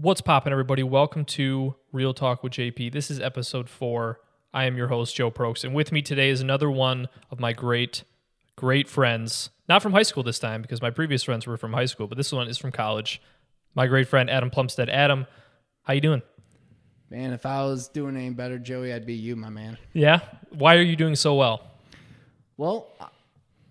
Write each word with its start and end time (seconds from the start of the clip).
What's 0.00 0.20
poppin', 0.20 0.52
everybody? 0.52 0.84
Welcome 0.84 1.24
to 1.24 1.74
Real 1.90 2.14
Talk 2.14 2.44
with 2.44 2.52
JP. 2.52 2.92
This 2.92 3.10
is 3.10 3.18
episode 3.18 3.68
four. 3.68 4.20
I 4.54 4.66
am 4.66 4.76
your 4.76 4.86
host, 4.86 5.16
Joe 5.16 5.28
Prokes, 5.28 5.64
and 5.64 5.74
with 5.74 5.90
me 5.90 6.02
today 6.02 6.30
is 6.30 6.40
another 6.40 6.70
one 6.70 7.08
of 7.32 7.40
my 7.40 7.52
great, 7.52 8.04
great 8.54 8.88
friends. 8.88 9.50
Not 9.68 9.82
from 9.82 9.90
high 9.90 10.04
school 10.04 10.22
this 10.22 10.38
time, 10.38 10.62
because 10.62 10.80
my 10.80 10.90
previous 10.90 11.24
friends 11.24 11.48
were 11.48 11.56
from 11.56 11.72
high 11.72 11.86
school, 11.86 12.06
but 12.06 12.16
this 12.16 12.30
one 12.30 12.46
is 12.46 12.56
from 12.56 12.70
college. 12.70 13.20
My 13.74 13.88
great 13.88 14.06
friend 14.06 14.30
Adam 14.30 14.50
Plumstead. 14.50 14.88
Adam, 14.88 15.26
how 15.82 15.94
you 15.94 16.00
doing? 16.00 16.22
Man, 17.10 17.32
if 17.32 17.44
I 17.44 17.64
was 17.64 17.88
doing 17.88 18.16
any 18.16 18.30
better, 18.30 18.60
Joey, 18.60 18.92
I'd 18.92 19.04
be 19.04 19.14
you, 19.14 19.34
my 19.34 19.48
man. 19.48 19.78
Yeah. 19.94 20.20
Why 20.50 20.76
are 20.76 20.82
you 20.82 20.94
doing 20.94 21.16
so 21.16 21.34
well? 21.34 21.72
Well, 22.56 22.86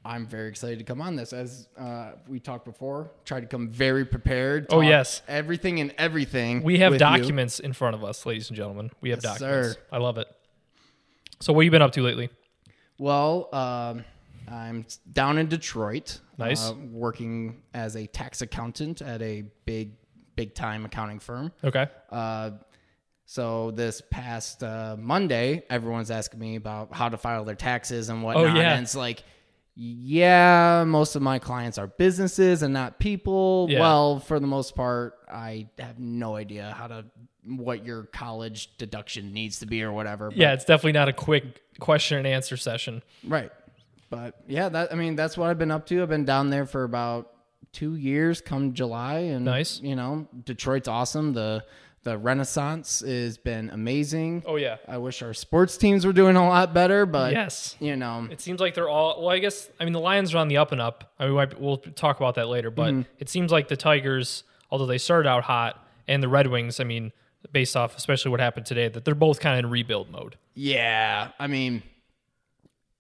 I'm 0.08 0.26
very 0.26 0.48
excited 0.48 0.80
to 0.80 0.86
come 0.86 1.02
on 1.02 1.18
this. 1.18 1.34
As 1.34 1.68
uh, 1.78 2.14
we 2.30 2.40
talked 2.40 2.64
before, 2.64 3.12
tried 3.26 3.42
to 3.42 3.46
come 3.48 3.68
very 3.68 4.06
prepared. 4.06 4.68
Oh, 4.70 4.80
yes. 4.80 5.22
everything 5.28 5.82
and 5.82 5.94
everything. 5.98 6.64
We 6.64 6.80
have 6.80 6.94
with 6.94 7.02
you. 7.02 7.06
documents 7.08 7.60
in 7.60 7.74
front 7.74 7.94
of 7.94 8.06
us, 8.06 8.26
ladies 8.26 8.48
and 8.50 8.56
gentlemen. 8.56 8.90
We 9.02 9.10
have 9.10 9.20
Yes, 9.22 9.40
documents. 9.40 9.74
sir. 9.74 9.82
I 9.92 9.98
love 9.98 10.18
it. 10.18 10.28
So, 11.42 11.52
what 11.52 11.64
you 11.64 11.72
been 11.72 11.82
up 11.82 11.92
to 11.92 12.02
lately? 12.02 12.30
Well, 12.98 13.50
um, 13.54 14.06
I'm 14.50 14.86
down 15.12 15.38
in 15.38 15.48
Detroit. 15.48 16.20
Nice. 16.38 16.70
uh, 16.70 16.76
working 16.92 17.62
as 17.74 17.96
a 17.98 18.08
tax 18.08 18.42
accountant 18.42 19.02
at 19.02 19.22
a 19.22 19.44
big, 19.66 19.92
big 20.38 20.54
time 20.54 20.86
accounting 20.86 21.20
firm. 21.20 21.52
Okay. 21.64 21.88
Uh, 22.10 22.52
so 23.26 23.72
this 23.72 24.02
past 24.10 24.64
uh, 24.64 24.96
Monday, 24.98 25.64
everyone's 25.70 26.12
asking 26.12 26.40
me 26.40 26.56
about 26.56 26.94
how 26.94 27.10
to 27.10 27.18
file 27.18 27.44
their 27.44 27.56
taxes 27.56 28.08
and 28.08 28.24
whatnot. 28.24 28.46
Oh, 28.46 28.60
yeah. 28.60 28.76
And 28.76 28.84
it's 28.84 28.96
like, 28.96 29.24
yeah, 29.80 30.84
most 30.88 31.16
of 31.16 31.22
my 31.22 31.38
clients 31.38 31.78
are 31.78 31.86
businesses 31.86 32.64
and 32.64 32.74
not 32.74 32.98
people. 32.98 33.68
Yeah. 33.70 33.80
Well, 33.80 34.20
for 34.20 34.40
the 34.40 34.48
most 34.48 34.76
part, 34.76 35.20
I 35.32 35.68
have 35.78 36.00
no 36.00 36.36
idea 36.36 36.74
how 36.76 36.88
to 36.88 37.06
what 37.46 37.86
your 37.86 38.04
college 38.06 38.76
deduction 38.80 39.34
needs 39.34 39.60
to 39.60 39.68
be 39.68 39.84
or 39.84 39.92
whatever. 39.92 40.32
Yeah, 40.34 40.54
it's 40.54 40.66
definitely 40.66 40.94
not 40.94 41.10
a 41.10 41.14
quick 41.14 41.62
question 41.80 42.18
and 42.18 42.26
answer 42.26 42.58
session. 42.58 43.04
Right. 43.24 43.52
But 44.10 44.42
yeah, 44.48 44.68
that 44.70 44.92
I 44.92 44.96
mean 44.96 45.16
that's 45.16 45.38
what 45.38 45.52
I've 45.52 45.60
been 45.60 45.70
up 45.70 45.86
to. 45.88 46.02
I've 46.02 46.10
been 46.10 46.26
down 46.26 46.50
there 46.50 46.66
for 46.66 46.84
about 46.84 47.32
two 47.72 47.96
years 47.96 48.42
come 48.42 48.74
July 48.74 49.20
and 49.20 49.46
Nice. 49.46 49.80
you 49.82 49.96
know, 49.96 50.28
Detroit's 50.44 50.88
awesome. 50.88 51.34
The 51.34 51.64
the 52.08 52.18
renaissance 52.18 53.02
has 53.06 53.38
been 53.38 53.70
amazing. 53.70 54.44
Oh, 54.46 54.56
yeah. 54.56 54.78
I 54.88 54.98
wish 54.98 55.22
our 55.22 55.34
sports 55.34 55.78
teams 55.78 56.06
were 56.06 56.14
doing 56.14 56.36
a 56.36 56.48
lot 56.48 56.74
better, 56.74 57.06
but 57.06 57.34
Yes. 57.34 57.76
you 57.80 57.96
know, 57.96 58.28
It 58.32 58.40
seems 58.42 58.60
like 58.60 58.74
they're 58.74 58.90
all 58.90 59.20
well. 59.22 59.30
I 59.30 59.40
guess 59.40 59.70
I 59.80 59.84
mean 59.84 59.94
the 59.94 60.00
Lions 60.00 60.34
are 60.34 60.38
on 60.38 60.48
the 60.48 60.58
up 60.58 60.72
and 60.72 60.80
up. 60.82 61.12
I 61.20 61.28
mean, 61.28 61.36
we'll 61.60 61.78
talk 61.78 62.18
about 62.18 62.36
that 62.36 62.48
later, 62.48 62.70
but 62.72 62.94
Mm-hmm. 62.94 63.02
it 63.20 63.30
seems 63.30 63.52
like 63.52 63.68
the 63.68 63.78
Tigers, 63.78 64.44
although 64.72 64.86
they 64.86 64.98
started 64.98 65.28
out 65.30 65.44
hot, 65.44 65.86
and 66.08 66.24
the 66.24 66.30
Red 66.30 66.48
Wings. 66.48 66.80
I 66.80 66.84
mean, 66.86 67.12
based 67.52 67.76
off 67.78 67.96
especially 67.98 68.32
what 68.32 68.40
happened 68.40 68.66
today, 68.66 68.88
that 68.88 69.06
they're 69.06 69.16
both 69.16 69.40
kind 69.40 69.60
of 69.60 69.66
in 69.66 69.72
rebuild 69.72 70.10
mode. 70.10 70.38
yeah, 70.56 71.30
I 71.40 71.48
mean 71.48 71.84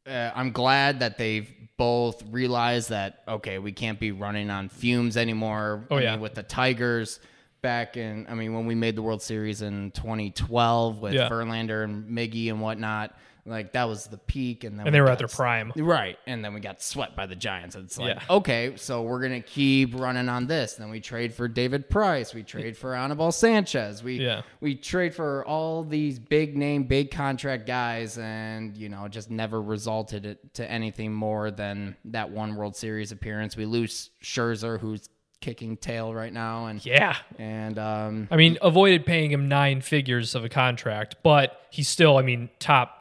uh, 0.05 0.31
I'm 0.35 0.52
glad 0.52 1.00
that 1.02 1.17
they've 1.17 1.52
both 1.78 2.23
realized 2.31 2.89
that 2.89 3.23
okay, 3.28 3.59
we 3.59 3.72
can't 3.72 4.00
be 4.00 4.11
running 4.11 4.50
on 4.50 4.69
fumes 4.69 5.17
anymore. 5.17 5.85
Oh, 5.91 5.97
I 5.97 6.02
yeah. 6.02 6.11
mean, 6.11 6.22
with 6.22 6.33
the 6.35 6.44
Tigers 6.44 7.19
back 7.67 7.97
in, 7.97 8.25
I 8.29 8.33
mean, 8.33 8.53
when 8.53 8.65
we 8.65 8.75
made 8.75 8.95
the 8.95 9.01
World 9.01 9.21
Series 9.21 9.61
in 9.61 9.91
2012 9.91 11.01
with 11.01 11.13
Yeah. 11.13 11.27
Verlander 11.27 11.83
and 11.83 12.09
Miggy 12.09 12.49
and 12.49 12.61
whatnot, 12.61 13.13
like 13.45 13.71
that 13.73 13.85
was 13.89 14.07
the 14.07 14.17
peak, 14.17 14.63
and 14.65 14.77
then 14.77 14.87
And 14.87 14.93
they 14.95 14.99
were 14.99 15.07
got 15.07 15.13
at 15.13 15.17
their 15.19 15.27
prime. 15.29 15.71
Right, 15.75 16.17
and 16.27 16.43
then 16.43 16.53
we 16.53 16.59
got 16.59 16.81
swept 16.81 17.15
by 17.15 17.25
the 17.27 17.35
Giants. 17.35 17.75
It's 17.77 17.97
like, 17.97 18.15
Yeah. 18.15 18.35
okay, 18.38 18.73
so 18.75 19.03
we're 19.03 19.21
gonna 19.21 19.39
keep 19.41 19.97
running 19.97 20.27
on 20.27 20.47
this. 20.47 20.73
Then 20.75 20.89
we 20.89 20.99
trade 20.99 21.33
for 21.33 21.47
David 21.47 21.89
Price. 21.89 22.33
We 22.33 22.43
trade 22.43 22.75
for 22.77 22.93
Anibal 22.93 23.31
Sanchez. 23.31 24.03
We 24.03 24.15
Yeah. 24.21 24.41
we 24.59 24.75
trade 24.75 25.13
for 25.16 25.45
all 25.45 25.83
these 25.83 26.19
big 26.19 26.57
name, 26.57 26.83
big 26.83 27.09
contract 27.11 27.66
guys, 27.67 28.17
and 28.17 28.75
you 28.77 28.89
know, 28.89 29.07
just 29.07 29.29
never 29.31 29.61
resulted 29.61 30.38
to 30.56 30.69
anything 30.72 31.13
more 31.13 31.50
than 31.50 31.95
that 32.06 32.29
one 32.29 32.56
World 32.56 32.75
Series 32.75 33.11
appearance. 33.13 33.56
We 33.56 33.66
lose 33.66 34.09
Scherzer, 34.22 34.77
who's 34.79 35.07
kicking 35.42 35.78
tail 35.78 36.14
right 36.14 36.34
now, 36.34 36.66
and 36.68 36.84
Yeah. 36.86 37.16
and 37.38 37.78
um, 37.80 38.28
I 38.31 38.36
mean, 38.38 38.58
avoided 38.62 39.06
paying 39.06 39.31
him 39.31 39.48
nine 39.48 39.81
figures 39.81 40.36
of 40.36 40.44
a 40.44 40.50
contract, 40.50 41.16
but 41.24 41.62
he's 41.70 41.88
still, 41.88 42.18
I 42.18 42.22
mean, 42.22 42.50
top 42.59 42.94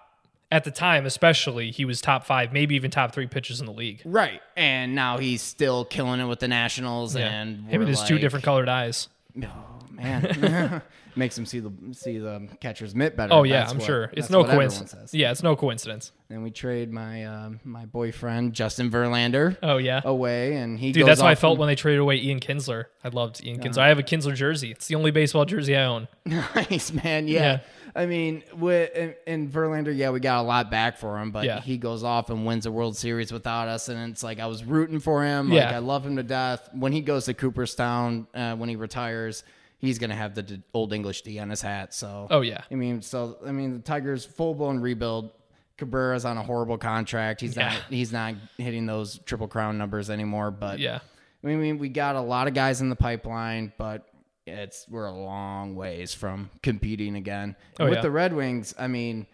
at 0.52 0.62
the 0.64 0.70
time, 0.70 1.06
especially 1.06 1.70
he 1.72 1.84
was 1.84 2.00
top 2.00 2.24
five, 2.24 2.52
maybe 2.52 2.76
even 2.76 2.90
top 2.90 3.12
three 3.12 3.26
pitchers 3.26 3.58
in 3.60 3.66
the 3.66 3.72
league. 3.72 4.00
right, 4.04 4.40
and 4.56 4.94
now 4.94 5.18
he's 5.18 5.42
still 5.42 5.84
killing 5.84 6.20
it 6.20 6.26
with 6.26 6.38
the 6.40 6.48
Nationals, 6.48 7.16
Yeah. 7.16 7.26
and 7.28 7.66
him 7.68 7.80
and 7.80 7.88
his 7.88 8.02
two 8.02 8.18
different 8.18 8.44
colored 8.44 8.68
eyes. 8.68 9.08
Oh 9.42 9.48
man, 9.90 10.82
makes 11.16 11.36
him 11.36 11.46
see 11.46 11.60
the 11.60 11.72
see 11.92 12.18
the 12.18 12.48
catcher's 12.60 12.94
mitt 12.94 13.16
better. 13.16 13.32
Oh 13.32 13.42
yeah, 13.42 13.60
That's 13.60 13.72
I'm 13.72 13.78
what- 13.78 13.86
sure. 13.86 14.10
It's 14.12 14.30
no 14.30 14.44
coincidence. 14.44 15.12
Yeah, 15.14 15.30
it's 15.32 15.42
no 15.42 15.56
coincidence. 15.56 16.12
And 16.28 16.42
we 16.42 16.50
trade 16.50 16.92
my 16.92 17.24
um, 17.24 17.60
my 17.64 17.86
boyfriend 17.86 18.52
Justin 18.52 18.90
Verlander 18.90 19.56
Oh 19.62 19.76
yeah. 19.78 20.00
away, 20.04 20.56
and 20.56 20.78
he 20.78 20.92
Dude, 20.92 21.06
that's 21.06 21.20
how 21.20 21.26
I 21.28 21.34
felt 21.34 21.52
and- 21.52 21.60
when 21.60 21.66
they 21.68 21.74
traded 21.76 22.00
away 22.00 22.16
Ian 22.16 22.40
Kinsler. 22.40 22.84
I 23.04 23.08
loved 23.08 23.44
Ian 23.44 23.60
Kinsler. 23.60 23.78
I 23.78 23.88
have 23.88 23.98
a 23.98 24.02
Kinsler 24.02 24.34
jersey. 24.34 24.70
It's 24.70 24.86
the 24.88 24.94
only 24.96 25.10
baseball 25.10 25.44
jersey 25.44 25.76
I 25.76 25.84
own. 25.84 26.08
nice 26.26 26.92
man. 26.92 27.28
Yeah. 27.28 27.40
Yeah. 27.40 27.60
I 27.94 28.04
mean, 28.04 28.42
with 28.54 28.94
in, 28.94 29.14
in 29.26 29.48
Verlander, 29.48 29.96
yeah, 29.96 30.10
we 30.10 30.20
got 30.20 30.40
a 30.40 30.46
lot 30.46 30.70
back 30.70 30.98
for 30.98 31.18
him, 31.18 31.30
but 31.30 31.46
Yeah. 31.46 31.62
he 31.62 31.78
goes 31.78 32.04
off 32.04 32.28
and 32.28 32.44
wins 32.44 32.66
a 32.66 32.70
World 32.70 32.94
Series 32.94 33.32
without 33.32 33.68
us, 33.68 33.88
and 33.88 34.10
it's 34.12 34.22
like 34.22 34.38
I 34.38 34.46
was 34.46 34.64
rooting 34.64 35.00
for 35.00 35.24
him. 35.24 35.48
Like 35.48 35.56
Yeah. 35.60 35.76
I 35.76 35.78
love 35.78 36.04
him 36.04 36.16
to 36.16 36.22
death. 36.22 36.68
When 36.74 36.92
he 36.92 37.00
goes 37.00 37.24
to 37.24 37.32
Cooperstown, 37.32 38.26
uh, 38.34 38.54
when 38.56 38.68
he 38.68 38.76
retires, 38.76 39.44
he's 39.78 39.98
gonna 39.98 40.14
have 40.16 40.34
the 40.34 40.42
D- 40.42 40.62
old 40.74 40.92
English 40.92 41.22
D 41.22 41.38
on 41.38 41.50
his 41.50 41.62
hat. 41.62 41.94
So 41.94 42.26
Oh 42.30 42.40
yeah. 42.40 42.62
I 42.70 42.74
mean, 42.74 43.02
so 43.02 43.38
I 43.46 43.52
mean, 43.52 43.72
the 43.74 43.78
Tigers 43.80 44.24
full 44.24 44.54
blown 44.54 44.80
rebuild. 44.80 45.32
Cabrera's 45.78 46.24
on 46.24 46.38
a 46.38 46.42
horrible 46.42 46.78
contract. 46.78 47.40
He's 47.42 47.56
Yeah. 47.56 47.68
not 47.74 47.82
he's 47.90 48.12
not 48.12 48.34
hitting 48.56 48.86
those 48.86 49.18
triple 49.26 49.48
crown 49.48 49.76
numbers 49.78 50.08
anymore. 50.10 50.50
But 50.50 50.78
Yeah. 50.78 51.00
I 51.44 51.48
mean, 51.48 51.78
we 51.78 51.88
got 51.90 52.16
a 52.16 52.20
lot 52.20 52.48
of 52.48 52.54
guys 52.54 52.80
in 52.80 52.88
the 52.88 52.96
pipeline, 52.96 53.72
but 53.78 54.08
it's 54.46 54.86
we're 54.88 55.06
a 55.06 55.12
long 55.12 55.74
ways 55.76 56.14
from 56.14 56.50
competing 56.62 57.14
again. 57.16 57.56
Oh, 57.78 57.84
With 57.84 57.94
yeah. 57.96 58.00
the 58.00 58.10
Red 58.10 58.32
Wings, 58.32 58.74
I 58.78 58.86
mean, 58.86 59.26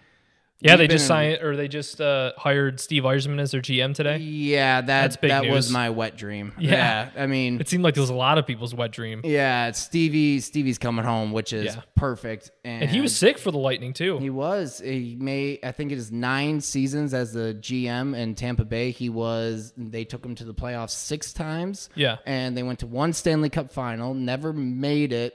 Yeah, 0.63 0.77
they 0.77 0.87
just 0.87 1.07
signed 1.07 1.43
or 1.43 1.57
they 1.57 1.69
just 1.69 2.01
uh, 2.01 2.33
hired 2.37 2.79
Steve 2.81 3.03
Yzerman 3.03 3.41
as 3.41 3.51
their 3.51 3.61
GM 3.61 3.95
today. 3.95 4.19
Yeah, 4.19 4.81
that 4.81 4.87
That's 4.87 5.17
big 5.17 5.31
that 5.31 5.47
was 5.47 5.71
my 5.71 5.91
wet 5.91 6.17
dream. 6.17 6.53
Yeah. 6.59 7.11
I 7.17 7.27
mean, 7.27 7.61
It 7.61 7.69
seemed 7.69 7.83
like 7.85 7.95
there 7.95 8.01
was 8.03 8.11
a 8.11 8.15
lot 8.15 8.39
of 8.39 8.47
people's 8.47 8.75
wet 8.75 8.93
dream. 8.93 9.21
yeah, 9.25 9.71
Stevie 9.73 10.41
Stevie's 10.41 10.79
coming 10.79 11.05
home, 11.05 11.33
which 11.33 11.53
is 11.53 11.75
Yeah. 11.75 11.83
perfect. 11.97 12.51
And, 12.65 12.83
And 12.83 12.91
he 12.91 13.01
was 13.01 13.15
sick 13.15 13.39
for 13.39 13.51
the 13.51 13.59
Lightning 13.59 13.93
too. 13.93 14.19
He 14.19 14.31
was. 14.31 14.81
He 14.85 15.17
made. 15.19 15.59
I 15.65 15.73
think 15.73 15.91
it 15.93 15.99
is 15.99 16.13
nine 16.13 16.61
seasons 16.61 17.13
as 17.15 17.33
the 17.33 17.55
GM 17.61 18.17
in 18.17 18.35
Tampa 18.35 18.65
Bay. 18.65 18.91
He 18.93 19.09
was. 19.09 19.73
They 19.77 20.05
took 20.05 20.25
him 20.25 20.35
to 20.37 20.45
the 20.45 20.55
playoffs 20.55 20.91
six 20.91 21.33
times. 21.33 21.89
Yeah. 21.95 22.19
and 22.27 22.57
they 22.57 22.63
went 22.63 22.79
to 22.81 22.87
one 22.87 23.13
Stanley 23.13 23.51
Cup 23.51 23.73
final. 23.73 24.15
Never 24.15 24.53
made 24.53 25.13
it. 25.13 25.35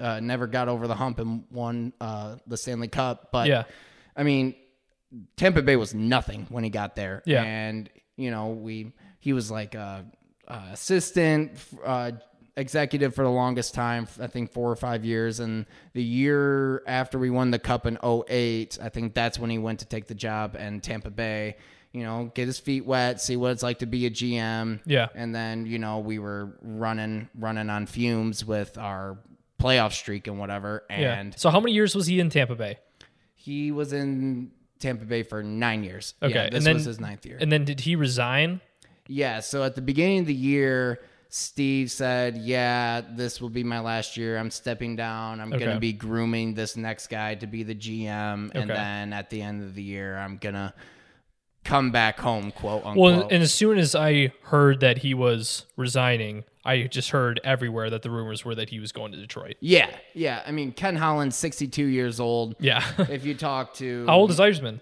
Uh, 0.00 0.18
never 0.20 0.46
got 0.48 0.68
over 0.68 0.88
the 0.88 0.94
hump 0.94 1.20
and 1.20 1.44
won 1.52 1.92
uh, 2.00 2.36
the 2.48 2.56
Stanley 2.56 2.88
Cup. 2.88 3.28
But 3.30 3.46
Yeah. 3.46 3.64
I 4.18 4.24
mean, 4.24 4.54
Tampa 5.36 5.62
Bay 5.62 5.76
was 5.76 5.94
nothing 5.94 6.46
when 6.50 6.64
he 6.64 6.70
got 6.70 6.94
there. 6.96 7.22
Yeah. 7.24 7.42
and 7.44 7.88
you 8.16 8.30
know 8.30 8.48
we. 8.48 8.92
He 9.20 9.32
was 9.32 9.50
like 9.50 9.74
a, 9.74 10.04
a 10.46 10.62
assistant. 10.72 11.52
Uh, 11.84 12.12
executive 12.56 13.14
for 13.14 13.22
the 13.22 13.30
longest 13.30 13.72
time 13.72 14.08
i 14.20 14.26
think 14.26 14.50
four 14.50 14.68
or 14.68 14.74
five 14.74 15.04
years 15.04 15.38
and 15.38 15.64
the 15.92 16.02
year 16.02 16.82
after 16.88 17.16
we 17.16 17.30
won 17.30 17.52
the 17.52 17.58
cup 17.60 17.86
in 17.86 17.96
08 18.04 18.78
i 18.82 18.88
think 18.88 19.14
that's 19.14 19.38
when 19.38 19.48
he 19.48 19.58
went 19.58 19.78
to 19.78 19.84
take 19.86 20.08
the 20.08 20.14
job 20.14 20.56
in 20.56 20.80
tampa 20.80 21.08
bay 21.08 21.54
you 21.92 22.02
know 22.02 22.32
get 22.34 22.48
his 22.48 22.58
feet 22.58 22.84
wet 22.84 23.20
see 23.20 23.36
what 23.36 23.52
it's 23.52 23.62
like 23.62 23.78
to 23.78 23.86
be 23.86 24.06
a 24.06 24.10
gm 24.10 24.80
Yeah. 24.86 25.06
and 25.14 25.32
then 25.32 25.66
you 25.66 25.78
know 25.78 26.00
we 26.00 26.18
were 26.18 26.58
running 26.60 27.28
running 27.38 27.70
on 27.70 27.86
fumes 27.86 28.44
with 28.44 28.76
our 28.76 29.18
playoff 29.60 29.92
streak 29.92 30.26
and 30.26 30.40
whatever 30.40 30.82
Yeah. 30.90 31.30
So 31.36 31.50
how 31.50 31.60
many 31.60 31.74
years 31.74 31.94
was 31.94 32.08
he 32.08 32.18
in 32.18 32.28
Tampa 32.28 32.56
Bay? 32.56 32.78
He 33.48 33.72
was 33.72 33.92
in 33.92 34.50
tampa 34.78 35.04
bay 35.06 35.22
for 35.22 35.42
nine 35.42 35.82
years 35.82 36.14
Okay, 36.22 36.34
yeah, 36.34 36.50
this 36.50 36.64
then- 36.64 36.74
was 36.74 36.84
his 36.84 37.00
ninth 37.00 37.24
year 37.26 37.38
And 37.40 37.50
then 37.50 37.64
did 37.64 37.80
he 37.80 37.96
resign? 37.96 38.60
Yeah, 39.08 39.40
so 39.40 39.64
at 39.64 39.74
the 39.74 39.80
beginning 39.80 40.18
of 40.20 40.26
the 40.26 40.34
year, 40.52 41.00
Steve 41.30 41.90
said, 41.90 42.36
"Yeah, 42.36 43.00
this 43.20 43.40
will 43.40 43.48
be 43.60 43.64
my 43.64 43.80
last 43.80 44.16
year. 44.18 44.36
I'm 44.38 44.50
stepping 44.50 44.96
down. 44.96 45.40
I'm 45.40 45.52
Okay. 45.52 45.64
going 45.64 45.76
to 45.76 45.80
be 45.80 45.92
grooming 45.94 46.52
this 46.54 46.76
next 46.76 47.06
guy 47.08 47.34
to 47.36 47.46
be 47.46 47.62
the 47.62 47.74
GM, 47.74 48.50
and 48.54 48.70
Okay. 48.70 48.74
then 48.80 49.12
at 49.14 49.30
the 49.30 49.40
end 49.42 49.62
of 49.62 49.74
the 49.74 49.82
year, 49.82 50.16
I'm 50.18 50.36
going 50.38 50.54
to 50.54 50.72
come 51.68 51.90
back 51.90 52.18
home, 52.18 52.50
quote 52.50 52.84
unquote." 52.84 52.96
Well, 52.96 53.28
and 53.30 53.42
as 53.42 53.52
soon 53.52 53.78
as 53.78 53.94
I 53.94 54.32
heard 54.44 54.80
that 54.80 54.98
he 54.98 55.14
was 55.14 55.66
resigning, 55.76 56.44
I 56.64 56.82
just 56.82 57.10
heard 57.10 57.40
everywhere 57.44 57.90
that 57.90 58.02
the 58.02 58.10
rumors 58.10 58.44
were 58.44 58.54
that 58.54 58.70
he 58.70 58.80
was 58.80 58.92
going 58.92 59.12
to 59.12 59.18
Detroit. 59.18 59.56
yeah, 59.60 59.90
yeah. 60.14 60.42
I 60.46 60.50
mean, 60.50 60.72
Ken 60.72 60.96
Holland's 60.96 61.36
62 61.36 61.84
years 61.84 62.20
old. 62.20 62.56
Yeah. 62.58 62.82
If 63.08 63.24
you 63.24 63.34
talk 63.34 63.74
to 63.74 64.04
How 64.06 64.16
old 64.16 64.30
is 64.30 64.38
Yzerman? 64.38 64.80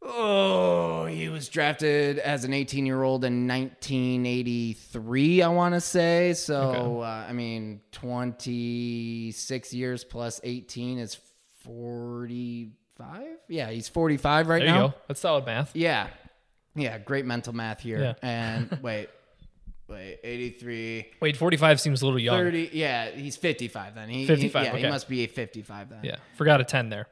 Oh, 0.00 1.06
he 1.06 1.28
was 1.28 1.48
drafted 1.48 2.20
as 2.20 2.44
an 2.44 2.52
18 2.54 2.86
year 2.86 3.02
old 3.02 3.24
in 3.24 3.48
1983, 3.48 5.42
I 5.42 5.48
want 5.48 5.74
to 5.74 5.80
say. 5.80 6.34
So, 6.34 7.00
uh, 7.00 7.26
I 7.28 7.32
mean, 7.32 7.80
26 7.90 9.74
years 9.74 10.04
plus 10.04 10.40
18 10.44 10.98
is 10.98 11.18
45. 12.98 13.26
Yeah, 13.48 13.70
he's 13.70 13.88
45 13.88 14.48
right 14.48 14.58
There 14.58 14.66
now. 14.68 14.82
you 14.84 14.88
go. 14.90 14.94
That's 15.06 15.20
solid 15.20 15.46
math. 15.46 15.74
Yeah. 15.74 16.08
Yeah, 16.74 16.98
great 16.98 17.24
mental 17.24 17.52
math 17.54 17.80
here. 17.80 18.00
Yeah. 18.00 18.14
And 18.22 18.78
wait, 18.82 19.08
wait, 19.88 20.18
83, 20.22 21.06
Wait, 21.20 21.36
45 21.36 21.80
seems 21.80 22.02
a 22.02 22.04
little 22.04 22.20
young. 22.20 22.36
30. 22.36 22.70
Yeah, 22.72 23.10
he's 23.10 23.36
55 23.36 23.94
then. 23.94 24.08
He, 24.08 24.20
he- 24.20 24.26
55, 24.26 24.64
yeah, 24.64 24.70
okay. 24.72 24.82
he 24.82 24.88
must 24.88 25.08
be 25.08 25.24
a 25.24 25.26
55 25.26 25.90
then. 25.90 26.00
Yeah, 26.02 26.16
forgot 26.36 26.60
a 26.60 26.64
10 26.64 26.88
there. 26.90 27.06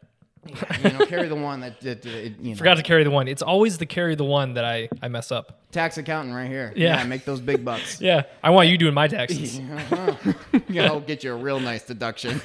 You 0.80 0.90
know, 0.92 1.04
carry 1.06 1.26
the 1.26 1.34
one 1.34 1.58
that, 1.60 1.80
that, 1.80 2.02
that 2.02 2.40
you 2.40 2.50
know. 2.50 2.54
Forgot 2.54 2.76
to 2.76 2.84
carry 2.84 3.02
the 3.02 3.10
one. 3.10 3.26
It's 3.26 3.42
always 3.42 3.78
the 3.78 3.86
carry 3.86 4.14
the 4.14 4.22
one 4.24 4.54
that 4.54 4.64
I, 4.64 4.88
I 5.02 5.08
mess 5.08 5.32
up. 5.32 5.60
Tax 5.72 5.98
accountant 5.98 6.36
right 6.36 6.46
here. 6.48 6.72
Yeah. 6.76 7.02
make 7.02 7.24
those 7.24 7.40
big 7.40 7.64
bucks. 7.64 8.00
Yeah, 8.06 8.22
I 8.44 8.50
want 8.50 8.68
you 8.68 8.78
doing 8.78 8.94
my 8.94 9.08
taxes. 9.08 9.58
yeah, 10.68 10.86
I'll 10.86 11.00
get 11.00 11.24
you 11.24 11.32
a 11.32 11.36
real 11.36 11.58
nice 11.58 11.82
deduction. 11.84 12.40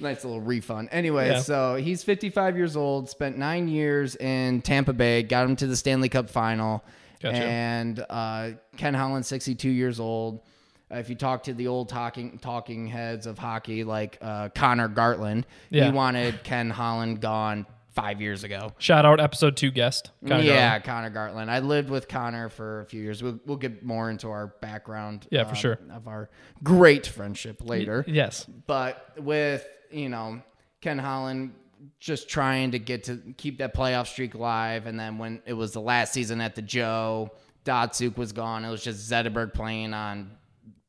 Nice 0.00 0.24
little 0.24 0.40
refund. 0.40 0.88
Anyway, 0.92 1.28
Yeah. 1.30 1.40
so 1.40 1.76
he's 1.76 2.02
55 2.02 2.56
years 2.56 2.76
old, 2.76 3.08
spent 3.10 3.36
nine 3.38 3.68
years 3.68 4.16
in 4.16 4.62
Tampa 4.62 4.92
Bay, 4.92 5.22
got 5.22 5.44
him 5.44 5.56
to 5.56 5.66
the 5.66 5.76
Stanley 5.76 6.08
Cup 6.08 6.30
final. 6.30 6.82
Gotcha. 7.20 7.36
And 7.36 8.04
uh, 8.08 8.50
Ken 8.76 8.94
Holland, 8.94 9.26
62 9.26 9.68
years 9.68 10.00
old. 10.00 10.40
Uh, 10.92 10.96
if 10.96 11.08
you 11.10 11.14
talk 11.14 11.44
to 11.44 11.54
the 11.54 11.68
old 11.68 11.88
talking 11.88 12.38
talking 12.38 12.86
heads 12.86 13.26
of 13.26 13.38
hockey, 13.38 13.84
like 13.84 14.18
uh, 14.22 14.48
Connor 14.54 14.88
Gartland, 14.88 15.44
Yeah. 15.68 15.84
he 15.86 15.90
wanted 15.92 16.42
Ken 16.42 16.70
Holland 16.70 17.20
gone 17.20 17.66
five 17.94 18.20
years 18.20 18.42
ago. 18.44 18.72
Shout 18.78 19.04
out 19.04 19.20
episode 19.20 19.56
two 19.56 19.70
guest. 19.70 20.10
Connor 20.26 20.42
yeah, 20.42 20.78
Gartland. 20.78 20.84
Connor 20.84 21.10
Gartland. 21.10 21.48
I 21.48 21.58
lived 21.58 21.90
with 21.90 22.08
Connor 22.08 22.48
for 22.48 22.80
a 22.80 22.86
few 22.86 23.02
years. 23.02 23.22
We'll, 23.22 23.38
we'll 23.46 23.56
get 23.58 23.84
more 23.84 24.10
into 24.10 24.30
our 24.30 24.48
background. 24.60 25.26
Yeah, 25.30 25.44
for 25.44 25.50
um, 25.50 25.54
sure. 25.56 25.78
Of 25.92 26.08
our 26.08 26.30
great 26.62 27.06
friendship 27.06 27.62
later. 27.68 28.04
Yes. 28.08 28.46
But 28.66 29.14
with, 29.18 29.66
you 29.90 30.08
know, 30.08 30.42
Ken 30.80 30.98
Holland 30.98 31.54
just 31.98 32.28
trying 32.28 32.72
to 32.72 32.78
get 32.78 33.04
to 33.04 33.20
keep 33.36 33.58
that 33.58 33.74
playoff 33.74 34.06
streak 34.06 34.34
alive. 34.34 34.86
And 34.86 34.98
then 34.98 35.18
when 35.18 35.40
it 35.46 35.54
was 35.54 35.72
the 35.72 35.80
last 35.80 36.12
season 36.12 36.40
at 36.40 36.54
the 36.54 36.62
Joe, 36.62 37.30
Datsyuk 37.64 38.16
was 38.16 38.32
gone. 38.32 38.64
It 38.64 38.70
was 38.70 38.82
just 38.82 39.10
Zetterberg 39.10 39.54
playing 39.54 39.94
on 39.94 40.30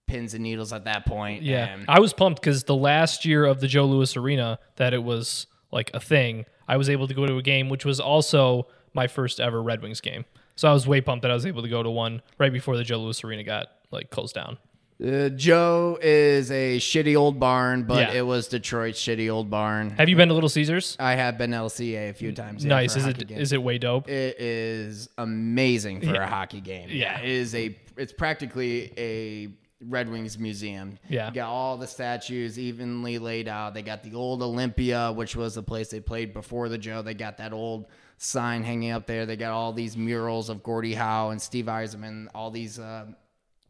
pins 0.07 0.33
and 0.33 0.43
needles 0.43 0.73
at 0.73 0.85
that 0.85 1.05
point. 1.05 1.43
Yeah. 1.43 1.65
And 1.65 1.85
I 1.87 1.99
was 1.99 2.13
pumped 2.13 2.41
because 2.41 2.63
the 2.65 2.75
last 2.75 3.25
year 3.25 3.45
of 3.45 3.61
the 3.61 3.67
Joe 3.67 3.85
Louis 3.85 4.15
Arena 4.17 4.59
that 4.75 4.93
it 4.93 5.03
was 5.03 5.47
like 5.71 5.91
a 5.93 5.99
thing, 5.99 6.45
I 6.67 6.77
was 6.77 6.89
able 6.89 7.07
to 7.07 7.13
go 7.13 7.25
to 7.25 7.37
a 7.37 7.41
game, 7.41 7.69
which 7.69 7.85
was 7.85 7.99
also 7.99 8.67
my 8.93 9.07
first 9.07 9.39
ever 9.39 9.61
Red 9.61 9.81
Wings 9.81 10.01
game. 10.01 10.25
So 10.55 10.69
I 10.69 10.73
was 10.73 10.85
way 10.85 11.01
pumped 11.01 11.21
that 11.23 11.31
I 11.31 11.33
was 11.33 11.45
able 11.45 11.61
to 11.61 11.69
go 11.69 11.81
to 11.81 11.89
one 11.89 12.21
right 12.37 12.51
before 12.51 12.75
the 12.75 12.83
Joe 12.83 12.99
Louis 12.99 13.23
Arena 13.23 13.43
got 13.43 13.67
like 13.89 14.09
closed 14.09 14.35
down. 14.35 14.57
Uh, 15.03 15.29
Joe 15.29 15.97
is 16.01 16.51
a 16.51 16.77
shitty 16.77 17.15
old 17.15 17.39
barn, 17.39 17.83
but 17.83 18.09
Yeah. 18.13 18.19
it 18.19 18.25
was 18.25 18.47
Detroit's 18.47 18.99
shitty 19.01 19.31
old 19.31 19.49
barn. 19.49 19.89
Have 19.91 20.09
you 20.09 20.15
been 20.15 20.27
to 20.27 20.33
Little 20.35 20.49
Caesars? 20.49 20.95
I 20.99 21.15
have 21.15 21.37
been 21.37 21.51
to 21.51 21.57
LCA 21.57 22.09
a 22.09 22.13
few 22.13 22.31
times. 22.33 22.63
yeah, 22.63 22.69
nice. 22.69 22.93
for 22.93 22.99
Is 22.99 23.05
hockey 23.05 23.21
it 23.21 23.27
games. 23.27 23.41
is 23.41 23.51
it 23.53 23.63
way 23.63 23.77
dope? 23.79 24.07
It 24.09 24.39
is 24.39 25.09
amazing 25.17 26.01
for 26.01 26.13
a 26.15 26.27
hockey 26.27 26.61
game. 26.61 26.89
Yeah. 26.91 27.19
it 27.19 27.29
is 27.29 27.55
a. 27.55 27.75
It's 27.97 28.13
practically 28.13 28.91
a 28.97 29.49
Red 29.87 30.07
Wings 30.09 30.37
museum. 30.37 30.99
Yeah. 31.09 31.29
you 31.29 31.33
got 31.33 31.49
all 31.49 31.77
the 31.77 31.87
statues 31.87 32.59
evenly 32.59 33.17
laid 33.17 33.47
out. 33.47 33.73
They 33.73 33.81
got 33.81 34.03
the 34.03 34.13
old 34.13 34.43
Olympia, 34.43 35.11
which 35.11 35.35
was 35.35 35.55
the 35.55 35.63
place 35.63 35.89
they 35.89 35.99
played 35.99 36.31
before 36.33 36.69
the 36.69 36.77
Joe. 36.77 37.01
They 37.01 37.15
got 37.15 37.37
that 37.37 37.51
old 37.53 37.87
sign 38.17 38.63
hanging 38.63 38.91
up 38.91 39.07
there. 39.07 39.25
They 39.25 39.35
got 39.35 39.51
all 39.51 39.73
these 39.73 39.97
murals 39.97 40.49
of 40.49 40.61
Gordie 40.61 40.93
Howe 40.93 41.31
and 41.31 41.41
Steve 41.41 41.65
Yzerman. 41.65 42.27
All 42.35 42.51
these. 42.51 42.77
Uh, 42.77 43.05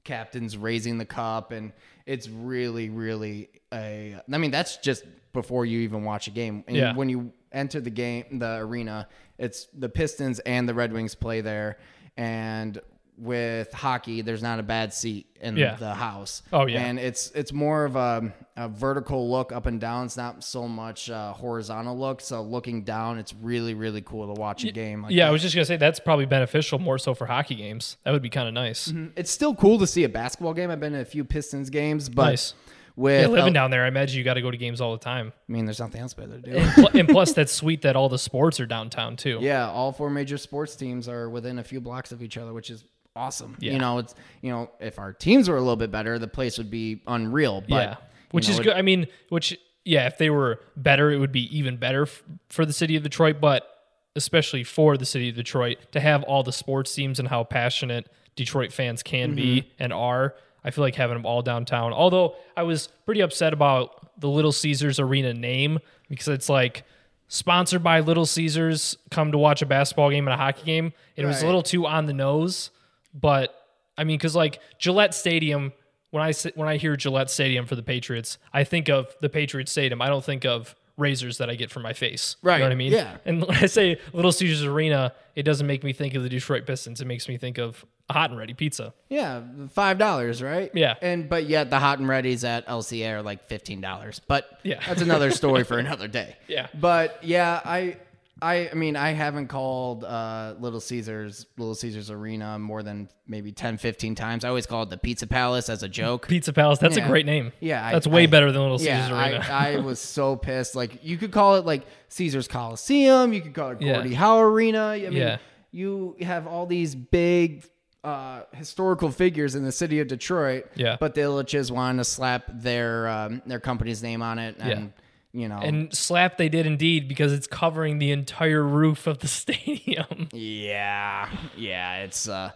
captains 0.03 0.57
raising 0.57 0.97
the 0.97 1.05
cup 1.05 1.51
and 1.51 1.71
it's 2.05 2.27
really 2.27 2.89
really 2.89 3.49
a 3.73 4.15
i 4.31 4.37
mean 4.37 4.51
that's 4.51 4.77
just 4.77 5.03
before 5.33 5.65
you 5.65 5.79
even 5.81 6.03
watch 6.03 6.27
a 6.27 6.31
game 6.31 6.63
and 6.67 6.75
Yeah. 6.75 6.95
when 6.95 7.07
you 7.09 7.31
enter 7.51 7.79
the 7.79 7.89
game 7.91 8.39
the 8.39 8.57
arena 8.57 9.07
it's 9.37 9.67
the 9.77 9.89
pistons 9.89 10.39
and 10.39 10.67
the 10.67 10.73
red 10.73 10.91
wings 10.91 11.13
play 11.15 11.41
there 11.41 11.77
and 12.17 12.79
with 13.21 13.71
hockey 13.71 14.21
there's 14.21 14.41
not 14.41 14.57
a 14.57 14.63
bad 14.63 14.91
seat 14.91 15.27
in 15.39 15.55
Yeah. 15.55 15.75
the 15.75 15.93
house 15.93 16.41
Oh, 16.51 16.65
yeah. 16.65 16.81
and 16.81 16.97
it's 16.97 17.29
it's 17.35 17.53
more 17.53 17.85
of 17.85 17.95
a, 17.95 18.33
a 18.57 18.67
vertical 18.67 19.29
look 19.29 19.51
up 19.51 19.67
and 19.67 19.79
down 19.79 20.05
it's 20.07 20.17
not 20.17 20.43
so 20.43 20.67
much 20.67 21.07
a 21.09 21.31
horizontal 21.37 21.95
look 21.95 22.19
so 22.19 22.41
looking 22.41 22.83
down 22.83 23.19
it's 23.19 23.33
really 23.35 23.75
really 23.75 24.01
cool 24.01 24.33
to 24.33 24.39
watch 24.41 24.63
a 24.63 24.71
game 24.71 25.03
like 25.03 25.13
yeah, 25.13 25.27
I 25.27 25.31
was 25.31 25.43
just 25.43 25.53
gonna 25.53 25.65
say 25.65 25.77
that's 25.77 25.99
probably 25.99 26.25
beneficial 26.25 26.79
more 26.79 26.97
so 26.97 27.13
for 27.13 27.27
hockey 27.27 27.53
games. 27.55 27.97
That 28.05 28.11
would 28.11 28.23
be 28.23 28.29
kind 28.29 28.47
of 28.47 28.55
nice. 28.55 28.87
Mm-hmm. 28.87 29.09
it's 29.15 29.29
still 29.29 29.53
cool 29.53 29.77
to 29.79 29.85
see 29.87 30.03
a 30.03 30.09
basketball 30.09 30.53
game 30.55 30.71
i've 30.71 30.79
been 30.79 30.93
to 30.93 31.01
a 31.01 31.05
few 31.05 31.23
pistons 31.23 31.69
games 31.69 32.09
but 32.09 32.25
Nice. 32.31 32.53
with 32.95 33.21
Yeah, 33.21 33.27
living 33.27 33.47
L- 33.49 33.53
down 33.53 33.69
there, 33.71 33.85
I 33.85 33.87
imagine 33.87 34.17
you 34.17 34.23
got 34.23 34.33
to 34.33 34.41
go 34.41 34.49
to 34.49 34.57
games 34.57 34.81
all 34.81 34.91
the 34.93 34.97
time. 35.03 35.31
I 35.47 35.51
mean, 35.51 35.65
there's 35.65 35.79
nothing 35.79 36.01
else 36.01 36.13
better 36.13 36.39
to 36.39 36.51
do. 36.51 36.57
And, 36.57 36.73
pl- 36.73 36.99
and 36.99 37.07
plus, 37.09 37.33
that's 37.33 37.51
sweet 37.53 37.83
that 37.83 37.95
all 37.95 38.09
the 38.09 38.17
sports 38.19 38.59
are 38.59 38.65
downtown 38.65 39.15
too. 39.15 39.37
yeah, 39.41 39.69
all 39.69 39.91
four 39.93 40.09
major 40.09 40.37
sports 40.37 40.75
teams 40.75 41.07
are 41.07 41.29
within 41.29 41.57
a 41.59 41.63
few 41.63 41.79
blocks 41.79 42.11
of 42.11 42.21
each 42.21 42.37
other, 42.37 42.51
which 42.53 42.69
is 42.69 42.83
awesome. 43.15 43.57
Yeah. 43.59 43.73
You 43.73 43.79
know, 43.79 43.97
it's 43.99 44.15
you 44.41 44.51
know, 44.51 44.69
if 44.79 44.99
our 44.99 45.13
teams 45.13 45.49
were 45.49 45.55
a 45.57 45.61
little 45.61 45.75
bit 45.75 45.91
better, 45.91 46.17
the 46.19 46.27
place 46.27 46.57
would 46.57 46.71
be 46.71 47.01
unreal. 47.07 47.61
But 47.61 47.69
yeah, 47.75 47.95
which 48.31 48.47
you 48.47 48.53
is 48.53 48.59
good. 48.59 48.73
I 48.73 48.81
mean, 48.81 49.07
which 49.29 49.57
yeah, 49.85 50.05
if 50.07 50.17
they 50.17 50.29
were 50.29 50.59
better, 50.77 51.11
it 51.11 51.17
would 51.17 51.31
be 51.31 51.55
even 51.57 51.77
better 51.77 52.03
f- 52.03 52.23
for 52.49 52.65
the 52.65 52.73
city 52.73 52.95
of 52.95 53.03
Detroit. 53.03 53.41
But 53.41 53.67
especially 54.15 54.63
for 54.63 54.97
the 54.97 55.05
city 55.05 55.29
of 55.29 55.35
Detroit 55.35 55.77
to 55.93 55.99
have 55.99 56.23
all 56.23 56.43
the 56.43 56.51
sports 56.51 56.93
teams 56.93 57.17
and 57.19 57.27
how 57.29 57.43
passionate 57.43 58.09
Detroit 58.35 58.71
fans 58.73 59.01
can 59.03 59.35
be 59.35 59.61
Mm-hmm. 59.61 59.69
and 59.83 59.93
are, 59.93 60.35
I 60.65 60.71
feel 60.71 60.83
like 60.83 60.95
having 60.95 61.15
them 61.15 61.25
all 61.25 61.41
downtown. 61.41 61.93
Although 61.93 62.35
I 62.57 62.63
was 62.63 62.89
pretty 63.05 63.21
upset 63.21 63.53
about 63.53 64.19
the 64.19 64.27
Little 64.29 64.51
Caesars 64.51 64.99
Arena 64.99 65.33
name 65.33 65.79
because 66.09 66.27
it's 66.27 66.49
like 66.49 66.83
sponsored 67.29 67.83
by 67.83 68.01
Little 68.01 68.25
Caesars. 68.25 68.97
Come 69.11 69.31
to 69.31 69.37
watch 69.37 69.61
a 69.61 69.65
basketball 69.65 70.09
game 70.09 70.27
and 70.27 70.33
a 70.33 70.37
hockey 70.37 70.63
game. 70.65 70.93
It 71.15 71.25
was 71.25 71.41
a 71.41 71.45
little 71.45 71.63
too 71.63 71.87
on 71.87 72.05
the 72.05 72.13
nose, 72.13 72.69
but 73.13 73.55
I 73.97 74.03
mean, 74.03 74.17
because 74.17 74.35
like 74.35 74.59
Gillette 74.79 75.13
Stadium, 75.13 75.73
when 76.11 76.23
I 76.23 76.33
when 76.55 76.67
I 76.67 76.77
hear 76.77 76.95
Gillette 76.95 77.29
Stadium 77.29 77.65
for 77.65 77.75
the 77.75 77.83
Patriots, 77.83 78.37
I 78.53 78.63
think 78.63 78.89
of 78.89 79.15
the 79.21 79.29
Patriots 79.29 79.71
Stadium. 79.71 80.01
I 80.01 80.07
don't 80.07 80.23
think 80.23 80.45
of 80.45 80.75
razors 80.97 81.37
that 81.39 81.49
I 81.49 81.55
get 81.55 81.71
for 81.71 81.79
my 81.79 81.93
face. 81.93 82.35
Right. 82.43 82.55
You 82.55 82.59
know 82.59 82.65
what 82.65 82.71
I 82.73 82.75
mean? 82.75 82.91
yeah. 82.91 83.17
And 83.25 83.41
when 83.47 83.57
I 83.57 83.65
say 83.65 83.99
Little 84.13 84.31
Caesars 84.31 84.65
Arena, 84.65 85.13
it 85.35 85.43
doesn't 85.43 85.65
make 85.65 85.83
me 85.83 85.93
think 85.93 86.13
of 86.13 86.21
the 86.23 86.29
Detroit 86.29 86.65
Pistons. 86.67 87.01
It 87.01 87.05
makes 87.07 87.27
me 87.27 87.37
think 87.37 87.57
of 87.57 87.85
a 88.09 88.13
hot 88.13 88.29
and 88.29 88.37
ready 88.37 88.53
pizza. 88.53 88.93
yeah, 89.09 89.41
five 89.71 89.97
dollars, 89.97 90.41
right? 90.43 90.69
Yeah. 90.73 90.95
and 91.01 91.29
but 91.29 91.45
yet 91.45 91.69
the 91.69 91.79
hot 91.79 91.99
and 91.99 92.09
ready's 92.09 92.43
at 92.43 92.67
LCA 92.67 93.13
are 93.13 93.21
like 93.21 93.47
fifteen 93.47 93.79
dollars. 93.81 94.19
But 94.27 94.59
Yeah. 94.63 94.81
that's 94.85 95.01
another 95.01 95.31
story 95.31 95.63
for 95.69 95.79
another 95.79 96.07
day. 96.07 96.35
Yeah. 96.47 96.67
but 96.73 97.23
yeah, 97.23 97.61
I. 97.63 97.97
I, 98.41 98.69
I 98.69 98.73
mean, 98.73 98.95
I 98.95 99.11
haven't 99.11 99.47
called 99.47 100.03
uh, 100.03 100.55
Little 100.59 100.79
Caesars 100.79 101.45
Little 101.57 101.75
Caesars 101.75 102.09
Arena 102.09 102.57
more 102.57 102.81
than 102.81 103.07
maybe 103.27 103.51
10, 103.51 103.77
15 103.77 104.15
times. 104.15 104.43
I 104.43 104.49
always 104.49 104.65
call 104.65 104.83
it 104.83 104.89
the 104.89 104.97
Pizza 104.97 105.27
Palace 105.27 105.69
as 105.69 105.83
a 105.83 105.87
joke. 105.89 106.27
Pizza 106.27 106.51
Palace. 106.51 106.79
That's 106.79 106.97
a 106.97 107.01
great 107.01 107.25
name. 107.25 107.51
Yeah, 107.59 107.85
I- 107.85 107.91
that's 107.91 108.07
way 108.07 108.23
I- 108.23 108.27
better 108.27 108.51
than 108.51 108.61
Little 108.61 108.81
Yeah, 108.81 109.05
Caesars 109.05 109.19
Arena. 109.19 109.45
I, 109.49 109.73
I 109.73 109.77
was 109.77 109.99
so 110.17 110.35
pissed. 110.35 110.75
Like 110.75 111.03
you 111.03 111.17
could 111.17 111.31
call 111.31 111.55
it 111.55 111.65
like 111.65 111.83
Caesar's 112.09 112.47
Coliseum. 112.47 113.33
You 113.33 113.41
could 113.41 113.53
call 113.53 113.71
it 113.71 113.81
Yeah. 113.81 113.93
Gordie 113.93 114.13
Howe 114.15 114.39
Arena. 114.41 114.87
I 114.87 114.99
mean, 115.01 115.13
Yeah. 115.13 115.37
you 115.71 116.15
have 116.21 116.47
all 116.47 116.65
these 116.65 116.95
big 116.95 117.65
uh, 118.03 118.41
historical 118.53 119.11
figures 119.11 119.53
in 119.53 119.63
the 119.63 119.71
city 119.71 119.99
of 119.99 120.07
Detroit. 120.07 120.65
Yeah. 120.75 120.97
But 120.99 121.13
the 121.13 121.21
Ilitches 121.21 121.69
wanted 121.69 121.99
to 121.99 122.05
slap 122.05 122.45
their 122.51 123.07
um, 123.07 123.43
their 123.45 123.59
company's 123.59 124.01
name 124.01 124.23
on 124.23 124.39
it, 124.39 124.55
and 124.59 124.91
you 125.33 125.47
know, 125.47 125.57
and 125.57 125.93
slap 125.95 126.37
they 126.37 126.49
did 126.49 126.65
indeed 126.65 127.07
because 127.07 127.31
it's 127.33 127.47
covering 127.47 127.99
the 127.99 128.11
entire 128.11 128.63
roof 128.63 129.07
of 129.07 129.19
the 129.19 129.27
stadium. 129.41 130.27
yeah, 130.33 131.29
yeah, 131.55 131.97
it's 132.03 132.27
uh, 132.27 132.51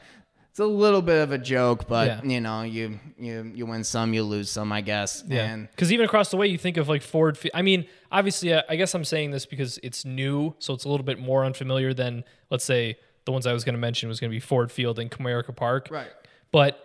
it's 0.49 0.59
a 0.59 0.65
little 0.65 1.01
bit 1.01 1.21
of 1.21 1.31
a 1.31 1.37
joke, 1.37 1.87
but 1.87 2.07
Yeah. 2.07 2.23
you 2.23 2.41
know, 2.41 2.61
you 2.63 2.99
you 3.17 3.51
you 3.53 3.65
win 3.65 3.83
some, 3.83 4.13
you 4.13 4.23
lose 4.23 4.49
some, 4.49 4.71
I 4.71 4.81
guess. 4.81 5.23
Yeah. 5.27 5.55
Because 5.57 5.91
even 5.91 6.05
across 6.05 6.31
the 6.31 6.37
way, 6.37 6.47
you 6.47 6.57
think 6.57 6.77
of 6.77 6.87
like 6.89 7.01
Ford. 7.01 7.37
I 7.53 7.61
mean, 7.61 7.85
obviously, 8.11 8.53
uh, 8.53 8.61
I 8.69 8.75
guess 8.75 8.93
I'm 8.95 9.05
saying 9.05 9.31
this 9.31 9.45
because 9.45 9.79
it's 9.83 10.05
new, 10.05 10.55
so 10.59 10.73
it's 10.73 10.85
a 10.85 10.89
little 10.89 11.05
bit 11.05 11.19
more 11.19 11.43
unfamiliar 11.45 11.93
than, 11.93 12.23
let's 12.49 12.63
say, 12.65 12.97
the 13.25 13.31
ones 13.31 13.45
I 13.47 13.53
was 13.53 13.63
going 13.63 13.75
to 13.75 13.79
mention 13.81 14.07
was 14.07 14.19
going 14.19 14.29
to 14.31 14.35
be 14.35 14.39
Ford 14.39 14.71
Field 14.71 14.99
and 14.99 15.09
Comerica 15.11 15.55
Park. 15.55 15.89
right. 15.91 16.07
But 16.51 16.79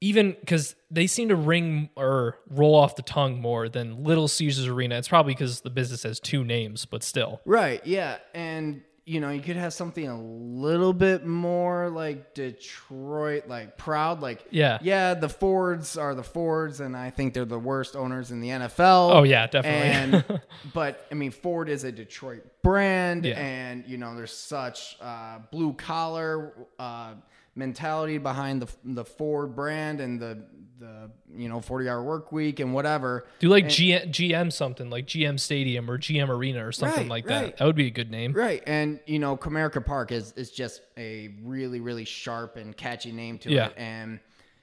even 0.00 0.36
because 0.40 0.74
they 0.90 1.06
seem 1.06 1.28
to 1.28 1.36
ring 1.36 1.90
or 1.96 2.38
roll 2.48 2.74
off 2.74 2.96
the 2.96 3.02
tongue 3.02 3.40
more 3.40 3.68
than 3.68 4.04
Little 4.04 4.28
Caesars 4.28 4.66
Arena. 4.66 4.96
It's 4.96 5.08
probably 5.08 5.34
because 5.34 5.60
the 5.62 5.70
business 5.70 6.02
has 6.04 6.20
two 6.20 6.44
names, 6.44 6.84
but 6.84 7.02
still. 7.02 7.40
Right. 7.44 7.84
Yeah. 7.86 8.18
And 8.34 8.82
you 9.04 9.20
know, 9.20 9.30
you 9.30 9.40
could 9.40 9.56
have 9.56 9.72
something 9.72 10.06
a 10.06 10.20
little 10.22 10.92
bit 10.92 11.24
more 11.24 11.88
like 11.88 12.34
Detroit, 12.34 13.48
like 13.48 13.78
proud, 13.78 14.20
like 14.20 14.44
Yeah. 14.50 14.78
yeah. 14.82 15.14
The 15.14 15.30
Fords 15.30 15.96
are 15.96 16.14
the 16.14 16.22
Fords, 16.22 16.80
and 16.80 16.94
I 16.94 17.08
think 17.08 17.32
they're 17.32 17.46
the 17.46 17.58
worst 17.58 17.96
owners 17.96 18.30
in 18.30 18.40
the 18.40 18.48
NFL. 18.50 19.10
Oh, 19.14 19.22
yeah, 19.22 19.46
definitely. 19.46 20.18
And 20.18 20.40
but 20.74 21.06
I 21.10 21.14
mean, 21.14 21.30
Ford 21.30 21.70
is 21.70 21.84
a 21.84 21.90
Detroit 21.92 22.42
brand, 22.62 23.24
Yeah. 23.24 23.38
and 23.40 23.84
you 23.86 23.96
know, 23.96 24.14
there's 24.14 24.30
such 24.36 24.98
uh, 25.00 25.38
blue 25.50 25.72
collar 25.72 26.52
uh, 26.78 27.14
mentality 27.58 28.18
behind 28.18 28.62
the 28.62 28.68
the 28.84 29.04
Ford 29.04 29.54
brand 29.54 30.00
and 30.00 30.18
the 30.20 30.38
the 30.78 31.10
you 31.36 31.48
know 31.48 31.60
40 31.60 31.88
hour 31.88 32.02
work 32.04 32.30
week 32.30 32.60
and 32.60 32.72
whatever. 32.72 33.26
Do 33.40 33.48
like 33.48 33.68
G- 33.68 33.92
GM 33.98 34.52
something 34.52 34.88
like 34.90 35.06
GM 35.06 35.38
Stadium 35.40 35.90
or 35.90 35.98
GM 35.98 36.28
Arena 36.28 36.64
or 36.66 36.70
something 36.70 37.02
Right, 37.08 37.10
like 37.10 37.28
right. 37.28 37.46
that. 37.46 37.56
That 37.58 37.64
would 37.64 37.74
be 37.76 37.88
a 37.88 37.90
good 37.90 38.10
name. 38.12 38.32
Right, 38.32 38.62
and 38.66 39.00
you 39.06 39.18
know, 39.18 39.36
Comerica 39.36 39.84
Park 39.84 40.12
is 40.12 40.32
is 40.36 40.50
just 40.52 40.82
a 40.96 41.34
really 41.42 41.80
really 41.80 42.04
sharp 42.04 42.56
and 42.56 42.76
catchy 42.76 43.10
name 43.12 43.38
to 43.38 43.50
Yeah. 43.50 43.66
it, 43.66 43.74
and 43.76 44.20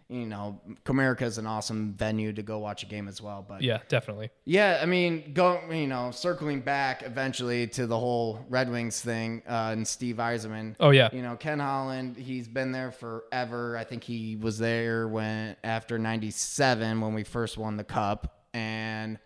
you 0.08 0.26
know, 0.28 0.62
Comerica 0.84 1.24
is 1.24 1.38
an 1.40 1.48
awesome 1.48 1.94
venue 1.94 2.32
to 2.34 2.44
go 2.44 2.60
watch 2.60 2.84
a 2.84 2.86
game 2.86 3.08
as 3.08 3.22
well. 3.22 3.44
But 3.48 3.64
Yeah, 3.64 3.80
definitely. 3.88 4.30
yeah, 4.46 4.80
I 4.82 4.86
mean, 4.86 5.34
go 5.34 5.60
you 5.72 5.88
know, 5.88 6.12
circling 6.12 6.62
back 6.62 7.02
eventually 7.04 7.66
to 7.70 7.88
the 7.88 7.98
whole 7.98 8.46
Red 8.48 8.70
Wings 8.70 9.02
thing 9.02 9.42
uh, 9.48 9.70
and 9.72 9.88
Steve 9.88 10.18
Yzerman. 10.18 10.76
Oh 10.80 10.92
yeah. 10.92 11.10
You 11.12 11.24
know, 11.24 11.36
Ken 11.36 11.60
Holland, 11.60 12.18
he's 12.18 12.48
been 12.48 12.72
there 12.72 12.92
forever. 12.92 13.78
I 13.78 13.84
think 13.84 14.04
he 14.04 14.36
was 14.36 14.60
there 14.60 15.08
when 15.08 15.56
after 15.64 15.98
97 15.98 17.02
when 17.02 17.14
we 17.14 17.24
first 17.24 17.58
won 17.58 17.78
the 17.78 17.84
cup 17.84 18.46
and 18.54 19.18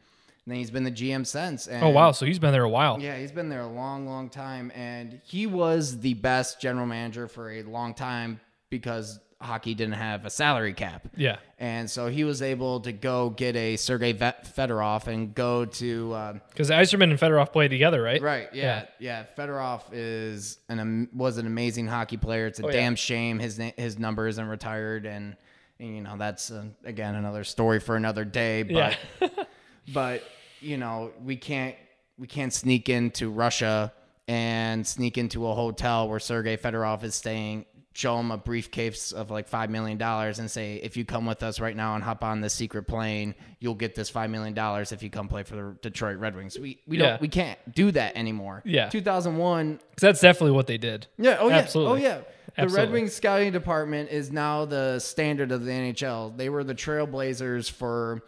then 0.47 0.55
he's 0.57 0.71
been 0.71 0.83
the 0.83 0.91
GM 0.91 1.27
since. 1.27 1.67
And 1.67 1.83
Oh 1.83 1.89
wow, 1.89 2.11
so 2.11 2.25
he's 2.25 2.39
been 2.39 2.51
there 2.53 2.63
a 2.63 2.69
while. 2.69 2.99
yeah, 2.99 3.17
he's 3.19 3.31
been 3.31 3.49
there 3.49 3.61
a 3.61 3.67
long, 3.67 4.07
long 4.07 4.29
time, 4.29 4.71
and 4.73 5.21
he 5.23 5.45
was 5.45 5.99
the 5.99 6.15
best 6.15 6.59
general 6.59 6.87
manager 6.87 7.27
for 7.27 7.51
a 7.51 7.61
long 7.63 7.93
time 7.93 8.39
because 8.71 9.19
hockey 9.41 9.73
didn't 9.73 9.93
have 9.93 10.25
a 10.25 10.29
salary 10.29 10.73
cap. 10.73 11.07
Yeah. 11.15 11.37
And 11.59 11.89
so 11.89 12.07
he 12.07 12.23
was 12.25 12.41
able 12.41 12.81
to 12.81 12.91
go 12.91 13.29
get 13.29 13.55
a 13.55 13.77
Sergei 13.77 14.13
Fedorov 14.13 15.07
and 15.07 15.33
go 15.33 15.63
to 15.65 16.13
um, 16.15 16.41
Because 16.49 16.69
Yzerman 16.69 17.09
and 17.11 17.19
Fedorov 17.19 17.51
played 17.53 17.69
together, 17.69 18.01
right? 18.01 18.21
right, 18.21 18.49
yeah, 18.53 18.85
yeah. 18.99 19.23
Fedorov 19.37 19.83
is 19.93 20.57
an 20.67 21.07
was 21.13 21.37
an 21.37 21.47
amazing 21.47 21.87
hockey 21.87 22.17
player. 22.17 22.47
It's 22.47 22.59
a 22.59 22.63
Oh, 22.65 22.67
yeah. 22.67 22.73
damn 22.73 22.95
shame 22.95 23.39
his 23.39 23.57
na- 23.57 23.71
his 23.77 23.97
number 23.97 24.27
isn't 24.27 24.45
retired, 24.47 25.05
and, 25.05 25.35
and, 25.79 25.95
you 25.95 26.01
know 26.01 26.15
that's 26.17 26.51
uh, 26.51 26.65
again 26.83 27.15
another 27.15 27.43
story 27.45 27.79
for 27.79 27.95
another 27.95 28.25
day. 28.25 28.63
But 28.63 28.97
Yeah. 29.21 29.27
but 29.93 30.23
you 30.59 30.77
know 30.77 31.11
we 31.23 31.37
can't 31.37 31.75
we 32.17 32.27
can't 32.27 32.51
sneak 32.53 32.89
into 32.89 33.29
Russia 33.29 33.93
and 34.27 34.85
sneak 34.85 35.17
into 35.17 35.47
a 35.47 35.53
hotel 35.55 36.07
where 36.09 36.19
Sergei 36.19 36.57
Fedorov 36.57 37.03
is 37.03 37.15
staying. 37.15 37.65
Show 37.99 38.15
them 38.15 38.31
a 38.31 38.37
briefcase 38.37 39.11
of 39.11 39.29
like 39.29 39.49
five 39.49 39.69
million 39.69 39.97
dollars 39.97 40.39
and 40.39 40.49
say, 40.49 40.75
if 40.77 40.95
you 40.95 41.03
come 41.03 41.25
with 41.25 41.43
us 41.43 41.59
right 41.59 41.75
now 41.75 41.95
and 41.95 42.03
hop 42.03 42.23
on 42.23 42.39
the 42.39 42.49
secret 42.49 42.83
plane, 42.83 43.35
you'll 43.59 43.75
get 43.75 43.93
this 43.93 44.09
five 44.09 44.29
million 44.29 44.53
dollars 44.53 44.93
if 44.93 45.03
you 45.03 45.09
come 45.09 45.27
play 45.27 45.43
for 45.43 45.57
the 45.57 45.75
Detroit 45.81 46.17
Red 46.17 46.33
Wings. 46.33 46.57
We 46.57 46.79
we 46.87 46.97
Yeah. 46.97 47.09
don't 47.09 47.21
we 47.21 47.27
can't 47.27 47.59
do 47.75 47.91
that 47.91 48.15
anymore. 48.15 48.61
Yeah. 48.63 48.87
2001 48.87 49.73
Because 49.89 50.01
that's 50.01 50.21
definitely 50.21 50.55
what 50.55 50.67
they 50.67 50.77
did. 50.77 51.07
yeah. 51.17 51.35
Oh 51.41 51.49
yeah. 51.49 51.57
Absolutely. 51.57 51.91
Oh 51.91 52.09
yeah. 52.09 52.21
The 52.55 52.61
Absolutely. 52.63 52.85
Red 52.87 52.93
Wings 52.93 53.13
scouting 53.13 53.51
department 53.51 54.11
is 54.11 54.31
now 54.31 54.63
the 54.63 54.99
standard 54.99 55.51
of 55.51 55.65
the 55.65 55.71
NHL. 55.71 56.37
They 56.37 56.47
were 56.47 56.63
the 56.63 56.75
trailblazers 56.75 57.69
for, 57.69 58.21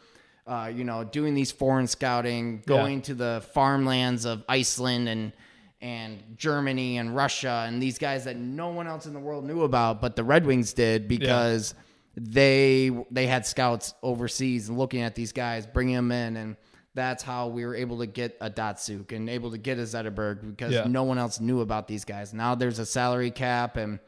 uh, 0.47 0.69
you 0.73 0.83
know, 0.83 1.05
doing 1.05 1.33
these 1.33 1.51
foreign 1.53 1.87
scouting, 1.87 2.61
going 2.67 3.01
to 3.03 3.13
the 3.13 3.41
farmlands 3.53 4.25
of 4.25 4.43
Iceland 4.49 5.07
and 5.07 5.31
and 5.81 6.21
Germany 6.37 6.97
and 6.97 7.15
Russia 7.15 7.65
and 7.67 7.81
these 7.81 7.97
guys 7.97 8.25
that 8.25 8.37
no 8.37 8.69
one 8.69 8.87
else 8.87 9.05
in 9.05 9.13
the 9.13 9.19
world 9.19 9.45
knew 9.45 9.63
about, 9.63 9.99
but 10.01 10.15
the 10.15 10.23
Red 10.23 10.45
Wings 10.45 10.73
did 10.73 11.07
because 11.07 11.73
they 12.15 12.91
they 13.09 13.27
had 13.27 13.45
scouts 13.45 13.93
overseas 14.03 14.69
looking 14.69 15.01
at 15.01 15.15
these 15.15 15.31
guys, 15.31 15.65
bringing 15.65 15.95
them 15.95 16.11
in 16.11 16.37
and. 16.37 16.55
That's 16.93 17.23
how 17.23 17.47
we 17.47 17.65
were 17.65 17.73
able 17.73 17.99
to 17.99 18.05
get 18.05 18.35
a 18.41 18.49
Datsyuk 18.49 19.13
and 19.13 19.29
able 19.29 19.51
to 19.51 19.57
get 19.57 19.79
a 19.79 19.83
Zetterberg 19.83 20.41
because 20.45 20.73
Yeah. 20.73 20.87
no 20.89 21.03
one 21.03 21.17
else 21.17 21.39
knew 21.39 21.61
about 21.61 21.87
these 21.87 22.03
guys. 22.03 22.33
Now 22.33 22.53
there's 22.53 22.79
a 22.79 22.85
salary 22.85 23.31
cap 23.31 23.77
and 23.77 23.99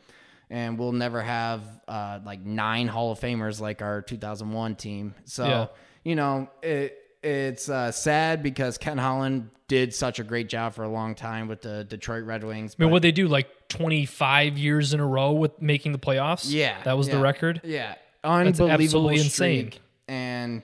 and 0.50 0.78
we'll 0.78 0.92
never 0.92 1.22
have 1.22 1.62
uh, 1.88 2.20
like 2.26 2.42
nine 2.42 2.90
Hall 2.90 3.14
of 3.14 3.22
Famers 3.22 3.62
like 3.62 3.82
our 3.82 4.02
2001 4.02 4.76
team. 4.76 5.16
So 5.24 5.46
Yeah. 5.48 5.68
you 6.04 6.16
know 6.18 6.50
it 6.62 7.03
it's 7.24 7.70
uh, 7.70 7.92
sad 7.92 8.44
because 8.44 8.78
Ken 8.78 8.98
Holland 8.98 9.50
did 9.68 9.94
such 9.94 10.20
a 10.20 10.24
great 10.24 10.50
job 10.50 10.74
for 10.74 10.84
a 10.84 10.90
long 10.90 11.16
time 11.16 11.48
with 11.48 11.62
the 11.62 11.84
Detroit 11.86 12.26
Red 12.26 12.44
Wings. 12.44 12.76
I 12.78 12.84
mean, 12.84 12.92
what 12.92 13.02
they 13.02 13.12
do 13.12 13.28
like 13.28 13.48
25 13.70 14.58
years 14.58 14.94
in 14.94 15.00
a 15.00 15.06
row 15.08 15.32
with 15.32 15.62
making 15.62 15.94
the 15.94 16.00
playoffs? 16.00 16.46
yeah, 16.52 16.82
That 16.84 16.98
was 16.98 17.08
the 17.10 17.18
record 17.20 17.62
Yeah, 17.64 17.96
unbelievable 18.24 18.72
absolutely 19.10 19.20
insane. 19.22 19.72
And 20.08 20.64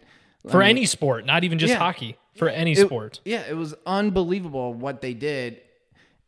for 0.49 0.61
I 0.61 0.67
mean, 0.67 0.77
any 0.77 0.85
sport, 0.85 1.25
not 1.25 1.43
even 1.43 1.59
just 1.59 1.71
Yeah. 1.71 1.79
hockey. 1.79 2.17
For 2.37 2.49
any 2.49 2.73
it- 2.73 2.85
sport. 2.85 3.19
Yeah, 3.25 3.43
it 3.49 3.55
was 3.55 3.73
unbelievable 3.85 4.73
what 4.73 5.01
they 5.01 5.13
did, 5.13 5.59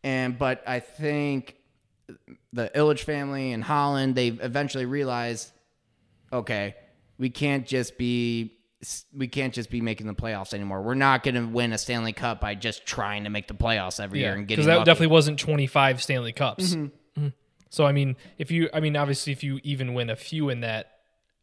and 0.04 0.38
but 0.38 0.62
I 0.68 0.80
think 0.80 1.56
the 2.52 2.70
Ilitch 2.76 3.02
family 3.04 3.54
and 3.54 3.64
Holland 3.64 4.16
they 4.16 4.28
eventually 4.28 4.86
realized, 4.86 5.52
okay, 6.34 6.76
we 7.18 7.30
can't 7.30 7.66
just 7.66 7.98
be 7.98 8.58
we 9.16 9.28
can't 9.28 9.54
just 9.54 9.70
be 9.70 9.82
making 9.82 10.08
the 10.08 10.14
playoffs 10.14 10.54
anymore. 10.54 10.82
We're 10.82 10.94
not 10.96 11.24
going 11.24 11.36
to 11.36 11.46
win 11.46 11.72
a 11.74 11.78
Stanley 11.78 12.14
Cup 12.14 12.42
by 12.42 12.56
just 12.56 12.86
trying 12.86 13.26
to 13.26 13.30
make 13.30 13.48
the 13.48 13.54
playoffs 13.54 14.00
every 14.00 14.20
year 14.20 14.34
and 14.34 14.48
because 14.48 14.66
getting 14.66 14.70
that 14.70 14.78
lucky. 14.80 14.86
definitely 14.86 15.08
wasn't 15.14 15.40
25 15.40 16.02
Stanley 16.02 16.34
Cups. 16.34 16.76
Mm-hmm. 16.76 17.26
Mhm. 17.26 17.34
So 17.70 17.86
I 17.86 17.92
mean, 17.92 18.16
if 18.38 18.52
you, 18.52 18.70
I 18.74 18.80
mean, 18.80 18.96
obviously, 18.96 19.32
if 19.34 19.44
you 19.44 19.60
even 19.64 19.94
win 19.94 20.10
a 20.10 20.16
few 20.16 20.50
in 20.50 20.62
that 20.62 20.92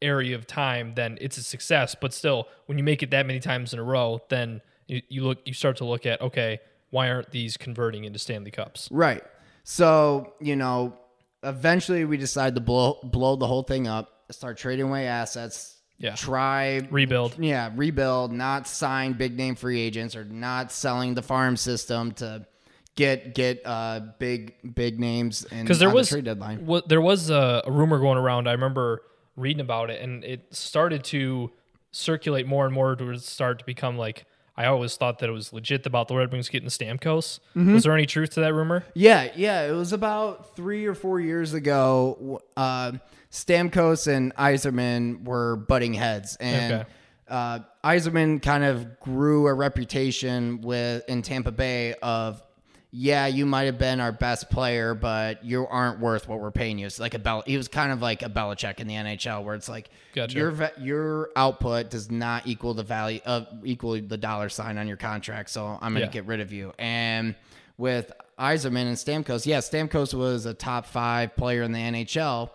area 0.02 0.34
of 0.36 0.46
time, 0.46 0.94
then 0.94 1.18
it's 1.20 1.36
a 1.38 1.42
success. 1.42 1.94
But 2.00 2.12
still, 2.12 2.48
when 2.66 2.78
you 2.78 2.84
make 2.84 3.02
it 3.02 3.10
that 3.10 3.26
many 3.26 3.40
times 3.40 3.72
in 3.72 3.78
a 3.78 3.82
row, 3.84 4.20
then 4.28 4.60
you, 4.86 5.02
you 5.08 5.24
look, 5.24 5.38
you 5.44 5.54
start 5.54 5.76
to 5.78 5.84
look 5.84 6.06
at, 6.06 6.20
okay, 6.20 6.60
why 6.90 7.10
aren't 7.10 7.30
these 7.30 7.56
converting 7.56 8.04
into 8.04 8.18
Stanley 8.18 8.50
Cups? 8.50 8.88
Right. 8.90 9.22
So, 9.64 10.34
you 10.40 10.56
know, 10.56 10.98
eventually 11.42 12.04
we 12.04 12.16
decide 12.16 12.54
to 12.54 12.60
blow 12.60 12.98
blow 13.02 13.36
the 13.36 13.46
whole 13.46 13.62
thing 13.62 13.86
up, 13.86 14.24
start 14.30 14.56
trading 14.58 14.86
away 14.86 15.06
assets. 15.06 15.76
Yeah. 15.98 16.14
Try 16.14 16.86
Rebuild. 16.90 17.36
Yeah, 17.38 17.72
rebuild, 17.74 18.32
not 18.32 18.68
sign 18.68 19.14
big 19.14 19.36
name 19.36 19.56
free 19.56 19.80
agents 19.80 20.14
or 20.14 20.24
not 20.24 20.70
selling 20.70 21.14
the 21.14 21.22
farm 21.22 21.56
system 21.56 22.12
to 22.12 22.46
get 22.94 23.32
get 23.32 23.62
uh 23.64 24.00
big 24.18 24.74
big 24.74 24.98
names 24.98 25.46
and 25.52 25.62
because 25.62 25.78
there 25.78 25.90
was 25.90 26.08
the 26.08 26.16
trade 26.16 26.24
deadline. 26.24 26.68
There 26.86 27.00
was 27.00 27.30
a, 27.30 27.62
a 27.64 27.70
rumor 27.70 27.98
going 27.98 28.18
around. 28.18 28.48
I 28.48 28.52
remember 28.52 29.02
reading 29.36 29.60
about 29.60 29.90
it, 29.90 30.02
and 30.02 30.24
it 30.24 30.46
started 30.54 31.04
to 31.04 31.50
circulate 31.90 32.46
more 32.46 32.64
and 32.64 32.74
more 32.74 32.94
to 32.96 33.18
start 33.18 33.58
to 33.60 33.64
become 33.64 33.96
like. 33.98 34.24
I 34.56 34.66
always 34.66 34.96
thought 34.96 35.20
that 35.20 35.28
it 35.28 35.32
was 35.32 35.52
legit 35.52 35.86
about 35.86 36.08
the 36.08 36.16
Red 36.16 36.32
Wings 36.32 36.48
getting 36.48 36.68
Stamkos. 36.68 37.38
Mm-hmm. 37.56 37.74
Was 37.74 37.84
there 37.84 37.94
any 37.94 38.06
truth 38.06 38.30
to 38.30 38.40
that 38.40 38.52
rumor? 38.52 38.84
Yeah, 38.92 39.30
yeah. 39.36 39.62
It 39.68 39.70
was 39.70 39.92
about 39.92 40.56
three 40.56 40.84
or 40.86 40.96
four 40.96 41.20
years 41.20 41.54
ago. 41.54 42.42
Uh, 42.56 42.94
Stamkos 43.30 44.06
and 44.06 44.34
Yzerman 44.36 45.24
were 45.24 45.56
butting 45.56 45.94
heads, 45.94 46.36
and 46.40 46.72
Okay. 46.72 46.84
uh, 47.28 47.58
Yzerman 47.84 48.40
kind 48.42 48.64
of 48.64 48.98
grew 49.00 49.46
a 49.48 49.54
reputation 49.54 50.60
with 50.62 51.08
in 51.08 51.22
Tampa 51.22 51.52
Bay 51.52 51.94
of, 52.02 52.42
yeah, 52.90 53.26
you 53.26 53.44
might 53.44 53.64
have 53.64 53.78
been 53.78 54.00
our 54.00 54.12
best 54.12 54.48
player, 54.48 54.94
but 54.94 55.44
you 55.44 55.66
aren't 55.66 56.00
worth 56.00 56.26
what 56.26 56.40
we're 56.40 56.50
paying 56.50 56.78
you. 56.78 56.86
It's 56.86 56.98
like 56.98 57.12
a 57.12 57.18
Bel. 57.18 57.42
He 57.46 57.58
was 57.58 57.68
kind 57.68 57.92
of 57.92 58.00
like 58.00 58.22
a 58.22 58.30
Belichick 58.30 58.80
in 58.80 58.86
the 58.88 58.94
NHL, 58.94 59.44
where 59.44 59.54
it's 59.54 59.68
like 59.68 59.90
Gotcha. 60.14 60.34
your 60.38 60.70
your 60.80 61.28
output 61.36 61.90
does 61.90 62.10
not 62.10 62.46
equal 62.46 62.72
the 62.72 62.82
value 62.82 63.20
of 63.26 63.46
equal 63.62 64.00
the 64.00 64.16
dollar 64.16 64.48
sign 64.48 64.78
on 64.78 64.88
your 64.88 64.96
contract, 64.96 65.50
so 65.50 65.66
I'm 65.66 65.92
going 65.92 65.96
to 65.96 66.00
Yeah. 66.06 66.06
get 66.12 66.24
rid 66.24 66.40
of 66.40 66.50
you. 66.50 66.72
And 66.78 67.34
with 67.76 68.10
Yzerman 68.38 68.86
and 68.86 68.96
Stamkos, 68.96 69.44
yeah, 69.44 69.58
Stamkos 69.58 70.14
was 70.14 70.46
a 70.46 70.54
top 70.54 70.86
five 70.86 71.36
player 71.36 71.62
in 71.62 71.72
the 71.72 71.78
NHL, 71.78 72.50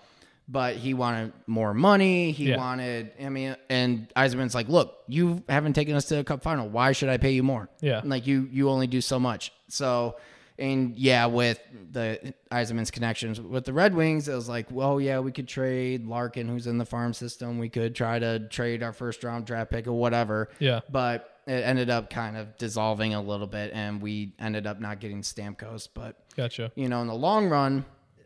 but 0.53 0.75
he 0.77 0.93
wanted 0.93 1.33
more 1.47 1.73
money. 1.73 2.31
He 2.31 2.45
Yeah. 2.51 2.57
wanted, 2.57 3.11
I 3.21 3.27
mean, 3.29 3.55
and 3.69 4.07
Yzerman's 4.15 4.55
like, 4.55 4.69
look, 4.69 4.99
you 5.07 5.43
haven't 5.49 5.73
taken 5.73 5.95
us 5.95 6.05
to 6.05 6.19
a 6.19 6.23
cup 6.23 6.43
final. 6.43 6.69
Why 6.69 6.91
should 6.93 7.09
I 7.09 7.17
pay 7.17 7.31
you 7.31 7.43
more? 7.43 7.69
Yeah. 7.81 8.01
Like 8.05 8.25
you, 8.27 8.47
you 8.51 8.69
only 8.69 8.87
do 8.87 9.01
so 9.01 9.19
much. 9.19 9.51
So, 9.67 10.15
and 10.59 10.95
yeah, 10.95 11.25
with 11.25 11.59
the 11.91 12.33
Yzerman's 12.51 12.91
connections 12.91 13.41
with 13.41 13.65
the 13.65 13.73
Red 13.73 13.95
Wings, 13.95 14.27
it 14.27 14.35
was 14.35 14.47
like, 14.47 14.67
well, 14.69 15.01
yeah, 15.01 15.19
we 15.19 15.31
could 15.31 15.47
trade 15.47 16.05
Larkin, 16.05 16.47
who's 16.47 16.67
in 16.67 16.77
the 16.77 16.85
farm 16.85 17.13
system. 17.13 17.57
We 17.57 17.69
could 17.69 17.95
try 17.95 18.19
to 18.19 18.47
trade 18.47 18.83
our 18.83 18.93
first 18.93 19.23
round 19.23 19.45
draft 19.45 19.71
pick 19.71 19.87
or 19.87 19.93
whatever 19.93 20.49
Yeah. 20.59 20.81
but 20.91 21.29
it 21.47 21.63
ended 21.65 21.89
up 21.89 22.09
kind 22.09 22.37
of 22.37 22.55
dissolving 22.57 23.13
a 23.15 23.21
little 23.21 23.47
bit, 23.47 23.71
and 23.73 24.01
we 24.01 24.33
ended 24.39 24.65
up 24.67 24.79
not 24.79 24.99
getting 25.01 25.21
Stamkos. 25.23 25.89
But 25.93 26.15
Gotcha. 26.37 26.71
you 26.75 26.87
know, 26.87 27.01
in 27.01 27.07
the 27.07 27.13
long 27.15 27.49
run, 27.49 27.83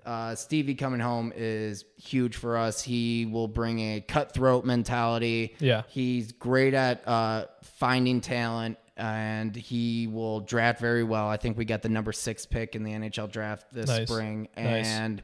uh, 0.07 0.33
Stevie 0.33 0.73
coming 0.75 0.99
home 1.01 1.31
is 1.35 1.85
huge 1.97 2.35
for 2.37 2.57
us. 2.57 2.81
He 2.81 3.25
will 3.25 3.47
bring 3.47 3.79
a 3.79 4.01
cutthroat 4.01 4.65
mentality. 4.65 5.53
Yeah. 5.59 5.83
he's 5.89 6.31
great 6.31 6.73
at 6.73 7.07
uh, 7.07 7.45
finding 7.61 8.21
talent. 8.21 8.77
and 8.95 9.55
he 9.55 10.07
will 10.07 10.39
draft 10.39 10.79
very 10.79 11.03
well. 11.03 11.27
I 11.27 11.37
think 11.37 11.55
we 11.57 11.65
got 11.65 11.83
the 11.83 11.89
number 11.89 12.11
six 12.11 12.47
pick 12.47 12.75
in 12.75 12.83
the 12.83 12.91
NHL 12.93 13.31
draft 13.31 13.67
this 13.71 13.89
Nice. 13.89 14.07
spring, 14.09 14.47
Nice. 14.57 14.87
and 14.87 15.21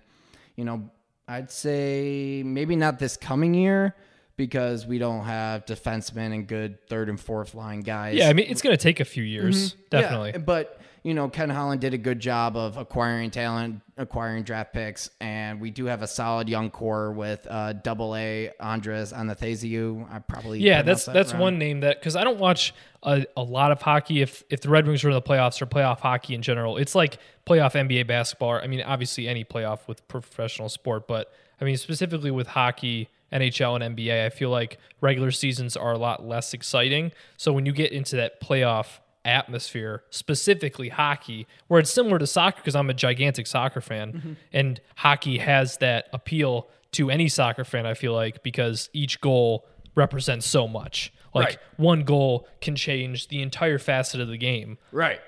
you 0.56 0.64
know, 0.66 0.92
I'd 1.28 1.50
say 1.50 2.44
maybe 2.46 2.76
not 2.76 3.00
this 3.00 3.18
coming 3.18 3.56
year 3.56 3.96
because 4.36 4.86
we 4.86 4.98
don't 5.00 5.24
have 5.24 5.66
defensemen 5.66 6.34
and 6.36 6.46
good 6.48 6.88
third 6.88 7.10
and 7.10 7.20
fourth 7.20 7.56
line 7.56 7.80
guys. 7.80 8.16
Yeah, 8.18 8.30
I 8.30 8.34
mean, 8.34 8.46
it's 8.50 8.62
going 8.62 8.76
to 8.78 8.82
take 8.82 9.00
a 9.00 9.06
few 9.06 9.24
years, 9.24 9.74
definitely. 9.90 10.32
Yeah, 10.32 10.40
but 10.40 10.80
you 11.04 11.14
know, 11.14 11.28
Ken 11.28 11.50
Holland 11.50 11.82
did 11.82 11.94
a 11.94 11.98
good 11.98 12.22
job 12.22 12.56
of 12.56 12.78
acquiring 12.78 13.30
talent, 13.30 13.82
acquiring 13.98 14.44
draft 14.44 14.74
picks, 14.74 15.10
and 15.20 15.60
we 15.60 15.70
do 15.70 15.86
have 15.86 16.02
a 16.02 16.08
solid 16.08 16.48
young 16.48 16.70
core 16.70 17.12
with 17.12 17.46
uh, 17.50 17.74
Double 17.74 18.16
A 18.16 18.52
Andreas 18.62 19.12
Athanasiou. 19.12 20.10
I 20.10 20.20
probably 20.20 20.60
Yeah, 20.60 20.82
that's 20.82 21.06
that 21.06 21.14
that's 21.14 21.34
one 21.34 21.58
name 21.58 21.82
that 21.82 22.00
because 22.00 22.16
I 22.16 22.24
don't 22.24 22.40
watch 22.40 22.74
a, 23.04 23.26
a 23.36 23.44
lot 23.44 23.74
of 23.74 23.82
hockey. 23.82 24.22
If 24.22 24.46
if 24.50 24.62
the 24.62 24.70
Red 24.70 24.88
Wings 24.88 25.04
are 25.04 25.10
in 25.10 25.14
the 25.14 25.22
playoffs 25.22 25.62
or 25.62 25.66
playoff 25.66 26.00
hockey 26.00 26.36
in 26.36 26.42
general, 26.42 26.78
it's 26.78 26.96
like 26.96 27.18
playoff 27.46 27.74
NBA 27.74 28.08
basketball. 28.08 28.54
I 28.54 28.68
mean, 28.68 28.82
obviously 28.82 29.28
any 29.28 29.44
playoff 29.44 29.88
with 29.88 30.08
professional 30.08 30.70
sport, 30.70 31.06
but 31.06 31.34
I 31.60 31.66
mean 31.66 31.76
specifically 31.76 32.32
with 32.32 32.48
hockey, 32.48 33.10
NHL 33.34 33.82
and 33.82 33.98
NBA, 33.98 34.26
I 34.26 34.30
feel 34.30 34.52
like 34.52 34.78
regular 35.02 35.32
seasons 35.32 35.76
are 35.76 35.92
a 35.92 35.98
lot 35.98 36.26
less 36.26 36.54
exciting. 36.54 37.12
So 37.36 37.52
when 37.52 37.66
you 37.66 37.74
get 37.74 37.92
into 37.92 38.16
that 38.16 38.40
playoff 38.40 39.00
atmosphere, 39.26 40.04
specifically 40.10 40.90
hockey, 40.90 41.48
where 41.68 41.80
it's 41.80 41.92
similar 41.92 42.20
to 42.20 42.28
soccer 42.28 42.58
because 42.58 42.76
I'm 42.76 42.90
a 42.90 42.94
gigantic 42.94 43.48
soccer 43.48 43.82
fan, 43.82 44.14
Mm-hmm. 44.14 44.34
and 44.52 44.82
hockey 44.98 45.38
has 45.40 45.78
that 45.78 46.08
appeal 46.14 46.70
to 46.94 47.10
any 47.10 47.28
soccer 47.28 47.64
fan, 47.64 47.86
I 47.86 47.94
feel 47.94 48.14
like, 48.14 48.44
because 48.44 48.90
each 48.94 49.20
goal 49.22 49.66
represents 49.96 50.46
so 50.46 50.68
much. 50.68 51.12
Like 51.34 51.48
Right. 51.48 51.58
one 51.78 52.04
goal 52.04 52.48
can 52.62 52.76
change 52.76 53.28
the 53.30 53.42
entire 53.42 53.80
facet 53.80 54.20
of 54.22 54.28
the 54.28 54.38
game. 54.38 54.78
Right. 54.92 55.20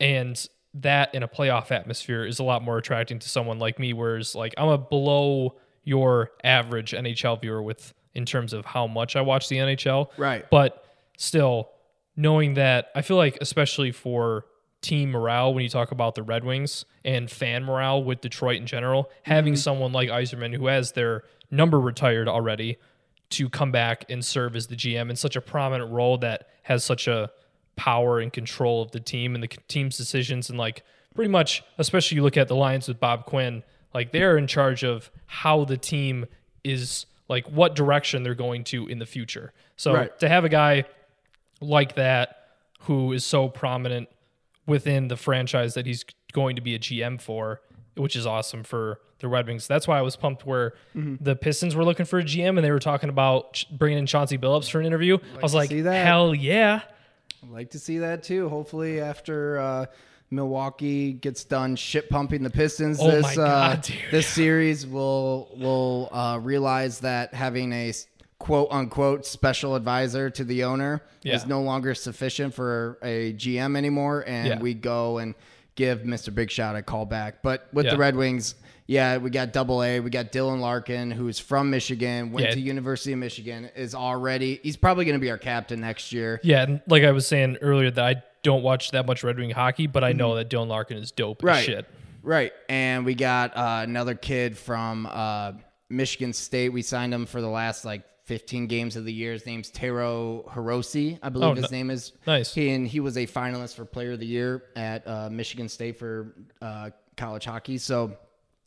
And 0.00 0.46
that 0.74 1.14
in 1.14 1.22
a 1.22 1.28
playoff 1.28 1.70
atmosphere 1.70 2.26
is 2.26 2.38
a 2.38 2.42
lot 2.42 2.62
more 2.62 2.76
attracting 2.76 3.18
to 3.20 3.28
someone 3.28 3.58
like 3.58 3.78
me, 3.78 3.94
whereas 3.94 4.34
like 4.34 4.52
I'm 4.58 4.68
a 4.68 4.76
below 4.76 5.56
your 5.84 6.32
average 6.44 6.92
NHL 6.92 7.40
viewer 7.40 7.62
with 7.62 7.94
in 8.14 8.26
terms 8.26 8.52
of 8.52 8.66
how 8.66 8.86
much 8.86 9.16
I 9.16 9.22
watch 9.22 9.48
the 9.48 9.56
NHL. 9.56 10.10
Right. 10.18 10.44
But 10.50 10.84
still, 11.16 11.70
knowing 12.16 12.54
that 12.54 12.90
I 12.94 13.02
feel 13.02 13.16
like 13.16 13.38
especially 13.40 13.92
for 13.92 14.46
team 14.80 15.10
morale 15.10 15.52
when 15.52 15.62
you 15.62 15.68
talk 15.68 15.90
about 15.90 16.14
the 16.14 16.22
Red 16.22 16.44
Wings 16.44 16.84
and 17.04 17.30
fan 17.30 17.64
morale 17.64 18.02
with 18.02 18.20
Detroit 18.20 18.56
in 18.56 18.66
general, 18.66 19.10
having 19.22 19.54
mm-hmm. 19.54 19.60
someone 19.60 19.92
like 19.92 20.08
Yzerman 20.08 20.54
who 20.54 20.66
has 20.66 20.92
their 20.92 21.24
number 21.50 21.80
retired 21.80 22.28
already 22.28 22.78
to 23.30 23.48
come 23.48 23.72
back 23.72 24.04
and 24.08 24.24
serve 24.24 24.54
as 24.54 24.68
the 24.68 24.76
GM 24.76 25.10
in 25.10 25.16
such 25.16 25.36
a 25.36 25.40
prominent 25.40 25.90
role 25.90 26.18
that 26.18 26.48
has 26.62 26.84
such 26.84 27.08
a 27.08 27.30
power 27.74 28.20
and 28.20 28.32
control 28.32 28.82
of 28.82 28.92
the 28.92 29.00
team 29.00 29.34
and 29.34 29.42
the 29.42 29.48
team's 29.68 29.96
decisions 29.96 30.48
and 30.48 30.58
like 30.58 30.82
pretty 31.14 31.30
much 31.30 31.62
especially 31.78 32.16
you 32.16 32.22
look 32.22 32.36
at 32.36 32.48
the 32.48 32.56
Lions 32.56 32.88
with 32.88 32.98
Bob 33.00 33.26
Quinn 33.26 33.62
like 33.92 34.12
they're 34.12 34.38
in 34.38 34.46
charge 34.46 34.84
of 34.84 35.10
how 35.26 35.64
the 35.64 35.76
team 35.76 36.26
is 36.64 37.06
like 37.28 37.46
what 37.48 37.74
direction 37.74 38.22
they're 38.22 38.34
going 38.34 38.64
to 38.64 38.86
in 38.86 38.98
the 38.98 39.06
future. 39.06 39.52
So 39.76 39.94
Right. 39.94 40.18
to 40.20 40.28
have 40.28 40.44
a 40.44 40.48
guy 40.48 40.84
like 41.60 41.94
that 41.96 42.36
who 42.80 43.12
is 43.12 43.24
so 43.24 43.48
prominent 43.48 44.08
within 44.66 45.08
the 45.08 45.16
franchise 45.16 45.74
that 45.74 45.86
he's 45.86 46.04
going 46.32 46.56
to 46.56 46.62
be 46.62 46.74
a 46.74 46.78
GM 46.78 47.20
for, 47.20 47.60
which 47.96 48.14
is 48.16 48.26
awesome 48.26 48.62
for 48.62 49.00
the 49.20 49.28
Red 49.28 49.46
Wings. 49.46 49.66
That's 49.66 49.88
why 49.88 49.98
I 49.98 50.02
was 50.02 50.16
pumped 50.16 50.44
where 50.46 50.74
Mm-hmm. 50.94 51.24
the 51.24 51.34
Pistons 51.36 51.74
were 51.74 51.84
looking 51.84 52.04
for 52.06 52.18
a 52.18 52.22
GM 52.24 52.56
and 52.56 52.58
they 52.58 52.70
were 52.70 52.78
talking 52.78 53.08
about 53.08 53.64
bringing 53.70 53.98
in 53.98 54.06
Chauncey 54.06 54.36
Billups 54.38 54.70
for 54.70 54.80
an 54.80 54.86
interview. 54.86 55.18
I 55.38 55.40
was 55.42 55.54
like, 55.54 55.70
hell 55.70 56.34
yeah. 56.34 56.82
I'd 57.42 57.50
like 57.50 57.70
to 57.70 57.78
see 57.78 57.98
that 57.98 58.22
too. 58.22 58.48
Hopefully, 58.48 59.00
after 59.00 59.58
uh, 59.58 59.86
Milwaukee 60.30 61.12
gets 61.12 61.44
done 61.44 61.76
shit 61.76 62.10
pumping 62.10 62.42
the 62.42 62.50
Pistons 62.50 62.98
Oh 63.00 63.10
this 63.10 63.36
God, 63.36 63.78
uh, 63.78 63.94
this 64.10 64.26
series, 64.26 64.86
we'll 64.86 65.48
we'll 65.56 66.08
uh, 66.12 66.38
realize 66.38 67.00
that 67.00 67.32
having 67.34 67.72
a 67.72 67.92
quote 68.38 68.68
unquote 68.70 69.24
special 69.24 69.74
advisor 69.74 70.28
to 70.30 70.44
the 70.44 70.64
owner 70.64 71.02
Yeah. 71.22 71.36
is 71.36 71.46
no 71.46 71.62
longer 71.62 71.94
sufficient 71.94 72.54
for 72.54 72.98
a 73.02 73.32
GM 73.32 73.76
anymore, 73.76 74.24
and 74.26 74.48
Yeah. 74.48 74.58
we 74.60 74.74
go 74.74 75.18
and 75.18 75.34
give 75.74 76.00
Mr. 76.00 76.34
Big 76.34 76.50
Shot 76.50 76.76
a 76.76 76.82
call 76.82 77.04
back. 77.06 77.42
But 77.42 77.68
with 77.72 77.86
Yeah. 77.86 77.92
the 77.92 77.98
Red 77.98 78.16
Wings. 78.16 78.54
Yeah, 78.88 79.16
we 79.16 79.30
got 79.30 79.52
Double 79.52 79.82
A. 79.82 79.98
We 79.98 80.10
got 80.10 80.30
Dylan 80.30 80.60
Larkin, 80.60 81.10
who's 81.10 81.40
from 81.40 81.70
Michigan, 81.70 82.30
went 82.30 82.52
to 82.52 82.60
University 82.60 83.12
of 83.12 83.18
Michigan, 83.18 83.68
is 83.74 83.96
already. 83.96 84.60
He's 84.62 84.76
probably 84.76 85.04
going 85.04 85.16
to 85.16 85.20
be 85.20 85.28
our 85.30 85.38
captain 85.38 85.80
next 85.80 86.12
year. 86.12 86.38
Yeah, 86.44 86.62
and 86.62 86.80
like 86.86 87.02
I 87.02 87.10
was 87.10 87.26
saying 87.26 87.56
earlier, 87.62 87.90
that 87.90 88.04
I 88.04 88.22
don't 88.44 88.62
watch 88.62 88.92
that 88.92 89.04
much 89.06 89.24
Red 89.24 89.38
Wing 89.38 89.50
hockey, 89.50 89.88
but 89.88 90.04
I 90.04 90.12
know 90.12 90.36
that 90.36 90.48
Dylan 90.50 90.68
Larkin 90.68 90.98
is 90.98 91.10
dope 91.10 91.38
as 91.38 91.40
Mm-hmm. 91.42 91.46
Right. 91.48 91.64
shit. 91.64 91.86
Right. 92.22 92.52
And 92.68 93.04
we 93.04 93.14
got 93.16 93.56
uh, 93.56 93.80
another 93.82 94.14
kid 94.14 94.56
from 94.56 95.08
uh, 95.10 95.52
Michigan 95.90 96.32
State. 96.32 96.68
We 96.68 96.82
signed 96.82 97.12
him 97.12 97.26
for 97.26 97.40
the 97.40 97.48
last 97.48 97.84
like 97.84 98.02
15 98.26 98.66
games 98.66 98.96
of 98.96 99.04
the 99.04 99.12
year. 99.12 99.32
His 99.32 99.46
name's 99.46 99.70
Taro 99.70 100.44
Hirose, 100.52 101.18
I 101.22 101.28
believe 101.28 101.50
Oh, 101.50 101.54
his 101.54 101.70
name 101.70 101.90
is. 101.90 102.12
Nice. 102.26 102.52
He, 102.52 102.70
and 102.70 102.86
he 102.86 103.00
was 103.00 103.16
a 103.16 103.26
finalist 103.26 103.74
for 103.76 103.84
Player 103.84 104.12
of 104.12 104.20
the 104.20 104.26
Year 104.26 104.64
at 104.74 105.06
uh, 105.06 105.30
Michigan 105.30 105.68
State 105.68 105.98
for 105.98 106.34
uh, 106.60 106.90
college 107.16 107.44
hockey. 107.44 107.78
So 107.78 108.16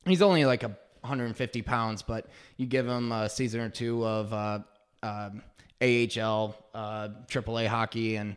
he's 0.06 0.22
only 0.22 0.45
like 0.45 0.63
a 0.63 0.69
150 1.02 1.62
pounds, 1.62 2.02
but 2.02 2.28
you 2.58 2.65
give 2.65 2.88
him 2.88 3.12
a 3.12 3.30
season 3.30 3.60
or 3.62 3.69
two 3.69 4.06
of 4.06 4.34
uh, 4.34 4.60
um 5.04 5.43
AHL, 5.82 6.56
uh, 6.74 7.08
AAA 7.28 7.67
hockey, 7.67 8.15
and 8.17 8.36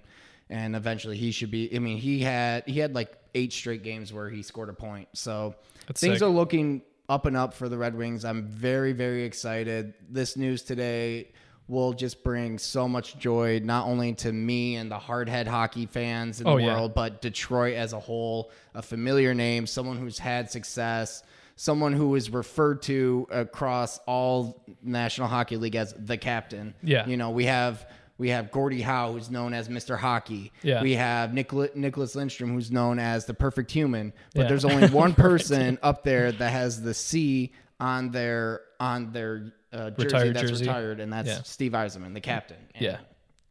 and 0.49 0.77
eventually 0.77 1.17
he 1.17 1.31
should 1.33 1.51
be. 1.51 1.75
I 1.75 1.79
mean, 1.81 1.99
he 1.99 2.21
had 2.21 2.65
he 2.67 2.79
had 2.79 2.95
like 2.95 3.17
eight 3.35 3.53
straight 3.53 3.83
games 3.83 4.13
where 4.13 4.29
he 4.29 4.43
scored 4.43 4.69
a 4.69 4.73
point. 4.73 5.09
So 5.15 5.55
That's 5.87 6.01
things 6.01 6.19
sick. 6.19 6.27
are 6.27 6.31
looking 6.31 6.83
up 7.13 7.27
and 7.27 7.37
up 7.37 7.53
for 7.53 7.69
the 7.69 7.77
Red 7.77 7.95
Wings. 7.95 8.25
I'm 8.25 8.45
very 8.47 8.93
very 8.93 9.25
excited. 9.25 9.93
This 10.09 10.35
news 10.37 10.63
today 10.63 11.31
will 11.69 11.93
just 11.93 12.25
bring 12.25 12.59
so 12.59 12.89
much 12.89 13.19
joy 13.19 13.61
not 13.63 13.87
only 13.87 14.15
to 14.15 14.33
me 14.33 14.77
and 14.77 14.91
the 14.91 14.99
hardhead 14.99 15.47
hockey 15.47 15.87
fans 15.87 16.41
in 16.41 16.47
Oh, 16.49 16.57
the 16.57 16.63
yeah. 16.65 16.75
world 16.75 16.95
but 16.95 17.21
Detroit 17.23 17.75
as 17.75 17.93
a 17.93 18.01
whole, 18.01 18.51
a 18.75 18.83
familiar 18.83 19.35
name, 19.35 19.67
someone 19.67 19.97
who's 19.99 20.19
had 20.19 20.51
success, 20.51 21.23
someone 21.57 21.93
who 21.93 22.15
is 22.15 22.31
referred 22.31 22.83
to 22.83 23.27
across 23.31 23.99
all 24.07 24.65
National 24.83 25.29
Hockey 25.29 25.57
League 25.57 25.77
as 25.77 25.95
the 25.97 26.17
captain. 26.17 26.75
Yeah. 26.83 27.07
You 27.07 27.17
know, 27.19 27.31
we 27.31 27.45
have 27.45 27.87
we 28.23 28.29
have 28.29 28.53
Gordie 28.53 28.81
Howe, 28.83 29.13
who's 29.15 29.31
known 29.33 29.53
as 29.53 29.69
Mr. 29.69 29.99
Hockey. 29.99 30.53
Yeah. 30.63 30.81
We 30.81 30.93
have 30.93 31.35
Nicholas, 31.35 31.71
Nicholas 31.75 32.15
Lidstrom, 32.15 32.53
who's 32.53 32.71
known 32.71 33.01
as 33.01 33.25
the 33.27 33.35
perfect 33.35 33.69
human. 33.73 34.13
But 34.33 34.43
Yeah. 34.43 34.49
there's 34.49 34.65
only 34.65 34.89
one 34.91 35.13
person 35.13 35.77
up 35.83 36.05
there 36.05 36.31
that 36.31 36.51
has 36.53 36.81
the 36.81 36.95
C 36.95 37.51
on 37.81 38.13
their 38.13 38.61
on 38.79 39.11
their 39.11 39.53
uh, 39.73 39.91
jersey 39.91 40.05
Retired 40.05 40.37
that's 40.37 40.51
jersey. 40.51 40.67
retired, 40.67 41.01
and 41.01 41.13
that's 41.13 41.29
Yeah. 41.29 41.43
Steve 41.43 41.73
Yzerman, 41.73 42.15
the 42.15 42.21
captain. 42.21 42.59
And 42.77 42.85
Yeah. 42.85 42.99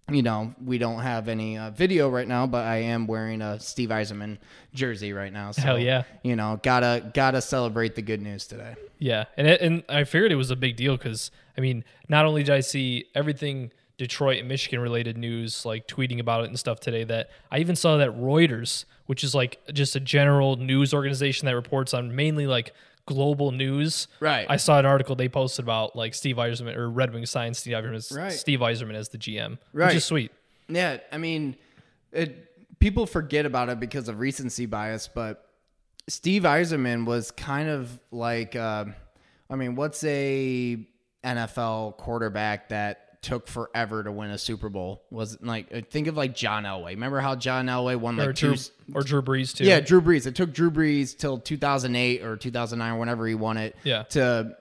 you 0.09 0.21
know, 0.21 0.55
we 0.63 0.77
don't 0.77 0.99
have 1.01 1.27
any 1.27 1.57
uh, 1.57 1.71
video 1.71 2.07
right 2.09 2.27
now, 2.27 2.47
but 2.47 2.65
I 2.65 2.77
am 2.77 3.07
wearing 3.07 3.41
a 3.41 3.59
Steve 3.59 3.89
Yzerman 3.89 4.37
jersey 4.73 5.11
right 5.11 5.33
now. 5.33 5.51
So, 5.51 5.63
Hell 5.63 5.79
yeah. 5.79 6.03
You 6.23 6.37
know, 6.37 6.61
gotta 6.63 7.11
gotta 7.13 7.41
celebrate 7.41 7.95
the 7.95 8.01
good 8.01 8.21
news 8.21 8.47
today. 8.47 8.75
Yeah, 8.99 9.25
and 9.35 9.47
it, 9.47 9.59
and 9.59 9.83
I 9.89 10.05
figured 10.05 10.31
it 10.31 10.35
was 10.35 10.49
a 10.51 10.55
big 10.55 10.77
deal 10.77 10.95
because 10.95 11.29
I 11.57 11.61
mean, 11.61 11.83
not 12.07 12.23
only 12.25 12.43
did 12.43 12.53
I 12.53 12.61
see 12.61 13.07
everything 13.15 13.71
Detroit 14.01 14.39
and 14.39 14.47
Michigan 14.47 14.79
related 14.79 15.15
news, 15.15 15.63
like 15.63 15.87
tweeting 15.87 16.19
about 16.19 16.43
it 16.43 16.47
and 16.47 16.57
stuff 16.57 16.79
today, 16.79 17.03
that 17.03 17.29
I 17.51 17.59
even 17.59 17.75
saw 17.75 17.97
that 17.97 18.09
Reuters, 18.17 18.85
which 19.05 19.23
is 19.23 19.35
like 19.35 19.59
just 19.71 19.95
a 19.95 19.99
general 19.99 20.55
news 20.55 20.91
organization 20.91 21.45
that 21.45 21.53
reports 21.53 21.93
on 21.93 22.15
mainly 22.15 22.47
like 22.47 22.73
global 23.05 23.51
news. 23.51 24.07
Right. 24.19 24.47
I 24.49 24.57
saw 24.57 24.79
an 24.79 24.87
article 24.87 25.15
they 25.15 25.29
posted 25.29 25.63
about 25.63 25.95
like 25.95 26.15
Steve 26.15 26.37
Yzerman 26.37 26.75
or 26.75 26.89
Red 26.89 27.13
Wings 27.13 27.29
signed 27.29 27.55
Steve 27.55 27.75
Yzerman, 27.75 28.17
Right. 28.17 28.31
Steve 28.31 28.59
Yzerman 28.61 28.95
as 28.95 29.09
the 29.09 29.19
GM, 29.19 29.51
which 29.51 29.59
Right. 29.73 29.95
is 29.95 30.03
sweet. 30.03 30.31
Yeah, 30.67 30.97
I 31.11 31.19
mean, 31.19 31.55
it, 32.11 32.79
people 32.79 33.05
forget 33.05 33.45
about 33.45 33.69
it 33.69 33.79
because 33.79 34.09
of 34.09 34.19
recency 34.19 34.65
bias, 34.65 35.07
but 35.13 35.47
Steve 36.07 36.41
Yzerman 36.41 37.05
was 37.05 37.29
kind 37.29 37.69
of 37.69 37.99
like, 38.09 38.55
uh, 38.55 38.85
I 39.47 39.55
mean, 39.57 39.75
what's 39.75 40.03
a 40.05 40.87
NFL 41.23 41.97
quarterback 41.97 42.69
that 42.69 43.10
took 43.21 43.47
forever 43.47 44.03
to 44.03 44.11
win 44.11 44.31
a 44.31 44.37
Super 44.37 44.69
Bowl? 44.69 45.03
Was 45.09 45.39
like 45.41 45.67
uh, 45.73 45.81
think 45.89 46.07
of 46.07 46.17
like 46.17 46.35
John 46.35 46.63
Elway. 46.63 46.89
Remember 46.89 47.19
how 47.19 47.35
John 47.35 47.67
Elway 47.67 47.95
won 47.95 48.17
like 48.17 48.29
or 48.29 48.33
two? 48.33 48.55
Drew 48.55 48.95
or 48.95 49.03
Drew 49.03 49.21
Brees 49.21 49.55
too. 49.55 49.65
Yeah, 49.65 49.79
Drew 49.79 50.01
Brees. 50.01 50.25
It 50.25 50.35
took 50.35 50.53
Drew 50.53 50.71
Brees 50.71 51.17
till 51.17 51.39
2008 51.39 52.23
or 52.23 52.37
2009, 52.37 52.99
whenever 52.99 53.27
he 53.27 53.35
won 53.35 53.57
it. 53.57 53.75
Yeah. 53.83 54.03
To 54.03 54.55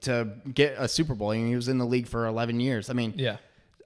to 0.00 0.32
get 0.52 0.74
a 0.76 0.88
Super 0.88 1.14
Bowl, 1.14 1.30
I 1.30 1.36
and 1.36 1.48
he 1.48 1.56
was 1.56 1.68
in 1.68 1.78
the 1.78 1.86
league 1.86 2.08
for 2.08 2.26
11 2.26 2.58
years. 2.58 2.90
I 2.90 2.94
mean, 2.94 3.14
yeah, 3.16 3.36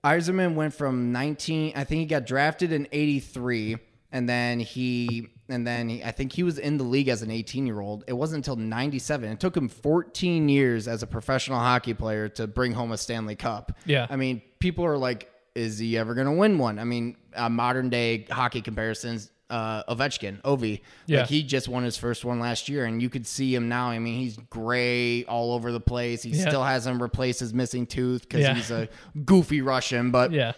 Yzerman 0.04 0.54
went 0.54 0.74
from 0.74 1.12
19. 1.12 1.74
I 1.76 1.84
think 1.84 2.00
he 2.00 2.06
got 2.06 2.26
drafted 2.26 2.72
in 2.72 2.88
83, 2.90 3.76
and 4.10 4.28
then 4.28 4.58
he 4.58 5.28
and 5.48 5.66
then 5.66 5.88
he, 5.88 6.04
I 6.04 6.10
think 6.12 6.32
he 6.32 6.42
was 6.42 6.58
in 6.58 6.76
the 6.78 6.84
league 6.84 7.08
as 7.08 7.22
an 7.22 7.30
18 7.30 7.66
year 7.66 7.80
old. 7.80 8.04
It 8.06 8.12
wasn't 8.14 8.38
until 8.46 8.56
97. 8.56 9.30
It 9.30 9.40
took 9.40 9.56
him 9.56 9.68
14 9.68 10.48
years 10.48 10.88
as 10.88 11.02
a 11.02 11.06
professional 11.06 11.58
hockey 11.58 11.94
player 11.94 12.28
to 12.30 12.46
bring 12.46 12.72
home 12.72 12.92
a 12.92 12.98
Stanley 12.98 13.36
Cup. 13.36 13.72
Yeah. 13.84 14.06
I 14.08 14.16
mean, 14.16 14.42
people 14.58 14.84
are 14.84 14.96
like 14.98 15.28
is 15.54 15.78
he 15.78 15.98
ever 15.98 16.14
going 16.14 16.26
to 16.26 16.32
win 16.32 16.56
one? 16.58 16.78
I 16.78 16.84
mean, 16.84 17.14
uh, 17.34 17.48
modern 17.50 17.90
day 17.90 18.26
hockey 18.30 18.62
comparisons. 18.62 19.30
Uh, 19.50 19.82
Ovechkin, 19.94 20.40
Ovi, 20.44 20.80
Yeah. 21.06 21.20
like 21.20 21.28
he 21.28 21.42
just 21.42 21.68
won 21.68 21.82
his 21.84 21.98
first 21.98 22.24
one 22.24 22.40
last 22.40 22.70
year, 22.70 22.86
and 22.86 23.02
you 23.02 23.10
could 23.10 23.26
see 23.26 23.54
him 23.54 23.68
now. 23.68 23.88
I 23.88 23.98
mean, 23.98 24.18
he's 24.18 24.38
gray 24.48 25.24
all 25.24 25.52
over 25.52 25.72
the 25.72 25.80
place. 25.80 26.22
He 26.22 26.30
Yeah. 26.30 26.48
still 26.48 26.64
hasn't 26.64 27.02
replaced 27.02 27.40
his 27.40 27.52
missing 27.52 27.84
tooth 27.86 28.22
because 28.22 28.40
Yeah. 28.40 28.54
he's 28.54 28.70
a 28.70 28.88
goofy 29.26 29.60
Russian. 29.60 30.10
But 30.10 30.32
Yeah. 30.32 30.52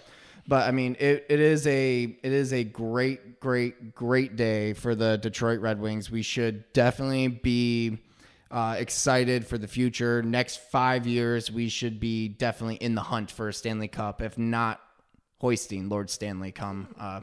But 0.46 0.68
I 0.68 0.70
mean, 0.70 0.96
it, 0.98 1.26
it 1.28 1.40
is 1.40 1.66
a 1.66 2.02
it 2.22 2.32
is 2.32 2.52
a 2.52 2.64
great, 2.64 3.40
great, 3.40 3.94
great 3.94 4.36
day 4.36 4.72
for 4.74 4.94
the 4.94 5.16
Detroit 5.16 5.60
Red 5.60 5.80
Wings. 5.80 6.10
We 6.10 6.22
should 6.22 6.72
definitely 6.72 7.28
be 7.28 7.98
uh, 8.50 8.76
excited 8.78 9.46
for 9.46 9.58
the 9.58 9.68
future. 9.68 10.22
Next 10.22 10.60
five 10.70 11.06
years, 11.06 11.50
we 11.50 11.68
should 11.68 11.98
be 11.98 12.28
definitely 12.28 12.76
in 12.76 12.94
the 12.94 13.02
hunt 13.02 13.30
for 13.30 13.48
a 13.48 13.52
Stanley 13.52 13.88
Cup, 13.88 14.22
if 14.22 14.36
not 14.38 14.80
hoisting 15.38 15.88
Lord 15.88 16.10
Stanley 16.10 16.52
come 16.52 16.94
uh, 16.98 17.20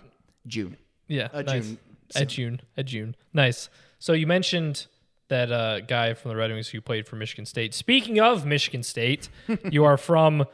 June. 0.48 0.78
Yeah. 1.08 1.30
Uh, 1.34 1.42
nice. 1.44 1.66
June. 1.66 1.78
At 2.16 2.28
June. 2.28 2.62
At 2.78 2.86
June. 2.86 3.16
Nice. 3.34 3.70
So 4.00 4.14
you 4.14 4.28
mentioned 4.28 4.88
that 5.30 5.52
uh, 5.52 5.80
guy 5.80 6.14
from 6.14 6.30
the 6.30 6.36
Red 6.36 6.52
Wings 6.52 6.68
who 6.68 6.82
played 6.82 7.08
for 7.08 7.16
Michigan 7.16 7.46
State. 7.46 7.74
Speaking 7.74 8.20
of 8.20 8.46
Michigan 8.46 8.84
State, 8.84 9.30
you 9.72 9.86
are 9.86 9.98
from 9.98 10.46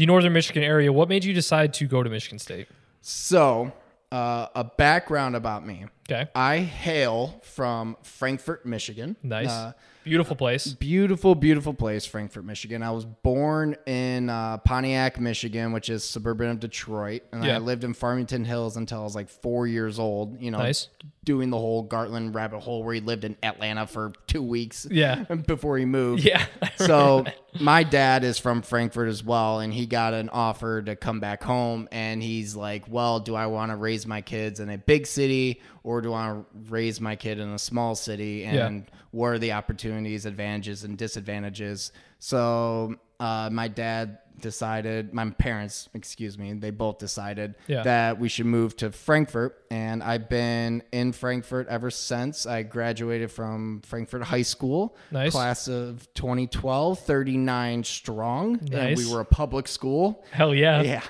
the 0.00 0.06
northern 0.06 0.32
Michigan 0.32 0.62
area. 0.62 0.90
What 0.90 1.10
made 1.10 1.24
you 1.24 1.34
decide 1.34 1.74
to 1.74 1.86
go 1.86 2.02
to 2.02 2.08
Michigan 2.08 2.38
State? 2.38 2.68
So, 3.02 3.70
uh, 4.10 4.46
a 4.54 4.64
background 4.64 5.36
about 5.36 5.66
me. 5.66 5.84
Okay. 6.10 6.26
I 6.34 6.58
hail 6.60 7.38
from 7.42 7.98
Frankfort, 8.02 8.64
Michigan. 8.64 9.16
Nice. 9.22 9.50
Uh, 9.50 9.72
Beautiful 10.04 10.34
place. 10.36 10.68
Beautiful, 10.68 11.34
beautiful 11.34 11.74
place, 11.74 12.06
Frankfort, 12.06 12.44
Michigan. 12.44 12.82
I 12.82 12.90
was 12.90 13.04
born 13.04 13.76
in 13.86 14.30
uh, 14.30 14.56
Pontiac, 14.58 15.20
Michigan, 15.20 15.72
which 15.72 15.90
is 15.90 16.04
suburban 16.04 16.48
of 16.50 16.60
Detroit, 16.60 17.22
and 17.32 17.44
Yeah. 17.44 17.56
I 17.56 17.58
lived 17.58 17.84
in 17.84 17.92
Farmington 17.92 18.44
Hills 18.46 18.76
until 18.76 19.00
I 19.00 19.04
was 19.04 19.14
like 19.14 19.28
four 19.28 19.66
years 19.66 19.98
old. 19.98 20.40
You 20.40 20.50
know, 20.52 20.58
Nice. 20.58 20.88
doing 21.24 21.50
the 21.50 21.58
whole 21.58 21.86
Gartland 21.86 22.34
rabbit 22.34 22.60
hole 22.60 22.82
where 22.82 22.94
he 22.94 23.00
lived 23.00 23.24
in 23.24 23.36
Atlanta 23.42 23.86
for 23.86 24.12
two 24.26 24.42
weeks. 24.42 24.86
Yeah. 24.90 25.24
before 25.46 25.76
he 25.76 25.84
moved. 25.84 26.24
Yeah. 26.24 26.44
So 26.76 27.26
my 27.60 27.82
dad 27.82 28.24
is 28.24 28.38
from 28.38 28.62
Frankfort 28.62 29.08
as 29.10 29.22
well, 29.22 29.60
and 29.60 29.70
he 29.70 29.84
got 29.84 30.14
an 30.14 30.30
offer 30.30 30.80
to 30.80 30.96
come 30.96 31.20
back 31.20 31.42
home. 31.42 31.88
And 31.92 32.22
he's 32.22 32.56
like, 32.56 32.84
"Well, 32.88 33.20
do 33.20 33.34
I 33.34 33.46
want 33.48 33.70
to 33.70 33.76
raise 33.76 34.06
my 34.06 34.22
kids 34.22 34.60
in 34.60 34.70
a 34.70 34.78
big 34.78 35.06
city, 35.06 35.60
or 35.84 36.00
do 36.00 36.14
I 36.14 36.40
raise 36.70 36.98
my 36.98 37.16
kid 37.16 37.38
in 37.38 37.50
a 37.50 37.58
small 37.58 37.94
city? 37.94 38.44
And 38.46 38.86
what 39.10 39.26
are 39.28 39.38
the 39.38 39.52
opportunities, 39.52 40.26
advantages, 40.26 40.84
and 40.84 40.96
disadvantages?" 40.98 41.92
So 42.18 42.96
uh, 43.18 43.48
my 43.52 43.68
dad 43.68 44.18
decided, 44.40 45.12
my 45.12 45.28
parents, 45.30 45.90
excuse 45.92 46.38
me, 46.38 46.54
they 46.54 46.70
both 46.70 46.96
decided 46.98 47.54
Yeah. 47.66 47.82
that 47.82 48.18
we 48.18 48.30
should 48.30 48.46
move 48.46 48.74
to 48.78 48.90
Frankfort. 48.90 49.62
And 49.70 50.02
I've 50.02 50.30
been 50.30 50.82
in 50.92 51.12
Frankfort 51.12 51.68
ever 51.68 51.90
since. 51.90 52.46
I 52.46 52.62
graduated 52.62 53.30
from 53.30 53.82
Frankfort 53.84 54.22
High 54.22 54.40
School, 54.42 54.96
Nice. 55.10 55.32
class 55.32 55.68
of 55.68 56.08
2012, 56.14 57.00
39 57.00 57.84
strong. 57.84 58.60
And 58.72 58.96
we 58.96 59.12
were 59.12 59.20
a 59.20 59.26
public 59.26 59.68
school. 59.68 60.24
Hell 60.30 60.54
yeah. 60.54 60.80
Yeah. 60.82 61.02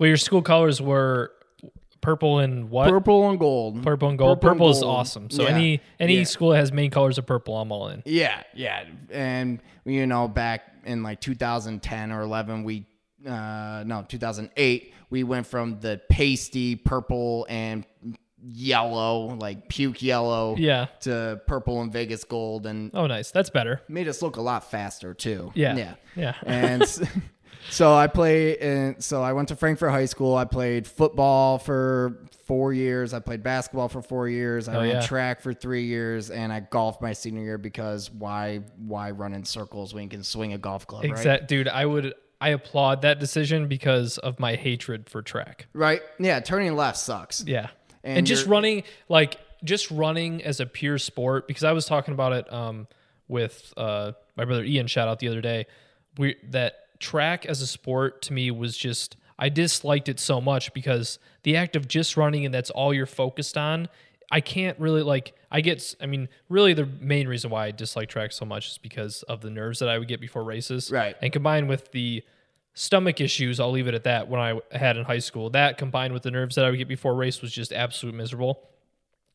Well, 0.00 0.08
your 0.08 0.16
school 0.16 0.42
colors 0.42 0.82
were 0.82 1.30
purple 2.04 2.38
and 2.38 2.70
what? 2.70 2.88
Purple 2.90 3.28
and 3.30 3.38
gold. 3.38 3.82
Purple 3.82 4.08
and 4.10 4.18
gold. 4.18 4.40
Purple 4.40 4.50
and 4.50 4.58
Purple, 4.58 4.70
is 4.70 4.82
awesome. 4.82 5.30
So 5.30 5.42
Yeah. 5.42 5.48
any 5.56 5.80
any 5.98 6.18
Yeah. 6.18 6.24
school 6.24 6.50
that 6.50 6.58
has 6.58 6.70
main 6.72 6.90
colors 6.90 7.18
of 7.18 7.26
purple, 7.26 7.56
I'm 7.56 7.72
all 7.72 7.88
in. 7.88 8.02
Yeah, 8.06 8.42
yeah, 8.54 8.84
and 9.10 9.60
you 9.84 10.06
know, 10.06 10.28
back 10.28 10.62
in 10.84 11.02
like 11.02 11.20
2010 11.20 12.12
or 12.12 12.20
11, 12.22 12.62
we 12.64 12.86
uh 13.26 13.82
no 13.86 14.04
2008, 14.08 14.92
we 15.10 15.24
went 15.24 15.46
from 15.46 15.80
the 15.80 16.00
pasty 16.10 16.76
purple 16.76 17.46
and 17.48 17.86
yellow, 18.46 19.34
like 19.40 19.68
puke 19.70 20.02
yellow, 20.02 20.54
Yeah. 20.58 20.86
to 21.00 21.40
purple 21.46 21.80
and 21.80 21.90
Vegas 21.92 22.24
gold, 22.24 22.66
and 22.66 22.90
Oh, 22.92 23.06
nice. 23.06 23.30
That's 23.30 23.48
better. 23.50 23.80
made 23.88 24.06
us 24.08 24.20
look 24.20 24.36
a 24.36 24.42
lot 24.42 24.70
faster 24.70 25.14
too. 25.14 25.50
Yeah. 25.54 25.74
yeah, 25.76 25.94
Yeah. 26.16 26.34
and. 26.44 26.84
So 27.70 27.94
I 27.94 28.06
play 28.06 28.52
in, 28.58 29.00
so 29.00 29.22
I 29.22 29.32
went 29.32 29.48
to 29.48 29.56
Frankfort 29.56 29.90
High 29.90 30.04
School. 30.06 30.36
I 30.36 30.44
played 30.44 30.86
football 30.86 31.58
for 31.58 32.26
four 32.44 32.72
years. 32.72 33.14
I 33.14 33.20
played 33.20 33.42
basketball 33.42 33.88
for 33.88 34.02
four 34.02 34.28
years. 34.28 34.68
I 34.68 34.74
Oh, 34.76 34.80
ran 34.80 34.88
yeah. 34.90 35.00
track 35.00 35.40
for 35.40 35.54
three 35.54 35.84
years, 35.84 36.30
and 36.30 36.52
I 36.52 36.60
golfed 36.60 37.00
my 37.00 37.12
senior 37.12 37.42
year 37.42 37.58
because 37.58 38.10
why 38.10 38.60
why 38.76 39.10
run 39.10 39.32
in 39.34 39.44
circles 39.44 39.94
when 39.94 40.04
you 40.04 40.08
can 40.10 40.22
swing 40.22 40.52
a 40.52 40.58
golf 40.58 40.86
club, 40.86 41.04
right? 41.04 41.48
Dude. 41.48 41.68
I 41.68 41.86
would. 41.86 42.14
I 42.40 42.50
applaud 42.50 43.02
that 43.02 43.20
decision 43.20 43.68
because 43.68 44.18
of 44.18 44.38
my 44.38 44.54
hatred 44.56 45.08
for 45.08 45.22
track. 45.22 45.66
Right? 45.72 46.02
Yeah, 46.18 46.40
turning 46.40 46.76
left 46.76 46.98
sucks. 46.98 47.42
Yeah, 47.46 47.68
and, 48.02 48.18
And 48.18 48.26
just 48.26 48.46
running, 48.46 48.82
like 49.08 49.38
just 49.64 49.90
running 49.90 50.42
as 50.42 50.60
a 50.60 50.66
pure 50.66 50.98
sport. 50.98 51.48
Because 51.48 51.64
I 51.64 51.72
was 51.72 51.86
talking 51.86 52.12
about 52.12 52.34
it 52.34 52.52
um, 52.52 52.86
with 53.28 53.72
uh, 53.78 54.12
my 54.36 54.44
brother 54.44 54.62
Ian. 54.64 54.86
Shout 54.88 55.08
out 55.08 55.20
the 55.20 55.28
other 55.28 55.40
day. 55.40 55.66
We 56.18 56.36
that 56.50 56.74
track 56.98 57.46
as 57.46 57.60
a 57.60 57.66
sport 57.66 58.22
to 58.22 58.32
me 58.32 58.50
was 58.50 58.76
just 58.76 59.16
I 59.38 59.48
disliked 59.48 60.08
it 60.08 60.20
so 60.20 60.40
much 60.40 60.72
because 60.72 61.18
the 61.42 61.56
act 61.56 61.76
of 61.76 61.88
just 61.88 62.16
running 62.16 62.44
and 62.44 62.54
that's 62.54 62.70
all 62.70 62.94
you're 62.94 63.06
focused 63.06 63.58
on. 63.58 63.88
I 64.30 64.40
can't 64.40 64.78
really 64.78 65.02
like 65.02 65.34
I 65.50 65.60
get 65.60 65.94
I 66.00 66.06
mean 66.06 66.28
really 66.48 66.74
the 66.74 66.86
main 66.86 67.28
reason 67.28 67.50
why 67.50 67.66
I 67.66 67.70
dislike 67.70 68.08
track 68.08 68.32
so 68.32 68.44
much 68.44 68.68
is 68.68 68.78
because 68.78 69.22
of 69.24 69.40
the 69.40 69.50
nerves 69.50 69.80
that 69.80 69.88
I 69.88 69.98
would 69.98 70.08
get 70.08 70.20
before 70.20 70.44
races. 70.44 70.90
Right. 70.90 71.16
And 71.20 71.32
combined 71.32 71.68
with 71.68 71.90
the 71.92 72.22
stomach 72.74 73.20
issues, 73.20 73.60
I'll 73.60 73.70
leave 73.70 73.86
it 73.86 73.94
at 73.94 74.04
that 74.04 74.28
when 74.28 74.40
I 74.40 74.60
had 74.72 74.96
in 74.96 75.04
high 75.04 75.18
school. 75.18 75.50
That 75.50 75.78
combined 75.78 76.12
with 76.12 76.22
the 76.22 76.30
nerves 76.30 76.56
that 76.56 76.64
I 76.64 76.70
would 76.70 76.78
get 76.78 76.88
before 76.88 77.14
race 77.14 77.40
was 77.40 77.52
just 77.52 77.72
absolute 77.72 78.14
miserable. 78.14 78.68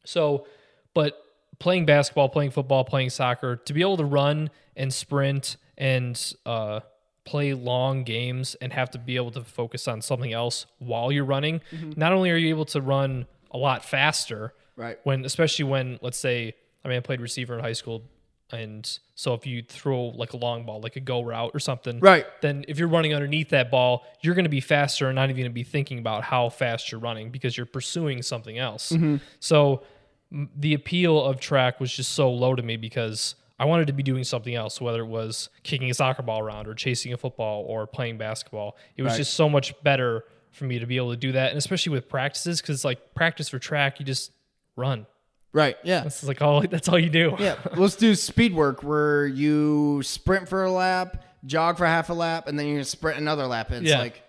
So, 0.05 0.45
but 0.93 1.23
playing 1.59 1.85
basketball, 1.85 2.29
playing 2.29 2.51
football, 2.51 2.83
playing 2.83 3.09
soccer, 3.09 3.57
to 3.57 3.73
be 3.73 3.81
able 3.81 3.97
to 3.97 4.05
run 4.05 4.49
and 4.75 4.93
sprint 4.93 5.57
and 5.77 6.33
uh, 6.45 6.81
play 7.25 7.53
long 7.53 8.03
games 8.03 8.55
and 8.61 8.73
have 8.73 8.89
to 8.91 8.97
be 8.97 9.15
able 9.15 9.31
to 9.31 9.43
focus 9.43 9.87
on 9.87 10.01
something 10.01 10.33
else 10.33 10.65
while 10.79 11.11
you're 11.11 11.25
running, 11.25 11.61
mm-hmm. 11.71 11.91
not 11.95 12.11
only 12.13 12.31
are 12.31 12.37
you 12.37 12.49
able 12.49 12.65
to 12.65 12.81
run 12.81 13.27
a 13.51 13.57
lot 13.57 13.83
faster, 13.85 14.53
Right. 14.75 14.97
when 15.03 15.25
especially 15.25 15.65
when 15.65 15.99
let's 16.01 16.17
say 16.17 16.55
I 16.85 16.87
mean 16.87 16.97
I 16.97 16.99
played 17.01 17.19
receiver 17.19 17.53
in 17.53 17.59
high 17.59 17.73
school 17.73 18.03
and 18.51 18.99
so 19.13 19.33
if 19.33 19.45
you 19.45 19.61
throw 19.61 20.05
like 20.05 20.31
a 20.33 20.37
long 20.37 20.65
ball 20.65 20.79
like 20.79 20.95
a 20.95 20.99
go 21.01 21.21
route 21.21 21.51
or 21.53 21.59
something 21.59 21.99
Right. 21.99 22.25
then 22.41 22.63
if 22.67 22.79
you're 22.79 22.87
running 22.87 23.13
underneath 23.13 23.49
that 23.49 23.69
ball 23.69 24.05
you're 24.21 24.35
going 24.35 24.45
to 24.45 24.49
be 24.49 24.61
faster 24.61 25.07
and 25.07 25.15
not 25.15 25.25
even 25.25 25.35
going 25.35 25.51
to 25.51 25.53
be 25.53 25.63
thinking 25.65 25.99
about 25.99 26.23
how 26.23 26.47
fast 26.49 26.91
you're 26.91 27.01
running 27.01 27.29
because 27.29 27.57
you're 27.57 27.65
pursuing 27.65 28.21
something 28.21 28.57
else 28.57 28.91
mm-hmm. 28.93 29.17
so 29.41 29.83
m- 30.31 30.49
the 30.55 30.73
appeal 30.73 31.21
of 31.21 31.39
track 31.41 31.79
was 31.81 31.91
just 31.93 32.13
so 32.13 32.31
low 32.31 32.55
to 32.55 32.63
me 32.63 32.77
because 32.77 33.35
I 33.59 33.65
wanted 33.65 33.87
to 33.87 33.93
be 33.93 34.03
doing 34.03 34.23
something 34.23 34.55
else 34.55 34.79
whether 34.79 35.01
it 35.01 35.07
was 35.07 35.49
kicking 35.63 35.89
a 35.89 35.93
soccer 35.93 36.23
ball 36.23 36.39
around 36.39 36.67
or 36.67 36.73
chasing 36.73 37.11
a 37.13 37.17
football 37.17 37.63
or 37.67 37.85
playing 37.85 38.17
basketball 38.17 38.77
it 38.95 39.03
was 39.03 39.11
Right. 39.11 39.17
just 39.17 39.33
so 39.33 39.49
much 39.49 39.73
better 39.83 40.23
for 40.51 40.63
me 40.65 40.79
to 40.79 40.85
be 40.85 40.97
able 40.97 41.11
to 41.11 41.17
do 41.17 41.33
that 41.33 41.49
and 41.49 41.57
especially 41.57 41.91
with 41.91 42.07
practices 42.09 42.61
because 42.61 42.75
it's 42.75 42.85
like 42.85 43.13
practice 43.13 43.49
for 43.49 43.59
track 43.59 43.99
you 43.99 44.05
just 44.05 44.31
run 44.75 45.05
Right. 45.51 45.77
Yeah. 45.83 46.01
that's 46.01 46.23
like 46.23 46.41
all 46.43 46.61
that's 46.61 46.87
all 46.87 46.99
you 46.99 47.09
do. 47.09 47.35
Yeah. 47.39 47.55
Let's 47.75 47.95
do 47.95 48.13
speed 48.13 48.53
work 48.53 48.83
where 48.83 49.25
you 49.25 50.01
sprint 50.03 50.47
for 50.47 50.63
a 50.63 50.71
lap, 50.71 51.23
jog 51.43 51.77
for 51.79 51.87
half 51.87 52.09
a 52.11 52.13
lap, 52.13 52.47
and 52.47 52.57
then 52.59 52.67
you 52.67 52.83
sprint 52.83 53.17
another 53.17 53.47
lap. 53.47 53.71
It's 53.71 53.81
Yeah. 53.83 53.97
like, 53.97 54.21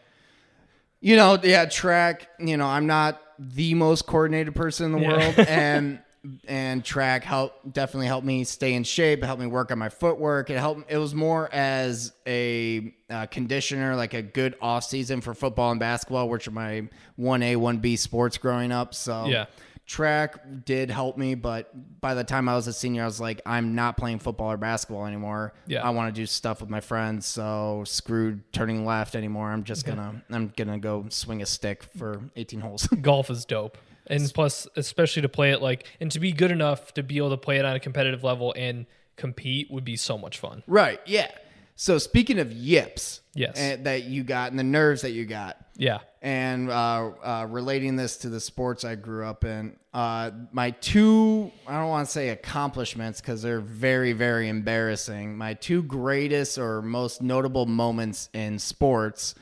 you 1.01 1.17
know, 1.17 1.39
yeah, 1.43 1.67
track. 1.67 2.27
You 2.39 2.57
know, 2.57 2.67
I'm 2.67 2.87
not 2.87 3.21
the 3.39 3.75
most 3.75 4.07
coordinated 4.07 4.55
person 4.55 4.87
in 4.87 4.93
the 4.93 4.99
Yeah. 5.01 5.09
world, 5.19 5.39
and 5.49 6.01
and 6.47 6.85
track 6.85 7.25
help 7.25 7.55
definitely 7.73 8.07
helped 8.07 8.27
me 8.27 8.45
stay 8.45 8.75
in 8.75 8.85
shape. 8.85 9.23
It 9.23 9.27
helped 9.27 9.41
me 9.41 9.47
work 9.49 9.71
on 9.73 9.79
my 9.79 9.89
footwork. 9.89 10.51
It 10.51 10.59
helped. 10.59 10.91
It 10.91 10.99
was 10.99 11.15
more 11.15 11.49
as 11.53 12.13
a 12.27 12.95
uh, 13.09 13.27
conditioner, 13.27 13.97
like 13.97 14.13
a 14.15 14.23
good 14.23 14.55
off 14.61 14.85
season 14.85 15.21
for 15.23 15.33
football 15.35 15.71
and 15.71 15.81
basketball, 15.81 16.29
which 16.29 16.47
are 16.47 16.51
my 16.53 16.89
one 17.17 17.43
A, 17.43 17.57
one 17.57 17.79
B 17.79 17.97
sports 17.97 18.37
growing 18.39 18.71
up. 18.71 18.95
So 18.95 19.27
Yeah. 19.27 19.47
track 19.87 20.41
did 20.65 20.91
help 20.91 21.17
me, 21.17 21.35
but 21.35 22.01
by 22.01 22.15
the 22.15 22.23
time 22.25 22.49
I 22.49 22.55
was 22.55 22.67
a 22.67 22.73
senior, 22.73 23.03
I 23.03 23.07
was 23.07 23.21
like, 23.21 23.41
I'm 23.47 23.75
not 23.75 23.97
playing 23.97 24.19
football 24.19 24.53
or 24.53 24.57
basketball 24.57 25.07
anymore. 25.07 25.55
Yeah. 25.67 25.83
I 25.83 25.91
want 25.91 26.15
to 26.15 26.21
do 26.21 26.27
stuff 26.27 26.61
with 26.61 26.71
my 26.71 26.81
friends. 26.81 27.27
So 27.27 27.83
screwed 27.87 28.53
turning 28.53 28.85
left 28.85 29.15
anymore. 29.17 29.51
I'm 29.51 29.65
just 29.65 29.87
gonna 29.87 30.23
I'm 30.31 30.53
gonna 30.57 30.79
go 30.79 31.07
swing 31.09 31.41
a 31.43 31.47
stick 31.47 31.83
for 31.83 32.21
18 32.37 32.61
holes. 32.61 32.87
Golf 32.87 33.31
is 33.31 33.45
dope. 33.47 33.79
And 34.11 34.33
plus, 34.35 34.67
especially 34.77 35.23
to 35.23 35.29
play 35.29 35.53
it 35.53 35.63
like, 35.63 35.87
and 36.01 36.11
to 36.13 36.21
be 36.21 36.33
good 36.33 36.51
enough 36.51 36.93
to 36.95 37.03
be 37.03 37.17
able 37.19 37.31
to 37.31 37.37
play 37.37 37.59
it 37.59 37.65
on 37.65 37.77
a 37.77 37.81
competitive 37.81 38.23
level 38.25 38.53
and 38.57 38.87
compete 39.17 39.71
would 39.71 39.85
be 39.85 39.97
so 39.97 40.17
much 40.19 40.39
fun. 40.39 40.63
right? 40.67 41.01
Yeah. 41.07 41.31
So 41.77 41.97
speaking 41.97 42.39
of 42.39 42.53
yips, 42.53 43.23
Yes. 43.35 43.53
eh, 43.57 43.77
that 43.85 44.05
you 44.05 44.23
got 44.23 44.51
and 44.51 44.59
the 44.59 44.63
nerves 44.65 45.01
that 45.03 45.13
you 45.13 45.25
got, 45.25 45.57
Yeah. 45.77 45.99
and 46.21 46.69
uh, 46.69 47.11
uh, 47.23 47.47
relating 47.49 47.97
this 47.97 48.19
to 48.19 48.29
the 48.29 48.41
sports 48.41 48.85
I 48.85 48.97
grew 48.97 49.25
up 49.25 49.45
in, 49.45 49.77
uh, 49.95 50.31
my 50.53 50.73
two, 50.73 51.51
I 51.67 51.79
don't 51.79 51.89
want 51.89 52.07
to 52.07 52.13
say 52.13 52.29
accomplishments 52.31 53.21
because 53.23 53.41
they're 53.41 53.61
very, 53.61 54.13
very 54.13 54.49
embarrassing. 54.49 55.39
My 55.39 55.55
two 55.55 55.83
greatest 55.83 56.59
or 56.59 56.83
most 56.83 57.23
notable 57.23 57.65
moments 57.65 58.29
in 58.35 58.59
sports 58.59 59.35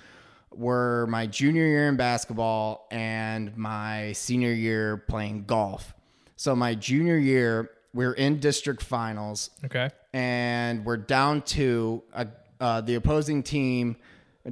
were 0.58 1.06
my 1.08 1.26
junior 1.26 1.64
year 1.64 1.88
in 1.88 1.96
basketball 1.96 2.88
and 2.90 3.56
my 3.56 4.12
senior 4.12 4.52
year 4.52 4.96
playing 4.96 5.44
golf. 5.44 5.94
So 6.36 6.54
my 6.56 6.74
junior 6.74 7.16
year, 7.16 7.70
we're 7.94 8.12
in 8.12 8.40
district 8.40 8.82
finals 8.82 9.50
Okay. 9.64 9.90
and 10.12 10.84
we're 10.84 10.96
down 10.96 11.42
to 11.42 12.02
uh, 12.12 12.24
uh, 12.60 12.80
the 12.80 12.96
opposing 12.96 13.42
team. 13.42 13.96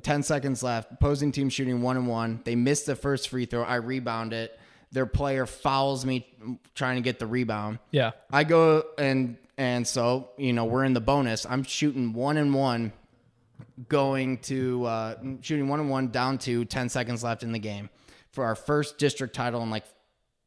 10 0.02 0.22
seconds 0.22 0.62
left. 0.62 0.92
Opposing 0.92 1.32
team 1.32 1.48
shooting 1.48 1.80
one 1.82 1.96
and 1.96 2.06
one. 2.06 2.40
They 2.44 2.54
missed 2.54 2.86
the 2.86 2.94
first 2.96 3.28
free 3.28 3.46
throw. 3.46 3.62
I 3.62 3.76
rebound 3.76 4.32
it. 4.32 4.58
Their 4.92 5.06
player 5.06 5.46
fouls 5.46 6.04
me 6.04 6.26
trying 6.74 6.96
to 6.96 7.02
get 7.02 7.18
the 7.18 7.26
rebound. 7.26 7.78
Yeah. 7.90 8.12
I 8.30 8.44
go 8.44 8.84
and 8.98 9.36
and 9.58 9.86
so 9.86 10.30
you 10.36 10.52
know 10.52 10.66
we're 10.66 10.84
in 10.84 10.92
the 10.92 11.00
bonus. 11.00 11.46
I'm 11.46 11.62
shooting 11.64 12.12
one 12.12 12.36
and 12.36 12.52
one, 12.54 12.92
going 13.88 14.38
to 14.38 14.84
uh, 14.84 15.14
shooting 15.40 15.68
one 15.68 15.80
and 15.80 15.90
one 15.90 16.08
down 16.08 16.38
to 16.38 16.64
10 16.64 16.88
seconds 16.88 17.22
left 17.22 17.42
in 17.42 17.52
the 17.52 17.58
game 17.58 17.90
for 18.30 18.44
our 18.44 18.54
first 18.54 18.98
district 18.98 19.34
title 19.34 19.62
in 19.62 19.70
like 19.70 19.84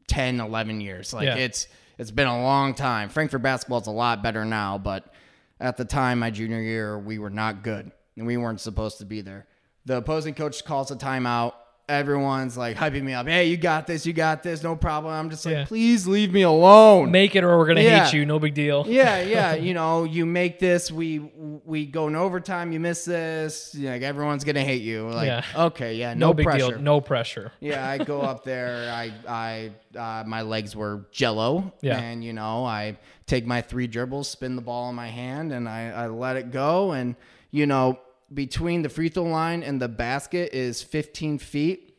10, 0.08 0.40
11 0.40 0.82
years. 0.82 1.14
Like 1.14 1.26
Yeah. 1.26 1.36
it's 1.36 1.68
it's 1.98 2.12
been 2.12 2.28
a 2.28 2.42
long 2.44 2.74
time. 2.74 3.10
Frankfort 3.10 3.42
basketball's 3.42 3.88
a 3.88 3.92
lot 3.92 4.24
better 4.24 4.46
now, 4.46 4.78
but 4.78 5.14
at 5.60 5.76
the 5.78 5.86
time 5.86 6.20
my 6.20 6.30
junior 6.32 6.62
year 6.62 6.98
we 6.98 7.20
were 7.20 7.30
not 7.30 7.62
good 7.64 7.92
and 8.18 8.26
we 8.26 8.38
weren't 8.38 8.62
supposed 8.62 9.00
to 9.00 9.06
be 9.06 9.22
there. 9.22 9.48
The 9.86 9.98
opposing 9.98 10.34
coach 10.34 10.64
calls 10.66 10.92
a 10.92 10.96
timeout. 10.96 11.54
Everyone's 11.90 12.56
like 12.56 12.78
hyping 12.78 13.02
me 13.02 13.14
up. 13.14 13.28
Hey, 13.28 13.46
you 13.50 13.58
got 13.58 13.88
this. 13.88 14.06
You 14.06 14.14
got 14.14 14.44
this. 14.44 14.62
No 14.62 14.76
problem. 14.76 15.12
I'm 15.14 15.30
just 15.32 15.44
like, 15.46 15.54
Yeah. 15.54 15.66
please 15.66 16.06
leave 16.06 16.32
me 16.32 16.44
alone. 16.44 17.10
Make 17.10 17.36
it 17.36 17.44
or 17.44 17.58
we're 17.58 17.66
gonna 17.66 17.82
Yeah. 17.82 18.06
hate 18.06 18.14
you. 18.14 18.26
No 18.28 18.38
big 18.38 18.54
deal. 18.54 18.86
yeah, 18.88 19.20
yeah. 19.36 19.56
You 19.56 19.74
know, 19.74 20.04
you 20.04 20.26
make 20.28 20.60
this, 20.60 20.92
we 20.92 21.20
we 21.66 21.86
go 21.88 22.08
in 22.08 22.16
overtime. 22.16 22.72
You 22.72 22.80
miss 22.80 23.06
this, 23.06 23.76
like 23.76 24.04
everyone's 24.04 24.44
gonna 24.44 24.62
hate 24.64 24.84
you. 24.84 25.10
Like, 25.10 25.26
Yeah. 25.26 25.44
okay, 25.56 25.96
yeah, 25.96 26.14
No, 26.14 26.28
no, 26.28 26.34
big 26.36 26.46
pressure. 26.46 26.70
deal. 26.74 26.80
No 26.80 27.02
pressure. 27.02 27.52
Yeah, 27.60 27.88
I 27.90 27.98
go 27.98 28.22
up 28.32 28.44
there. 28.44 28.92
I 28.92 29.12
I 29.28 29.72
uh, 29.98 30.24
my 30.28 30.44
legs 30.44 30.76
were 30.76 31.06
jello, 31.12 31.74
Yeah. 31.82 31.98
and 32.00 32.24
you 32.24 32.34
know 32.34 32.66
I 32.66 32.98
take 33.26 33.46
my 33.48 33.62
three 33.62 33.88
dribbles, 33.88 34.28
spin 34.30 34.56
the 34.56 34.62
ball 34.62 34.90
in 34.90 34.96
my 34.96 35.08
hand, 35.08 35.52
and 35.52 35.68
I 35.68 35.90
I 35.90 36.08
let 36.08 36.38
it 36.38 36.52
go, 36.52 36.92
and 36.92 37.16
you 37.52 37.66
know 37.66 38.00
between 38.34 38.82
the 38.82 38.90
free 38.90 39.10
throw 39.10 39.24
line 39.24 39.64
and 39.64 39.82
the 39.82 39.88
basket 39.88 40.54
is 40.54 40.82
15 40.84 41.40
feet. 41.40 41.96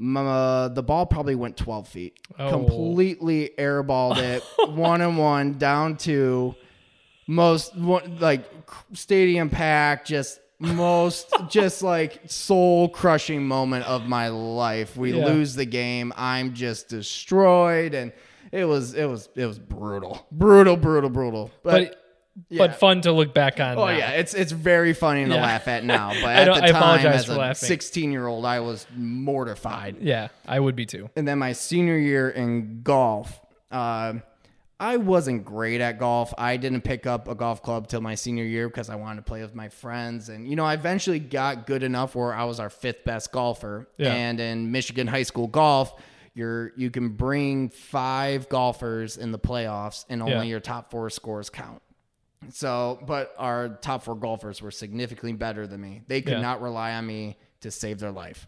Uh, 0.00 0.68
the 0.68 0.82
ball 0.82 1.04
probably 1.06 1.34
went 1.34 1.56
12 1.56 1.86
feet. 1.88 2.18
Oh. 2.38 2.48
Completely 2.50 3.50
airballed 3.58 4.16
it, 4.18 4.42
one 4.70 5.00
and 5.02 5.18
one 5.18 5.58
down 5.58 5.96
to 5.98 6.54
most 7.26 7.76
one, 7.76 8.18
like 8.18 8.44
stadium 8.94 9.50
pack, 9.50 10.04
just 10.06 10.40
most 10.58 11.32
just 11.50 11.82
like 11.82 12.20
soul 12.26 12.88
crushing 12.88 13.46
moment 13.46 13.84
of 13.86 14.06
my 14.06 14.28
life. 14.28 14.96
We 14.96 15.12
Yeah. 15.12 15.26
lose 15.26 15.54
the 15.54 15.66
game. 15.66 16.12
I'm 16.16 16.54
just 16.54 16.88
destroyed, 16.88 17.92
and 17.94 18.12
it 18.50 18.64
was 18.64 18.94
it 18.94 19.04
was 19.04 19.28
it 19.36 19.44
was 19.44 19.58
brutal, 19.58 20.26
brutal, 20.32 20.76
brutal, 20.76 21.10
brutal. 21.10 21.50
But, 21.62 21.70
But 21.90 22.01
yeah. 22.48 22.58
but 22.58 22.76
fun 22.78 23.00
to 23.02 23.12
look 23.12 23.34
back 23.34 23.60
on. 23.60 23.76
Oh 23.78 23.86
now. 23.86 23.96
yeah, 23.96 24.10
it's 24.12 24.34
it's 24.34 24.52
very 24.52 24.92
funny 24.94 25.24
to 25.24 25.30
Yeah. 25.30 25.42
laugh 25.42 25.68
at 25.68 25.84
now, 25.84 26.08
but 26.22 26.36
at 26.48 26.54
the 26.66 26.72
time, 26.72 27.06
as 27.06 27.28
a 27.28 27.54
16 27.54 28.10
year 28.12 28.26
old, 28.26 28.44
I 28.44 28.60
was 28.60 28.86
mortified. 28.96 29.96
Yeah, 30.00 30.28
I 30.46 30.60
would 30.60 30.76
be 30.76 30.86
too. 30.86 31.10
And 31.16 31.26
then 31.26 31.38
my 31.38 31.52
senior 31.52 31.96
year 31.98 32.28
in 32.30 32.82
golf, 32.82 33.40
uh, 33.70 34.14
I 34.80 34.96
wasn't 34.96 35.44
great 35.44 35.80
at 35.80 35.98
golf. 36.00 36.34
I 36.36 36.56
didn't 36.56 36.80
pick 36.82 37.06
up 37.06 37.28
a 37.28 37.34
golf 37.36 37.62
club 37.62 37.86
till 37.86 38.00
my 38.00 38.16
senior 38.16 38.42
year 38.44 38.68
because 38.68 38.90
I 38.90 38.96
wanted 38.96 39.16
to 39.16 39.22
play 39.22 39.40
with 39.42 39.54
my 39.54 39.68
friends. 39.68 40.28
And, 40.28 40.48
you 40.48 40.56
know, 40.56 40.64
I 40.64 40.74
eventually 40.74 41.20
got 41.20 41.66
good 41.68 41.84
enough 41.84 42.16
where 42.16 42.34
I 42.34 42.42
was 42.44 42.58
our 42.58 42.68
fifth 42.70 43.04
best 43.04 43.30
golfer. 43.30 43.86
Yeah. 43.96 44.12
And 44.12 44.40
in 44.40 44.72
Michigan 44.72 45.06
high 45.06 45.22
school 45.22 45.46
golf, 45.46 45.94
you're, 46.34 46.72
you 46.76 46.90
can 46.90 47.10
bring 47.10 47.68
five 47.68 48.48
golfers 48.48 49.18
in 49.18 49.30
the 49.30 49.38
playoffs 49.38 50.04
and 50.08 50.20
only 50.20 50.34
Yeah. 50.34 50.42
your 50.42 50.60
top 50.60 50.90
four 50.90 51.10
scores 51.10 51.48
count. 51.48 51.80
So, 52.50 53.00
but 53.06 53.34
our 53.38 53.68
top 53.80 54.02
four 54.04 54.14
golfers 54.14 54.60
were 54.62 54.70
significantly 54.70 55.32
better 55.32 55.66
than 55.66 55.80
me. 55.80 56.02
They 56.08 56.20
could 56.22 56.34
Yeah. 56.34 56.40
not 56.40 56.60
rely 56.62 56.92
on 56.94 57.06
me 57.06 57.36
to 57.60 57.70
save 57.70 57.98
their 58.00 58.10
life. 58.10 58.46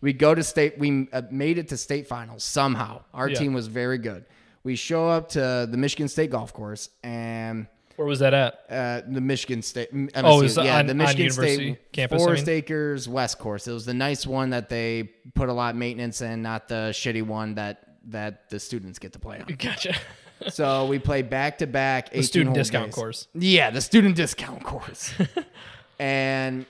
We 0.00 0.12
go 0.12 0.34
to 0.34 0.42
state. 0.42 0.78
We 0.78 1.08
uh, 1.12 1.22
made 1.30 1.58
it 1.58 1.68
to 1.68 1.76
state 1.76 2.06
finals 2.08 2.42
somehow. 2.44 3.02
Our 3.14 3.28
Yeah. 3.28 3.38
team 3.38 3.54
was 3.54 3.68
very 3.68 3.98
good. 3.98 4.24
We 4.64 4.76
show 4.76 5.08
up 5.08 5.28
to 5.30 5.66
the 5.70 5.76
Michigan 5.76 6.08
State 6.08 6.30
Golf 6.30 6.52
Course 6.52 6.88
and 7.02 7.66
Where 7.96 8.06
was 8.06 8.18
that 8.20 8.34
at? 8.34 8.54
uh, 8.70 9.02
the 9.08 9.20
Michigan 9.20 9.62
State. 9.62 9.92
MSU, 9.92 10.10
Oh, 10.24 10.42
it 10.42 10.56
yeah, 10.64 10.78
on- 10.78 10.86
the 10.86 10.94
Michigan 10.94 11.30
State 11.30 11.92
campus, 11.92 12.20
I 12.20 12.24
Forest 12.24 12.46
mean? 12.46 12.56
Akers 12.56 13.08
West 13.08 13.38
Course. 13.38 13.66
It 13.68 13.72
was 13.72 13.86
the 13.86 13.94
nice 13.94 14.26
one 14.26 14.50
that 14.50 14.68
they 14.68 15.04
put 15.34 15.48
a 15.48 15.52
lot 15.52 15.70
of 15.74 15.76
maintenance 15.76 16.20
in, 16.20 16.42
not 16.42 16.68
the 16.68 16.90
shitty 16.92 17.22
one 17.22 17.54
that 17.54 17.84
that 18.08 18.50
the 18.50 18.58
students 18.58 18.98
get 18.98 19.12
to 19.12 19.20
play 19.20 19.38
on. 19.38 19.46
Gotcha. 19.56 19.94
So 20.50 20.86
we 20.86 20.98
play 20.98 21.22
back 21.22 21.58
to 21.58 21.66
back. 21.66 22.10
the 22.12 22.22
student 22.22 22.54
discount 22.54 22.92
course. 22.92 23.28
Yeah, 23.34 23.70
the 23.70 23.80
student 23.80 24.16
discount 24.16 24.62
course. 24.64 25.12
and 25.98 26.66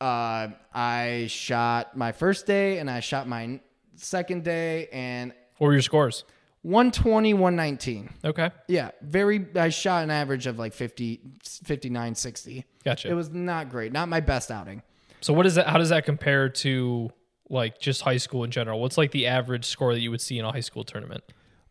uh, 0.00 0.48
I 0.72 1.26
shot 1.28 1.96
my 1.96 2.12
first 2.12 2.46
day 2.46 2.78
and 2.78 2.90
I 2.90 3.00
shot 3.00 3.28
my 3.28 3.60
second 3.96 4.44
day 4.44 4.88
and 4.92 5.32
What 5.58 5.68
were 5.68 5.72
your 5.72 5.82
scores? 5.82 6.24
120, 6.62 7.34
119. 7.34 8.10
Okay, 8.24 8.50
Yeah, 8.66 8.90
very, 9.00 9.46
I 9.54 9.68
shot 9.68 10.02
an 10.02 10.10
average 10.10 10.46
of 10.46 10.58
like 10.58 10.72
50, 10.72 11.20
59, 11.64 12.14
60. 12.14 12.64
gotcha. 12.84 13.08
It 13.08 13.14
was 13.14 13.30
not 13.30 13.70
great. 13.70 13.92
Not 13.92 14.08
my 14.08 14.20
best 14.20 14.50
outing. 14.50 14.82
so 15.20 15.32
what 15.32 15.46
is 15.46 15.54
that? 15.54 15.68
How 15.68 15.78
does 15.78 15.88
that 15.90 16.04
compare 16.04 16.48
to 16.48 17.10
like 17.48 17.80
just 17.80 18.02
high 18.02 18.16
school 18.16 18.44
in 18.44 18.50
general? 18.50 18.80
What's 18.80 18.98
like 18.98 19.12
the 19.12 19.26
average 19.28 19.64
score 19.66 19.94
that 19.94 20.00
you 20.00 20.10
would 20.10 20.20
see 20.20 20.38
in 20.38 20.44
a 20.44 20.52
high 20.52 20.60
school 20.60 20.84
tournament? 20.84 21.22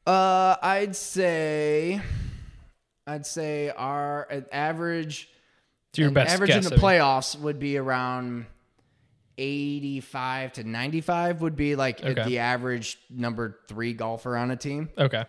Uh, 0.08 0.56
I'd 0.62 0.96
say, 0.96 2.02
I'd 3.06 3.26
say 3.26 3.70
our 3.70 4.28
uh, 4.32 4.42
average 4.52 5.30
To 5.94 6.02
your 6.02 6.12
best 6.12 6.34
average 6.34 6.48
guess. 6.50 6.66
in 6.66 6.74
I 6.74 6.76
the 6.76 6.82
mean. 6.82 6.86
playoffs 6.86 7.38
would 7.40 7.60
be 7.60 7.78
around 7.78 8.46
85 9.38 10.54
to 10.54 10.64
95 10.64 11.42
would 11.42 11.56
be 11.56 11.76
like 11.76 12.04
Okay. 12.04 12.24
the 12.24 12.40
average 12.40 12.98
number 13.10 13.60
three 13.68 13.94
golfer 13.94 14.36
on 14.36 14.50
a 14.50 14.56
team 14.56 14.90
Okay. 14.98 15.26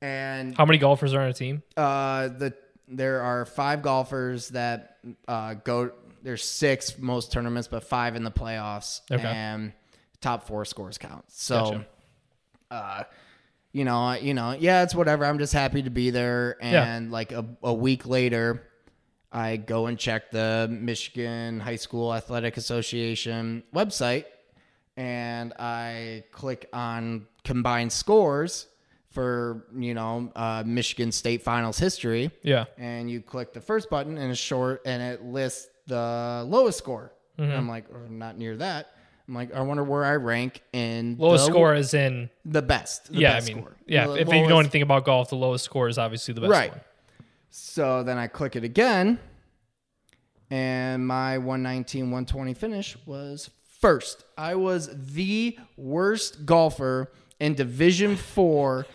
and 0.00 0.56
How 0.56 0.64
many 0.64 0.78
golfers 0.78 1.12
are 1.12 1.20
on 1.20 1.28
a 1.28 1.34
team? 1.34 1.62
uh 1.76 2.28
the 2.28 2.54
there 2.88 3.20
are 3.20 3.44
five 3.44 3.82
golfers 3.82 4.48
that 4.50 4.96
uh 5.28 5.54
go 5.54 5.90
there's 6.22 6.42
six 6.42 6.98
most 6.98 7.32
tournaments 7.32 7.68
but 7.68 7.84
five 7.84 8.16
in 8.16 8.24
the 8.24 8.30
playoffs 8.30 9.02
Okay. 9.10 9.22
and 9.26 9.72
top 10.22 10.46
four 10.46 10.64
scores 10.64 10.96
count 10.96 11.24
so 11.28 11.60
Gotcha. 11.64 11.86
uh 12.70 13.02
you 13.72 13.84
know 13.84 14.12
you 14.14 14.34
know 14.34 14.52
yeah 14.58 14.82
it's 14.82 14.94
whatever 14.94 15.24
i'm 15.24 15.38
just 15.38 15.52
happy 15.52 15.82
to 15.82 15.90
be 15.90 16.10
there 16.10 16.56
Yeah. 16.60 16.84
and 16.94 17.10
like 17.12 17.30
a, 17.32 17.44
a 17.62 17.72
week 17.72 18.06
later 18.06 18.66
i 19.32 19.56
go 19.56 19.86
and 19.86 19.98
check 19.98 20.30
the 20.32 20.68
michigan 20.70 21.60
high 21.60 21.76
school 21.76 22.12
athletic 22.14 22.56
association 22.56 23.62
website 23.74 24.24
and 24.96 25.52
i 25.58 26.24
click 26.32 26.68
on 26.72 27.26
combined 27.44 27.92
scores 27.92 28.66
for 29.10 29.66
you 29.76 29.94
know 29.94 30.30
uh, 30.36 30.62
michigan 30.66 31.12
state 31.12 31.42
finals 31.42 31.78
history 31.78 32.30
Yeah. 32.42 32.64
and 32.78 33.10
you 33.10 33.20
click 33.20 33.52
the 33.52 33.60
first 33.60 33.88
button 33.90 34.18
and 34.18 34.30
it's 34.30 34.40
short 34.40 34.82
and 34.84 35.02
it 35.02 35.22
lists 35.24 35.68
the 35.86 36.44
lowest 36.48 36.78
score 36.78 37.12
Mm-hmm. 37.38 37.52
i'm 37.56 37.68
like 37.68 37.86
or 37.90 38.06
not 38.10 38.36
near 38.36 38.56
that 38.58 38.90
i'm 39.30 39.34
like 39.36 39.54
i 39.54 39.60
wonder 39.62 39.84
where 39.84 40.04
i 40.04 40.16
rank 40.16 40.60
in 40.72 41.16
Lowest 41.18 41.46
the, 41.46 41.52
score 41.52 41.74
is 41.74 41.94
in. 41.94 42.28
the 42.44 42.60
best 42.62 43.12
the 43.12 43.20
yeah, 43.20 43.34
best 43.34 43.48
I 43.50 43.54
mean, 43.54 43.62
score. 43.62 43.76
yeah. 43.86 44.06
The 44.08 44.14
if 44.20 44.28
you 44.28 44.46
know 44.48 44.58
anything 44.58 44.82
about 44.82 45.04
golf, 45.04 45.30
the 45.30 45.36
lowest 45.36 45.64
score 45.64 45.88
is 45.88 45.96
obviously 45.98 46.34
the 46.34 46.40
best 46.42 46.50
Right. 46.50 46.70
one. 46.72 46.80
So 47.50 48.02
then 48.02 48.18
I 48.18 48.26
click 48.26 48.56
it 48.56 48.64
again, 48.64 49.18
and 50.50 51.06
my 51.06 51.38
119, 51.38 52.04
120 52.10 52.54
finish 52.54 52.96
was 53.06 53.50
first. 53.80 54.24
I 54.36 54.54
was 54.56 54.88
the 55.14 55.56
worst 55.76 56.44
golfer 56.46 57.12
in 57.38 57.54
Division 57.54 58.16
Four 58.16 58.86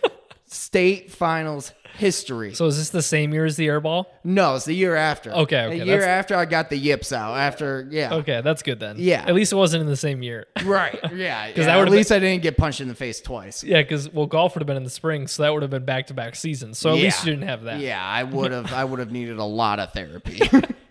state 0.46 1.10
finals 1.10 1.72
history. 1.96 2.54
So 2.54 2.66
is 2.66 2.76
this 2.76 2.90
the 2.90 3.00
same 3.02 3.32
year 3.32 3.46
as 3.46 3.56
the 3.56 3.68
airball? 3.68 4.04
no, 4.22 4.54
it's 4.54 4.66
the 4.66 4.74
year 4.74 4.94
after. 4.96 5.32
Okay, 5.32 5.64
okay, 5.64 5.78
The 5.78 5.86
year 5.86 6.00
that's- 6.00 6.18
after 6.24 6.36
I 6.36 6.44
got 6.44 6.68
the 6.68 6.76
yips 6.76 7.10
out. 7.12 7.34
After, 7.36 7.88
yeah. 7.90 8.14
Okay, 8.16 8.42
that's 8.42 8.62
good 8.62 8.78
then. 8.78 8.96
Yeah. 8.98 9.24
At 9.26 9.34
least 9.34 9.52
it 9.52 9.56
wasn't 9.56 9.80
in 9.82 9.86
the 9.86 9.96
same 9.96 10.22
year. 10.22 10.46
Right. 10.64 10.98
Yeah. 11.14 11.52
that 11.52 11.56
yeah. 11.56 11.78
At 11.80 11.88
least 11.90 12.12
I 12.12 12.18
didn't 12.18 12.42
get 12.42 12.56
punched 12.58 12.80
in 12.82 12.88
the 12.88 12.94
face 12.94 13.20
twice. 13.20 13.64
yeah, 13.64 13.80
because 13.80 14.12
well, 14.12 14.26
golf 14.26 14.54
would 14.54 14.60
have 14.62 14.66
been 14.66 14.76
in 14.76 14.84
the 14.84 14.90
spring, 14.90 15.26
so 15.26 15.42
that 15.42 15.52
would 15.54 15.62
have 15.62 15.70
been 15.70 15.84
back 15.84 16.08
to 16.08 16.14
back 16.14 16.34
seasons. 16.36 16.78
So 16.78 16.90
at 16.90 16.96
least 16.96 17.24
you 17.24 17.32
didn't 17.32 17.48
have 17.48 17.62
that. 17.64 17.80
Yeah, 17.80 18.04
I 18.04 18.22
would 18.34 18.52
have. 18.52 18.72
I 18.72 18.84
would 18.84 18.98
have 18.98 19.10
needed 19.12 19.38
a 19.38 19.44
lot 19.44 19.78
of 19.80 19.92
therapy. 19.92 20.40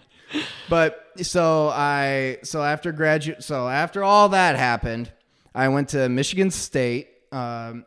but 0.70 1.06
so 1.22 1.70
I 1.70 2.38
so 2.44 2.64
after 2.64 2.92
graduate 2.92 3.44
so 3.44 3.68
after 3.70 4.04
all 4.04 4.30
that 4.30 4.56
happened, 4.56 5.12
I 5.54 5.68
went 5.70 5.90
to 5.90 6.10
Michigan 6.10 6.52
State. 6.52 7.10
Um, 7.32 7.86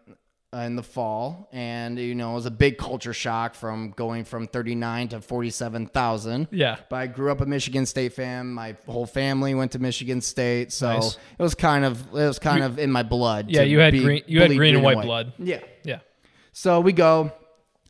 in 0.54 0.76
the 0.76 0.82
fall, 0.82 1.48
and 1.52 1.98
you 1.98 2.14
know 2.14 2.30
it 2.32 2.34
was 2.36 2.46
a 2.46 2.50
big 2.50 2.78
culture 2.78 3.12
shock 3.12 3.54
from 3.54 3.90
going 3.90 4.24
from 4.24 4.46
39 4.46 5.08
to 5.08 5.20
47,000. 5.20 6.48
Yeah. 6.50 6.76
But 6.88 6.96
I 6.96 7.06
grew 7.06 7.30
up 7.30 7.42
a 7.42 7.46
Michigan 7.46 7.84
State 7.84 8.14
fan. 8.14 8.46
My 8.48 8.74
whole 8.86 9.04
family 9.04 9.54
went 9.54 9.72
to 9.72 9.78
Michigan 9.78 10.22
State, 10.22 10.72
so 10.72 10.94
Nice. 10.94 11.18
it 11.38 11.42
was 11.42 11.54
kind 11.54 11.84
of 11.84 12.00
it 12.14 12.26
was 12.26 12.38
kind 12.38 12.64
of 12.64 12.78
in 12.78 12.90
my 12.90 13.02
blood. 13.02 13.50
Yeah, 13.50 13.62
you 13.62 13.78
had 13.80 13.92
be- 13.92 14.02
green- 14.02 14.22
you 14.26 14.40
had 14.40 14.48
bleed 14.48 14.56
green 14.56 14.74
and 14.74 14.84
white 14.84 15.02
blood. 15.02 15.32
Yeah. 15.38 15.60
Yeah. 15.84 15.98
So 16.52 16.80
we 16.80 16.92
go. 16.92 17.30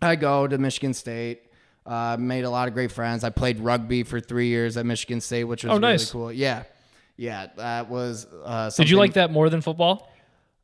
I 0.03 0.17
go 0.17 0.47
to 0.47 0.59
Michigan 0.59 0.95
State. 0.95 1.43
Uh, 1.87 2.17
made 2.19 2.45
a 2.45 2.51
lot 2.51 2.69
of 2.69 2.75
great 2.75 2.93
friends. 2.93 3.25
I 3.25 3.31
played 3.31 3.61
rugby 3.61 4.03
for 4.03 4.21
three 4.21 4.49
years 4.49 4.77
at 4.77 4.85
Michigan 4.85 5.21
State, 5.23 5.45
which 5.45 5.65
was 5.65 5.71
Oh, 5.71 5.75
really 5.77 5.93
nice. 5.93 6.11
cool. 6.11 6.31
Yeah, 6.31 6.65
yeah, 7.17 7.47
that 7.57 7.89
was. 7.89 8.27
Uh, 8.45 8.69
Did 8.77 8.91
you 8.91 8.99
like 8.99 9.15
that 9.15 9.31
more 9.33 9.49
than 9.49 9.61
football? 9.63 10.11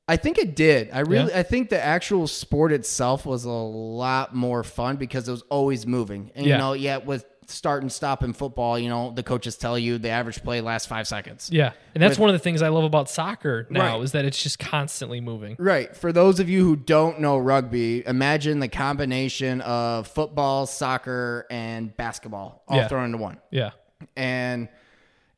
I 0.07 0.17
think 0.17 0.37
it 0.39 0.55
did. 0.55 0.91
I 0.93 1.01
really, 1.01 1.33
I 1.33 1.43
think 1.43 1.71
the 1.71 1.83
actual 1.83 2.27
sport 2.27 2.73
itself 2.73 3.25
was 3.25 3.45
a 3.45 3.51
lot 3.51 4.35
more 4.35 4.63
fun 4.63 4.97
because 4.97 5.29
it 5.29 5.31
was 5.33 5.43
always 5.49 5.87
moving. 5.87 6.31
And 6.35 6.45
Yeah. 6.45 6.53
you 6.55 6.59
know, 6.59 6.73
yeah, 6.75 6.97
with 6.99 7.25
start 7.47 7.83
and 7.83 7.93
stop 7.93 8.23
in 8.23 8.33
football, 8.33 8.79
you 8.79 8.89
know, 8.89 9.13
the 9.15 9.23
coaches 9.23 9.57
tell 9.57 9.79
you 9.79 9.99
the 9.99 10.09
average 10.09 10.43
play 10.43 10.61
lasts 10.63 10.89
five 10.89 11.07
seconds. 11.07 11.51
Yeah. 11.53 11.73
And 11.95 12.03
that's 12.03 12.13
With- 12.13 12.19
one 12.21 12.31
of 12.31 12.35
the 12.35 12.39
things 12.39 12.63
I 12.63 12.69
love 12.69 12.85
about 12.85 13.09
soccer 13.11 13.67
now 13.71 13.97
Right. 13.97 14.03
is 14.03 14.13
that 14.13 14.25
it's 14.25 14.43
just 14.43 14.59
constantly 14.59 15.21
moving. 15.21 15.57
Right. 15.59 15.95
For 15.95 16.11
those 16.13 16.41
of 16.41 16.49
you 16.49 16.65
who 16.65 16.75
don't 16.77 17.21
know 17.21 17.37
rugby, 17.37 18.03
imagine 18.07 18.61
the 18.61 18.69
combination 18.69 19.61
of 19.63 20.07
football, 20.07 20.67
soccer, 20.67 21.47
and 21.51 21.95
basketball 21.97 22.63
all 22.67 22.77
Yeah. 22.79 22.89
thrown 22.89 23.05
into 23.07 23.19
one. 23.19 23.39
Yeah. 23.51 23.71
And 24.17 24.69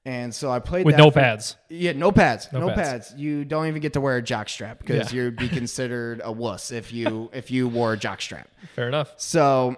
and 0.06 0.34
so 0.34 0.50
I 0.50 0.60
played 0.60 0.86
With 0.86 0.96
no 0.96 1.10
for- 1.10 1.20
pads. 1.20 1.56
Yeah, 1.68 1.92
no 1.92 2.10
pads, 2.12 2.48
no, 2.52 2.68
pads. 2.68 2.80
pads. 3.10 3.14
You 3.18 3.44
don't 3.44 3.66
even 3.66 3.82
get 3.82 3.92
to 3.94 4.00
wear 4.00 4.16
a 4.16 4.22
jock 4.22 4.48
strap 4.48 4.78
because 4.78 5.12
Yeah. 5.12 5.24
you'd 5.24 5.36
be 5.36 5.48
considered 5.48 6.22
a 6.24 6.32
wuss 6.32 6.70
if 6.70 6.92
you 6.94 7.28
if 7.34 7.50
you 7.50 7.68
wore 7.68 7.92
a 7.92 7.96
jock 7.98 8.22
strap. 8.22 8.48
Fair 8.74 8.88
enough. 8.88 9.12
So 9.18 9.76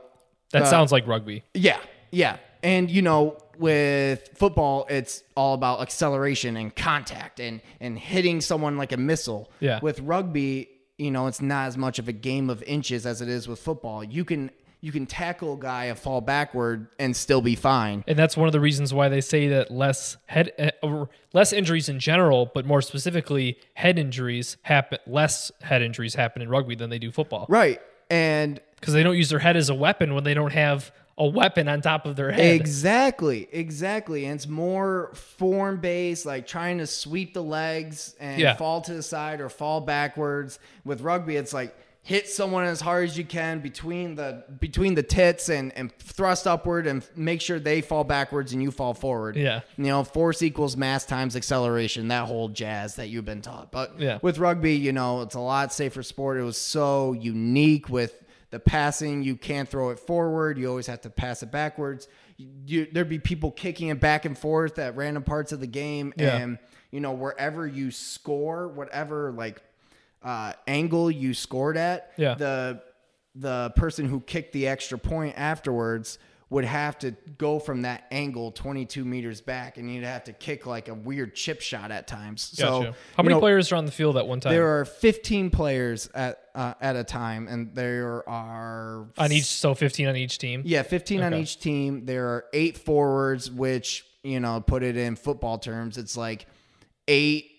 That 0.53 0.63
Uh, 0.63 0.67
sounds 0.67 0.93
like 0.93 1.07
rugby. 1.09 1.43
yeah, 1.55 1.79
yeah. 2.13 2.37
And 2.63 2.91
you 2.91 3.03
know, 3.03 3.37
with 3.59 4.31
football, 4.37 4.87
it's 4.89 5.23
all 5.37 5.55
about 5.55 5.81
acceleration 5.81 6.57
and 6.57 6.75
contact 6.77 7.41
and 7.41 7.61
and 7.81 7.99
hitting 7.99 8.41
someone 8.41 8.77
like 8.77 8.93
a 8.93 8.97
missile. 8.97 9.51
Yeah. 9.61 9.79
With 9.83 9.99
rugby, 10.01 10.69
you 10.97 11.11
know, 11.11 11.27
it's 11.27 11.41
not 11.41 11.67
as 11.69 11.77
much 11.77 11.99
of 11.99 12.09
a 12.09 12.13
game 12.13 12.51
of 12.51 12.63
inches 12.65 13.07
as 13.07 13.21
it 13.23 13.29
is 13.29 13.47
with 13.49 13.59
football. 13.61 14.03
You 14.05 14.25
can 14.25 14.51
you 14.81 14.93
can 14.93 15.07
tackle 15.07 15.55
a 15.55 15.57
guy 15.59 15.87
and 15.87 15.99
fall 15.99 16.21
backward 16.21 16.87
and 17.01 17.17
still 17.17 17.41
be 17.41 17.57
fine. 17.57 18.05
And 18.07 18.17
that's 18.19 18.37
one 18.37 18.47
of 18.47 18.53
the 18.53 18.61
reasons 18.61 18.95
why 18.95 19.09
they 19.09 19.21
say 19.21 19.49
that 19.49 19.71
less 19.73 20.17
head 20.27 20.53
uh, 20.59 20.71
or 20.83 21.09
less 21.33 21.53
injuries 21.53 21.89
in 21.89 21.99
general, 21.99 22.51
but 22.55 22.65
more 22.65 22.81
specifically 22.81 23.59
head 23.75 23.99
injuries 23.99 24.57
happen 24.63 24.99
less 25.07 25.51
head 25.63 25.83
injuries 25.83 26.15
happen 26.15 26.43
in 26.43 26.49
rugby 26.49 26.77
than 26.77 26.91
they 26.91 26.99
do 27.01 27.11
football. 27.11 27.47
Right. 27.49 27.81
And 28.11 28.61
Because 28.79 28.95
they 28.95 29.03
don't 29.03 29.17
use 29.17 29.31
their 29.31 29.41
head 29.41 29.57
as 29.57 29.69
a 29.69 29.75
weapon 29.75 30.15
when 30.15 30.23
they 30.25 30.35
don't 30.35 30.53
have 30.53 30.93
a 31.21 31.27
weapon 31.27 31.67
on 31.67 31.81
top 31.81 32.07
of 32.07 32.15
their 32.15 32.31
head. 32.31 32.55
Exactly, 32.61 33.49
exactly. 33.51 34.25
And 34.27 34.37
it's 34.37 34.47
more 34.47 35.11
form 35.15 35.81
based, 35.81 36.25
like 36.25 36.47
trying 36.47 36.79
to 36.79 36.87
sweep 36.87 37.35
the 37.35 37.43
legs 37.43 38.15
and 38.21 38.41
Yeah. 38.41 38.55
fall 38.55 38.81
to 38.83 38.95
the 38.95 39.03
side 39.03 39.41
or 39.41 39.49
fall 39.49 39.81
backwards. 39.81 40.61
With 40.85 41.01
rugby, 41.01 41.35
it's 41.35 41.53
like 41.53 41.75
hit 42.09 42.27
someone 42.27 42.65
as 42.65 42.81
hard 42.81 43.07
as 43.07 43.19
you 43.19 43.25
can 43.25 43.61
between 43.61 44.15
the 44.15 44.43
between 44.61 44.95
the 44.95 45.03
tits 45.03 45.51
and, 45.51 45.71
and 45.77 45.93
thrust 45.99 46.47
upward 46.47 46.87
and 46.87 47.07
make 47.15 47.43
sure 47.43 47.59
they 47.59 47.83
fall 47.83 48.03
backwards 48.03 48.55
and 48.55 48.63
you 48.63 48.71
fall 48.71 48.95
forward. 48.95 49.37
Yeah. 49.37 49.61
You 49.77 49.85
know, 49.85 50.03
force 50.05 50.41
equals 50.41 50.75
mass 50.75 51.05
times 51.05 51.37
acceleration, 51.37 52.09
that 52.09 52.27
whole 52.27 52.49
jazz 52.49 52.95
that 52.97 53.09
you've 53.09 53.27
been 53.27 53.43
taught. 53.43 53.71
But 53.71 54.01
Yeah. 54.01 54.21
with 54.23 54.39
rugby, 54.39 54.75
you 54.75 54.91
know, 54.93 55.21
it's 55.21 55.35
a 55.35 55.41
lot 55.41 55.71
safer 55.71 56.03
sport. 56.03 56.39
It 56.39 56.45
was 56.45 56.57
so 56.57 57.13
unique 57.13 57.91
with 57.91 58.25
the 58.49 58.59
passing. 58.59 59.23
You 59.23 59.37
can't 59.37 59.69
throw 59.69 59.91
it 59.91 59.99
forward. 59.99 60.57
You 60.57 60.71
always 60.71 60.87
have 60.87 61.03
to 61.03 61.11
pass 61.11 61.43
it 61.43 61.53
backwards. 61.53 62.09
You, 62.39 62.87
there'd 62.91 63.11
be 63.11 63.19
people 63.19 63.51
kicking 63.51 63.89
it 63.89 64.01
back 64.01 64.25
and 64.25 64.39
forth 64.39 64.79
at 64.79 64.97
random 64.97 65.25
parts 65.25 65.53
of 65.53 65.61
the 65.61 65.67
game. 65.67 66.15
Yeah. 66.17 66.39
And, 66.39 66.59
you 66.91 67.01
know, 67.01 67.13
wherever 67.13 67.67
you 67.67 67.91
score, 67.91 68.67
whatever 68.69 69.31
like 69.33 69.61
uh, 70.23 70.53
angle 70.67 71.11
you 71.11 71.35
scored 71.35 71.77
at, 71.77 72.13
Yeah. 72.17 72.35
the 72.35 72.83
the 73.35 73.73
person 73.77 74.09
who 74.09 74.19
kicked 74.21 74.53
the 74.53 74.67
extra 74.67 74.99
point 74.99 75.35
afterwards 75.39 76.19
would 76.51 76.65
have 76.65 76.99
to 76.99 77.13
go 77.37 77.59
from 77.61 77.83
that 77.83 78.05
angle 78.11 78.51
22 78.51 79.05
meters 79.05 79.41
back 79.43 79.77
and 79.77 79.93
you'd 79.93 80.03
have 80.03 80.25
to 80.25 80.33
kick 80.33 80.65
like 80.67 80.89
a 80.89 80.95
weird 80.95 81.35
chip 81.37 81.61
shot 81.61 81.91
at 81.93 82.09
times. 82.09 82.55
Gotcha. 82.59 82.87
So 82.87 82.95
How 83.17 83.23
many 83.23 83.35
know, 83.35 83.39
players 83.41 83.71
are 83.71 83.77
on 83.77 83.85
the 83.85 83.93
field 83.93 84.17
at 84.17 84.27
one 84.27 84.41
time? 84.41 84.53
there 84.55 84.81
are 84.81 84.85
15 84.87 85.51
players 85.51 86.09
at 86.15 86.41
uh, 86.55 86.73
at 86.81 86.97
a 86.97 87.05
time, 87.05 87.47
and 87.49 87.73
there 87.75 88.29
are 88.29 89.07
on 89.19 89.31
each, 89.31 89.45
so 89.45 89.75
15 89.75 90.09
on 90.09 90.17
each 90.17 90.39
team. 90.39 90.63
yeah 90.65 90.83
15 90.83 91.23
on 91.23 91.35
each 91.35 91.61
team. 91.61 92.07
There 92.07 92.27
are 92.29 92.47
eight 92.55 92.77
forwards, 92.79 93.51
which 93.51 94.05
you 94.25 94.41
know 94.41 94.61
put 94.61 94.83
it 94.83 94.97
in 94.97 95.15
football 95.17 95.59
terms, 95.59 95.97
it's 95.99 96.17
like 96.17 96.47
eight 97.07 97.51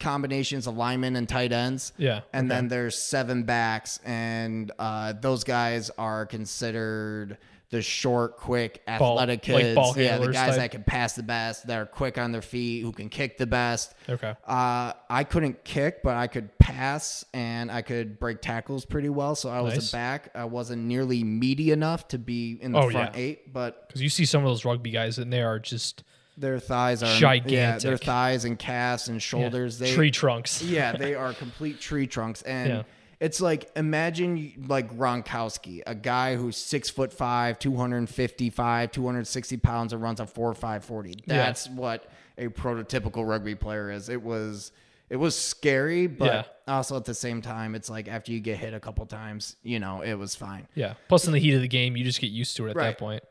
combinations 0.00 0.66
of 0.66 0.76
linemen 0.76 1.16
and 1.16 1.28
tight 1.28 1.52
ends. 1.52 1.92
Yeah. 1.96 2.20
And 2.32 2.50
okay. 2.50 2.56
then 2.60 2.68
there's 2.68 2.96
seven 2.96 3.42
backs, 3.44 3.98
and 4.04 4.70
uh, 4.78 5.14
those 5.20 5.44
guys 5.44 5.90
are 5.98 6.26
considered 6.26 7.38
the 7.70 7.82
short, 7.82 8.38
quick, 8.38 8.82
Ball- 8.86 9.20
athletic 9.20 9.46
like 9.46 9.62
kids. 9.62 9.74
ball 9.74 9.92
yeah, 9.94 10.16
the 10.16 10.28
guys 10.32 10.52
type. 10.52 10.56
that 10.56 10.70
can 10.70 10.84
pass 10.84 11.12
the 11.14 11.22
best, 11.22 11.66
that 11.66 11.76
are 11.78 11.84
quick 11.84 12.16
on 12.16 12.32
their 12.32 12.40
feet, 12.40 12.80
who 12.80 12.92
can 12.92 13.10
kick 13.10 13.36
the 13.36 13.46
best. 13.46 13.92
Okay. 14.08 14.34
Uh, 14.46 14.92
I 15.10 15.24
couldn't 15.24 15.64
kick, 15.64 16.02
but 16.02 16.16
I 16.16 16.28
could 16.28 16.56
pass 16.58 17.26
and 17.34 17.70
I 17.70 17.82
could 17.82 18.18
break 18.18 18.40
tackles 18.40 18.86
pretty 18.86 19.10
well. 19.10 19.34
So 19.34 19.50
I 19.50 19.60
was 19.60 19.74
Nice. 19.74 19.90
a 19.90 19.92
back. 19.92 20.30
I 20.34 20.46
wasn't 20.46 20.84
nearly 20.84 21.22
meaty 21.22 21.70
enough 21.70 22.08
to 22.08 22.18
be 22.18 22.56
in 22.58 22.72
the 22.72 22.78
Oh, 22.78 22.90
front 22.90 23.14
yeah. 23.14 23.20
eight, 23.20 23.52
but 23.52 23.86
Because 23.88 24.00
you 24.00 24.08
see 24.08 24.24
some 24.24 24.42
of 24.42 24.48
those 24.48 24.64
rugby 24.64 24.90
guys 24.90 25.18
and 25.18 25.30
they 25.30 25.42
are 25.42 25.58
just 25.58 26.04
their 26.38 26.58
thighs 26.60 27.02
are 27.02 27.18
Yeah, 27.46 27.78
their 27.78 27.96
thighs 27.96 28.44
and 28.44 28.58
calves 28.58 29.08
and 29.08 29.16
yeah, 29.16 29.20
shoulders. 29.20 29.78
they 29.78 29.92
tree 29.94 30.10
trunks. 30.10 30.62
yeah, 30.62 30.92
they 30.92 31.14
are 31.14 31.32
complete 31.32 31.80
tree 31.80 32.06
trunks. 32.06 32.42
And 32.42 32.68
Yeah. 32.70 32.82
it's 33.20 33.40
like 33.40 33.70
imagine 33.76 34.66
like 34.68 34.96
Gronkowski, 34.96 35.82
a 35.86 35.94
guy 35.94 36.36
who's 36.36 36.56
six 36.56 36.88
foot 36.90 37.12
five, 37.12 37.58
255, 37.58 38.92
260 38.92 39.56
pounds 39.58 39.92
and 39.92 40.02
runs 40.02 40.20
a 40.20 40.26
four 40.26 40.54
five 40.54 40.84
forty. 40.84 41.14
That's 41.26 41.68
what 41.68 42.10
a 42.36 42.48
prototypical 42.48 43.26
rugby 43.28 43.54
player 43.54 43.90
is. 43.90 44.08
It 44.08 44.22
was 44.22 44.72
it 45.10 45.16
was 45.16 45.34
scary, 45.34 46.06
but 46.06 46.26
Yeah. 46.66 46.74
also 46.74 46.94
at 46.96 47.06
the 47.06 47.14
same 47.14 47.40
time, 47.40 47.74
it's 47.74 47.88
like 47.88 48.08
after 48.08 48.30
you 48.30 48.40
get 48.40 48.58
hit 48.58 48.74
a 48.74 48.80
couple 48.80 49.06
times, 49.06 49.56
you 49.62 49.80
know, 49.80 50.02
it 50.02 50.14
was 50.14 50.34
fine. 50.34 50.68
Yeah. 50.74 50.94
Plus, 51.08 51.26
in 51.26 51.32
the 51.32 51.38
heat 51.38 51.54
of 51.54 51.62
the 51.62 51.68
game, 51.68 51.96
you 51.96 52.04
just 52.04 52.20
get 52.20 52.30
used 52.30 52.56
to 52.58 52.66
it 52.66 52.70
at 52.72 52.76
that 52.76 52.98
point. 52.98 53.22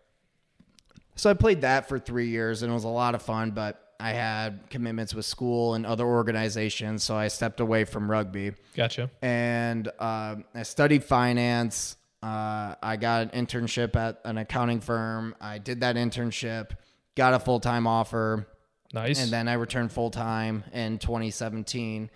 So 1.17 1.29
I 1.29 1.33
played 1.33 1.61
that 1.61 1.89
for 1.89 1.99
three 1.99 2.29
years 2.29 2.61
and 2.63 2.71
it 2.71 2.73
was 2.73 2.83
a 2.85 2.87
lot 2.89 3.13
of 3.15 3.21
fun, 3.21 3.51
but 3.51 3.83
I 3.99 4.11
had 4.11 4.69
commitments 4.69 5.13
with 5.15 5.25
school 5.25 5.73
and 5.73 5.83
other 5.85 6.05
organizations, 6.05 7.03
so 7.03 7.15
I 7.15 7.27
stepped 7.27 7.59
away 7.59 7.83
from 7.83 8.09
rugby. 8.09 8.53
Gotcha. 8.75 9.09
and 9.21 9.87
um 9.99 10.45
I 10.55 10.63
studied 10.63 11.03
finance. 11.03 11.97
Uh, 12.23 12.73
I 12.81 12.95
got 12.97 13.33
an 13.33 13.45
internship 13.45 13.95
at 13.95 14.21
an 14.25 14.37
accounting 14.39 14.79
firm. 14.79 15.35
I 15.39 15.59
did 15.59 15.81
that 15.81 15.95
internship, 15.97 16.71
got 17.15 17.33
a 17.35 17.39
full 17.39 17.59
time 17.59 17.85
offer, 17.85 18.47
Nice. 18.93 19.21
and 19.21 19.31
then 19.31 19.47
I 19.47 19.53
returned 19.53 19.91
full 19.91 20.09
time 20.09 20.63
in 20.73 20.97
2017. 20.97 22.09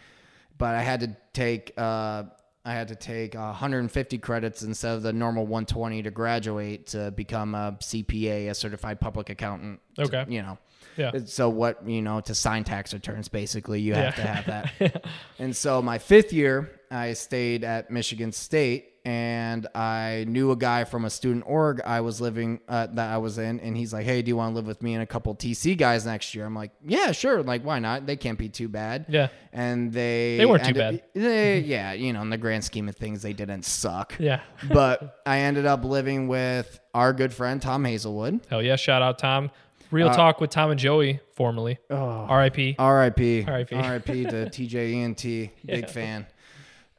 But 0.57 0.75
I 0.75 0.81
had 0.81 0.99
to 1.01 1.15
take 1.33 1.73
uh, 1.77 2.23
I 2.63 2.73
had 2.73 2.89
to 2.89 2.95
take 2.95 3.35
uh, 3.35 3.39
150 3.39 4.17
credits 4.19 4.61
instead 4.61 4.95
of 4.95 5.01
the 5.01 5.11
normal 5.11 5.43
120 5.47 6.03
to 6.03 6.11
graduate 6.11 6.85
to 6.87 7.09
become 7.11 7.55
a 7.55 7.75
CPA, 7.81 8.49
a 8.51 8.53
certified 8.53 8.99
public 8.99 9.29
accountant. 9.31 9.79
Okay. 9.97 10.25
you 10.29 10.43
know. 10.43 10.57
yeah. 10.95 11.11
So 11.25 11.49
what 11.49 11.87
you 11.87 12.01
know 12.03 12.21
to 12.21 12.35
sign 12.35 12.63
tax 12.63 12.93
returns, 12.93 13.27
basically, 13.29 13.81
you 13.81 13.95
have 13.95 14.15
Yeah. 14.17 14.23
to 14.23 14.27
have 14.27 14.45
that. 14.79 15.05
and 15.39 15.55
so 15.55 15.81
my 15.81 15.97
fifth 15.97 16.33
year, 16.33 16.69
I 16.91 17.13
stayed 17.13 17.63
at 17.63 17.89
Michigan 17.89 18.31
State, 18.31 18.90
and 19.03 19.67
I 19.73 20.25
knew 20.27 20.51
a 20.51 20.55
guy 20.55 20.83
from 20.83 21.05
a 21.05 21.09
student 21.09 21.43
org 21.47 21.81
I 21.85 22.01
was 22.01 22.21
living 22.21 22.59
uh, 22.67 22.87
that 22.93 23.11
I 23.11 23.17
was 23.17 23.37
in, 23.37 23.59
and 23.59 23.75
he's 23.75 23.93
like, 23.93 24.05
"Hey, 24.05 24.21
do 24.21 24.29
you 24.29 24.37
want 24.37 24.51
to 24.51 24.55
live 24.55 24.67
with 24.67 24.81
me 24.83 24.93
and 24.93 25.01
a 25.01 25.05
couple 25.07 25.33
TC 25.35 25.77
guys 25.77 26.05
next 26.05 26.35
year?" 26.35 26.45
I'm 26.45 26.55
like, 26.55 26.71
"Yeah, 26.85 27.11
sure. 27.11 27.41
Like, 27.41 27.63
why 27.63 27.79
not? 27.79 28.05
They 28.05 28.15
can't 28.15 28.37
be 28.37 28.49
too 28.49 28.67
bad." 28.67 29.05
Yeah. 29.09 29.29
And 29.53 29.91
they 29.91 30.37
They 30.37 30.45
weren't 30.45 30.65
too 30.65 30.73
bad. 30.73 31.01
They, 31.13 31.59
yeah, 31.59 31.93
you 31.93 32.13
know, 32.13 32.21
in 32.21 32.29
the 32.29 32.37
grand 32.37 32.63
scheme 32.63 32.87
of 32.87 32.95
things, 32.95 33.21
they 33.21 33.33
didn't 33.33 33.63
suck. 33.65 34.15
Yeah. 34.19 34.41
but 34.71 35.21
I 35.25 35.39
ended 35.39 35.65
up 35.65 35.83
living 35.83 36.27
with 36.27 36.79
our 36.93 37.11
good 37.13 37.33
friend 37.33 37.61
Tom 37.61 37.83
Hazelwood. 37.85 38.41
Hell 38.49 38.61
yeah. 38.61 38.75
Shout 38.75 39.01
out, 39.01 39.17
Tom. 39.19 39.51
Real 39.91 40.07
Uh, 40.07 40.15
talk 40.15 40.39
with 40.39 40.51
Tom 40.51 40.71
and 40.71 40.79
Joey, 40.79 41.19
formerly. 41.33 41.77
Oh, 41.89 42.21
RIP. 42.33 42.75
R.I.P. 42.79 43.45
R.I.P. 43.45 43.75
R.I.P. 43.75 44.23
to 44.23 44.45
TJENT. 44.49 45.49
Big 45.65 45.89
fan. 45.89 46.25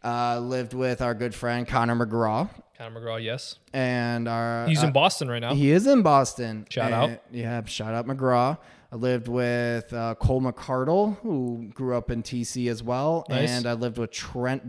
Uh, 0.04 0.38
lived 0.40 0.74
with 0.74 1.00
our 1.00 1.14
good 1.14 1.34
friend 1.34 1.66
Connor 1.66 1.94
McGraw, 1.94 2.48
Conor 2.76 3.00
McGraw, 3.00 3.22
yes. 3.22 3.58
and 3.72 4.26
our 4.28 4.66
He's 4.66 4.82
uh, 4.82 4.86
in 4.88 4.92
Boston 4.92 5.28
right 5.28 5.38
now. 5.40 5.54
he 5.54 5.70
is 5.70 5.86
in 5.86 6.02
Boston. 6.02 6.66
Shout 6.70 6.86
And- 6.92 7.12
out. 7.12 7.22
yeah, 7.30 7.62
shout 7.66 7.94
out 7.94 8.06
McGraw. 8.06 8.58
I 8.90 8.96
lived 8.96 9.28
with 9.28 9.92
uh, 9.92 10.14
Cole 10.16 10.42
McCardle, 10.42 11.16
who 11.20 11.70
grew 11.72 11.96
up 11.96 12.10
in 12.10 12.22
TC 12.22 12.68
as 12.68 12.82
well, 12.82 13.24
Nice. 13.28 13.48
and 13.50 13.66
I 13.66 13.72
lived 13.74 13.96
with 13.98 14.10
Trent 14.10 14.62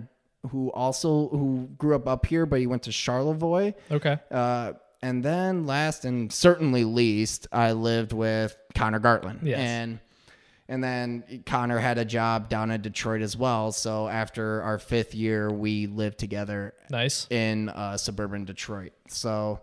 who 0.51 0.69
also 0.71 1.29
who 1.29 1.69
grew 1.77 1.95
up 1.95 2.07
up 2.07 2.25
here, 2.25 2.45
but 2.45 2.59
he 2.59 2.67
went 2.67 2.83
to 2.83 2.91
Charlevoix. 2.91 3.73
Okay. 3.89 4.17
Uh, 4.29 4.73
and 5.01 5.23
then 5.23 5.65
last 5.65 6.05
and 6.05 6.31
certainly 6.31 6.83
least, 6.83 7.47
I 7.51 7.71
lived 7.71 8.11
with 8.13 8.55
Connor 8.75 8.99
Gartland. 8.99 9.39
Yes. 9.43 9.57
And 9.59 9.99
and 10.73 10.83
then 10.83 11.43
Connor 11.45 11.77
had 11.77 11.99
a 11.99 12.05
job 12.05 12.49
down 12.49 12.71
in 12.71 12.81
Detroit 12.81 13.21
as 13.21 13.37
well. 13.37 13.71
So 13.71 14.07
after 14.07 14.63
our 14.63 14.79
fifth 14.79 15.13
year, 15.13 15.51
we 15.51 15.85
lived 15.85 16.17
together 16.17 16.73
Nice. 16.89 17.27
in 17.29 17.69
uh, 17.69 17.95
suburban 17.95 18.43
Detroit. 18.43 18.91
So 19.07 19.61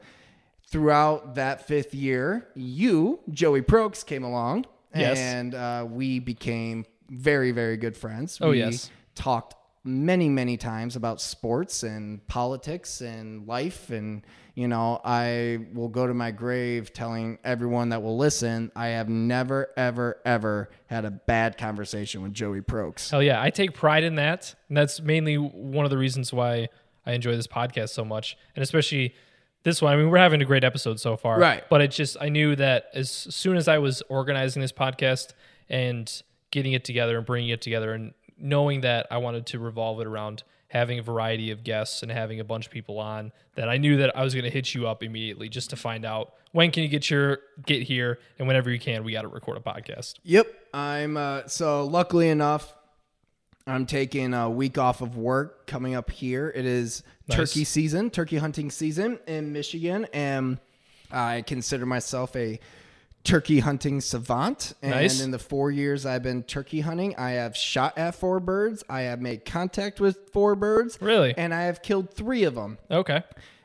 throughout 0.68 1.34
that 1.34 1.66
fifth 1.66 1.94
year, 1.94 2.46
you, 2.54 3.18
Joey 3.28 3.60
Prokes, 3.60 4.04
came 4.04 4.22
along. 4.22 4.66
Yes. 4.94 5.18
And 5.18 5.52
uh, 5.52 5.84
we 5.90 6.20
became 6.20 6.86
very, 7.08 7.50
very 7.50 7.76
good 7.76 7.96
friends. 7.96 8.38
Oh, 8.40 8.50
we 8.50 8.58
yes. 8.58 8.88
talked 9.16 9.56
many, 9.82 10.28
many 10.28 10.56
times 10.56 10.94
about 10.96 11.20
sports 11.20 11.82
and 11.82 12.26
politics 12.26 13.00
and 13.00 13.46
life. 13.46 13.90
And, 13.90 14.22
you 14.54 14.68
know, 14.68 15.00
I 15.04 15.66
will 15.72 15.88
go 15.88 16.06
to 16.06 16.12
my 16.12 16.30
grave 16.30 16.92
telling 16.92 17.38
everyone 17.44 17.88
that 17.90 18.02
will 18.02 18.18
listen, 18.18 18.70
I 18.76 18.88
have 18.88 19.08
never, 19.08 19.70
ever, 19.76 20.20
ever 20.24 20.70
had 20.86 21.04
a 21.04 21.10
bad 21.10 21.56
conversation 21.56 22.22
with 22.22 22.34
Joey 22.34 22.60
Prokes. 22.60 23.10
Hell 23.10 23.22
yeah, 23.22 23.40
I 23.40 23.50
take 23.50 23.74
pride 23.74 24.04
in 24.04 24.16
that, 24.16 24.54
and 24.68 24.76
that's 24.76 25.00
mainly 25.00 25.36
one 25.36 25.86
of 25.86 25.90
the 25.90 25.98
reasons 25.98 26.32
why 26.32 26.68
I 27.06 27.12
enjoy 27.12 27.34
this 27.36 27.46
podcast 27.46 27.90
so 27.90 28.04
much, 28.04 28.36
and 28.54 28.62
especially 28.62 29.14
this 29.62 29.80
one. 29.80 29.92
I 29.92 29.96
mean, 29.96 30.10
we're 30.10 30.18
having 30.18 30.42
a 30.42 30.44
great 30.44 30.64
episode 30.64 31.00
so 31.00 31.16
far, 31.16 31.38
Right. 31.38 31.64
But 31.70 31.80
it 31.80 31.90
just 31.90 32.16
I 32.20 32.28
knew 32.28 32.54
that 32.56 32.86
as 32.92 33.10
soon 33.10 33.56
as 33.56 33.68
I 33.68 33.78
was 33.78 34.02
organizing 34.08 34.60
this 34.60 34.72
podcast 34.72 35.32
and 35.68 36.22
getting 36.50 36.72
it 36.72 36.84
together 36.84 37.16
and 37.16 37.24
bringing 37.24 37.50
it 37.50 37.62
together, 37.62 37.92
and 37.92 38.12
knowing 38.40 38.80
that 38.82 39.06
I 39.10 39.18
wanted 39.18 39.46
to 39.46 39.58
revolve 39.58 40.00
it 40.00 40.06
around 40.06 40.42
having 40.68 40.98
a 41.00 41.02
variety 41.02 41.50
of 41.50 41.64
guests 41.64 42.02
and 42.02 42.12
having 42.12 42.38
a 42.38 42.44
bunch 42.44 42.66
of 42.66 42.72
people 42.72 42.98
on, 43.00 43.32
that 43.56 43.68
I 43.68 43.76
knew 43.76 43.96
that 43.96 44.16
I 44.16 44.22
was 44.22 44.34
going 44.34 44.44
to 44.44 44.50
hit 44.50 44.72
you 44.74 44.86
up 44.86 45.02
immediately 45.02 45.48
just 45.48 45.70
to 45.70 45.76
find 45.76 46.04
out 46.04 46.32
when 46.52 46.70
can 46.70 46.82
you 46.84 46.88
get 46.88 47.10
your 47.10 47.38
get 47.64 47.82
here, 47.82 48.18
and 48.38 48.46
whenever 48.48 48.70
you 48.70 48.78
can, 48.78 49.04
we 49.04 49.12
got 49.12 49.22
to 49.22 49.28
record 49.28 49.56
a 49.56 49.60
podcast. 49.60 50.14
Yep. 50.24 50.46
I'm 50.72 51.16
uh 51.16 51.46
so 51.48 51.84
luckily 51.86 52.28
enough 52.28 52.72
I'm 53.66 53.86
taking 53.86 54.34
a 54.34 54.48
week 54.48 54.78
off 54.78 55.00
of 55.00 55.16
work 55.16 55.66
coming 55.66 55.94
up 55.94 56.10
here. 56.10 56.52
It 56.54 56.64
is 56.66 57.02
Nice. 57.28 57.36
turkey 57.36 57.64
season, 57.64 58.10
turkey 58.10 58.38
hunting 58.38 58.70
season 58.70 59.18
in 59.28 59.52
Michigan 59.52 60.06
and 60.12 60.58
I 61.12 61.42
consider 61.42 61.86
myself 61.86 62.34
a 62.36 62.58
turkey 63.24 63.60
hunting 63.60 64.00
savant 64.00 64.72
and 64.82 64.92
Nice. 64.92 65.20
in 65.20 65.30
the 65.30 65.38
4 65.38 65.70
years 65.70 66.06
I've 66.06 66.22
been 66.22 66.42
turkey 66.42 66.80
hunting, 66.80 67.14
I 67.16 67.32
have 67.32 67.56
shot 67.56 67.98
at 67.98 68.14
four 68.14 68.40
birds, 68.40 68.82
I 68.88 69.02
have 69.02 69.20
made 69.20 69.44
contact 69.44 70.00
with 70.00 70.30
four 70.32 70.54
birds 70.56 70.98
Really? 71.00 71.34
and 71.36 71.52
I 71.52 71.62
have 71.62 71.82
killed 71.82 72.14
3 72.14 72.44
of 72.44 72.54
them. 72.54 72.78
Okay. 72.90 73.22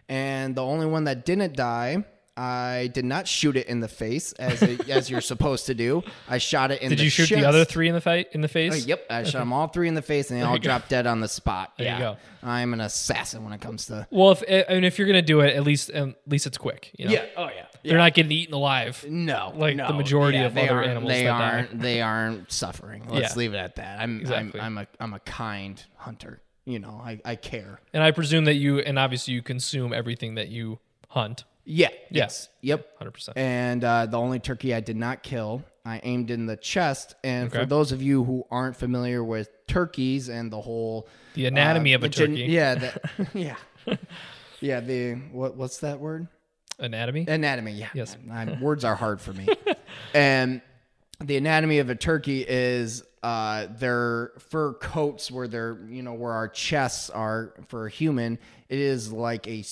And 0.09 0.55
the 0.55 0.63
only 0.63 0.85
one 0.85 1.05
that 1.05 1.25
didn't 1.25 1.55
die, 1.55 2.03
I 2.37 2.91
did 2.93 3.05
not 3.05 3.29
shoot 3.29 3.55
it 3.55 3.67
in 3.67 3.79
the 3.79 3.87
face 3.87 4.33
as 4.33 4.61
as 4.89 5.09
you're 5.09 5.21
supposed 5.21 5.67
to 5.67 5.73
do. 5.73 6.03
I 6.27 6.37
shot 6.37 6.69
it 6.71 6.81
in 6.81 6.89
the 6.89 6.97
face 6.97 6.97
Did 6.97 6.99
the 6.99 7.03
you 7.05 7.09
shoot 7.09 7.25
chest. 7.27 7.41
the 7.41 7.47
other 7.47 7.63
three 7.63 7.87
in 7.87 7.95
the 7.95 8.01
fight 8.01 8.27
in 8.33 8.41
the 8.41 8.49
face? 8.49 8.83
Oh, 8.83 8.87
yep, 8.87 9.05
I 9.09 9.23
shot 9.23 9.39
them 9.39 9.53
all 9.53 9.69
three 9.69 9.87
in 9.87 9.93
the 9.93 10.01
face, 10.01 10.29
and 10.29 10.39
they 10.41 10.43
all 10.43 10.57
dropped 10.57 10.89
dead 10.89 11.07
on 11.07 11.21
the 11.21 11.29
spot. 11.29 11.71
There 11.77 11.87
you 11.87 11.93
yeah, 11.93 11.99
go. 11.99 12.17
I'm 12.43 12.73
an 12.73 12.81
assassin 12.81 13.45
when 13.45 13.53
it 13.53 13.61
comes 13.61 13.85
to. 13.85 14.05
Well, 14.11 14.31
if 14.31 14.43
eh, 14.49 14.63
I 14.69 14.73
mean, 14.73 14.83
if 14.83 14.99
you're 14.99 15.07
gonna 15.07 15.21
do 15.21 15.39
it, 15.39 15.55
at 15.55 15.63
least 15.63 15.91
um, 15.95 16.09
at 16.25 16.29
least 16.31 16.45
it's 16.45 16.57
quick. 16.57 16.91
You 16.97 17.07
know? 17.07 17.25
Oh 17.37 17.47
yeah. 17.55 17.67
They're 17.89 17.97
not 17.97 18.13
getting 18.13 18.31
eaten 18.31 18.53
alive. 18.53 19.05
No, 19.07 19.53
Like 19.55 19.75
no. 19.75 19.87
the 19.87 19.93
majority 19.93 20.37
Yeah, 20.39 20.45
of 20.45 20.57
other 20.57 20.83
animals 20.83 21.11
They 21.11 21.27
aren't. 21.27 21.79
They 21.79 22.01
aren't 22.01 22.51
suffering. 22.51 23.03
Let's 23.09 23.33
Yeah. 23.33 23.39
leave 23.39 23.53
it 23.53 23.57
at 23.57 23.75
that. 23.77 23.99
I'm. 23.99 24.19
Exactly. 24.21 24.59
I'm. 24.59 24.77
I'm 24.77 24.83
a. 24.99 25.03
I'm 25.03 25.13
a 25.13 25.19
kind 25.19 25.83
hunter. 25.97 26.41
You 26.65 26.79
know. 26.79 27.01
I. 27.03 27.19
I 27.23 27.35
care. 27.35 27.79
And 27.93 28.01
I 28.03 28.11
presume 28.11 28.45
that 28.45 28.55
you 28.55 28.79
and 28.79 28.97
obviously 28.99 29.33
you 29.33 29.41
consume 29.41 29.93
everything 29.93 30.35
that 30.35 30.49
you 30.49 30.79
hunt. 31.09 31.43
Yeah. 31.67 31.89
Yes. 32.11 32.49
Yep. 32.61 32.97
Hundred 32.97 33.11
percent. 33.11 33.37
And 33.37 33.83
uh, 33.83 34.05
the 34.05 34.17
only 34.19 34.39
turkey 34.39 34.73
I 34.73 34.81
did 34.81 34.95
not 34.97 35.23
kill, 35.23 35.63
I 35.83 35.99
aimed 36.03 36.29
in 36.29 36.45
the 36.45 36.55
chest. 36.57 37.15
And 37.23 37.47
Okay. 37.49 37.59
for 37.59 37.65
those 37.65 37.91
of 37.91 38.01
you 38.03 38.23
who 38.23 38.45
aren't 38.51 38.75
familiar 38.75 39.23
with 39.23 39.49
turkeys 39.67 40.29
and 40.29 40.51
the 40.51 40.61
whole 40.61 41.07
The 41.33 41.47
anatomy 41.47 41.93
uh, 41.93 41.97
of 41.97 42.03
a 42.03 42.05
the 42.07 42.09
gen- 42.09 42.27
turkey. 42.29 42.43
yeah, 42.43 42.75
the, 42.75 43.27
yeah, 43.33 43.55
yeah. 44.61 44.79
The 44.79 45.15
what? 45.31 45.55
What's 45.55 45.79
that 45.79 45.99
word? 45.99 46.27
Anatomy. 46.79 47.25
Anatomy. 47.27 47.71
Yeah. 47.73 47.89
Yes. 47.93 48.17
I, 48.31 48.57
words 48.61 48.83
are 48.83 48.95
hard 48.95 49.21
for 49.21 49.33
me. 49.33 49.47
and 50.13 50.61
the 51.23 51.37
anatomy 51.37 51.79
of 51.79 51.89
a 51.89 51.95
turkey 51.95 52.45
is 52.47 53.03
uh, 53.23 53.67
their 53.79 54.33
fur 54.37 54.73
coats 54.73 55.31
where 55.31 55.47
they're 55.47 55.79
you 55.89 56.03
know 56.03 56.13
where 56.13 56.33
our 56.33 56.47
chests 56.47 57.09
are 57.09 57.53
for 57.67 57.87
a 57.87 57.89
human. 57.89 58.37
It 58.69 58.79
is 58.79 59.11
like 59.11 59.47
a 59.47 59.63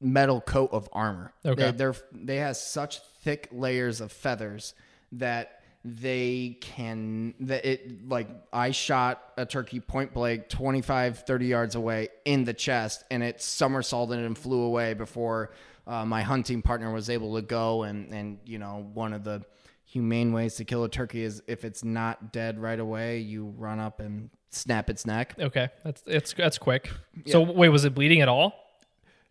metal 0.00 0.40
coat 0.40 0.70
of 0.72 0.88
armor. 0.92 1.32
Okay. 1.44 1.70
They, 1.70 1.70
they're 1.72 1.94
they 2.12 2.36
have 2.36 2.56
such 2.56 3.00
thick 3.22 3.48
layers 3.50 4.00
of 4.00 4.12
feathers 4.12 4.74
that 5.12 5.60
they 5.84 6.58
can 6.60 7.34
that 7.40 7.64
it 7.64 8.08
like 8.08 8.28
I 8.52 8.70
shot 8.70 9.22
a 9.36 9.44
turkey 9.44 9.80
point 9.80 10.14
blank 10.14 10.48
25 10.48 11.20
30 11.20 11.46
yards 11.46 11.74
away 11.74 12.08
in 12.24 12.44
the 12.44 12.54
chest 12.54 13.04
and 13.10 13.22
it 13.22 13.42
somersaulted 13.42 14.18
and 14.18 14.36
flew 14.36 14.62
away 14.62 14.94
before 14.94 15.50
uh, 15.86 16.04
my 16.04 16.22
hunting 16.22 16.62
partner 16.62 16.92
was 16.92 17.10
able 17.10 17.34
to 17.36 17.42
go 17.42 17.82
and 17.82 18.12
and 18.12 18.38
you 18.44 18.58
know 18.58 18.88
one 18.94 19.12
of 19.12 19.24
the 19.24 19.42
humane 19.84 20.32
ways 20.32 20.54
to 20.56 20.64
kill 20.64 20.84
a 20.84 20.88
turkey 20.88 21.22
is 21.22 21.42
if 21.46 21.64
it's 21.64 21.84
not 21.84 22.32
dead 22.32 22.58
right 22.58 22.80
away 22.80 23.18
you 23.18 23.54
run 23.56 23.78
up 23.78 24.00
and 24.00 24.30
snap 24.50 24.88
its 24.88 25.04
neck 25.04 25.34
Okay, 25.38 25.68
that's 25.82 26.02
it's 26.06 26.32
that's 26.32 26.58
quick. 26.58 26.90
So 27.26 27.40
wait, 27.42 27.68
was 27.68 27.84
it 27.84 27.94
bleeding 27.94 28.20
at 28.20 28.28
all? 28.28 28.54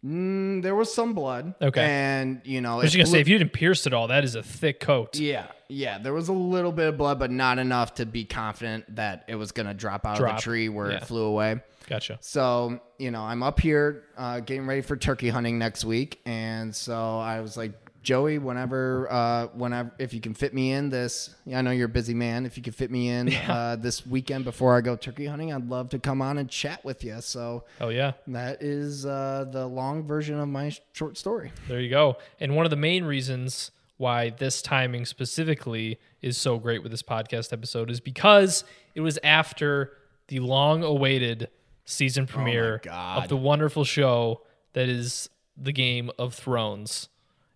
Mm, 0.06 0.62
there 0.62 0.76
was 0.76 0.94
some 0.94 1.14
blood 1.14 1.54
Okay. 1.62 1.82
and 1.84 2.42
you 2.44 2.62
know 2.62 2.74
I 2.74 2.84
was 2.84 2.92
just 2.92 2.98
gonna 2.98 3.06
say 3.08 3.22
if 3.22 3.28
you 3.28 3.38
didn't 3.38 3.54
pierce 3.54 3.86
it 3.88 3.94
all, 3.94 4.08
that 4.08 4.24
is 4.24 4.36
a 4.36 4.44
thick 4.44 4.80
coat. 4.80 5.18
Yeah, 5.18 5.48
yeah. 5.70 5.98
There 5.98 6.14
was 6.14 6.28
a 6.30 6.34
little 6.34 6.72
bit 6.72 6.88
of 6.90 6.98
blood, 6.98 7.20
but 7.20 7.32
not 7.32 7.60
enough 7.60 7.96
to 7.96 8.06
be 8.06 8.26
confident 8.26 8.96
that 8.96 9.24
it 9.28 9.36
was 9.36 9.52
going 9.52 9.68
to 9.68 9.74
drop 9.74 10.06
out 10.06 10.20
of 10.22 10.26
the 10.36 10.42
tree 10.42 10.70
where 10.70 10.92
Yeah. 10.92 10.98
it 10.98 11.06
flew 11.06 11.24
away. 11.24 11.62
Gotcha. 11.88 12.18
So, 12.22 12.80
you 12.98 13.12
know, 13.12 13.22
I'm 13.22 13.44
up 13.44 13.60
here 13.60 14.04
uh, 14.18 14.40
getting 14.40 14.66
ready 14.68 14.82
for 14.82 14.96
turkey 14.96 15.30
hunting 15.30 15.58
next 15.60 15.84
week. 15.84 16.22
And 16.26 16.74
so 16.74 17.18
I 17.20 17.42
was 17.42 17.58
like, 17.58 17.74
Joey, 18.04 18.38
whenever, 18.38 19.08
uh, 19.10 19.48
whenever, 19.48 19.92
if 19.98 20.14
you 20.14 20.20
can 20.20 20.34
fit 20.34 20.54
me 20.54 20.74
in 20.74 20.90
this, 20.90 21.34
I 21.54 21.62
know 21.62 21.72
you're 21.72 21.86
a 21.86 21.90
busy 21.90 22.14
man. 22.14 22.46
If 22.46 22.58
you 22.58 22.64
could 22.64 22.76
fit 22.76 22.92
me 22.92 23.08
in 23.10 23.34
uh, 23.34 23.78
this 23.80 24.06
weekend 24.06 24.44
before 24.44 24.76
I 24.76 24.82
go 24.82 24.96
turkey 24.98 25.26
hunting, 25.26 25.54
I'd 25.54 25.70
love 25.70 25.90
to 25.90 26.00
come 26.00 26.22
on 26.22 26.38
and 26.38 26.50
chat 26.50 26.84
with 26.84 27.04
you. 27.04 27.22
So 27.22 27.64
Oh 27.80 27.90
yeah. 27.90 28.12
that 28.28 28.62
is 28.62 29.06
uh, 29.06 29.46
the 29.50 29.66
long 29.66 30.04
version 30.06 30.38
of 30.40 30.50
my 30.50 30.72
short 30.92 31.18
story. 31.18 31.52
There 31.70 31.80
you 31.80 31.90
go. 31.90 32.18
And 32.42 32.56
one 32.56 32.66
of 32.66 32.70
the 32.72 32.76
main 32.76 33.06
reasons 33.06 33.72
why 33.98 34.32
this 34.32 34.62
timing 34.62 35.06
specifically 35.06 35.98
is 36.22 36.38
so 36.38 36.58
great 36.58 36.84
with 36.84 36.92
this 36.92 37.04
podcast 37.04 37.54
episode 37.54 37.90
is 37.90 38.02
because 38.02 38.66
it 38.96 39.02
was 39.02 39.18
after 39.24 39.94
the 40.28 40.40
long 40.42 40.84
awaited 40.84 41.48
season 41.86 42.28
premiere 42.28 42.82
God. 42.84 43.24
of 43.24 43.30
the 43.30 43.38
wonderful 43.38 43.84
show 43.86 44.42
that 44.74 44.90
is 44.90 45.30
the 45.56 45.72
Game 45.72 46.10
of 46.18 46.34
Thrones. 46.34 47.08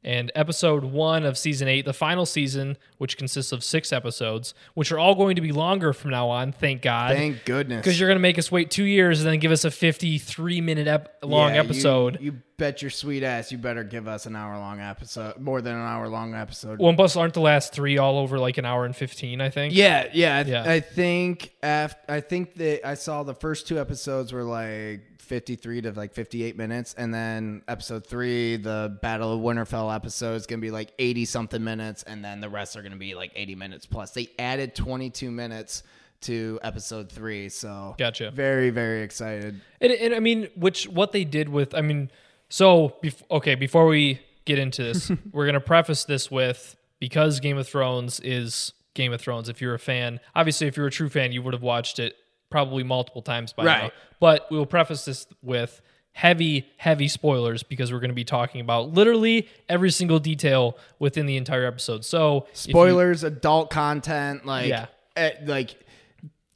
And 0.04 0.32
episode 0.36 0.86
one 0.86 1.26
of 1.26 1.38
season 1.38 1.68
eight, 1.68 1.84
the 1.84 1.92
final 1.94 2.26
season, 2.26 2.78
which 2.98 3.18
consists 3.18 3.52
of 3.52 3.64
six 3.64 3.92
episodes, 3.92 4.54
which 4.74 4.92
are 4.92 5.00
all 5.00 5.16
going 5.16 5.36
to 5.36 5.42
be 5.42 5.52
longer 5.52 5.92
from 5.92 6.12
now 6.12 6.30
on, 6.30 6.52
thank 6.54 6.82
God. 6.82 7.16
Thank 7.16 7.44
goodness. 7.46 7.82
Because 7.82 8.00
you're 8.00 8.08
going 8.08 8.18
to 8.18 8.22
make 8.22 8.38
us 8.40 8.52
wait 8.52 8.72
two 8.72 8.86
years 8.86 9.20
and 9.20 9.28
then 9.30 9.40
give 9.40 9.52
us 9.52 9.66
a 9.66 9.72
53 9.72 10.62
minute 10.62 10.88
ep- 10.88 11.18
long 11.24 11.56
Yeah, 11.56 11.62
episode. 11.62 12.20
You, 12.22 12.42
bet 12.58 12.82
your 12.82 12.90
sweet 12.90 13.22
ass 13.22 13.52
you 13.52 13.58
better 13.58 13.84
give 13.84 14.08
us 14.08 14.26
an 14.26 14.36
hour 14.36 14.58
long 14.58 14.80
episode, 14.80 15.38
more 15.40 15.62
than 15.62 15.76
an 15.76 15.82
hour 15.86 16.08
long 16.08 16.34
episode. 16.34 16.80
One 16.80 16.96
plus 16.96 17.16
aren't 17.16 17.34
the 17.36 17.42
last 17.42 17.72
three 17.74 17.98
all 17.98 18.18
over 18.18 18.40
like 18.40 18.58
an 18.58 18.66
hour 18.66 18.86
and 18.86 18.96
fifteen? 18.96 19.42
I 19.42 19.50
think. 19.50 19.76
yeah, 19.76 20.08
yeah, 20.14 20.38
I, 20.38 20.42
Yeah. 20.42 20.64
I 20.72 20.80
think 20.80 21.54
after 21.62 22.00
I 22.12 22.22
think 22.22 22.56
that 22.56 22.88
I 22.88 22.94
saw 22.96 23.24
the 23.24 23.36
first 23.36 23.68
two 23.68 23.80
episodes 23.80 24.34
were 24.34 24.44
like 24.44 25.02
53 25.28 25.82
to 25.82 25.92
like 25.92 26.14
58 26.14 26.58
minutes 26.58 26.94
and 26.98 27.14
then 27.14 27.62
episode 27.68 28.06
3 28.08 28.58
the 28.58 28.98
Battle 29.02 29.34
of 29.34 29.42
Winterfell 29.42 29.94
episode 29.94 30.36
is 30.36 30.46
going 30.48 30.60
to 30.60 30.66
be 30.66 30.72
like 30.72 30.94
80 30.98 31.26
something 31.26 31.64
minutes 31.64 32.04
and 32.04 32.24
then 32.24 32.42
the 32.42 32.50
rest 32.50 32.76
are 32.76 32.82
going 32.82 32.94
to 32.94 32.98
be 32.98 33.14
like 33.16 33.32
80 33.36 33.56
minutes 33.56 33.86
plus. 33.86 34.12
They 34.12 34.30
added 34.40 34.76
22 34.76 35.30
minutes 35.32 35.84
to 36.22 36.60
episode 36.64 37.12
3, 37.12 37.50
so 37.50 37.96
Gotcha. 37.98 38.32
Very 38.32 38.70
very 38.70 39.04
excited. 39.04 39.62
And, 39.82 39.92
and 39.92 40.16
I 40.16 40.20
mean, 40.20 40.48
which 40.56 40.88
what 40.88 41.12
they 41.12 41.24
did 41.24 41.50
with, 41.50 41.76
I 41.76 41.82
mean, 41.82 42.10
so 42.50 42.96
bef- 43.04 43.24
okay, 43.30 43.56
before 43.56 43.86
we 43.88 44.20
get 44.46 44.58
into 44.58 44.84
this, 44.84 45.12
we're 45.32 45.46
gonna 45.46 45.60
preface 45.60 46.06
this 46.06 46.32
with 46.32 46.76
because 47.00 47.40
Game 47.40 47.58
of 47.58 47.68
Thrones 47.68 48.20
is 48.22 48.74
Game 48.96 49.14
of 49.14 49.22
Thrones. 49.22 49.50
If 49.50 49.62
you're 49.62 49.76
a 49.76 49.80
fan, 49.80 50.20
obviously, 50.36 50.68
if 50.68 50.76
you're 50.78 50.88
a 50.88 50.92
true 50.92 51.10
fan, 51.10 51.32
you 51.32 51.42
would 51.44 51.54
have 51.54 51.64
watched 51.64 52.00
it 52.00 52.16
probably 52.50 52.84
multiple 52.84 53.22
times 53.22 53.54
by 53.54 53.64
now. 53.66 53.92
But 54.20 54.48
we 54.50 54.58
will 54.58 54.66
preface 54.66 55.06
this 55.06 55.28
with 55.44 55.82
heavy, 56.14 56.68
heavy 56.78 57.08
spoilers 57.08 57.62
because 57.64 57.92
we're 57.94 58.00
going 58.00 58.10
to 58.10 58.16
be 58.16 58.24
talking 58.24 58.62
about 58.62 58.92
literally 58.94 59.48
every 59.70 59.92
single 59.92 60.20
detail 60.20 60.78
within 60.98 61.26
the 61.28 61.38
entire 61.38 61.66
episode. 61.66 62.04
So 62.06 62.48
if 62.54 62.68
you- 62.68 62.72
spoilers, 62.72 63.24
adult 63.24 63.70
content, 63.70 64.46
like 64.46 64.68
Yeah. 64.68 64.88
eh, 65.16 65.32
like 65.46 65.76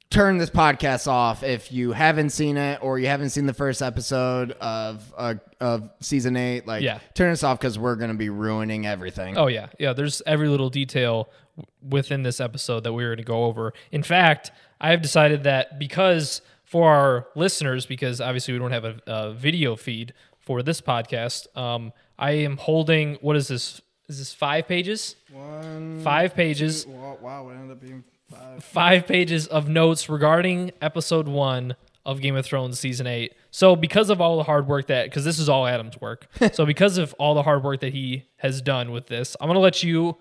turn 0.10 0.38
this 0.38 0.50
podcast 0.50 1.08
off 1.08 1.42
if 1.42 1.72
you 1.72 1.94
haven't 1.94 2.32
seen 2.32 2.58
it 2.58 2.80
or 2.82 3.00
you 3.00 3.08
haven't 3.08 3.30
seen 3.30 3.46
the 3.46 3.54
first 3.54 3.82
episode 3.82 4.52
of 4.60 5.14
uh, 5.18 5.36
of 5.62 5.90
season 6.02 6.36
eight. 6.36 6.68
Like, 6.68 6.82
Yeah. 6.84 7.00
turn 7.14 7.30
this 7.30 7.44
off 7.44 7.60
because 7.60 7.78
we're 7.80 7.96
gonna 7.96 8.16
be 8.16 8.30
ruining 8.30 8.86
everything. 8.88 9.38
Oh 9.38 9.48
yeah, 9.48 9.68
yeah. 9.80 9.94
There's 9.94 10.22
every 10.26 10.50
little 10.50 10.70
detail 10.70 11.30
w- 11.56 11.68
within 11.98 12.24
this 12.24 12.42
episode 12.42 12.84
that 12.84 12.92
we're 12.94 13.10
going 13.10 13.18
to 13.20 13.24
go 13.24 13.46
over. 13.46 13.74
In 13.92 14.04
fact, 14.04 14.52
I 14.82 14.90
have 14.92 15.02
decided 15.02 15.44
that 15.44 15.78
because 15.80 16.42
for 16.66 16.92
our 16.92 17.28
listeners, 17.36 17.86
because 17.86 18.20
obviously 18.20 18.54
we 18.54 18.60
don't 18.60 18.72
have 18.72 18.84
a, 18.86 18.96
a 19.08 19.34
video 19.34 19.76
feed 19.76 20.14
for 20.40 20.64
this 20.64 20.82
podcast, 20.82 21.46
um, 21.58 21.94
I 22.18 22.32
am 22.32 22.58
holding 22.58 23.16
what 23.22 23.36
is 23.36 23.48
this? 23.48 23.80
Is 24.10 24.18
this 24.20 24.34
five 24.34 24.68
pages? 24.68 25.16
One, 25.32 26.02
Five 26.04 26.34
pages. 26.36 26.86
wow, 26.88 27.18
wow, 27.22 27.50
it 27.50 27.54
ended 27.54 27.72
up 27.72 27.80
being 27.82 28.04
five. 28.30 28.64
five 28.64 29.08
pages 29.08 29.48
of 29.48 29.70
notes 29.70 30.10
regarding 30.10 30.72
episode 30.82 31.28
one 31.30 31.76
of 32.06 32.20
Game 32.20 32.36
of 32.36 32.46
Thrones 32.46 32.80
season 32.80 33.06
eight. 33.08 33.36
So 33.52 33.76
because 33.76 34.10
of 34.10 34.20
all 34.20 34.38
the 34.38 34.44
hard 34.44 34.68
work 34.68 34.88
that, 34.88 35.06
because 35.06 35.24
this 35.24 35.38
is 35.40 35.48
all 35.48 35.68
Adam's 35.68 36.02
work, 36.02 36.28
so 36.54 36.66
because 36.66 36.98
of 36.98 37.14
all 37.20 37.36
the 37.36 37.44
hard 37.44 37.64
work 37.64 37.80
that 37.82 37.94
he 37.94 38.26
has 38.38 38.62
done 38.62 38.92
with 38.92 39.06
this, 39.08 39.38
I'm 39.40 39.48
gonna 39.48 39.60
let 39.60 39.84
you 39.84 40.18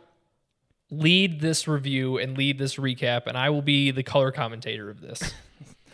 lead 0.91 1.41
this 1.41 1.68
review 1.68 2.18
and 2.18 2.36
lead 2.36 2.59
this 2.59 2.76
recap, 2.76 3.26
and 3.26 3.36
I 3.36 3.51
will 3.51 3.62
be 3.62 3.91
the 3.91 4.03
color 4.03 4.30
commentator 4.32 4.91
of 4.91 5.01
this. 5.01 5.22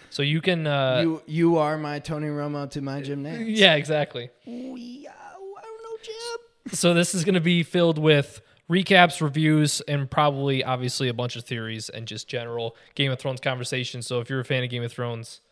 So 0.08 0.22
you 0.22 0.40
can, 0.40 0.66
uh, 0.66 1.00
you 1.02 1.22
you 1.26 1.58
are 1.58 1.76
my 1.76 1.98
Tony 1.98 2.28
Romo 2.28 2.70
to 2.70 2.80
my 2.80 3.02
Jim 3.02 3.22
Nantz. 3.22 3.54
yeah, 3.54 3.74
exactly. 3.74 4.30
We, 4.46 5.06
uh, 5.06 5.12
I 5.12 5.62
don't 5.62 5.82
know, 5.82 5.98
Jim. 6.02 6.72
So 6.74 6.94
this 6.94 7.14
is 7.14 7.22
going 7.22 7.34
to 7.34 7.40
be 7.42 7.62
filled 7.62 7.98
with 7.98 8.40
recaps, 8.70 9.20
reviews, 9.20 9.82
and 9.82 10.10
probably 10.10 10.64
obviously 10.64 11.08
a 11.08 11.12
bunch 11.12 11.36
of 11.36 11.44
theories 11.44 11.90
and 11.90 12.08
just 12.08 12.28
general 12.28 12.76
Game 12.94 13.12
of 13.12 13.18
Thrones 13.18 13.40
conversation. 13.40 14.00
So 14.00 14.20
if 14.20 14.30
you're 14.30 14.40
a 14.40 14.44
fan 14.44 14.64
of 14.64 14.70
Game 14.70 14.82
of 14.82 14.90
Thrones, 14.90 15.42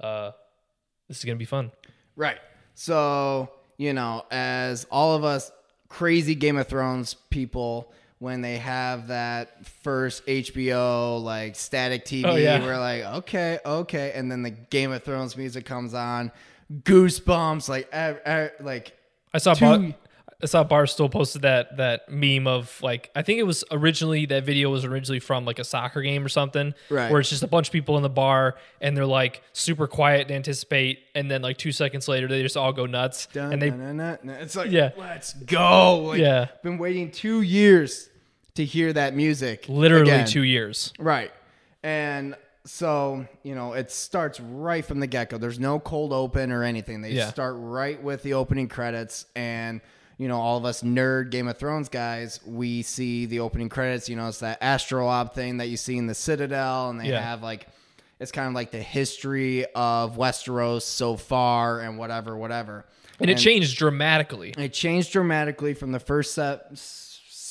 uh, 0.00 0.32
this 1.08 1.16
is 1.16 1.24
going 1.24 1.36
to 1.36 1.42
be 1.42 1.46
fun. 1.46 1.72
Right. 2.14 2.40
So, 2.74 3.48
you 3.78 3.94
know, 3.94 4.26
as 4.30 4.84
all 4.90 5.14
of 5.14 5.24
us 5.24 5.50
crazy 5.88 6.34
Game 6.34 6.58
of 6.58 6.68
Thrones 6.68 7.14
people, 7.30 7.90
when 8.24 8.40
they 8.40 8.56
have 8.56 9.08
that 9.08 9.66
first 9.82 10.24
HBO 10.26 11.22
like 11.22 11.56
static 11.56 12.06
TV, 12.06 12.24
Oh, 12.24 12.36
yeah. 12.36 12.64
we're 12.64 12.78
like, 12.78 13.04
okay, 13.18 13.58
okay. 13.64 14.12
And 14.14 14.32
then 14.32 14.42
the 14.42 14.50
Game 14.50 14.92
of 14.92 15.02
Thrones 15.04 15.36
music 15.36 15.66
comes 15.66 15.92
on, 15.92 16.32
goosebumps, 16.72 17.68
like, 17.68 17.88
eh, 17.92 18.14
eh, 18.24 18.48
like, 18.60 18.96
I 19.32 19.38
saw 19.38 19.52
Two- 19.54 19.64
Bar- 19.64 19.94
I 20.42 20.46
saw 20.46 20.62
Barstool 20.62 21.10
posted 21.10 21.42
that 21.42 21.78
that 21.78 22.10
meme 22.10 22.46
of 22.46 22.78
like 22.82 23.08
I 23.16 23.22
think 23.22 23.38
it 23.38 23.44
was 23.44 23.64
originally 23.70 24.26
that 24.26 24.44
video 24.44 24.68
was 24.68 24.84
originally 24.84 25.20
from 25.20 25.46
like 25.46 25.58
a 25.58 25.64
soccer 25.64 26.02
game 26.02 26.22
or 26.24 26.28
something, 26.28 26.74
Right. 26.90 27.10
Where 27.10 27.20
it's 27.20 27.30
just 27.30 27.42
a 27.42 27.46
bunch 27.46 27.68
of 27.68 27.72
people 27.72 27.96
in 27.96 28.02
the 28.02 28.10
bar 28.10 28.56
and 28.80 28.94
they're 28.94 29.06
like 29.06 29.42
super 29.54 29.86
quiet 29.86 30.28
to 30.28 30.34
anticipate, 30.34 30.98
and 31.14 31.30
then 31.30 31.40
like 31.40 31.56
two 31.56 31.72
seconds 31.72 32.08
later 32.08 32.28
they 32.28 32.42
just 32.42 32.56
all 32.58 32.72
go 32.74 32.84
nuts 32.84 33.26
dun, 33.32 33.54
and 33.54 33.62
they 33.62 33.70
dun, 33.70 33.96
dun. 33.96 34.18
it's 34.28 34.54
like, 34.54 34.70
Yeah. 34.70 34.90
let's 34.98 35.32
go. 35.32 35.98
Like, 36.08 36.20
Yeah. 36.20 36.48
Been 36.62 36.76
waiting 36.78 37.10
two 37.10 37.40
years 37.40 38.10
to 38.54 38.64
hear 38.64 38.92
that 38.92 39.14
music. 39.14 39.66
literally 39.68 40.10
again. 40.10 40.26
two 40.26 40.42
years. 40.42 40.92
Right. 40.98 41.32
And 41.82 42.36
so, 42.64 43.26
you 43.42 43.54
know, 43.54 43.72
it 43.74 43.90
starts 43.90 44.40
right 44.40 44.84
from 44.84 45.00
the 45.00 45.06
get 45.06 45.30
go. 45.30 45.38
There's 45.38 45.58
no 45.60 45.78
cold 45.78 46.12
open 46.12 46.50
or 46.52 46.62
anything. 46.62 47.02
They 47.02 47.10
Yeah. 47.12 47.28
start 47.30 47.54
right 47.58 48.02
with 48.02 48.22
the 48.22 48.34
opening 48.34 48.68
credits. 48.68 49.26
And, 49.36 49.80
you 50.16 50.28
know, 50.28 50.38
all 50.40 50.56
of 50.56 50.64
us 50.64 50.82
nerd 50.82 51.30
Game 51.30 51.48
of 51.48 51.58
Thrones 51.58 51.88
guys, 51.88 52.40
we 52.46 52.82
see 52.82 53.26
the 53.26 53.40
opening 53.40 53.68
credits. 53.68 54.08
You 54.08 54.16
know, 54.16 54.28
it's 54.28 54.38
that 54.38 54.58
astrolabe 54.62 55.32
thing 55.34 55.58
that 55.58 55.66
you 55.68 55.76
see 55.76 55.96
in 55.98 56.06
the 56.06 56.14
Citadel. 56.14 56.90
And 56.90 56.98
they 57.00 57.08
Yeah. 57.10 57.20
have 57.20 57.42
like, 57.42 57.66
it's 58.20 58.32
kind 58.32 58.48
of 58.48 58.54
like 58.54 58.70
the 58.70 58.80
history 58.80 59.66
of 59.74 60.16
Westeros 60.16 60.82
so 60.82 61.16
far 61.16 61.80
and 61.80 61.98
whatever, 61.98 62.36
whatever. 62.36 62.86
And 63.20 63.28
it 63.28 63.36
changed 63.38 63.76
dramatically. 63.76 64.54
It 64.56 64.72
changed 64.72 65.12
dramatically 65.12 65.74
from 65.74 65.92
the 65.92 66.00
first 66.00 66.32
set, 66.34 66.78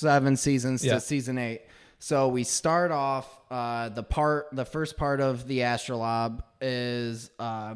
seven 0.03 0.35
seasons 0.37 0.83
Yeah. 0.85 0.95
to 0.95 0.99
season 1.01 1.37
eight. 1.37 1.61
So 1.99 2.27
we 2.27 2.43
start 2.43 2.91
off 2.91 3.27
uh, 3.49 3.89
the 3.89 4.03
part, 4.03 4.47
the 4.51 4.65
first 4.65 4.97
part 4.97 5.21
of 5.21 5.47
the 5.47 5.61
astrolabe 5.61 6.43
is 6.61 7.31
uh, 7.39 7.75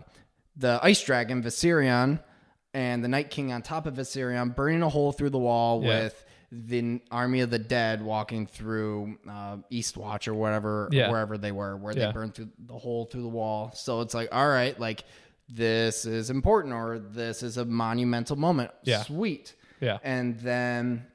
the 0.58 0.80
ice 0.84 1.02
dragon 1.04 1.42
Viserion 1.42 2.20
and 2.74 3.04
the 3.04 3.08
Night 3.08 3.30
King 3.30 3.54
on 3.54 3.62
top 3.62 3.86
of 3.86 3.94
Viserion 3.96 4.54
burning 4.56 4.84
a 4.84 4.90
hole 4.90 5.12
through 5.14 5.30
the 5.30 5.38
wall 5.40 5.82
Yeah. 5.82 6.04
with 6.04 6.26
the 6.52 7.02
army 7.12 7.40
of 7.42 7.50
the 7.50 7.60
dead 7.60 8.02
walking 8.02 8.48
through 8.48 9.18
uh, 9.30 9.58
Eastwatch 9.72 10.28
or 10.28 10.34
whatever, 10.34 10.90
Yeah. 10.92 11.10
wherever 11.10 11.38
they 11.38 11.52
were, 11.54 11.76
where 11.78 11.94
Yeah. 11.98 12.08
they 12.08 12.12
burned 12.14 12.36
through 12.36 12.50
the 12.60 12.78
hole 12.78 13.06
through 13.06 13.24
the 13.24 13.28
wall. 13.30 13.72
So 13.76 14.02
it's 14.02 14.14
like, 14.14 14.30
all 14.34 14.48
right, 14.48 14.78
like 14.80 15.04
this 15.50 16.06
is 16.06 16.30
important 16.30 16.74
or 16.74 17.00
this 17.00 17.44
is 17.44 17.56
a 17.58 17.64
monumental 17.66 18.36
moment. 18.36 18.72
Yeah. 18.84 19.04
Sweet. 19.04 19.56
Yeah. 19.80 20.00
And 20.04 20.38
then 20.40 21.06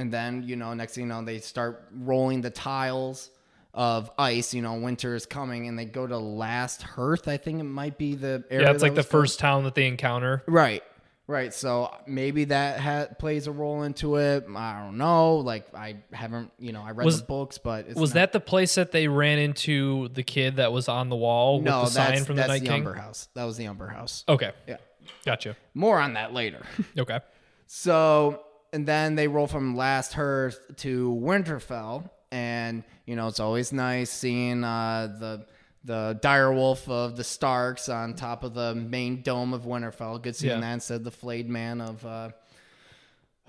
and 0.00 0.12
then, 0.12 0.42
you 0.42 0.56
know, 0.56 0.74
next 0.74 0.94
thing 0.94 1.04
you 1.04 1.08
know, 1.08 1.22
they 1.24 1.38
start 1.38 1.84
rolling 1.94 2.40
the 2.40 2.50
tiles 2.50 3.30
of 3.72 4.10
ice, 4.18 4.52
you 4.52 4.62
know, 4.62 4.74
winter 4.74 5.14
is 5.14 5.26
coming 5.26 5.68
and 5.68 5.78
they 5.78 5.84
go 5.84 6.06
to 6.06 6.18
last 6.18 6.82
hearth, 6.82 7.28
I 7.28 7.36
think 7.36 7.60
it 7.60 7.64
might 7.64 7.96
be 7.98 8.16
the 8.16 8.42
area. 8.50 8.66
Yeah, 8.66 8.72
it's 8.72 8.82
like 8.82 8.94
the 8.96 9.02
called. 9.02 9.10
first 9.10 9.38
town 9.38 9.62
that 9.64 9.74
they 9.76 9.86
encounter. 9.86 10.42
Right. 10.46 10.82
Right. 11.28 11.54
So 11.54 11.94
maybe 12.08 12.46
that 12.46 12.80
ha- 12.80 13.06
plays 13.16 13.46
a 13.46 13.52
role 13.52 13.84
into 13.84 14.16
it. 14.16 14.44
I 14.56 14.82
don't 14.82 14.98
know. 14.98 15.36
Like 15.36 15.72
I 15.72 15.98
haven't, 16.12 16.50
you 16.58 16.72
know, 16.72 16.82
I 16.82 16.90
read 16.90 17.04
Was- 17.04 17.20
the 17.20 17.26
books, 17.28 17.58
but 17.58 17.86
it's 17.86 17.94
Was 18.00 18.10
not- 18.10 18.14
that 18.20 18.32
the 18.32 18.40
place 18.40 18.74
that 18.74 18.90
they 18.90 19.06
ran 19.06 19.38
into 19.38 20.08
the 20.08 20.24
kid 20.24 20.56
that 20.56 20.72
was 20.72 20.88
on 20.88 21.08
the 21.08 21.14
wall 21.14 21.60
no? 21.60 21.82
with 21.82 21.94
the 21.94 21.94
sign 21.94 22.24
from 22.24 22.34
the 22.34 22.48
Night 22.48 22.62
the 22.62 22.66
King? 22.66 22.78
Umber 22.86 22.94
House. 22.94 23.28
That 23.34 23.44
was 23.44 23.56
the 23.56 23.68
Umber 23.68 23.86
House. 23.86 24.24
Okay, 24.28 24.50
Yeah. 24.66 24.78
gotcha. 25.24 25.54
More 25.74 26.00
on 26.00 26.14
that 26.14 26.32
later. 26.34 26.62
Okay, 26.98 27.20
So, 27.68 28.42
and 28.72 28.86
then 28.86 29.14
they 29.14 29.28
roll 29.28 29.46
from 29.46 29.76
Last 29.76 30.12
Hearth 30.12 30.58
to 30.78 31.10
Winterfell, 31.22 32.08
and 32.30 32.84
you 33.06 33.16
know 33.16 33.26
it's 33.28 33.40
always 33.40 33.72
nice 33.72 34.10
seeing 34.10 34.64
uh, 34.64 35.16
the 35.18 35.46
the 35.84 36.18
dire 36.20 36.52
wolf 36.52 36.88
of 36.88 37.16
the 37.16 37.24
Starks 37.24 37.88
on 37.88 38.14
top 38.14 38.44
of 38.44 38.52
the 38.54 38.74
main 38.74 39.22
dome 39.22 39.54
of 39.54 39.62
Winterfell. 39.62 40.20
Good 40.22 40.36
seeing 40.36 40.54
Yeah. 40.54 40.60
that 40.60 40.74
instead 40.74 40.96
of 40.96 41.04
the 41.04 41.10
flayed 41.10 41.48
man 41.48 41.80
of 41.80 42.04
uh, 42.04 42.30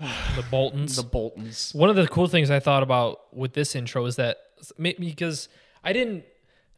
the 0.00 0.44
Boltons. 0.50 0.96
the 0.96 1.02
Boltons. 1.02 1.72
One 1.74 1.90
of 1.90 1.96
the 1.96 2.08
cool 2.08 2.26
things 2.28 2.50
I 2.50 2.58
thought 2.60 2.82
about 2.82 3.34
with 3.34 3.52
this 3.52 3.74
intro 3.76 4.04
is 4.06 4.16
that 4.16 4.38
because 4.78 5.48
I 5.84 5.92
didn't, 5.92 6.24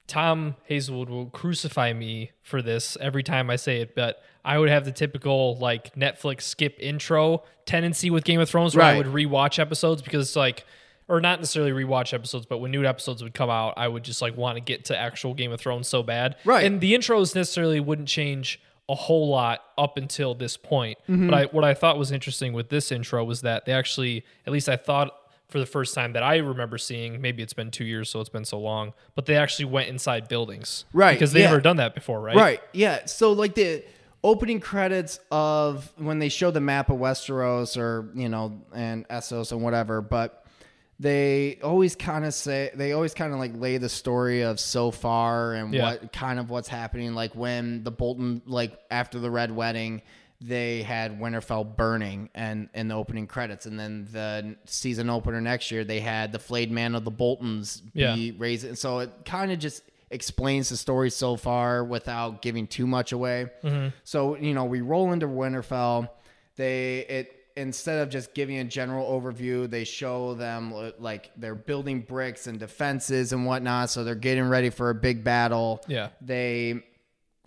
Tom 0.07 0.57
Hazelwood 0.65 1.09
will 1.09 1.27
crucify 1.27 1.93
me 1.93 2.33
for 2.43 2.61
this 2.61 2.97
every 3.01 3.23
time 3.23 3.49
I 3.49 3.57
say 3.57 3.81
it, 3.81 3.95
but 3.95 4.23
I 4.45 4.59
would 4.59 4.69
have 4.69 4.85
the 4.85 4.93
typical 4.93 5.57
like 5.57 5.95
Netflix 5.95 6.43
skip 6.43 6.77
intro 6.79 7.43
tendency 7.67 8.11
with 8.11 8.25
Game 8.25 8.41
of 8.41 8.49
Thrones 8.49 8.77
where 8.77 8.85
I 8.85 8.97
would 8.97 9.07
rewatch 9.07 9.59
episodes 9.59 10.03
because 10.03 10.29
it's 10.29 10.37
like, 10.37 10.67
or 11.09 11.21
not 11.21 11.39
necessarily 11.41 11.73
rewatch 11.73 12.13
episodes, 12.13 12.47
but 12.47 12.59
when 12.59 12.71
new 12.71 12.85
episodes 12.85 13.23
would 13.23 13.35
come 13.35 13.51
out, 13.51 13.75
I 13.77 13.89
would 13.89 14.05
just 14.05 14.23
like 14.23 14.37
want 14.37 14.57
to 14.57 14.61
get 14.61 14.87
to 14.87 14.97
actual 14.99 15.35
Game 15.35 15.53
of 15.53 15.61
Thrones 15.61 15.89
so 15.89 16.03
bad. 16.03 16.37
Right. 16.45 16.65
And 16.65 16.81
the 16.81 16.95
intros 16.95 17.35
necessarily 17.35 17.81
wouldn't 17.81 18.09
change 18.09 18.61
a 18.89 18.95
whole 18.95 19.29
lot 19.29 19.63
up 19.79 19.97
until 19.97 20.35
this 20.35 20.57
point. 20.57 20.99
Mm-hmm. 21.09 21.31
But 21.31 21.35
I, 21.35 21.45
what 21.47 21.65
I 21.65 21.73
thought 21.75 21.99
was 21.99 22.13
interesting 22.13 22.53
with 22.53 22.69
this 22.69 22.93
intro 22.93 23.25
was 23.25 23.41
that 23.43 23.65
they 23.65 23.73
actually, 23.73 24.25
at 24.47 24.53
least 24.53 24.69
I 24.69 24.77
thought 24.77 25.15
for 25.49 25.59
the 25.59 25.67
first 25.67 25.95
time 25.95 26.13
that 26.15 26.23
I 26.23 26.37
remember 26.39 26.79
seeing, 26.79 27.21
maybe 27.21 27.43
it's 27.43 27.53
been 27.53 27.71
two 27.71 27.85
years, 27.85 28.11
so 28.11 28.21
it's 28.21 28.29
been 28.29 28.45
so 28.45 28.59
long, 28.59 28.93
but 29.15 29.27
they 29.27 29.37
actually 29.37 29.67
went 29.67 29.89
inside 29.89 30.29
buildings. 30.29 30.85
Right, 30.93 31.13
Because 31.13 31.33
they've 31.33 31.43
yeah. 31.43 31.51
never 31.51 31.61
done 31.61 31.77
that 31.77 31.95
before, 31.95 32.21
right? 32.21 32.37
Right. 32.37 32.61
Yeah. 32.73 33.07
So 33.07 33.33
like 33.33 33.55
the 33.55 33.85
opening 34.25 34.59
credits 34.59 35.21
of 35.31 35.93
when 35.97 36.19
they 36.19 36.29
show 36.31 36.51
the 36.51 36.61
map 36.61 36.91
of 36.91 36.97
Westeros 36.99 37.77
or 37.77 38.11
you 38.17 38.29
know 38.29 38.61
and 38.75 39.07
Essos 39.09 39.53
and 39.53 39.63
whatever, 39.63 40.01
but 40.01 40.45
they 40.99 41.59
always 41.63 41.95
kind 41.97 42.25
of 42.25 42.33
say 42.35 42.71
they 42.75 42.93
always 42.93 43.15
kind 43.15 43.33
of 43.33 43.39
like 43.39 43.53
lay 43.55 43.79
the 43.79 43.89
story 43.89 44.43
of 44.43 44.59
so 44.59 44.91
far 44.91 45.55
and 45.55 45.75
Yeah. 45.75 45.85
what 45.91 46.13
kind 46.13 46.39
of 46.39 46.51
what's 46.51 46.69
happening. 46.69 47.15
Like 47.15 47.35
when 47.37 47.85
the 47.85 47.91
Bolton 47.91 48.43
like 48.47 48.77
after 48.91 49.21
the 49.21 49.31
Red 49.31 49.55
Wedding. 49.55 50.03
They 50.41 50.83
had 50.83 51.19
Winterfell 51.21 51.75
burning 51.75 52.29
and 52.35 52.69
in 52.75 52.89
the 52.89 52.95
opening 52.97 53.27
credits, 53.27 53.65
and 53.65 53.81
then 53.81 54.09
the 54.13 54.57
season 54.67 55.09
opener 55.09 55.41
next 55.41 55.71
year 55.71 55.85
they 55.85 56.01
had 56.01 56.33
the 56.33 56.39
flayed 56.39 56.71
man 56.71 56.95
of 56.95 57.05
the 57.05 57.11
Boltons 57.11 57.81
be 57.81 58.01
Yeah. 58.03 58.33
raised. 58.37 58.77
So 58.77 58.99
it 58.99 59.11
kind 59.25 59.53
of 59.53 59.59
just 59.59 59.83
explains 60.15 60.69
the 60.71 60.77
story 60.77 61.11
so 61.11 61.37
far 61.37 61.85
without 61.85 62.41
giving 62.41 62.67
too 62.67 62.87
much 62.87 63.13
away. 63.13 63.47
So 64.05 64.37
you 64.37 64.55
know, 64.55 64.65
we 64.65 64.81
roll 64.81 65.13
into 65.13 65.27
Winterfell. 65.27 66.09
They 66.57 67.01
it 67.01 67.33
instead 67.57 68.01
of 68.03 68.09
just 68.11 68.35
giving 68.35 68.59
a 68.59 68.65
general 68.65 69.07
overview, 69.09 69.69
they 69.71 69.85
show 69.85 70.35
them 70.35 70.73
uh, 70.73 70.91
like 70.99 71.31
they're 71.37 71.55
building 71.55 72.01
bricks 72.01 72.47
and 72.47 72.59
defenses 72.59 73.33
and 73.33 73.45
whatnot. 73.47 73.91
So 73.91 74.03
they're 74.05 74.15
getting 74.15 74.49
ready 74.49 74.71
for 74.71 74.91
a 74.91 74.95
big 74.95 75.23
battle. 75.25 75.81
Yeah. 75.89 76.09
They 76.21 76.83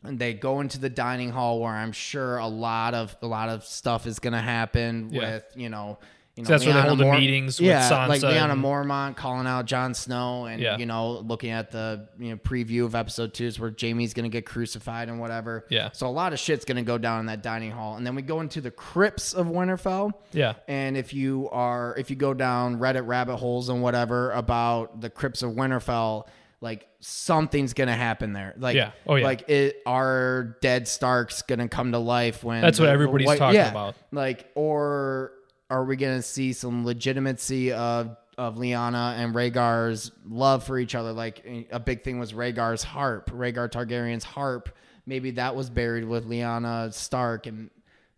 and 0.03 0.19
they 0.19 0.33
go 0.33 0.59
into 0.61 0.79
the 0.79 0.89
dining 0.89 1.31
hall 1.31 1.59
where 1.59 1.73
I'm 1.73 1.91
sure 1.91 2.37
a 2.37 2.47
lot 2.47 2.93
of 2.93 3.15
a 3.21 3.27
lot 3.27 3.49
of 3.49 3.63
stuff 3.63 4.05
is 4.05 4.19
gonna 4.19 4.41
happen 4.41 5.09
Yeah. 5.11 5.21
with 5.35 5.43
you 5.55 5.69
know 5.69 5.97
you 6.37 6.43
know, 6.43 6.47
So 6.47 6.53
that's 6.53 6.65
where 6.65 6.73
they 6.75 6.81
hold 6.87 6.99
the 6.99 7.03
Mor- 7.05 7.17
meetings 7.17 7.59
with 7.59 7.67
yeah, 7.69 8.05
like 8.07 8.21
Sansa 8.21 8.31
Lyanna 8.31 8.51
and- 8.51 8.63
Mormont 8.63 9.15
calling 9.15 9.47
out 9.47 9.65
Jon 9.65 9.93
Snow, 9.93 10.45
and 10.45 10.61
Yeah. 10.61 10.77
you 10.77 10.85
know, 10.85 11.13
looking 11.19 11.49
at 11.49 11.71
the 11.71 12.07
you 12.19 12.29
know 12.29 12.37
preview 12.37 12.85
of 12.85 12.93
episode 12.95 13.33
two 13.33 13.45
is 13.45 13.59
where 13.59 13.73
Jaime's 13.77 14.13
gonna 14.13 14.29
get 14.29 14.45
crucified 14.45 15.09
and 15.09 15.19
whatever. 15.19 15.65
Yeah. 15.69 15.89
So 15.93 16.07
a 16.07 16.09
lot 16.09 16.33
of 16.33 16.39
shit's 16.39 16.63
gonna 16.63 16.83
go 16.83 16.97
down 16.97 17.21
in 17.21 17.25
that 17.25 17.41
dining 17.43 17.71
hall, 17.71 17.97
and 17.97 18.05
then 18.05 18.15
we 18.15 18.21
go 18.21 18.39
into 18.41 18.61
the 18.61 18.71
crypts 18.71 19.33
of 19.33 19.47
Winterfell. 19.47 20.11
Yeah. 20.31 20.53
And 20.67 20.95
if 20.95 21.13
you 21.13 21.49
are, 21.51 21.95
if 21.97 22.09
you 22.09 22.15
go 22.15 22.33
down 22.33 22.77
Reddit 22.79 23.07
rabbit 23.07 23.37
holes 23.37 23.69
and 23.69 23.81
whatever 23.81 24.31
about 24.31 25.01
the 25.01 25.09
crypts 25.09 25.41
of 25.41 25.51
Winterfell, 25.51 26.27
like 26.61 26.87
something's 26.99 27.73
gonna 27.73 27.95
happen 27.95 28.33
there. 28.33 28.55
Like, 28.57 28.75
Yeah. 28.75 28.91
Oh, 29.05 29.13
yeah. 29.15 29.25
Like, 29.25 29.47
it 29.47 29.81
are 29.85 30.57
dead 30.61 30.87
Starks 30.87 31.43
gonna 31.43 31.67
come 31.67 31.91
to 31.91 31.99
life 31.99 32.43
when 32.43 32.61
That's 32.61 32.79
what 32.79 32.85
the- 32.85 32.87
the 32.89 32.93
everybody's 32.93 33.27
white- 33.27 33.37
talking 33.37 33.55
yeah. 33.59 33.69
about. 33.69 33.95
Like, 34.11 34.49
or 34.55 35.31
are 35.69 35.83
we 35.83 35.95
gonna 35.95 36.21
see 36.21 36.53
some 36.53 36.85
legitimacy 36.85 37.71
of 37.71 38.15
of 38.37 38.55
Lyanna 38.55 39.17
and 39.17 39.33
Rhaegar's 39.33 40.11
love 40.27 40.63
for 40.63 40.77
each 40.77 40.93
other? 40.95 41.11
Like, 41.11 41.67
a 41.71 41.79
big 41.79 42.03
thing 42.03 42.19
was 42.19 42.33
Rhaegar's 42.33 42.83
harp, 42.83 43.31
Rhaegar 43.31 43.69
Targaryen's 43.69 44.23
harp. 44.23 44.69
Maybe 45.05 45.31
that 45.31 45.55
was 45.55 45.69
buried 45.69 46.05
with 46.05 46.29
Lyanna 46.29 46.93
Stark, 46.93 47.47
and 47.47 47.69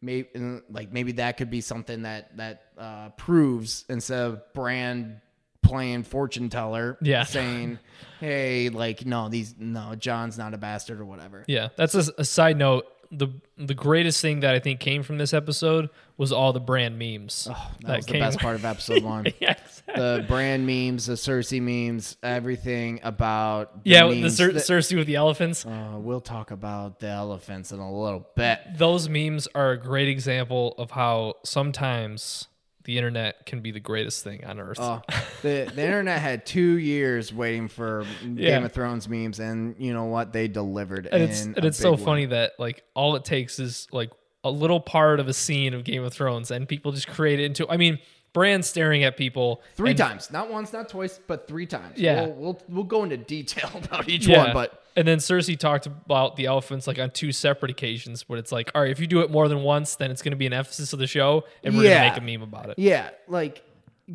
maybe 0.01 0.27
like 0.69 0.91
maybe 0.91 1.13
that 1.13 1.37
could 1.37 1.49
be 1.49 1.61
something 1.61 2.01
that 2.03 2.35
that 2.37 2.63
uh, 2.77 3.09
proves 3.09 3.85
instead 3.89 4.19
of 4.25 4.53
Bran 4.53 5.21
playing 5.61 6.03
fortune 6.03 6.49
teller, 6.49 6.97
Yeah. 7.01 7.23
saying, 7.25 7.77
"Hey, 8.19 8.69
like 8.69 9.05
no, 9.05 9.29
these 9.29 9.53
no, 9.59 9.93
Jon's 9.95 10.37
not 10.37 10.53
a 10.53 10.57
bastard 10.57 10.99
or 10.99 11.05
whatever." 11.05 11.45
Yeah, 11.47 11.69
that's 11.75 11.93
a, 11.95 12.05
a 12.17 12.25
side 12.25 12.57
note. 12.57 12.85
The 13.11 13.27
the 13.57 13.73
greatest 13.73 14.21
thing 14.21 14.41
that 14.41 14.53
I 14.53 14.59
think 14.59 14.79
came 14.79 15.01
from 15.03 15.17
this 15.17 15.33
episode 15.33 15.89
was 16.17 16.31
all 16.31 16.53
the 16.53 16.59
Bran 16.59 16.97
memes. 16.97 17.47
Oh, 17.49 17.71
that, 17.81 17.97
was 17.97 18.05
the 18.05 18.19
best 18.19 18.39
part 18.41 18.55
of 18.55 18.65
episode 18.65 19.01
one. 19.03 19.25
yeah, 19.39 19.51
exactly. 19.53 19.93
the 19.95 20.25
Bran 20.27 20.65
memes, 20.65 21.07
the 21.07 21.13
Cersei 21.13 21.59
memes, 21.61 22.17
everything 22.21 22.99
about 23.01 23.83
the 23.83 23.89
yeah, 23.89 24.07
the 24.07 24.29
Cer- 24.29 24.51
that- 24.51 24.63
Cersei 24.63 24.95
with 24.97 25.07
the 25.07 25.15
elephants. 25.15 25.65
uh, 25.65 25.93
we'll 25.97 26.21
talk 26.21 26.51
about 26.51 26.99
the 26.99 27.07
elephants 27.07 27.71
in 27.71 27.79
a 27.79 27.91
little 27.91 28.27
bit. 28.35 28.59
Those 28.77 29.09
memes 29.09 29.47
are 29.55 29.71
a 29.71 29.77
great 29.79 30.07
example 30.09 30.75
of 30.77 30.91
how 30.91 31.35
sometimes 31.43 32.48
the 32.89 32.97
internet 32.97 33.45
can 33.45 33.61
be 33.61 33.69
the 33.69 33.79
greatest 33.79 34.23
thing 34.23 34.43
on 34.45 34.59
earth. 34.59 34.79
Oh, 34.79 34.99
the 35.43 35.71
the 35.75 35.83
internet 35.85 36.19
had 36.19 36.43
two 36.43 36.79
years 36.79 37.31
waiting 37.31 37.67
for 37.67 38.03
Yeah. 38.25 38.55
Game 38.55 38.65
of 38.65 38.71
Thrones 38.71 39.07
memes, 39.07 39.39
and 39.39 39.75
you 39.77 39.93
know 39.93 40.05
what? 40.05 40.33
They 40.33 40.47
delivered. 40.47 41.07
and 41.11 41.21
it's 41.21 41.43
and 41.43 41.57
it's 41.63 41.77
so 41.77 41.91
way. 41.91 41.97
funny 42.03 42.25
that 42.25 42.53
like 42.57 42.83
all 42.95 43.15
it 43.15 43.23
takes 43.25 43.59
is 43.59 43.87
like 43.91 44.09
a 44.43 44.49
little 44.49 44.79
part 44.79 45.19
of 45.19 45.27
a 45.27 45.33
scene 45.33 45.75
of 45.75 45.83
Game 45.83 46.03
of 46.03 46.11
Thrones, 46.11 46.49
and 46.49 46.67
people 46.67 46.91
just 46.91 47.07
create 47.07 47.39
it 47.39 47.43
into. 47.43 47.69
I 47.69 47.77
mean, 47.77 47.99
Bran 48.33 48.61
staring 48.63 49.03
at 49.03 49.17
people 49.17 49.61
Three 49.75 49.89
and- 49.91 49.97
times, 49.97 50.31
not 50.31 50.51
once, 50.51 50.71
not 50.71 50.87
twice, 50.89 51.19
but 51.27 51.47
three 51.47 51.65
times. 51.65 51.97
Yeah. 51.97 52.25
we'll 52.27 52.33
we'll, 52.33 52.61
we'll 52.69 52.83
go 52.83 53.03
into 53.03 53.17
detail 53.17 53.69
about 53.83 54.07
each 54.09 54.27
Yeah. 54.27 54.43
one, 54.45 54.53
but 54.53 54.83
and 54.95 55.07
then 55.07 55.17
Cersei 55.19 55.57
talked 55.57 55.85
about 55.85 56.35
the 56.35 56.45
elephants 56.45 56.85
like 56.85 56.99
on 56.99 57.09
two 57.11 57.31
separate 57.31 57.71
occasions, 57.71 58.23
but 58.23 58.37
it's 58.37 58.51
like, 58.51 58.69
all 58.75 58.81
right, 58.81 58.91
if 58.91 58.99
you 58.99 59.07
do 59.07 59.21
it 59.21 59.31
more 59.31 59.47
than 59.47 59.63
once, 59.63 59.95
then 59.95 60.11
it's 60.11 60.21
going 60.21 60.31
to 60.31 60.37
be 60.37 60.45
an 60.45 60.53
emphasis 60.53 60.91
of 60.93 60.99
the 60.99 61.07
show, 61.07 61.45
and 61.63 61.75
we're 61.77 61.83
Yeah. 61.85 62.01
going 62.09 62.15
to 62.15 62.21
make 62.21 62.35
a 62.35 62.39
meme 62.39 62.47
about 62.47 62.69
it. 62.69 62.77
yeah, 62.79 63.09
like 63.27 63.63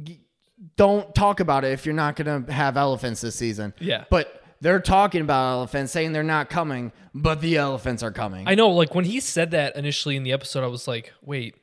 g- 0.02 0.20
don't 0.76 1.14
talk 1.14 1.40
about 1.40 1.64
it 1.64 1.72
if 1.72 1.84
you're 1.84 1.94
not 1.94 2.16
gonna 2.16 2.50
have 2.52 2.76
elephants 2.76 3.20
this 3.20 3.34
season. 3.34 3.74
Yeah. 3.80 4.04
but 4.10 4.42
they're 4.60 4.80
talking 4.80 5.20
about 5.20 5.52
elephants, 5.54 5.92
saying 5.92 6.12
they're 6.12 6.22
not 6.22 6.48
coming, 6.48 6.92
but 7.14 7.40
the 7.42 7.56
elephants 7.56 8.02
are 8.02 8.12
coming. 8.12 8.48
I 8.48 8.54
know, 8.54 8.70
like 8.70 8.94
when 8.94 9.04
he 9.04 9.20
said 9.20 9.50
that 9.50 9.76
initially 9.76 10.16
in 10.16 10.22
the 10.22 10.32
episode, 10.32 10.64
I 10.64 10.68
was 10.68 10.88
like, 10.88 11.12
wait, 11.22 11.54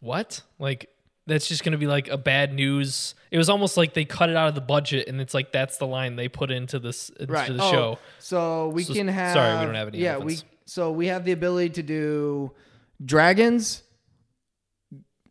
what? 0.00 0.42
Like 0.58 0.88
that's 1.26 1.46
just 1.46 1.62
going 1.64 1.72
to 1.72 1.78
be 1.78 1.86
like 1.86 2.08
a 2.08 2.16
bad 2.18 2.52
news. 2.52 3.14
It 3.30 3.38
was 3.38 3.48
almost 3.48 3.76
like 3.76 3.94
they 3.94 4.04
cut 4.04 4.28
it 4.30 4.36
out 4.36 4.48
of 4.48 4.54
the 4.54 4.60
budget, 4.60 5.08
and 5.08 5.20
it's 5.20 5.34
like 5.34 5.52
that's 5.52 5.78
the 5.78 5.86
line 5.86 6.16
they 6.16 6.28
put 6.28 6.50
into 6.50 6.78
this 6.78 7.10
into 7.10 7.32
right. 7.32 7.48
the 7.52 7.62
Oh, 7.62 7.70
show. 7.70 7.98
So 8.18 8.68
we 8.68 8.82
So- 8.84 8.94
can 8.94 9.08
have. 9.08 9.32
sorry, 9.34 9.58
we 9.60 9.64
don't 9.66 9.74
have 9.74 9.88
any 9.88 9.98
Yeah, 9.98 10.14
elephants. 10.14 10.42
we. 10.42 10.48
So 10.66 10.90
we 10.92 11.06
have 11.08 11.24
the 11.24 11.32
ability 11.32 11.70
to 11.70 11.82
do 11.82 12.52
dragons, 13.04 13.82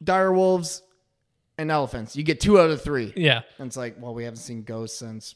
dire 0.03 0.31
wolves, 0.31 0.81
and 1.57 1.71
elephants. 1.71 2.15
You 2.15 2.23
get 2.23 2.39
two 2.39 2.59
out 2.59 2.69
of 2.69 2.81
three. 2.81 3.13
Yeah, 3.15 3.41
And 3.59 3.67
it's 3.67 3.77
like, 3.77 3.95
well, 3.99 4.13
we 4.13 4.23
haven't 4.23 4.39
seen 4.39 4.63
ghosts 4.63 4.97
since 4.97 5.35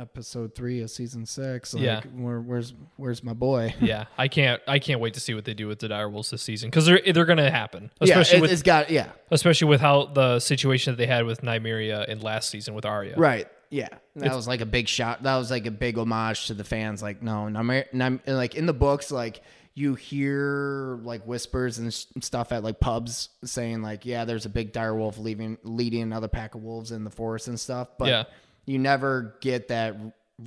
episode 0.00 0.54
three 0.54 0.80
of 0.80 0.90
season 0.90 1.26
six. 1.26 1.74
Like, 1.74 1.82
Yeah. 1.82 2.00
Where, 2.16 2.40
where's 2.40 2.72
Where's 2.96 3.22
my 3.22 3.34
boy? 3.34 3.74
yeah. 3.80 4.06
I 4.16 4.28
can't, 4.28 4.60
I 4.66 4.78
can't 4.78 5.00
wait 5.00 5.14
to 5.14 5.20
see 5.20 5.34
what 5.34 5.44
they 5.44 5.54
do 5.54 5.66
with 5.68 5.78
the 5.78 5.88
direwolves 5.88 6.30
this 6.30 6.42
season 6.42 6.70
because 6.70 6.86
they're 6.86 7.00
they're 7.12 7.24
going 7.24 7.38
to 7.38 7.50
happen, 7.50 7.90
Yeah, 8.00 8.18
especially 8.18 8.38
it, 8.38 8.40
with 8.42 8.52
it's 8.52 8.62
got 8.62 8.90
yeah. 8.90 9.10
especially 9.30 9.68
with 9.68 9.80
how 9.80 10.06
the 10.06 10.40
situation 10.40 10.92
that 10.92 10.96
they 10.96 11.06
had 11.06 11.24
with 11.26 11.42
Nymeria 11.42 12.08
in 12.08 12.20
last 12.20 12.48
season 12.50 12.74
with 12.74 12.84
Arya. 12.84 13.14
Right. 13.16 13.46
Yeah. 13.68 13.88
That 14.16 14.34
was 14.34 14.48
like 14.48 14.60
a 14.60 14.66
big 14.66 14.88
shot. 14.88 15.22
That 15.22 15.36
was 15.36 15.50
like 15.50 15.66
a 15.66 15.70
big 15.70 15.96
homage 15.96 16.46
to 16.48 16.54
the 16.54 16.64
fans. 16.64 17.02
Like, 17.02 17.22
no, 17.22 17.48
Nymer- 17.50 17.90
Nymer- 17.92 18.20
like 18.26 18.54
in 18.56 18.66
the 18.66 18.72
books, 18.72 19.10
like 19.12 19.42
you 19.74 19.94
hear 19.94 20.98
like 21.04 21.22
whispers 21.24 21.78
and 21.78 21.94
stuff 21.94 22.50
at 22.52 22.64
like 22.64 22.80
pubs 22.80 23.28
saying 23.44 23.82
like, 23.82 24.04
yeah, 24.04 24.24
there's 24.24 24.44
a 24.44 24.48
big 24.48 24.72
dire 24.72 24.94
wolf 24.94 25.16
leaving, 25.18 25.56
leading 25.62 26.02
another 26.02 26.26
pack 26.28 26.54
of 26.56 26.62
wolves 26.62 26.90
in 26.90 27.04
the 27.04 27.10
forest 27.10 27.46
and 27.48 27.58
stuff. 27.58 27.88
But 27.98 28.08
Yeah. 28.08 28.24
You 28.66 28.78
never 28.78 29.36
get 29.40 29.68
that 29.68 29.96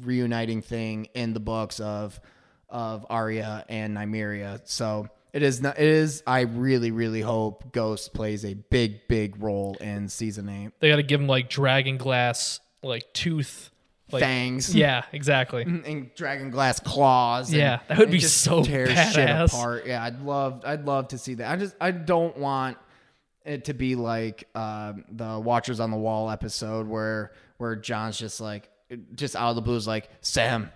reuniting 0.04 0.62
thing 0.62 1.06
in 1.14 1.34
the 1.34 1.40
books 1.40 1.80
of 1.80 2.20
of 2.70 3.06
Arya 3.10 3.66
and 3.70 3.96
Nymeria. 3.96 4.62
So 4.66 5.08
it 5.32 5.44
is 5.44 5.62
not. 5.62 5.78
It 5.80 5.88
is. 5.88 6.24
I 6.26 6.42
really, 6.42 6.92
really 6.92 7.22
hope 7.22 7.72
Ghost 7.72 8.14
plays 8.14 8.44
a 8.46 8.54
big, 8.56 9.08
big 9.08 9.42
role 9.42 9.76
in 9.80 10.10
season 10.10 10.50
eight. 10.50 10.72
They 10.80 10.90
got 10.90 10.96
to 10.98 11.04
give 11.04 11.22
him 11.22 11.28
like 11.28 11.50
dragon 11.50 11.98
glass, 11.98 12.60
like 12.82 13.12
tooth, 13.14 13.70
like 14.12 14.22
Fangs. 14.22 14.74
yeah, 14.76 15.04
exactly. 15.12 15.64
and 15.64 16.10
dragon 16.16 16.50
glass 16.50 16.80
claws. 16.80 17.50
and- 17.50 17.58
Yeah, 17.60 17.80
that 17.88 17.98
would 18.00 18.12
be 18.12 18.20
so 18.20 18.64
tear 18.64 18.88
shit 18.88 18.96
badass. 18.96 19.54
apart. 19.54 19.86
Yeah, 19.88 20.04
I'd 20.04 20.22
love, 20.22 20.64
I'd 20.66 20.86
love 20.86 21.10
to 21.10 21.18
see 21.18 21.36
that. 21.36 21.52
I 21.52 21.56
just, 21.56 21.76
I 21.82 21.92
don't 21.92 22.38
want 22.38 22.78
it 23.46 23.66
to 23.66 23.74
be 23.74 23.96
like 23.96 24.48
uh, 24.56 24.94
the 25.12 25.40
Watchers 25.40 25.80
on 25.80 25.90
the 25.92 25.98
Wall 25.98 26.30
episode 26.30 26.88
where 26.88 27.32
where 27.58 27.76
Jon's 27.76 28.18
just 28.18 28.42
like, 28.42 28.70
just 29.16 29.36
out 29.36 29.50
of 29.50 29.56
the 29.56 29.62
blue 29.62 29.76
is 29.76 29.88
like, 29.88 30.10
Sam, 30.22 30.72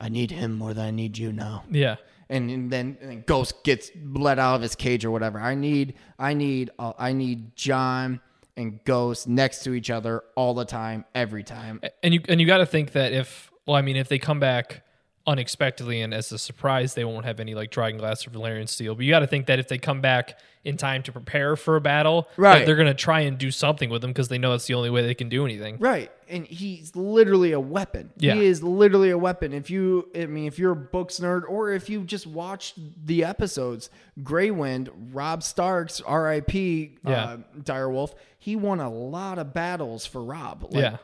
I 0.00 0.08
need 0.08 0.30
him 0.30 0.52
more 0.52 0.74
than 0.74 0.86
I 0.86 0.90
need 0.90 1.18
you 1.18 1.32
now. 1.32 1.64
Yeah, 1.70 1.96
And, 2.28 2.50
and 2.50 2.70
then 2.70 2.96
and 3.00 3.26
Ghost 3.26 3.64
gets 3.64 3.90
let 4.02 4.38
out 4.38 4.56
of 4.56 4.62
his 4.62 4.74
cage 4.74 5.04
or 5.04 5.10
whatever. 5.10 5.38
I 5.38 5.54
need, 5.54 5.94
I 6.18 6.34
need, 6.34 6.70
uh, 6.78 6.92
I 6.98 7.12
need 7.12 7.54
Jon 7.56 8.20
and 8.56 8.82
Ghost 8.84 9.28
next 9.28 9.62
to 9.64 9.74
each 9.74 9.90
other 9.90 10.22
all 10.36 10.54
the 10.54 10.64
time, 10.64 11.04
every 11.14 11.42
time. 11.42 11.80
and 12.02 12.14
you 12.14 12.20
and 12.28 12.40
you 12.40 12.46
got 12.46 12.58
to 12.58 12.66
think 12.66 12.92
that 12.92 13.12
if 13.12 13.50
well, 13.66 13.76
I 13.76 13.82
mean, 13.82 13.96
if 13.96 14.08
they 14.08 14.18
come 14.18 14.40
back 14.40 14.82
unexpectedly 15.26 16.00
and 16.00 16.12
as 16.14 16.32
a 16.32 16.38
surprise, 16.38 16.94
they 16.94 17.04
won't 17.04 17.24
have 17.24 17.40
any 17.40 17.54
like 17.54 17.70
dragon 17.70 17.98
glass 17.98 18.26
or 18.26 18.30
Valyrian 18.30 18.68
steel. 18.68 18.94
But 18.94 19.04
you 19.04 19.10
got 19.10 19.20
to 19.20 19.26
think 19.26 19.46
that 19.46 19.58
if 19.58 19.68
they 19.68 19.78
come 19.78 20.00
back 20.00 20.38
in 20.64 20.76
time 20.76 21.02
to 21.04 21.12
prepare 21.12 21.56
for 21.56 21.76
a 21.76 21.80
battle, 21.80 22.28
Right. 22.36 22.66
they're 22.66 22.76
gonna 22.76 22.92
try 22.92 23.20
and 23.20 23.38
do 23.38 23.50
something 23.50 23.88
with 23.88 24.02
them 24.02 24.10
because 24.10 24.28
they 24.28 24.36
know 24.38 24.52
it's 24.52 24.66
the 24.66 24.74
only 24.74 24.90
way 24.90 25.02
they 25.02 25.14
can 25.14 25.28
do 25.30 25.44
anything. 25.46 25.78
Right. 25.78 26.10
And 26.28 26.46
he's 26.46 26.94
literally 26.94 27.52
a 27.52 27.60
weapon. 27.60 28.10
Yeah. 28.18 28.34
He 28.34 28.44
is 28.44 28.62
literally 28.62 29.08
a 29.10 29.16
weapon. 29.18 29.52
If 29.54 29.70
you 29.70 30.08
I 30.14 30.26
mean 30.26 30.46
if 30.46 30.58
you're 30.58 30.72
a 30.72 30.76
books 30.76 31.18
nerd 31.20 31.42
or 31.48 31.70
if 31.72 31.88
you 31.88 32.02
just 32.04 32.26
watched 32.26 32.74
the 33.06 33.24
episodes, 33.24 33.88
Grey 34.22 34.50
Wind, 34.50 34.90
Robb 35.12 35.42
Starks, 35.42 36.00
R.I.P. 36.02 36.98
Yeah. 37.06 37.22
Uh, 37.24 37.36
Direwolf, 37.62 38.14
he 38.38 38.54
won 38.56 38.80
a 38.80 38.90
lot 38.90 39.38
of 39.38 39.54
battles 39.54 40.04
for 40.06 40.22
Robb. 40.22 40.64
Like, 40.74 40.74
Yeah. 40.74 40.96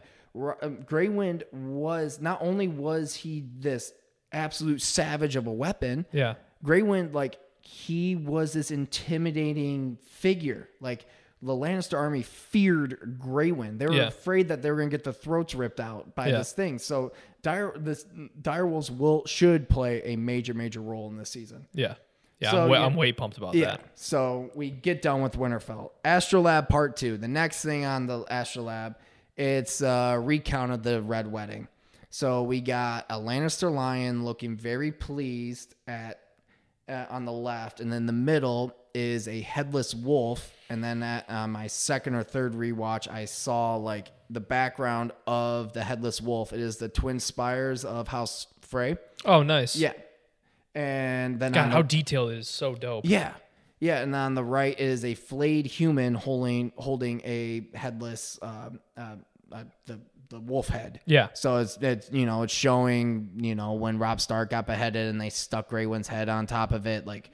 Um, 0.61 0.81
Grey 0.85 1.09
Wind 1.09 1.45
was 1.51 2.21
not 2.21 2.43
only 2.43 2.69
was 2.69 3.15
he 3.15 3.45
this 3.59 3.95
absolute 4.37 4.81
savage 4.83 5.35
of 5.37 5.47
a 5.47 5.53
weapon, 5.53 6.07
Yeah, 6.13 6.35
Grey 6.63 6.83
Wind, 6.83 7.15
like 7.15 7.39
he 7.61 8.15
was 8.15 8.53
this 8.53 8.71
intimidating 8.71 9.99
figure. 10.03 10.69
Like 10.81 11.07
the 11.43 11.53
Lannister 11.53 11.99
army 11.99 12.23
feared 12.23 13.17
Grey 13.19 13.53
Wind. 13.53 13.79
They 13.81 13.87
were 13.87 13.95
Yeah. 13.95 14.07
afraid 14.09 14.49
that 14.49 14.63
they 14.63 14.71
were 14.71 14.77
gonna 14.79 14.91
get 14.91 15.05
the 15.05 15.13
throats 15.13 15.55
ripped 15.55 15.81
out 15.81 16.15
by 16.15 16.29
Yeah. 16.29 16.39
this 16.39 16.53
thing. 16.53 16.79
So 16.79 17.13
dire 17.43 17.73
this 17.77 18.05
direwolves 18.41 18.91
will 18.97 19.25
should 19.27 19.69
play 19.69 20.03
a 20.05 20.17
major 20.17 20.55
major 20.55 20.81
role 20.81 21.09
in 21.11 21.17
this 21.17 21.31
season. 21.31 21.67
yeah, 21.73 21.95
yeah. 22.41 22.51
So, 22.53 22.65
I'm, 22.65 22.71
way, 22.71 22.79
yeah. 22.79 22.87
I'm 22.87 22.95
way 22.97 23.13
pumped 23.13 23.37
about 23.37 23.55
Yeah. 23.55 23.67
that. 23.73 23.81
So 23.95 24.51
we 24.55 24.71
get 24.71 25.03
done 25.03 25.23
with 25.23 25.35
Winterfell. 25.37 25.91
Astrolabe 26.05 26.69
Part 26.69 26.97
Two. 26.97 27.17
The 27.19 27.29
next 27.29 27.63
thing 27.63 27.85
on 27.85 28.07
the 28.07 28.25
Astrolabe, 28.31 28.95
it's 29.37 29.81
a 29.83 30.19
recount 30.21 30.73
of 30.73 30.83
the 30.83 31.03
Red 31.03 31.31
Wedding. 31.31 31.69
So 32.17 32.45
we 32.45 32.63
got 32.63 33.05
a 33.11 33.17
Lannister 33.17 33.71
lion 33.71 34.25
looking 34.25 34.57
very 34.57 34.91
pleased 34.91 35.75
at 35.87 36.19
uh, 36.89 37.05
on 37.11 37.27
the 37.27 37.33
left, 37.33 37.79
and 37.79 37.93
then 37.93 38.07
the 38.07 38.15
middle 38.15 38.75
is 38.95 39.29
a 39.29 39.43
headless 39.43 39.95
wolf. 39.95 40.51
And 40.71 40.83
then 40.83 41.03
at 41.03 41.31
uh, 41.31 41.47
my 41.47 41.67
second 41.67 42.15
or 42.15 42.23
third 42.23 42.55
rewatch, 42.55 43.07
I 43.07 43.27
saw 43.27 43.77
like 43.77 44.13
the 44.31 44.41
background 44.41 45.13
of 45.27 45.75
the 45.75 45.85
headless 45.85 46.23
wolf. 46.23 46.55
It 46.55 46.61
is 46.61 46.79
the 46.79 46.89
twin 46.89 47.21
spires 47.21 47.85
of 47.85 48.09
House 48.09 48.47
Frey. 48.63 48.97
Oh, 49.27 49.43
nice. 49.43 49.77
Yeah. 49.77 49.93
And 50.75 51.39
then 51.39 51.53
God, 51.53 51.67
on 51.67 51.71
how 51.71 51.83
detailed 51.83 52.31
it 52.31 52.39
is. 52.39 52.49
So 52.49 52.75
dope. 52.75 53.05
yeah. 53.05 53.35
Yeah, 53.79 54.01
and 54.01 54.17
on 54.17 54.35
the 54.35 54.43
right 54.43 54.81
is 54.81 55.05
a 55.05 55.13
flayed 55.13 55.67
human 55.67 56.15
holding 56.15 56.73
holding 56.79 57.21
a 57.27 57.69
headless 57.75 58.39
uh, 58.41 58.71
uh, 58.97 59.17
uh, 59.53 59.65
the 59.85 60.01
the 60.29 60.41
wolf 60.41 60.69
head. 60.69 61.01
Yeah. 61.07 61.29
So 61.35 61.59
it's 61.59 61.77
it's 61.81 62.11
you 62.13 62.27
know 62.27 62.43
it's 62.43 62.53
showing 62.53 63.31
you 63.37 63.55
know 63.55 63.75
when 63.75 63.99
Robb 63.99 64.21
Stark 64.21 64.51
got 64.51 64.67
beheaded 64.67 65.09
and 65.09 65.21
they 65.21 65.31
stuck 65.31 65.69
Grey 65.69 65.87
Wind's 65.87 66.09
head 66.09 66.29
on 66.29 66.47
top 66.47 66.73
of 66.73 66.87
it 66.87 67.07
like 67.07 67.31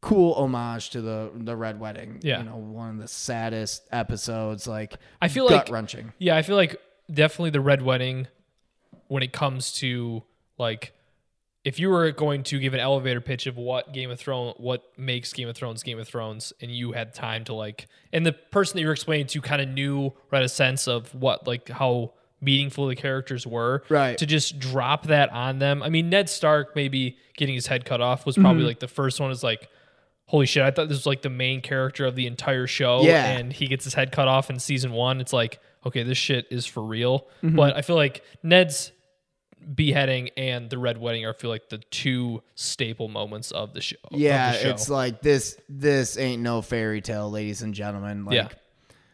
cool 0.00 0.34
homage 0.34 0.90
to 0.90 1.00
the 1.00 1.30
the 1.34 1.56
Red 1.56 1.80
Wedding. 1.80 2.20
Yeah. 2.22 2.38
You 2.38 2.44
know 2.44 2.56
one 2.56 2.90
of 2.90 2.98
the 2.98 3.08
saddest 3.08 3.82
episodes 3.92 4.66
like 4.66 4.94
I 5.20 5.28
feel 5.28 5.44
like 5.46 5.66
gut 5.66 5.70
wrenching. 5.70 6.12
Yeah, 6.18 6.36
I 6.36 6.42
feel 6.42 6.56
like 6.56 6.80
definitely 7.12 7.50
the 7.50 7.60
Red 7.60 7.82
Wedding 7.82 8.26
when 9.08 9.22
it 9.22 9.32
comes 9.32 9.72
to 9.74 10.22
like 10.58 10.92
if 11.64 11.78
you 11.78 11.88
were 11.90 12.10
going 12.10 12.42
to 12.42 12.58
give 12.58 12.74
an 12.74 12.80
elevator 12.80 13.20
pitch 13.20 13.46
of 13.46 13.56
what 13.56 13.92
Game 13.92 14.10
of 14.10 14.18
Thrones 14.18 14.54
what 14.58 14.84
makes 14.96 15.32
Game 15.32 15.48
of 15.48 15.56
Thrones 15.56 15.82
Game 15.82 15.98
of 15.98 16.08
Thrones 16.08 16.52
and 16.60 16.70
you 16.70 16.92
had 16.92 17.14
time 17.14 17.44
to 17.44 17.54
like 17.54 17.86
and 18.12 18.26
the 18.26 18.32
person 18.32 18.76
that 18.76 18.80
you 18.80 18.86
were 18.86 18.92
explaining 18.92 19.26
to 19.28 19.40
kind 19.40 19.62
of 19.62 19.68
knew 19.68 20.06
or 20.06 20.14
had 20.32 20.42
a 20.42 20.48
sense 20.48 20.88
of 20.88 21.14
what 21.14 21.46
like 21.46 21.68
how 21.68 22.12
meaningful 22.40 22.88
the 22.88 22.96
characters 22.96 23.46
were 23.46 23.84
Right. 23.88 24.18
to 24.18 24.26
just 24.26 24.58
drop 24.58 25.06
that 25.06 25.30
on 25.30 25.58
them. 25.58 25.82
I 25.82 25.88
mean 25.88 26.10
Ned 26.10 26.28
Stark 26.28 26.74
maybe 26.74 27.16
getting 27.36 27.54
his 27.54 27.66
head 27.66 27.84
cut 27.84 28.00
off 28.00 28.26
was 28.26 28.34
mm-hmm. 28.34 28.44
probably 28.44 28.64
like 28.64 28.80
the 28.80 28.88
first 28.88 29.20
one 29.20 29.30
is 29.30 29.42
like 29.42 29.68
holy 30.26 30.46
shit, 30.46 30.62
I 30.62 30.70
thought 30.70 30.88
this 30.88 30.96
was 30.96 31.06
like 31.06 31.20
the 31.20 31.30
main 31.30 31.60
character 31.60 32.06
of 32.06 32.16
the 32.16 32.26
entire 32.26 32.66
show. 32.66 33.02
Yeah. 33.02 33.26
And 33.26 33.52
he 33.52 33.66
gets 33.66 33.84
his 33.84 33.92
head 33.92 34.12
cut 34.12 34.28
off 34.28 34.48
in 34.48 34.58
season 34.58 34.92
one. 34.92 35.20
It's 35.20 35.32
like, 35.32 35.60
okay, 35.84 36.04
this 36.04 36.16
shit 36.16 36.46
is 36.50 36.64
for 36.64 36.82
real. 36.82 37.26
Mm-hmm. 37.42 37.54
But 37.56 37.76
I 37.76 37.82
feel 37.82 37.96
like 37.96 38.24
Ned's 38.42 38.92
beheading 39.74 40.30
and 40.36 40.68
the 40.70 40.78
red 40.78 40.98
wedding 40.98 41.24
are 41.26 41.30
I 41.30 41.36
feel 41.36 41.50
like 41.50 41.68
the 41.68 41.78
two 41.78 42.42
staple 42.54 43.08
moments 43.08 43.50
of 43.50 43.72
the 43.74 43.80
show. 43.80 43.96
of 44.04 44.10
the 44.10 44.18
Yeah, 44.18 44.52
show. 44.52 44.68
it's 44.70 44.88
like 44.88 45.22
this 45.22 45.56
this 45.68 46.16
ain't 46.18 46.42
no 46.42 46.62
fairy 46.62 47.00
tale, 47.00 47.30
ladies 47.30 47.62
and 47.62 47.72
gentlemen. 47.74 48.24
Like 48.24 48.34
Yeah. 48.34 48.48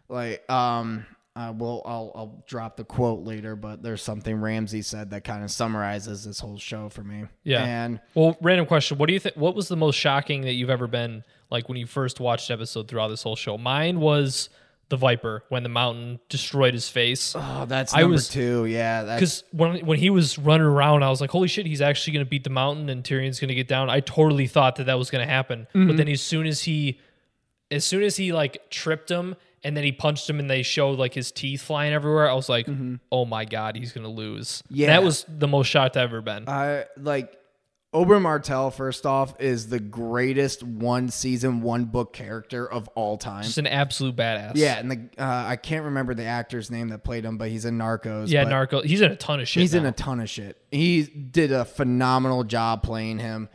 like 0.08 0.50
um 0.50 1.06
I 1.36 1.50
will 1.50 1.82
I'll 1.86 2.10
I'll 2.16 2.44
drop 2.48 2.76
the 2.76 2.82
quote 2.84 3.24
later, 3.24 3.54
but 3.54 3.80
there's 3.80 4.02
something 4.02 4.40
Ramsay 4.40 4.82
said 4.82 5.10
that 5.10 5.22
kind 5.22 5.44
of 5.44 5.50
summarizes 5.52 6.24
this 6.24 6.40
whole 6.40 6.58
show 6.58 6.88
for 6.88 7.04
me. 7.04 7.26
Yeah. 7.44 7.64
And 7.64 8.00
Well, 8.14 8.36
random 8.40 8.66
question. 8.66 8.98
What 8.98 9.06
do 9.06 9.12
you 9.12 9.20
think? 9.20 9.36
What 9.36 9.54
was 9.54 9.68
the 9.68 9.76
most 9.76 9.94
shocking 9.94 10.40
that 10.42 10.54
you've 10.54 10.70
ever 10.70 10.88
been 10.88 11.22
like 11.50 11.68
when 11.68 11.78
you 11.78 11.86
first 11.86 12.18
watched 12.18 12.50
episode 12.50 12.88
throughout 12.88 13.08
this 13.08 13.22
whole 13.22 13.36
show? 13.36 13.56
Mine 13.56 14.00
was 14.00 14.48
the 14.90 14.96
Viper 14.96 15.44
when 15.50 15.62
the 15.62 15.68
mountain 15.68 16.18
destroyed 16.30 16.72
his 16.72 16.88
face. 16.88 17.34
oh, 17.36 17.66
that's 17.68 17.94
I 17.94 18.00
number 18.00 18.12
was- 18.14 18.28
two. 18.28 18.64
Yeah, 18.66 19.04
Because 19.16 19.44
when 19.52 19.84
when 19.84 19.98
he 19.98 20.08
was 20.10 20.38
running 20.38 20.66
around, 20.66 21.02
I 21.02 21.10
was 21.10 21.20
like, 21.20 21.30
"Holy 21.30 21.48
shit, 21.48 21.66
he's 21.66 21.80
actually 21.82 22.14
going 22.14 22.24
to 22.24 22.28
beat 22.30 22.44
the 22.44 22.50
mountain, 22.50 22.88
and 22.88 23.04
Tyrion's 23.04 23.38
going 23.40 23.48
to 23.48 23.54
get 23.54 23.68
down." 23.68 23.90
I 23.90 24.00
totally 24.00 24.46
thought 24.46 24.76
that 24.76 24.84
that 24.84 24.98
was 24.98 25.10
going 25.10 25.26
to 25.26 25.30
happen, 25.32 25.66
Mm-hmm. 25.74 25.86
but 25.88 25.96
then 25.98 26.08
as 26.08 26.22
soon 26.22 26.46
as 26.46 26.62
he, 26.62 27.00
as 27.70 27.84
soon 27.84 28.02
as 28.02 28.16
he 28.16 28.32
like 28.32 28.70
tripped 28.70 29.10
him, 29.10 29.36
and 29.62 29.76
then 29.76 29.84
he 29.84 29.92
punched 29.92 30.28
him, 30.30 30.38
and 30.40 30.48
they 30.48 30.62
showed 30.62 30.98
like 30.98 31.12
his 31.14 31.30
teeth 31.32 31.60
flying 31.62 31.92
everywhere, 31.92 32.30
I 32.30 32.34
was 32.34 32.48
like, 32.48 32.66
"Oh 33.12 33.24
my 33.26 33.44
god, 33.44 33.76
he's 33.76 33.92
going 33.92 34.04
to 34.04 34.10
lose." 34.10 34.62
Mm-hmm. 34.66 34.74
Yeah. 34.74 34.86
that 34.88 35.02
was 35.02 35.26
the 35.28 35.48
most 35.48 35.66
shocked 35.66 35.96
I've 35.96 36.04
ever 36.04 36.22
been. 36.22 36.48
I 36.48 36.84
like 36.96 37.34
Oberyn 37.94 38.20
Martell, 38.20 38.70
first 38.70 39.06
off, 39.06 39.40
is 39.40 39.68
the 39.68 39.80
greatest 39.80 40.62
one 40.62 41.08
season, 41.08 41.62
one 41.62 41.86
book 41.86 42.12
character 42.12 42.70
of 42.70 42.86
all 42.88 43.16
time. 43.16 43.44
Just 43.44 43.56
an 43.56 43.66
absolute 43.66 44.14
badass. 44.14 44.52
Yeah, 44.56 44.78
and 44.78 44.90
the 44.90 45.08
uh, 45.16 45.44
I 45.46 45.56
can't 45.56 45.86
remember 45.86 46.12
the 46.12 46.24
actor's 46.24 46.70
name 46.70 46.88
that 46.88 47.02
played 47.02 47.24
him, 47.24 47.38
but 47.38 47.48
he's 47.48 47.64
in 47.64 47.78
Narcos. 47.78 48.28
yeah, 48.28 48.44
Narcos. 48.44 48.84
He's 48.84 49.00
in 49.00 49.10
a 49.12 49.16
ton 49.16 49.40
of 49.40 49.48
shit. 49.48 49.62
He's 49.62 49.72
in 49.72 49.86
a 49.86 49.92
ton 49.92 50.20
of 50.20 50.28
shit. 50.28 50.60
He 50.70 51.04
did 51.04 51.50
a 51.50 51.64
phenomenal 51.64 52.44
job 52.44 52.82
playing 52.82 53.20
him. 53.20 53.48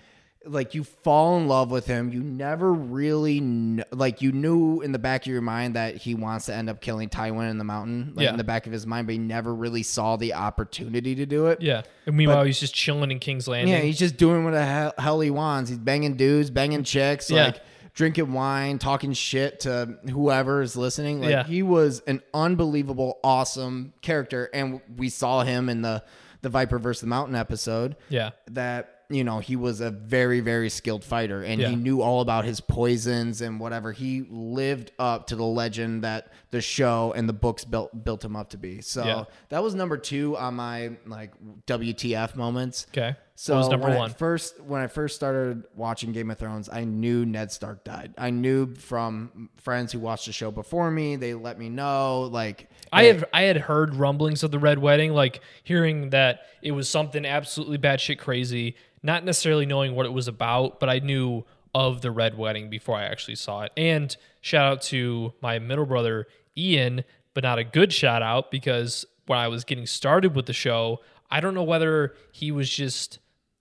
Like 0.46 0.74
you 0.76 0.84
fall 0.84 1.38
in 1.38 1.48
love 1.48 1.72
with 1.72 1.86
him. 1.86 2.10
You 2.12 2.22
never 2.22 2.74
really 2.74 3.40
kn- 3.40 3.86
like 3.92 4.22
you 4.22 4.32
knew 4.34 4.82
in 4.82 4.92
the 4.92 5.00
back 5.00 5.22
of 5.22 5.28
your 5.32 5.42
mind 5.42 5.76
that 5.76 5.96
he 5.96 6.16
wants 6.16 6.48
to 6.48 6.54
end 6.54 6.70
up 6.70 6.82
killing 6.82 7.08
Tywin 7.10 7.50
in 7.50 7.58
the 7.58 7.64
mountain, 7.64 8.12
like 8.16 8.26
Yeah. 8.26 8.32
in 8.32 8.38
the 8.38 8.44
back 8.44 8.68
of 8.68 8.74
his 8.74 8.86
mind, 8.86 9.08
but 9.08 9.14
he 9.14 9.20
never 9.20 9.56
really 9.56 9.84
saw 9.84 10.18
the 10.18 10.34
opportunity 10.34 11.16
to 11.16 11.26
do 11.26 11.48
it. 11.48 11.62
Yeah. 11.62 11.84
And 12.06 12.18
meanwhile, 12.18 12.44
he's 12.44 12.60
just 12.60 12.76
chilling 12.76 13.10
in 13.10 13.20
King's 13.20 13.48
Landing. 13.48 13.74
Yeah, 13.74 13.80
he's 13.82 13.98
just 14.00 14.18
doing 14.18 14.44
what 14.44 14.52
the 14.52 14.66
hell, 14.66 14.94
hell 14.98 15.20
he 15.22 15.30
wants. 15.32 15.70
He's 15.70 15.80
banging 15.80 16.16
dudes, 16.18 16.50
banging 16.50 16.84
chicks, 16.84 17.32
Yeah. 17.32 17.46
like 17.46 17.62
drinking 17.94 18.34
wine, 18.34 18.80
talking 18.80 19.14
shit 19.14 19.62
to 19.62 19.98
whoever 20.12 20.62
is 20.62 20.76
listening. 20.76 21.22
Like 21.22 21.30
Yeah. 21.30 21.44
he 21.46 21.64
was 21.64 22.02
an 22.08 22.22
unbelievable, 22.34 23.20
awesome 23.24 23.94
character, 24.02 24.50
and 24.54 24.82
we 24.98 25.10
saw 25.10 25.44
him 25.44 25.70
in 25.70 25.82
the 25.84 26.04
the 26.42 26.50
Viper 26.50 26.78
versus 26.78 27.00
the 27.00 27.08
Mountain 27.08 27.36
episode. 27.38 27.96
yeah. 28.10 28.32
That 28.52 28.93
you 29.10 29.24
know 29.24 29.40
he 29.40 29.56
was 29.56 29.82
a 29.82 29.92
very 29.92 30.40
very 30.40 30.70
skilled 30.70 31.04
fighter, 31.04 31.44
and 31.44 31.60
Yeah. 31.62 31.70
he 31.70 31.76
knew 31.76 32.02
all 32.02 32.22
about 32.22 32.46
his 32.46 32.60
poisons 32.62 33.42
and 33.42 33.60
whatever. 33.60 33.92
He 33.92 34.26
lived 34.30 34.92
up 35.00 35.28
to 35.28 35.36
the 35.36 35.44
legend 35.46 36.04
that 36.04 36.32
the 36.52 36.62
show 36.62 37.14
and 37.16 37.28
the 37.28 37.34
books 37.34 37.66
built 37.66 38.04
built 38.04 38.24
him 38.24 38.36
up 38.36 38.50
to 38.52 38.58
be. 38.58 38.82
So 38.82 39.04
Yeah. 39.06 39.24
that 39.50 39.62
was 39.64 39.76
number 39.76 39.98
two 39.98 40.38
on 40.38 40.56
my 40.56 40.92
like 41.06 41.32
WTF 41.68 42.36
moments. 42.36 42.88
Okay. 42.92 43.16
So 43.36 43.60
number 43.68 43.88
when 43.88 43.98
one? 43.98 44.10
I 44.12 44.14
first 44.14 44.62
when 44.62 44.82
I 44.82 44.88
first 44.88 45.16
started 45.16 45.64
watching 45.76 46.12
Game 46.12 46.30
of 46.30 46.38
Thrones, 46.38 46.70
I 46.72 46.84
knew 46.84 47.26
Ned 47.26 47.52
Stark 47.52 47.84
died. 47.84 48.14
I 48.18 48.30
knew 48.30 48.76
from 48.76 49.50
friends 49.58 49.92
who 49.92 50.00
watched 50.00 50.28
the 50.28 50.32
show 50.34 50.52
before 50.52 50.92
me. 50.92 51.16
They 51.16 51.34
let 51.34 51.58
me 51.58 51.70
know. 51.70 52.30
Like 52.32 52.70
I 52.92 53.06
have 53.06 53.26
I 53.34 53.44
had 53.44 53.58
heard 53.58 53.96
rumblings 53.96 54.44
of 54.44 54.52
the 54.52 54.60
Red 54.60 54.78
Wedding, 54.80 55.14
like 55.14 55.42
hearing 55.64 56.12
that 56.12 56.42
it 56.62 56.72
was 56.74 56.88
something 56.88 57.26
absolutely 57.26 57.80
batshit 57.80 58.20
crazy, 58.20 58.76
not 59.04 59.24
necessarily 59.26 59.66
knowing 59.66 59.94
what 59.94 60.06
it 60.06 60.14
was 60.14 60.28
about, 60.28 60.80
but 60.80 60.90
I 60.90 61.00
knew 61.00 61.44
of 61.76 62.02
the 62.02 62.12
Red 62.12 62.38
Wedding 62.38 62.70
before 62.70 62.98
I 62.98 63.04
actually 63.04 63.36
saw 63.36 63.64
it. 63.64 63.72
And 63.76 64.16
shout 64.42 64.66
out 64.66 64.82
to 64.84 65.34
my 65.42 65.60
middle 65.60 65.86
brother 65.86 66.28
Ian, 66.58 67.04
but 67.34 67.44
not 67.44 67.60
a 67.60 67.64
good 67.64 67.92
shout 67.92 68.22
out 68.22 68.52
because 68.52 69.06
when 69.26 69.40
I 69.40 69.48
was 69.48 69.64
getting 69.64 69.86
started 69.86 70.36
with 70.36 70.46
the 70.46 70.54
show, 70.54 71.02
I 71.30 71.40
don't 71.40 71.54
know 71.54 71.64
whether 71.64 72.16
he 72.32 72.52
was 72.52 72.70
just 72.70 73.20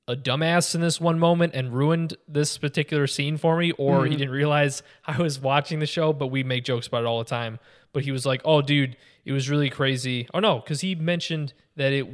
a 0.08 0.16
dumbass 0.16 0.74
in 0.74 0.80
this 0.80 1.00
one 1.00 1.18
moment 1.18 1.54
and 1.54 1.72
ruined 1.72 2.16
this 2.28 2.58
particular 2.58 3.06
scene 3.06 3.36
for 3.36 3.56
me, 3.56 3.72
or 3.72 4.04
he 4.04 4.14
mm. 4.14 4.18
didn't 4.18 4.34
realize 4.34 4.82
I 5.06 5.18
was 5.18 5.40
watching 5.40 5.78
the 5.78 5.86
show, 5.86 6.12
but 6.12 6.26
we 6.26 6.42
make 6.42 6.64
jokes 6.64 6.86
about 6.86 7.04
it 7.04 7.06
all 7.06 7.18
the 7.18 7.24
time. 7.24 7.58
But 7.92 8.04
he 8.04 8.10
was 8.10 8.24
like, 8.24 8.40
"Oh, 8.44 8.62
dude, 8.62 8.96
it 9.24 9.32
was 9.32 9.50
really 9.50 9.70
crazy." 9.70 10.26
Oh 10.32 10.40
no, 10.40 10.60
because 10.60 10.80
he 10.80 10.94
mentioned 10.94 11.52
that 11.76 11.92
it 11.92 12.06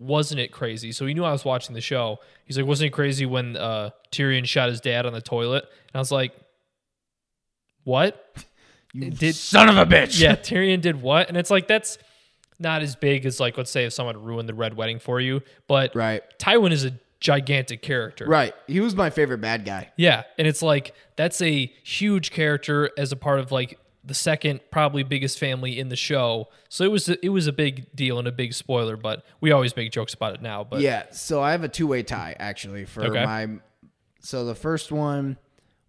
wasn't 0.00 0.40
it 0.40 0.50
crazy, 0.50 0.90
so 0.92 1.06
he 1.06 1.14
knew 1.14 1.24
I 1.24 1.30
was 1.30 1.44
watching 1.44 1.74
the 1.74 1.80
show. 1.80 2.18
He's 2.46 2.56
like, 2.56 2.66
"Wasn't 2.66 2.86
it 2.88 2.90
crazy 2.90 3.26
when 3.26 3.56
uh, 3.56 3.90
Tyrion 4.10 4.46
shot 4.46 4.68
his 4.70 4.80
dad 4.80 5.06
on 5.06 5.12
the 5.12 5.20
toilet?" 5.20 5.64
And 5.64 5.94
I 5.94 5.98
was 5.98 6.10
like, 6.10 6.32
"What?" 7.84 8.34
you 8.92 9.10
did- 9.10 9.34
son 9.34 9.68
of 9.68 9.76
a 9.76 9.86
bitch. 9.86 10.20
yeah, 10.20 10.34
Tyrion 10.36 10.80
did 10.80 11.00
what? 11.02 11.28
And 11.28 11.36
it's 11.36 11.50
like 11.50 11.68
that's 11.68 11.98
not 12.58 12.82
as 12.82 12.96
big 12.96 13.24
as 13.26 13.40
like 13.40 13.56
let's 13.56 13.70
say 13.70 13.84
if 13.84 13.92
someone 13.92 14.22
ruined 14.22 14.48
the 14.48 14.54
red 14.54 14.74
wedding 14.74 14.98
for 14.98 15.20
you, 15.20 15.42
but 15.66 15.94
Right. 15.94 16.22
Tywin 16.38 16.72
is 16.72 16.84
a 16.84 16.92
gigantic 17.20 17.82
character. 17.82 18.26
Right. 18.26 18.54
He 18.66 18.80
was 18.80 18.94
my 18.96 19.10
favorite 19.10 19.40
bad 19.42 19.64
guy. 19.64 19.90
Yeah, 19.96 20.22
and 20.38 20.46
it's 20.48 20.62
like 20.62 20.94
that's 21.16 21.40
a 21.42 21.66
huge 21.84 22.30
character 22.30 22.90
as 22.98 23.12
a 23.12 23.16
part 23.16 23.40
of 23.40 23.52
like 23.52 23.78
the 24.04 24.14
second 24.14 24.60
probably 24.70 25.02
biggest 25.02 25.38
family 25.38 25.78
in 25.78 25.88
the 25.90 25.96
show. 25.96 26.48
So 26.68 26.84
it 26.84 26.90
was 26.90 27.08
a, 27.08 27.24
it 27.24 27.28
was 27.28 27.46
a 27.46 27.52
big 27.52 27.94
deal 27.94 28.18
and 28.18 28.26
a 28.26 28.32
big 28.32 28.54
spoiler, 28.54 28.96
but 28.96 29.24
we 29.40 29.52
always 29.52 29.76
make 29.76 29.92
jokes 29.92 30.14
about 30.14 30.34
it 30.34 30.40
now. 30.42 30.64
But 30.64 30.80
Yeah. 30.80 31.04
So 31.12 31.42
I 31.42 31.52
have 31.52 31.64
a 31.64 31.68
two 31.68 31.86
way 31.86 32.02
tie 32.02 32.34
actually 32.38 32.86
for 32.86 33.04
Okay. 33.04 33.24
my. 33.24 33.48
So 34.20 34.44
the 34.44 34.54
first 34.54 34.90
one 34.92 35.36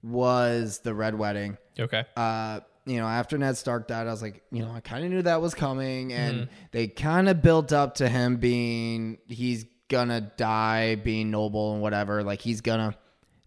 was 0.04 0.80
the 0.80 0.94
Red 0.94 1.18
Wedding. 1.18 1.58
okay, 1.80 2.06
uh, 2.16 2.62
you 2.86 2.98
know, 2.98 3.06
after 3.06 3.38
Ned 3.38 3.56
Stark 3.58 3.88
died, 3.88 4.08
I 4.08 4.12
was 4.12 4.22
like, 4.22 4.42
you 4.52 4.64
know, 4.64 4.72
I 4.72 4.80
kind 4.80 5.06
of 5.06 5.12
knew 5.12 5.22
that 5.22 5.42
was 5.42 5.54
coming, 5.54 6.14
and 6.14 6.42
Mm-hmm. 6.42 6.52
they 6.72 6.88
kind 6.88 7.30
of 7.30 7.42
built 7.42 7.72
up 7.72 7.96
to 7.96 8.10
him 8.10 8.38
being 8.38 9.20
he's 9.28 9.66
gonna 9.90 10.22
die, 10.22 10.96
being 10.96 11.30
noble 11.30 11.74
and 11.74 11.82
whatever. 11.82 12.24
Like 12.24 12.42
he's 12.42 12.62
gonna, 12.62 12.96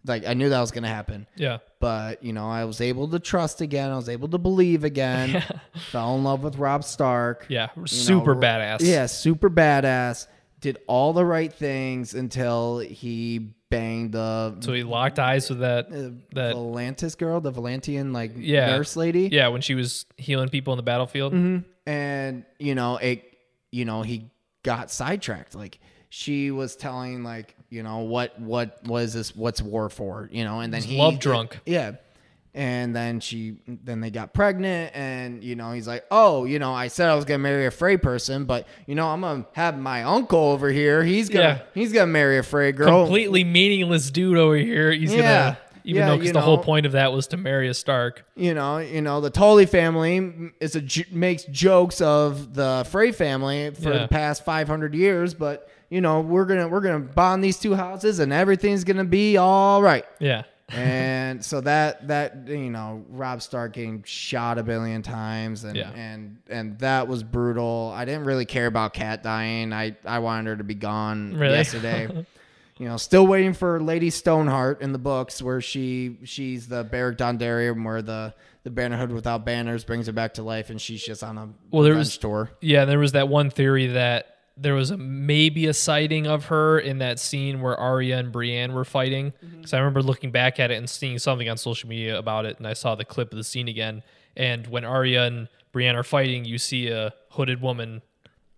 like 0.05 0.25
I 0.27 0.33
knew 0.33 0.49
that 0.49 0.59
was 0.61 0.71
gonna 0.71 0.87
happen. 0.87 1.27
yeah, 1.35 1.57
But 1.79 2.23
you 2.23 2.33
know, 2.33 2.49
I 2.49 2.65
was 2.65 2.81
able 2.81 3.07
to 3.09 3.19
trust 3.19 3.61
again. 3.61 3.89
I 3.91 3.95
was 3.95 4.09
able 4.09 4.27
to 4.29 4.37
believe 4.37 4.83
again. 4.83 5.43
Fell 5.91 6.15
in 6.15 6.23
love 6.23 6.43
with 6.43 6.57
Robb 6.57 6.83
Stark. 6.83 7.45
yeah, 7.49 7.69
you 7.75 7.81
know, 7.81 7.85
super 7.87 8.35
badass. 8.35 8.77
Yeah, 8.81 9.05
super 9.07 9.49
badass. 9.49 10.27
Did 10.61 10.77
all 10.87 11.13
the 11.13 11.25
right 11.25 11.51
things 11.53 12.13
until 12.15 12.79
he 12.79 13.51
banged 13.69 14.13
the 14.13 14.55
So 14.61 14.73
he 14.73 14.83
locked 14.83 15.19
eyes 15.19 15.49
with 15.49 15.59
that 15.59 15.89
that 16.33 16.55
Volantis 16.55 17.17
girl, 17.17 17.41
the 17.41 17.51
Volantian 17.51 18.13
like 18.13 18.31
Yeah. 18.37 18.67
nurse 18.77 18.95
lady. 18.95 19.29
yeah 19.31 19.47
when 19.49 19.61
she 19.61 19.75
was 19.75 20.05
healing 20.17 20.49
people 20.49 20.73
in 20.73 20.77
the 20.77 20.83
battlefield. 20.83 21.33
Mm-hmm. 21.33 21.67
and 21.89 22.45
you 22.59 22.73
know 22.75 22.97
it 22.97 23.23
you 23.71 23.85
know 23.85 24.01
he 24.01 24.29
got 24.63 24.89
sidetracked 24.91 25.53
like 25.55 25.79
she 26.09 26.49
was 26.51 26.75
telling 26.75 27.23
like 27.23 27.55
you 27.75 27.83
know 27.83 27.99
what 27.99 28.39
what 28.39 28.79
was 28.85 29.13
this 29.13 29.35
what's 29.35 29.61
war 29.61 29.89
for 29.89 30.29
you 30.31 30.43
know 30.43 30.61
and 30.61 30.73
then 30.73 30.81
he 30.81 30.97
love 30.97 31.19
drunk. 31.19 31.59
yeah 31.65 31.91
and 32.53 32.95
then 32.95 33.19
she 33.19 33.57
then 33.67 33.99
they 33.99 34.09
got 34.09 34.33
pregnant 34.33 34.95
and 34.95 35.43
you 35.43 35.55
know 35.57 35.73
he's 35.73 35.87
like 35.87 36.05
oh 36.09 36.45
you 36.45 36.57
know 36.57 36.73
i 36.73 36.87
said 36.87 37.09
i 37.09 37.15
was 37.15 37.25
gonna 37.25 37.37
marry 37.39 37.65
a 37.65 37.71
frey 37.71 37.97
person 37.97 38.45
but 38.45 38.65
you 38.87 38.95
know 38.95 39.07
i'm 39.09 39.19
gonna 39.21 39.45
have 39.51 39.77
my 39.77 40.03
uncle 40.03 40.39
over 40.39 40.69
here 40.69 41.03
he's 41.03 41.27
gonna 41.27 41.43
Yeah. 41.43 41.61
he's 41.73 41.91
gonna 41.91 42.07
marry 42.11 42.37
a 42.37 42.43
frey 42.43 42.71
girl 42.71 43.03
Completely 43.05 43.43
meaningless 43.43 44.09
dude 44.09 44.37
over 44.37 44.55
here. 44.55 44.91
He's 44.91 45.13
yeah 45.13 45.21
gonna 45.21 45.57
even 45.83 45.99
Yeah, 46.01 46.07
though 46.07 46.13
because 46.15 46.27
you 46.29 46.33
the 46.33 46.41
whole 46.41 46.57
point 46.57 46.85
of 46.87 46.93
that 46.93 47.11
was 47.13 47.27
to 47.27 47.37
marry 47.37 47.67
a 47.67 47.73
Stark. 47.75 48.25
you 48.35 48.55
know, 48.55 48.79
you 48.79 49.01
know, 49.03 49.21
the 49.21 49.29
Tully 49.29 49.67
family 49.67 50.51
is 50.59 50.75
a 50.75 50.83
makes 51.11 51.43
jokes 51.43 52.01
of 52.01 52.55
the 52.55 52.87
Frey 52.89 53.11
family 53.11 53.69
for 53.69 53.93
Yeah. 53.93 53.99
the 54.03 54.07
past 54.07 54.43
500 54.45 54.95
years, 54.95 55.35
but 55.35 55.69
you 55.89 56.01
know, 56.01 56.21
we're 56.21 56.45
gonna 56.45 56.67
we're 56.67 56.81
gonna 56.81 56.99
bond 56.99 57.43
these 57.43 57.57
two 57.59 57.75
houses, 57.75 58.19
and 58.19 58.31
everything's 58.33 58.83
gonna 58.83 59.03
be 59.05 59.37
all 59.37 59.81
right. 59.81 60.05
Yeah, 60.19 60.43
and 60.69 61.43
so 61.45 61.61
that 61.61 62.07
that 62.07 62.47
you 62.47 62.69
know, 62.69 63.05
Robb 63.09 63.41
Stark 63.41 63.73
getting 63.73 64.03
shot 64.05 64.57
a 64.57 64.63
billion 64.63 65.01
times, 65.01 65.63
and 65.63 65.75
Yeah. 65.77 65.91
and 65.91 66.37
and 66.49 66.79
that 66.79 67.07
was 67.07 67.23
brutal. 67.23 67.91
I 67.95 68.05
didn't 68.05 68.25
really 68.25 68.45
care 68.45 68.67
about 68.67 68.93
Cat 68.93 69.23
dying. 69.23 69.73
I 69.73 69.95
I 70.05 70.19
wanted 70.19 70.49
her 70.49 70.55
to 70.57 70.63
be 70.63 70.75
gone 70.75 71.35
Really? 71.35 71.55
yesterday. 71.55 72.25
You 72.77 72.89
know, 72.89 72.97
still 72.97 73.25
waiting 73.25 73.53
for 73.53 73.79
Lady 73.81 74.09
Stoneheart 74.09 74.81
in 74.81 74.91
the 74.91 74.99
books, 74.99 75.41
where 75.41 75.61
she 75.61 76.17
she's 76.25 76.67
the 76.67 76.83
Beric 76.83 77.17
Dondarrion, 77.17 77.85
where 77.85 78.01
the 78.01 78.33
the 78.65 78.69
Bannerhood 78.69 79.11
without 79.13 79.45
banners 79.45 79.85
brings 79.85 80.07
her 80.07 80.11
back 80.11 80.33
to 80.33 80.43
life, 80.43 80.69
and 80.69 80.81
she's 80.81 81.01
just 81.01 81.23
on 81.23 81.37
a 81.37 81.47
Well, 81.71 81.83
there 81.83 81.95
was- 81.95 82.17
tour. 82.17 82.49
yeah. 82.59 82.83
There 82.83 82.99
was 82.99 83.13
that 83.13 83.29
one 83.29 83.49
theory 83.49 83.87
that 83.87 84.34
there 84.57 84.73
was 84.73 84.89
a 84.91 84.97
maybe 84.97 85.65
a 85.67 85.73
sighting 85.73 86.27
of 86.27 86.45
her 86.45 86.79
in 86.79 86.99
that 86.99 87.19
scene 87.19 87.61
where 87.61 87.75
Arya 87.75 88.17
and 88.17 88.31
Brienne 88.31 88.73
were 88.73 88.85
fighting. 88.85 89.33
Mm-hmm. 89.43 89.57
Because 89.57 89.73
I 89.73 89.79
remember 89.79 90.01
looking 90.01 90.31
back 90.31 90.59
at 90.59 90.71
it 90.71 90.75
and 90.75 90.89
seeing 90.89 91.19
something 91.19 91.49
on 91.49 91.57
social 91.57 91.89
media 91.89 92.17
about 92.17 92.45
it, 92.45 92.57
and 92.57 92.67
I 92.67 92.73
saw 92.73 92.95
the 92.95 93.03
clip 93.05 93.31
of 93.31 93.37
the 93.37 93.43
scene 93.43 93.67
again. 93.67 94.01
And 94.37 94.67
when 94.67 94.85
Arya 94.85 95.23
and 95.23 95.47
Brienne 95.73 95.95
are 95.95 96.03
fighting, 96.03 96.45
you 96.45 96.57
see 96.57 96.87
a 96.87 97.13
hooded 97.31 97.61
woman 97.61 98.01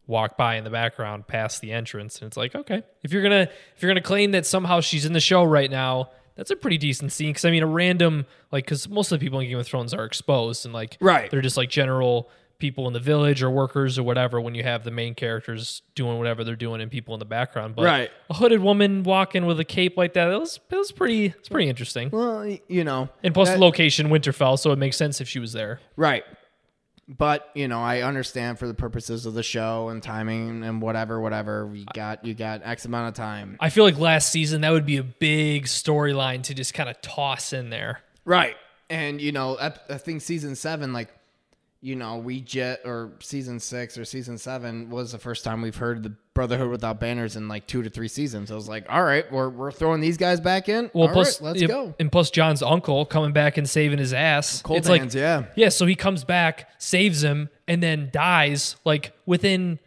walk 0.05 0.37
by 0.37 0.55
in 0.55 0.63
the 0.63 0.69
background 0.69 1.27
past 1.27 1.59
the 1.59 1.69
entrance 1.73 2.19
and 2.21 2.27
it's 2.27 2.37
like 2.37 2.55
okay 2.55 2.81
if 3.03 3.11
you're 3.11 3.21
gonna 3.21 3.49
if 3.75 3.81
you're 3.81 3.89
gonna 3.89 3.99
claim 3.99 4.31
that 4.31 4.45
somehow 4.45 4.79
she's 4.79 5.03
in 5.03 5.11
the 5.11 5.19
show 5.19 5.43
right 5.43 5.69
now 5.69 6.09
that's 6.37 6.49
a 6.49 6.55
pretty 6.55 6.77
decent 6.77 7.11
scene 7.11 7.31
because 7.31 7.43
i 7.43 7.51
mean 7.51 7.61
a 7.61 7.67
random 7.67 8.25
like 8.49 8.63
because 8.63 8.87
most 8.87 9.11
of 9.11 9.19
the 9.19 9.25
people 9.25 9.37
in 9.41 9.49
game 9.49 9.59
of 9.59 9.67
thrones 9.67 9.93
are 9.93 10.05
exposed 10.05 10.63
and 10.63 10.73
like 10.73 10.95
Right. 11.01 11.29
they're 11.29 11.41
just 11.41 11.57
like 11.57 11.69
general 11.69 12.29
people 12.60 12.88
in 12.88 12.93
the 12.93 12.99
village 12.99 13.43
or 13.43 13.49
workers 13.51 13.97
or 13.99 14.03
whatever 14.03 14.41
when 14.41 14.55
you 14.55 14.64
have 14.64 14.84
the 14.84 14.91
main 14.91 15.14
characters 15.14 15.82
doing 15.95 16.18
whatever 16.18 16.43
they're 16.43 16.55
doing 16.55 16.82
and 16.82 16.89
people 16.89 17.14
in 17.14 17.20
the 17.20 17.26
background 17.26 17.76
but 17.76 17.86
Right. 17.86 18.10
a 18.30 18.34
hooded 18.34 18.62
woman 18.62 19.03
walking 19.03 19.45
with 19.45 19.60
a 19.60 19.66
cape 19.66 19.95
like 19.97 20.14
that 20.14 20.28
that 20.30 20.39
was 20.39 20.60
that 20.70 20.78
was 20.78 20.91
pretty 20.91 21.26
it's 21.28 21.49
pretty 21.49 21.70
interesting 21.70 22.10
Well, 22.12 22.58
you 22.68 22.84
know, 22.84 23.10
and 23.24 23.34
plus 23.34 23.49
that- 23.49 23.55
the 23.55 23.62
location 23.62 24.08
winterfell 24.10 24.58
so 24.58 24.72
it 24.72 24.78
makes 24.78 24.97
sense 24.97 25.22
if 25.22 25.30
she 25.30 25.39
was 25.39 25.53
there 25.53 25.80
Right. 25.95 26.24
But, 27.10 27.49
you 27.55 27.70
know, 27.70 27.80
I 27.80 28.01
understand 28.01 28.60
for 28.60 28.68
the 28.68 28.74
purposes 28.74 29.26
of 29.26 29.34
the 29.34 29.41
show 29.43 29.88
and 29.88 30.03
timing 30.03 30.66
and 30.66 30.82
whatever, 30.82 31.22
whatever. 31.22 31.66
We 31.66 31.86
got 31.93 32.26
you 32.26 32.34
got 32.34 32.62
X 32.66 32.84
amount 32.84 33.08
of 33.08 33.14
time. 33.14 33.55
i 33.62 33.70
feel 33.70 33.86
like 33.86 33.97
last 33.97 34.30
season 34.30 34.60
that 34.62 34.72
would 34.72 34.86
be 34.86 34.97
a 34.97 35.03
big 35.03 35.66
storyline 35.68 36.43
to 36.43 36.53
just 36.53 36.74
kind 36.74 36.89
of 36.89 36.99
toss 37.01 37.53
in 37.53 37.70
there 37.70 38.01
Right. 38.26 38.55
And, 38.89 39.22
you 39.22 39.32
know, 39.32 39.58
I 39.58 39.70
think 39.97 40.22
season 40.22 40.55
seven, 40.55 40.91
like, 40.91 41.10
you 41.88 41.95
know, 41.95 42.17
we 42.17 42.41
jet 42.41 42.81
or 42.83 43.13
season 43.21 43.61
six 43.61 43.97
or 43.97 44.03
season 44.03 44.38
seven 44.38 44.89
was 44.89 45.13
the 45.13 45.17
first 45.17 45.45
time 45.45 45.61
we've 45.61 45.77
heard 45.77 46.03
the 46.03 46.11
Brotherhood 46.33 46.69
without 46.69 46.99
banners 46.99 47.38
in 47.38 47.47
like 47.47 47.65
two 47.65 47.81
to 47.81 47.89
three 47.89 48.09
seasons. 48.09 48.51
I 48.51 48.55
was 48.55 48.67
like, 48.67 48.85
all 48.89 49.01
right, 49.01 49.31
we're, 49.31 49.47
we're 49.47 49.71
throwing 49.71 50.01
these 50.01 50.17
guys 50.17 50.41
back 50.41 50.67
in. 50.67 50.91
Well, 50.93 51.07
All 51.07 51.13
plus, 51.13 51.41
right, 51.41 51.53
let's 51.53 51.65
go. 51.65 51.95
And 51.97 52.11
plus, 52.11 52.29
Jon's 52.29 52.61
uncle 52.61 53.05
coming 53.05 53.31
back 53.31 53.55
and 53.55 53.69
saving 53.69 53.99
his 53.99 54.11
ass. 54.11 54.61
Cold 54.61 54.79
it's 54.79 54.89
hands, 54.89 55.15
like, 55.15 55.21
yeah. 55.21 55.45
yeah. 55.55 55.69
So 55.69 55.85
he 55.85 55.95
comes 55.95 56.25
back, 56.25 56.69
saves 56.77 57.23
him, 57.23 57.49
and 57.69 57.81
then 57.81 58.09
dies 58.11 58.75
like 58.83 59.13
within 59.25 59.79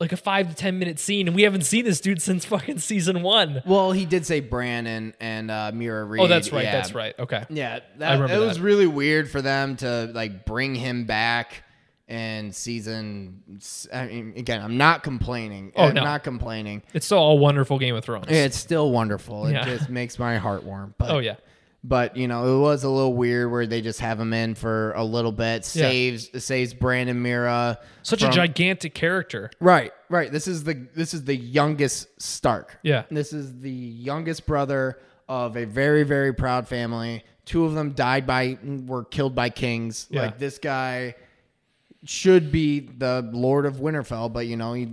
like 0.00 0.12
a 0.12 0.16
five 0.16 0.48
to 0.48 0.54
ten 0.54 0.78
minute 0.78 0.98
scene, 0.98 1.26
and 1.26 1.34
we 1.34 1.42
haven't 1.42 1.62
seen 1.62 1.84
this 1.84 2.00
dude 2.00 2.22
since 2.22 2.44
fucking 2.44 2.78
season 2.78 3.22
one. 3.22 3.62
Well, 3.66 3.92
he 3.92 4.06
did 4.06 4.24
say 4.26 4.40
Bran 4.40 4.86
and, 4.86 5.12
and 5.20 5.50
uh, 5.50 5.72
Meera 5.74 6.08
Reed. 6.08 6.22
Oh, 6.22 6.26
that's 6.28 6.52
right. 6.52 6.64
yeah. 6.64 6.72
That's 6.72 6.94
right. 6.94 7.18
Okay. 7.18 7.44
Yeah, 7.48 7.80
I 8.00 8.16
that, 8.16 8.30
it 8.30 8.38
was 8.38 8.60
really 8.60 8.86
weird 8.86 9.30
for 9.30 9.42
them 9.42 9.76
to 9.76 10.10
like 10.14 10.44
bring 10.44 10.74
him 10.74 11.04
back 11.04 11.64
in 12.06 12.52
season. 12.52 13.42
I 13.92 14.06
mean, 14.06 14.34
again, 14.36 14.62
I'm 14.62 14.78
not 14.78 15.02
complaining. 15.02 15.72
Oh, 15.76 15.84
I'm 15.84 15.94
no. 15.94 16.04
not 16.04 16.24
complaining. 16.24 16.82
It's 16.94 17.06
still 17.06 17.18
all 17.18 17.38
wonderful 17.38 17.78
Game 17.78 17.94
of 17.94 18.04
Thrones. 18.04 18.26
It's 18.28 18.56
still 18.56 18.90
wonderful. 18.90 19.46
It 19.46 19.52
Yeah. 19.52 19.64
just 19.64 19.90
makes 19.90 20.18
my 20.18 20.38
heart 20.38 20.62
warm. 20.64 20.94
But, 20.96 21.10
oh 21.10 21.18
yeah. 21.18 21.34
But 21.84 22.16
you 22.16 22.26
know, 22.26 22.56
it 22.56 22.60
was 22.60 22.82
a 22.82 22.90
little 22.90 23.14
weird 23.14 23.50
where 23.50 23.66
they 23.66 23.80
just 23.80 24.00
have 24.00 24.18
him 24.18 24.32
in 24.32 24.54
for 24.56 24.92
a 24.92 25.04
little 25.04 25.30
bit, 25.30 25.64
saves 25.64 26.44
saves 26.44 26.74
Brandon 26.74 27.22
Meera. 27.22 27.78
Such 28.02 28.22
a 28.22 28.30
gigantic 28.30 28.94
character. 28.94 29.50
Right, 29.60 29.92
right. 30.08 30.30
This 30.30 30.48
is 30.48 30.64
the 30.64 30.74
this 30.94 31.14
is 31.14 31.24
the 31.24 31.36
youngest 31.36 32.08
Stark. 32.20 32.78
Yeah. 32.82 33.04
This 33.10 33.32
is 33.32 33.60
the 33.60 33.70
youngest 33.70 34.44
brother 34.46 34.98
of 35.28 35.56
a 35.56 35.66
very 35.66 36.02
very 36.02 36.34
proud 36.34 36.66
family. 36.66 37.24
Two 37.44 37.64
of 37.64 37.74
them 37.74 37.92
died 37.92 38.26
by 38.26 38.58
were 38.62 39.04
killed 39.04 39.36
by 39.36 39.48
kings. 39.48 40.08
Yeah. 40.10 40.22
Like 40.22 40.38
this 40.38 40.58
guy 40.58 41.14
should 42.04 42.50
be 42.50 42.80
the 42.80 43.28
Lord 43.32 43.66
of 43.66 43.76
Winterfell, 43.76 44.32
but 44.32 44.46
you 44.46 44.56
know 44.56 44.72
he 44.72 44.88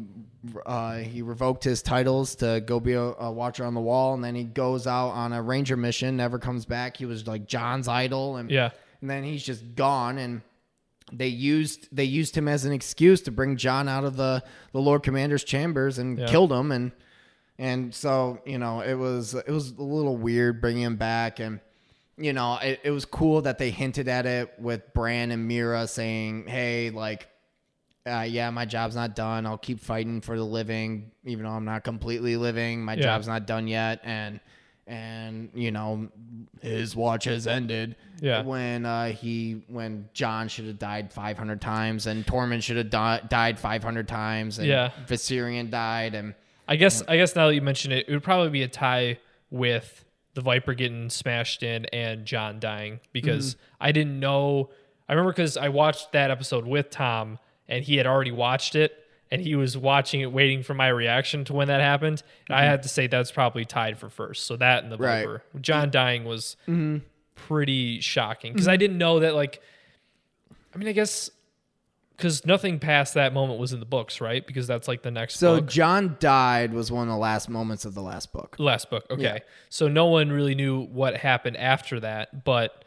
uh, 0.65 0.97
he 0.97 1.21
revoked 1.21 1.63
his 1.63 1.81
titles 1.81 2.35
to 2.35 2.61
go 2.65 2.79
be 2.79 2.93
a, 2.93 3.01
a 3.01 3.31
watcher 3.31 3.65
on 3.65 3.73
the 3.73 3.81
wall, 3.81 4.13
and 4.13 4.23
then 4.23 4.35
he 4.35 4.43
goes 4.43 4.87
out 4.87 5.09
on 5.09 5.33
a 5.33 5.41
ranger 5.41 5.77
mission, 5.77 6.17
never 6.17 6.39
comes 6.39 6.65
back. 6.65 6.97
He 6.97 7.05
was 7.05 7.27
like 7.27 7.47
Jon's 7.47 7.87
idol, 7.87 8.37
and 8.37 8.49
Yeah. 8.51 8.69
and 9.01 9.09
then 9.09 9.23
he's 9.23 9.43
just 9.43 9.75
gone 9.75 10.17
and 10.17 10.41
they 11.11 11.27
used 11.27 11.87
they 11.91 12.03
used 12.03 12.35
him 12.35 12.47
as 12.47 12.65
an 12.65 12.71
excuse 12.71 13.21
to 13.21 13.31
bring 13.31 13.57
Jon 13.57 13.87
out 13.87 14.03
of 14.05 14.15
the 14.17 14.43
the 14.71 14.81
Lord 14.81 15.03
Commander's 15.03 15.43
chambers 15.43 15.99
and 15.99 16.17
Yeah. 16.17 16.25
killed 16.25 16.51
him 16.51 16.71
and 16.71 16.91
and 17.59 17.93
so 17.93 18.39
you 18.45 18.57
know 18.57 18.81
it 18.81 18.95
was 18.95 19.35
it 19.35 19.47
was 19.51 19.69
a 19.71 19.83
little 19.83 20.17
weird 20.17 20.61
bringing 20.61 20.81
him 20.81 20.95
back 20.95 21.39
and 21.39 21.59
you 22.17 22.33
know 22.33 22.57
it, 22.57 22.79
it 22.83 22.89
was 22.89 23.05
cool 23.05 23.41
that 23.43 23.59
they 23.59 23.69
hinted 23.69 24.07
at 24.07 24.25
it 24.25 24.51
with 24.57 24.93
Bran 24.95 25.29
and 25.29 25.47
Meera 25.49 25.87
saying 25.87 26.47
hey 26.47 26.89
like 26.89 27.27
uh, 28.07 28.21
yeah 28.27 28.49
my 28.49 28.65
job's 28.65 28.95
not 28.95 29.15
done 29.15 29.45
I'll 29.45 29.57
keep 29.57 29.79
fighting 29.79 30.21
for 30.21 30.37
the 30.37 30.43
living 30.43 31.11
even 31.23 31.45
though 31.45 31.51
I'm 31.51 31.65
not 31.65 31.83
completely 31.83 32.37
living 32.37 32.83
my 32.83 32.93
Yeah. 32.93 33.01
job's 33.03 33.27
not 33.27 33.47
done 33.47 33.67
yet 33.67 34.01
and 34.03 34.39
and 34.87 35.49
you 35.55 35.71
know 35.71 36.07
his 36.61 36.95
watch 36.95 37.23
has 37.25 37.47
ended 37.47 37.95
Yeah. 38.21 38.43
when 38.43 38.85
uh, 38.85 39.07
he 39.07 39.63
when 39.67 40.07
Jon 40.13 40.47
should 40.47 40.65
have 40.65 40.77
died 40.77 41.11
500 41.11 41.59
times 41.59 42.05
and 42.05 42.25
Tormund 42.25 42.61
should 42.63 42.77
have 42.77 42.89
di- 42.91 43.21
died 43.27 43.59
500 43.59 44.07
times 44.07 44.59
and 44.59 44.67
Yeah. 44.67 44.91
Viserion 45.07 45.69
died 45.71 46.13
and 46.13 46.35
I 46.67 46.75
guess 46.75 47.01
I 47.07 47.17
guess 47.17 47.35
now 47.35 47.47
that 47.47 47.55
you 47.55 47.61
mention 47.61 47.91
it, 47.91 48.05
it 48.07 48.11
would 48.13 48.23
probably 48.23 48.49
be 48.49 48.61
a 48.63 48.67
tie 48.67 49.17
with 49.49 50.05
the 50.35 50.41
Viper 50.41 50.73
getting 50.73 51.09
smashed 51.09 51.63
in 51.63 51.85
and 51.85 52.25
Jon 52.25 52.59
dying 52.59 52.99
because 53.13 53.55
Mm-hmm. 53.55 53.61
I 53.81 53.91
didn't 53.91 54.19
know. 54.19 54.69
I 55.07 55.13
remember 55.13 55.31
because 55.31 55.57
I 55.57 55.69
watched 55.69 56.11
that 56.13 56.29
episode 56.31 56.65
with 56.65 56.89
Tom 56.89 57.37
and 57.67 57.83
he 57.83 57.97
had 57.97 58.05
already 58.07 58.31
watched 58.31 58.75
it 58.75 58.93
and 59.31 59.41
he 59.41 59.55
was 59.55 59.77
watching 59.77 60.21
it, 60.21 60.31
waiting 60.31 60.61
for 60.63 60.73
my 60.73 60.87
reaction 60.87 61.43
to 61.45 61.53
when 61.53 61.67
that 61.67 61.81
happened. 61.81 62.21
And 62.47 62.55
I 62.55 62.63
had 62.65 62.83
to 62.83 62.89
say 62.89 63.07
that's 63.07 63.31
probably 63.31 63.65
tied 63.65 63.97
for 63.97 64.09
first. 64.09 64.45
So 64.45 64.55
that 64.57 64.83
and 64.83 64.91
the 64.91 64.97
Mm-hmm. 64.97 65.03
Right. 65.03 65.19
Viper, 65.25 65.43
Jon 65.61 65.89
dying 65.91 66.25
was 66.25 66.57
Mm-hmm. 66.67 66.97
pretty 67.35 67.99
shocking 68.01 68.53
because 68.53 68.67
I 68.67 68.77
didn't 68.77 68.97
know 68.97 69.19
that. 69.21 69.33
Like, 69.35 69.61
I 70.73 70.77
mean, 70.77 70.87
I 70.87 70.91
guess. 70.91 71.29
Because 72.15 72.45
nothing 72.45 72.79
past 72.79 73.15
that 73.15 73.33
moment 73.33 73.59
was 73.59 73.73
in 73.73 73.81
the 73.81 73.85
books, 73.85 74.21
right? 74.21 74.47
Because 74.47 74.67
that's 74.67 74.87
like 74.87 75.01
the 75.01 75.11
next 75.11 75.37
so 75.37 75.59
book. 75.59 75.69
Jon 75.69 76.15
died 76.21 76.71
was 76.71 76.89
one 76.89 77.09
of 77.09 77.11
the 77.11 77.17
last 77.19 77.49
moments 77.49 77.83
of 77.83 77.93
the 77.93 78.01
last 78.01 78.31
book. 78.31 78.55
Last 78.57 78.89
book. 78.89 79.05
Okay. 79.11 79.21
Yeah. 79.21 79.37
So 79.67 79.89
no 79.89 80.05
one 80.05 80.31
really 80.31 80.55
knew 80.55 80.85
what 80.85 81.17
happened 81.17 81.57
after 81.57 81.99
that, 81.99 82.45
but 82.45 82.85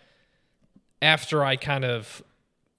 after 1.02 1.44
I 1.44 1.56
kind 1.56 1.84
of 1.84 2.22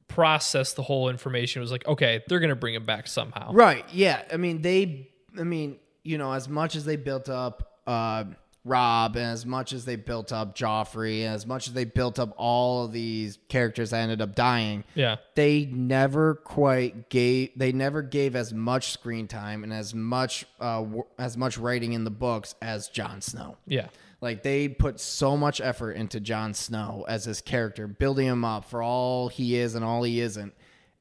processed 0.10 0.76
the 0.76 0.84
whole 0.84 1.08
information, 1.10 1.62
it 1.62 1.64
was 1.64 1.72
like, 1.72 1.88
okay, 1.88 2.22
they're 2.28 2.42
gonna 2.42 2.56
bring 2.56 2.74
him 2.76 2.86
back 2.86 3.08
somehow. 3.08 3.54
Right. 3.54 3.86
Yeah. 3.94 4.22
I 4.34 4.36
mean, 4.38 4.62
they. 4.62 5.10
I 5.40 5.44
mean, 5.44 5.78
you 6.04 6.18
know, 6.18 6.34
as 6.34 6.50
much 6.50 6.76
as 6.76 6.84
they 6.84 6.96
built 6.98 7.30
up 7.30 7.78
uh, 7.88 8.26
Robb, 8.66 9.16
and 9.16 9.26
as 9.26 9.46
much 9.46 9.72
as 9.74 9.86
they 9.86 9.96
built 9.96 10.34
up 10.34 10.56
Joffrey, 10.58 11.22
and 11.24 11.34
as 11.34 11.46
much 11.46 11.68
as 11.68 11.74
they 11.74 11.86
built 11.86 12.20
up 12.20 12.34
all 12.36 12.86
of 12.86 12.92
these 12.92 13.38
characters 13.48 13.92
that 13.92 14.00
ended 14.02 14.22
up 14.22 14.36
dying, 14.36 14.84
Yeah. 14.96 15.18
they 15.36 15.66
never 15.72 16.36
quite 16.36 17.10
gave. 17.10 17.52
They 17.56 17.72
never 17.72 18.02
gave 18.02 18.36
as 18.36 18.54
much 18.54 18.92
screen 18.92 19.28
time 19.28 19.64
and 19.64 19.72
as 19.72 19.94
much 19.94 20.46
uh, 20.60 20.82
w- 20.82 21.04
as 21.18 21.38
much 21.38 21.58
writing 21.58 21.94
in 21.94 22.04
the 22.04 22.12
books 22.12 22.56
as 22.62 22.90
Jon 22.90 23.22
Snow. 23.22 23.56
Yeah. 23.66 23.88
Like 24.22 24.44
they 24.44 24.68
put 24.68 25.00
so 25.00 25.38
much 25.38 25.62
effort 25.62 25.94
into 25.94 26.20
Jon 26.20 26.54
Snow 26.54 27.06
as 27.08 27.26
this 27.26 27.42
character, 27.42 27.88
building 27.88 28.28
him 28.28 28.44
up 28.44 28.66
for 28.66 28.84
all 28.84 29.30
he 29.30 29.56
is 29.56 29.76
and 29.76 29.86
all 29.86 30.04
he 30.04 30.20
isn't. 30.20 30.54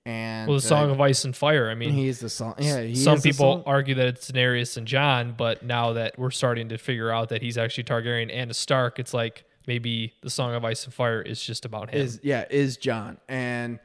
And 0.05 0.49
Well, 0.49 0.57
the 0.57 0.63
Song 0.63 0.89
uh, 0.89 0.93
of 0.93 1.01
Ice 1.01 1.25
and 1.25 1.37
Fire. 1.37 1.69
I 1.69 1.75
mean, 1.75 1.93
He's 1.93 2.21
the 2.21 2.31
song. 2.31 2.55
Yeah, 2.59 2.81
he 2.81 2.95
some 2.95 3.21
people 3.21 3.63
argue 3.67 3.95
that 3.97 4.07
it's 4.07 4.31
Daenerys 4.31 4.77
and 4.77 4.87
Jon, 4.87 5.35
but 5.37 5.63
now 5.63 5.95
that 5.95 6.19
we're 6.19 6.31
starting 6.31 6.69
to 6.71 6.79
figure 6.79 7.11
out 7.11 7.29
that 7.31 7.43
he's 7.43 7.59
actually 7.59 7.85
Targaryen 7.85 8.31
and 8.33 8.51
a 8.51 8.55
Stark, 8.55 8.99
it's 8.99 9.13
like 9.13 9.45
maybe 9.67 10.15
the 10.23 10.31
Song 10.31 10.55
of 10.55 10.65
Ice 10.65 10.85
and 10.85 10.95
Fire 10.95 11.21
is 11.21 11.43
just 11.43 11.65
about 11.65 11.91
him. 11.91 12.01
is 12.01 12.21
yeah 12.23 12.45
is 12.49 12.77
Jon 12.79 13.19
and 13.29 13.81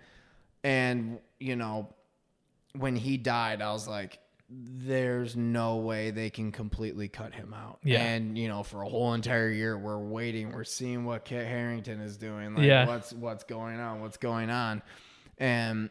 and 0.64 1.20
you 1.40 1.56
know 1.56 1.90
when 2.76 2.96
he 2.96 3.18
died, 3.18 3.62
I 3.62 3.72
was 3.72 3.88
like, 3.88 4.20
there's 4.56 5.36
no 5.36 5.78
way 5.78 6.12
they 6.12 6.30
can 6.30 6.52
completely 6.52 7.08
cut 7.08 7.34
him 7.34 7.54
out. 7.54 7.80
Yeah. 7.84 8.04
And 8.04 8.38
you 8.38 8.48
know, 8.48 8.64
for 8.64 8.82
a 8.84 8.90
whole 8.90 9.14
entire 9.14 9.50
year 9.50 9.78
we're 9.78 9.98
waiting, 10.00 10.52
we're 10.52 10.64
seeing 10.64 11.06
what 11.06 11.26
Kit 11.26 11.48
Harington 11.48 12.00
is 12.02 12.18
doing. 12.18 12.56
Like 12.56 12.66
Yeah. 12.66 12.86
what's 12.86 13.14
what's 13.14 13.44
going 13.44 13.80
on, 13.80 14.02
what's 14.02 14.18
going 14.18 14.50
on. 14.50 14.82
And 15.38 15.90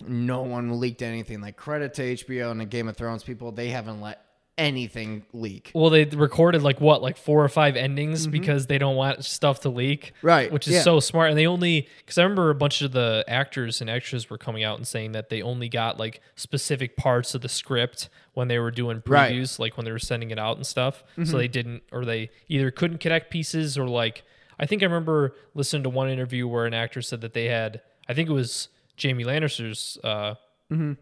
no 0.00 0.42
one 0.42 0.78
leaked 0.78 1.02
anything. 1.02 1.40
Like 1.40 1.56
credit 1.56 1.94
to 1.94 2.02
HBO 2.02 2.50
and 2.50 2.60
the 2.60 2.66
Game 2.66 2.88
of 2.88 2.96
Thrones 2.96 3.24
people, 3.24 3.50
they 3.52 3.68
haven't 3.70 4.00
let 4.00 4.24
anything 4.58 5.24
leak. 5.32 5.70
Well, 5.74 5.88
they 5.88 6.04
recorded 6.04 6.62
like 6.62 6.80
what, 6.80 7.00
like 7.00 7.16
four 7.16 7.42
or 7.42 7.48
five 7.48 7.76
endings 7.76 8.26
because 8.26 8.66
they 8.66 8.76
don't 8.76 8.96
want 8.96 9.24
stuff 9.24 9.60
to 9.60 9.68
leak. 9.70 10.12
Mm-hmm. 10.18 10.26
Right, 10.26 10.52
Which 10.52 10.66
is 10.68 10.74
yeah. 10.74 10.82
so 10.82 11.00
smart. 11.00 11.30
And 11.30 11.38
they 11.38 11.46
only, 11.46 11.88
because 11.98 12.18
I 12.18 12.24
remember 12.24 12.50
a 12.50 12.54
bunch 12.54 12.82
of 12.82 12.92
the 12.92 13.24
actors 13.28 13.80
and 13.80 13.88
extras 13.88 14.28
were 14.28 14.36
coming 14.36 14.64
out 14.64 14.76
and 14.76 14.86
saying 14.86 15.12
that 15.12 15.30
they 15.30 15.40
only 15.40 15.68
got 15.68 15.98
like 15.98 16.20
specific 16.34 16.96
parts 16.96 17.34
of 17.34 17.40
the 17.40 17.48
script 17.48 18.08
when 18.34 18.48
they 18.48 18.58
were 18.58 18.70
doing 18.70 19.02
Right. 19.06 19.32
Mm-hmm. 19.32 19.40
previews, 19.40 19.58
like 19.58 19.76
when 19.76 19.84
they 19.86 19.92
were 19.92 19.98
sending 19.98 20.30
it 20.32 20.38
out 20.38 20.56
and 20.56 20.66
stuff. 20.66 21.04
So 21.24 21.38
they 21.38 21.48
didn't, 21.48 21.84
or 21.92 22.04
they 22.04 22.30
either 22.48 22.70
couldn't 22.70 22.98
connect 22.98 23.30
pieces 23.30 23.78
or 23.78 23.86
like, 23.88 24.24
I 24.58 24.66
think 24.66 24.82
I 24.82 24.86
remember 24.86 25.36
listening 25.54 25.84
to 25.84 25.88
one 25.90 26.10
interview 26.10 26.48
where 26.48 26.66
an 26.66 26.74
actor 26.74 27.00
said 27.00 27.20
that 27.20 27.32
they 27.32 27.44
had, 27.46 27.80
I 28.08 28.14
think 28.14 28.28
it 28.28 28.32
was 28.32 28.68
Jaime 29.00 29.22
Lannister's 29.24 29.98
uh, 30.02 30.34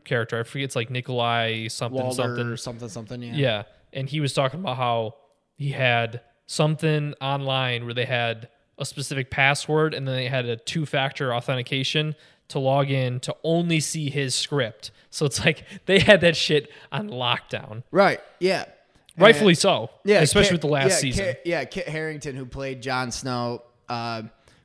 character. 0.04 0.38
I 0.38 0.42
forget, 0.44 0.64
it's 0.64 0.76
like 0.76 0.90
Nikolai 0.90 1.68
something, 1.68 1.98
Mm-hmm. 2.00 2.06
Walder 2.18 2.56
something. 2.56 2.88
something 2.88 2.88
something, 2.88 3.22
yeah. 3.22 3.34
Yeah. 3.34 3.62
And 3.92 4.08
he 4.08 4.20
was 4.20 4.32
talking 4.32 4.60
about 4.60 4.76
how 4.76 5.14
he 5.56 5.70
had 5.72 6.20
something 6.46 7.14
online 7.20 7.84
where 7.84 7.94
they 7.94 8.04
had 8.04 8.48
a 8.78 8.84
specific 8.84 9.30
password 9.30 9.94
and 9.94 10.06
then 10.06 10.14
they 10.16 10.26
had 10.28 10.44
a 10.46 10.56
two 10.56 10.84
factor 10.86 11.34
authentication 11.34 12.14
to 12.48 12.58
log 12.58 12.90
in 12.90 13.18
to 13.20 13.34
only 13.42 13.80
see 13.80 14.08
his 14.10 14.34
script. 14.34 14.90
So 15.10 15.26
it's 15.26 15.44
like 15.44 15.64
they 15.86 15.98
had 15.98 16.20
that 16.20 16.36
shit 16.36 16.70
on 16.92 17.08
lockdown. 17.10 17.82
Right. 17.90 18.20
Yeah. 18.38 18.66
Rightfully 19.18 19.52
And- 19.52 19.58
so. 19.58 19.90
Yeah, 20.04 20.20
Especially 20.20 20.48
Kit- 20.48 20.52
with 20.54 20.60
the 20.60 20.66
last 20.68 20.90
yeah, 20.90 20.96
season. 20.98 21.24
Kit, 21.24 21.42
yeah, 21.46 21.64
Kit 21.64 21.88
Harrington, 21.88 22.36
who 22.36 22.44
played 22.46 22.82
Jon 22.82 23.10
Snow, 23.10 23.62
uh, 23.88 24.22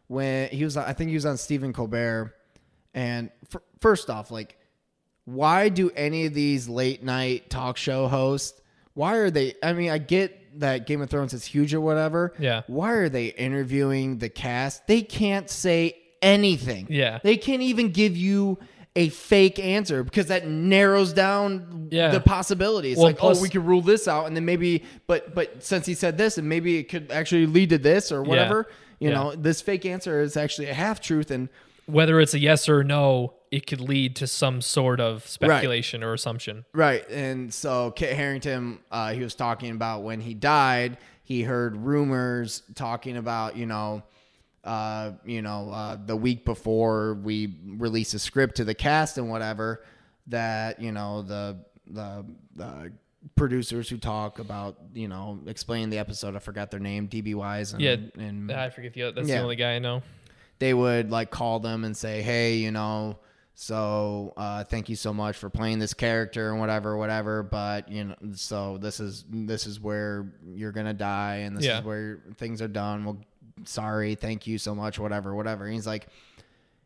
when 0.07 0.49
he 0.49 0.63
was, 0.65 0.75
I 0.75 0.91
think 0.93 1.07
he 1.09 1.15
was 1.15 1.25
on 1.25 1.37
Stephen 1.37 1.71
Colbert. 1.71 2.35
And 2.93 3.29
f- 3.53 3.61
first 3.79 4.09
off, 4.09 4.29
like, 4.29 4.57
why 5.25 5.69
do 5.69 5.89
any 5.95 6.25
of 6.25 6.33
these 6.33 6.67
late 6.67 7.03
night 7.03 7.49
talk 7.49 7.77
show 7.77 8.07
hosts? 8.07 8.59
Why 8.93 9.15
are 9.17 9.29
they? 9.31 9.55
I 9.63 9.73
mean, 9.73 9.89
I 9.89 9.97
get 9.97 10.59
that 10.59 10.85
Game 10.87 11.01
of 11.01 11.09
Thrones 11.09 11.33
is 11.33 11.45
huge 11.45 11.73
or 11.73 11.79
whatever. 11.81 12.33
Yeah. 12.39 12.63
Why 12.67 12.91
are 12.93 13.09
they 13.09 13.27
interviewing 13.27 14.17
the 14.17 14.29
cast? 14.29 14.85
They 14.87 15.01
can't 15.01 15.49
say 15.49 15.95
anything. 16.21 16.87
Yeah. 16.89 17.19
They 17.23 17.37
can't 17.37 17.61
even 17.61 17.91
give 17.91 18.17
you 18.17 18.59
a 18.95 19.07
fake 19.07 19.57
answer 19.57 20.03
because 20.03 20.27
that 20.27 20.45
narrows 20.45 21.13
down 21.13 21.87
Yeah. 21.91 22.09
the 22.09 22.19
possibilities. 22.19 22.97
Well, 22.97 23.05
like, 23.05 23.15
oh, 23.17 23.19
plus- 23.19 23.39
oh, 23.39 23.41
we 23.41 23.47
could 23.47 23.65
rule 23.65 23.81
this 23.81 24.05
out, 24.07 24.27
and 24.27 24.35
then 24.35 24.43
maybe, 24.43 24.83
but 25.07 25.33
but 25.33 25.63
since 25.63 25.85
he 25.85 25.93
said 25.93 26.17
this, 26.17 26.37
and 26.37 26.49
maybe 26.49 26.77
it 26.77 26.89
could 26.89 27.09
actually 27.11 27.45
lead 27.45 27.69
to 27.69 27.77
this 27.77 28.11
or 28.11 28.21
whatever. 28.21 28.67
You 28.99 29.09
Yeah. 29.09 29.15
know, 29.15 29.35
this 29.35 29.61
fake 29.61 29.85
answer 29.85 30.21
is 30.21 30.35
actually 30.35 30.67
a 30.67 30.73
half 30.73 30.99
truth, 30.99 31.31
and 31.31 31.47
Whether 31.87 32.19
it's 32.19 32.33
a 32.33 32.39
yes 32.39 32.67
or 32.69 32.83
no, 32.83 33.33
it 33.51 33.67
could 33.67 33.81
lead 33.81 34.15
to 34.15 34.25
some 34.27 34.61
sort 34.61 34.99
of 35.01 35.27
speculation 35.27 36.03
or 36.03 36.13
assumption. 36.13 36.63
Right. 36.73 37.07
And 37.09 37.53
so 37.53 37.91
Kit 37.91 38.15
Harington, 38.15 38.79
uh, 38.89 39.11
he 39.13 39.21
was 39.21 39.35
talking 39.35 39.71
about 39.71 40.03
when 40.03 40.21
he 40.21 40.33
died, 40.33 40.97
he 41.23 41.43
heard 41.43 41.75
rumors 41.75 42.63
talking 42.75 43.17
about, 43.17 43.57
you 43.57 43.65
know, 43.65 44.03
uh, 44.63 45.11
you 45.25 45.41
know, 45.41 45.69
uh, 45.71 45.97
the 46.05 46.15
week 46.15 46.45
before 46.45 47.15
we 47.15 47.55
release 47.65 48.13
a 48.13 48.19
script 48.19 48.55
to 48.57 48.63
the 48.63 48.73
cast 48.75 49.17
and 49.17 49.29
whatever, 49.29 49.83
that, 50.27 50.79
you 50.81 50.91
know, 50.91 51.21
the, 51.23 51.57
the, 51.87 52.23
the 52.55 52.91
producers 53.35 53.89
who 53.89 53.97
talk 53.97 54.39
about, 54.39 54.77
you 54.93 55.07
know, 55.07 55.39
explaining 55.47 55.89
the 55.89 55.97
episode, 55.97 56.35
I 56.35 56.39
forgot 56.39 56.71
their 56.71 56.79
name, 56.79 57.07
DB 57.07 57.35
Weiss 57.35 57.73
and, 57.73 57.81
Yeah. 57.81 57.95
and 58.17 58.51
I 58.51 58.69
forget 58.69 58.93
the 58.93 59.11
that's 59.11 59.27
Yeah. 59.27 59.37
the 59.37 59.43
only 59.43 59.55
guy 59.57 59.73
I 59.75 59.79
know. 59.79 60.03
they 60.59 60.73
would 60.73 61.09
like 61.11 61.31
call 61.31 61.59
them 61.59 61.83
and 61.83 61.97
say, 61.97 62.21
"Hey, 62.21 62.57
you 62.57 62.69
know, 62.71 63.17
so 63.53 64.33
uh, 64.37 64.63
thank 64.63 64.89
you 64.89 64.95
so 64.95 65.13
much 65.13 65.37
for 65.37 65.49
playing 65.49 65.79
this 65.79 65.93
character 65.93 66.49
and 66.51 66.59
whatever, 66.59 66.97
whatever. 66.97 67.43
But 67.43 67.89
you 67.89 68.05
know, 68.05 68.15
so 68.33 68.77
this 68.77 68.99
is 68.99 69.25
this 69.29 69.67
is 69.67 69.79
where 69.79 70.31
you're 70.53 70.71
gonna 70.71 70.93
die, 70.93 71.37
and 71.37 71.55
this 71.57 71.65
Yeah. 71.65 71.79
is 71.79 71.85
where 71.85 72.19
things 72.37 72.61
are 72.61 72.67
done. 72.67 73.05
Well, 73.05 73.17
sorry, 73.65 74.15
thank 74.15 74.47
you 74.47 74.57
so 74.57 74.73
much, 74.73 74.97
whatever, 74.99 75.35
whatever." 75.35 75.65
And 75.65 75.73
he's 75.73 75.87
like, 75.87 76.07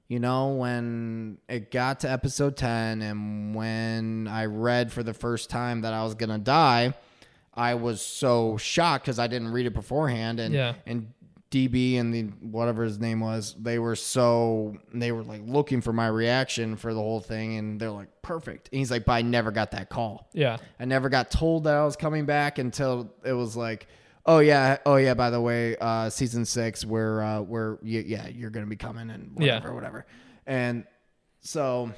you 0.08 0.20
know, 0.20 0.50
when 0.56 1.38
it 1.48 1.72
got 1.72 2.02
to 2.02 2.12
episode 2.12 2.58
ten, 2.58 3.02
and 3.02 3.56
when 3.56 4.28
I 4.28 4.46
read 4.46 4.92
for 4.92 5.04
the 5.04 5.14
first 5.14 5.50
time 5.50 5.82
that 5.82 5.94
I 5.94 6.04
was 6.04 6.16
gonna 6.16 6.40
die. 6.40 6.94
I 7.58 7.76
was 7.76 8.02
so 8.02 8.58
shocked 8.58 9.06
because 9.06 9.18
I 9.18 9.28
didn't 9.28 9.48
read 9.54 9.66
it 9.66 9.74
beforehand, 9.74 10.42
and 10.42 10.54
Yeah. 10.54 10.74
and 10.86 11.14
DB 11.56 11.98
and 12.00 12.14
the 12.14 12.24
whatever 12.46 12.84
his 12.84 13.00
name 13.00 13.20
was, 13.22 13.56
they 13.60 13.80
were 13.80 13.96
so 13.96 14.76
they 14.94 15.12
were 15.12 15.24
like 15.24 15.42
looking 15.46 15.80
for 15.82 15.94
my 15.94 16.08
reaction 16.08 16.76
for 16.76 16.94
the 16.94 17.00
whole 17.00 17.22
thing, 17.22 17.58
and 17.58 17.80
they're 17.80 17.90
like 17.92 18.10
perfect. 18.22 18.70
And 18.72 18.80
he's 18.80 18.92
like, 18.92 19.06
but 19.06 19.14
I 19.14 19.22
never 19.22 19.52
got 19.52 19.72
that 19.72 19.90
call. 19.90 20.30
Yeah. 20.34 20.58
I 20.80 20.86
never 20.86 21.10
got 21.10 21.32
told 21.32 21.64
that 21.66 21.74
I 21.76 21.86
was 21.86 21.96
coming 21.96 22.26
back 22.26 22.58
until 22.58 23.14
it 23.24 23.34
was 23.34 23.56
like, 23.56 23.88
oh 24.26 24.40
yeah, 24.40 24.78
oh 24.86 24.96
yeah. 24.98 25.14
By 25.14 25.30
the 25.30 25.40
way, 25.40 25.76
uh, 25.80 26.10
season 26.10 26.46
six, 26.46 26.84
where 26.86 27.22
uh, 27.22 27.42
where 27.42 27.78
you, 27.84 28.02
yeah, 28.06 28.28
you're 28.28 28.50
gonna 28.50 28.66
be 28.66 28.76
coming 28.76 29.10
and 29.10 29.38
Yeah. 29.40 29.56
whatever, 29.56 29.74
whatever. 29.76 30.06
And 30.48 30.84
so, 31.42 31.92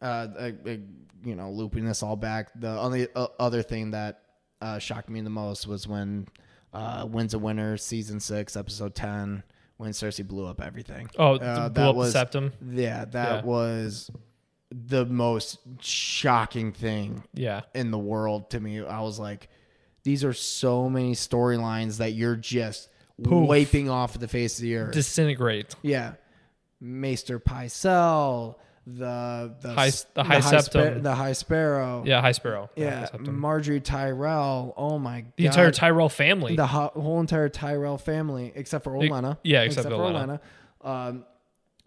uh, 0.00 0.28
I- 0.38 0.54
I- 0.66 0.80
you 1.22 1.34
know, 1.34 1.50
looping 1.50 1.84
this 1.84 2.02
all 2.02 2.16
back, 2.16 2.48
the 2.58 2.70
only 2.80 3.06
uh, 3.14 3.26
other 3.38 3.62
thing 3.62 3.90
that 3.90 4.22
uh, 4.62 4.78
shocked 4.78 5.10
me 5.10 5.20
the 5.20 5.28
most 5.30 5.66
was 5.66 5.86
when 5.86 6.26
uh, 6.72 7.06
Winds 7.08 7.34
of 7.34 7.42
Winter, 7.42 7.76
season 7.76 8.20
six, 8.20 8.56
episode 8.56 8.94
ten, 8.94 9.42
when 9.76 9.90
Cersei 9.92 10.26
blew 10.26 10.46
up 10.46 10.60
everything. 10.60 11.08
Oh, 11.18 11.34
Uh, 11.36 11.68
blew 11.68 11.74
that 11.74 11.88
up 11.90 11.96
was- 11.96 12.12
the 12.12 12.18
septum. 12.18 12.52
Yeah, 12.70 13.04
that 13.06 13.44
Yeah. 13.44 13.44
was 13.44 14.10
the 14.72 15.04
most 15.04 15.58
shocking 15.80 16.72
thing 16.72 17.24
Yeah. 17.34 17.62
in 17.74 17.90
the 17.90 17.98
world 17.98 18.50
to 18.50 18.60
me. 18.60 18.84
I 18.84 19.00
was 19.00 19.18
like, 19.18 19.48
these 20.04 20.22
are 20.24 20.32
so 20.32 20.88
many 20.88 21.12
storylines 21.14 21.96
that 21.98 22.12
you're 22.12 22.36
just 22.36 22.88
Poof. 23.22 23.48
wiping 23.48 23.90
off 23.90 24.16
the 24.18 24.28
face 24.28 24.58
of 24.58 24.62
the 24.62 24.76
earth. 24.76 24.94
Disintegrate. 24.94 25.74
yeah, 25.82 26.12
Maester 26.80 27.40
Pycelle, 27.40 28.54
the 28.98 29.54
the 29.60 29.72
High- 29.72 29.90
the 30.14 30.24
High 30.24 30.40
Septon. 30.40 31.02
the 31.02 31.14
High 31.14 31.32
Sparrow. 31.32 32.02
Yeah, 32.06 32.20
High 32.20 32.32
Sparrow. 32.32 32.70
yeah, 32.76 33.04
septum. 33.06 33.40
Margaery 33.40 33.82
Tyrell. 33.82 34.74
Oh 34.76 34.98
my 34.98 35.22
god 35.22 35.32
the 35.36 35.46
entire 35.46 35.70
Tyrell 35.70 36.08
family. 36.08 36.56
the 36.56 36.66
ho- 36.66 36.92
whole 36.94 37.20
entire 37.20 37.48
Tyrell 37.48 37.98
family, 37.98 38.52
except 38.54 38.84
for 38.84 38.92
Olenna. 38.92 39.38
yeah, 39.44 39.62
except 39.62 39.88
for 39.88 39.94
Olenna. 39.94 40.40
Um, 40.82 41.24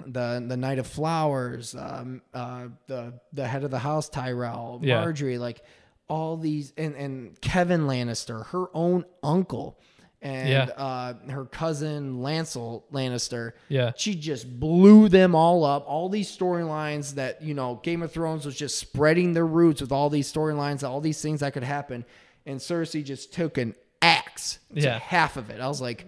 the 0.06 0.44
the 0.48 0.58
Knight 0.58 0.80
of 0.80 0.88
Flowers, 0.88 1.76
um, 1.76 2.22
uh, 2.34 2.68
the 2.88 3.14
the 3.32 3.48
head 3.48 3.64
of 3.64 3.72
the 3.72 3.80
house, 3.80 4.10
Tyrell, 4.10 4.80
Yeah. 4.84 5.04
Margaery, 5.04 5.40
like 5.40 5.62
all 6.10 6.36
these, 6.38 6.74
and 6.78 6.96
and 6.96 7.40
Kevan 7.42 7.82
Lannister, 7.88 8.46
her 8.48 8.66
own 8.74 9.06
uncle, 9.24 9.80
and 10.24 10.50
Yeah. 10.50 10.64
uh, 10.78 11.14
her 11.30 11.46
cousin 11.46 12.20
Lancel 12.20 12.84
Lannister. 12.92 13.52
Yeah. 13.70 13.92
she 13.96 14.16
just 14.16 14.60
blew 14.60 15.10
them 15.10 15.36
all 15.36 15.64
up. 15.66 15.84
All 15.88 16.10
these 16.10 16.36
storylines 16.36 17.16
that 17.16 17.42
you 17.44 17.54
know, 17.54 17.80
Game 17.84 18.02
of 18.02 18.12
Thrones 18.12 18.46
was 18.46 18.56
just 18.56 18.80
spreading 18.80 19.34
their 19.34 19.46
roots 19.46 19.82
with 19.82 19.92
all 19.92 20.10
these 20.10 20.32
storylines, 20.32 20.88
all 20.88 21.02
these 21.02 21.22
things 21.22 21.42
that 21.42 21.54
could 21.54 21.64
happen, 21.64 22.06
and 22.46 22.60
Cersei 22.60 23.04
just 23.04 23.34
took 23.34 23.58
an 23.58 23.76
axe 24.02 24.60
to 24.74 24.82
Yeah. 24.82 25.00
half 25.00 25.38
of 25.38 25.50
it. 25.50 25.60
I 25.62 25.68
was 25.68 25.80
like, 25.82 26.06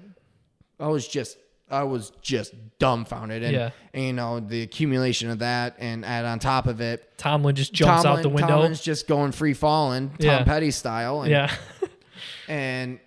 I 0.80 0.88
was 0.88 1.08
just 1.08 1.38
I 1.68 1.82
was 1.82 2.12
just 2.22 2.54
dumbfounded, 2.78 3.42
and, 3.42 3.54
Yeah. 3.54 3.70
and, 3.96 4.04
you 4.04 4.14
know 4.14 4.40
the 4.40 4.62
accumulation 4.62 5.32
of 5.32 5.40
that, 5.40 5.76
and 5.80 6.06
add 6.06 6.24
on 6.24 6.38
top 6.38 6.68
of 6.68 6.80
it, 6.80 7.04
Tommen 7.18 7.56
just 7.56 7.74
jumps 7.74 8.06
Tommen, 8.06 8.18
out 8.18 8.22
the 8.22 8.30
window. 8.30 8.62
Tommen's 8.62 8.82
just 8.82 9.08
going 9.08 9.32
free 9.32 9.56
falling, 9.56 10.12
Tom. 10.20 10.46
Petty 10.46 10.70
style, 10.70 11.22
and, 11.24 11.32
yeah. 11.32 11.52
and 12.48 13.00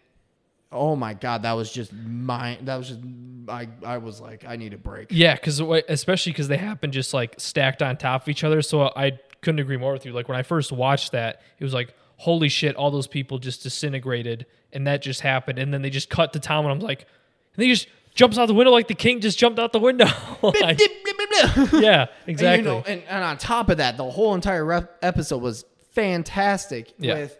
oh 0.73 0.97
my 0.97 1.15
god, 1.15 1.43
that 1.43 1.53
was 1.53 1.73
just 1.73 1.93
my 1.93 2.59
that 2.63 2.77
was 2.77 2.89
just 2.89 3.01
I 3.49 3.69
I 3.85 3.99
was 3.99 4.21
like 4.21 4.45
I 4.47 4.57
need 4.57 4.75
a 4.75 4.79
break. 4.79 5.09
Yeah, 5.11 5.35
because 5.35 5.61
especially 5.89 6.33
because 6.33 6.49
they 6.49 6.57
happen 6.59 6.93
just 6.93 7.15
like 7.15 7.35
stacked 7.39 7.83
on 7.83 7.97
top 7.97 8.23
of 8.23 8.29
each 8.29 8.45
other. 8.45 8.63
So 8.63 8.93
I 8.95 9.19
couldn't 9.41 9.61
agree 9.61 9.77
more 9.77 9.93
with 9.93 10.05
you. 10.05 10.13
Like 10.13 10.29
when 10.29 10.39
I 10.39 10.43
first 10.43 10.73
watched 10.73 11.13
that, 11.13 11.41
it 11.59 11.65
was 11.65 11.73
like, 11.75 11.95
holy 12.17 12.49
shit, 12.49 12.77
all 12.77 12.91
those 12.91 13.07
people 13.07 13.39
just 13.39 13.63
disintegrated, 13.63 14.47
and 14.73 14.87
that 14.87 15.01
just 15.03 15.21
happened. 15.23 15.59
And 15.59 15.73
then 15.73 15.83
they 15.83 15.91
just 15.91 16.11
cut 16.11 16.33
to 16.35 16.41
Tom, 16.41 16.65
and 16.67 16.73
I'm 16.73 16.81
like, 16.81 17.07
and 17.55 17.65
he 17.65 17.71
just 17.71 17.89
jumps 18.15 18.37
out 18.37 18.47
the 18.47 18.55
window 18.55 18.73
like 18.73 18.89
the 18.89 18.95
king 18.95 19.21
just 19.21 19.39
jumped 19.39 19.59
out 19.61 19.73
the 19.73 19.79
window. 19.79 20.07
Like, 20.43 20.81
yeah, 21.73 22.07
exactly. 22.27 22.47
And, 22.47 22.57
you 22.59 22.63
know, 22.65 22.83
and, 22.87 23.03
and 23.09 23.25
on 23.25 23.39
top 23.39 23.71
of 23.71 23.79
that, 23.79 23.97
the 23.97 24.09
whole 24.09 24.35
entire 24.35 24.65
rep- 24.65 24.97
episode 25.03 25.43
was 25.43 25.65
fantastic 25.93 26.93
Yeah. 26.99 27.15
with 27.15 27.39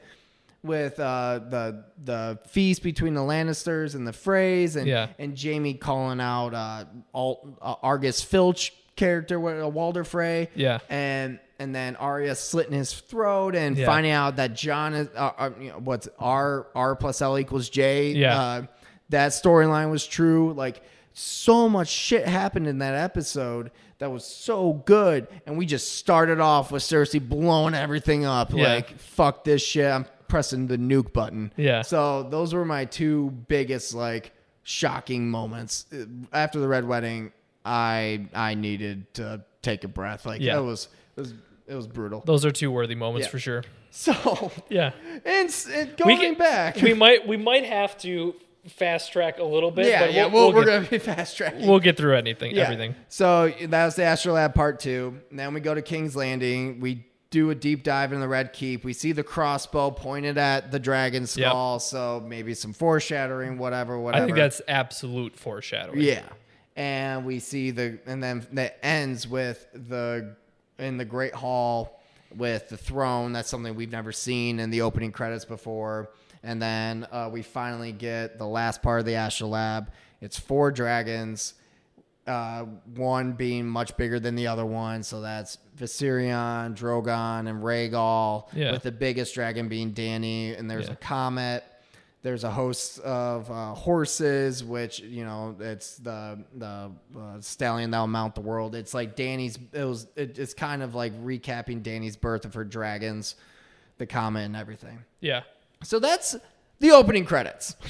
with 0.69 1.01
uh, 1.01 1.41
the 1.49 1.85
the 2.05 2.39
feast 2.47 2.83
between 2.83 3.15
the 3.15 3.21
Lannisters 3.23 3.95
and 3.97 4.07
the 4.07 4.13
Freys, 4.13 4.77
and 4.77 4.87
Yeah. 4.87 5.09
and 5.19 5.37
Jaime 5.41 5.75
calling 5.75 6.21
out 6.21 6.55
uh, 6.55 6.85
Alt, 7.13 7.45
uh, 7.61 7.75
Argus 7.83 8.23
Filch 8.23 8.73
character, 8.95 9.65
uh, 9.65 9.67
Walder 9.69 10.05
Frey, 10.05 10.49
Yeah. 10.55 10.79
and 10.89 11.41
and 11.59 11.75
then 11.75 11.97
Arya 11.97 12.37
slitting 12.37 12.75
his 12.75 12.93
throat 12.93 13.57
and 13.57 13.77
Yeah. 13.77 13.87
finding 13.87 14.13
out 14.13 14.37
that 14.37 14.55
Jon 14.55 14.95
is 14.95 15.09
uh, 15.17 15.31
uh, 15.39 15.51
you 15.61 15.71
know, 15.71 15.79
what's 15.83 16.09
R 16.21 16.69
R 16.75 16.95
plus 16.95 17.21
L 17.21 17.37
equals 17.39 17.69
J. 17.69 18.13
Yeah. 18.13 18.41
Uh, 18.41 18.63
that 19.09 19.31
storyline 19.33 19.91
was 19.91 20.07
true. 20.07 20.53
Like 20.53 20.83
so 21.15 21.69
much 21.69 21.89
shit 21.89 22.29
happened 22.29 22.69
in 22.69 22.79
that 22.79 22.95
episode 22.95 23.73
that 23.99 24.13
was 24.13 24.25
so 24.25 24.75
good, 24.85 25.27
and 25.47 25.59
we 25.59 25.67
just 25.67 25.97
started 25.97 26.39
off 26.39 26.71
with 26.71 26.85
Cersei 26.85 27.21
blowing 27.27 27.75
everything 27.75 28.25
up. 28.25 28.53
Yeah. 28.53 28.75
Like 28.75 28.97
fuck 28.99 29.43
this 29.43 29.61
shit. 29.61 29.91
I'm 29.91 30.07
pressing 30.29 30.67
the 30.67 30.77
nuke 30.77 31.13
button. 31.13 31.53
Yeah. 31.57 31.83
So 31.83 32.23
those 32.25 32.55
were 32.55 32.65
my 32.65 32.85
two 32.85 33.31
biggest 33.49 33.95
like 33.95 34.33
shocking 34.63 35.31
moments 35.31 35.87
after 36.33 36.59
the 36.61 36.69
red 36.69 36.85
wedding. 36.87 37.33
I 37.65 38.27
I 38.35 38.55
needed 38.55 39.13
to 39.15 39.43
take 39.63 39.85
a 39.85 39.89
breath. 39.89 40.27
Like 40.27 40.41
Yeah. 40.41 40.59
it 40.59 40.63
was 40.63 40.89
it 41.17 41.21
was 41.21 41.35
it 41.67 41.75
was 41.75 41.87
brutal. 41.87 42.23
Those 42.25 42.45
are 42.45 42.51
two 42.51 42.71
worthy 42.71 42.95
moments 42.95 43.27
Yeah. 43.27 43.31
for 43.31 43.39
sure. 43.39 43.65
So 43.91 44.53
Yeah. 44.69 44.93
and, 45.25 45.55
and 45.73 45.97
going 45.97 46.19
can- 46.19 46.35
back, 46.35 46.77
we 46.77 46.93
might 46.95 47.27
we 47.27 47.37
might 47.39 47.65
have 47.65 47.97
to 47.99 48.35
fast 48.69 49.13
track 49.13 49.39
a 49.39 49.43
little 49.45 49.71
bit. 49.71 49.87
yeah, 49.87 50.01
but 50.01 50.13
yeah, 50.13 50.27
we'll, 50.27 50.33
we'll, 50.33 50.47
we'll 50.49 50.55
we're 50.57 50.65
get, 50.67 50.77
gonna 50.77 50.91
be 50.91 50.99
fast 51.15 51.37
tracking. 51.39 51.67
we'll 51.67 51.79
get 51.81 51.97
through 51.97 52.15
anything, 52.17 52.55
Yeah. 52.55 52.65
everything. 52.65 52.95
So 53.09 53.51
that 53.69 53.85
was 53.87 53.95
the 53.97 54.03
Astrolabe 54.05 54.55
part 54.55 54.79
two. 54.79 55.21
Then 55.33 55.55
we 55.55 55.61
go 55.61 55.75
to 55.75 55.81
King's 55.81 56.15
Landing. 56.15 56.79
We 56.81 57.07
do 57.31 57.51
a 57.51 57.55
deep 57.55 57.83
dive 57.83 58.13
in 58.13 58.21
the 58.21 58.29
Red 58.29 58.53
Keep. 58.53 58.85
We 58.85 58.93
see 58.93 59.13
the 59.13 59.23
crossbow 59.23 59.91
pointed 59.91 60.39
at 60.39 60.71
the 60.71 60.79
dragon 60.79 61.27
skull. 61.27 61.79
So 61.79 62.25
maybe 62.27 62.55
some 62.55 62.73
foreshadowing, 62.73 63.59
whatever, 63.59 63.99
whatever. 63.99 64.25
I 64.25 64.27
think 64.27 64.37
that's 64.37 64.63
absolute 64.67 65.37
foreshadowing. 65.37 66.01
yeah. 66.01 66.23
And 66.77 67.27
we 67.27 67.41
see 67.41 67.73
the 67.73 67.99
and 68.07 68.23
then 68.23 68.47
that 68.53 68.79
ends 68.85 69.27
with 69.27 69.67
the 69.73 70.37
in 70.79 70.97
the 70.97 71.05
Great 71.05 71.35
Hall 71.35 72.01
with 72.37 72.69
the 72.69 72.77
throne. 72.77 73.33
That's 73.33 73.49
something 73.51 73.75
we've 73.75 73.91
never 73.91 74.13
seen 74.13 74.61
in 74.61 74.71
the 74.71 74.83
opening 74.83 75.11
credits 75.11 75.45
before. 75.45 76.11
And 76.45 76.63
then 76.63 77.07
uh, 77.11 77.31
we 77.33 77.43
finally 77.43 77.91
get 77.91 78.39
the 78.39 78.47
last 78.47 78.81
part 78.81 79.01
of 79.01 79.07
the 79.07 79.15
Astrolabe. 79.15 79.89
It's 80.21 80.39
four 80.39 80.71
dragons 80.71 81.55
uh, 82.29 82.65
one 82.95 83.33
being 83.33 83.67
much 83.67 83.97
bigger 83.97 84.21
than 84.21 84.35
the 84.37 84.47
other 84.47 84.67
one. 84.67 85.03
So 85.03 85.21
that's 85.21 85.59
Viserion, 85.77 86.77
Drogon, 86.77 87.49
and 87.49 87.63
Rhaegal. 87.63 88.49
Yeah. 88.55 88.73
With 88.73 88.83
the 88.83 88.93
biggest 88.93 89.35
dragon 89.35 89.69
being 89.69 89.93
Danny, 89.93 90.55
and 90.55 90.71
there's 90.71 90.87
Yeah. 90.87 90.93
a 90.93 90.97
comet. 90.97 91.65
There's 92.23 92.43
a 92.45 92.51
host 92.51 92.99
of 93.01 93.49
uh, 93.51 93.75
horses, 93.75 94.65
which 94.65 94.99
you 95.01 95.25
know 95.25 95.55
it's 95.61 95.97
the 95.99 96.39
the 96.57 96.91
uh, 97.19 97.41
stallion 97.41 97.91
that'll 97.93 98.09
mount 98.09 98.35
the 98.35 98.41
world. 98.41 98.75
It's 98.75 98.93
like 98.93 99.15
Danny's. 99.17 99.57
It 99.73 99.85
was. 99.85 100.09
It, 100.17 100.39
it's 100.39 100.53
kind 100.53 100.83
of 100.83 100.95
like 100.97 101.13
recapping 101.25 101.83
Danny's 101.83 102.17
birth 102.17 102.45
of 102.45 102.55
her 102.55 102.65
dragons, 102.65 103.37
the 103.99 104.07
comet 104.07 104.41
and 104.47 104.57
everything. 104.57 104.99
Yeah. 105.21 105.43
So 105.85 106.01
that's 106.01 106.35
the 106.81 106.91
opening 106.91 107.25
credits. 107.25 107.77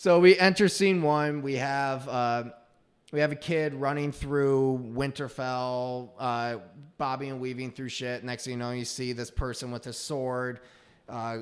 So 0.00 0.20
we 0.20 0.38
enter 0.38 0.68
scene 0.68 1.02
one. 1.02 1.42
We 1.42 1.54
have 1.56 2.08
uh, 2.08 2.44
we 3.12 3.20
have 3.20 3.32
a 3.32 3.36
kid 3.36 3.74
running 3.74 4.12
through 4.12 4.92
Winterfell, 4.94 6.10
uh, 6.18 6.58
bobbing 6.98 7.30
and 7.30 7.40
weaving 7.40 7.72
through 7.72 7.88
shit. 7.88 8.22
Next 8.22 8.44
thing 8.44 8.52
you 8.52 8.58
know, 8.58 8.72
you 8.72 8.84
see 8.84 9.12
this 9.12 9.30
person 9.30 9.70
with 9.70 9.86
a 9.86 9.92
sword 9.92 10.60
uh, 11.08 11.38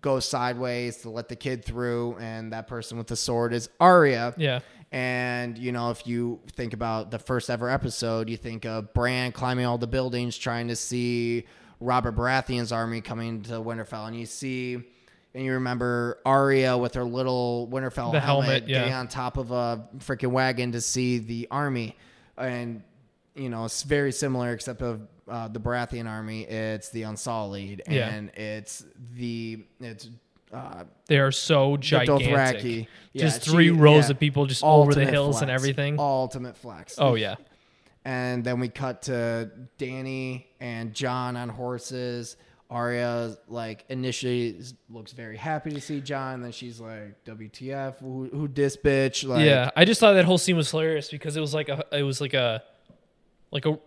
go 0.00 0.20
sideways 0.20 0.98
to 0.98 1.10
let 1.10 1.28
the 1.28 1.36
kid 1.36 1.64
through, 1.64 2.16
and 2.20 2.52
that 2.52 2.68
person 2.68 2.98
with 2.98 3.08
the 3.08 3.16
sword 3.16 3.52
is 3.52 3.68
Arya. 3.80 4.34
Yeah. 4.36 4.60
And 4.92 5.58
you 5.58 5.72
know, 5.72 5.90
if 5.90 6.06
you 6.06 6.40
think 6.52 6.72
about 6.72 7.10
the 7.10 7.18
first 7.18 7.50
ever 7.50 7.68
episode, 7.68 8.28
you 8.28 8.36
think 8.36 8.64
of 8.64 8.94
Bran 8.94 9.32
climbing 9.32 9.66
all 9.66 9.76
the 9.76 9.86
buildings 9.86 10.38
trying 10.38 10.68
to 10.68 10.76
see 10.76 11.44
Robert 11.80 12.16
Baratheon's 12.16 12.72
army 12.72 13.00
coming 13.00 13.42
to 13.42 13.54
Winterfell, 13.54 14.06
and 14.06 14.18
you 14.18 14.26
see, 14.26 14.84
and 15.38 15.46
you 15.46 15.52
remember 15.52 16.18
Arya 16.26 16.76
with 16.76 16.94
her 16.94 17.04
little 17.04 17.68
Winterfell 17.70 18.10
The 18.10 18.18
helmet, 18.18 18.48
helmet, 18.48 18.68
yeah. 18.68 18.80
getting 18.80 18.94
on 18.94 19.06
top 19.06 19.36
of 19.36 19.52
a 19.52 19.86
freaking 19.98 20.32
wagon 20.32 20.72
to 20.72 20.80
see 20.80 21.18
the 21.18 21.46
army, 21.48 21.96
and 22.36 22.82
you 23.36 23.48
know, 23.48 23.64
it's 23.64 23.84
very 23.84 24.10
similar 24.10 24.52
except 24.52 24.82
of 24.82 25.00
uh, 25.28 25.46
the 25.46 25.60
Baratheon 25.60 26.08
army. 26.08 26.42
It's 26.42 26.88
the 26.88 27.04
Unsullied, 27.04 27.82
Yeah. 27.88 28.08
and 28.08 28.30
it's 28.30 28.84
the 29.14 29.64
it's. 29.80 30.08
Uh, 30.52 30.82
They 31.06 31.18
are 31.18 31.30
so 31.30 31.76
gigantic. 31.76 32.88
Yeah, 33.12 33.22
just 33.22 33.44
she- 33.44 33.50
three 33.52 33.70
rows 33.70 34.06
yeah. 34.06 34.10
of 34.10 34.18
people 34.18 34.46
just 34.46 34.64
over 34.64 34.92
the 34.92 35.00
Ultimate 35.02 35.12
hills 35.12 35.40
and 35.42 35.52
everything. 35.52 36.00
Ultimate 36.00 36.56
flex. 36.56 36.96
Oh 36.98 37.14
yeah. 37.14 37.36
And 38.04 38.42
then 38.42 38.58
we 38.58 38.68
cut 38.70 39.02
to 39.02 39.50
Danny 39.76 40.48
and 40.58 40.94
Jon 40.94 41.36
on 41.36 41.48
horses. 41.48 42.36
Arya 42.70 43.36
like 43.48 43.84
initially 43.88 44.60
looks 44.90 45.12
very 45.12 45.36
happy 45.36 45.70
to 45.70 45.80
see 45.80 46.00
Jon. 46.00 46.42
Then 46.42 46.52
she's 46.52 46.80
like, 46.80 47.24
"WTF? 47.24 47.98
Who, 48.00 48.28
who 48.30 48.46
dis 48.48 48.76
bitch?" 48.76 49.26
Like, 49.26 49.44
yeah, 49.44 49.70
I 49.74 49.84
just 49.86 50.00
thought 50.00 50.12
that 50.14 50.26
whole 50.26 50.36
scene 50.38 50.56
was 50.56 50.70
hilarious 50.70 51.08
because 51.08 51.36
it 51.36 51.40
was 51.40 51.54
like 51.54 51.68
a 51.70 51.84
it 51.92 52.02
was 52.02 52.20
like 52.20 52.34
a 52.34 52.62
like 53.50 53.64
a 53.64 53.78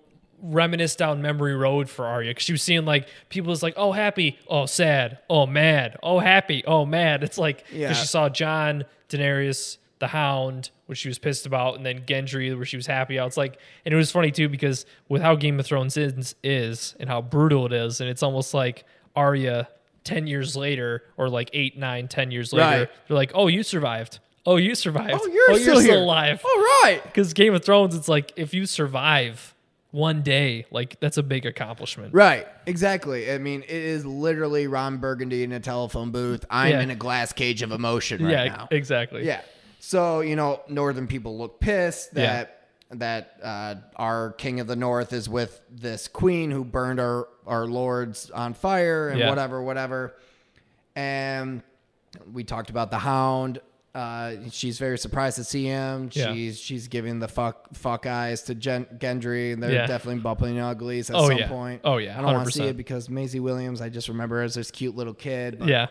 reminisce 0.43 0.95
down 0.95 1.21
memory 1.21 1.53
road 1.55 1.88
for 1.88 2.05
Arya 2.07 2.32
because 2.32 2.43
she 2.43 2.51
was 2.53 2.63
seeing 2.63 2.84
like 2.84 3.07
people 3.29 3.51
was 3.51 3.61
like 3.61 3.75
oh 3.77 3.91
happy 3.91 4.39
oh 4.47 4.65
sad 4.65 5.19
oh 5.29 5.45
mad 5.45 5.97
oh 6.01 6.17
happy 6.17 6.63
oh 6.65 6.84
mad 6.84 7.23
it's 7.23 7.38
like 7.38 7.57
because 7.65 7.77
Yeah. 7.79 7.93
she 7.93 8.07
saw 8.07 8.27
Jon 8.27 8.86
Daenerys 9.07 9.77
the 10.01 10.07
Hound 10.07 10.71
which 10.87 10.97
she 10.97 11.07
was 11.07 11.17
pissed 11.17 11.45
about 11.45 11.75
and 11.77 11.85
then 11.85 12.01
Gendry 12.01 12.53
where 12.53 12.65
she 12.65 12.75
was 12.75 12.85
happy 12.87 13.17
I 13.17 13.23
was 13.23 13.37
like 13.37 13.57
and 13.85 13.93
it 13.93 13.95
was 13.97 14.11
funny 14.11 14.31
too 14.31 14.49
because 14.49 14.85
with 15.07 15.21
how 15.21 15.35
Game 15.35 15.57
of 15.59 15.65
Thrones 15.65 15.95
is, 15.95 16.35
is 16.43 16.95
and 16.99 17.07
how 17.07 17.21
brutal 17.21 17.65
it 17.65 17.71
is 17.71 18.01
and 18.01 18.09
it's 18.09 18.21
almost 18.23 18.53
like 18.53 18.83
Arya 19.15 19.69
10 20.03 20.27
years 20.27 20.55
later 20.57 21.03
or 21.15 21.29
like 21.29 21.49
eight 21.53 21.77
nine 21.77 22.07
ten 22.09 22.31
years 22.31 22.51
later 22.51 22.79
Right. 22.81 22.89
they're 23.07 23.15
like 23.15 23.31
oh 23.35 23.47
you 23.47 23.63
survived 23.63 24.19
oh 24.45 24.57
you 24.57 24.73
survived 24.75 25.13
Oh, 25.13 25.27
you're 25.27 25.51
oh, 25.51 25.57
still 25.57 25.79
here. 25.79 25.95
alive 25.95 26.41
All 26.43 26.59
right. 26.83 26.99
because 27.03 27.33
Game 27.33 27.53
of 27.53 27.63
Thrones, 27.63 27.95
it's 27.95 28.07
like 28.09 28.33
if 28.35 28.53
you 28.53 28.65
survive 28.65 29.53
one 29.91 30.21
day, 30.23 30.65
like 30.71 30.97
that's 31.01 31.17
a 31.17 31.23
big 31.23 31.45
accomplishment. 31.45 32.13
Right. 32.13 32.47
Exactly. 32.65 33.29
I 33.29 33.37
mean, 33.37 33.61
it 33.63 33.69
is 33.69 34.05
literally 34.05 34.65
Ron 34.67 34.97
Burgundy 34.99 35.43
in 35.43 35.51
a 35.51 35.59
telephone 35.59 36.11
booth. 36.11 36.45
I'm 36.49 36.71
Yeah. 36.71 36.79
in 36.81 36.89
a 36.91 36.95
glass 36.95 37.33
cage 37.33 37.61
of 37.61 37.71
emotion 37.73 38.23
right 38.23 38.31
yeah, 38.31 38.45
now. 38.45 38.67
exactly. 38.71 39.25
Yeah. 39.25 39.41
So 39.84 40.19
you 40.21 40.36
know, 40.36 40.61
northern 40.69 41.07
people 41.07 41.38
look 41.39 41.59
pissed 41.59 42.13
that 42.13 42.67
that 42.91 43.38
uh, 43.41 43.75
our 43.95 44.34
king 44.34 44.59
of 44.59 44.67
the 44.67 44.75
north 44.75 45.11
is 45.11 45.27
with 45.27 45.59
this 45.71 46.07
queen 46.07 46.51
who 46.51 46.63
burned 46.63 46.99
our 46.99 47.27
our 47.47 47.65
lords 47.65 48.29
on 48.29 48.53
fire 48.53 49.09
and 49.09 49.19
Yeah. 49.19 49.29
whatever, 49.29 49.61
whatever. 49.63 50.13
And 50.95 51.63
we 52.32 52.43
talked 52.43 52.69
about 52.69 52.91
the 52.91 52.99
hound. 52.99 53.59
Uh, 53.95 54.36
she's 54.51 54.77
very 54.77 54.97
surprised 54.97 55.36
to 55.38 55.43
see 55.43 55.65
him. 55.65 56.09
Yeah. 56.13 56.34
She's 56.34 56.59
she's 56.59 56.88
giving 56.88 57.19
the 57.19 57.27
fuck 57.27 57.73
fuck 57.73 58.05
eyes 58.05 58.43
to 58.43 58.55
Gen- 58.55 58.86
Gendry, 58.99 59.51
and 59.53 59.61
they're 59.63 59.71
Yeah. 59.71 59.88
definitely 59.88 60.21
bumping 60.21 60.59
uglies 60.59 61.09
at 61.09 61.15
Oh, 61.15 61.27
some 61.27 61.38
yeah. 61.39 61.47
point. 61.49 61.82
Oh, 61.84 61.97
yeah, 61.97 62.17
I 62.17 62.21
don't 62.21 62.34
want 62.34 62.45
to 62.45 62.51
see 62.53 62.67
it 62.67 62.77
because 62.77 63.09
Maisie 63.09 63.39
Williams, 63.41 63.82
I 63.82 63.89
just 63.89 64.07
remember 64.09 64.41
as 64.43 64.53
this 64.53 64.71
cute 64.71 64.95
little 64.95 65.13
kid. 65.13 65.59
But 65.59 65.67
Yeah, 65.67 65.88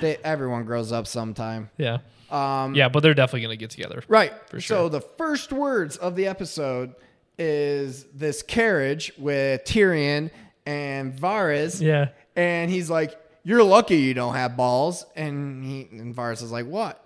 they, 0.00 0.16
everyone 0.24 0.64
grows 0.64 0.92
up 0.92 1.06
sometime. 1.06 1.70
yeah, 1.76 1.98
Um, 2.30 2.74
yeah. 2.74 2.88
But 2.88 3.00
they're 3.02 3.14
definitely 3.14 3.42
gonna 3.42 3.56
get 3.56 3.70
together. 3.70 4.02
Right. 4.08 4.32
For 4.48 4.60
sure. 4.60 4.76
So 4.76 4.88
the 4.88 5.00
first 5.00 5.52
words 5.52 5.96
of 5.96 6.16
the 6.16 6.26
episode 6.26 6.94
is 7.38 8.04
this 8.14 8.42
carriage 8.42 9.12
with 9.18 9.64
Tyrion 9.64 10.30
and 10.66 11.12
Varys. 11.18 11.80
Yeah, 11.80 12.08
And 12.36 12.70
he's 12.70 12.88
like, 12.90 13.16
You're 13.42 13.62
lucky 13.64 13.96
you 13.96 14.14
don't 14.14 14.34
have 14.34 14.56
balls. 14.56 15.04
And 15.16 15.64
he 15.64 15.88
and 15.92 16.14
Varys 16.14 16.42
is 16.42 16.52
like, 16.52 16.66
What? 16.66 17.00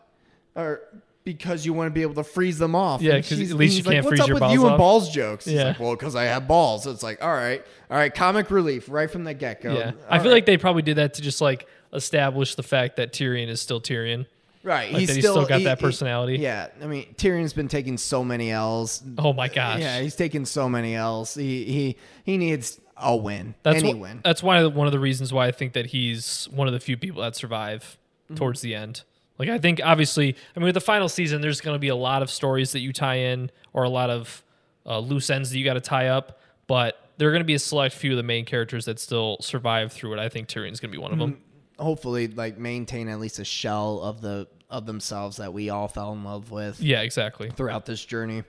Or 0.55 0.81
because 1.25 1.67
you 1.67 1.73
want 1.75 1.89
to 1.89 1.91
be 1.91 2.01
able 2.03 2.15
to 2.15 2.25
freeze 2.25 2.59
them 2.59 2.75
off. 2.75 3.03
Yeah, 3.03 3.17
because 3.17 3.33
at 3.51 3.57
least 3.57 3.77
he's 3.77 3.79
you 3.79 3.83
like, 3.85 3.95
can't 3.97 4.05
What's 4.07 4.13
freeze 4.13 4.21
up 4.21 4.29
your 4.29 4.35
with 4.37 4.41
balls 4.41 4.55
you 4.55 4.67
and 4.67 4.79
balls 4.79 5.11
jokes? 5.11 5.45
He's 5.45 5.55
Yeah. 5.55 5.65
like, 5.69 5.81
Well, 5.81 5.95
because 5.95 6.15
I 6.17 6.25
have 6.25 6.47
balls. 6.49 6.85
So 6.85 6.91
it's 6.91 7.03
like, 7.03 7.23
all 7.23 7.33
right, 7.33 7.65
all 7.91 7.97
right, 7.97 8.15
comic 8.15 8.51
relief 8.51 8.89
right 8.89 9.11
from 9.11 9.25
the 9.25 9.35
get 9.35 9.61
go. 9.63 9.75
yeah. 9.75 9.93
I 10.09 10.19
feel 10.21 10.31
like 10.33 10.47
they 10.47 10.57
probably 10.57 10.83
did 10.83 10.97
that 10.97 11.15
to 11.15 11.23
just 11.23 11.41
like 11.41 11.67
establish 11.93 12.55
the 12.55 12.63
fact 12.63 12.97
that 12.97 13.13
Tyrion 13.13 13.49
is 13.49 13.61
still 13.61 13.81
Tyrion. 13.81 14.27
right. 14.63 14.91
Like 14.93 15.01
he's 15.01 15.09
that 15.09 15.15
he's 15.17 15.25
still, 15.25 15.35
still 15.35 15.47
got 15.47 15.59
he- 15.59 15.65
that 15.65 15.79
he- 15.79 15.83
personality. 15.85 16.39
yeah. 16.39 16.69
I 16.83 16.87
mean, 16.87 17.15
Tyrion's 17.17 17.53
been 17.53 17.69
taking 17.69 17.97
so 17.97 18.23
many 18.25 18.51
L's. 18.51 19.03
Oh 19.19 19.33
my 19.33 19.49
gosh. 19.49 19.81
Yeah, 19.81 20.01
he's 20.01 20.17
taking 20.17 20.45
so 20.45 20.69
many 20.69 20.95
L's. 20.95 21.35
He 21.35 21.65
he 21.65 21.97
he 22.25 22.37
needs 22.39 22.81
a 22.97 23.17
win. 23.17 23.55
That's 23.63 23.79
any 23.83 23.93
wh- 23.93 24.01
win. 24.01 24.21
That's 24.25 24.43
why 24.43 24.65
one 24.67 24.87
of 24.87 24.93
the 24.93 24.99
reasons 24.99 25.33
why 25.33 25.47
I 25.47 25.53
think 25.53 25.73
that 25.75 25.87
he's 25.87 26.49
one 26.51 26.67
of 26.67 26.75
the 26.75 26.81
few 26.81 26.97
people 26.97 27.23
that 27.23 27.37
survive 27.37 27.97
Mm-hmm. 28.29 28.35
towards 28.37 28.61
the 28.61 28.75
end. 28.75 29.05
Like 29.39 29.49
I 29.49 29.57
think 29.59 29.81
obviously, 29.83 30.37
I 30.55 30.59
mean, 30.59 30.67
with 30.67 30.75
the 30.75 30.83
final 30.83 31.09
season, 31.09 31.41
there's 31.41 31.63
going 31.63 31.75
to 31.75 31.79
be 31.79 31.89
a 31.89 31.97
lot 31.97 32.21
of 32.21 32.29
stories 32.31 32.73
that 32.73 32.81
you 32.81 32.93
tie 32.93 33.15
in 33.15 33.51
or 33.73 33.85
a 33.85 33.89
lot 33.89 34.11
of 34.11 34.43
uh, 34.85 34.99
loose 34.99 35.31
ends 35.31 35.49
that 35.51 35.57
you 35.59 35.65
got 35.65 35.75
to 35.75 35.81
tie 35.81 36.09
up. 36.09 36.39
But 36.67 37.01
there 37.17 37.27
are 37.29 37.31
going 37.33 37.41
to 37.41 37.47
be 37.47 37.55
a 37.55 37.59
select 37.59 37.95
few 37.95 38.11
of 38.11 38.17
the 38.19 38.23
main 38.23 38.45
characters 38.45 38.85
that 38.85 39.01
still 39.01 39.39
survive 39.41 39.95
through 39.95 40.13
it. 40.13 40.19
I 40.19 40.29
think 40.29 40.47
Tyrion's 40.49 40.79
going 40.79 40.91
to 40.93 40.99
be 40.99 41.01
one 41.03 41.11
of 41.13 41.19
them. 41.19 41.39
Hopefully, 41.79 42.29
like 42.29 42.59
maintain 42.59 43.09
at 43.09 43.21
least 43.21 43.39
a 43.39 43.45
shell 43.45 44.01
of 44.01 44.21
the 44.21 44.49
of 44.71 44.85
themselves 44.87 45.39
that 45.39 45.53
we 45.53 45.71
all 45.71 45.89
fell 45.89 46.13
in 46.13 46.25
love 46.25 46.51
with 46.51 46.81
Yeah, 46.81 47.01
exactly. 47.01 47.51
throughout 47.51 47.87
this 47.87 48.05
journey. 48.05 48.43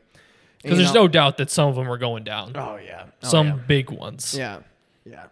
Because 0.61 0.77
there's 0.77 0.93
no 0.93 1.07
doubt 1.07 1.37
that 1.37 1.49
some 1.49 1.69
of 1.69 1.75
them 1.75 1.89
are 1.89 1.97
going 1.97 2.23
down. 2.25 2.51
Oh 2.55 2.75
yeah. 2.77 3.05
Oh, 3.23 3.27
some 3.29 3.47
yeah. 3.47 3.53
big 3.67 3.89
ones. 3.89 4.35
Yeah. 4.37 4.59
Yeah. 5.05 5.27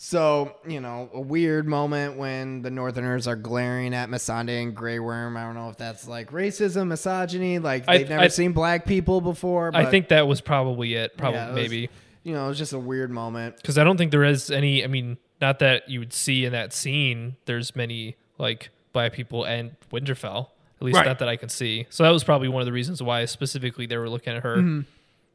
So, 0.00 0.54
you 0.66 0.80
know, 0.80 1.10
a 1.12 1.20
weird 1.20 1.66
moment 1.66 2.16
when 2.18 2.62
the 2.62 2.70
Northerners 2.70 3.26
are 3.26 3.34
glaring 3.34 3.94
at 3.94 4.08
Missandei 4.08 4.62
and 4.62 4.74
Grey 4.76 4.98
Worm. 5.00 5.36
I 5.36 5.42
don't 5.44 5.54
know 5.56 5.70
if 5.70 5.76
that's 5.76 6.06
like 6.06 6.30
racism, 6.30 6.88
misogyny, 6.88 7.58
like 7.58 7.84
I- 7.88 7.98
they've 7.98 8.08
never 8.08 8.22
I- 8.24 8.28
seen 8.28 8.52
black 8.52 8.84
people 8.86 9.20
before. 9.20 9.70
I 9.74 9.86
think 9.86 10.08
that 10.08 10.28
was 10.28 10.40
probably 10.40 10.94
it. 10.94 11.16
Probably 11.16 11.38
yeah, 11.40 11.48
it 11.48 11.54
was- 11.54 11.62
maybe 11.62 11.90
you 12.22 12.34
know, 12.34 12.44
it 12.44 12.48
was 12.48 12.58
just 12.58 12.74
a 12.74 12.78
weird 12.78 13.10
moment. 13.10 13.56
because 13.56 13.78
I 13.78 13.84
don't 13.84 13.96
think 13.96 14.10
there 14.12 14.24
is 14.24 14.50
any. 14.50 14.84
I 14.84 14.86
mean, 14.86 15.16
not 15.40 15.58
that 15.60 15.88
you 15.88 15.98
would 16.00 16.12
see 16.12 16.44
in 16.44 16.52
that 16.52 16.72
scene. 16.72 17.36
There's 17.46 17.74
many 17.76 18.16
like 18.38 18.70
black 18.92 19.12
people 19.12 19.44
and 19.44 19.72
Winterfell. 19.92 20.48
At 20.80 20.82
least 20.84 20.96
Right. 20.96 21.06
not 21.06 21.18
that 21.18 21.28
I 21.28 21.36
can 21.36 21.48
see. 21.48 21.86
So 21.90 22.04
that 22.04 22.10
was 22.10 22.22
probably 22.22 22.48
one 22.48 22.62
of 22.62 22.66
the 22.66 22.72
reasons 22.72 23.02
why 23.02 23.24
specifically 23.24 23.86
they 23.86 23.96
were 23.96 24.08
looking 24.08 24.34
at 24.36 24.42
her 24.44 24.56
Mm-hmm. 24.56 24.80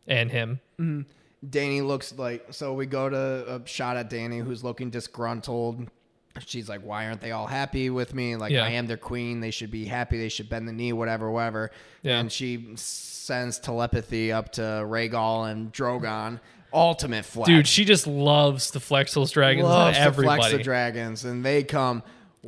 and 0.08 0.32
him. 0.32 0.60
Danny 1.50 1.82
looks 1.82 2.14
like 2.18 2.46
so 2.52 2.74
we 2.74 2.86
go 2.86 3.10
to 3.10 3.56
a 3.56 3.68
shot 3.68 3.98
at 3.98 4.10
Danny 4.10 4.40
who's 4.40 4.64
looking 4.64 4.90
disgruntled. 4.90 5.88
She's 6.46 6.68
like, 6.70 6.82
Why 6.82 7.06
aren't 7.08 7.22
they 7.22 7.32
all 7.32 7.46
happy 7.48 7.90
with 7.90 8.14
me? 8.16 8.36
Like 8.38 8.52
Yeah. 8.54 8.64
I 8.64 8.70
am 8.70 8.88
their 8.88 8.98
queen. 8.98 9.40
They 9.42 9.52
should 9.52 9.70
be 9.70 9.86
happy. 9.86 10.18
They 10.18 10.30
should 10.30 10.50
bend 10.50 10.68
the 10.68 10.72
knee, 10.74 10.94
whatever, 10.94 11.30
whatever. 11.30 11.72
Yeah. 12.02 12.20
And 12.20 12.32
she 12.32 12.70
sends 12.76 13.60
telepathy 13.60 14.32
up 14.32 14.54
to 14.54 14.62
Rhaegal 14.62 15.52
and 15.52 15.72
Drogon. 15.74 16.40
Ultimate 16.74 17.26
flex. 17.26 17.48
Dude, 17.48 17.68
she 17.68 17.86
just 17.86 18.08
loves 18.08 18.72
to 18.72 18.80
flex 18.80 19.14
those 19.14 19.32
dragons 19.32 19.66
loves 19.68 19.98
on 19.98 20.04
everybody. 20.04 20.42
flex 20.42 20.54
the 20.58 20.64
dragons, 20.64 21.26
and 21.26 21.46
they 21.46 21.64
come 21.64 22.04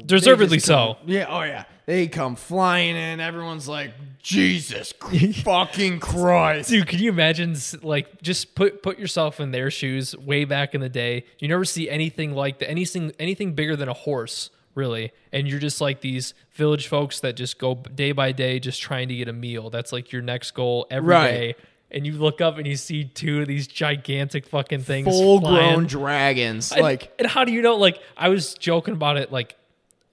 Deservedly 0.06 0.58
they 0.58 0.62
come- 0.68 0.96
so. 0.96 0.98
Yeah, 1.06 1.28
oh 1.30 1.44
yeah, 1.44 1.64
they 1.86 2.08
come 2.08 2.36
flying 2.36 2.96
in. 2.98 3.22
Everyone's 3.22 3.68
like, 3.68 3.92
Jesus 4.22 4.92
fucking 5.44 6.00
Christ! 6.00 6.70
Dude, 6.70 6.88
can 6.88 7.00
you 7.00 7.10
imagine? 7.10 7.56
Like, 7.82 8.22
just 8.22 8.56
put 8.56 8.84
put 8.84 9.00
yourself 9.00 9.40
in 9.40 9.52
their 9.52 9.72
shoes. 9.72 10.16
Way 10.18 10.44
back 10.44 10.76
in 10.76 10.82
the 10.82 10.90
day, 10.90 11.24
you 11.40 11.48
never 11.48 11.64
see 11.64 11.90
anything 11.90 12.34
like 12.34 12.60
the 12.60 12.70
anything 12.70 13.14
anything 13.20 13.54
bigger 13.54 13.78
than 13.78 13.88
a 13.88 13.94
horse, 13.94 14.50
really. 14.74 15.14
And 15.32 15.48
you're 15.48 15.60
just 15.60 15.80
like 15.80 16.02
these 16.02 16.34
village 16.52 16.88
folks 16.88 17.22
that 17.22 17.38
just 17.38 17.58
go 17.58 17.76
day 17.76 18.12
by 18.12 18.34
day, 18.34 18.60
just 18.60 18.82
trying 18.82 19.08
to 19.08 19.16
get 19.16 19.30
a 19.30 19.34
meal. 19.34 19.70
That's 19.70 19.94
like 19.94 20.12
your 20.12 20.22
next 20.22 20.52
goal 20.52 20.88
every 20.92 21.14
day. 21.16 21.56
And 21.96 22.06
you 22.06 22.12
look 22.14 22.42
up 22.42 22.58
and 22.58 22.68
you 22.68 22.76
see 22.76 23.06
two 23.06 23.42
of 23.42 23.48
these 23.48 23.66
gigantic 23.68 24.46
fucking 24.48 24.82
things, 24.82 25.08
Full 25.08 25.40
flying. 25.40 25.74
grown 25.76 25.86
dragons, 25.88 26.72
And- 26.74 26.82
like 26.82 27.12
and 27.18 27.28
how 27.28 27.46
do 27.46 27.52
you 27.54 27.62
know? 27.62 27.76
Like, 27.78 28.00
I 28.18 28.30
was 28.30 28.54
joking 28.54 28.94
about 28.94 29.16
it. 29.18 29.32
Like, 29.32 29.56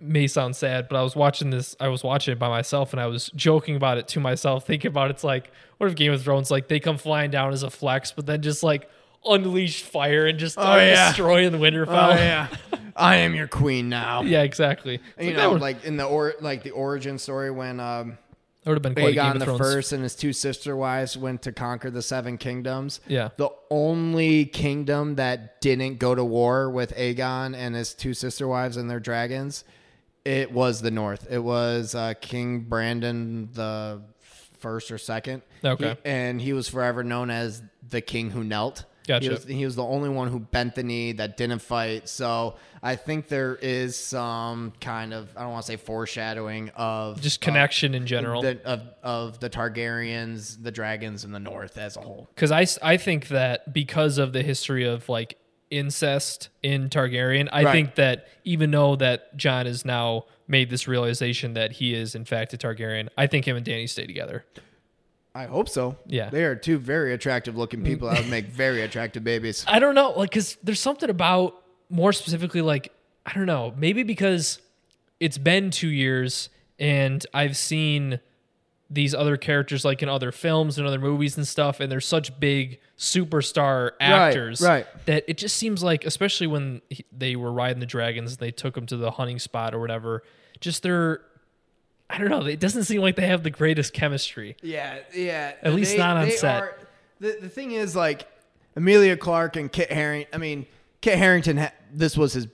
may 0.01 0.27
sound 0.29 0.55
sad, 0.57 0.89
but 0.89 0.97
I 0.97 1.03
was 1.03 1.15
watching 1.17 1.51
this. 1.51 1.75
I 1.81 1.89
was 1.89 2.03
watching 2.05 2.33
it 2.33 2.39
by 2.39 2.49
myself, 2.49 2.93
and 2.93 3.01
I 3.01 3.07
was 3.07 3.31
joking 3.35 3.75
about 3.77 3.99
it 3.99 4.07
to 4.09 4.21
myself, 4.21 4.65
thinking 4.67 4.89
about 4.89 5.11
it's 5.11 5.25
like, 5.25 5.51
what 5.79 5.89
if 5.91 5.97
Game 5.97 6.13
of 6.13 6.23
Thrones 6.23 6.51
like 6.53 6.69
they 6.69 6.79
come 6.81 6.99
flying 6.99 7.31
down 7.33 7.53
as 7.53 7.63
a 7.65 7.71
flex, 7.71 8.13
but 8.13 8.27
then 8.27 8.43
just 8.43 8.63
like 8.63 8.89
unleash 9.25 9.83
fire 9.83 10.27
and 10.27 10.39
just 10.39 10.55
start 10.55 10.81
Oh, 10.81 10.85
yeah. 10.85 11.09
destroying 11.09 11.53
Winterfell. 11.53 11.89
oh 12.13 12.15
yeah, 12.15 12.49
I 12.97 13.17
am 13.17 13.35
your 13.35 13.47
queen 13.49 13.89
now. 13.89 14.23
yeah, 14.23 14.43
exactly. 14.43 15.01
You 15.19 15.27
like, 15.29 15.37
know, 15.37 15.51
would, 15.53 15.61
like 15.61 15.85
in 15.85 15.97
the 15.97 16.05
or 16.05 16.35
like 16.41 16.63
the 16.63 16.71
origin 16.73 17.19
story 17.19 17.51
when 17.53 17.79
um, 17.81 18.19
that 18.63 18.71
would 18.71 18.77
have 18.77 18.83
been 18.83 18.95
quite 18.95 19.15
Game 19.15 19.25
Aegon 19.25 19.33
of 19.35 19.39
the 19.41 19.45
Thrones. 19.47 19.59
First 19.61 19.93
and 19.93 20.03
his 20.03 20.15
two 20.15 20.33
sister 20.33 20.77
wives 20.77 21.17
went 21.17 21.43
to 21.43 21.53
conquer 21.53 21.91
the 21.91 22.03
Seven 22.03 22.39
Kingdoms. 22.39 23.01
Yeah. 23.09 23.31
The 23.37 23.51
only 23.71 24.45
kingdom 24.47 25.17
that 25.17 25.61
didn't 25.61 25.99
go 25.99 26.15
to 26.15 26.25
war 26.25 26.71
with 26.71 26.95
Aegon 26.97 27.55
and 27.57 27.75
his 27.75 27.95
two 27.95 28.15
sister 28.15 28.47
wives 28.47 28.77
and 28.77 28.89
their 28.89 29.01
dragons, 29.01 29.65
it 30.25 30.53
was 30.53 30.81
the 30.81 30.91
North. 30.93 31.27
It 31.31 31.41
was 31.43 31.95
uh, 31.95 32.15
King 32.21 32.61
Brandon 32.61 33.49
the 33.53 34.01
first 34.59 34.93
or 34.93 34.99
second. 34.99 35.43
Okay. 35.65 35.91
He- 35.91 35.97
and 36.09 36.41
he 36.41 36.53
was 36.53 36.69
forever 36.69 37.03
known 37.03 37.31
as 37.31 37.63
the 37.89 38.01
king 38.01 38.31
who 38.31 38.45
knelt. 38.45 38.85
Gotcha. 39.07 39.25
He 39.25 39.29
was, 39.31 39.45
he 39.45 39.65
was 39.65 39.77
the 39.77 39.85
only 39.85 40.09
one 40.09 40.29
who 40.29 40.39
bent 40.39 40.75
the 40.77 40.83
knee 40.83 41.13
that 41.13 41.37
didn't 41.37 41.59
fight. 41.61 42.09
So 42.09 42.55
I 42.83 42.95
think 42.97 43.29
there 43.29 43.57
is 43.57 43.97
some 43.97 44.73
kind 44.81 45.13
of 45.13 45.29
I 45.37 45.43
don't 45.43 45.53
want 45.53 45.67
to 45.67 45.73
say 45.73 45.77
foreshadowing 45.77 46.69
of 46.77 47.21
Just 47.21 47.41
connection 47.41 47.95
in 47.95 48.07
general. 48.07 48.43
the, 48.43 48.61
of 48.65 48.83
of 49.03 49.41
the 49.41 49.51
Targaryens, 49.51 50.63
the 50.63 50.71
dragons, 50.71 51.25
and 51.25 51.35
the 51.35 51.41
North 51.41 51.79
as 51.79 51.97
a 51.97 52.01
whole. 52.01 52.29
because 52.35 52.51
I 52.53 52.67
I 52.83 52.97
think 52.97 53.29
that 53.29 53.73
because 53.73 54.19
of 54.19 54.33
the 54.33 54.43
history 54.43 54.85
of 54.85 55.09
like 55.09 55.37
incest 55.71 56.49
in 56.63 56.89
Targaryen, 56.91 57.49
I 57.51 57.65
Right. 57.65 57.73
think 57.73 57.95
that 57.97 58.29
even 58.45 58.71
though 58.71 58.95
that 58.97 59.37
Jon 59.37 59.67
has 59.67 59.85
now 59.85 60.27
made 60.47 60.69
this 60.71 60.87
realization 60.87 61.55
that 61.55 61.73
he 61.73 61.95
is 61.95 62.15
in 62.15 62.25
fact 62.25 62.53
a 62.53 62.59
Targaryen, 62.59 63.09
I 63.17 63.27
think 63.27 63.47
him 63.49 63.57
and 63.57 63.65
Danny 63.65 63.87
stay 63.87 64.07
together. 64.07 64.45
I 65.35 65.47
hope 65.47 65.69
so. 65.69 65.97
Yeah. 66.07 66.29
they 66.31 66.45
are 66.45 66.55
two 66.55 66.79
very 66.79 67.15
attractive 67.15 67.57
looking 67.57 67.83
people 67.83 68.09
that 68.09 68.21
would 68.21 68.31
make 68.31 68.47
very 68.49 68.83
attractive 68.83 69.25
babies. 69.25 69.65
I 69.67 69.79
don't 69.79 69.95
know, 69.95 70.11
like 70.11 70.31
because 70.31 70.57
there's 70.63 70.81
something 70.81 71.09
about 71.09 71.63
more 71.89 72.13
specifically 72.13 72.61
like 72.61 72.93
I 73.25 73.33
don't 73.35 73.47
know, 73.47 73.73
maybe 73.77 74.03
because 74.03 74.61
it's 75.21 75.39
been 75.39 75.71
two 75.71 75.89
years 75.89 76.49
and 76.79 77.25
I've 77.33 77.57
seen 77.57 78.21
these 78.91 79.15
other 79.15 79.37
characters 79.39 79.85
like 79.85 80.03
in 80.03 80.09
other 80.09 80.31
films 80.33 80.77
and 80.77 80.87
other 80.87 80.99
movies 80.99 81.37
and 81.37 81.49
stuff, 81.49 81.81
and 81.81 81.91
they're 81.91 82.01
such 82.01 82.39
big 82.39 82.79
superstar 82.99 83.93
actors 84.01 84.61
right. 84.61 84.87
that 85.07 85.25
it 85.27 85.39
just 85.39 85.57
seems 85.57 85.83
like, 85.83 86.05
especially 86.05 86.47
when 86.47 86.83
he- 86.91 87.07
they 87.11 87.35
were 87.37 87.51
riding 87.53 87.81
the 87.81 87.87
dragons, 87.87 88.37
they 88.37 88.51
took 88.51 88.75
them 88.75 88.85
to 88.87 88.97
the 88.97 89.13
hunting 89.13 89.39
spot 89.39 89.75
or 89.75 89.81
whatever. 89.81 90.23
Just 90.61 90.83
they're, 90.83 91.23
I 92.13 92.19
don't 92.19 92.29
know, 92.29 92.45
it 92.45 92.61
doesn't 92.61 92.85
seem 92.85 93.01
like 93.01 93.17
they 93.17 93.27
have 93.27 93.43
the 93.43 93.51
greatest 93.51 93.93
chemistry. 93.95 94.57
Yeah, 94.63 94.99
yeah. 95.15 95.55
At 95.63 95.73
least 95.75 95.97
not 95.97 96.17
on 96.19 96.31
set. 96.31 96.79
the 97.21 97.39
the 97.41 97.49
thing 97.49 97.73
is 97.73 97.97
like 97.97 98.27
Emilia 98.77 99.17
Clarke 99.17 99.57
and 99.57 99.71
Kit 99.73 99.91
Harington. 99.91 100.29
I 100.35 100.39
mean, 100.39 100.67
Kit 101.01 101.19
Harington. 101.19 101.57
Ha- 101.57 101.73
this 101.93 102.17
was 102.17 102.33
his 102.35 102.47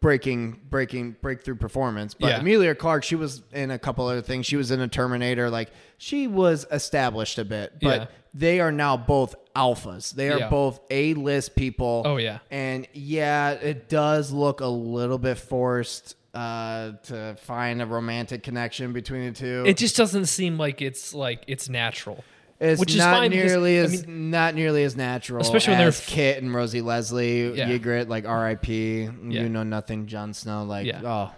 breaking 0.00 0.58
breaking 0.68 1.16
breakthrough 1.20 1.54
performance. 1.54 2.14
But 2.14 2.28
Yeah. 2.28 2.40
Emilia 2.40 2.74
Clarke, 2.74 3.04
she 3.04 3.14
was 3.14 3.42
in 3.52 3.70
a 3.70 3.78
couple 3.78 4.06
other 4.06 4.20
things. 4.22 4.46
She 4.46 4.56
was 4.56 4.70
in 4.70 4.80
a 4.80 4.88
Terminator. 4.88 5.48
Like 5.50 5.70
she 5.98 6.26
was 6.26 6.66
established 6.72 7.38
a 7.38 7.44
bit, 7.44 7.74
but 7.80 8.00
Yeah. 8.00 8.06
they 8.34 8.60
are 8.60 8.72
now 8.72 8.96
both 8.96 9.34
alphas. 9.54 10.12
They 10.12 10.30
are 10.30 10.38
Yeah. 10.40 10.48
both 10.48 10.80
A 10.90 11.14
list 11.14 11.54
people. 11.54 12.02
Oh, 12.04 12.16
yeah. 12.16 12.38
and 12.50 12.88
yeah, 12.94 13.50
it 13.52 13.88
does 13.88 14.32
look 14.32 14.60
a 14.60 14.66
little 14.66 15.18
bit 15.18 15.38
forced. 15.38 16.16
Uh, 16.34 16.92
to 17.02 17.36
find 17.42 17.82
a 17.82 17.86
romantic 17.86 18.42
connection 18.42 18.94
between 18.94 19.26
the 19.26 19.38
two, 19.38 19.64
It 19.66 19.76
just 19.76 19.96
doesn't 19.96 20.26
seem 20.26 20.56
like 20.56 20.80
it's 20.80 21.12
like 21.12 21.44
it's 21.46 21.68
natural. 21.68 22.24
it's 22.58 22.80
which 22.80 22.92
is 22.92 22.96
not 22.98 23.16
fine 23.18 23.30
because, 23.32 23.50
nearly 23.50 23.78
I 23.78 23.82
as 23.82 24.06
not 24.08 24.54
nearly 24.54 24.82
as 24.84 24.96
natural, 24.96 25.42
Especially 25.42 25.72
when 25.72 25.80
they're 25.80 25.88
f- 25.88 26.06
Kit 26.06 26.42
and 26.42 26.54
Rosie 26.54 26.80
Leslie 26.80 27.52
Yeah. 27.52 27.68
Ygritte, 27.68 28.08
like 28.08 28.24
R.I.P. 28.26 29.02
Yeah. 29.02 29.10
You 29.42 29.48
know 29.50 29.62
nothing, 29.62 30.06
Jon 30.06 30.32
Snow. 30.32 30.64
Like 30.64 30.86
Yeah. 30.86 31.02
oh, 31.04 31.32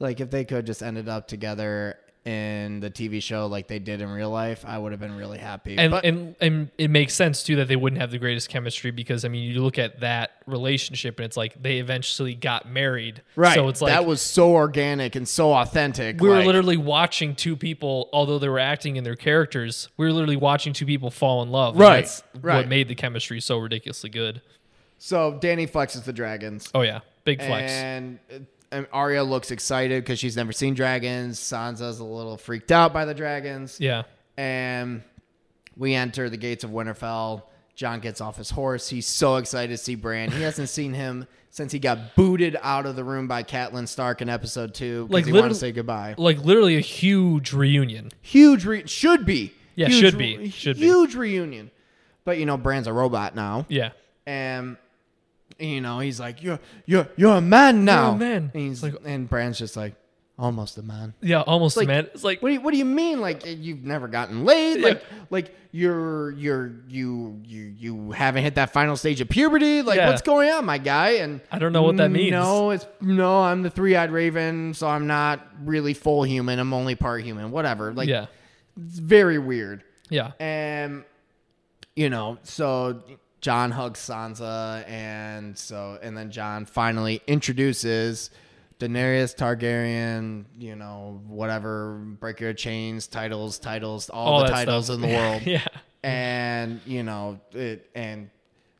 like 0.00 0.20
if 0.20 0.30
they 0.30 0.44
could 0.44 0.66
just 0.66 0.82
ended 0.82 1.08
up 1.08 1.28
together 1.28 1.96
in 2.26 2.80
the 2.80 2.90
TV 2.90 3.22
show 3.22 3.46
like 3.46 3.68
they 3.68 3.78
did 3.78 4.00
in 4.00 4.10
real 4.10 4.30
life, 4.30 4.64
I 4.66 4.76
would 4.78 4.90
have 4.92 5.00
been 5.00 5.16
really 5.16 5.38
happy. 5.38 5.78
and, 5.78 5.92
but 5.92 6.04
and 6.04 6.34
and 6.40 6.70
it 6.76 6.90
makes 6.90 7.14
sense 7.14 7.42
too 7.44 7.56
that 7.56 7.68
they 7.68 7.76
wouldn't 7.76 8.00
have 8.00 8.10
the 8.10 8.18
greatest 8.18 8.48
chemistry 8.48 8.90
because 8.90 9.24
I 9.24 9.28
mean 9.28 9.48
you 9.50 9.62
look 9.62 9.78
at 9.78 10.00
that 10.00 10.32
relationship 10.46 11.18
and 11.20 11.24
it's 11.24 11.36
like 11.36 11.62
they 11.62 11.78
eventually 11.78 12.34
got 12.34 12.68
married. 12.68 13.22
right, 13.36 13.54
So 13.54 13.68
it's 13.68 13.80
like 13.80 13.92
that 13.92 14.04
was 14.06 14.20
so 14.20 14.52
organic 14.54 15.14
and 15.14 15.26
so 15.28 15.52
authentic. 15.52 16.20
we 16.20 16.28
were 16.28 16.36
like- 16.36 16.46
literally 16.46 16.76
watching 16.76 17.34
two 17.36 17.56
people, 17.56 18.08
although 18.12 18.38
they 18.40 18.48
were 18.48 18.58
acting 18.58 18.96
in 18.96 19.04
their 19.04 19.16
characters, 19.16 19.88
we 19.96 20.06
were 20.06 20.12
literally 20.12 20.36
watching 20.36 20.72
two 20.72 20.86
people 20.86 21.10
fall 21.12 21.42
in 21.42 21.50
love. 21.50 21.74
and 21.74 21.80
Right, 21.80 22.00
that's 22.04 22.22
right. 22.42 22.56
What 22.56 22.68
made 22.68 22.88
the 22.88 22.94
chemistry 22.96 23.40
so 23.40 23.58
ridiculously 23.58 24.10
good. 24.10 24.42
so 24.98 25.38
Danny 25.40 25.66
flexes 25.66 26.02
the 26.04 26.12
dragons. 26.12 26.70
Oh 26.74 26.82
yeah, 26.82 27.00
big 27.24 27.40
flex. 27.40 27.70
And, 27.72 28.18
and 28.72 28.86
Arya 28.92 29.22
looks 29.24 29.50
excited 29.50 30.02
because 30.04 30.18
she's 30.18 30.36
never 30.36 30.52
seen 30.52 30.74
dragons. 30.74 31.38
Sansa's 31.38 32.00
a 32.00 32.04
little 32.04 32.36
freaked 32.36 32.72
out 32.72 32.92
by 32.92 33.04
the 33.04 33.14
dragons. 33.14 33.78
yeah. 33.80 34.02
and 34.36 35.02
we 35.76 35.94
enter 35.94 36.30
the 36.30 36.36
gates 36.38 36.64
of 36.64 36.70
Winterfell. 36.70 37.42
Jon 37.74 38.00
gets 38.00 38.20
off 38.22 38.36
his 38.38 38.48
horse. 38.50 38.88
He's 38.88 39.06
so 39.06 39.36
excited 39.36 39.70
to 39.70 39.76
see 39.76 39.94
Bran. 39.94 40.30
He 40.30 40.40
hasn't 40.42 40.70
seen 40.70 40.94
him 40.94 41.26
since 41.50 41.72
he 41.72 41.78
got 41.78 42.14
booted 42.16 42.56
out 42.62 42.86
of 42.86 42.96
the 42.96 43.04
room 43.04 43.28
by 43.28 43.42
Catelyn 43.42 43.86
Stark 43.86 44.22
in 44.22 44.30
episode 44.30 44.72
two 44.74 45.06
because 45.06 45.12
Like, 45.12 45.26
he 45.26 45.32
wanted 45.32 45.50
to 45.50 45.54
say 45.56 45.72
goodbye. 45.72 46.14
Like 46.16 46.38
literally 46.42 46.76
a 46.76 46.80
huge 46.80 47.52
reunion. 47.52 48.10
Huge 48.22 48.64
re- 48.64 48.86
should 48.86 49.26
be. 49.26 49.52
Yeah, 49.74 49.88
Huge 49.88 50.00
should 50.00 50.18
be. 50.18 50.48
Should 50.50 50.76
be. 50.76 50.82
huge 50.86 51.14
reunion. 51.14 51.70
But 52.24 52.38
you 52.38 52.46
know, 52.46 52.56
Bran's 52.56 52.86
a 52.86 52.92
robot 52.94 53.34
now, 53.36 53.66
Yeah. 53.68 53.90
and 54.26 54.78
you 55.58 55.80
know 55.80 55.98
he's 56.00 56.20
like, 56.20 56.42
"You're 56.42 56.58
you're 56.84 57.08
you're 57.16 57.36
a 57.36 57.40
man 57.40 57.84
now." 57.84 58.14
man. 58.14 58.50
And 58.54 58.62
he's 58.62 58.82
Like- 58.82 58.94
and 59.04 59.28
Bran's 59.28 59.58
just 59.58 59.76
like, 59.76 59.94
"Almost 60.38 60.76
a 60.78 60.82
man." 60.82 61.14
Yeah, 61.22 61.40
almost 61.42 61.76
Like, 61.76 61.88
man. 61.88 62.06
It's 62.12 62.24
like 62.24 62.42
What 62.42 62.50
do 62.50 62.54
you, 62.54 62.60
what 62.60 62.72
do 62.72 62.78
you 62.78 62.84
mean? 62.84 63.20
Like 63.20 63.42
you've 63.46 63.84
never 63.84 64.08
gotten 64.08 64.44
laid? 64.44 64.80
Yeah. 64.80 64.86
Like 64.88 65.04
like 65.30 65.54
you're 65.72 66.30
you're 66.32 66.72
you 66.88 67.40
you 67.44 67.74
you 67.78 68.10
haven't 68.12 68.42
hit 68.44 68.54
that 68.54 68.72
final 68.72 68.96
stage 68.96 69.20
of 69.20 69.28
puberty? 69.28 69.82
Like 69.82 69.96
Yeah. 69.98 70.08
what's 70.08 70.22
going 70.22 70.50
on, 70.50 70.64
my 70.64 70.78
guy? 70.78 71.10
And 71.22 71.40
I 71.52 71.58
don't 71.58 71.72
know 71.72 71.82
what 71.82 71.96
that 71.98 72.10
means. 72.10 72.32
No, 72.32 72.70
it's 72.70 72.86
no. 73.00 73.42
I'm 73.42 73.62
the 73.62 73.70
three 73.70 73.96
eyed 73.96 74.10
raven, 74.10 74.74
so 74.74 74.88
I'm 74.88 75.06
not 75.06 75.46
really 75.64 75.94
full 75.94 76.22
human. 76.22 76.58
I'm 76.58 76.72
only 76.72 76.94
part 76.94 77.22
human. 77.22 77.50
Whatever. 77.50 77.92
Like 77.92 78.08
yeah. 78.08 78.26
it's 78.86 78.98
very 78.98 79.38
weird. 79.38 79.84
Yeah. 80.08 80.32
And 80.38 81.04
you 81.94 82.10
know, 82.10 82.38
so 82.42 83.02
Jon 83.46 83.70
hugs 83.70 84.00
Sansa, 84.00 84.84
and 84.88 85.56
so 85.56 86.00
and 86.02 86.16
then 86.16 86.32
Jon 86.32 86.64
finally 86.64 87.22
introduces 87.28 88.30
Daenerys 88.80 89.36
Targaryen. 89.36 90.46
You 90.58 90.74
know, 90.74 91.22
whatever, 91.28 91.96
break 92.18 92.40
your 92.40 92.54
chains, 92.54 93.06
titles, 93.06 93.60
titles, 93.60 94.10
all, 94.10 94.26
All 94.34 94.40
the 94.40 94.48
titles 94.48 94.86
stuff. 94.86 94.96
in 94.96 95.02
the 95.02 95.06
world 95.16 95.42
yeah. 95.46 95.64
and 96.02 96.80
you 96.86 97.04
know 97.04 97.38
it 97.52 97.88
and 97.94 98.30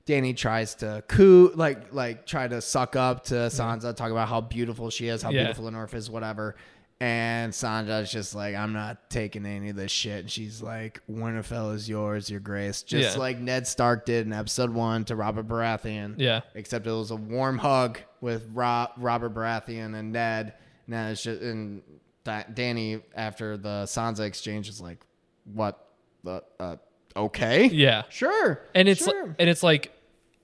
Danny 0.05 0.35
tries 0.35 0.75
to 0.77 1.05
coo 1.07 1.53
like 1.55 1.93
like 1.93 2.27
try 2.27 2.49
to 2.49 2.61
suck 2.61 2.97
up 2.97 3.23
to 3.27 3.35
Sansa, 3.35 3.95
talk 3.95 4.11
about 4.11 4.29
how 4.29 4.41
beautiful 4.41 4.91
she 4.91 5.07
is, 5.07 5.23
how 5.23 5.31
Yeah. 5.31 5.43
beautiful 5.45 5.67
the 5.67 5.71
North 5.71 5.95
is, 5.95 6.11
whatever. 6.11 6.57
And 6.99 7.53
Sansa's 7.53 8.11
just 8.11 8.35
like, 8.35 8.55
I'm 8.55 8.73
not 8.73 9.11
taking 9.11 9.45
any 9.45 9.69
of 9.69 9.77
this 9.77 9.93
shit. 9.93 10.21
And 10.21 10.31
she's 10.31 10.63
like, 10.63 11.03
Winterfell 11.11 11.75
is 11.75 11.89
yours, 11.89 12.31
your 12.31 12.41
grace. 12.41 12.83
Just 12.83 13.17
Yeah. 13.17 13.21
like 13.21 13.39
Ned 13.39 13.67
Stark 13.67 14.07
did 14.07 14.27
in 14.27 14.33
episode 14.33 14.71
one 14.71 15.05
to 15.05 15.17
Robert 15.17 15.47
Baratheon. 15.47 16.15
Yeah. 16.17 16.41
Except 16.55 16.87
it 16.87 16.91
was 16.91 17.11
a 17.11 17.17
warm 17.17 17.59
hug 17.59 17.99
with 18.23 18.49
Ro- 18.55 18.87
Robert 18.97 19.35
Baratheon 19.35 19.95
and 19.95 20.13
Ned. 20.13 20.55
Now 20.87 21.09
it's 21.09 21.23
just 21.23 21.43
and 21.43 21.83
Da- 22.25 22.45
Danny 22.55 23.03
after 23.15 23.59
the 23.59 23.85
Sansa 23.85 24.21
exchange 24.21 24.69
is 24.71 24.81
like, 24.81 25.05
what 25.53 25.89
the 26.25 26.43
uh, 26.59 26.77
okay, 27.15 27.67
Yeah. 27.67 28.03
sure, 28.09 28.63
and 28.75 28.89
it's 28.89 29.05
sure. 29.05 29.27
like, 29.29 29.37
and 29.39 29.49
it's 29.51 29.63
like 29.63 29.93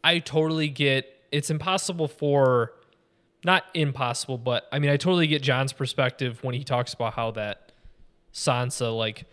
I 0.04 0.18
totally 0.20 0.68
get 0.68 1.06
it's 1.32 1.48
impossible 1.50 2.06
for 2.08 2.74
not 3.44 3.64
impossible, 3.74 4.39
but 4.39 4.66
I 4.73 4.78
mean 4.78 4.90
I 4.90 4.97
totally 4.97 5.27
get 5.27 5.43
Jon's 5.43 5.73
perspective 5.73 6.43
when 6.43 6.55
he 6.55 6.64
talks 6.64 6.94
about 6.94 7.14
how 7.14 7.31
that 7.32 7.73
Sansa 8.32 8.97
like 8.97 9.27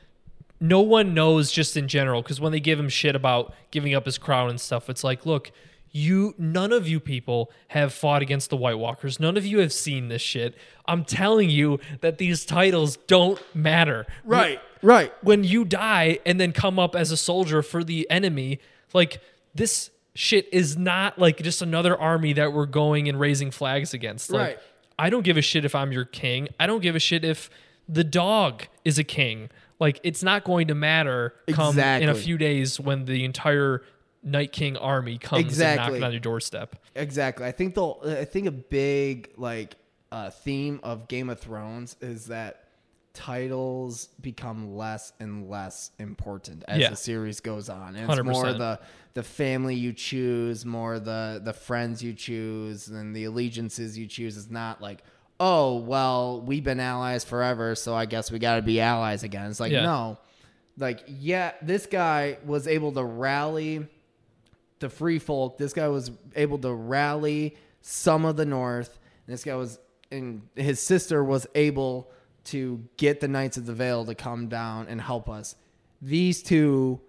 no 0.60 0.82
one 0.82 1.14
knows 1.14 1.52
just 1.52 1.78
in 1.78 1.88
general 1.88 2.22
because 2.22 2.42
when 2.42 2.52
they 2.52 2.60
give 2.60 2.80
him 2.80 2.90
shit 2.90 3.16
about 3.16 3.54
giving 3.72 3.94
up 3.94 4.06
his 4.06 4.18
crown 4.18 4.50
and 4.50 4.60
stuff, 4.60 4.90
it's 4.90 5.04
like, 5.04 5.26
look, 5.26 5.52
you 5.92 6.36
none 6.38 6.72
of 6.72 6.88
you 6.88 7.00
people 7.00 7.52
have 7.70 7.94
fought 7.94 8.22
against 8.22 8.50
the 8.50 8.58
White 8.58 8.78
Walkers. 8.78 9.20
None 9.20 9.38
of 9.38 9.46
you 9.46 9.60
have 9.60 9.74
seen 9.74 10.10
this 10.10 10.22
shit. 10.22 10.56
I'm 10.86 11.04
telling 11.04 11.50
you 11.50 11.80
that 12.02 12.18
these 12.18 12.46
titles 12.46 12.98
don't 13.08 13.42
matter. 13.56 14.06
right, 14.24 14.60
right, 14.82 15.14
when 15.24 15.44
you 15.44 15.66
die 15.66 16.20
and 16.26 16.40
then 16.40 16.52
come 16.52 16.78
up 16.78 16.96
as 16.96 17.12
a 17.12 17.18
soldier 17.18 17.62
for 17.62 17.84
the 17.84 18.10
enemy, 18.10 18.60
like 18.94 19.22
this 19.56 19.90
shit 20.16 20.48
is 20.52 20.78
not 20.78 21.20
like 21.20 21.42
just 21.42 21.62
another 21.62 21.98
army 21.98 22.34
that 22.34 22.54
we're 22.54 22.66
going 22.66 23.08
and 23.08 23.20
raising 23.20 23.52
flags 23.52 23.94
against. 23.94 24.32
Like 24.32 24.48
Right. 24.48 24.60
I 24.98 25.10
don't 25.10 25.24
give 25.24 25.38
a 25.38 25.42
shit 25.42 25.64
if 25.64 25.76
I'm 25.76 25.92
your 25.92 26.06
king. 26.06 26.50
I 26.60 26.68
don't 26.68 26.82
give 26.82 26.96
a 26.96 27.00
shit 27.00 27.24
if 27.24 27.50
the 27.88 28.04
dog 28.04 28.64
is 28.84 29.00
a 29.00 29.04
king. 29.04 29.50
Like 29.80 30.00
it's 30.04 30.22
not 30.22 30.44
going 30.44 30.68
to 30.68 30.76
matter 30.76 31.36
come 31.50 31.80
in 31.80 32.10
a 32.10 32.16
few 32.16 32.38
days 32.38 32.80
when 32.80 33.06
the 33.06 33.24
entire 33.24 33.84
Night 34.22 34.52
King 34.52 34.76
army 34.76 35.18
comes 35.18 35.60
and 35.60 35.78
knocking 35.78 36.04
on 36.04 36.12
your 36.12 36.20
doorstep. 36.20 36.76
exactly. 36.96 37.46
I 37.46 37.52
think 37.54 37.76
the 37.76 38.20
I 38.20 38.26
think 38.26 38.48
a 38.48 38.52
big 38.52 39.32
like 39.38 39.76
uh, 40.12 40.30
theme 40.30 40.80
of 40.84 41.08
Game 41.08 41.30
of 41.30 41.40
Thrones 41.40 41.96
is 42.02 42.26
that 42.26 42.66
titles 43.20 44.08
become 44.22 44.76
less 44.78 45.12
and 45.20 45.50
less 45.50 45.92
important 46.00 46.64
as 46.68 46.80
Yeah. 46.80 46.90
the 46.92 46.96
series 46.96 47.42
goes 47.42 47.68
on. 47.70 47.96
And 47.98 48.10
it's 48.10 48.24
more 48.24 48.46
100%. 48.46 48.58
the 48.58 48.80
the 49.16 49.24
family 49.24 49.76
you 49.76 49.92
choose, 49.92 50.66
more 50.66 51.00
the 51.00 51.42
the 51.44 51.52
friends 51.54 52.02
you 52.02 52.14
choose, 52.14 52.88
and 52.88 53.14
the 53.16 53.26
allegiances 53.26 53.98
you 53.98 54.08
choose. 54.08 54.38
Is 54.38 54.50
not 54.50 54.82
like, 54.82 55.04
oh 55.40 55.78
well, 55.80 56.42
we've 56.42 56.64
been 56.64 56.80
allies 56.80 57.26
forever, 57.26 57.76
so 57.76 57.94
I 57.94 58.06
guess 58.06 58.32
we 58.32 58.40
got 58.40 58.56
to 58.56 58.62
be 58.62 58.80
allies 58.80 59.24
again. 59.24 59.50
It's 59.50 59.60
like 59.60 59.72
Yeah. 59.74 59.82
no, 59.84 60.18
like 60.78 61.04
yeah, 61.08 61.52
this 61.62 61.86
guy 61.86 62.38
was 62.46 62.68
able 62.68 62.92
to 62.94 63.04
rally 63.04 63.86
the 64.80 64.90
free 64.90 65.20
folk. 65.20 65.58
This 65.58 65.74
guy 65.74 65.90
was 65.90 66.10
able 66.36 66.58
to 66.60 66.74
rally 66.74 67.58
some 67.82 68.24
of 68.24 68.38
the 68.38 68.46
North. 68.46 68.98
And 69.28 69.34
this 69.34 69.44
guy 69.44 69.56
was, 69.56 69.78
and 70.10 70.44
his 70.56 70.80
sister 70.80 71.22
was 71.24 71.46
able 71.54 72.10
to 72.52 72.84
get 72.98 73.20
the 73.20 73.28
Knights 73.28 73.58
of 73.58 73.66
the 73.66 73.74
Vale 73.74 74.06
to 74.06 74.16
come 74.16 74.48
down 74.48 74.88
and 74.88 75.00
help 75.02 75.30
us. 75.30 75.56
These 76.02 76.44
two 76.44 77.00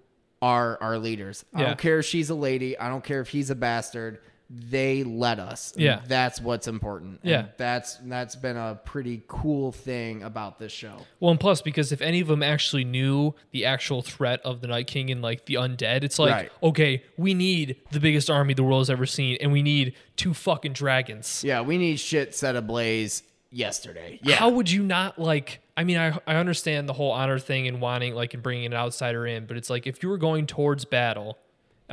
are 0.43 0.79
our 0.81 0.99
leaders. 0.99 1.45
I 1.55 1.61
Yeah. 1.61 1.67
don't 1.69 1.79
care 1.79 1.99
if 1.99 2.07
she's 2.07 2.31
a 2.31 2.35
lady. 2.35 2.79
I 2.79 2.89
don't 2.89 3.05
care 3.05 3.21
if 3.21 3.29
he's 3.29 3.51
a 3.51 3.55
bastard. 3.55 4.21
They 4.53 5.05
led 5.05 5.39
us. 5.39 5.73
Yeah. 5.77 6.01
that's 6.09 6.41
what's 6.41 6.67
important. 6.67 7.21
And 7.23 7.31
Yeah. 7.31 7.47
that's 7.57 7.99
that's 8.05 8.35
been 8.35 8.57
a 8.57 8.81
pretty 8.85 9.23
cool 9.29 9.71
thing 9.71 10.25
about 10.25 10.59
this 10.59 10.73
show. 10.73 10.97
Well, 11.21 11.31
and 11.31 11.39
plus, 11.39 11.63
because 11.63 11.93
if 11.93 12.01
any 12.01 12.19
of 12.21 12.27
them 12.27 12.43
actually 12.43 12.83
knew 12.83 13.35
the 13.53 13.65
actual 13.65 14.03
threat 14.03 14.41
of 14.43 14.61
the 14.61 14.67
Night 14.67 14.89
King 14.89 15.09
and 15.11 15.23
like 15.23 15.47
the 15.47 15.55
undead, 15.55 16.03
it's 16.03 16.19
like, 16.19 16.33
Right. 16.33 16.53
okay, 16.65 17.05
we 17.17 17.33
need 17.33 17.77
the 17.93 18.01
biggest 18.01 18.29
army 18.29 18.55
the 18.55 18.65
world 18.65 18.81
has 18.81 18.91
ever 18.91 19.07
seen, 19.07 19.37
and 19.41 19.53
we 19.53 19.63
need 19.63 19.95
two 20.17 20.35
fucking 20.35 20.73
dragons. 20.73 21.45
Yeah, 21.45 21.61
we 21.61 21.79
need 21.79 22.01
shit 22.01 22.35
set 22.35 22.57
ablaze 22.57 23.23
yesterday. 23.51 24.19
Yeah. 24.23 24.37
How 24.37 24.49
would 24.49 24.71
you 24.71 24.83
not 24.83 25.19
like? 25.19 25.61
I 25.77 25.85
mean, 25.85 25.99
I 25.99 26.19
I 26.27 26.37
understand 26.37 26.89
the 26.89 26.93
whole 26.93 27.11
honor 27.11 27.39
thing 27.39 27.67
and 27.67 27.81
wanting 27.81 28.15
like 28.15 28.35
and 28.35 28.43
bringing 28.43 28.67
an 28.67 28.75
outsider 28.75 29.27
in, 29.27 29.47
but 29.47 29.57
it's 29.57 29.71
like 29.71 29.87
if 29.87 30.03
you 30.03 30.09
were 30.09 30.19
going 30.19 30.47
towards 30.47 30.85
battle. 30.85 31.39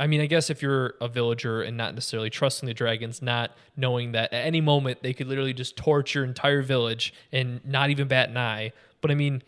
I 0.00 0.06
mean, 0.06 0.20
I 0.20 0.26
guess 0.26 0.48
if 0.48 0.62
you're 0.62 0.94
a 1.00 1.08
villager 1.08 1.60
and 1.60 1.76
not 1.76 1.92
necessarily 1.92 2.30
trusting 2.30 2.68
the 2.68 2.72
dragons, 2.72 3.20
not 3.20 3.50
knowing 3.76 4.12
that 4.12 4.32
at 4.32 4.46
any 4.46 4.60
moment 4.60 5.02
they 5.02 5.12
could 5.12 5.26
literally 5.26 5.52
just 5.52 5.76
torch 5.76 6.14
your 6.14 6.22
entire 6.22 6.62
village 6.62 7.12
and 7.32 7.60
not 7.64 7.90
even 7.90 8.06
bat 8.06 8.28
an 8.28 8.36
eye. 8.36 8.70
But 9.00 9.10
I 9.10 9.16
mean, 9.16 9.42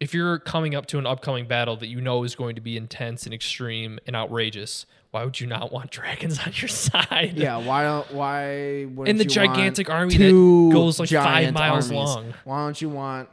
if 0.00 0.14
you're 0.14 0.38
coming 0.38 0.74
up 0.74 0.86
to 0.86 0.98
an 0.98 1.06
upcoming 1.06 1.46
battle 1.46 1.76
that 1.76 1.88
you 1.88 2.00
know 2.00 2.24
is 2.24 2.34
going 2.34 2.54
to 2.54 2.62
be 2.62 2.78
intense 2.78 3.24
and 3.24 3.34
extreme 3.34 3.98
and 4.06 4.16
outrageous, 4.16 4.86
why 5.16 5.24
would 5.24 5.40
you 5.40 5.46
not 5.46 5.72
want 5.72 5.90
dragons 5.90 6.38
on 6.44 6.52
your 6.56 6.68
side? 6.68 7.32
Yeah, 7.36 7.56
why 7.56 7.84
don't 7.84 8.12
why 8.12 8.84
wouldn't 8.84 9.08
And 9.08 9.18
the 9.18 9.24
you 9.24 9.30
gigantic 9.30 9.88
want 9.88 10.00
army 10.00 10.16
that 10.18 10.30
goes, 10.74 11.00
like, 11.00 11.08
five 11.08 11.24
giant 11.24 11.54
miles 11.54 11.90
armies? 11.90 12.14
long? 12.14 12.34
Why 12.44 12.58
don't 12.58 12.82
you 12.82 12.90
want 12.90 13.30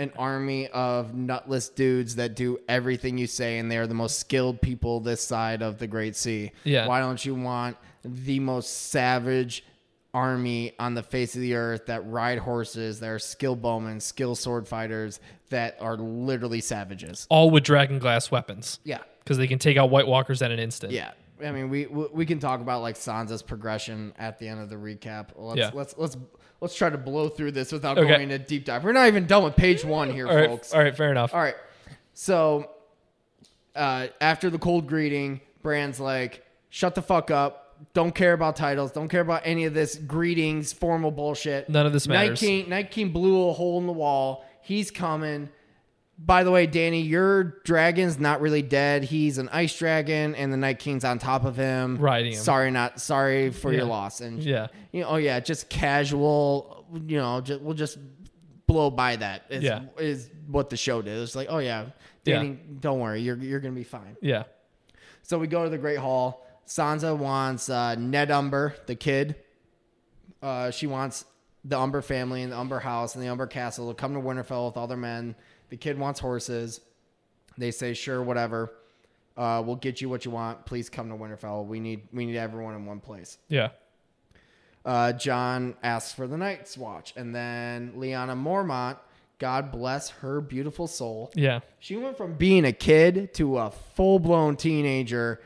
an 0.00 0.10
army 0.18 0.66
of 0.70 1.14
nutless 1.14 1.68
dudes 1.68 2.16
that 2.16 2.34
do 2.34 2.58
everything 2.68 3.18
you 3.18 3.28
say 3.28 3.58
and 3.58 3.70
they're 3.70 3.86
the 3.86 3.94
most 3.94 4.18
skilled 4.18 4.60
people 4.60 4.98
this 4.98 5.22
side 5.22 5.62
of 5.62 5.78
the 5.78 5.86
Great 5.86 6.16
Sea? 6.16 6.50
Yeah. 6.64 6.88
Why 6.88 6.98
don't 6.98 7.24
you 7.24 7.36
want 7.36 7.76
the 8.04 8.40
most 8.40 8.88
savage 8.90 9.64
army 10.14 10.74
on 10.78 10.94
the 10.94 11.02
face 11.02 11.34
of 11.34 11.40
the 11.40 11.54
earth 11.54 11.86
that 11.86 12.06
ride 12.08 12.38
horses, 12.38 13.00
that 13.00 13.08
are 13.08 13.18
skilled 13.18 13.62
bowmen, 13.62 13.98
skilled 14.00 14.38
sword 14.38 14.68
fighters, 14.68 15.20
that 15.50 15.76
are 15.80 15.96
literally 15.96 16.60
savages? 16.60 17.26
All 17.30 17.50
with 17.50 17.64
dragon 17.64 17.98
glass 17.98 18.30
weapons. 18.30 18.78
Yeah. 18.84 18.98
because 19.24 19.38
they 19.38 19.46
can 19.46 19.58
take 19.58 19.76
out 19.76 19.88
White 19.90 20.06
Walkers 20.06 20.42
at 20.42 20.50
an 20.50 20.58
instant. 20.58 20.92
Yeah. 20.92 21.12
I 21.44 21.50
mean, 21.50 21.70
we 21.70 21.86
we 21.86 22.06
we 22.12 22.26
can 22.26 22.38
talk 22.38 22.60
about 22.60 22.82
like 22.82 22.94
Sansa's 22.96 23.42
progression 23.42 24.12
at 24.18 24.38
the 24.38 24.46
end 24.48 24.60
of 24.60 24.68
the 24.68 24.76
recap. 24.76 25.28
Let's 25.34 25.58
Yeah. 25.58 25.70
let's 25.74 25.94
let's 25.96 26.16
let's 26.60 26.74
try 26.74 26.88
to 26.90 26.98
blow 26.98 27.28
through 27.28 27.52
this 27.52 27.72
without 27.72 27.98
Okay. 27.98 28.06
going 28.08 28.30
into 28.30 28.38
deep 28.38 28.64
dive. 28.64 28.84
We're 28.84 28.92
not 28.92 29.08
even 29.08 29.26
done 29.26 29.42
with 29.42 29.56
page 29.56 29.84
one 29.84 30.10
here, 30.10 30.28
All 30.28 30.36
right. 30.36 30.48
folks. 30.50 30.72
All 30.72 30.80
right. 30.80 30.96
Fair 30.96 31.10
enough. 31.10 31.34
All 31.34 31.40
right. 31.40 31.56
So 32.14 32.70
uh, 33.74 34.08
after 34.20 34.50
the 34.50 34.58
cold 34.58 34.86
greeting, 34.86 35.40
Bran's 35.62 35.98
like, 35.98 36.44
"Shut 36.70 36.94
the 36.94 37.02
fuck 37.02 37.30
up! 37.30 37.61
Don't 37.94 38.14
care 38.14 38.32
about 38.32 38.56
titles. 38.56 38.92
Don't 38.92 39.08
care 39.08 39.20
about 39.20 39.42
any 39.44 39.64
of 39.64 39.74
this 39.74 39.96
greetings, 39.96 40.72
formal 40.72 41.10
bullshit. 41.10 41.68
None 41.68 41.86
of 41.86 41.92
this 41.92 42.06
matters. 42.08 42.40
Night. 42.42 42.48
King, 42.48 42.68
Night 42.68 42.90
King 42.90 43.10
blew 43.10 43.48
a 43.48 43.52
hole 43.52 43.78
in 43.78 43.86
the 43.86 43.92
wall. 43.92 44.44
He's 44.62 44.90
coming." 44.90 45.48
By 46.24 46.44
the 46.44 46.52
way, 46.52 46.66
Danny, 46.66 47.00
your 47.00 47.42
dragon's 47.64 48.20
not 48.20 48.40
really 48.40 48.62
dead. 48.62 49.02
He's 49.02 49.38
an 49.38 49.48
ice 49.48 49.76
dragon, 49.76 50.36
and 50.36 50.52
the 50.52 50.56
Night 50.56 50.78
King's 50.78 51.04
on 51.04 51.18
top 51.18 51.44
of 51.44 51.56
him, 51.56 51.96
Riding 51.96 52.32
him. 52.34 52.38
Sorry, 52.38 52.70
not 52.70 53.00
sorry 53.00 53.50
for 53.50 53.72
your 53.72 53.86
loss. 53.86 54.20
And 54.20 54.40
Yeah. 54.40 54.68
you 54.92 55.00
know, 55.00 55.08
oh 55.08 55.16
yeah, 55.16 55.40
just 55.40 55.68
casual. 55.68 56.86
You 57.06 57.16
know, 57.16 57.40
just, 57.40 57.60
we'll 57.60 57.74
just 57.74 57.98
blow 58.66 58.90
by 58.90 59.16
that. 59.16 59.44
Is, 59.50 59.64
Yeah. 59.64 59.80
is 59.98 60.30
what 60.46 60.70
the 60.70 60.76
show 60.76 61.02
did. 61.02 61.18
It's 61.20 61.34
like, 61.34 61.48
oh 61.50 61.58
yeah, 61.58 61.86
Danny, 62.24 62.58
don't 62.80 63.00
worry, 63.00 63.20
you're 63.22 63.38
you're 63.38 63.60
gonna 63.60 63.74
be 63.74 63.82
fine. 63.82 64.16
Yeah. 64.20 64.44
So 65.22 65.38
we 65.38 65.46
go 65.46 65.64
to 65.64 65.70
the 65.70 65.78
Great 65.78 65.98
Hall. 65.98 66.46
Sansa 66.66 67.16
wants 67.16 67.68
uh, 67.68 67.94
Ned 67.96 68.30
Umber, 68.30 68.74
the 68.86 68.94
kid. 68.94 69.36
Uh, 70.42 70.70
she 70.70 70.86
wants 70.86 71.24
the 71.64 71.78
Umber 71.78 72.02
family 72.02 72.42
and 72.42 72.52
the 72.52 72.58
Umber 72.58 72.80
house 72.80 73.14
and 73.14 73.22
the 73.22 73.28
Umber 73.28 73.46
castle 73.46 73.88
to 73.88 73.94
come 73.94 74.14
to 74.14 74.20
Winterfell 74.20 74.66
with 74.66 74.76
all 74.76 74.86
their 74.86 74.96
men. 74.96 75.34
The 75.70 75.76
kid 75.76 75.98
wants 75.98 76.18
horses. 76.20 76.80
They 77.58 77.70
say, 77.70 77.94
sure, 77.94 78.22
whatever. 78.22 78.72
Uh, 79.36 79.62
we'll 79.64 79.76
get 79.76 80.00
you 80.00 80.08
what 80.08 80.24
you 80.24 80.30
want. 80.30 80.66
Please 80.66 80.88
come 80.90 81.08
to 81.08 81.14
Winterfell. 81.14 81.66
We 81.66 81.80
need 81.80 82.08
we 82.12 82.26
need 82.26 82.36
everyone 82.36 82.74
in 82.74 82.84
one 82.86 83.00
place. 83.00 83.38
Yeah. 83.48 83.70
Uh, 84.84 85.12
Jon 85.12 85.76
asks 85.82 86.12
for 86.12 86.26
the 86.26 86.36
Night's 86.36 86.76
Watch, 86.76 87.14
and 87.16 87.32
then 87.34 87.92
Lyanna 87.96 88.36
Mormont, 88.36 88.96
God 89.38 89.70
bless 89.70 90.10
her 90.10 90.40
beautiful 90.40 90.88
soul, 90.88 91.30
Yeah. 91.36 91.60
she 91.78 91.96
went 91.96 92.16
from 92.16 92.34
being 92.34 92.64
a 92.64 92.72
kid 92.72 93.32
to 93.34 93.58
a 93.58 93.70
full 93.70 94.18
blown 94.18 94.56
teenager 94.56 95.40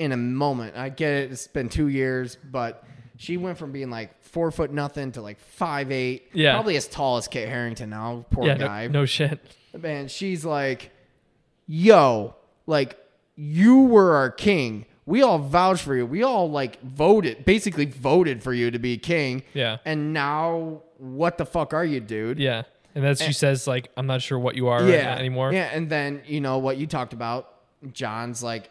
in 0.00 0.12
a 0.12 0.16
moment. 0.16 0.76
I 0.76 0.88
get 0.88 1.12
it; 1.12 1.32
it's 1.32 1.46
been 1.46 1.68
two 1.68 1.88
years, 1.88 2.36
but 2.50 2.84
she 3.16 3.36
went 3.36 3.58
from 3.58 3.70
being 3.70 3.90
like 3.90 4.20
four 4.24 4.50
foot 4.50 4.72
nothing 4.72 5.12
to 5.12 5.20
like 5.22 5.38
five 5.38 5.92
eight. 5.92 6.30
Yeah. 6.32 6.54
probably 6.54 6.76
as 6.76 6.88
tall 6.88 7.18
as 7.18 7.28
Kit 7.28 7.48
Harington 7.48 7.90
now. 7.90 8.24
Poor 8.30 8.46
Yeah. 8.46 8.56
guy. 8.58 8.86
No, 8.86 9.00
no 9.00 9.06
shit. 9.06 9.38
Man, 9.78 10.08
she's 10.08 10.44
like, 10.44 10.90
yo, 11.66 12.34
like, 12.66 12.96
you 13.36 13.82
were 13.82 14.14
our 14.16 14.30
king. 14.30 14.86
we 15.06 15.22
all 15.22 15.38
vouched 15.38 15.82
for 15.82 15.94
you. 15.96 16.06
We 16.06 16.22
all 16.22 16.50
like 16.50 16.80
voted, 16.82 17.44
basically 17.44 17.84
voted 17.86 18.42
for 18.42 18.52
you 18.52 18.70
to 18.70 18.78
be 18.78 18.96
king. 18.96 19.42
Yeah. 19.54 19.78
And 19.84 20.12
now, 20.12 20.82
what 20.98 21.36
the 21.36 21.44
fuck 21.46 21.74
are 21.74 21.84
you, 21.84 22.00
dude? 22.00 22.38
Yeah. 22.38 22.62
And 22.94 23.04
that's 23.04 23.22
she 23.22 23.32
says 23.32 23.66
like 23.66 23.90
I'm 23.96 24.06
not 24.06 24.22
sure 24.22 24.38
what 24.38 24.56
you 24.56 24.68
are 24.68 24.82
yeah. 24.88 25.16
anymore. 25.16 25.52
Yeah, 25.52 25.68
and 25.72 25.88
then 25.90 26.22
you 26.26 26.40
know 26.40 26.58
what 26.58 26.76
you 26.76 26.86
talked 26.86 27.12
about. 27.12 27.48
Jon's 27.92 28.42
like, 28.42 28.68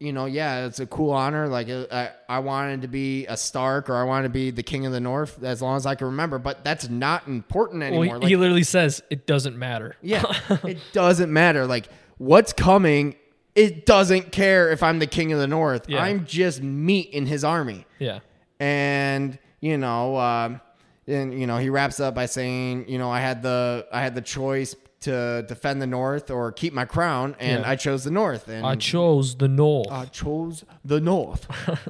you 0.00 0.12
know, 0.12 0.26
yeah, 0.26 0.66
it's 0.66 0.80
a 0.80 0.86
cool 0.86 1.10
honor. 1.10 1.48
Like, 1.48 1.68
uh, 1.68 1.86
I, 1.90 2.10
I 2.28 2.38
wanted 2.38 2.82
to 2.82 2.88
be 2.88 3.26
a 3.26 3.36
Stark 3.36 3.90
or 3.90 3.96
I 3.96 4.04
wanted 4.04 4.24
to 4.24 4.32
be 4.32 4.50
the 4.50 4.62
King 4.62 4.86
of 4.86 4.92
the 4.92 5.00
North 5.00 5.42
as 5.42 5.60
long 5.60 5.76
as 5.76 5.86
I 5.86 5.94
can 5.96 6.06
remember. 6.08 6.38
But 6.38 6.62
that's 6.64 6.88
not 6.88 7.26
important 7.26 7.80
Well, 7.80 7.88
anymore. 7.88 8.04
he, 8.04 8.12
like, 8.20 8.28
he 8.28 8.36
literally 8.36 8.62
says 8.62 9.02
it 9.10 9.26
doesn't 9.26 9.58
matter. 9.58 9.96
yeah, 10.02 10.22
it 10.64 10.78
doesn't 10.92 11.32
matter. 11.32 11.66
Like, 11.66 11.88
what's 12.18 12.52
coming? 12.52 13.16
It 13.54 13.86
doesn't 13.86 14.30
care 14.30 14.70
if 14.70 14.84
I'm 14.84 15.00
the 15.00 15.06
King 15.08 15.32
of 15.32 15.40
the 15.40 15.48
North. 15.48 15.88
Yeah. 15.88 16.00
I'm 16.02 16.26
just 16.26 16.62
meat 16.62 17.10
in 17.10 17.26
his 17.26 17.42
army. 17.42 17.86
Yeah. 17.98 18.20
and 18.60 19.38
you 19.60 19.76
know 19.78 20.16
um 20.18 20.60
and 21.08 21.38
you 21.38 21.46
know 21.48 21.56
he 21.58 21.68
wraps 21.70 21.98
up 21.98 22.14
by 22.14 22.26
saying 22.26 22.88
you 22.88 22.96
know 22.98 23.10
i 23.10 23.18
had 23.20 23.42
the 23.42 23.86
i 23.92 24.00
had 24.00 24.14
the 24.14 24.20
choice 24.20 24.76
to 25.00 25.44
defend 25.46 25.80
the 25.80 25.86
north 25.86 26.30
or 26.30 26.50
keep 26.50 26.72
my 26.72 26.84
crown 26.84 27.36
and 27.38 27.62
Yeah. 27.62 27.70
i 27.70 27.76
chose 27.76 28.02
the 28.04 28.10
north 28.10 28.48
and 28.48 28.66
I 28.66 28.74
chose 28.74 29.36
the 29.36 29.46
North. 29.48 29.86
I 29.90 30.06
chose 30.06 30.64
the 30.84 31.00
north 31.00 31.46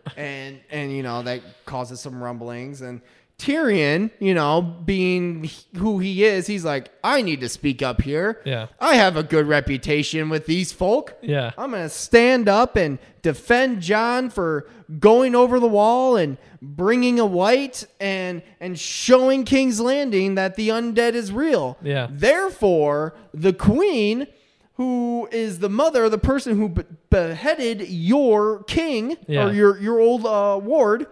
and 0.17 0.61
and 0.71 0.93
you 0.95 1.03
know 1.03 1.23
that 1.23 1.41
causes 1.65 2.01
some 2.01 2.23
rumblings 2.23 2.83
and 2.83 3.01
Tyrion, 3.39 4.11
you 4.19 4.35
know, 4.35 4.61
being 4.63 5.49
who 5.77 6.01
he 6.01 6.25
is, 6.25 6.49
he's 6.49 6.65
like, 6.65 6.91
I 7.05 7.23
need 7.23 7.41
to 7.41 7.49
speak 7.49 7.83
up 7.83 8.03
here. 8.03 8.41
Yeah. 8.45 8.67
I 8.81 8.97
have 8.97 9.17
a 9.17 9.23
good 9.23 9.47
reputation 9.47 10.29
with 10.29 10.47
these 10.47 10.73
folk. 10.73 11.17
Yeah. 11.23 11.53
I'm 11.57 11.71
going 11.71 11.85
to 11.85 11.89
stand 11.89 12.49
up 12.49 12.75
and 12.77 12.99
defend 13.23 13.81
Jon 13.81 14.29
for 14.31 14.67
going 14.99 15.37
over 15.37 15.61
the 15.61 15.69
wall 15.69 16.17
and 16.17 16.37
bringing 16.61 17.21
a 17.21 17.27
white 17.27 17.87
and 18.01 18.43
and 18.59 18.77
showing 18.77 19.45
King's 19.45 19.79
Landing 19.81 20.35
that 20.35 20.57
the 20.57 20.71
undead 20.71 21.13
is 21.13 21.31
real. 21.31 21.79
Yeah. 21.81 22.09
Therefore, 22.11 23.15
the 23.33 23.53
queen 23.53 24.27
who 24.75 25.29
is 25.31 25.61
the 25.61 25.69
mother, 25.69 26.09
the 26.09 26.19
person 26.19 26.57
who 26.57 26.69
be- 26.71 26.83
beheaded 27.11 27.83
your 27.89 28.65
king 28.65 29.17
Yeah. 29.29 29.47
or 29.47 29.53
your 29.53 29.79
your 29.79 30.01
old 30.01 30.27
uh, 30.27 30.59
ward, 30.61 31.07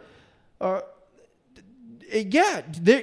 uh, 0.61 0.81
Uh, 2.15 2.19
yeah, 2.19 2.63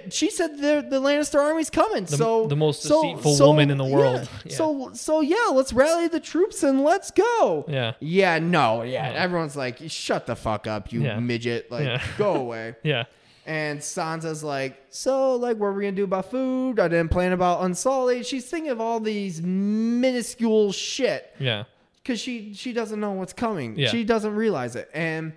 she 0.09 0.29
said 0.29 0.57
the 0.57 0.85
the 0.89 0.99
Lannister 1.01 1.39
army's 1.39 1.69
coming. 1.69 2.05
so 2.07 2.47
the 2.47 2.55
most 2.55 2.83
deceitful 2.83 3.35
so, 3.35 3.47
woman 3.47 3.69
in 3.69 3.77
the 3.77 3.85
world. 3.85 4.21
yeah. 4.45 4.51
Yeah. 4.51 4.55
So 4.55 4.91
so 4.93 5.21
yeah, 5.21 5.49
let's 5.51 5.73
rally 5.73 6.07
the 6.07 6.19
troops 6.19 6.63
and 6.63 6.83
let's 6.83 7.11
go. 7.11 7.65
Yeah. 7.67 7.93
Yeah, 7.99 8.39
no, 8.39 8.83
yeah. 8.83 9.11
Everyone's 9.15 9.55
like, 9.55 9.79
shut 9.87 10.25
the 10.25 10.35
fuck 10.35 10.67
up, 10.67 10.91
you 10.93 11.03
Yeah. 11.03 11.19
midget. 11.19 11.69
Like, 11.71 12.01
go 12.17 12.35
away. 12.35 12.75
Yeah. 12.83 13.03
And 13.45 13.79
Sansa's 13.81 14.41
like, 14.41 14.81
so, 14.89 15.35
like, 15.35 15.57
what 15.57 15.67
are 15.67 15.73
we 15.73 15.83
gonna 15.83 15.91
do 15.97 16.05
about 16.05 16.31
food? 16.31 16.79
I 16.79 16.87
didn't 16.87 17.09
plan 17.09 17.33
about 17.33 17.61
Unsullied. 17.65 18.25
She's 18.25 18.45
thinking 18.45 18.71
of 18.71 18.79
all 18.79 19.01
these 19.01 19.41
minuscule 19.41 20.71
shit 20.71 21.33
Yeah. 21.39 21.65
because 22.01 22.19
she 22.21 22.53
she 22.53 22.71
doesn't 22.73 22.99
know 22.99 23.11
what's 23.11 23.33
coming. 23.33 23.77
Yeah. 23.77 23.89
She 23.89 24.03
doesn't 24.05 24.33
realize 24.35 24.75
it, 24.77 24.89
and 24.93 25.33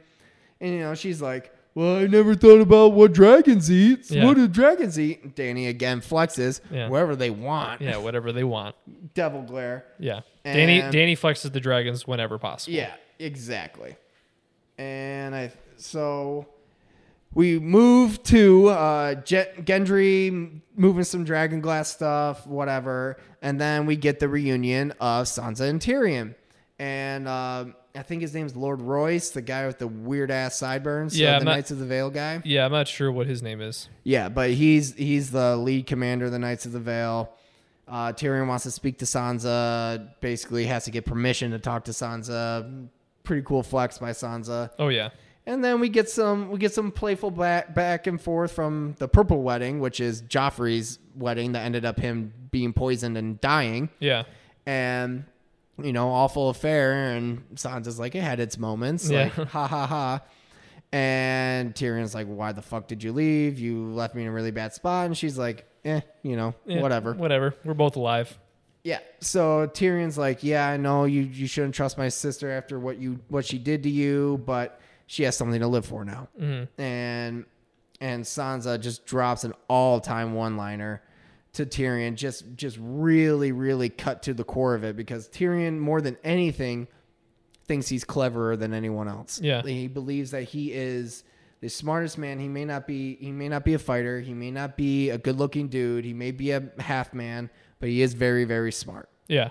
and 0.60 0.72
you 0.72 0.80
know 0.80 0.94
she's 0.94 1.20
like, 1.20 1.52
well, 1.76 1.96
I 1.98 2.06
never 2.06 2.34
thought 2.34 2.60
about 2.60 2.92
what 2.94 3.12
dragons 3.12 3.70
eat. 3.70 4.10
Yeah. 4.10 4.24
What 4.24 4.34
do 4.34 4.48
dragons 4.48 4.98
eat? 4.98 5.36
Danny 5.36 5.68
again 5.68 6.00
flexes 6.00 6.60
Yeah. 6.70 6.88
wherever 6.88 7.14
they 7.14 7.30
want. 7.30 7.80
Yeah. 7.82 7.98
Whatever 7.98 8.32
they 8.32 8.42
want. 8.44 8.74
Devil 9.14 9.42
glare. 9.42 9.84
Yeah. 10.00 10.20
Danny 10.44 10.80
And- 10.80 10.92
Danny 10.92 11.14
flexes 11.14 11.52
the 11.52 11.60
dragons 11.60 12.06
whenever 12.06 12.38
possible. 12.38 12.74
Yeah, 12.76 12.94
exactly. 13.18 13.94
And 14.78 15.34
I 15.34 15.52
so 15.76 16.46
we 17.34 17.58
move 17.58 18.22
to 18.24 18.68
uh, 18.68 19.14
Jet, 19.16 19.64
Gendry 19.66 20.60
moving 20.74 21.04
some 21.04 21.24
dragon 21.24 21.60
glass 21.60 21.90
stuff, 21.90 22.46
whatever, 22.46 23.18
and 23.42 23.60
then 23.60 23.84
we 23.86 23.96
get 23.96 24.20
the 24.20 24.28
reunion 24.28 24.92
of 25.00 25.26
Sansa 25.26 25.68
and 25.68 25.80
Tyrion, 25.80 26.34
and 26.78 27.28
uh, 27.28 27.66
I 27.96 28.02
think 28.02 28.22
his 28.22 28.34
name's 28.34 28.54
Lord 28.54 28.80
Royce, 28.82 29.30
the 29.30 29.42
guy 29.42 29.66
with 29.66 29.78
the 29.78 29.86
weird 29.88 30.30
ass 30.30 30.56
sideburns. 30.56 31.18
Yeah, 31.18 31.36
uh, 31.36 31.38
the 31.38 31.44
not- 31.46 31.54
Knights 31.54 31.70
of 31.70 31.78
the 31.78 31.86
Vale 31.86 32.10
guy. 32.10 32.42
Yeah. 32.44 32.64
I'm 32.66 32.72
not 32.72 32.88
sure 32.88 33.10
what 33.10 33.26
his 33.26 33.42
name 33.42 33.60
is. 33.60 33.88
Yeah, 34.04 34.28
but 34.28 34.50
he's 34.50 34.94
he's 34.94 35.30
the 35.30 35.56
lead 35.56 35.86
commander 35.86 36.26
of 36.26 36.32
the 36.32 36.38
Knights 36.38 36.66
of 36.66 36.72
the 36.72 36.80
Vale. 36.80 37.32
Uh, 37.88 38.12
Tyrion 38.12 38.48
wants 38.48 38.64
to 38.64 38.70
speak 38.70 38.98
to 38.98 39.04
Sansa. 39.04 40.08
Basically, 40.20 40.66
has 40.66 40.84
to 40.84 40.90
get 40.90 41.04
permission 41.04 41.52
to 41.52 41.58
talk 41.58 41.84
to 41.84 41.92
Sansa. 41.92 42.88
Pretty 43.22 43.42
cool 43.42 43.62
flex 43.62 43.98
by 43.98 44.10
Sansa. 44.10 44.70
Oh 44.78 44.88
yeah. 44.88 45.10
And 45.48 45.64
then 45.64 45.78
we 45.78 45.88
get 45.88 46.10
some 46.10 46.50
we 46.50 46.58
get 46.58 46.74
some 46.74 46.90
playful 46.90 47.30
back 47.30 47.74
back 47.74 48.08
and 48.08 48.20
forth 48.20 48.52
from 48.52 48.96
the 48.98 49.06
Purple 49.06 49.42
Wedding, 49.42 49.78
which 49.78 50.00
is 50.00 50.22
Joffrey's 50.22 50.98
wedding 51.14 51.52
that 51.52 51.64
ended 51.64 51.84
up 51.84 51.98
him 52.00 52.32
being 52.50 52.72
poisoned 52.72 53.16
and 53.16 53.40
dying. 53.40 53.88
Yeah. 54.00 54.24
And 54.66 55.24
you 55.82 55.92
know, 55.92 56.10
awful 56.10 56.48
affair. 56.48 57.12
And 57.14 57.44
Sansa's 57.54 57.98
like, 57.98 58.14
it 58.14 58.22
had 58.22 58.40
its 58.40 58.58
moments. 58.58 59.08
Yeah. 59.08 59.30
Like, 59.36 59.48
ha 59.48 59.66
ha 59.66 59.86
ha. 59.86 60.20
And 60.92 61.74
Tyrion's 61.74 62.14
like, 62.14 62.26
why 62.26 62.52
the 62.52 62.62
fuck 62.62 62.88
did 62.88 63.02
you 63.02 63.12
leave? 63.12 63.58
You 63.58 63.92
left 63.92 64.14
me 64.14 64.22
in 64.22 64.28
a 64.28 64.32
really 64.32 64.50
bad 64.52 64.72
spot. 64.72 65.06
And 65.06 65.16
she's 65.16 65.36
like, 65.36 65.66
eh, 65.84 66.00
you 66.22 66.36
know, 66.36 66.54
Yeah, 66.64 66.80
whatever. 66.80 67.12
Whatever. 67.14 67.54
We're 67.64 67.74
both 67.74 67.96
alive. 67.96 68.38
Yeah. 68.84 69.00
So 69.20 69.66
Tyrion's 69.66 70.16
like, 70.16 70.44
yeah, 70.44 70.68
I 70.68 70.76
know 70.76 71.06
you 71.06 71.22
you 71.22 71.48
shouldn't 71.48 71.74
trust 71.74 71.98
my 71.98 72.08
sister 72.08 72.50
after 72.50 72.78
what 72.78 72.98
you 72.98 73.18
what 73.28 73.44
she 73.44 73.58
did 73.58 73.82
to 73.82 73.90
you, 73.90 74.40
but 74.46 74.80
she 75.06 75.24
has 75.24 75.36
something 75.36 75.60
to 75.60 75.66
live 75.66 75.84
for 75.84 76.04
now. 76.04 76.28
Mm-hmm. 76.40 76.80
And 76.80 77.44
and 78.00 78.22
Sansa 78.22 78.80
just 78.80 79.04
drops 79.04 79.42
an 79.42 79.54
all 79.68 80.00
time 80.00 80.34
one 80.34 80.56
liner 80.56 81.02
to 81.56 81.66
Tyrion, 81.66 82.14
just 82.14 82.44
just 82.56 82.78
really 82.80 83.52
really 83.52 83.88
cut 83.88 84.22
to 84.24 84.34
the 84.34 84.44
core 84.44 84.74
of 84.74 84.84
it 84.84 84.96
because 84.96 85.28
Tyrion 85.28 85.78
more 85.78 86.00
than 86.00 86.16
anything 86.24 86.88
thinks 87.66 87.88
he's 87.88 88.04
cleverer 88.04 88.56
than 88.56 88.72
anyone 88.72 89.08
else. 89.08 89.40
Yeah. 89.40 89.62
He 89.62 89.88
believes 89.88 90.30
that 90.30 90.44
he 90.44 90.72
is 90.72 91.24
the 91.60 91.68
smartest 91.68 92.18
man. 92.18 92.38
He 92.38 92.48
may 92.48 92.64
not 92.64 92.86
be 92.86 93.16
he 93.16 93.32
may 93.32 93.48
not 93.48 93.64
be 93.64 93.74
a 93.74 93.78
fighter, 93.78 94.20
he 94.20 94.34
may 94.34 94.50
not 94.50 94.76
be 94.76 95.10
a 95.10 95.18
good 95.18 95.38
looking 95.38 95.68
dude, 95.68 96.04
he 96.04 96.14
may 96.14 96.30
be 96.30 96.52
a 96.52 96.62
half 96.78 97.12
man, 97.12 97.50
but 97.80 97.88
he 97.88 98.02
is 98.02 98.14
very 98.14 98.44
very 98.44 98.72
smart. 98.72 99.08
Yeah. 99.28 99.50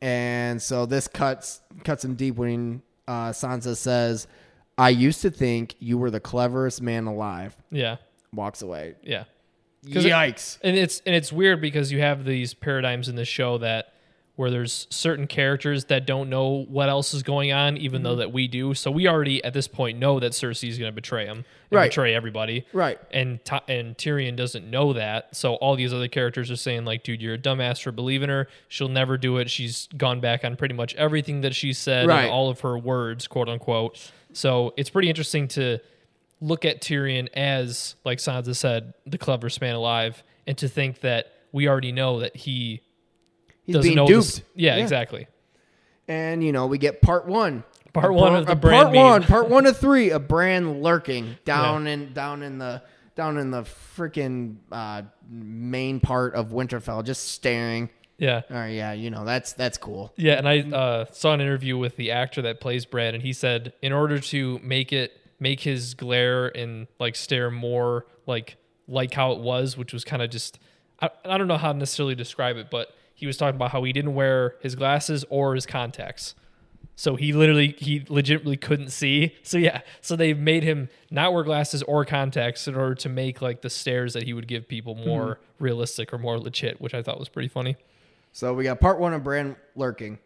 And 0.00 0.60
so 0.60 0.86
this 0.86 1.06
cuts 1.08 1.60
cuts 1.84 2.04
him 2.04 2.14
deep 2.14 2.36
when 2.36 2.82
uh, 3.06 3.30
Sansa 3.30 3.76
says, 3.76 4.26
"I 4.78 4.88
used 4.90 5.22
to 5.22 5.30
think 5.30 5.76
you 5.78 5.98
were 5.98 6.10
the 6.10 6.20
cleverest 6.20 6.82
man 6.82 7.06
alive." 7.06 7.56
Yeah. 7.70 7.96
Walks 8.32 8.62
away. 8.62 8.94
Yeah. 9.02 9.24
'Cause 9.90 10.04
it- 10.04 10.10
Yikes! 10.12 10.58
And 10.62 10.76
it's 10.76 11.02
and 11.06 11.14
it's 11.14 11.32
weird 11.32 11.60
because 11.60 11.90
you 11.90 12.00
have 12.00 12.24
these 12.24 12.54
paradigms 12.54 13.08
in 13.08 13.16
the 13.16 13.24
show 13.24 13.58
that 13.58 13.88
where 14.36 14.50
there's 14.50 14.86
certain 14.88 15.26
characters 15.26 15.84
that 15.86 16.06
don't 16.06 16.30
know 16.30 16.64
what 16.70 16.88
else 16.88 17.12
is 17.12 17.22
going 17.22 17.52
on, 17.52 17.76
even 17.76 17.98
Mm-hmm. 17.98 18.04
though 18.04 18.16
that 18.16 18.32
we 18.32 18.48
do. 18.48 18.72
So 18.72 18.90
we 18.90 19.06
already 19.06 19.44
at 19.44 19.52
this 19.52 19.68
point 19.68 19.98
know 19.98 20.18
that 20.20 20.32
Cersei 20.32 20.68
is 20.70 20.78
going 20.78 20.90
to 20.90 20.94
betray 20.94 21.26
him, 21.26 21.38
and 21.38 21.44
Right. 21.70 21.90
betray 21.90 22.14
everybody, 22.14 22.64
right. 22.72 22.98
and 23.10 23.40
and 23.68 23.96
Tyrion 23.98 24.34
doesn't 24.34 24.68
know 24.70 24.94
that. 24.94 25.36
So 25.36 25.56
all 25.56 25.76
these 25.76 25.92
other 25.92 26.08
characters 26.08 26.50
are 26.50 26.56
saying 26.56 26.86
like, 26.86 27.02
"Dude, 27.02 27.20
you're 27.20 27.34
a 27.34 27.38
dumbass 27.38 27.82
for 27.82 27.92
believing 27.92 28.30
her. 28.30 28.48
She'll 28.68 28.88
never 28.88 29.18
do 29.18 29.36
it. 29.36 29.50
She's 29.50 29.86
gone 29.98 30.20
back 30.20 30.44
on 30.46 30.56
pretty 30.56 30.74
much 30.74 30.94
everything 30.94 31.42
that 31.42 31.54
she 31.54 31.72
said 31.74 32.06
Right. 32.06 32.22
and 32.22 32.30
all 32.30 32.48
of 32.48 32.60
her 32.60 32.78
words, 32.78 33.26
quote 33.26 33.48
unquote." 33.50 33.98
So 34.32 34.72
it's 34.78 34.88
pretty 34.88 35.10
interesting 35.10 35.46
to 35.48 35.78
look 36.42 36.64
at 36.64 36.82
Tyrion 36.82 37.28
as, 37.34 37.94
like 38.04 38.18
Sansa 38.18 38.54
said, 38.54 38.92
the 39.06 39.16
cleverest 39.16 39.60
man 39.60 39.74
alive, 39.74 40.22
and 40.46 40.58
to 40.58 40.68
think 40.68 41.00
that 41.00 41.32
we 41.52 41.68
already 41.68 41.92
know 41.92 42.20
that 42.20 42.36
he 42.36 42.82
He's 43.62 43.76
doesn't 43.76 43.88
being 43.88 43.96
know 43.96 44.06
duped. 44.06 44.26
this. 44.26 44.42
Yeah, 44.54 44.76
exactly. 44.76 45.28
And 46.08 46.44
you 46.44 46.52
know 46.52 46.66
we 46.66 46.78
get 46.78 47.00
part 47.00 47.26
one. 47.26 47.64
Part 47.92 48.10
A 48.10 48.12
one 48.12 48.34
of 48.34 48.46
the 48.46 48.52
a 48.52 48.56
Bran 48.56 48.84
part 48.84 48.94
one, 48.94 49.22
part 49.22 49.48
one 49.48 49.66
of 49.66 49.78
three. 49.78 50.10
A 50.10 50.18
Bran 50.18 50.82
lurking 50.82 51.36
down 51.44 51.86
in 51.86 52.12
down 52.12 52.42
in 52.42 52.58
the 52.58 52.82
down 53.14 53.38
in 53.38 53.50
the 53.50 53.62
freaking 53.96 54.56
uh, 54.72 55.02
main 55.30 56.00
part 56.00 56.34
of 56.34 56.48
Winterfell, 56.48 57.04
just 57.04 57.28
staring. 57.28 57.88
Yeah. 58.18 58.42
All 58.50 58.56
right, 58.56 58.68
yeah, 58.68 58.92
you 58.92 59.10
know 59.10 59.24
that's 59.24 59.52
that's 59.52 59.78
cool. 59.78 60.12
Yeah, 60.16 60.34
and 60.34 60.48
I 60.48 60.60
uh, 60.60 61.04
saw 61.12 61.34
an 61.34 61.40
interview 61.40 61.76
with 61.76 61.96
the 61.96 62.10
actor 62.12 62.42
that 62.42 62.60
plays 62.60 62.84
Bran, 62.84 63.14
and 63.14 63.22
he 63.22 63.32
said 63.32 63.72
in 63.82 63.92
order 63.92 64.18
to 64.18 64.58
make 64.62 64.92
it 64.92 65.12
make 65.42 65.60
his 65.60 65.94
glare 65.94 66.46
and 66.56 66.86
like 67.00 67.16
stare 67.16 67.50
more 67.50 68.06
like 68.26 68.56
like 68.86 69.12
how 69.12 69.32
it 69.32 69.40
was, 69.40 69.76
which 69.76 69.92
was 69.92 70.04
kind 70.04 70.22
of 70.22 70.30
just 70.30 70.58
I, 71.00 71.10
I 71.24 71.36
don't 71.36 71.48
know 71.48 71.58
how 71.58 71.72
to 71.72 71.78
necessarily 71.78 72.14
describe 72.14 72.56
it, 72.56 72.70
but 72.70 72.94
he 73.14 73.26
was 73.26 73.36
talking 73.36 73.56
about 73.56 73.72
how 73.72 73.82
he 73.82 73.92
didn't 73.92 74.14
wear 74.14 74.54
his 74.60 74.76
glasses 74.76 75.24
or 75.28 75.54
his 75.54 75.66
contacts. 75.66 76.34
So 76.94 77.16
he 77.16 77.32
literally 77.32 77.74
he 77.78 78.04
legitimately 78.08 78.56
couldn't 78.56 78.90
see. 78.90 79.34
So 79.42 79.58
yeah, 79.58 79.80
so 80.00 80.14
they 80.14 80.34
made 80.34 80.62
him 80.62 80.88
not 81.10 81.32
wear 81.32 81.42
glasses 81.42 81.82
or 81.82 82.04
contacts 82.04 82.68
in 82.68 82.76
order 82.76 82.94
to 82.94 83.08
make 83.08 83.42
like 83.42 83.62
the 83.62 83.70
stares 83.70 84.12
that 84.12 84.22
he 84.22 84.32
would 84.32 84.46
give 84.46 84.68
people 84.68 84.94
hmm. 84.94 85.08
more 85.08 85.40
realistic 85.58 86.12
or 86.12 86.18
more 86.18 86.38
legit, 86.38 86.80
which 86.80 86.94
I 86.94 87.02
thought 87.02 87.18
was 87.18 87.28
pretty 87.28 87.48
funny. 87.48 87.76
So 88.32 88.54
we 88.54 88.64
got 88.64 88.80
part 88.80 88.98
one 89.00 89.12
of 89.12 89.24
Bran 89.24 89.56
lurking. 89.74 90.18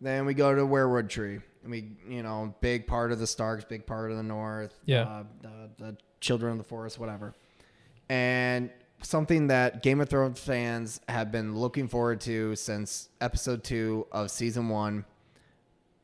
Then 0.00 0.24
we 0.24 0.32
go 0.32 0.54
to 0.54 0.62
Weirwood 0.62 1.08
Tree. 1.10 1.40
We, 1.66 1.92
you 2.08 2.22
know, 2.22 2.54
big 2.60 2.86
part 2.86 3.12
of 3.12 3.18
the 3.18 3.26
Starks, 3.26 3.64
big 3.64 3.86
part 3.86 4.10
of 4.10 4.16
the 4.16 4.22
North. 4.22 4.74
Yeah. 4.84 5.02
Uh, 5.02 5.24
the, 5.42 5.70
the 5.84 5.96
Children 6.20 6.52
of 6.52 6.58
the 6.58 6.64
Forest, 6.64 6.98
whatever. 6.98 7.34
And 8.08 8.70
something 9.02 9.46
that 9.48 9.82
Game 9.82 10.00
of 10.00 10.08
Thrones 10.08 10.40
fans 10.40 11.00
have 11.08 11.30
been 11.32 11.56
looking 11.56 11.88
forward 11.88 12.20
to 12.22 12.56
since 12.56 13.08
episode 13.20 13.64
two 13.64 14.06
of 14.12 14.30
season 14.30 14.68
one 14.68 15.04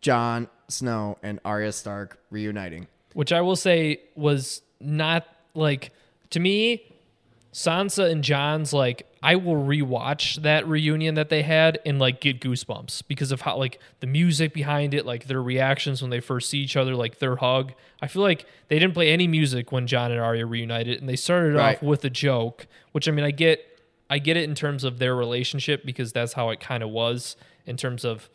Jon 0.00 0.48
Snow 0.68 1.18
and 1.22 1.40
Arya 1.44 1.72
Stark 1.72 2.18
reuniting. 2.30 2.86
which 3.14 3.32
I 3.32 3.40
will 3.40 3.56
say 3.56 4.00
was 4.14 4.62
not 4.80 5.26
like 5.54 5.92
to 6.30 6.40
me. 6.40 6.92
Sansa 7.56 8.10
and 8.10 8.22
Jon's 8.22 8.74
like 8.74 9.06
I 9.22 9.36
will 9.36 9.54
rewatch 9.56 10.42
that 10.42 10.68
reunion 10.68 11.14
that 11.14 11.30
they 11.30 11.40
had 11.40 11.78
and 11.86 11.98
like 11.98 12.20
get 12.20 12.38
goosebumps 12.38 13.04
because 13.08 13.32
of 13.32 13.40
how 13.40 13.56
like 13.56 13.80
the 14.00 14.06
music 14.06 14.52
behind 14.52 14.92
it, 14.92 15.06
like 15.06 15.24
their 15.26 15.42
reactions 15.42 16.02
when 16.02 16.10
they 16.10 16.20
first 16.20 16.50
see 16.50 16.58
each 16.58 16.76
other, 16.76 16.94
like 16.94 17.18
their 17.18 17.36
hug. 17.36 17.72
I 18.02 18.08
feel 18.08 18.20
like 18.20 18.44
they 18.68 18.78
didn't 18.78 18.92
play 18.92 19.08
any 19.10 19.26
music 19.26 19.72
when 19.72 19.86
Jon 19.86 20.12
and 20.12 20.20
Arya 20.20 20.44
reunited, 20.44 21.00
and 21.00 21.08
they 21.08 21.16
started 21.16 21.54
Right. 21.54 21.76
off 21.78 21.82
with 21.82 22.04
a 22.04 22.10
joke, 22.10 22.66
which 22.92 23.08
I 23.08 23.10
mean 23.10 23.24
I 23.24 23.30
get 23.30 23.64
I 24.10 24.18
get 24.18 24.36
it 24.36 24.44
in 24.46 24.54
terms 24.54 24.84
of 24.84 24.98
their 24.98 25.16
relationship 25.16 25.82
because 25.86 26.12
that's 26.12 26.34
how 26.34 26.50
it 26.50 26.60
kind 26.60 26.82
of 26.82 26.90
was 26.90 27.36
in 27.64 27.78
terms 27.78 28.04
of 28.04 28.28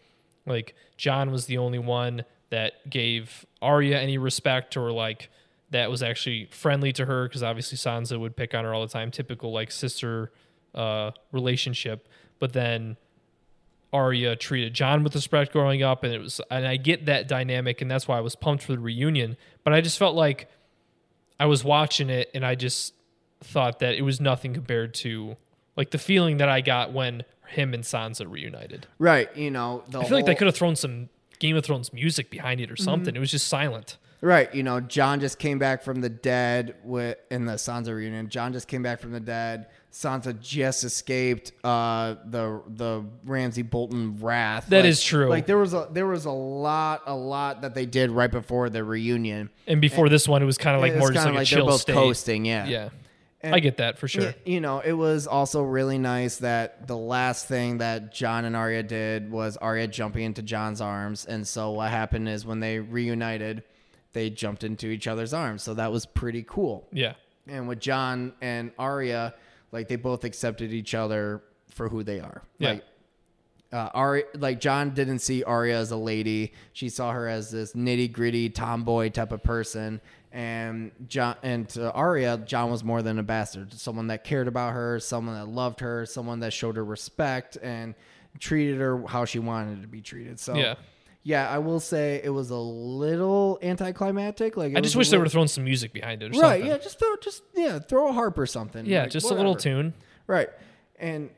like 0.48 0.74
Jon 0.98 1.30
was 1.30 1.46
the 1.46 1.60
only 1.60 1.78
one 1.80 2.26
that 2.50 2.90
gave 2.90 3.46
Arya 3.62 4.00
any 4.00 4.18
respect 4.18 4.76
or 4.76 4.92
like 4.92 5.30
that 5.72 5.90
was 5.90 6.04
actually 6.04 6.48
friendly 6.52 6.94
to 6.94 7.06
her 7.06 7.28
because 7.28 7.44
obviously 7.44 7.78
Sansa 7.78 8.20
would 8.20 8.36
pick 8.36 8.54
on 8.54 8.64
her 8.64 8.74
all 8.74 8.82
the 8.82 8.92
time, 8.92 9.12
typical 9.12 9.52
like 9.52 9.72
sister 9.72 10.32
uh, 10.76 11.12
relationship. 11.32 12.08
But 12.40 12.54
then 12.54 12.98
Arya 13.94 14.36
treated 14.36 14.74
Jon 14.74 15.04
with 15.04 15.16
respect 15.16 15.52
growing 15.52 15.84
up, 15.84 16.04
and 16.04 16.14
it 16.14 16.20
was 16.20 16.40
and 16.50 16.66
I 16.68 16.78
get 16.78 17.06
that 17.08 17.28
dynamic, 17.28 17.82
and 17.82 17.90
that's 17.90 18.08
why 18.08 18.18
I 18.18 18.22
was 18.22 18.36
pumped 18.36 18.64
for 18.64 18.74
the 18.74 18.80
reunion. 18.80 19.38
But 19.64 19.74
I 19.74 19.82
just 19.82 19.98
felt 19.98 20.16
like 20.16 20.50
I 21.40 21.46
was 21.46 21.64
watching 21.64 22.10
it, 22.10 22.30
and 22.34 22.46
I 22.46 22.56
just 22.56 22.94
thought 23.44 23.80
that 23.80 23.96
it 23.96 24.04
was 24.04 24.22
nothing 24.22 24.54
compared 24.54 24.94
to 24.94 25.36
like 25.76 25.92
the 25.92 25.98
feeling 25.98 26.38
that 26.38 26.50
I 26.50 26.62
got 26.62 26.94
when 26.94 27.24
him 27.48 27.74
and 27.74 27.84
Sansa 27.84 28.30
reunited. 28.30 28.88
Right. 29.00 29.36
You 29.36 29.52
know, 29.52 29.84
I 29.90 30.04
feel 30.06 30.18
like 30.18 30.26
they 30.26 30.36
could 30.36 30.48
have 30.48 30.56
thrown 30.56 30.76
some 30.76 31.10
Game 31.40 31.56
of 31.56 31.66
Thrones 31.66 31.92
music 31.92 32.30
behind 32.30 32.62
it 32.62 32.72
or 32.72 32.76
something. 32.76 33.16
It 33.16 33.20
was 33.20 33.32
just 33.32 33.48
silent. 33.48 33.98
Right, 34.24 34.54
you 34.54 34.62
know, 34.62 34.80
Jon 34.80 35.20
just 35.20 35.40
came 35.40 35.58
back 35.58 35.82
from 35.82 36.02
the 36.02 36.10
dead 36.10 36.76
with 36.84 37.18
in 37.32 37.46
the 37.46 37.54
Sansa 37.54 37.96
reunion. 37.96 38.30
Jon 38.30 38.54
just 38.54 38.68
came 38.68 38.84
back 38.84 39.00
from 39.00 39.12
the 39.14 39.20
dead. 39.20 39.66
Sansa 39.92 40.40
just 40.40 40.84
escaped 40.84 41.52
uh, 41.64 42.16
the 42.26 42.62
the 42.68 43.04
Ramsay 43.26 43.64
Bolton 43.64 44.20
wrath. 44.20 44.66
That 44.66 44.84
That 44.84 44.86
is 44.86 45.02
true. 45.02 45.28
Like 45.28 45.48
there 45.48 45.58
was 45.58 45.74
a 45.74 45.88
there 45.92 46.06
was 46.06 46.26
a 46.26 46.32
lot 46.32 47.02
a 47.08 47.16
lot 47.16 47.64
that 47.64 47.74
they 47.74 47.88
did 47.88 48.12
right 48.12 48.32
before 48.32 48.70
the 48.70 48.84
reunion. 48.84 49.50
And 49.66 49.82
before 49.82 50.08
this 50.08 50.28
one, 50.28 50.44
it 50.44 50.46
was 50.46 50.60
kind 50.60 50.76
of 50.76 50.82
like 50.84 50.96
more 50.96 51.12
just 51.12 51.26
like, 51.26 51.34
a 51.34 51.38
they're 51.38 51.46
chill 51.46 51.66
both 51.66 51.82
state. 51.82 51.94
coasting. 51.94 52.46
Yeah, 52.46 52.68
Yeah, 52.68 52.90
And- 53.42 53.56
I 53.56 53.60
get 53.60 53.78
that 53.78 53.98
for 53.98 54.08
sure. 54.08 54.36
You 54.46 54.62
know, 54.62 54.80
it 54.82 54.94
was 54.94 55.26
also 55.26 55.64
really 55.64 55.98
nice 55.98 56.38
that 56.38 56.88
the 56.88 56.96
last 56.96 57.48
thing 57.48 57.80
that 57.80 58.14
Jon 58.14 58.46
and 58.46 58.56
Arya 58.56 58.84
did 58.84 59.32
was 59.32 59.58
Arya 59.58 59.88
jumping 59.88 60.24
into 60.24 60.44
Jon's 60.44 60.80
arms. 60.80 61.26
And 61.26 61.48
so 61.48 61.72
what 61.72 61.90
happened 61.90 62.30
is 62.30 62.46
when 62.46 62.60
they 62.60 62.80
reunited, 62.80 63.64
they 64.14 64.30
jumped 64.30 64.64
into 64.64 64.88
each 64.88 65.08
other's 65.08 65.34
arms. 65.34 65.64
So 65.64 65.74
that 65.76 65.92
was 65.92 66.06
pretty 66.06 66.44
cool. 66.48 66.88
Yeah, 66.92 67.14
And 67.48 67.68
with 67.68 67.80
Jon 67.80 68.34
and 68.42 68.72
Arya, 68.78 69.34
like 69.72 69.88
they 69.88 69.96
both 69.96 70.24
accepted 70.24 70.74
each 70.74 70.94
other 70.94 71.42
for 71.70 71.90
who 71.90 72.04
they 72.04 72.20
are. 72.20 72.44
Yeah. 72.58 72.70
Like 72.72 72.84
uh, 73.74 73.90
Arya, 73.94 74.24
like 74.38 74.60
Jon 74.60 74.94
didn't 74.94 75.20
see 75.20 75.44
Arya 75.44 75.78
as 75.78 75.92
a 75.92 75.96
lady. 75.96 76.52
She 76.74 76.90
saw 76.90 77.14
her 77.14 77.28
as 77.30 77.52
this 77.52 77.72
nitty 77.74 78.12
gritty 78.12 78.50
tomboy 78.50 79.10
type 79.10 79.32
of 79.32 79.44
person. 79.44 80.02
And 80.34 80.92
Jon 81.08 81.36
and 81.42 81.68
to 81.70 81.92
Arya, 81.92 82.40
Jon 82.46 82.70
was 82.70 82.84
more 82.84 83.02
than 83.02 83.18
a 83.20 83.24
bastard. 83.24 83.74
Someone 83.74 84.08
that 84.08 84.24
cared 84.26 84.48
about 84.48 84.74
her, 84.74 85.00
someone 85.00 85.36
that 85.36 85.48
loved 85.48 85.80
her, 85.82 86.06
someone 86.06 86.42
that 86.42 86.52
showed 86.54 86.76
her 86.76 86.84
respect 86.84 87.58
and 87.62 87.96
treated 88.40 88.80
her 88.80 89.06
how 89.08 89.26
she 89.26 89.40
wanted 89.40 89.82
to 89.82 89.88
be 89.88 90.02
treated. 90.02 90.40
So 90.40 90.56
Yeah. 90.56 90.76
Yeah, 91.24 91.50
I 91.50 91.60
will 91.60 91.80
say 91.80 92.20
it 92.24 92.30
was 92.30 92.50
a 92.50 92.56
little 92.58 93.60
anticlimactic. 93.62 94.58
Like 94.58 94.76
I 94.76 94.82
just 94.82 94.96
wish 94.96 95.10
they 95.10 95.18
would 95.18 95.26
have 95.28 95.32
thrown 95.32 95.48
some 95.48 95.64
music 95.64 95.94
behind 95.94 96.24
it 96.24 96.36
or 96.36 96.40
Right, 96.40 96.60
something. 96.62 96.68
yeah, 96.68 96.78
just 96.78 97.00
throw 97.00 97.16
just 97.22 97.44
yeah, 97.56 97.80
throw 97.80 98.10
a 98.10 98.14
harp 98.14 98.38
or 98.38 98.46
something. 98.46 98.86
Yeah, 98.86 99.04
like, 99.04 99.12
just 99.12 99.30
a 99.30 99.34
little 99.34 99.56
tune. 99.56 99.94
Right. 100.28 100.50
And 101.00 101.30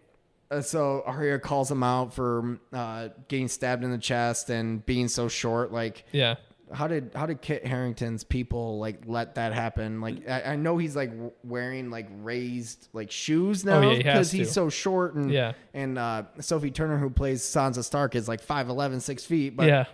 uh, 0.51 0.61
so 0.61 1.03
Arya 1.05 1.39
calls 1.39 1.72
him 1.72 1.84
out 1.84 2.14
for 2.14 2.60
uh, 2.72 3.10
getting 3.27 3.47
stabbed 3.47 3.84
in 3.84 3.91
the 3.91 3.97
chest 3.97 4.49
and 4.49 4.85
being 4.85 5.07
so 5.07 5.27
short. 5.27 5.72
Like, 5.72 6.05
Yeah, 6.11 6.35
how 6.74 6.88
did 6.88 7.12
how 7.16 7.26
did 7.26 7.41
Kit 7.41 7.66
Harington's 7.66 8.24
people 8.24 8.80
like 8.80 9.04
let 9.06 9.36
that 9.36 9.54
happen? 9.54 10.02
Like, 10.02 10.28
I, 10.28 10.41
I 10.41 10.56
know 10.56 10.78
he's 10.78 10.95
like 10.95 11.12
wearing 11.44 11.90
like 11.90 12.08
raised 12.22 12.88
like 12.94 13.12
shoes 13.12 13.64
now 13.64 13.78
Oh, 13.78 13.91
yeah, 13.91 14.24
he 14.24 14.40
he's 14.40 14.52
so 14.52 14.70
short. 14.70 15.14
And 15.16 15.32
Yeah. 15.32 15.54
and 15.74 15.98
uh, 15.98 16.24
Sophie 16.40 16.72
Turner, 16.72 16.98
who 16.98 17.10
plays 17.10 17.41
Sansa 17.44 17.84
Stark, 17.84 18.16
is 18.16 18.28
like 18.28 18.45
5'11", 18.45 19.02
6 19.02 19.26
feet. 19.26 19.56
But 19.56 19.68
yeah, 19.68 19.86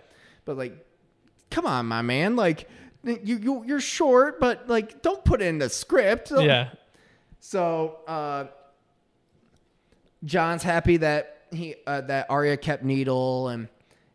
but 0.45 0.57
like, 0.57 0.85
come 1.51 1.65
on, 1.65 1.85
my 1.85 2.01
man. 2.01 2.35
Like, 2.35 2.69
you 3.03 3.37
you 3.37 3.63
you're 3.65 3.79
short, 3.81 4.39
but 4.39 4.67
like, 4.69 5.01
don't 5.01 5.23
put 5.23 5.41
it 5.41 5.45
in 5.47 5.57
the 5.57 5.69
script. 5.69 6.31
yeah. 6.35 6.69
So 7.41 7.99
uh, 8.07 8.45
Jon's 10.23 10.63
happy 10.63 10.97
that 10.97 11.37
he 11.51 11.75
uh, 11.87 12.01
that 12.01 12.27
Arya 12.29 12.57
kept 12.57 12.83
Needle 12.83 13.47
and 13.49 13.69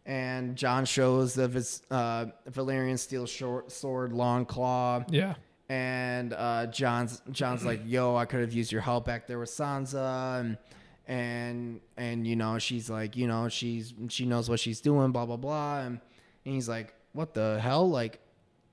and 0.06 0.56
Jon 0.56 0.84
shows 0.84 1.38
of 1.38 1.54
his 1.54 1.82
uh, 1.90 2.26
Valyrian 2.50 2.98
steel 2.98 3.26
short 3.26 3.70
sword, 3.72 4.12
long 4.12 4.44
claw, 4.46 5.04
Yeah. 5.08 5.34
and 5.68 6.32
uh, 6.32 6.66
Jon's 6.66 7.22
Jon's 7.30 7.64
like, 7.64 7.80
"Yo, 7.86 8.14
I 8.16 8.24
could 8.26 8.40
have 8.40 8.52
used 8.52 8.70
your 8.72 8.82
help 8.82 9.04
back 9.06 9.26
there 9.26 9.38
with 9.38 9.50
Sansa," 9.50 10.40
and 10.40 10.58
and 11.06 11.80
and 11.96 12.26
you 12.26 12.36
know 12.36 12.58
she's 12.58 12.88
like, 12.90 13.16
you 13.16 13.26
know 13.26 13.48
she's 13.48 13.94
she 14.08 14.26
knows 14.26 14.48
what 14.48 14.60
she's 14.60 14.80
doing, 14.80 15.10
blah 15.12 15.26
blah 15.26 15.36
blah, 15.36 15.80
and, 15.80 16.00
and 16.44 16.54
he's 16.54 16.68
like, 16.68 16.94
"What 17.12 17.34
the 17.34 17.58
hell?" 17.60 17.88
Like, 17.88 18.20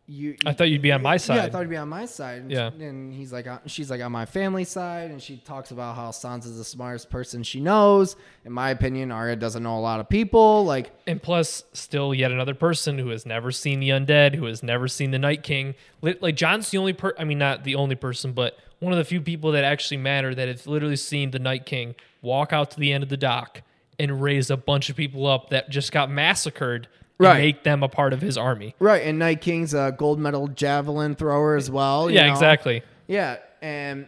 you, 0.08 0.36
I 0.46 0.52
thought 0.52 0.70
you'd 0.70 0.82
be 0.82 0.92
on 0.92 1.02
my 1.02 1.16
side. 1.18 1.36
yeah, 1.38 1.44
I 1.44 1.50
thought 1.50 1.62
you'd 1.62 1.70
be 1.70 1.78
on 1.78 1.88
my 1.88 2.06
side. 2.06 2.42
And 2.42 2.52
Yeah. 2.52 2.72
she- 2.78 2.84
and 2.84 3.14
he's 3.14 3.32
like, 3.32 3.48
uh, 3.48 3.60
she's 3.66 3.90
like 3.90 4.02
on 4.02 4.12
my 4.12 4.26
family 4.26 4.64
side, 4.66 5.10
and 5.12 5.22
she 5.22 5.38
talks 5.38 5.72
about 5.72 5.96
how 5.96 6.10
Sansa's 6.12 6.58
the 6.58 6.66
smartest 6.66 7.10
person 7.10 7.44
she 7.44 7.62
knows. 7.62 8.16
In 8.44 8.52
my 8.52 8.72
opinion, 8.72 9.12
Arya 9.12 9.38
doesn't 9.38 9.64
know 9.64 9.78
a 9.78 9.80
lot 9.80 10.00
of 10.02 10.10
people. 10.10 10.66
Like, 10.66 10.92
And 11.08 11.22
plus, 11.22 11.64
still 11.74 12.14
yet 12.14 12.32
another 12.32 12.56
person 12.56 12.98
who 12.98 13.10
has 13.10 13.26
never 13.26 13.52
seen 13.52 13.80
the 13.80 13.90
undead, 13.90 14.36
who 14.36 14.46
has 14.46 14.62
never 14.62 14.88
seen 14.90 15.12
the 15.12 15.20
Night 15.20 15.44
King. 15.44 15.76
Like 16.02 16.36
Jon's 16.36 16.70
the 16.72 16.78
only 16.78 16.94
per 16.94 17.14
I 17.18 17.24
mean, 17.24 17.38
not 17.38 17.64
the 17.64 17.76
only 17.76 17.96
person, 17.96 18.34
but 18.34 18.58
one 18.80 18.92
of 18.92 18.98
the 18.98 19.06
few 19.06 19.22
people 19.22 19.52
that 19.52 19.64
actually 19.64 19.98
matter 19.98 20.34
that 20.36 20.48
have 20.48 20.66
literally 20.68 20.96
seen 20.98 21.32
the 21.32 21.40
Night 21.40 21.66
King 21.66 21.96
walk 22.22 22.52
out 22.52 22.72
to 22.72 22.80
the 22.80 22.92
end 22.92 23.04
of 23.04 23.10
the 23.10 23.18
dock 23.18 23.62
and 24.00 24.22
raise 24.22 24.50
a 24.50 24.58
bunch 24.58 24.90
of 24.90 24.96
people 24.96 25.28
up 25.28 25.52
that 25.52 25.70
just 25.70 25.92
got 25.92 26.10
massacred 26.10 26.88
Right. 27.26 27.40
make 27.42 27.64
them 27.64 27.84
a 27.84 27.90
part 27.90 28.14
of 28.14 28.22
his 28.22 28.38
army. 28.38 28.76
right, 28.80 29.02
and 29.04 29.20
Night 29.20 29.42
King's 29.42 29.74
a 29.74 29.94
gold 29.98 30.20
medal 30.20 30.48
javelin 30.48 31.16
thrower 31.16 31.56
as 31.56 31.70
well. 31.72 32.10
you 32.10 32.16
Yeah, 32.16 32.28
know? 32.28 32.34
exactly. 32.34 32.82
Yeah, 33.08 33.38
and 33.62 34.08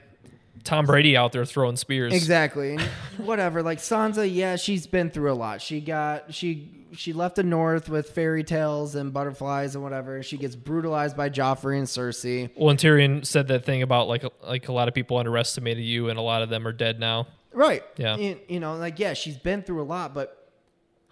Tom 0.64 0.86
Brady 0.86 1.18
out 1.18 1.32
there 1.34 1.44
throwing 1.46 1.76
spears. 1.76 2.14
Exactly. 2.14 2.74
And 2.76 2.82
whatever. 3.18 3.62
Like 3.62 3.80
Sansa, 3.80 4.30
yeah, 4.34 4.56
she's 4.56 4.88
been 4.88 5.10
through 5.10 5.32
a 5.32 5.36
lot. 5.36 5.62
She 5.62 5.82
got 5.82 6.34
she 6.34 6.70
she 6.94 7.12
left 7.12 7.36
the 7.36 7.44
north 7.44 7.90
with 7.90 8.12
fairy 8.12 8.44
tales 8.44 8.94
and 8.96 9.12
butterflies 9.12 9.74
and 9.76 9.84
whatever. 9.84 10.22
She 10.24 10.38
gets 10.38 10.56
brutalized 10.56 11.18
by 11.18 11.30
Joffrey 11.30 11.78
and 11.80 11.88
Cersei. 11.88 12.50
Well, 12.56 12.70
and 12.70 12.80
Tyrion 12.80 13.26
said 13.26 13.48
that 13.50 13.66
thing 13.66 13.82
about 13.82 14.08
like 14.08 14.24
like 14.44 14.68
a 14.70 14.72
lot 14.74 14.88
of 14.88 14.94
people 14.94 15.18
underestimated 15.18 15.84
you, 15.84 16.08
and 16.10 16.18
a 16.18 16.22
lot 16.22 16.44
of 16.44 16.50
them 16.50 16.66
are 16.68 16.72
dead 16.72 17.00
now. 17.00 17.28
Right. 17.52 17.84
Yeah. 17.98 18.16
You 18.48 18.60
know, 18.60 18.76
like 18.76 19.00
yeah, 19.00 19.14
she's 19.14 19.38
been 19.38 19.64
through 19.64 19.82
a 19.82 19.84
lot, 19.84 20.14
but 20.14 20.43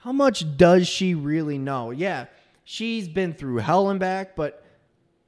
how 0.02 0.11
much 0.11 0.57
does 0.57 0.88
she 0.88 1.14
really 1.15 1.57
know? 1.57 1.91
Yeah, 1.91 2.26
she's 2.64 3.07
been 3.07 3.34
through 3.34 3.57
hell 3.57 3.90
and 3.90 3.99
back, 3.99 4.36
but 4.36 4.64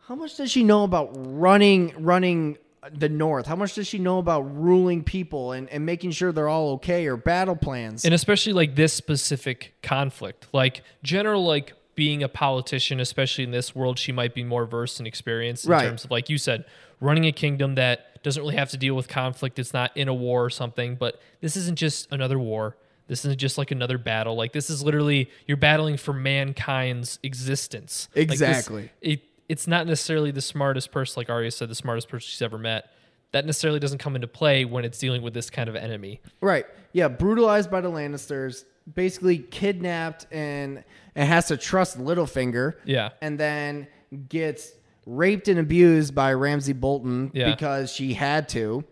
how 0.07 0.15
much 0.15 0.37
does 0.37 0.51
she 0.51 0.63
know 0.63 0.83
about 0.83 1.11
running 1.15 1.93
running 1.97 2.57
the 2.91 3.07
north? 3.07 3.45
How 3.45 3.55
much 3.55 3.75
does 3.75 3.87
she 3.87 3.97
know 3.97 4.17
about 4.17 4.41
ruling 4.41 5.03
people 5.03 5.53
and, 5.53 5.69
and 5.69 5.85
making 5.85 6.11
sure 6.11 6.31
they're 6.33 6.49
all 6.49 6.71
okay 6.73 7.07
or 7.07 7.15
battle 7.15 7.55
plans? 7.55 8.03
and 8.03 8.13
especially 8.13 8.51
like 8.53 8.75
this 8.75 8.91
specific 8.91 9.73
conflict 9.81 10.47
like 10.51 10.81
general 11.01 11.45
like 11.45 11.73
being 11.95 12.23
a 12.23 12.27
politician 12.27 12.99
especially 12.99 13.43
in 13.45 13.51
this 13.51 13.73
world 13.75 13.97
she 13.99 14.11
might 14.11 14.33
be 14.33 14.43
more 14.43 14.65
versed 14.65 14.99
and 14.99 15.07
experienced 15.07 15.63
in 15.65 15.71
Right. 15.71 15.85
terms 15.87 16.03
of 16.03 16.11
like 16.11 16.27
you 16.29 16.37
said 16.37 16.65
running 16.99 17.25
a 17.25 17.31
kingdom 17.31 17.75
that 17.75 18.21
doesn't 18.23 18.41
really 18.41 18.55
have 18.55 18.69
to 18.71 18.77
deal 18.77 18.95
with 18.95 19.07
conflict 19.07 19.59
it's 19.59 19.73
not 19.73 19.95
in 19.95 20.07
a 20.09 20.13
war 20.13 20.43
or 20.43 20.49
something 20.49 20.95
but 20.95 21.21
this 21.39 21.55
isn't 21.55 21.77
just 21.77 22.11
another 22.11 22.37
war 22.39 22.75
this 23.07 23.25
isn't 23.25 23.37
just 23.39 23.57
like 23.57 23.71
another 23.71 23.97
battle 23.97 24.35
like 24.35 24.53
this 24.53 24.69
is 24.69 24.83
literally 24.83 25.29
you're 25.47 25.57
battling 25.57 25.97
for 25.97 26.13
mankind's 26.13 27.19
existence 27.23 28.07
Like, 28.15 28.27
this- 28.29 28.41
Exactly. 28.41 28.91
it, 29.01 29.21
it's 29.49 29.67
not 29.67 29.85
necessarily 29.87 30.31
the 30.31 30.41
smartest 30.41 30.91
person 30.91 31.19
like 31.19 31.29
Arya 31.29 31.51
said 31.51 31.69
the 31.69 31.75
smartest 31.75 32.07
person 32.09 32.27
she's 32.27 32.41
ever 32.41 32.57
met 32.57 32.89
that 33.33 33.45
necessarily 33.45 33.79
doesn't 33.79 33.97
come 33.97 34.15
into 34.15 34.27
play 34.27 34.63
when 34.63 34.85
it's 34.85 34.97
dealing 34.99 35.21
with 35.23 35.33
this 35.33 35.49
kind 35.49 35.67
of 35.67 35.75
enemy. 35.75 36.21
Right. 36.39 36.67
Yeah. 36.91 37.07
Brutalized 37.07 37.71
by 37.71 37.81
the 37.81 37.89
Lannisters, 37.89 38.63
basically 38.93 39.39
kidnapped, 39.39 40.27
and 40.31 40.83
and 41.15 41.27
has 41.27 41.47
to 41.47 41.57
trust 41.57 41.97
Littlefinger. 41.97 42.75
Yeah. 42.85 43.09
And 43.23 43.39
then 43.39 43.87
gets 44.29 44.73
raped 45.07 45.47
and 45.47 45.57
abused 45.59 46.13
by 46.13 46.31
Ramsay 46.33 46.73
Bolton 46.73 47.31
Yeah. 47.33 47.49
because 47.49 47.91
she 47.91 48.13
had 48.13 48.49
to, 48.49 48.83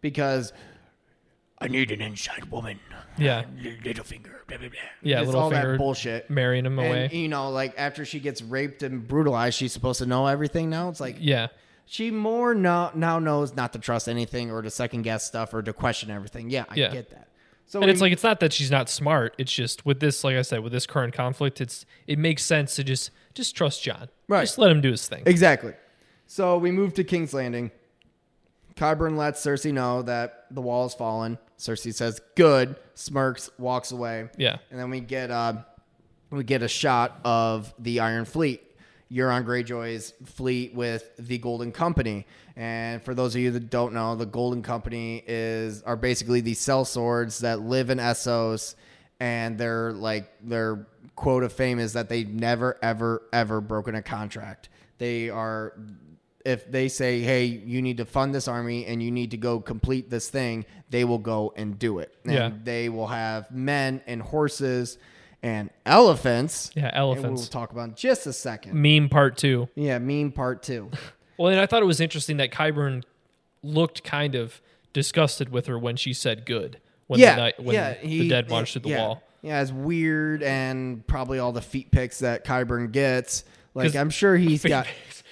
because 0.00 0.54
I 1.58 1.68
need 1.68 1.90
an 1.90 2.00
inside 2.00 2.46
woman. 2.46 2.80
Yeah. 3.18 3.44
Littlefinger. 3.84 4.46
Blah, 4.46 4.58
blah, 4.58 4.68
blah. 4.68 4.78
Yeah, 5.02 5.22
It's 5.22 5.34
all 5.34 5.50
Littlefinger 5.50 5.72
that 5.72 5.78
bullshit. 5.78 6.30
Marrying 6.30 6.66
him 6.66 6.78
away. 6.78 7.04
And 7.04 7.12
you 7.12 7.28
know, 7.28 7.50
like 7.50 7.74
after 7.76 8.04
she 8.04 8.20
gets 8.20 8.42
raped 8.42 8.82
and 8.82 9.06
brutalized, 9.06 9.56
she's 9.58 9.72
supposed 9.72 9.98
to 9.98 10.06
know 10.06 10.26
everything 10.26 10.70
now. 10.70 10.88
It's 10.88 11.00
like 11.00 11.16
yeah. 11.18 11.48
she 11.86 12.10
more 12.10 12.54
now 12.54 12.92
now 12.94 13.18
knows 13.18 13.54
not 13.54 13.72
to 13.74 13.78
trust 13.78 14.08
anything 14.08 14.50
or 14.50 14.62
to 14.62 14.70
second 14.70 15.02
guess 15.02 15.24
stuff 15.26 15.52
or 15.54 15.62
to 15.62 15.72
question 15.72 16.10
everything. 16.10 16.50
Yeah, 16.50 16.64
I 16.68 16.74
Yeah. 16.76 16.90
get 16.90 17.10
that. 17.10 17.28
So 17.66 17.80
And 17.80 17.88
it's 17.90 18.00
we- 18.00 18.06
like 18.06 18.12
it's 18.12 18.24
not 18.24 18.40
that 18.40 18.52
she's 18.52 18.70
not 18.70 18.88
smart. 18.88 19.34
It's 19.38 19.52
just 19.52 19.86
with 19.86 20.00
this, 20.00 20.24
like 20.24 20.36
I 20.36 20.42
said, 20.42 20.60
with 20.60 20.72
this 20.72 20.86
current 20.86 21.14
conflict, 21.14 21.60
it's 21.60 21.86
it 22.06 22.18
makes 22.18 22.42
sense 22.44 22.74
to 22.76 22.84
just 22.84 23.10
just 23.34 23.54
trust 23.56 23.82
Jon. 23.82 24.08
Right. 24.28 24.40
Just 24.42 24.58
let 24.58 24.70
him 24.70 24.80
do 24.80 24.90
his 24.90 25.06
thing. 25.08 25.22
exactly. 25.26 25.74
So 26.26 26.58
we 26.58 26.70
move 26.70 26.94
to 26.94 27.04
King's 27.04 27.34
Landing. 27.34 27.70
Qyburn 28.80 29.18
lets 29.18 29.44
Cersei 29.44 29.74
know 29.74 30.00
that 30.02 30.46
the 30.50 30.62
wall 30.62 30.84
has 30.84 30.94
fallen. 30.94 31.36
Cersei 31.58 31.92
says, 31.92 32.18
"Good." 32.34 32.76
Smirks, 32.94 33.50
walks 33.58 33.92
away. 33.92 34.30
Yeah. 34.38 34.56
and 34.70 34.80
then 34.80 34.88
we 34.88 35.00
get 35.00 35.30
uh, 35.30 35.54
we 36.30 36.44
get 36.44 36.62
a 36.62 36.68
shot 36.68 37.20
of 37.22 37.74
the 37.78 38.00
Iron 38.00 38.24
Fleet, 38.24 38.62
Euron 39.12 39.44
Greyjoy's 39.44 40.14
fleet 40.24 40.74
with 40.74 41.10
the 41.18 41.36
Golden 41.36 41.72
Company. 41.72 42.26
And 42.56 43.02
for 43.02 43.14
those 43.14 43.34
of 43.34 43.42
you 43.42 43.50
that 43.50 43.68
don't 43.68 43.92
know, 43.92 44.16
the 44.16 44.26
Golden 44.26 44.62
Company 44.62 45.22
is 45.26 45.82
are 45.82 45.96
basically 45.96 46.40
these 46.40 46.58
sell 46.58 46.86
swords 46.86 47.40
that 47.40 47.60
live 47.60 47.90
in 47.90 47.98
Essos, 47.98 48.76
and 49.18 49.58
they're 49.58 49.92
like 49.92 50.30
their 50.42 50.86
quote 51.16 51.42
of 51.42 51.52
fame 51.52 51.78
is 51.78 51.92
that 51.92 52.08
they've 52.08 52.30
never 52.30 52.78
ever 52.82 53.22
ever 53.30 53.60
broken 53.60 53.94
a 53.94 54.02
contract. 54.02 54.70
They 54.96 55.28
are 55.28 55.74
if 56.44 56.70
they 56.70 56.88
say, 56.88 57.20
"Hey, 57.20 57.44
you 57.44 57.82
need 57.82 57.98
to 57.98 58.04
fund 58.04 58.34
this 58.34 58.48
army 58.48 58.86
and 58.86 59.02
you 59.02 59.10
need 59.10 59.30
to 59.32 59.36
go 59.36 59.60
complete 59.60 60.08
this 60.10 60.28
thing," 60.30 60.64
they 60.90 61.04
will 61.04 61.18
go 61.18 61.52
and 61.56 61.78
do 61.78 61.98
it. 61.98 62.14
And 62.24 62.32
Yeah. 62.32 62.50
they 62.64 62.88
will 62.88 63.08
have 63.08 63.50
men 63.50 64.00
and 64.06 64.22
horses 64.22 64.98
and 65.42 65.70
elephants. 65.86 66.70
Yeah, 66.74 66.86
And 66.88 66.96
elephants. 66.96 67.40
we'll 67.42 67.48
talk 67.48 67.72
about 67.72 67.88
in 67.90 67.94
just 67.94 68.26
a 68.26 68.32
second. 68.32 68.74
Meme 68.74 69.08
part 69.08 69.36
two. 69.36 69.68
Yeah, 69.74 69.98
meme 69.98 70.32
part 70.32 70.62
two. 70.62 70.90
Well, 71.38 71.50
and 71.50 71.58
I 71.58 71.64
thought 71.64 71.80
it 71.80 71.86
was 71.86 72.02
interesting 72.02 72.36
that 72.36 72.50
Qyburn 72.52 73.02
looked 73.62 74.04
kind 74.04 74.34
of 74.34 74.60
disgusted 74.92 75.48
with 75.50 75.68
her 75.68 75.78
when 75.78 75.96
she 75.96 76.12
said 76.12 76.44
good. 76.44 76.78
When 77.06 77.18
yeah, 77.18 77.34
the 77.34 77.40
night 77.40 77.54
when 77.64 77.74
yeah, 77.74 77.94
the 78.02 78.28
dead 78.28 78.50
marched 78.50 78.74
through 78.74 78.82
the 78.82 78.88
yeah, 78.90 78.98
wall. 79.06 79.22
Yeah, 79.40 79.62
it's 79.62 79.72
weird 79.72 80.42
and 80.42 81.06
probably 81.06 81.38
all 81.38 81.52
the 81.52 81.62
feet 81.62 81.90
pics 81.90 82.18
that 82.18 82.44
Qyburn 82.44 82.92
gets. 82.92 83.44
Like 83.72 83.96
I'm 83.96 84.10
sure 84.10 84.36
he's 84.36 84.62
got 84.76 84.86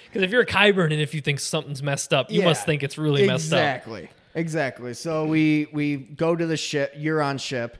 Because 0.08 0.22
if 0.22 0.30
you're 0.30 0.42
a 0.42 0.46
Qyburn 0.46 0.92
and 0.92 1.00
if 1.00 1.14
you 1.14 1.20
think 1.20 1.40
something's 1.40 1.82
messed 1.82 2.12
up, 2.14 2.30
you 2.30 2.40
Yeah, 2.40 2.46
must 2.46 2.64
think 2.66 2.82
it's 2.82 2.98
really 2.98 3.26
messed 3.26 3.52
up. 3.52 3.58
Exactly. 3.58 4.08
Exactly. 4.34 4.94
So 4.94 5.24
we 5.26 5.68
we 5.72 5.96
go 5.96 6.34
to 6.36 6.46
the 6.46 6.56
ship, 6.56 6.94
Euron 6.96 7.40
ship, 7.40 7.78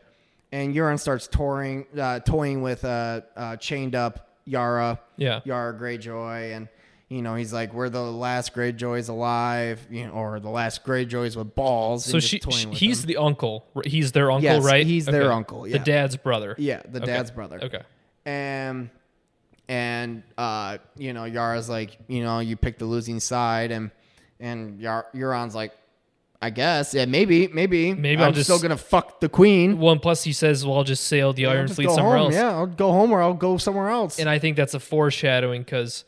and 0.52 0.74
Euron 0.74 0.98
starts 0.98 1.26
touring, 1.28 1.86
uh, 1.98 2.20
toying 2.20 2.62
with 2.62 2.84
uh, 2.84 3.20
uh, 3.36 3.56
chained 3.56 3.94
up 3.94 4.28
Yara, 4.44 4.98
Yeah. 5.16 5.40
Yara 5.44 5.74
Greyjoy, 5.78 6.56
and 6.56 6.68
you 7.08 7.22
know 7.22 7.34
he's 7.36 7.52
like, 7.52 7.72
"We're 7.74 7.90
the 7.90 8.02
last 8.02 8.54
Greyjoys 8.54 9.08
alive," 9.08 9.86
you 9.90 10.06
know, 10.06 10.12
or 10.12 10.40
the 10.40 10.48
last 10.50 10.84
Greyjoys 10.84 11.36
with 11.36 11.54
balls. 11.54 12.04
So 12.06 12.18
she, 12.18 12.40
she 12.50 12.68
he's 12.70 13.02
them. 13.02 13.08
the 13.08 13.16
uncle. 13.18 13.66
He's 13.84 14.12
their 14.12 14.30
uncle, 14.30 14.42
Yes, 14.50 14.64
right? 14.64 14.86
he's 14.86 15.04
their 15.06 15.30
uncle, 15.32 15.66
yeah. 15.68 15.78
The 15.78 15.84
dad's 15.84 16.16
brother. 16.16 16.54
yeah, 16.58 16.82
the 16.90 16.98
Okay. 17.02 17.06
dad's 17.06 17.30
brother. 17.30 17.60
Okay. 17.62 17.82
and 18.26 18.90
and 19.68 20.22
uh, 20.36 20.78
you 20.96 21.12
know 21.12 21.24
Yara's 21.24 21.68
like, 21.68 21.98
you 22.08 22.22
know, 22.22 22.38
you 22.40 22.56
pick 22.56 22.78
the 22.78 22.84
losing 22.86 23.20
side, 23.20 23.70
and 23.70 23.90
and 24.40 24.80
Yar- 24.80 25.06
Euron's 25.14 25.54
like, 25.54 25.72
I 26.40 26.50
guess, 26.50 26.94
yeah, 26.94 27.04
maybe, 27.04 27.48
maybe, 27.48 27.92
Maybe 27.92 28.22
I'm 28.22 28.28
I'll 28.28 28.32
just- 28.32 28.44
still 28.48 28.60
gonna 28.60 28.76
fuck 28.76 29.20
the 29.20 29.28
queen. 29.28 29.78
Well, 29.78 29.92
and 29.92 30.00
plus 30.02 30.24
he 30.24 30.32
says, 30.32 30.64
"Well, 30.64 30.76
I'll 30.78 30.84
just 30.84 31.04
sail 31.04 31.32
the 31.32 31.46
I'll 31.46 31.52
Iron 31.52 31.68
Fleet 31.68 31.90
somewhere 31.90 32.16
home. 32.16 32.26
else." 32.26 32.34
Yeah, 32.34 32.50
I'll 32.56 32.66
go 32.66 32.92
home 32.92 33.10
or 33.12 33.20
I'll 33.20 33.34
go 33.34 33.56
somewhere 33.58 33.88
else. 33.88 34.18
And 34.18 34.28
I 34.28 34.38
think 34.38 34.56
that's 34.56 34.74
a 34.74 34.80
foreshadowing 34.80 35.62
because 35.62 36.04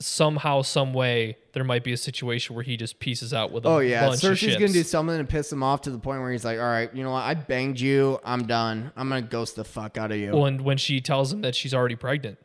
somehow, 0.00 0.62
some 0.62 0.92
way, 0.92 1.36
there 1.52 1.62
might 1.64 1.84
be 1.84 1.92
a 1.92 1.96
situation 1.96 2.54
where 2.56 2.64
he 2.64 2.76
just 2.76 2.98
pieces 2.98 3.32
out 3.32 3.52
with 3.52 3.64
a 3.64 3.68
oh 3.68 3.78
yeah, 3.78 4.06
bunch 4.08 4.20
Cersei's 4.20 4.56
gonna 4.56 4.72
do 4.72 4.82
something 4.82 5.16
to 5.18 5.24
piss 5.24 5.52
him 5.52 5.62
off 5.62 5.82
to 5.82 5.90
the 5.90 5.98
point 5.98 6.20
where 6.20 6.32
he's 6.32 6.44
like, 6.44 6.58
all 6.58 6.64
right, 6.64 6.92
you 6.94 7.04
know 7.04 7.10
what? 7.12 7.22
I 7.22 7.34
banged 7.34 7.78
you. 7.78 8.18
I'm 8.24 8.46
done. 8.46 8.90
I'm 8.96 9.08
gonna 9.08 9.22
ghost 9.22 9.56
the 9.56 9.64
fuck 9.64 9.98
out 9.98 10.10
of 10.10 10.18
you. 10.18 10.32
Well, 10.32 10.46
and 10.46 10.60
when 10.62 10.76
she 10.78 11.00
tells 11.00 11.32
him 11.32 11.40
that 11.42 11.54
she's 11.54 11.72
already 11.74 11.94
pregnant, 11.96 12.38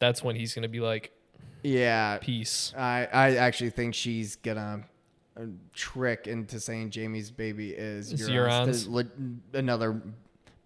that's 0.00 0.24
when 0.24 0.34
he's 0.34 0.52
gonna 0.54 0.68
be 0.68 0.80
like, 0.80 1.12
yeah, 1.62 2.18
"Peace." 2.18 2.74
I 2.76 3.06
I 3.12 3.36
actually 3.36 3.70
think 3.70 3.94
she's 3.94 4.34
gonna 4.36 4.82
uh, 5.36 5.42
trick 5.72 6.26
into 6.26 6.58
saying 6.58 6.90
Jaime's 6.94 7.30
baby 7.30 7.70
is 7.70 8.12
Euron's. 8.12 8.88
Euron's. 8.88 9.10
another 9.54 10.00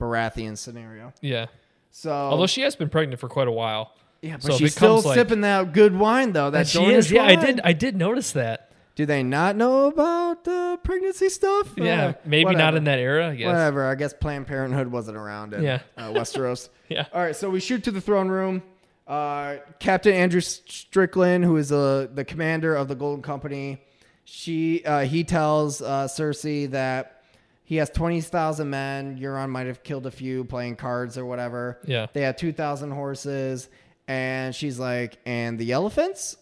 Baratheon 0.01 0.56
scenario. 0.56 1.12
Yeah. 1.20 1.47
So 1.90 2.11
Although 2.11 2.47
she 2.47 2.62
has 2.62 2.74
been 2.77 2.89
pregnant 2.89 3.20
for 3.20 3.28
quite 3.28 3.47
a 3.48 3.52
while. 3.52 3.93
yeah, 4.20 4.35
but 4.35 4.43
so 4.43 4.52
if 4.55 4.59
she's 4.59 4.73
it 4.73 4.77
still 4.77 4.94
comes, 4.94 5.06
like- 5.06 5.15
sipping 5.16 5.43
that 5.43 5.73
good 5.73 5.94
wine 5.94 6.32
though. 6.32 6.51
That 6.51 6.66
she 6.66 6.85
is. 6.85 7.11
Yeah, 7.11 7.23
I 7.24 7.35
wine. 7.36 7.44
did. 7.47 7.61
I 7.62 7.73
did 7.73 7.97
notice 7.97 8.32
that. 8.32 8.70
Do 8.97 9.06
they 9.06 9.24
not 9.24 9.56
know 9.56 9.86
about 9.86 10.44
the 10.44 10.78
pregnancy 10.85 11.28
stuff? 11.28 11.73
Yeah, 11.77 12.06
Uh, 12.06 12.12
maybe 12.24 12.44
not 12.44 12.55
whatever. 12.55 12.77
in 12.77 12.85
that 12.85 12.98
era. 13.01 13.31
I 13.31 13.35
guess. 13.35 13.47
Whatever. 13.47 13.86
I 13.86 13.97
guess 13.97 14.15
Planned 14.15 14.47
Parenthood 14.47 14.86
wasn't 14.86 15.16
around 15.16 15.52
in 15.52 15.65
Yeah. 15.65 15.81
uh, 15.97 16.11
Westeros. 16.12 16.69
Yeah. 16.89 17.06
All 17.12 17.20
right, 17.20 17.35
so 17.35 17.51
we 17.51 17.59
shoot 17.61 17.82
to 17.85 17.90
the 17.90 18.01
throne 18.01 18.28
room. 18.28 18.62
Uh, 19.06 19.56
Captain 19.81 20.14
Andrew 20.14 20.40
Strickland, 20.40 21.44
who 21.44 21.56
is 21.56 21.70
uh, 21.70 22.09
the 22.12 22.24
commander 22.24 22.74
of 22.74 22.89
the 22.89 22.94
Golden 22.94 23.22
Company, 23.22 23.82
she 24.24 24.82
uh, 24.85 25.01
he 25.01 25.24
tells 25.24 25.82
uh, 25.82 26.09
Cersei 26.09 26.70
that 26.70 27.22
he 27.64 27.76
has 27.76 27.90
twenty 27.90 28.20
thousand 28.22 28.70
men. 28.70 29.18
Euron 29.18 29.51
might 29.51 29.66
have 29.66 29.82
killed 29.82 30.06
a 30.06 30.10
few 30.10 30.44
playing 30.44 30.76
cards 30.76 31.18
or 31.18 31.26
whatever. 31.26 31.81
Yeah. 31.85 32.06
They 32.12 32.22
had 32.22 32.39
two 32.39 32.52
thousand 32.52 32.93
horses, 32.93 33.68
and 34.09 34.55
she's 34.55 34.78
like, 34.78 35.18
and 35.26 35.59
the 35.59 35.72
elephants. 35.72 36.36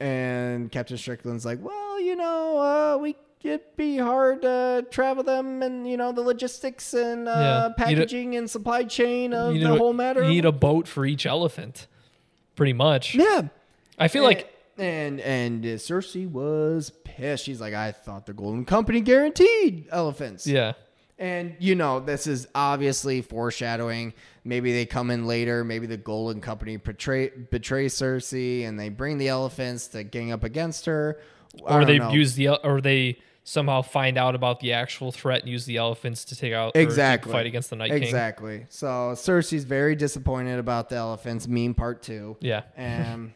And 0.00 0.72
Captain 0.72 0.96
Strickland's 0.96 1.44
like, 1.44 1.60
well, 1.62 2.00
you 2.00 2.16
know, 2.16 2.58
uh, 2.58 2.98
we 3.00 3.14
it'd 3.44 3.76
be 3.76 3.98
hard 3.98 4.42
to 4.42 4.86
travel 4.90 5.22
them, 5.24 5.62
and 5.62 5.88
you 5.88 5.96
know 5.96 6.12
the 6.12 6.20
logistics 6.22 6.94
and 6.94 7.28
uh, 7.28 7.72
Yeah. 7.78 7.86
Need 7.88 7.98
a- 7.98 8.00
packaging 8.00 8.36
and 8.36 8.50
supply 8.50 8.84
chain 8.84 9.32
of 9.34 9.54
the 9.54 9.72
a- 9.74 9.76
whole 9.78 9.92
matter. 9.92 10.22
You 10.22 10.28
need 10.30 10.44
a 10.44 10.52
boat 10.52 10.86
for 10.88 11.04
each 11.06 11.26
elephant, 11.26 11.86
pretty 12.56 12.72
much. 12.72 13.14
yeah. 13.14 13.48
I 13.98 14.08
feel 14.08 14.24
like 14.24 14.48
and 14.78 15.20
and 15.20 15.64
uh, 15.64 15.68
Cersei 15.76 16.28
was 16.30 16.90
pissed. 17.04 17.44
She's 17.44 17.60
like, 17.60 17.74
I 17.74 17.92
thought 17.92 18.26
the 18.26 18.32
Golden 18.32 18.64
Company 18.64 19.00
guaranteed 19.00 19.86
elephants. 19.92 20.46
yeah, 20.46 20.72
And 21.18 21.54
you 21.60 21.74
know, 21.74 22.00
this 22.00 22.26
is 22.26 22.48
obviously 22.54 23.20
foreshadowing. 23.22 24.14
Maybe 24.44 24.72
they 24.72 24.86
come 24.86 25.10
in 25.10 25.26
later. 25.26 25.62
Maybe 25.62 25.86
the 25.86 25.98
Golden 25.98 26.40
Company 26.40 26.78
betray 26.78 27.28
betray 27.28 27.86
Cersei, 27.86 28.66
and 28.66 28.80
they 28.80 28.88
bring 28.88 29.18
the 29.18 29.28
elephants 29.28 29.88
to 29.88 30.02
gang 30.04 30.32
up 30.32 30.42
against 30.42 30.86
her. 30.86 31.20
I 31.66 31.76
or 31.76 31.84
they 31.84 31.98
know. 31.98 32.10
use 32.10 32.34
the 32.34 32.48
or 32.66 32.80
they 32.80 33.18
somehow 33.44 33.82
find 33.82 34.16
out 34.16 34.34
about 34.34 34.60
the 34.60 34.72
actual 34.72 35.10
threat 35.10 35.40
and 35.40 35.50
use 35.50 35.64
the 35.66 35.76
elephants 35.76 36.24
to 36.26 36.36
take 36.36 36.52
out 36.52 36.72
exactly 36.76 37.32
fight 37.32 37.46
against 37.46 37.70
the 37.70 37.76
Night 37.76 37.90
King. 37.90 38.02
Exactly. 38.02 38.66
So 38.68 39.12
Cersei's 39.14 39.64
very 39.64 39.96
disappointed 39.96 40.58
about 40.58 40.88
the 40.88 40.96
elephants. 40.96 41.48
Meme 41.48 41.74
part 41.74 42.02
two. 42.02 42.36
Yeah, 42.40 42.62
And 42.76 43.32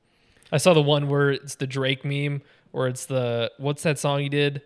I 0.52 0.58
saw 0.58 0.74
the 0.74 0.82
one 0.82 1.08
where 1.08 1.30
it's 1.30 1.56
the 1.56 1.66
Drake 1.66 2.04
meme, 2.04 2.42
where 2.70 2.86
it's 2.86 3.06
the 3.06 3.50
what's 3.58 3.82
that 3.82 3.98
song 3.98 4.20
he 4.20 4.28
did? 4.28 4.62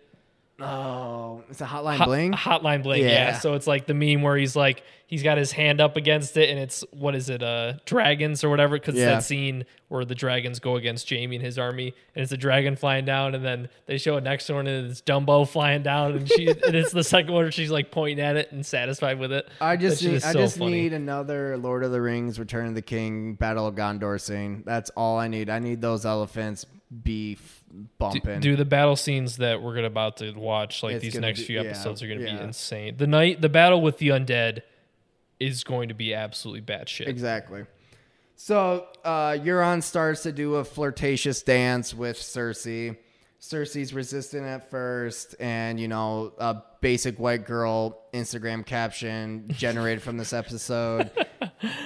Oh, 0.59 1.43
it's 1.49 1.61
a 1.61 1.65
Hotline 1.65 1.97
Hot- 1.97 2.05
Bling. 2.07 2.31
Hotline 2.31 2.83
Bling. 2.83 3.01
Yeah. 3.01 3.09
Yeah. 3.09 3.39
So 3.39 3.55
it's 3.55 3.65
like 3.67 3.87
the 3.87 3.93
meme 3.95 4.21
where 4.21 4.37
he's 4.37 4.55
like 4.55 4.83
he's 5.07 5.23
got 5.23 5.37
his 5.37 5.51
hand 5.51 5.81
up 5.81 5.97
against 5.97 6.37
it, 6.37 6.49
and 6.49 6.59
it's 6.59 6.83
what 6.91 7.15
is 7.15 7.29
it? 7.29 7.41
Uh, 7.41 7.73
dragons 7.85 8.43
or 8.43 8.49
whatever. 8.49 8.77
Because 8.77 8.95
Yeah. 8.95 9.05
that 9.05 9.23
scene 9.23 9.65
where 9.87 10.05
the 10.05 10.13
dragons 10.15 10.59
go 10.59 10.75
against 10.75 11.09
Jaime 11.09 11.35
and 11.35 11.43
his 11.43 11.57
army, 11.57 11.93
and 12.15 12.21
it's 12.23 12.31
a 12.31 12.37
dragon 12.37 12.75
flying 12.75 13.03
down, 13.03 13.33
and 13.35 13.43
then 13.43 13.67
they 13.87 13.97
show 13.97 14.15
a 14.15 14.21
next 14.21 14.47
one, 14.49 14.67
and 14.67 14.91
it's 14.91 15.01
Dumbo 15.01 15.47
flying 15.47 15.81
down, 15.81 16.13
and 16.13 16.29
she 16.29 16.47
and 16.65 16.75
it's 16.75 16.91
the 16.91 17.03
second 17.03 17.33
one 17.33 17.43
where 17.45 17.51
she's 17.51 17.71
like 17.71 17.89
pointing 17.91 18.23
at 18.23 18.35
it 18.37 18.51
and 18.51 18.63
satisfied 18.65 19.17
with 19.19 19.31
it. 19.31 19.47
I 19.59 19.75
just 19.75 20.03
need, 20.03 20.15
I 20.23 20.33
so 20.33 20.39
just 20.39 20.57
funny. 20.59 20.71
need 20.83 20.93
another 20.93 21.57
Lord 21.57 21.83
of 21.83 21.91
the 21.91 22.01
Rings, 22.01 22.39
Return 22.39 22.67
of 22.67 22.75
the 22.75 22.81
King, 22.83 23.33
Battle 23.33 23.65
of 23.67 23.73
Gondor 23.75 24.21
scene. 24.21 24.61
That's 24.67 24.91
all 24.91 25.17
I 25.17 25.27
need. 25.27 25.49
I 25.49 25.57
need 25.59 25.81
those 25.81 26.05
elephants 26.05 26.65
beef 27.03 27.62
bumping. 27.97 28.39
do 28.39 28.55
the 28.55 28.65
battle 28.65 28.95
scenes 28.95 29.37
that 29.37 29.61
we're 29.61 29.75
gonna 29.75 29.87
about 29.87 30.17
to 30.17 30.31
watch 30.33 30.83
like 30.83 30.95
It's 30.95 31.03
these 31.03 31.19
next 31.19 31.39
be- 31.41 31.45
few 31.45 31.61
yeah, 31.61 31.69
episodes 31.69 32.01
are 32.03 32.07
gonna 32.07 32.21
yeah. 32.21 32.37
be 32.37 32.43
insane 32.43 32.97
the 32.97 33.07
night 33.07 33.41
the 33.41 33.49
battle 33.49 33.81
with 33.81 33.97
the 33.97 34.09
undead 34.09 34.61
is 35.39 35.63
going 35.63 35.89
to 35.89 35.95
be 35.95 36.13
absolutely 36.13 36.61
batshit 36.61 37.07
Exactly. 37.07 37.65
So 38.35 38.87
uh, 39.03 39.31
Euron 39.31 39.81
starts 39.83 40.23
to 40.23 40.31
do 40.31 40.55
a 40.55 40.63
flirtatious 40.65 41.41
dance 41.43 41.93
with 41.93 42.17
Cersei. 42.17 42.97
Cersei's 43.39 43.93
resistant 43.93 44.45
at 44.45 44.69
first, 44.71 45.35
and 45.39 45.79
you 45.79 45.87
know, 45.87 46.33
a 46.37 46.61
basic 46.81 47.19
white 47.19 47.45
girl 47.45 48.01
Instagram 48.13 48.65
caption 48.65 49.45
generated 49.49 50.01
from 50.01 50.17
this 50.17 50.31
episode. 50.33 51.11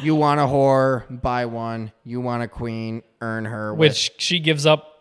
you 0.02 0.16
want 0.16 0.40
a 0.40 0.44
whore, 0.44 1.04
buy 1.22 1.46
one. 1.46 1.92
You 2.04 2.22
want 2.22 2.44
a 2.44 2.48
queen, 2.48 3.02
earn 3.22 3.46
her. 3.46 3.74
Which 3.74 4.12
she 4.18 4.40
gives 4.40 4.66
up 4.66 4.97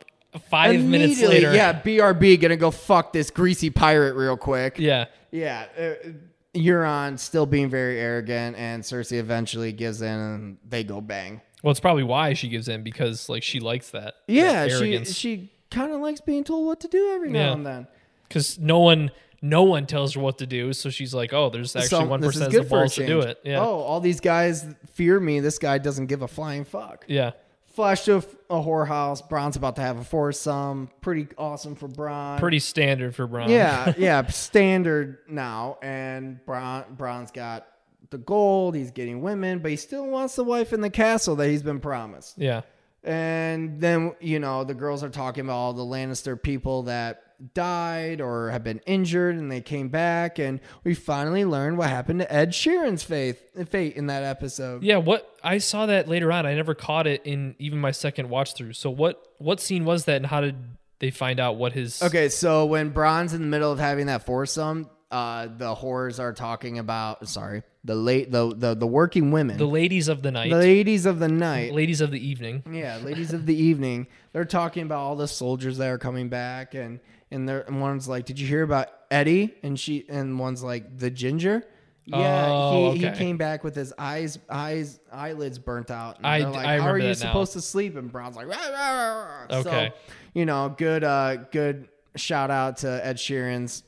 five 0.51 0.83
minutes 0.85 1.21
later. 1.21 1.55
Yeah, 1.55 1.81
BRB 1.81 2.41
gonna 2.41 2.57
go 2.57 2.71
fuck 2.71 3.13
this 3.13 3.31
greasy 3.31 3.71
pirate 3.71 4.15
real 4.15 4.37
quick. 4.37 4.79
Yeah. 4.79 5.07
Yeah, 5.31 5.67
uh, 5.79 6.09
Euron 6.55 7.19
still 7.19 7.47
being 7.47 7.69
very 7.69 7.99
arrogant, 8.01 8.57
and 8.57 8.83
Cersei 8.83 9.19
eventually 9.19 9.73
gives 9.73 10.01
in, 10.01 10.09
and 10.09 10.59
they 10.67 10.85
go 10.85 11.01
bang. 11.01 11.41
Well, 11.63 11.71
it's 11.71 11.81
probably 11.81 12.05
why 12.05 12.33
she 12.35 12.49
gives 12.49 12.69
in 12.69 12.83
because 12.83 13.29
like 13.29 13.43
she 13.43 13.61
likes 13.61 13.91
that. 13.91 14.15
Yeah, 14.29 14.67
that 14.67 14.79
she 14.79 15.05
she 15.05 15.53
kind 15.71 15.93
of 15.93 16.01
likes 16.01 16.21
being 16.21 16.45
told 16.45 16.67
what 16.67 16.81
to 16.81 16.89
do 16.89 17.11
every 17.15 17.31
now 17.31 17.39
Yeah. 17.41 17.53
and 17.53 17.67
then. 17.67 17.87
because 18.29 18.59
no 18.59 18.79
one 18.79 19.11
no 19.43 19.65
one 19.65 19.85
tells 19.87 20.15
her 20.15 20.21
what 20.21 20.39
to 20.39 20.47
do. 20.47 20.73
So 20.73 20.89
she's 20.91 21.13
like, 21.13 21.33
oh, 21.33 21.51
there's 21.51 21.77
actually 21.77 22.07
one 22.07 22.21
person 22.23 22.43
has 22.43 22.53
the 22.53 22.63
balls 22.63 22.95
to 22.95 23.07
do 23.07 23.21
it. 23.21 23.39
Yeah. 23.45 23.61
Oh, 23.61 23.81
all 23.81 24.01
these 24.01 24.21
guys 24.21 24.65
fear 24.93 25.21
me. 25.21 25.41
This 25.41 25.59
guy 25.59 25.79
doesn't 25.79 26.07
give 26.07 26.23
a 26.23 26.29
flying 26.29 26.65
fuck. 26.65 27.05
Yeah. 27.09 27.33
Flash 27.77 28.05
to 28.07 28.17
a, 28.17 28.19
a 28.57 28.63
whorehouse. 28.63 29.29
Bronn's 29.29 29.57
about 29.57 29.77
to 29.77 29.83
have 29.83 29.99
a 29.99 30.05
foursome. 30.05 30.89
Pretty 31.03 31.29
awesome 31.37 31.75
for 31.75 31.89
Bronn. 31.89 32.39
Pretty 32.39 32.59
standard 32.59 33.15
for 33.15 33.29
Bronn. 33.29 33.51
Yeah, 33.51 33.93
yeah, 33.99 34.27
standard 34.29 35.19
now. 35.29 35.77
And 35.83 36.41
Bronn, 36.47 36.97
Bronn's 36.97 37.31
got 37.31 37.67
the 38.09 38.17
gold. 38.17 38.75
He's 38.75 38.93
getting 38.93 39.21
women, 39.21 39.59
but 39.59 39.71
he 39.71 39.77
still 39.77 40.07
wants 40.07 40.37
the 40.37 40.45
wife 40.45 40.73
in 40.73 40.81
the 40.81 40.89
castle 40.89 41.37
that 41.37 41.49
he's 41.49 41.63
been 41.63 41.81
promised. 41.81 42.39
Yeah. 42.39 42.63
And 43.05 43.79
then, 43.79 44.17
you 44.21 44.39
know, 44.39 44.65
the 44.65 44.75
girls 44.75 45.05
are 45.05 45.11
talking 45.11 45.45
about 45.45 45.57
all 45.57 45.73
the 45.75 45.85
Lannister 45.85 46.43
people 46.43 46.85
that 46.85 47.23
died 47.55 48.21
or 48.21 48.51
have 48.51 48.65
been 48.65 48.81
injured 48.87 49.37
and 49.37 49.51
they 49.51 49.61
came 49.61 49.89
back. 49.89 50.39
And 50.39 50.61
we 50.85 50.95
finally 50.95 51.45
learned 51.45 51.79
what 51.79 51.91
happened 51.91 52.21
to 52.21 52.33
Ed 52.33 52.51
Sheeran's 52.51 53.03
faith, 53.03 53.43
fate 53.69 53.97
in 53.97 54.07
that 54.07 54.23
episode. 54.23 54.83
Yeah, 54.83 54.97
what 54.99 55.37
I 55.43 55.59
saw 55.59 55.87
that 55.87 56.09
later 56.09 56.33
on. 56.33 56.47
I 56.47 56.55
never 56.55 56.75
caught 56.75 57.07
it 57.07 57.23
in 57.25 57.55
even 57.59 57.79
my 57.79 57.91
second 57.91 58.29
watch 58.29 58.55
through. 58.55 58.75
So 58.75 58.91
what 58.91 59.23
what 59.39 59.61
scene 59.61 59.85
was 59.85 60.05
that 60.07 60.17
and 60.17 60.27
how 60.27 60.41
did 60.41 60.57
they 60.99 61.11
find 61.11 61.41
out 61.41 61.57
what 61.57 61.73
his 61.73 62.03
Okay, 62.03 62.29
so 62.29 62.67
when 62.67 62.91
Bronn's 62.91 63.33
in 63.33 63.41
the 63.41 63.47
middle 63.47 63.71
of 63.71 63.79
having 63.79 64.07
that 64.07 64.25
foursome, 64.25 64.89
uh, 65.11 65.49
the 65.57 65.75
whores 65.75 66.19
are 66.19 66.33
talking 66.33 66.79
about, 66.79 67.29
sorry, 67.29 67.63
the 67.85 67.95
late, 67.95 68.33
the, 68.33 68.55
the, 68.57 68.75
the 68.75 68.87
working 68.87 69.31
women, 69.31 69.57
the 69.57 69.67
ladies 69.67 70.09
of 70.09 70.23
the 70.23 70.33
night, 70.33 70.51
the 70.51 70.57
ladies 70.57 71.07
of 71.07 71.19
the 71.19 71.29
night. 71.29 71.73
ladies 71.73 72.01
of 72.01 72.11
the 72.11 72.27
evening. 72.27 72.63
Yeah, 72.71 72.99
ladies 72.99 73.33
of 73.33 73.47
the 73.47 73.55
evening. 73.55 74.09
They're 74.33 74.45
talking 74.45 74.83
about 74.83 74.99
all 74.99 75.17
the 75.17 75.29
soldiers 75.29 75.79
that 75.79 75.89
are 75.89 75.99
coming 75.99 76.29
back, 76.29 76.75
and 76.75 76.99
and 77.31 77.49
they're 77.49 77.63
and 77.63 77.81
one's 77.81 78.09
like, 78.09 78.25
"Did 78.27 78.39
you 78.39 78.47
hear 78.47 78.63
about 78.63 78.89
Eddie?" 79.11 79.55
And 79.63 79.79
she 79.79 80.05
and 80.09 80.39
one's 80.39 80.63
like, 80.63 80.99
"The 80.99 81.11
ginger." 81.11 81.65
Yeah, 82.09 82.47
Oh, 82.53 82.93
he, 82.93 83.01
he 83.07 83.11
came 83.11 83.37
back 83.37 83.65
with 83.65 83.75
his 83.75 83.93
eyes 83.99 84.39
eyes 84.49 85.01
eyelids 85.13 85.59
burnt 85.59 85.91
out. 85.91 86.19
And 86.19 86.27
I- 86.27 86.39
they're 86.41 86.51
like, 86.51 86.67
I 86.67 86.79
"How 86.79 86.89
are 86.91 86.99
you 86.99 87.03
that 87.09 87.09
now. 87.25 87.31
supposed 87.31 87.53
to 87.55 87.61
sleep?" 87.61 87.97
And 87.97 88.13
Bronn's 88.13 88.37
like, 88.37 88.47
"Rah, 88.47 88.57
rah, 88.57 88.93
rah, 89.13 89.25
rah." 89.51 89.59
Okay. 89.59 89.93
So, 89.93 90.13
you 90.35 90.47
know, 90.47 90.73
good 90.79 91.03
uh 91.03 91.37
good 91.51 91.89
shout 92.15 92.51
out 92.53 92.77
to 92.79 93.05
Ed 93.05 93.17
Sheeran's 93.17 93.83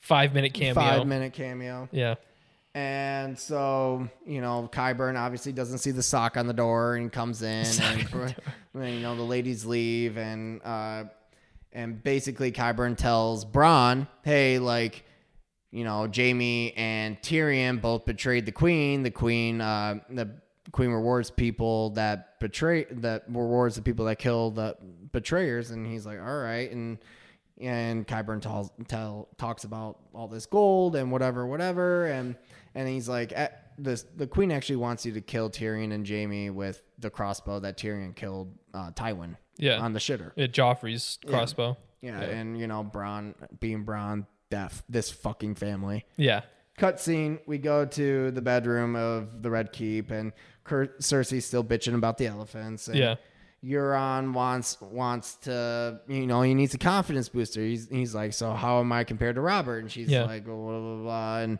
Five 0.00 0.34
minute 0.34 0.54
cameo. 0.54 0.74
five 0.74 1.06
minute 1.06 1.32
cameo. 1.32 1.88
Yeah. 1.90 2.14
And 2.76 3.38
so, 3.38 4.08
you 4.26 4.40
know, 4.40 4.68
Qyburn 4.72 5.16
obviously 5.18 5.52
doesn't 5.52 5.78
see 5.78 5.92
the 5.92 6.02
sock 6.02 6.36
on 6.36 6.46
the 6.46 6.52
door 6.52 6.96
and 6.96 7.12
comes 7.12 7.42
in 7.42 7.64
and 7.66 8.34
you 8.74 9.00
know, 9.00 9.14
the 9.16 9.22
ladies 9.22 9.64
leave 9.64 10.16
and 10.16 10.60
uh 10.64 11.04
and 11.74 12.02
basically 12.02 12.52
Qyburn 12.52 12.96
tells 12.96 13.44
Bronn, 13.44 14.06
"Hey, 14.22 14.58
like, 14.58 15.04
you 15.72 15.84
know, 15.84 16.08
Jaime 16.14 16.72
and 16.76 17.20
Tyrion 17.20 17.80
both 17.80 18.04
betrayed 18.04 18.46
the 18.46 18.52
queen. 18.52 19.02
The 19.02 19.10
queen 19.10 19.60
uh 19.60 20.00
the 20.08 20.30
queen 20.72 20.90
rewards 20.90 21.30
people 21.30 21.90
that 21.90 22.38
betray 22.40 22.84
that 22.90 23.24
rewards 23.28 23.74
the 23.74 23.82
people 23.82 24.06
that 24.06 24.18
kill 24.18 24.50
the 24.50 24.76
betrayers." 25.12 25.70
And 25.70 25.86
he's 25.86 26.06
like, 26.06 26.20
"All 26.20 26.38
right." 26.38 26.70
And 26.70 26.98
and 27.60 28.06
Qyburn 28.06 28.40
tells 28.40 28.70
tell 28.88 29.28
talks 29.36 29.64
about 29.64 29.98
all 30.14 30.28
this 30.28 30.46
gold 30.46 30.96
and 30.96 31.10
whatever, 31.10 31.46
whatever, 31.46 32.06
and 32.06 32.36
and 32.74 32.88
he's 32.88 33.08
like, 33.08 33.32
"Eh, 33.34 33.48
"This 33.78 34.04
the 34.16 34.26
queen 34.26 34.52
actually 34.52 34.76
wants 34.76 35.04
you 35.04 35.12
to 35.12 35.20
kill 35.20 35.50
Tyrion 35.50 35.92
and 35.92 36.08
Jaime 36.08 36.50
with 36.50 36.82
the 37.04 37.10
crossbow 37.10 37.60
that 37.60 37.78
Tyrion 37.78 38.16
killed 38.16 38.52
uh, 38.74 38.90
Tywin 38.90 39.36
Yeah. 39.56 39.78
on 39.78 39.92
the 39.92 40.00
shitter." 40.00 40.32
Yeah, 40.34 40.48
Joffrey's 40.48 41.18
crossbow. 41.26 41.76
Yeah, 42.02 42.20
and 42.20 42.58
you 42.58 42.66
know, 42.66 42.82
Bronn 42.84 43.34
being 43.60 43.84
Bronn, 43.84 44.26
deaf, 44.50 44.82
this 44.88 45.10
fucking 45.10 45.54
family. 45.54 46.04
Yeah. 46.16 46.40
Cutscene, 46.78 47.38
we 47.46 47.58
go 47.58 47.86
to 47.86 48.30
the 48.32 48.42
bedroom 48.42 48.96
of 48.96 49.42
the 49.42 49.50
Red 49.50 49.72
Keep, 49.72 50.10
and 50.10 50.32
Cur- 50.64 50.92
Cersei's 51.00 51.44
still 51.46 51.62
bitching 51.62 51.94
about 51.94 52.18
the 52.18 52.26
elephants. 52.26 52.88
And 52.88 52.98
Yeah. 52.98 53.14
Euron 53.64 54.32
wants 54.34 54.78
wants 54.80 55.36
to, 55.36 56.00
you 56.08 56.26
know, 56.26 56.42
he 56.42 56.52
needs 56.52 56.74
a 56.74 56.78
confidence 56.78 57.28
booster. 57.30 57.60
He's 57.62 57.88
he's 57.88 58.14
like, 58.14 58.32
so 58.34 58.52
how 58.52 58.80
am 58.80 58.92
I 58.92 59.04
compared 59.04 59.36
to 59.36 59.40
Robert? 59.40 59.78
And 59.78 59.90
she's 59.90 60.10
Yeah. 60.10 60.24
like, 60.24 60.44
blah, 60.44 60.54
blah 60.54 60.80
blah 60.80 60.96
blah, 61.02 61.38
and 61.40 61.58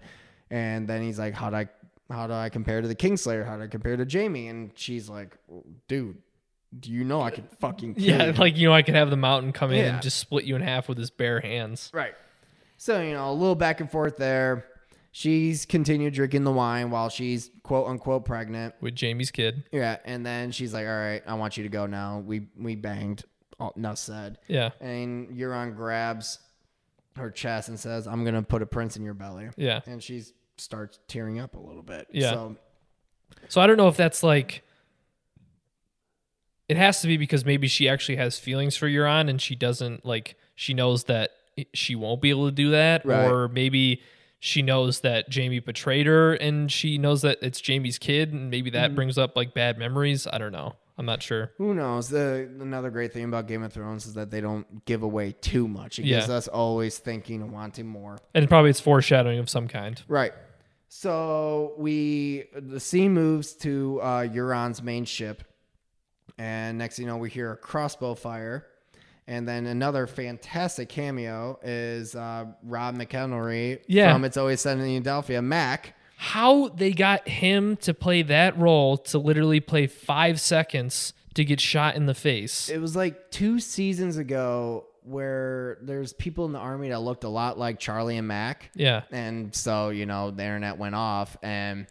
and 0.50 0.86
then 0.88 1.00
he's 1.02 1.18
like, 1.18 1.32
how 1.32 1.48
do 1.50 1.56
I 1.56 1.68
how 2.10 2.26
do 2.26 2.32
I 2.32 2.48
compare 2.48 2.80
to 2.80 2.88
the 2.88 2.94
Kingslayer? 2.94 3.46
How 3.46 3.56
do 3.56 3.62
I 3.62 3.66
compare 3.66 3.96
to 3.96 4.06
Jaime? 4.10 4.48
And 4.48 4.70
she's 4.74 5.08
like, 5.08 5.36
dude, 5.88 6.18
do 6.78 6.90
you 6.90 7.04
know 7.04 7.20
I 7.22 7.30
could 7.30 7.48
fucking 7.60 7.94
kill 7.96 8.04
Yeah, 8.04 8.26
you? 8.26 8.32
like 8.32 8.56
you 8.56 8.68
know, 8.68 8.74
I 8.74 8.82
could 8.82 8.94
have 8.94 9.10
the 9.10 9.16
mountain 9.16 9.52
come 9.52 9.70
in 9.72 9.78
Yeah. 9.78 9.94
and 9.94 10.02
just 10.02 10.18
split 10.18 10.44
you 10.44 10.56
in 10.56 10.62
half 10.62 10.88
with 10.88 10.98
his 10.98 11.10
bare 11.10 11.40
hands. 11.40 11.90
Right. 11.94 12.14
So, 12.76 13.00
you 13.00 13.12
know, 13.14 13.30
a 13.30 13.32
little 13.32 13.54
back 13.54 13.80
and 13.80 13.90
forth 13.90 14.16
there. 14.16 14.66
She's 15.12 15.64
continued 15.64 16.12
drinking 16.14 16.42
the 16.42 16.50
wine 16.50 16.90
while 16.90 17.08
she's 17.08 17.48
quote 17.62 17.86
unquote 17.86 18.24
pregnant. 18.24 18.74
with 18.80 18.98
Jaime's 19.00 19.30
kid. 19.30 19.62
Yeah. 19.70 19.98
And 20.04 20.26
then 20.26 20.50
she's 20.50 20.74
like, 20.74 20.86
all 20.86 20.92
right, 20.98 21.22
I 21.26 21.34
want 21.34 21.56
you 21.56 21.62
to 21.62 21.68
go 21.68 21.86
now. 21.86 22.18
We 22.18 22.48
we 22.58 22.74
banged. 22.74 23.24
All, 23.60 23.72
enough 23.76 23.98
said. 23.98 24.38
Yeah, 24.48 24.70
And 24.80 25.28
Euron 25.28 25.76
grabs 25.76 26.40
her 27.14 27.30
chest 27.30 27.68
and 27.68 27.78
says, 27.78 28.08
I'm 28.08 28.24
going 28.24 28.34
to 28.34 28.42
put 28.42 28.62
a 28.62 28.66
prince 28.66 28.96
in 28.96 29.04
your 29.04 29.14
belly. 29.14 29.48
yeah. 29.56 29.78
And 29.86 30.02
she 30.02 30.24
starts 30.56 30.98
tearing 31.08 31.38
up 31.40 31.54
a 31.56 31.60
little 31.60 31.82
bit. 31.82 32.06
Yeah. 32.12 32.30
So, 32.32 32.56
So 33.48 33.60
I 33.60 33.66
don't 33.66 33.76
know 33.76 33.88
if 33.88 33.96
that's 33.96 34.22
like. 34.22 34.62
It 36.68 36.76
has 36.78 37.02
to 37.02 37.06
be 37.08 37.16
because 37.18 37.44
maybe 37.44 37.68
she 37.68 37.88
actually 37.88 38.16
has 38.16 38.38
feelings 38.38 38.76
for 38.76 38.88
Euron 38.88 39.28
and 39.28 39.40
she 39.40 39.54
doesn't 39.54 40.04
like. 40.06 40.36
She 40.54 40.72
knows 40.72 41.04
that 41.04 41.30
she 41.74 41.94
won't 41.94 42.22
be 42.22 42.30
able 42.30 42.46
to 42.46 42.52
do 42.54 42.70
that, 42.70 43.04
Right. 43.04 43.30
or 43.30 43.48
maybe 43.48 44.00
she 44.40 44.62
knows 44.62 45.00
that 45.00 45.32
Jaime 45.34 45.58
betrayed 45.60 46.06
her 46.06 46.34
and 46.34 46.70
she 46.72 46.96
knows 46.98 47.22
that 47.22 47.38
it's 47.42 47.60
Jaime's 47.64 47.98
kid, 47.98 48.32
and 48.32 48.50
maybe 48.50 48.70
that 48.70 48.86
Mm-hmm. 48.88 48.94
brings 48.94 49.18
up 49.18 49.36
like 49.36 49.52
bad 49.54 49.78
memories. 49.78 50.26
I 50.26 50.38
don't 50.38 50.52
know. 50.52 50.74
I'm 50.96 51.06
not 51.06 51.22
sure. 51.24 51.50
who 51.58 51.74
knows? 51.74 52.08
The 52.08 52.48
another 52.60 52.88
great 52.88 53.12
thing 53.12 53.24
about 53.24 53.48
Game 53.48 53.64
of 53.64 53.72
Thrones 53.72 54.06
is 54.06 54.14
that 54.14 54.30
they 54.30 54.40
don't 54.40 54.84
give 54.84 55.02
away 55.02 55.32
too 55.32 55.66
much. 55.66 55.98
It 55.98 56.04
gives 56.04 56.30
us 56.30 56.46
always 56.46 56.98
thinking 56.98 57.42
and 57.42 57.50
wanting 57.52 57.86
more. 57.86 58.16
And 58.32 58.48
probably 58.48 58.70
it's 58.70 58.78
foreshadowing 58.80 59.40
of 59.40 59.50
some 59.50 59.66
kind. 59.66 60.00
Right. 60.06 60.32
So 60.96 61.74
we 61.76 62.44
the 62.54 62.78
scene 62.78 63.12
moves 63.14 63.54
to 63.54 63.98
uh, 64.00 64.06
Euron's 64.28 64.80
main 64.80 65.04
ship, 65.04 65.42
and 66.38 66.78
next 66.78 66.94
thing 66.96 67.06
you 67.06 67.10
know, 67.10 67.16
we 67.16 67.28
hear 67.30 67.50
a 67.50 67.56
crossbow 67.56 68.14
fire, 68.14 68.64
and 69.26 69.46
then 69.46 69.66
another 69.66 70.06
fantastic 70.06 70.88
cameo 70.88 71.58
is 71.64 72.14
uh, 72.14 72.44
Rob 72.62 72.96
McElhenney 72.96 73.80
Yeah. 73.88 74.12
from 74.12 74.24
It's 74.24 74.36
Always 74.36 74.60
Sunny 74.60 74.94
in 74.94 75.02
Philadelphia, 75.02 75.42
Mac. 75.42 75.96
how 76.16 76.68
they 76.68 76.92
got 76.92 77.26
him 77.26 77.76
to 77.78 77.92
play 77.92 78.22
that 78.22 78.56
role 78.56 78.96
to 78.98 79.18
literally 79.18 79.58
play 79.58 79.88
five 79.88 80.40
seconds 80.40 81.12
to 81.34 81.44
get 81.44 81.58
shot 81.60 81.96
in 81.96 82.06
the 82.06 82.14
face. 82.14 82.68
It 82.68 82.78
was 82.80 82.94
like 82.94 83.32
two 83.32 83.58
seasons 83.58 84.16
ago 84.16 84.86
where 85.04 85.78
there's 85.82 86.12
people 86.12 86.44
in 86.46 86.52
the 86.52 86.58
army 86.58 86.88
that 86.88 87.00
looked 87.00 87.24
a 87.24 87.28
lot 87.28 87.58
like 87.58 87.78
Charlie 87.78 88.16
and 88.16 88.26
Mac. 88.28 88.70
yeah. 88.74 89.02
and 89.12 89.54
so 89.54 89.90
you 89.90 90.06
know 90.06 90.30
the 90.30 90.42
internet 90.42 90.78
went 90.78 90.94
off 90.94 91.36
and 91.42 91.86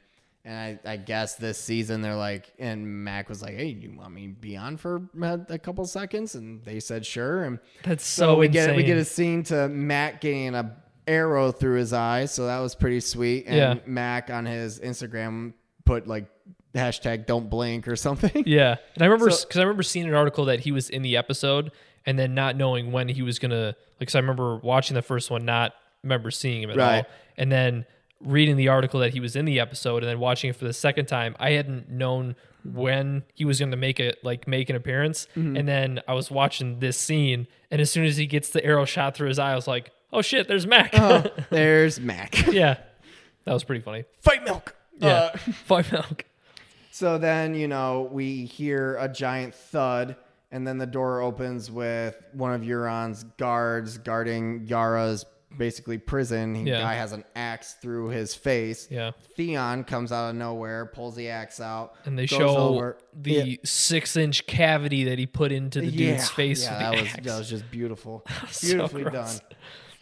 and 0.45 0.79
I, 0.85 0.91
I 0.93 0.97
guess 0.97 1.35
this 1.35 1.57
season 1.57 2.01
they're 2.01 2.15
like 2.17 2.51
and 2.59 2.85
mac 3.05 3.29
was 3.29 3.41
like 3.41 3.53
hey 3.55 3.67
you 3.67 3.93
want 3.97 4.13
me 4.13 4.27
to 4.27 4.33
be 4.33 4.57
on 4.57 4.75
for 4.75 5.03
a, 5.21 5.57
couple 5.57 5.85
seconds 5.85 6.35
and 6.35 6.61
they 6.65 6.81
said 6.81 7.05
sure 7.05 7.43
and 7.45 7.59
That's 7.83 8.05
so, 8.05 8.33
so, 8.33 8.37
we 8.39 8.47
insane. 8.47 8.67
get 8.69 8.75
we 8.75 8.83
get 8.83 8.97
a 8.97 9.05
scene 9.05 9.43
to 9.43 9.69
mac 9.69 10.19
getting 10.19 10.53
a 10.55 10.75
arrow 11.07 11.51
through 11.51 11.77
his 11.77 11.93
eye 11.93 12.25
so 12.25 12.47
that 12.47 12.59
was 12.59 12.75
pretty 12.75 12.99
sweet 12.99 13.45
and 13.47 13.55
Yeah. 13.55 13.75
mac 13.85 14.29
on 14.29 14.45
his 14.45 14.79
instagram 14.81 15.53
put 15.85 16.07
like 16.07 16.25
hashtag 16.75 17.25
don't 17.27 17.49
blink 17.49 17.87
or 17.87 17.95
something 17.95 18.43
Yeah, 18.47 18.75
and 18.95 19.03
I 19.03 19.05
remember 19.05 19.29
So- 19.31 19.45
because 19.47 19.59
I 19.59 19.63
remember 19.63 19.83
seeing 19.83 20.07
an 20.07 20.13
article 20.15 20.45
that 20.45 20.61
he 20.61 20.71
was 20.71 20.89
in 20.89 21.03
the 21.03 21.15
episode, 21.17 21.71
and 22.05 22.17
then 22.19 22.33
not 22.33 22.55
knowing 22.55 22.91
when 22.91 23.07
he 23.09 23.21
was 23.21 23.39
gonna. 23.39 23.75
Like, 23.99 24.07
'cause 24.09 24.15
I 24.15 24.19
remember 24.19 24.57
watching 24.57 24.95
the 24.95 25.01
first 25.01 25.29
one, 25.31 25.45
not 25.45 25.73
remember 26.03 26.31
seeing 26.31 26.61
him 26.63 26.69
at 26.71 26.79
all, 26.79 27.05
and 27.37 27.51
then 27.51 27.85
reading 28.21 28.55
the 28.57 28.67
article 28.69 28.99
that 29.01 29.13
he 29.13 29.19
was 29.19 29.35
in 29.35 29.45
the 29.45 29.59
episode, 29.59 29.97
and 30.03 30.09
then 30.09 30.19
watching 30.19 30.49
it 30.49 30.55
for 30.55 30.65
the 30.65 30.73
second 30.73 31.05
time. 31.07 31.35
I 31.39 31.51
hadn't 31.51 31.89
known 31.89 32.35
when 32.65 33.23
he 33.33 33.43
was 33.43 33.59
going 33.59 33.71
to 33.71 33.77
make 33.77 33.99
it 33.99 34.17
like 34.23 34.47
make 34.47 34.69
an 34.69 34.75
appearance. 34.77 35.27
Mm-hmm. 35.35 35.57
And 35.57 35.67
then 35.67 35.99
I 36.07 36.13
was 36.13 36.31
watching 36.31 36.79
this 36.79 36.97
scene, 36.97 37.47
and 37.69 37.81
as 37.81 37.91
soon 37.91 38.05
as 38.05 38.15
he 38.17 38.25
gets 38.25 38.49
the 38.49 38.63
arrow 38.65 38.85
shot 38.85 39.15
through 39.15 39.27
his 39.27 39.39
eye, 39.39 39.51
I 39.51 39.55
was 39.55 39.67
like, 39.67 39.91
"Oh 40.13 40.21
shit, 40.21 40.47
there's 40.47 40.65
Mac." 40.67 40.91
Oh, 40.93 41.23
there's 41.49 41.99
Mac. 41.99 42.47
yeah, 42.51 42.77
that 43.45 43.53
was 43.53 43.63
pretty 43.65 43.81
funny. 43.81 44.05
Fight 44.21 44.43
milk. 44.45 44.75
Yeah, 44.99 45.09
Uh, 45.33 45.37
fight 45.65 45.91
milk. 45.91 46.25
So 46.91 47.17
then, 47.17 47.55
you 47.55 47.67
know, 47.67 48.07
we 48.11 48.45
hear 48.45 48.95
a 48.97 49.09
giant 49.09 49.55
thud, 49.55 50.15
and 50.53 50.65
then 50.65 50.77
the 50.77 50.85
door 50.85 51.19
opens 51.21 51.69
with 51.69 52.15
one 52.31 52.53
of 52.53 52.61
Euron's 52.61 53.25
guards 53.37 53.97
guarding 53.97 54.65
Yara's 54.67 55.25
basically 55.57 55.97
prison. 55.99 56.55
He 56.55 56.63
Yeah. 56.63 56.81
guy 56.81 56.93
has 56.95 57.11
an 57.11 57.23
axe 57.35 57.73
through 57.81 58.07
his 58.09 58.33
face. 58.33 58.87
Yeah. 58.89 59.11
Theon 59.35 59.83
comes 59.83 60.11
out 60.11 60.29
of 60.31 60.35
nowhere, 60.35 60.85
pulls 60.87 61.15
the 61.15 61.29
axe 61.29 61.59
out, 61.59 61.93
And 62.05 62.17
they 62.17 62.25
show 62.25 62.47
over- 62.57 62.97
the 63.13 63.31
Yeah. 63.31 63.55
six 63.63 64.15
inch 64.15 64.47
cavity 64.47 65.03
that 65.03 65.19
he 65.19 65.27
put 65.27 65.51
into 65.51 65.79
the 65.81 65.91
dude's 65.91 66.29
face. 66.29 66.63
Yeah, 66.63 66.71
with 66.71 66.79
that 66.79 66.95
the 66.95 67.01
was 67.03 67.13
axe. 67.13 67.25
that 67.27 67.37
was 67.37 67.49
just 67.49 67.69
beautiful, 67.71 68.25
so 68.49 68.67
beautifully 68.67 69.03
done. 69.03 69.29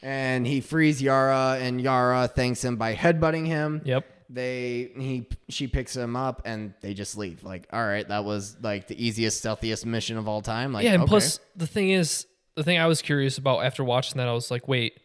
And 0.02 0.48
he 0.48 0.62
frees 0.62 1.02
Yara, 1.02 1.58
and 1.62 1.80
Yara 1.82 2.28
thanks 2.28 2.64
him 2.64 2.78
by 2.78 2.96
headbutting 2.96 3.46
him. 3.46 3.82
Yep. 3.84 4.06
They 4.34 4.92
he 4.98 5.28
she 5.50 5.68
picks 5.68 5.96
him 5.96 6.16
up, 6.16 6.42
and 6.46 6.74
they 6.82 6.94
just 6.94 7.18
leave. 7.18 7.44
Like, 7.44 7.68
all 7.74 7.86
right, 7.86 8.08
that 8.08 8.24
was 8.24 8.56
like 8.62 8.88
the 8.88 9.04
easiest, 9.04 9.44
stealthiest 9.44 9.86
mission 9.86 10.18
of 10.18 10.28
all 10.28 10.42
time. 10.42 10.72
Like, 10.72 10.86
Yeah, 10.86 10.94
and 10.94 11.04
okay. 11.04 11.10
plus 11.10 11.40
the 11.56 11.68
thing 11.68 11.90
is, 11.90 12.26
the 12.56 12.64
thing 12.64 12.78
I 12.78 12.88
was 12.88 13.02
curious 13.02 13.38
about 13.38 13.66
after 13.66 13.84
watching 13.84 14.18
that, 14.20 14.28
I 14.30 14.34
was 14.34 14.50
like, 14.50 14.68
wait, 14.68 15.00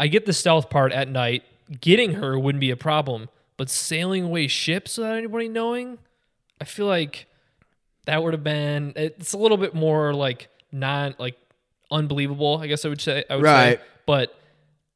I 0.00 0.06
get 0.06 0.24
the 0.24 0.32
stealth 0.32 0.70
part 0.70 0.92
at 0.92 1.08
night. 1.08 1.42
Getting 1.80 2.14
her 2.14 2.38
wouldn't 2.38 2.60
be 2.60 2.70
a 2.70 2.76
problem, 2.76 3.28
but 3.58 3.68
sailing 3.68 4.24
away 4.24 4.46
ships 4.46 4.96
without 4.96 5.16
anybody 5.18 5.48
knowing, 5.48 5.98
I 6.58 6.64
feel 6.64 6.86
like 6.86 7.26
that 8.06 8.22
would 8.22 8.32
have 8.32 8.42
been. 8.44 8.94
It's 8.96 9.34
a 9.34 9.38
little 9.38 9.58
bit 9.58 9.74
more 9.74 10.14
like 10.14 10.48
non 10.72 11.14
like 11.18 11.36
unbelievable. 11.90 12.58
I 12.62 12.66
guess 12.66 12.86
I 12.86 12.88
would 12.88 13.00
say. 13.02 13.24
I 13.28 13.36
would 13.36 13.44
Right. 13.44 13.78
say, 13.78 13.84
but 14.06 14.34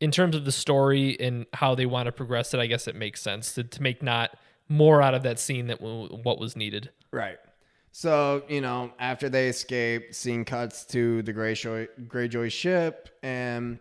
in 0.02 0.10
terms 0.10 0.34
of 0.34 0.44
the 0.44 0.50
story 0.50 1.16
and 1.20 1.46
how 1.52 1.76
they 1.76 1.86
want 1.86 2.06
to 2.06 2.12
progress 2.12 2.52
it, 2.52 2.58
I 2.58 2.66
guess 2.66 2.88
it 2.88 2.96
makes 2.96 3.22
sense 3.22 3.54
to, 3.54 3.62
to 3.62 3.80
make 3.80 4.02
not 4.02 4.36
more 4.68 5.00
out 5.00 5.14
of 5.14 5.22
that 5.22 5.38
scene 5.38 5.68
than 5.68 5.76
what 5.78 6.40
was 6.40 6.56
needed. 6.56 6.90
Right. 7.12 7.38
So, 7.92 8.42
you 8.48 8.60
know, 8.60 8.90
after 8.98 9.28
they 9.28 9.48
escape, 9.48 10.12
scene 10.12 10.44
cuts 10.44 10.84
to 10.86 11.22
the 11.22 11.32
Greyjoy, 11.32 11.86
Greyjoy 12.08 12.50
ship, 12.50 13.10
and 13.22 13.78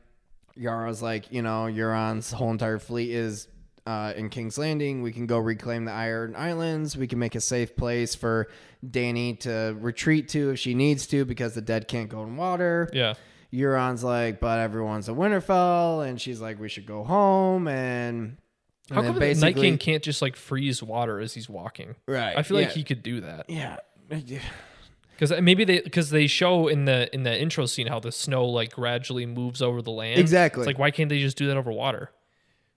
Yara's 0.55 1.01
like, 1.01 1.31
you 1.31 1.41
know, 1.41 1.65
Euron's 1.65 2.31
whole 2.31 2.51
entire 2.51 2.77
fleet 2.77 3.09
is 3.09 3.47
uh, 3.87 4.13
in 4.15 4.29
King's 4.29 4.59
Landing. 4.59 5.01
We 5.01 5.13
can 5.13 5.25
go 5.25 5.39
reclaim 5.39 5.85
the 5.85 5.91
Iron 5.91 6.35
Islands. 6.35 6.95
We 6.95 7.07
can 7.07 7.17
make 7.17 7.33
a 7.33 7.41
safe 7.41 7.75
place 7.75 8.13
for 8.13 8.47
Danny 8.87 9.37
to 9.37 9.75
retreat 9.79 10.27
to 10.29 10.51
if 10.51 10.59
she 10.59 10.75
needs 10.75 11.07
to 11.07 11.25
because 11.25 11.55
the 11.55 11.61
dead 11.61 11.87
can't 11.87 12.09
go 12.09 12.21
in 12.21 12.37
water. 12.37 12.91
Yeah. 12.93 13.15
Euron's 13.53 14.03
like, 14.03 14.39
but 14.39 14.59
everyone's 14.59 15.09
a 15.09 15.11
Winterfell, 15.11 16.07
and 16.07 16.19
she's 16.19 16.39
like, 16.39 16.59
we 16.59 16.69
should 16.69 16.85
go 16.85 17.03
home. 17.03 17.67
And, 17.67 18.37
How 18.89 19.01
come 19.01 19.19
the 19.19 19.33
Night 19.35 19.55
King 19.55 19.77
can't 19.77 20.01
just 20.03 20.21
like 20.21 20.35
freeze 20.35 20.81
water 20.81 21.19
as 21.19 21.33
he's 21.33 21.49
walking? 21.49 21.95
Right. 22.07 22.37
I 22.37 22.43
feel 22.43 22.57
like 22.57 22.71
he 22.71 22.83
could 22.83 23.03
do 23.03 23.21
that 23.21 23.49
Yeah. 23.49 23.77
because 24.09 25.31
uh, 25.31 25.41
maybe 25.41 25.63
they 25.63 25.81
because 25.81 26.09
they 26.09 26.27
show 26.27 26.67
in 26.67 26.85
the 26.85 27.13
in 27.13 27.23
the 27.23 27.39
intro 27.41 27.65
scene 27.65 27.87
how 27.87 27.99
the 27.99 28.11
snow 28.11 28.45
like 28.45 28.71
gradually 28.73 29.25
moves 29.25 29.61
over 29.61 29.81
the 29.81 29.91
land. 29.91 30.19
Exactly. 30.19 30.61
It's 30.61 30.67
like 30.67 30.79
why 30.79 30.91
can't 30.91 31.09
they 31.09 31.19
just 31.19 31.37
do 31.37 31.47
that 31.47 31.57
over 31.57 31.71
water? 31.71 32.11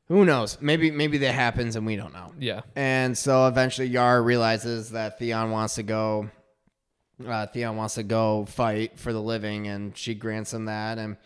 Who 0.08 0.24
knows? 0.24 0.58
Maybe 0.60 0.90
maybe 0.90 1.18
that 1.18 1.34
happens 1.34 1.76
and 1.76 1.86
we 1.86 1.96
don't 1.96 2.12
know. 2.12 2.32
Yeah. 2.38 2.60
And 2.76 3.16
so 3.16 3.46
eventually 3.48 3.88
Yar 3.88 4.22
realizes 4.22 4.90
that 4.90 5.18
Theon 5.18 5.50
wants 5.50 5.76
to 5.76 5.82
go 5.82 6.28
uh, 7.26 7.46
Theon 7.46 7.76
wants 7.76 7.94
to 7.94 8.02
go 8.02 8.44
fight 8.46 8.98
for 8.98 9.12
the 9.12 9.22
living 9.22 9.68
and 9.68 9.96
she 9.96 10.14
grants 10.14 10.52
him 10.52 10.64
that 10.66 10.98
and 10.98 11.16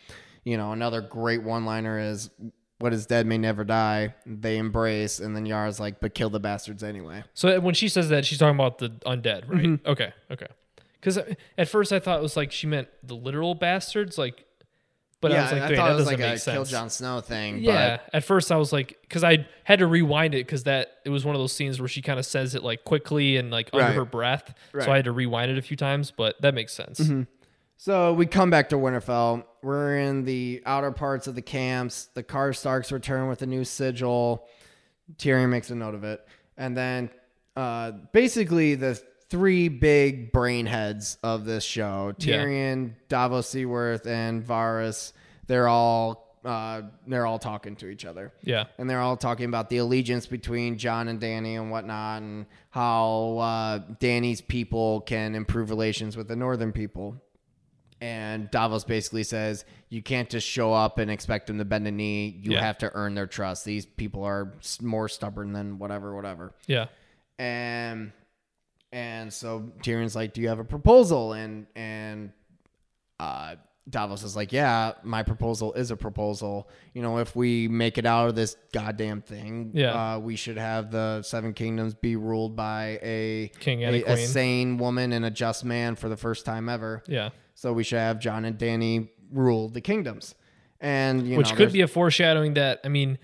you 0.45 0.57
know 0.57 0.73
another 0.73 1.01
great 1.01 1.43
one 1.43 1.65
liner 1.65 1.99
is 1.99 2.31
what 2.79 2.93
is 2.93 3.07
dead 3.07 3.27
may 3.27 3.39
never 3.39 3.65
die. 3.65 4.15
They 4.25 4.57
embrace 4.59 5.19
and 5.19 5.35
then 5.35 5.47
Yar's 5.47 5.81
like 5.81 6.01
but 6.01 6.15
kill 6.15 6.31
the 6.31 6.41
bastards 6.41 6.83
anyway. 6.85 7.25
So 7.35 7.59
when 7.61 7.75
she 7.75 7.89
says 7.89 8.09
that, 8.11 8.25
she's 8.25 8.39
talking 8.39 8.55
about 8.55 8.79
the 8.79 8.91
undead, 9.07 9.49
right? 9.49 9.65
Mm-hmm. 9.65 9.89
Okay. 9.89 10.13
Okay. 10.31 10.47
Because 11.01 11.19
at 11.57 11.69
first 11.69 11.93
I 11.93 11.99
thought 11.99 12.19
it 12.19 12.23
was 12.23 12.37
like 12.37 12.53
she 12.53 12.67
meant 12.67 12.89
the 13.03 13.15
literal 13.15 13.55
bastards, 13.55 14.19
like. 14.19 14.45
But 15.21 15.33
I 15.33 15.43
was 15.43 15.53
like, 15.53 15.63
I 15.63 15.69
thought 15.69 15.69
that 15.69 15.91
it 15.91 15.95
was 15.95 16.05
doesn't 16.05 16.07
like 16.07 16.19
make 16.21 16.35
a 16.37 16.39
sense. 16.39 16.55
kill 16.55 16.65
Jon 16.65 16.91
Snow 16.91 17.21
thing. 17.21 17.59
Yeah, 17.59 17.99
at 18.13 18.23
first 18.25 18.53
I 18.53 18.57
was 18.57 18.73
like, 18.73 18.99
because 19.03 19.25
I 19.25 19.47
had 19.65 19.81
to 19.81 19.87
rewind 19.89 20.35
it 20.35 20.47
because 20.47 20.63
that 20.65 20.93
it 21.05 21.11
was 21.11 21.25
one 21.25 21.35
of 21.35 21.41
those 21.41 21.53
scenes 21.53 21.81
where 21.81 21.89
she 21.89 22.03
kind 22.03 22.19
of 22.21 22.27
says 22.27 22.55
it 22.55 22.63
like 22.63 22.85
quickly 22.85 23.37
and 23.37 23.51
like 23.51 23.71
under 23.73 23.93
her 23.93 24.05
breath, 24.05 24.55
Right. 24.73 24.85
so 24.85 24.93
I 24.93 24.97
had 24.97 25.07
to 25.07 25.13
rewind 25.13 25.51
it 25.51 25.59
a 25.59 25.63
few 25.63 25.77
times. 25.77 26.13
But 26.13 26.41
that 26.43 26.55
makes 26.55 26.73
sense. 26.73 27.01
So 27.77 28.13
we 28.13 28.27
come 28.27 28.51
back 28.51 28.69
to 28.71 28.77
Winterfell. 28.77 29.45
We're 29.63 29.99
in 29.99 30.25
the 30.25 30.63
outer 30.67 30.91
parts 30.93 31.27
of 31.27 31.35
the 31.35 31.43
camps. 31.43 32.07
The 32.15 32.23
Karstarks 32.25 32.91
return 32.93 33.29
with 33.29 33.43
a 33.43 33.47
new 33.47 33.65
sigil. 33.65 34.47
Tyrion 35.17 35.49
makes 35.49 35.71
a 35.71 35.75
note 35.75 35.95
of 35.95 36.05
it. 36.05 36.21
And 36.57 36.77
then 36.77 37.11
uh, 37.57 37.93
basically 38.13 38.75
the 38.75 39.01
three 39.31 39.69
big 39.69 40.33
brain 40.33 40.67
heads 40.67 41.19
of 41.23 41.45
this 41.45 41.65
show 41.65 42.15
Yeah. 42.19 42.37
Tyrion, 42.45 42.95
Davos 43.09 43.49
Seaworth, 43.49 44.07
and 44.07 44.45
Varys, 44.47 45.13
they're 45.47 45.69
all 45.69 46.27
uh, 46.45 46.83
they're 47.07 47.27
all 47.27 47.39
talking 47.39 47.75
to 47.77 47.89
each 47.89 48.05
other 48.05 48.33
Yeah, 48.43 48.67
and 48.79 48.89
they're 48.89 49.01
all 49.01 49.17
talking 49.17 49.47
about 49.47 49.69
the 49.69 49.79
allegiance 49.79 50.27
between 50.27 50.79
Jon 50.79 51.09
and 51.09 51.21
Danny 51.21 51.57
and 51.57 51.71
whatnot, 51.71 52.23
and 52.23 52.47
how 52.71 53.39
uh, 53.39 53.79
Danny's 53.99 54.41
people 54.41 55.01
can 55.01 55.35
improve 55.35 55.69
relations 55.71 56.17
with 56.17 56.29
the 56.29 56.37
northern 56.37 56.73
people. 56.73 57.21
And 58.01 58.49
Davos 58.53 58.85
basically 58.85 59.25
says, 59.25 59.65
you 59.89 60.01
can't 60.03 60.31
just 60.31 60.47
show 60.47 60.73
up 60.73 60.99
and 60.99 61.11
expect 61.11 61.49
them 61.49 61.59
to 61.59 61.65
bend 61.65 61.89
a 61.89 61.91
knee. 61.91 62.39
You 62.41 62.53
Yeah. 62.53 62.61
have 62.65 62.79
to 62.79 62.91
earn 62.95 63.15
their 63.17 63.27
trust. 63.27 63.65
These 63.65 63.87
people 63.87 64.23
are 64.23 64.55
more 64.81 65.09
stubborn 65.09 65.53
than 65.53 65.79
whatever, 65.81 66.15
whatever. 66.15 66.55
yeah, 66.69 66.87
And 67.41 68.13
and 68.93 69.33
so 69.33 69.73
Tyrion's 69.83 70.17
like, 70.17 70.33
"Do 70.33 70.41
you 70.41 70.49
have 70.49 70.59
a 70.59 70.65
proposal?" 70.65 71.33
And 71.33 71.67
and 71.77 72.33
uh, 73.21 73.57
Davos 73.89 74.23
is 74.23 74.37
like, 74.37 74.53
"Yeah, 74.53 74.93
my 75.03 75.23
proposal 75.23 75.73
is 75.75 75.91
a 75.91 75.97
proposal. 75.97 76.69
You 76.95 77.03
know, 77.03 77.19
if 77.19 77.35
we 77.35 77.69
make 77.69 77.99
it 77.99 78.07
out 78.07 78.29
of 78.29 78.35
this 78.35 78.57
goddamn 78.73 79.23
thing, 79.23 79.71
Yeah. 79.75 80.15
uh, 80.15 80.19
we 80.19 80.37
should 80.37 80.59
have 80.59 80.91
the 80.91 81.23
Seven 81.23 81.53
Kingdoms 81.55 81.95
be 81.95 82.17
ruled 82.17 82.55
by 82.57 82.99
a 83.03 83.51
King 83.61 83.85
and 83.85 83.97
a 83.97 84.01
a, 84.01 84.15
queen. 84.15 84.27
sane 84.27 84.79
woman 84.79 85.13
and 85.13 85.25
a 85.25 85.31
just 85.31 85.65
man 85.65 85.95
for 85.97 86.09
the 86.09 86.17
first 86.17 86.45
time 86.45 86.69
ever. 86.69 87.03
yeah. 87.07 87.31
So 87.55 87.73
we 87.73 87.83
should 87.83 87.99
have 87.99 88.21
Jon 88.21 88.45
and 88.45 88.57
Danny 88.57 89.11
rule 89.33 89.69
the 89.69 89.81
kingdoms." 89.81 90.35
And 90.81 91.27
you 91.27 91.37
Which 91.37 91.51
know, 91.51 91.57
could 91.57 91.73
be 91.73 91.81
a 91.81 91.89
foreshadowing 91.89 92.55
that 92.55 92.81
I 92.85 92.89
mean, 92.89 93.19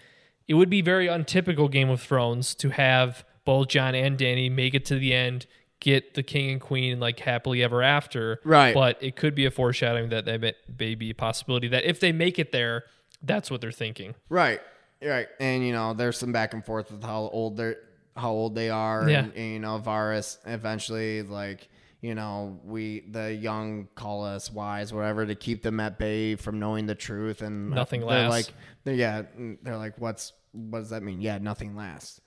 it 0.48 0.54
would 0.54 0.68
be 0.70 0.80
very 0.82 1.06
untypical 1.06 1.68
Game 1.68 1.88
of 1.88 2.00
Thrones 2.00 2.52
to 2.56 2.70
have 2.70 3.24
both 3.44 3.68
Jon 3.68 3.94
and 3.94 4.16
Danny 4.18 4.48
make 4.48 4.74
it 4.74 4.84
to 4.86 4.98
the 4.98 5.12
end, 5.12 5.46
get 5.80 6.14
the 6.14 6.22
king 6.22 6.50
and 6.50 6.60
queen 6.60 6.98
like 7.00 7.20
happily 7.20 7.62
ever 7.62 7.82
after. 7.82 8.40
Right. 8.44 8.74
But 8.74 8.98
it 9.02 9.16
could 9.16 9.34
be 9.34 9.44
a 9.46 9.50
foreshadowing 9.50 10.08
that 10.10 10.24
there 10.24 10.38
may- 10.38 10.94
be 10.94 11.10
a 11.10 11.14
possibility 11.14 11.68
that 11.68 11.84
if 11.84 12.00
they 12.00 12.12
make 12.12 12.38
it 12.38 12.52
there, 12.52 12.84
that's 13.22 13.50
what 13.50 13.60
they're 13.60 13.72
thinking. 13.72 14.14
Right. 14.28 14.60
Right. 15.02 15.28
And 15.38 15.66
you 15.66 15.72
know, 15.72 15.92
there's 15.92 16.16
some 16.18 16.32
back 16.32 16.54
and 16.54 16.64
forth 16.64 16.90
with 16.90 17.02
how 17.02 17.28
old 17.32 17.56
they're 17.56 17.76
how 18.16 18.30
old 18.30 18.54
they 18.54 18.70
are. 18.70 19.08
Yeah. 19.08 19.24
And, 19.24 19.32
and, 19.34 19.52
you 19.54 19.58
know, 19.58 19.80
Varys 19.84 20.38
eventually 20.46 21.22
like, 21.22 21.68
you 22.00 22.14
know, 22.14 22.60
we 22.64 23.00
the 23.10 23.34
young 23.34 23.88
call 23.94 24.24
us 24.24 24.50
wise, 24.52 24.92
whatever, 24.92 25.26
to 25.26 25.34
keep 25.34 25.62
them 25.62 25.80
at 25.80 25.98
bay 25.98 26.36
from 26.36 26.58
knowing 26.60 26.86
the 26.86 26.94
truth 26.94 27.42
and 27.42 27.70
Nothing 27.70 28.02
lasts. 28.02 28.30
like 28.30 28.54
they're 28.84 28.94
yeah, 28.94 29.22
they're 29.62 29.76
like, 29.76 29.98
What's 29.98 30.32
what 30.52 30.78
does 30.80 30.90
that 30.90 31.02
mean? 31.02 31.20
Yeah, 31.20 31.38
nothing 31.38 31.74
lasts. 31.76 32.20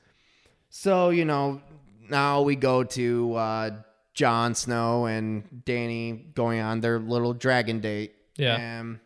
So, 0.69 1.09
you 1.09 1.25
know, 1.25 1.61
now 2.09 2.41
we 2.41 2.55
go 2.55 2.83
to 2.83 3.33
uh 3.35 3.69
Jon 4.13 4.55
Snow 4.55 5.05
and 5.05 5.63
Danny 5.63 6.11
going 6.33 6.59
on 6.59 6.81
their 6.81 6.99
little 6.99 7.33
dragon 7.33 7.79
date. 7.79 8.15
Yeah. 8.35 8.57
And 8.57 8.99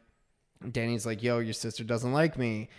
Danny's 0.72 1.06
like, 1.06 1.22
"Yo, 1.22 1.40
your 1.40 1.54
sister 1.54 1.84
doesn't 1.84 2.14
like 2.14 2.38
me," 2.38 2.70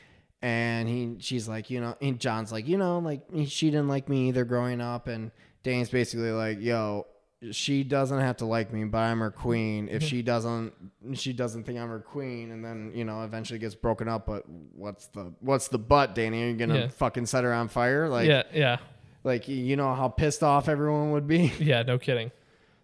and 0.41 0.89
he, 0.89 1.17
she's 1.19 1.49
like, 1.49 1.69
you 1.69 1.81
know, 1.81 1.97
and 2.01 2.19
Jon's 2.19 2.51
like, 2.51 2.67
you 2.67 2.79
know, 2.79 2.99
like 3.01 3.23
she 3.47 3.71
didn't 3.71 3.89
like 3.89 4.09
me 4.09 4.29
either 4.29 4.45
growing 4.45 4.81
up, 4.81 5.09
and 5.09 5.31
Danny's 5.63 5.91
basically 5.91 6.31
like, 6.31 6.61
"Yo, 6.61 7.07
she 7.51 7.83
doesn't 7.83 8.21
have 8.21 8.37
to 8.39 8.47
like 8.47 8.73
me, 8.73 8.85
but 8.85 8.99
I'm 8.99 9.19
her 9.21 9.31
queen. 9.31 9.89
If 9.89 10.03
mm-hmm. 10.03 10.09
she 10.09 10.23
doesn't, 10.23 10.73
she 11.15 11.33
doesn't 11.33 11.65
think 11.65 11.79
I'm 11.79 11.89
her 11.89 11.99
queen, 12.01 12.53
and 12.53 12.65
then 12.65 12.93
you 12.95 13.05
know, 13.05 13.23
eventually 13.25 13.59
gets 13.59 13.75
broken 13.75 14.09
up. 14.09 14.27
But 14.27 14.49
what's 14.49 15.07
the 15.09 15.33
what's 15.41 15.69
the 15.69 15.79
but, 15.79 16.15
Danny? 16.15 16.45
Are 16.45 16.47
you 16.49 16.57
gonna 16.57 16.75
Yeah. 16.79 16.89
fucking 16.89 17.27
set 17.27 17.45
her 17.45 17.53
on 17.53 17.69
fire? 17.69 18.09
Like, 18.09 18.29
yeah, 18.29 18.45
yeah, 18.55 18.77
like 19.25 19.49
you 19.49 19.77
know 19.77 19.95
how 19.95 20.09
pissed 20.09 20.43
off 20.43 20.69
everyone 20.69 21.11
would 21.13 21.27
be." 21.27 21.53
yeah. 21.59 21.83
No 21.83 21.99
kidding. 21.99 22.31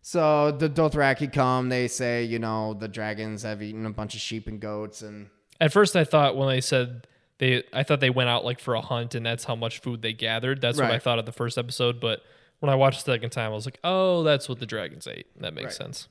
So 0.02 0.52
the 0.52 0.68
Dothraki 0.68 1.32
come. 1.32 1.68
They 1.68 1.86
say, 1.86 2.24
you 2.24 2.38
know, 2.38 2.74
the 2.74 2.88
dragons 2.88 3.42
have 3.42 3.62
eaten 3.62 3.84
a 3.86 3.90
bunch 3.90 4.14
of 4.14 4.20
sheep 4.20 4.46
and 4.46 4.58
goats, 4.58 5.02
and 5.02 5.28
At 5.60 5.72
first, 5.72 5.94
I 5.96 6.04
thought 6.04 6.36
when 6.36 6.48
they 6.48 6.60
said 6.60 7.06
they, 7.38 7.62
I 7.72 7.82
thought 7.84 8.00
they 8.00 8.10
went 8.10 8.28
out 8.28 8.44
like 8.44 8.58
for 8.58 8.74
a 8.74 8.80
hunt, 8.80 9.14
and 9.14 9.24
that's 9.24 9.44
how 9.44 9.54
much 9.54 9.80
food 9.80 10.02
they 10.02 10.12
gathered. 10.12 10.60
That's 10.60 10.78
what 10.78 10.86
I 10.86 10.92
Right. 10.94 11.02
thought 11.02 11.18
of 11.18 11.26
the 11.26 11.32
first 11.32 11.58
episode. 11.58 12.00
But 12.00 12.22
when 12.60 12.70
I 12.70 12.74
watched 12.74 13.04
the 13.04 13.12
second 13.12 13.30
time, 13.30 13.52
I 13.52 13.54
was 13.54 13.66
like, 13.66 13.78
oh, 13.84 14.22
that's 14.22 14.48
what 14.48 14.58
the 14.58 14.66
dragons 14.66 15.06
ate. 15.06 15.26
That 15.40 15.54
makes 15.54 15.66
Right. 15.78 15.86
sense. 15.86 16.08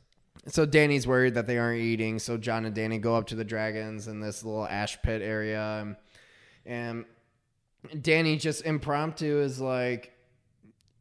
So 0.48 0.66
Danny's 0.66 1.06
worried 1.06 1.34
that 1.34 1.46
they 1.48 1.58
aren't 1.58 1.82
eating. 1.82 2.20
So 2.20 2.38
Jon 2.38 2.64
and 2.66 2.74
Danny 2.74 3.00
go 3.00 3.16
up 3.16 3.28
to 3.28 3.36
the 3.36 3.44
dragons 3.44 4.08
in 4.08 4.22
this 4.22 4.44
little 4.46 4.66
ash 4.66 5.02
pit 5.02 5.22
area, 5.22 5.80
and, 5.82 7.06
and 7.92 8.02
Danny 8.04 8.38
just 8.38 8.64
impromptu 8.66 9.40
is 9.40 9.60
like, 9.60 10.14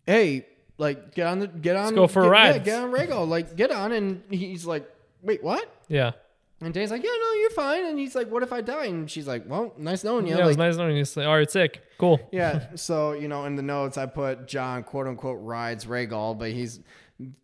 "Hey, 0.04 0.46
like 0.78 1.14
get 1.14 1.26
on 1.28 1.38
the 1.38 1.46
get 1.46 1.76
on, 1.76 1.94
go 1.94 2.06
for 2.08 2.22
a 2.22 2.24
get, 2.24 2.30
ride." 2.30 2.48
yeah, 2.56 2.58
get 2.58 2.82
on 2.82 2.92
Rego, 2.92 3.28
like 3.28 3.54
get 3.56 3.70
on." 3.70 3.92
And 3.92 4.22
he's 4.30 4.66
like, 4.66 4.88
"Wait, 5.22 5.44
what?" 5.44 5.68
Yeah. 5.88 6.12
And 6.60 6.72
Danny's 6.72 6.90
like, 6.90 7.02
"Yeah, 7.02 7.10
no, 7.10 7.32
you're 7.34 7.50
fine." 7.50 7.84
And 7.84 7.98
he's 7.98 8.14
like, 8.14 8.30
"What 8.30 8.42
if 8.42 8.52
I 8.52 8.62
die?" 8.62 8.86
And 8.86 9.10
she's 9.10 9.26
like, 9.26 9.44
"Well, 9.46 9.74
nice 9.76 10.04
knowing 10.04 10.26
you." 10.26 10.34
Yeah, 10.34 10.44
it 10.44 10.46
was 10.46 10.56
like, 10.56 10.68
nice 10.68 10.76
knowing 10.76 10.96
you. 10.96 11.04
Say, 11.04 11.24
All 11.24 11.36
right, 11.36 11.50
sick. 11.50 11.82
Cool. 11.98 12.18
yeah. 12.32 12.66
So, 12.76 13.12
you 13.12 13.28
know, 13.28 13.44
in 13.44 13.56
the 13.56 13.62
notes, 13.62 13.98
I 13.98 14.06
put 14.06 14.48
Jon, 14.48 14.82
quote 14.82 15.06
unquote, 15.06 15.38
rides 15.42 15.84
Rhaegal, 15.84 16.38
but 16.38 16.52
he's 16.52 16.80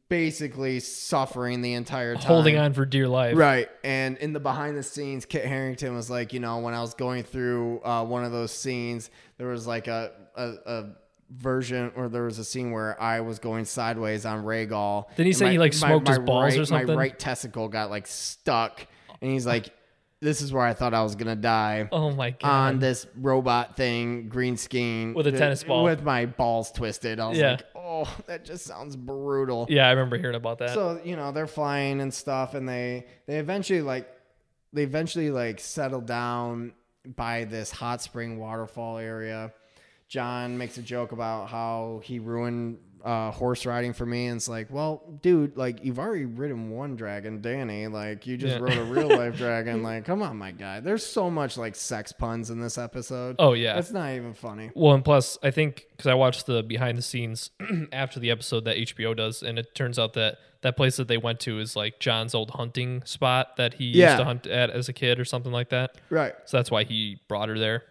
basically 0.08 0.78
suffering 0.80 1.62
the 1.62 1.72
entire 1.72 2.14
time. 2.14 2.24
Holding 2.24 2.58
on 2.58 2.74
for 2.74 2.84
dear 2.84 3.08
life. 3.08 3.36
Right. 3.36 3.68
And 3.82 4.18
in 4.18 4.34
the 4.34 4.40
behind 4.40 4.76
the 4.76 4.82
scenes, 4.82 5.24
Kit 5.24 5.46
Harington 5.46 5.94
was 5.94 6.10
like, 6.10 6.34
you 6.34 6.40
know, 6.40 6.58
when 6.58 6.74
I 6.74 6.82
was 6.82 6.92
going 6.92 7.22
through 7.22 7.80
uh, 7.82 8.04
one 8.04 8.22
of 8.22 8.30
those 8.32 8.52
scenes, 8.52 9.10
there 9.38 9.48
was 9.48 9.66
like 9.66 9.88
a, 9.88 10.12
a, 10.36 10.52
a 10.66 10.84
version 11.30 11.92
or 11.96 12.10
there 12.10 12.24
was 12.24 12.38
a 12.38 12.44
scene 12.44 12.72
where 12.72 13.00
I 13.00 13.20
was 13.20 13.38
going 13.38 13.64
sideways 13.64 14.26
on 14.26 14.44
Rhaegal. 14.44 15.08
Didn't 15.16 15.26
he 15.26 15.32
say 15.32 15.52
he, 15.52 15.58
like, 15.58 15.72
smoked 15.72 16.08
his 16.08 16.18
balls 16.18 16.52
right, 16.52 16.60
or 16.60 16.64
something? 16.66 16.88
My 16.88 16.94
right 16.94 17.18
testicle 17.18 17.68
got 17.68 17.88
like 17.88 18.06
stuck. 18.06 18.86
And 19.22 19.30
he's 19.30 19.46
like, 19.46 19.70
this 20.20 20.40
is 20.42 20.52
where 20.52 20.64
I 20.64 20.74
thought 20.74 20.92
I 20.94 21.02
was 21.02 21.14
going 21.16 21.28
to 21.28 21.34
die 21.40 21.88
Oh 21.92 22.10
my 22.10 22.30
god. 22.30 22.44
on 22.74 22.78
this 22.78 23.06
robot 23.16 23.76
thing, 23.76 24.28
green 24.28 24.56
screen 24.56 25.14
With 25.14 25.26
a 25.26 25.32
tennis 25.32 25.64
ball. 25.64 25.84
with 25.84 26.02
my 26.02 26.26
balls 26.26 26.70
twisted. 26.70 27.18
I 27.18 27.28
was 27.28 27.38
Yeah. 27.38 27.52
like, 27.52 27.64
oh, 27.74 28.14
that 28.26 28.44
just 28.44 28.64
sounds 28.66 28.94
brutal. 28.96 29.66
yeah, 29.70 29.86
I 29.88 29.90
remember 29.92 30.18
hearing 30.18 30.36
about 30.36 30.58
that. 30.58 30.70
So 30.74 31.00
you 31.04 31.16
know 31.16 31.32
they're 31.32 31.46
flying 31.46 32.00
and 32.00 32.12
stuff, 32.12 32.54
and 32.54 32.68
they 32.68 33.06
they 33.26 33.38
eventually 33.38 33.80
like 33.82 34.08
they 34.72 34.82
eventually 34.82 35.30
like 35.30 35.58
settle 35.60 36.00
down 36.00 36.72
by 37.16 37.44
this 37.44 37.70
hot 37.72 38.00
spring 38.00 38.38
waterfall 38.38 38.98
area. 38.98 39.52
John 40.08 40.56
makes 40.58 40.76
a 40.78 40.82
joke 40.82 41.12
about 41.12 41.48
how 41.48 42.00
he 42.04 42.18
ruined 42.18 42.78
uh, 43.04 43.30
horse 43.32 43.66
riding 43.66 43.92
for 43.92 44.06
me, 44.06 44.26
and 44.26 44.36
it's 44.36 44.48
like, 44.48 44.68
well, 44.70 45.02
dude, 45.22 45.56
like 45.56 45.84
you've 45.84 45.98
already 45.98 46.24
ridden 46.24 46.70
one 46.70 46.94
dragon, 46.96 47.40
Danny. 47.40 47.86
Like 47.88 48.26
you 48.26 48.36
just 48.36 48.54
Yeah. 48.56 48.60
rode 48.62 48.78
a 48.78 48.84
real 48.84 49.08
life 49.08 49.36
dragon. 49.36 49.82
Like, 49.82 50.04
come 50.04 50.22
on, 50.22 50.36
my 50.36 50.52
guy. 50.52 50.80
There's 50.80 51.04
so 51.04 51.28
much 51.30 51.56
like 51.56 51.74
sex 51.74 52.12
puns 52.12 52.50
in 52.50 52.60
this 52.60 52.78
episode. 52.78 53.36
oh 53.38 53.52
yeah. 53.54 53.78
It's 53.78 53.90
not 53.90 54.12
even 54.12 54.34
funny. 54.34 54.70
Well, 54.74 54.94
and 54.94 55.04
plus, 55.04 55.36
I 55.42 55.50
think 55.50 55.86
because 55.96 56.06
I 56.06 56.14
watched 56.14 56.46
the 56.46 56.62
behind 56.62 56.96
the 56.98 57.02
scenes 57.02 57.50
after 57.92 58.20
the 58.20 58.30
episode 58.30 58.64
that 58.66 58.76
HBO 58.76 59.16
does, 59.16 59.42
and 59.42 59.58
it 59.58 59.74
turns 59.74 59.98
out 59.98 60.12
that 60.14 60.38
that 60.60 60.76
place 60.76 60.96
that 60.96 61.08
they 61.08 61.16
went 61.18 61.40
to 61.40 61.58
is 61.58 61.74
like 61.74 61.98
Jon's 61.98 62.34
old 62.36 62.50
hunting 62.52 63.02
spot 63.04 63.56
that 63.56 63.74
he 63.74 63.86
Yeah. 63.86 64.10
used 64.10 64.18
to 64.18 64.24
hunt 64.24 64.46
at 64.46 64.70
as 64.70 64.88
a 64.88 64.92
kid 64.92 65.18
or 65.18 65.24
something 65.24 65.50
like 65.50 65.70
that. 65.70 65.96
Right. 66.08 66.34
So 66.44 66.56
that's 66.56 66.70
why 66.70 66.84
he 66.84 67.18
brought 67.26 67.48
her 67.48 67.58
there. 67.58 67.82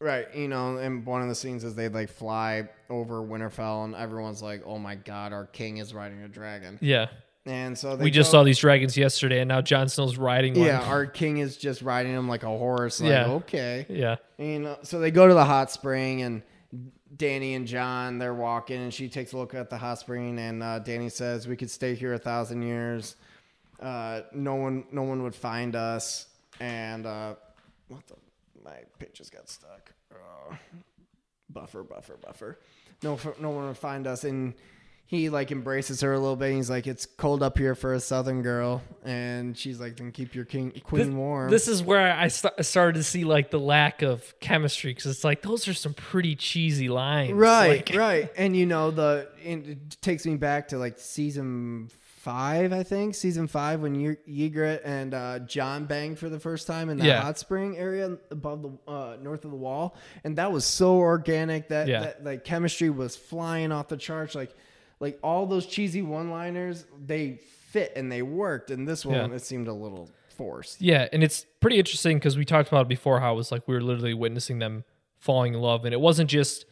Right, 0.00 0.26
you 0.34 0.46
know, 0.48 0.76
and 0.76 1.06
one 1.06 1.22
of 1.22 1.28
the 1.28 1.34
scenes 1.34 1.64
is 1.64 1.74
they 1.74 1.88
like 1.88 2.10
fly 2.10 2.68
over 2.90 3.22
Winterfell, 3.22 3.84
and 3.86 3.94
everyone's 3.94 4.42
like, 4.42 4.62
"Oh 4.66 4.78
my 4.78 4.94
god, 4.94 5.32
our 5.32 5.46
king 5.46 5.78
is 5.78 5.94
riding 5.94 6.22
a 6.22 6.28
dragon!" 6.28 6.78
Yeah. 6.82 7.06
And 7.46 7.78
so 7.78 7.96
they 7.96 8.04
we 8.04 8.10
just 8.10 8.30
go- 8.30 8.38
saw 8.38 8.44
these 8.44 8.58
dragons 8.58 8.96
yesterday, 8.96 9.40
and 9.40 9.48
now 9.48 9.62
Jon 9.62 9.88
Snow's 9.88 10.18
riding 10.18 10.52
one. 10.54 10.66
Yeah, 10.66 10.82
our 10.82 11.06
king 11.06 11.38
is 11.38 11.56
just 11.56 11.80
riding 11.80 12.12
him 12.12 12.28
like 12.28 12.42
a 12.42 12.48
horse. 12.48 13.00
Like, 13.00 13.08
Yeah. 13.10 13.26
okay. 13.28 13.86
yeah. 13.88 14.16
And, 14.38 14.48
you 14.48 14.58
know, 14.58 14.78
so 14.82 14.98
they 14.98 15.10
go 15.12 15.28
to 15.28 15.32
the 15.34 15.44
hot 15.44 15.70
spring, 15.70 16.22
and 16.22 16.42
Danny 17.16 17.54
and 17.54 17.66
Jon 17.66 18.18
they're 18.18 18.34
walking, 18.34 18.82
and 18.82 18.92
she 18.92 19.08
takes 19.08 19.32
a 19.32 19.38
look 19.38 19.54
at 19.54 19.70
the 19.70 19.78
hot 19.78 19.98
spring, 20.00 20.38
and 20.38 20.62
uh, 20.62 20.80
Danny 20.80 21.08
says, 21.08 21.48
"We 21.48 21.56
could 21.56 21.70
stay 21.70 21.94
here 21.94 22.12
a 22.12 22.18
thousand 22.18 22.62
years. 22.62 23.16
Uh, 23.80 24.22
no 24.32 24.56
one, 24.56 24.84
no 24.92 25.04
one 25.04 25.22
would 25.22 25.34
find 25.34 25.74
us." 25.74 26.26
And 26.60 27.06
uh, 27.06 27.36
what 27.88 28.06
the? 28.08 28.14
My 28.66 28.78
just 29.12 29.32
got 29.32 29.48
stuck. 29.48 29.92
Uh, 30.12 30.56
buffer, 31.48 31.84
buffer, 31.84 32.16
buffer. 32.20 32.58
No, 33.02 33.18
no 33.40 33.50
one 33.50 33.68
would 33.68 33.78
find 33.78 34.06
us, 34.06 34.24
and 34.24 34.54
he 35.06 35.28
like 35.28 35.52
embraces 35.52 36.00
her 36.00 36.12
a 36.12 36.18
little 36.18 36.34
bit. 36.34 36.48
And 36.48 36.56
he's 36.56 36.68
like, 36.68 36.88
"It's 36.88 37.06
cold 37.06 37.44
up 37.44 37.58
here 37.58 37.76
for 37.76 37.94
a 37.94 38.00
southern 38.00 38.42
girl," 38.42 38.82
and 39.04 39.56
she's 39.56 39.78
like, 39.78 39.96
"Then 39.96 40.10
keep 40.10 40.34
your 40.34 40.44
king 40.44 40.72
queen 40.82 41.16
warm." 41.16 41.48
This 41.50 41.68
is 41.68 41.80
where 41.82 42.12
I 42.12 42.26
st- 42.26 42.64
started 42.64 42.94
to 42.98 43.04
see 43.04 43.24
like 43.24 43.50
the 43.52 43.60
lack 43.60 44.02
of 44.02 44.34
chemistry 44.40 44.92
because 44.92 45.06
it's 45.12 45.22
like 45.24 45.42
those 45.42 45.68
are 45.68 45.74
some 45.74 45.94
pretty 45.94 46.34
cheesy 46.34 46.88
lines. 46.88 47.34
right, 47.34 47.88
Like, 47.88 47.96
right, 47.96 48.32
and 48.36 48.56
you 48.56 48.66
know 48.66 48.90
the 48.90 49.28
it 49.44 50.00
takes 50.02 50.26
me 50.26 50.36
back 50.36 50.68
to 50.68 50.78
like 50.78 50.98
season 50.98 51.88
five, 52.30 52.72
I 52.72 52.82
think, 52.82 53.14
season 53.14 53.46
five 53.46 53.80
when 53.82 53.94
Ye- 53.94 54.50
Ygritte 54.50 54.80
and 54.84 55.14
uh, 55.14 55.38
Jon 55.40 55.84
banged 55.84 56.18
for 56.18 56.28
the 56.28 56.40
first 56.40 56.66
time 56.66 56.90
in 56.90 56.98
the 56.98 57.06
Yeah. 57.06 57.20
hot 57.22 57.38
spring 57.38 57.78
area 57.78 58.18
above 58.32 58.62
the 58.62 58.72
uh, 58.90 59.16
north 59.22 59.44
of 59.44 59.52
the 59.52 59.56
wall, 59.56 59.94
and 60.24 60.36
that 60.36 60.50
was 60.50 60.64
so 60.64 60.96
organic 60.96 61.68
that, 61.68 61.86
Yeah. 61.86 62.00
that 62.00 62.24
like 62.24 62.42
chemistry 62.44 62.90
was 62.90 63.14
flying 63.16 63.70
off 63.70 63.86
the 63.86 63.96
charts, 63.96 64.34
like 64.34 64.52
like 64.98 65.18
all 65.22 65.46
those 65.46 65.66
cheesy 65.66 66.02
one-liners 66.02 66.84
they 67.06 67.38
fit 67.70 67.92
and 67.94 68.10
they 68.10 68.22
worked, 68.22 68.70
and 68.72 68.88
this 68.88 69.06
one 69.06 69.30
Yeah. 69.30 69.36
it 69.36 69.42
seemed 69.42 69.68
a 69.68 69.72
little 69.72 70.10
forced. 70.36 70.80
Yeah, 70.82 71.06
and 71.12 71.22
it's 71.22 71.46
pretty 71.60 71.78
interesting 71.78 72.16
because 72.18 72.36
we 72.36 72.44
talked 72.44 72.68
about 72.68 72.82
it 72.82 72.88
before 72.88 73.20
how 73.20 73.34
it 73.34 73.36
was 73.36 73.52
like 73.52 73.68
we 73.68 73.74
were 73.74 73.80
literally 73.82 74.14
witnessing 74.14 74.58
them 74.58 74.82
falling 75.20 75.54
in 75.54 75.60
love, 75.60 75.84
and 75.84 75.94
it 75.94 76.00
wasn't 76.00 76.28
just 76.28 76.66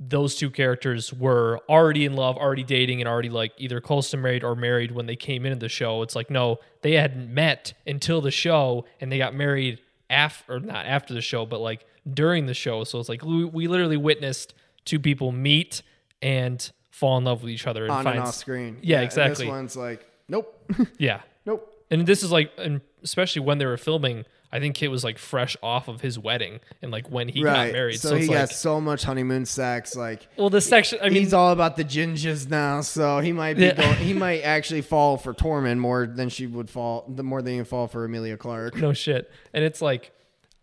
those 0.00 0.36
two 0.36 0.50
characters 0.50 1.12
were 1.12 1.58
already 1.68 2.04
in 2.04 2.14
love, 2.14 2.36
already 2.36 2.62
dating, 2.62 3.00
and 3.00 3.08
already 3.08 3.30
like 3.30 3.52
either 3.58 3.80
close 3.80 4.10
to 4.10 4.16
married 4.16 4.44
or 4.44 4.54
married 4.54 4.92
when 4.92 5.06
they 5.06 5.16
came 5.16 5.44
into 5.44 5.58
the 5.58 5.68
show. 5.68 6.02
It's 6.02 6.14
like 6.14 6.30
no, 6.30 6.58
they 6.82 6.92
hadn't 6.92 7.32
met 7.32 7.72
until 7.86 8.20
the 8.20 8.30
show, 8.30 8.84
and 9.00 9.10
they 9.10 9.18
got 9.18 9.34
married 9.34 9.80
after 10.10 10.54
or 10.54 10.60
not 10.60 10.86
after 10.86 11.14
the 11.14 11.20
show, 11.20 11.44
but 11.46 11.60
like 11.60 11.84
during 12.10 12.46
the 12.46 12.54
show. 12.54 12.84
So 12.84 13.00
it's 13.00 13.08
like 13.08 13.24
we, 13.24 13.44
we 13.44 13.66
literally 13.66 13.96
witnessed 13.96 14.54
two 14.84 14.98
people 15.00 15.32
meet 15.32 15.82
and 16.22 16.70
fall 16.90 17.18
in 17.18 17.24
love 17.24 17.42
with 17.42 17.50
each 17.50 17.66
other 17.66 17.84
and 17.84 17.92
On 17.92 18.04
find 18.04 18.18
and 18.18 18.26
off 18.28 18.34
screen, 18.34 18.78
Yeah, 18.82 18.98
and 18.98 19.04
exactly. 19.04 19.44
this 19.46 19.50
one's 19.50 19.76
like, 19.76 20.04
nope, 20.28 20.54
yeah. 20.98 21.20
nope. 21.44 21.72
And 21.90 22.06
this 22.06 22.22
is 22.22 22.32
like, 22.32 22.50
and 22.58 22.80
especially 23.02 23.40
when 23.42 23.58
they 23.58 23.66
were 23.66 23.76
filming, 23.76 24.24
I 24.50 24.60
think 24.60 24.74
Kit 24.76 24.90
was 24.90 25.04
like 25.04 25.18
fresh 25.18 25.56
off 25.62 25.88
of 25.88 26.00
his 26.00 26.18
wedding 26.18 26.60
and 26.80 26.90
like 26.90 27.10
when 27.10 27.28
he 27.28 27.42
got 27.42 27.70
married. 27.72 28.00
So, 28.00 28.10
So, 28.10 28.16
he 28.16 28.26
got 28.28 28.34
like, 28.48 28.50
so 28.50 28.80
much 28.80 29.02
honeymoon 29.04 29.44
sex. 29.44 29.94
Like 29.94 30.26
well, 30.36 30.48
the 30.50 30.60
section. 30.60 30.98
I 31.02 31.10
mean, 31.10 31.22
he's 31.22 31.34
all 31.34 31.52
about 31.52 31.76
the 31.76 31.84
gingers 31.84 32.48
now. 32.48 32.80
So 32.80 33.18
he 33.20 33.32
might 33.32 33.56
be 33.56 33.64
Yeah. 33.66 33.74
going, 33.74 33.96
he 33.96 34.12
might 34.14 34.40
actually 34.40 34.80
fall 34.80 35.16
for 35.18 35.34
Tormund 35.34 35.78
more 35.78 36.06
than 36.06 36.30
she 36.30 36.46
would 36.46 36.70
fall. 36.70 37.04
The 37.08 37.22
more 37.22 37.42
than 37.42 37.54
you 37.54 37.64
fall 37.64 37.88
for 37.88 38.04
Emilia 38.04 38.36
Clarke. 38.38 38.76
no 38.76 38.92
shit. 38.94 39.30
And 39.52 39.64
it's 39.64 39.82
like, 39.82 40.12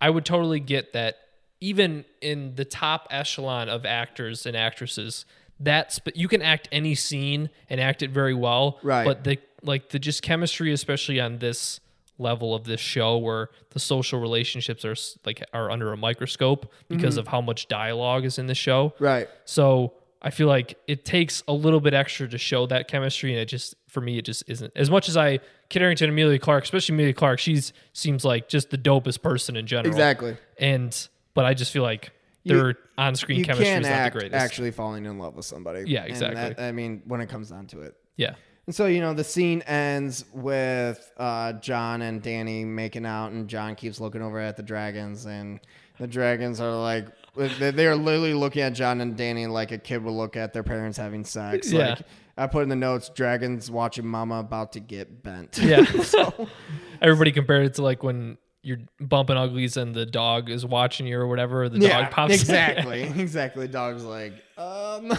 I 0.02 0.10
would 0.10 0.26
totally 0.26 0.60
get 0.60 0.94
that. 0.94 1.18
Even 1.62 2.06
in 2.22 2.56
the 2.56 2.66
top 2.66 3.07
echelon 3.10 3.70
of 3.70 3.86
actors 3.86 4.45
and 4.45 4.57
actresses, 4.57 5.26
that's 5.60 5.99
but 5.99 6.16
you 6.16 6.28
can 6.28 6.41
act 6.41 6.68
any 6.72 6.95
scene 6.95 7.49
and 7.70 7.80
act 7.80 8.02
it 8.03 8.10
very 8.12 8.34
well. 8.34 8.78
Right. 8.84 9.06
But 9.06 9.24
the 9.24 9.40
like 9.64 9.90
the 9.90 9.98
just 9.99 10.22
chemistry, 10.22 10.72
especially 10.74 11.20
on 11.20 11.40
this 11.40 11.80
level 12.17 12.55
of 12.55 12.63
this 12.63 12.79
show, 12.79 13.17
where 13.17 13.49
the 13.71 13.79
social 13.79 14.19
relationships 14.19 14.85
are 14.85 14.95
like 15.25 15.43
are 15.53 15.69
under 15.69 15.91
a 15.91 15.97
microscope 15.97 16.71
because 16.87 17.15
mm-hmm. 17.15 17.21
of 17.21 17.27
how 17.27 17.41
much 17.41 17.67
dialogue 17.67 18.25
is 18.25 18.37
in 18.39 18.47
the 18.47 18.55
show. 18.55 18.93
Right. 18.99 19.27
So 19.45 19.93
I 20.21 20.31
feel 20.31 20.47
like 20.47 20.77
it 20.87 21.05
takes 21.05 21.43
a 21.47 21.53
little 21.53 21.79
bit 21.79 21.93
extra 21.93 22.27
to 22.27 22.37
show 22.37 22.65
that 22.67 22.87
chemistry, 22.87 23.31
and 23.31 23.39
it 23.39 23.45
just 23.45 23.75
for 23.87 24.01
me 24.01 24.17
it 24.17 24.25
just 24.25 24.43
isn't 24.47 24.73
as 24.75 24.89
much 24.89 25.07
as 25.07 25.17
I 25.17 25.39
Kit 25.69 25.81
Harington, 25.81 26.09
Emilia 26.09 26.39
Clarke, 26.39 26.63
especially 26.63 26.95
Emilia 26.95 27.13
Clarke. 27.13 27.39
She's 27.39 27.73
seems 27.93 28.23
like 28.23 28.47
just 28.47 28.69
the 28.69 28.77
dopest 28.77 29.21
person 29.21 29.55
in 29.55 29.67
general. 29.67 29.93
Exactly. 29.93 30.37
And 30.57 31.07
but 31.33 31.45
I 31.45 31.53
just 31.53 31.71
feel 31.71 31.83
like 31.83 32.11
You- 32.43 32.55
their 32.55 32.75
on-screen 32.97 33.39
You 33.39 33.45
chemistry 33.45 33.67
is 33.67 33.83
not 33.83 33.91
act 33.91 34.13
the 34.13 34.19
greatest. 34.19 34.41
actually 34.41 34.71
falling 34.71 35.05
in 35.05 35.19
love 35.19 35.35
with 35.35 35.45
somebody. 35.45 35.83
Yeah, 35.87 36.01
And 36.01 36.09
exactly. 36.11 36.53
that- 36.53 36.59
I 36.59 36.71
mean, 36.71 37.01
when 37.05 37.19
it 37.19 37.27
comes 37.27 37.49
down 37.49 37.67
to 37.67 37.81
it. 37.81 37.95
yeah, 38.15 38.35
And 38.67 38.75
so, 38.75 38.87
you 38.87 38.99
know, 38.99 39.13
the 39.13 39.23
scene 39.23 39.61
ends 39.63 40.25
with 40.33 41.11
uh, 41.17 41.53
Jon 41.53 42.01
and 42.01 42.21
Danny 42.21 42.65
making 42.65 43.05
out, 43.05 43.31
and 43.31 43.47
Jon 43.47 43.75
keeps 43.75 43.99
looking 43.99 44.21
over 44.21 44.39
at 44.39 44.57
the 44.57 44.63
dragons, 44.63 45.25
and 45.25 45.59
the 45.99 46.07
dragons 46.07 46.59
are 46.59 46.73
like, 46.75 47.07
they 47.35 47.85
are 47.85 47.95
literally 47.95 48.33
looking 48.33 48.61
at 48.63 48.73
Jon 48.73 49.01
and 49.01 49.15
Danny 49.15 49.45
like 49.45 49.71
a 49.71 49.77
kid 49.77 50.03
would 50.03 50.11
look 50.11 50.35
at 50.35 50.51
their 50.53 50.63
parents 50.63 50.97
having 50.97 51.23
sex. 51.25 51.71
Yeah. 51.71 51.89
Like, 51.89 51.99
I 52.37 52.47
put 52.47 52.63
in 52.63 52.69
the 52.69 52.75
notes, 52.75 53.09
dragons 53.09 53.69
watching 53.71 54.05
mama 54.05 54.39
about 54.39 54.73
to 54.73 54.79
get 54.79 55.23
bent. 55.23 55.57
yeah. 55.57 55.85
So, 56.03 56.47
Everybody 57.01 57.31
compared 57.31 57.65
it 57.65 57.75
to 57.75 57.81
like 57.81 58.03
when 58.03 58.37
you're 58.61 58.79
bumping 58.99 59.37
uglies 59.37 59.77
and 59.77 59.93
the 59.93 60.05
dog 60.05 60.49
is 60.49 60.65
watching 60.65 61.05
you 61.07 61.17
or 61.19 61.27
whatever. 61.27 61.63
Or 61.63 61.69
the 61.69 61.79
dog 61.79 62.11
pops. 62.11 62.33
in. 62.33 62.39
exactly, 62.39 63.03
exactly. 63.17 63.67
Dog's 63.67 64.03
like, 64.03 64.33
um. 64.57 65.11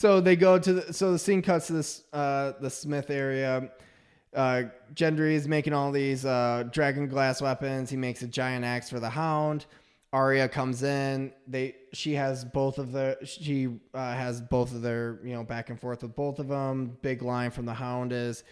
So 0.00 0.18
they 0.18 0.34
go 0.34 0.58
to 0.58 0.72
the. 0.72 0.92
So 0.94 1.12
the 1.12 1.18
scene 1.18 1.42
cuts 1.42 1.66
to 1.66 1.74
this 1.74 2.04
uh, 2.14 2.52
the 2.58 2.70
Smith 2.70 3.10
area. 3.10 3.70
Uh, 4.34 4.62
Gendry 4.94 5.34
is 5.34 5.46
making 5.46 5.74
all 5.74 5.92
these 5.92 6.24
uh, 6.24 6.64
dragon 6.72 7.06
glass 7.06 7.42
weapons. 7.42 7.90
He 7.90 7.98
makes 7.98 8.22
a 8.22 8.26
giant 8.26 8.64
axe 8.64 8.88
for 8.88 8.98
the 8.98 9.10
Hound. 9.10 9.66
Arya 10.14 10.48
comes 10.48 10.82
in. 10.84 11.34
They 11.46 11.76
she 11.92 12.14
has 12.14 12.46
both 12.46 12.78
of 12.78 12.92
the 12.92 13.18
she 13.24 13.78
uh, 13.92 14.14
has 14.14 14.40
both 14.40 14.72
of 14.72 14.80
their 14.80 15.18
you 15.22 15.34
know 15.34 15.44
back 15.44 15.68
and 15.68 15.78
forth 15.78 16.02
with 16.02 16.16
both 16.16 16.38
of 16.38 16.48
them. 16.48 16.96
Big 17.02 17.20
line 17.20 17.50
from 17.50 17.66
the 17.66 17.74
Hound 17.74 18.14
is, 18.14 18.42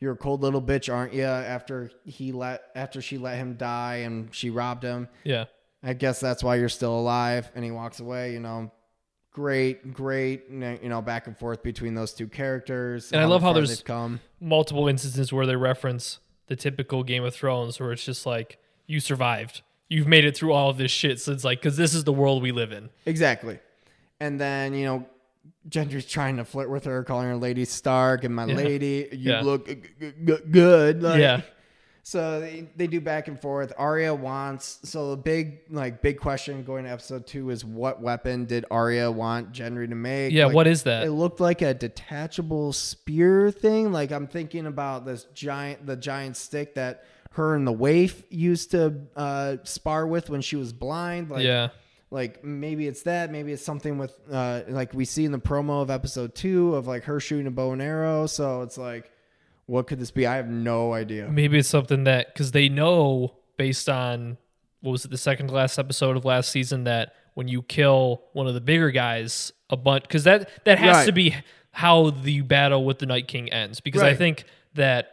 "You're 0.00 0.12
a 0.12 0.16
cold 0.16 0.42
little 0.42 0.60
bitch, 0.60 0.92
aren't 0.92 1.14
you?" 1.14 1.24
After 1.24 1.90
he 2.04 2.32
let 2.32 2.64
after 2.74 3.00
she 3.00 3.16
let 3.16 3.38
him 3.38 3.54
die 3.54 4.02
and 4.04 4.28
she 4.34 4.50
robbed 4.50 4.82
him. 4.82 5.08
Yeah. 5.24 5.46
I 5.82 5.94
guess 5.94 6.20
that's 6.20 6.44
why 6.44 6.56
you're 6.56 6.68
still 6.68 6.98
alive. 6.98 7.50
And 7.54 7.64
he 7.64 7.70
walks 7.70 7.98
away. 8.00 8.34
You 8.34 8.40
know, 8.40 8.70
great, 9.32 9.92
great. 9.92 10.44
You 10.50 10.78
know, 10.88 11.02
back 11.02 11.26
and 11.26 11.36
forth 11.36 11.62
between 11.62 11.94
those 11.94 12.12
two 12.12 12.28
characters. 12.28 13.12
And 13.12 13.20
I 13.20 13.24
love 13.24 13.42
how 13.42 13.52
there's-. 13.52 13.82
Multiple 14.40 14.88
instances 14.88 15.32
where 15.32 15.46
they 15.46 15.56
reference 15.56 16.18
the 16.46 16.56
typical 16.56 17.02
Game 17.04 17.24
of 17.24 17.34
Thrones 17.34 17.78
where 17.80 17.92
it's 17.92 18.04
just 18.04 18.24
like, 18.26 18.58
you 18.86 19.00
survived. 19.00 19.62
You've 19.88 20.06
made 20.06 20.24
it 20.24 20.36
through 20.36 20.52
all 20.52 20.70
of 20.70 20.76
this 20.78 20.90
shit. 20.90 21.20
So 21.20 21.32
it's 21.32 21.44
like, 21.44 21.60
because 21.60 21.76
this 21.76 21.94
is 21.94 22.04
the 22.04 22.12
world 22.12 22.42
we 22.42 22.52
live 22.52 22.72
in. 22.72 22.90
Exactly. 23.06 23.58
And 24.20 24.40
then, 24.40 24.74
you 24.74 24.84
know, 24.84 25.06
Gendry's 25.68 26.06
trying 26.06 26.36
to 26.38 26.44
flirt 26.44 26.70
with 26.70 26.84
her, 26.84 27.04
calling 27.04 27.26
her 27.28 27.36
Lady 27.36 27.64
Stark 27.64 28.24
and 28.24 28.34
my 28.34 28.46
Yeah. 28.46 28.54
lady. 28.56 29.08
You 29.12 29.32
Yeah. 29.32 29.40
look 29.42 29.66
g- 29.68 29.76
g- 30.00 30.12
g- 30.24 30.36
good. 30.50 31.02
Like, 31.02 31.20
yeah. 31.20 31.40
So 32.08 32.40
they, 32.40 32.66
they 32.74 32.86
do 32.86 33.02
back 33.02 33.28
and 33.28 33.38
forth. 33.38 33.70
Arya 33.76 34.14
wants 34.14 34.78
so 34.82 35.10
the 35.10 35.18
big 35.18 35.60
like 35.68 36.00
big 36.00 36.18
question 36.18 36.64
going 36.64 36.84
to 36.84 36.90
episode 36.90 37.26
two 37.26 37.50
is 37.50 37.66
what 37.66 38.00
weapon 38.00 38.46
did 38.46 38.64
Arya 38.70 39.10
want 39.10 39.52
Gendry 39.52 39.86
to 39.90 39.94
make? 39.94 40.32
Yeah. 40.32 40.46
Like, 40.46 40.54
what 40.54 40.66
is 40.66 40.84
that? 40.84 41.04
It 41.04 41.10
looked 41.10 41.38
like 41.38 41.60
a 41.60 41.74
detachable 41.74 42.72
spear 42.72 43.50
thing. 43.50 43.92
Like 43.92 44.10
I'm 44.10 44.26
thinking 44.26 44.64
about 44.64 45.04
this 45.04 45.24
giant, 45.34 45.84
the 45.84 45.96
giant 45.96 46.38
stick 46.38 46.76
that 46.76 47.04
her 47.32 47.54
and 47.54 47.66
the 47.66 47.72
waif 47.72 48.22
used 48.30 48.70
to 48.70 49.02
uh, 49.14 49.56
spar 49.64 50.06
with 50.06 50.30
when 50.30 50.40
she 50.40 50.56
was 50.56 50.72
blind. 50.72 51.30
Like, 51.30 51.44
yeah. 51.44 51.68
like 52.10 52.42
maybe 52.42 52.86
it's 52.86 53.02
that. 53.02 53.30
Maybe 53.30 53.52
it's 53.52 53.62
something 53.62 53.98
with 53.98 54.18
uh, 54.32 54.62
like 54.68 54.94
we 54.94 55.04
see 55.04 55.26
in 55.26 55.32
the 55.32 55.38
promo 55.38 55.82
of 55.82 55.90
episode 55.90 56.34
two 56.34 56.74
of 56.74 56.86
like 56.86 57.04
her 57.04 57.20
shooting 57.20 57.48
a 57.48 57.50
bow 57.50 57.72
and 57.72 57.82
arrow. 57.82 58.26
So 58.26 58.62
it's 58.62 58.78
like, 58.78 59.12
what 59.68 59.86
could 59.86 59.98
this 60.00 60.10
be? 60.10 60.26
I 60.26 60.36
have 60.36 60.48
no 60.48 60.92
idea. 60.94 61.28
Maybe 61.28 61.58
it's 61.58 61.68
something 61.68 62.04
that 62.04 62.32
because 62.32 62.52
they 62.52 62.68
know 62.68 63.34
based 63.56 63.88
on 63.88 64.38
what 64.80 64.92
was 64.92 65.04
it 65.04 65.10
the 65.10 65.18
second 65.18 65.48
to 65.48 65.54
last 65.54 65.78
episode 65.78 66.16
of 66.16 66.24
last 66.24 66.50
season 66.50 66.84
that 66.84 67.14
when 67.34 67.48
you 67.48 67.62
kill 67.62 68.22
one 68.32 68.46
of 68.46 68.54
the 68.54 68.60
bigger 68.60 68.90
guys 68.90 69.52
a 69.70 69.76
bunch 69.76 70.02
because 70.04 70.24
that 70.24 70.48
that 70.64 70.78
has 70.78 70.96
Right. 70.96 71.06
to 71.06 71.12
be 71.12 71.34
how 71.72 72.10
the 72.10 72.40
battle 72.40 72.84
with 72.84 72.98
the 72.98 73.06
Night 73.06 73.28
King 73.28 73.52
ends 73.52 73.80
because 73.80 74.02
I 74.02 74.14
think 74.14 74.44
that 74.74 75.10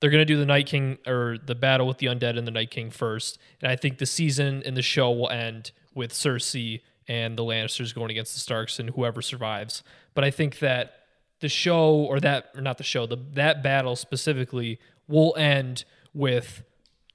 they're 0.00 0.10
gonna 0.10 0.24
do 0.24 0.38
the 0.38 0.46
Night 0.46 0.66
King 0.66 0.96
or 1.06 1.36
the 1.44 1.54
battle 1.54 1.86
with 1.86 1.98
the 1.98 2.06
undead 2.06 2.38
and 2.38 2.46
the 2.46 2.50
Night 2.52 2.70
King 2.70 2.90
first 2.90 3.38
and 3.60 3.70
I 3.70 3.76
think 3.76 3.98
the 3.98 4.06
season 4.06 4.62
and 4.64 4.76
the 4.76 4.82
show 4.82 5.10
will 5.10 5.28
end 5.30 5.72
with 5.94 6.12
Cersei 6.12 6.80
and 7.06 7.36
the 7.36 7.42
Lannisters 7.44 7.94
going 7.94 8.10
against 8.10 8.32
the 8.34 8.40
Starks 8.40 8.78
and 8.78 8.90
whoever 8.90 9.20
survives 9.20 9.82
but 10.14 10.24
I 10.24 10.30
think 10.30 10.60
that 10.60 10.94
the 11.40 11.48
show 11.48 11.94
or 11.94 12.20
that 12.20 12.50
or 12.54 12.60
not 12.60 12.78
the 12.78 12.84
show 12.84 13.06
the 13.06 13.16
that 13.34 13.62
battle 13.62 13.96
specifically 13.96 14.78
will 15.08 15.34
end 15.36 15.84
with 16.14 16.62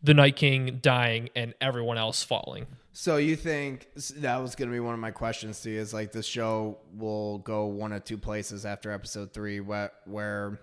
the 0.03 0.13
night 0.13 0.35
king 0.35 0.79
dying 0.81 1.29
and 1.35 1.53
everyone 1.61 1.97
else 1.97 2.23
falling 2.23 2.65
So 2.93 3.17
you 3.17 3.35
think 3.35 3.89
that 4.17 4.37
was 4.37 4.55
going 4.55 4.69
to 4.69 4.73
be 4.73 4.79
one 4.79 4.93
of 4.93 4.99
my 5.01 5.11
questions 5.11 5.59
to 5.63 5.69
you? 5.69 5.79
Is 5.81 5.93
like 5.93 6.13
the 6.13 6.23
show 6.23 6.77
will 6.93 7.39
go 7.39 7.65
one 7.65 7.91
of 7.91 8.05
two 8.05 8.17
places 8.17 8.65
after 8.65 8.89
episode 8.89 9.33
three, 9.33 9.59
where, 9.59 9.91
where 10.05 10.61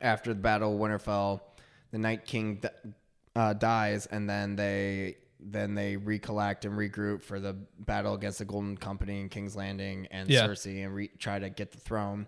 after 0.00 0.32
the 0.32 0.40
battle 0.40 0.72
of 0.72 0.80
Winterfell, 0.80 1.42
the 1.90 1.98
Night 1.98 2.24
King 2.24 2.62
uh, 3.34 3.52
dies, 3.52 4.06
and 4.06 4.28
then 4.28 4.56
they 4.56 5.16
then 5.38 5.74
they 5.74 5.98
recollect 5.98 6.64
and 6.64 6.74
regroup 6.78 7.22
for 7.22 7.40
the 7.40 7.52
battle 7.80 8.14
against 8.14 8.38
the 8.38 8.46
Golden 8.46 8.78
Company 8.78 9.20
and 9.20 9.30
King's 9.30 9.54
Landing 9.54 10.08
and 10.10 10.30
Yeah. 10.30 10.46
Cersei 10.46 10.82
and 10.82 10.94
re- 10.94 11.10
try 11.18 11.38
to 11.38 11.50
get 11.50 11.72
the 11.72 11.78
throne, 11.78 12.26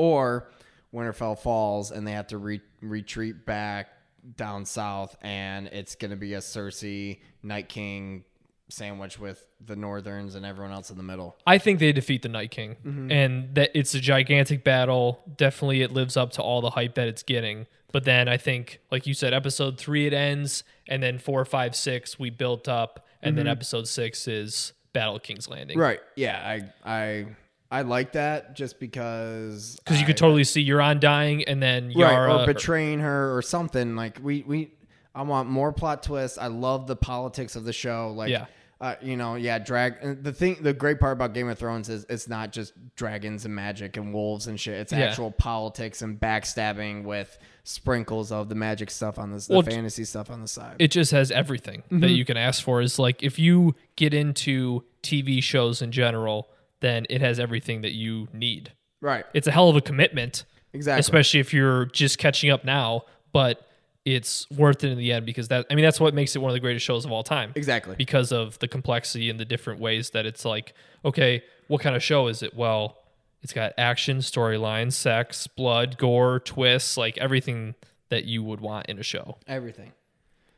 or 0.00 0.48
Winterfell 0.94 1.38
falls 1.38 1.90
and 1.90 2.06
they 2.06 2.12
have 2.12 2.28
to 2.28 2.38
re- 2.38 2.62
retreat 2.80 3.44
back 3.44 3.88
down 4.36 4.64
south, 4.64 5.16
and 5.20 5.66
it's 5.68 5.94
going 5.94 6.10
to 6.10 6.16
be 6.16 6.34
a 6.34 6.38
Cersei 6.38 7.20
Night 7.42 7.68
King 7.68 8.24
sandwich 8.68 9.18
with 9.18 9.46
the 9.64 9.76
Northerns 9.76 10.34
and 10.36 10.46
everyone 10.46 10.72
else 10.72 10.90
in 10.90 10.96
the 10.96 11.02
middle. 11.02 11.36
i 11.44 11.58
think 11.58 11.80
they 11.80 11.90
defeat 11.90 12.22
the 12.22 12.28
night 12.28 12.52
king 12.52 12.76
mm-hmm. 12.86 13.10
and 13.10 13.52
that 13.56 13.70
it's 13.74 13.94
a 13.94 14.00
gigantic 14.00 14.62
battle. 14.62 15.20
Definitely 15.36 15.82
it 15.82 15.90
lives 15.90 16.16
up 16.16 16.30
to 16.32 16.42
all 16.42 16.60
the 16.60 16.70
hype 16.70 16.94
that 16.94 17.08
it's 17.08 17.24
getting. 17.24 17.66
But 17.92 18.04
then 18.04 18.28
i 18.28 18.36
think 18.36 18.80
like 18.92 19.08
you 19.08 19.14
said 19.14 19.34
episode 19.34 19.76
three 19.76 20.06
it 20.06 20.12
ends 20.12 20.62
and 20.86 21.02
then 21.02 21.18
four 21.18 21.44
five 21.44 21.74
six 21.74 22.16
we 22.16 22.30
built 22.30 22.68
up 22.68 23.04
and 23.20 23.36
then 23.36 23.46
mm-hmm. 23.46 23.52
episode 23.52 23.88
six 23.88 24.28
is 24.28 24.72
battle 24.92 25.16
of 25.16 25.22
king's 25.22 25.48
landing. 25.48 25.76
Right? 25.76 26.00
Yeah, 26.14 26.40
I 26.84 26.90
I 26.90 27.26
I 27.70 27.82
like 27.82 28.12
that 28.12 28.56
just 28.56 28.80
because 28.80 29.78
because 29.84 30.00
you 30.00 30.06
could 30.06 30.16
totally 30.16 30.44
see 30.44 30.66
Euron 30.68 30.98
dying 31.00 31.44
and 31.44 31.62
then 31.62 31.86
right 31.88 31.96
Yara 31.96 32.38
or 32.42 32.46
betraying 32.46 33.00
her 33.00 33.36
or 33.36 33.42
something 33.42 33.94
like 33.96 34.18
we 34.22 34.42
we 34.46 34.72
I 35.14 35.22
want 35.22 35.48
more 35.48 35.72
plot 35.72 36.02
twists. 36.02 36.38
I 36.38 36.46
love 36.48 36.86
the 36.86 36.96
politics 36.96 37.56
of 37.56 37.64
the 37.64 37.72
show. 37.72 38.12
Like 38.14 38.30
Yeah. 38.30 38.46
Uh, 38.80 38.94
you 39.02 39.14
know, 39.14 39.34
yeah, 39.34 39.58
drag. 39.58 40.22
The 40.24 40.32
thing, 40.32 40.56
the 40.62 40.72
great 40.72 40.98
part 40.98 41.12
about 41.12 41.34
Game 41.34 41.50
of 41.50 41.58
Thrones 41.58 41.90
is 41.90 42.06
it's 42.08 42.28
not 42.28 42.50
just 42.50 42.72
dragons 42.96 43.44
and 43.44 43.54
magic 43.54 43.98
and 43.98 44.14
wolves 44.14 44.46
and 44.46 44.58
shit. 44.58 44.72
It's 44.80 44.90
Yeah. 44.90 45.00
actual 45.00 45.30
politics 45.30 46.00
and 46.00 46.18
backstabbing 46.18 47.04
with 47.04 47.36
sprinkles 47.64 48.32
of 48.32 48.48
the 48.48 48.54
magic 48.54 48.90
stuff 48.90 49.18
on 49.18 49.32
this, 49.32 49.48
the 49.48 49.52
Well, 49.52 49.62
fantasy 49.62 50.04
stuff 50.04 50.30
on 50.30 50.40
the 50.40 50.48
side. 50.48 50.76
it 50.78 50.90
just 50.90 51.10
has 51.12 51.30
everything 51.30 51.80
Mm-hmm. 51.82 52.00
that 52.00 52.10
you 52.12 52.24
can 52.24 52.38
ask 52.38 52.62
for 52.64 52.80
is 52.80 52.98
like 52.98 53.22
if 53.22 53.38
you 53.38 53.74
get 53.96 54.14
into 54.14 54.82
tv 55.02 55.42
shows 55.42 55.82
in 55.82 55.92
general 55.92 56.48
then 56.80 57.06
it 57.10 57.20
has 57.20 57.38
everything 57.38 57.82
that 57.82 57.92
you 57.92 58.28
need 58.32 58.72
right, 59.00 59.24
it's 59.34 59.46
a 59.46 59.50
hell 59.50 59.68
of 59.68 59.76
a 59.76 59.80
commitment 59.80 60.44
exactly. 60.72 61.00
especially 61.00 61.40
if 61.40 61.52
you're 61.54 61.86
just 61.86 62.18
catching 62.18 62.50
up 62.50 62.64
now 62.64 63.02
but 63.32 63.66
it's 64.04 64.50
worth 64.50 64.82
it 64.82 64.90
in 64.90 64.98
the 64.98 65.12
end 65.12 65.26
because 65.26 65.48
that 65.48 65.66
i 65.70 65.74
mean 65.74 65.84
that's 65.84 66.00
what 66.00 66.14
makes 66.14 66.34
it 66.34 66.38
one 66.40 66.50
of 66.50 66.54
the 66.54 66.60
greatest 66.60 66.84
shows 66.84 67.04
of 67.04 67.12
all 67.12 67.22
time 67.22 67.52
exactly. 67.54 67.94
because 67.96 68.32
of 68.32 68.58
the 68.60 68.68
complexity 68.68 69.28
and 69.28 69.38
the 69.38 69.44
different 69.44 69.80
ways 69.80 70.10
that 70.10 70.26
it's 70.26 70.44
like 70.44 70.74
okay 71.04 71.42
what 71.68 71.80
kind 71.80 71.94
of 71.94 72.02
show 72.02 72.26
is 72.28 72.42
it 72.42 72.54
well 72.54 72.96
it's 73.42 73.52
got 73.52 73.72
action 73.78 74.18
storyline 74.18 74.92
sex 74.92 75.46
blood 75.46 75.98
gore 75.98 76.40
twists 76.40 76.96
like 76.96 77.16
everything 77.18 77.74
that 78.10 78.24
you 78.24 78.42
would 78.42 78.60
want 78.60 78.86
in 78.86 78.98
a 78.98 79.02
show 79.02 79.38
Everything. 79.46 79.92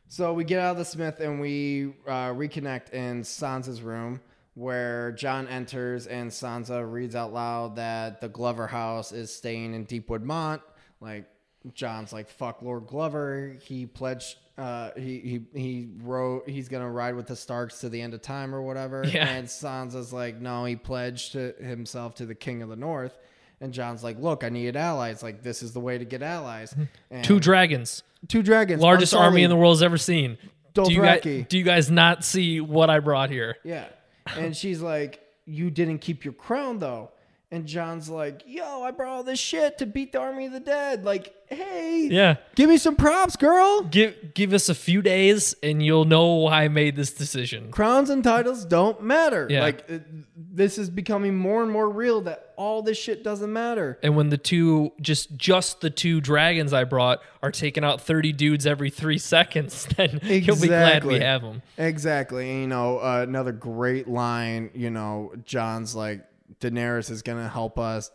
So 0.09 0.35
we 0.35 0.45
get 0.45 0.59
out 0.59 0.73
of 0.73 0.77
the 0.77 0.85
Smith 0.85 1.21
and 1.21 1.41
we 1.41 1.95
uh, 2.07 2.35
reconnect 2.35 2.91
in 2.91 3.23
Sansa's 3.23 3.81
room 3.81 4.21
where 4.55 5.13
Jon 5.13 5.49
enters 5.49 6.07
and 6.07 6.31
Sansa 6.31 6.91
reads 6.91 7.15
out 7.15 7.33
loud 7.33 7.77
that 7.77 8.21
the 8.21 8.29
Glover 8.29 8.67
house 8.67 9.13
is 9.13 9.35
staying 9.35 9.75
in 9.75 9.85
Deepwood 9.85 10.23
Motte. 10.23 10.63
Like 11.01 11.27
Jon's 11.75 12.13
like, 12.13 12.29
fuck 12.29 12.63
Lord 12.63 12.87
Glover. 12.87 13.57
He 13.63 13.87
pledged, 13.87 14.37
uh, 14.59 14.91
he, 14.97 15.19
he, 15.53 15.59
he 15.59 15.89
wrote, 16.03 16.49
he's 16.49 16.69
to 16.69 16.81
ride 16.81 17.15
with 17.15 17.27
the 17.27 17.37
Starks 17.37 17.81
to 17.81 17.89
the 17.89 18.01
end 18.01 18.15
of 18.15 18.23
time 18.23 18.55
or 18.55 18.63
whatever. 18.63 19.05
Yeah. 19.13 19.29
And 19.29 19.47
Sansa's 19.47 20.13
like, 20.13 20.41
no, 20.41 20.65
he 20.65 20.77
pledged 20.77 21.33
to 21.33 21.55
himself 21.61 22.17
to 22.17 22.27
the 22.27 22.35
King 22.35 22.63
of 22.63 22.69
the 22.69 22.77
North. 22.77 23.17
And 23.61 23.73
Jon's 23.73 24.03
like, 24.03 24.19
look, 24.19 24.43
I 24.43 24.49
need 24.49 24.77
allies. 24.77 25.23
Like, 25.23 25.43
this 25.43 25.63
is 25.63 25.73
the 25.73 25.81
way 25.81 25.97
to 25.97 26.05
get 26.05 26.21
allies. 26.23 26.75
And 27.11 27.25
two 27.25 27.39
dragons 27.39 28.03
two 28.29 28.43
dragons. 28.43 28.83
largest 28.83 29.15
army 29.15 29.43
in 29.43 29.51
the 29.51 29.55
Unsullied. 29.55 29.61
world's 29.61 29.83
ever 29.83 29.99
seen. 29.99 30.39
Do 30.75 30.91
you, 30.91 31.03
guys, 31.03 31.23
do 31.23 31.59
you 31.59 31.65
guys 31.65 31.91
not 31.91 32.25
see 32.25 32.61
what 32.61 32.89
I 32.89 33.01
brought 33.01 33.31
here? 33.31 33.57
Yeah. 33.63 33.87
And 34.37 34.57
she's 34.57 34.81
like, 34.81 35.23
You 35.47 35.71
didn't 35.71 35.99
keep 35.99 36.25
your 36.25 36.35
crown 36.35 36.79
though. 36.79 37.12
And 37.53 37.67
Jon's 37.67 38.09
like, 38.09 38.43
Yo, 38.47 38.83
I 38.83 38.93
brought 38.93 39.11
all 39.13 39.23
this 39.23 39.39
shit 39.39 39.77
to 39.79 39.87
beat 39.87 40.13
the 40.13 40.19
army 40.21 40.47
of 40.47 40.53
the 40.53 40.59
dead. 40.61 41.05
Like, 41.05 41.35
hey, 41.49 42.09
Yeah. 42.11 42.37
give 42.55 42.71
me 42.71 42.79
some 42.79 42.97
props, 42.97 43.37
girl. 43.37 43.83
Give 43.83 44.33
give 44.33 44.55
us 44.55 44.71
a 44.71 44.75
few 44.75 45.03
days 45.03 45.55
and 45.63 45.85
you'll 45.85 46.07
know 46.07 46.27
why 46.37 46.65
I 46.65 46.69
made 46.69 46.97
this 46.97 47.13
decision. 47.13 47.71
Crowns 47.71 48.09
and 48.09 48.25
titles 48.25 48.65
don't 48.65 49.03
matter. 49.03 49.47
Yeah. 49.51 49.61
Like, 49.61 49.85
it, 49.87 50.03
this 50.35 50.79
is 50.79 50.89
becoming 50.89 51.37
more 51.37 51.63
and 51.63 51.71
more 51.71 51.91
real 51.91 52.23
that 52.23 52.55
all 52.57 52.81
this 52.81 52.97
shit 52.97 53.23
doesn't 53.23 53.53
matter. 53.53 53.99
And 54.03 54.17
when 54.17 54.31
the 54.31 54.39
two 54.39 54.93
just 55.03 55.37
just 55.37 55.83
the 55.83 55.91
two 55.91 56.23
dragons 56.23 56.73
I 56.73 56.85
brought 56.85 57.21
are 57.43 57.51
taking 57.51 57.85
out 57.85 58.01
30 58.01 58.33
dudes 58.33 58.67
every 58.67 58.89
3 58.89 59.19
seconds, 59.35 59.87
then 59.99 60.21
you'll 60.23 60.57
be 60.59 60.69
glad 60.69 61.05
we 61.05 61.21
have 61.21 61.43
them. 61.43 61.61
Exactly. 61.77 62.51
And, 62.51 62.61
you 62.63 62.67
know, 62.69 62.97
uh, 62.99 63.21
another 63.29 63.53
great 63.53 64.09
line, 64.09 64.71
you 64.75 64.89
know, 64.89 65.35
Jon's 65.45 65.95
like, 65.95 66.25
Daenerys 66.61 67.11
is 67.11 67.23
going 67.23 67.43
to 67.43 67.49
help 67.49 67.79
us. 67.79 68.11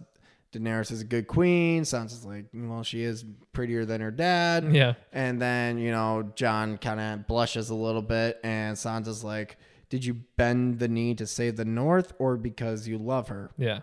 Daenerys 0.54 0.92
is 0.92 1.02
a 1.02 1.06
good 1.06 1.28
queen. 1.28 1.84
Sansa's 1.84 2.26
like, 2.26 2.46
well, 2.54 2.84
she 2.84 3.04
is 3.04 3.26
prettier 3.52 3.86
than 3.86 4.02
her 4.02 4.12
dad. 4.12 4.74
Yeah. 4.74 4.94
And 5.12 5.42
then, 5.42 5.78
you 5.78 5.92
know, 5.92 6.32
Jon 6.36 6.78
kind 6.78 7.00
of 7.00 7.28
blushes 7.28 7.70
a 7.70 7.76
little 7.76 8.02
bit, 8.02 8.40
and 8.44 8.78
Sansa's 8.78 9.24
like, 9.24 9.58
Did 9.90 10.06
you 10.06 10.16
bend 10.38 10.80
the 10.80 10.88
knee 10.88 11.16
to 11.16 11.28
save 11.28 11.58
the 11.58 11.66
North 11.66 12.14
or 12.18 12.38
because 12.38 12.88
you 12.88 12.98
love 12.98 13.28
her? 13.28 13.52
Yeah. 13.58 13.80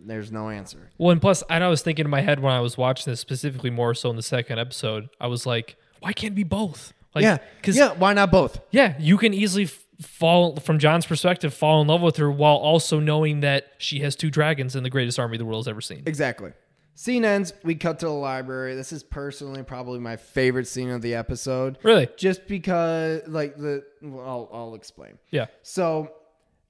There's 0.00 0.32
no 0.32 0.50
answer. 0.50 0.90
Well, 0.98 1.10
and 1.10 1.20
plus, 1.20 1.42
I 1.48 1.66
was 1.68 1.82
thinking 1.82 2.04
in 2.04 2.10
my 2.10 2.20
head 2.20 2.40
when 2.40 2.52
I 2.52 2.60
was 2.60 2.76
watching 2.76 3.10
this, 3.10 3.20
specifically 3.20 3.70
more 3.70 3.94
so 3.94 4.10
in 4.10 4.16
the 4.16 4.22
second 4.22 4.58
episode, 4.58 5.08
I 5.20 5.28
was 5.28 5.46
like, 5.46 5.76
why 6.00 6.12
can't 6.12 6.32
it 6.32 6.36
be 6.36 6.44
both? 6.44 6.92
Like, 7.14 7.22
yeah. 7.22 7.38
because 7.56 7.76
yeah. 7.76 7.92
Why 7.92 8.12
not 8.12 8.30
both? 8.30 8.60
Yeah, 8.70 8.96
you 8.98 9.16
can 9.16 9.32
easily 9.32 9.64
f- 9.64 9.83
fall 10.00 10.56
from 10.56 10.78
Jon's 10.78 11.06
perspective, 11.06 11.54
fall 11.54 11.80
in 11.80 11.88
love 11.88 12.02
with 12.02 12.16
her 12.16 12.30
while 12.30 12.56
also 12.56 13.00
knowing 13.00 13.40
that 13.40 13.72
she 13.78 14.00
has 14.00 14.16
two 14.16 14.30
dragons 14.30 14.74
and 14.76 14.84
the 14.84 14.90
greatest 14.90 15.18
army 15.18 15.38
the 15.38 15.44
world 15.44 15.64
has 15.64 15.68
ever 15.68 15.80
seen. 15.80 16.02
Exactly. 16.06 16.52
Scene 16.96 17.24
ends. 17.24 17.52
We 17.64 17.74
cut 17.74 17.98
to 18.00 18.06
the 18.06 18.12
library. 18.12 18.76
This 18.76 18.92
is 18.92 19.02
personally 19.02 19.64
probably 19.64 19.98
my 19.98 20.16
favorite 20.16 20.68
scene 20.68 20.90
of 20.90 21.02
the 21.02 21.16
episode. 21.16 21.78
Really? 21.82 22.08
Just 22.16 22.46
because, 22.46 23.22
like 23.26 23.56
the, 23.56 23.84
well, 24.00 24.24
I'll, 24.24 24.50
I'll 24.52 24.74
explain. 24.76 25.18
Yeah. 25.30 25.46
So, 25.62 26.12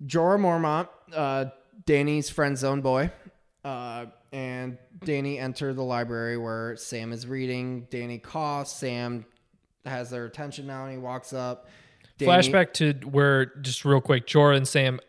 Jorah 0.06 0.38
Mormont, 0.38 0.88
uh, 1.14 1.51
Danny's 1.84 2.30
friend 2.30 2.56
zone 2.56 2.80
boy, 2.80 3.10
uh, 3.64 4.06
and 4.32 4.78
Danny 5.05 5.38
enter 5.38 5.74
the 5.74 5.84
library 5.84 6.38
where 6.38 6.76
Sam 6.76 7.12
is 7.12 7.26
reading. 7.26 7.86
Danny 7.90 8.18
coughs. 8.18 8.72
Sam 8.72 9.26
has 9.84 10.09
their 10.09 10.24
attention 10.24 10.66
now, 10.66 10.84
and 10.84 10.92
he 10.92 10.98
walks 10.98 11.34
up. 11.34 11.68
Flashback 12.18 12.72
to 12.74 12.92
where 13.08 13.46
just 13.60 13.84
real 13.84 14.00
quick, 14.00 14.26
Jorah 14.26 14.56
and 14.56 14.68
Sam 14.68 15.00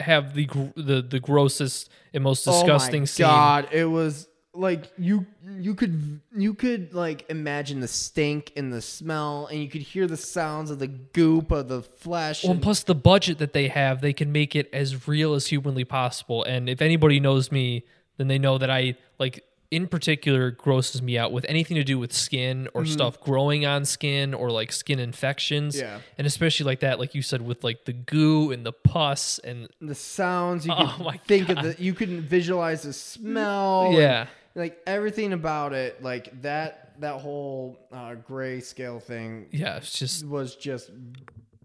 have 0.00 0.34
the 0.34 0.46
gr- 0.46 0.66
the 0.76 1.02
the 1.02 1.20
grossest 1.20 1.90
and 2.12 2.24
most 2.24 2.44
disgusting 2.44 3.00
oh 3.00 3.02
my 3.02 3.06
scene. 3.06 3.26
God, 3.26 3.68
it 3.72 3.84
was 3.84 4.28
like 4.54 4.90
you 4.98 5.26
you 5.58 5.74
could 5.74 6.20
you 6.36 6.54
could 6.54 6.92
like 6.94 7.24
imagine 7.30 7.80
the 7.80 7.88
stink 7.88 8.52
and 8.56 8.72
the 8.72 8.82
smell, 8.82 9.46
and 9.46 9.60
you 9.60 9.68
could 9.68 9.82
hear 9.82 10.06
the 10.06 10.16
sounds 10.16 10.70
of 10.70 10.78
the 10.78 10.88
goop 10.88 11.50
of 11.52 11.68
the 11.68 11.82
flesh. 11.82 12.42
Well, 12.44 12.54
and- 12.54 12.62
plus 12.62 12.82
the 12.82 12.94
budget 12.94 13.38
that 13.38 13.52
they 13.52 13.68
have, 13.68 14.00
they 14.00 14.12
can 14.12 14.32
make 14.32 14.56
it 14.56 14.68
as 14.72 15.06
real 15.06 15.34
as 15.34 15.46
humanly 15.46 15.84
possible. 15.84 16.42
And 16.44 16.68
if 16.68 16.82
anybody 16.82 17.20
knows 17.20 17.52
me, 17.52 17.84
then 18.16 18.26
they 18.28 18.38
know 18.38 18.58
that 18.58 18.70
I 18.70 18.96
like 19.18 19.44
in 19.70 19.86
particular 19.86 20.50
grosses 20.50 21.02
me 21.02 21.18
out 21.18 21.30
with 21.30 21.44
anything 21.48 21.74
to 21.76 21.84
do 21.84 21.98
with 21.98 22.12
skin 22.12 22.68
or 22.72 22.86
stuff 22.86 23.20
growing 23.20 23.66
on 23.66 23.84
skin 23.84 24.32
or 24.32 24.50
like 24.50 24.72
skin 24.72 24.98
infections. 24.98 25.76
Mm-hmm. 25.76 25.84
Yeah. 25.84 26.00
And 26.16 26.26
especially 26.26 26.64
like 26.64 26.80
that, 26.80 26.98
like 26.98 27.14
you 27.14 27.20
said, 27.22 27.42
with 27.42 27.62
like 27.64 27.84
the 27.84 27.92
goo 27.92 28.50
and 28.50 28.64
the 28.64 28.72
pus 28.72 29.38
and 29.40 29.68
the 29.80 29.94
sounds 29.94 30.64
you 30.66 30.72
Oh 30.74 30.96
my 31.04 31.18
think 31.26 31.48
of 31.50 31.56
the 31.62 31.76
you 31.78 31.92
could 31.92 32.08
visualize 32.22 32.82
the 32.82 32.92
smell. 32.94 33.86
and, 33.88 33.94
yeah. 33.98 34.26
like 34.54 34.80
everything 34.86 35.32
about 35.34 35.72
it, 35.74 36.02
like 36.02 36.40
that 36.42 36.98
that 37.00 37.20
whole 37.20 37.78
uh, 37.92 38.14
gray 38.14 38.60
scale 38.60 38.98
thing 39.00 39.46
Yeah. 39.52 39.76
It's 39.76 39.98
just 39.98 40.26
was 40.26 40.56
just 40.56 40.90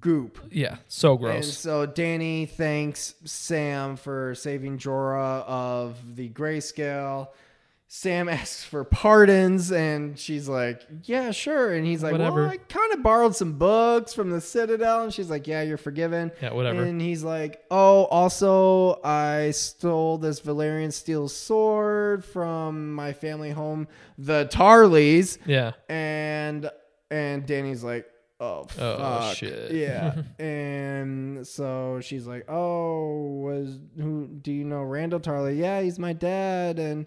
goop. 0.02 0.38
yeah, 0.52 0.76
so 0.90 1.12
And 1.14 1.20
gross. 1.22 1.58
so 1.58 1.86
Danny 1.86 2.46
thanks 2.46 3.16
Sam 3.24 3.96
for 3.96 4.36
saving 4.36 4.78
Jorah 4.78 5.44
of 5.48 6.16
the 6.18 6.30
grayscale. 6.30 7.30
Sam 7.96 8.28
asks 8.28 8.64
for 8.64 8.84
pardons, 8.84 9.72
and 9.72 10.18
she's 10.18 10.50
like, 10.50 10.82
"Yeah, 11.04 11.30
sure." 11.30 11.72
And 11.76 11.86
he's 11.86 12.02
like, 12.02 12.12
Whatever. 12.14 12.42
"Well, 12.42 12.50
I 12.50 12.58
kind 12.58 12.92
of 12.92 13.04
borrowed 13.04 13.36
some 13.36 13.60
books 13.60 14.16
from 14.16 14.32
the 14.32 14.42
Citadel." 14.42 15.04
And 15.04 15.14
she's 15.14 15.30
like, 15.30 15.46
"Yeah, 15.46 15.62
you're 15.62 15.78
forgiven." 15.78 16.32
Yeah, 16.42 16.54
whatever. 16.54 16.82
And 16.82 17.00
he's 17.00 17.24
like, 17.24 17.62
"Oh, 17.70 18.06
also, 18.06 19.00
I 19.04 19.52
stole 19.52 20.18
this 20.18 20.42
Valyrian 20.42 20.92
steel 20.92 21.28
sword 21.30 22.26
from 22.26 22.94
my 22.96 23.14
family 23.14 23.52
home, 23.52 23.88
the 24.18 24.48
Tarlys." 24.52 25.38
yeah. 25.46 25.74
and 25.88 26.72
and 27.12 27.46
Danny's 27.46 27.84
like, 27.84 28.08
oh, 28.40 28.66
Oh, 28.80 29.34
shit. 29.36 29.72
yeah. 29.72 30.24
and 30.44 31.46
so 31.46 32.00
she's 32.02 32.26
like, 32.26 32.46
oh, 32.50 33.42
was 33.44 33.78
who? 33.98 34.26
Do 34.42 34.52
you 34.52 34.64
know 34.66 34.78
Randyll 34.78 35.22
Tarly? 35.22 35.60
Yeah, 35.60 35.82
he's 35.82 36.00
my 36.00 36.14
dad, 36.14 36.80
and 36.80 37.06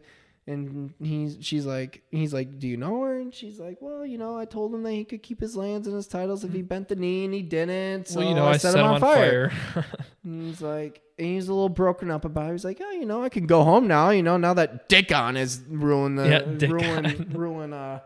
and 0.49 0.95
he's 1.03 1.39
she's 1.41 1.67
like 1.67 2.03
he's 2.11 2.33
like, 2.33 2.59
do 2.59 2.69
you 2.69 2.77
know 2.77 3.03
her? 3.03 3.19
And 3.19 3.35
she's 3.35 3.59
like, 3.59 3.79
well, 3.81 4.07
you 4.07 4.17
know, 4.19 4.39
I 4.39 4.45
told 4.45 4.73
him 4.75 4.83
that 4.85 4.93
he 4.93 5.05
could 5.05 5.23
keep 5.23 5.41
his 5.41 5.57
lands 5.57 5.87
and 5.87 5.97
his 5.97 6.07
titles 6.07 6.45
if 6.45 6.53
he 6.53 6.63
bent 6.63 6.89
the 6.89 6.97
knee, 6.97 7.25
and 7.25 7.35
he 7.35 7.43
didn't. 7.43 8.09
So 8.09 8.21
well, 8.21 8.29
you 8.29 8.35
know, 8.35 8.47
I, 8.47 8.57
set, 8.57 8.75
him 8.77 8.85
on, 8.85 9.01
fire. 9.01 9.53
And 10.25 10.47
he's 10.47 10.61
like, 10.61 11.03
and 11.19 11.27
he's 11.29 11.47
a 11.49 11.53
little 11.55 11.69
broken 11.69 12.11
up 12.11 12.25
about 12.25 12.49
it. 12.49 12.53
He's 12.53 12.65
like, 12.65 12.81
oh, 12.83 12.91
you 12.91 13.07
know, 13.07 13.23
I 13.23 13.29
can 13.29 13.47
go 13.47 13.63
home 13.63 13.87
now. 13.87 14.11
You 14.11 14.25
know, 14.25 14.37
now 14.37 14.55
that 14.55 14.89
Dickon 14.89 15.37
has 15.37 15.61
ruined 15.69 16.19
the 16.19 16.29
Yeah, 16.29 16.67
ruin 16.69 17.31
ruin 17.33 17.73
uh 17.73 18.01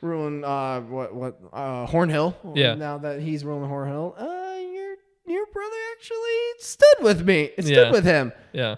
ruin 0.00 0.44
uh 0.44 0.80
what 0.82 1.14
what 1.14 1.40
uh 1.52 1.86
Hornhill. 1.86 2.34
Yeah. 2.54 2.74
Now 2.74 2.98
that 2.98 3.20
he's 3.20 3.44
ruined 3.44 3.68
Hornhill, 3.70 4.14
uh 4.20 4.58
your 4.72 4.94
your 5.26 5.46
brother 5.46 5.76
actually 5.96 6.60
stood 6.60 7.02
with 7.02 7.26
me. 7.26 7.50
Stood 7.58 7.66
Yeah. 7.66 7.90
with 7.90 8.04
him. 8.04 8.32
yeah. 8.52 8.76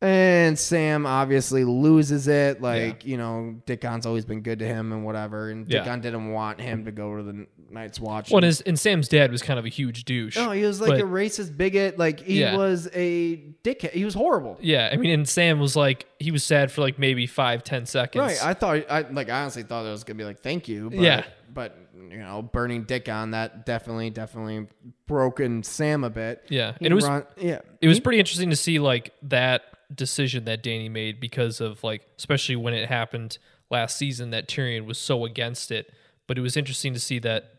And 0.00 0.58
Sam 0.58 1.06
obviously 1.06 1.64
loses 1.64 2.28
it. 2.28 2.60
Like, 2.60 3.06
you 3.06 3.16
know, 3.16 3.56
Dickon's 3.64 4.04
always 4.04 4.24
been 4.26 4.42
good 4.42 4.58
to 4.58 4.66
him 4.66 4.92
and 4.92 5.04
whatever. 5.04 5.48
And 5.48 5.66
Yeah. 5.66 5.78
Dickon 5.82 6.00
didn't 6.02 6.30
want 6.30 6.60
him 6.60 6.84
to 6.84 6.92
go 6.92 7.16
to 7.16 7.22
the 7.22 7.46
Night's 7.70 7.98
Watch. 7.98 8.30
Well, 8.30 8.38
and, 8.38 8.44
his, 8.44 8.60
and 8.60 8.78
Sam's 8.78 9.08
dad 9.08 9.32
was 9.32 9.40
kind 9.40 9.58
of 9.58 9.64
a 9.64 9.70
huge 9.70 10.04
douche. 10.04 10.36
no, 10.36 10.50
he 10.50 10.62
was 10.62 10.80
like 10.80 10.90
but- 10.90 11.00
a 11.00 11.04
racist 11.04 11.56
bigot. 11.56 11.98
Like 11.98 12.20
he 12.20 12.40
Yeah. 12.40 12.56
was 12.56 12.86
a 12.92 13.36
dickhead. 13.64 13.92
He 13.92 14.04
was 14.04 14.12
horrible. 14.14 14.58
Yeah, 14.60 14.90
I 14.92 14.96
mean, 14.96 15.10
and 15.10 15.26
Sam 15.28 15.58
was 15.58 15.74
like, 15.74 16.06
he 16.18 16.30
was 16.30 16.44
sad 16.44 16.70
for 16.70 16.82
like 16.82 16.98
maybe 16.98 17.26
five, 17.26 17.64
ten 17.64 17.86
seconds. 17.86 18.20
Right. 18.20 18.44
I 18.46 18.52
thought 18.52 18.84
I 18.90 19.06
like 19.10 19.30
I 19.30 19.40
honestly 19.40 19.62
thought 19.62 19.86
it 19.86 19.90
was 19.90 20.04
gonna 20.04 20.18
be 20.18 20.24
like 20.24 20.40
thank 20.40 20.68
you. 20.68 20.90
But, 20.90 20.98
Yeah. 20.98 21.24
But 21.52 21.78
you 22.10 22.18
know, 22.18 22.42
burning 22.42 22.82
Dickon 22.82 23.30
that 23.30 23.64
definitely, 23.64 24.10
definitely 24.10 24.66
broken 25.06 25.62
Sam 25.62 26.04
a 26.04 26.10
bit. 26.10 26.44
yeah, 26.50 26.72
He 26.78 26.84
and 26.86 26.92
it 26.92 26.94
was 26.94 27.04
run- 27.06 27.24
yeah. 27.38 27.60
it 27.80 27.88
was 27.88 28.00
pretty 28.00 28.18
interesting 28.18 28.50
to 28.50 28.56
see 28.56 28.78
like 28.80 29.12
that 29.22 29.62
decision 29.94 30.44
that 30.44 30.62
Danny 30.62 30.88
made 30.88 31.20
because 31.20 31.60
of 31.60 31.82
like, 31.84 32.02
especially 32.18 32.56
when 32.56 32.74
it 32.74 32.88
happened 32.88 33.38
last 33.70 33.96
season, 33.96 34.30
that 34.30 34.48
Tyrion 34.48 34.86
was 34.86 34.98
so 34.98 35.24
against 35.24 35.70
it. 35.70 35.92
But 36.26 36.38
it 36.38 36.40
was 36.40 36.56
interesting 36.56 36.94
to 36.94 37.00
see 37.00 37.18
that 37.20 37.54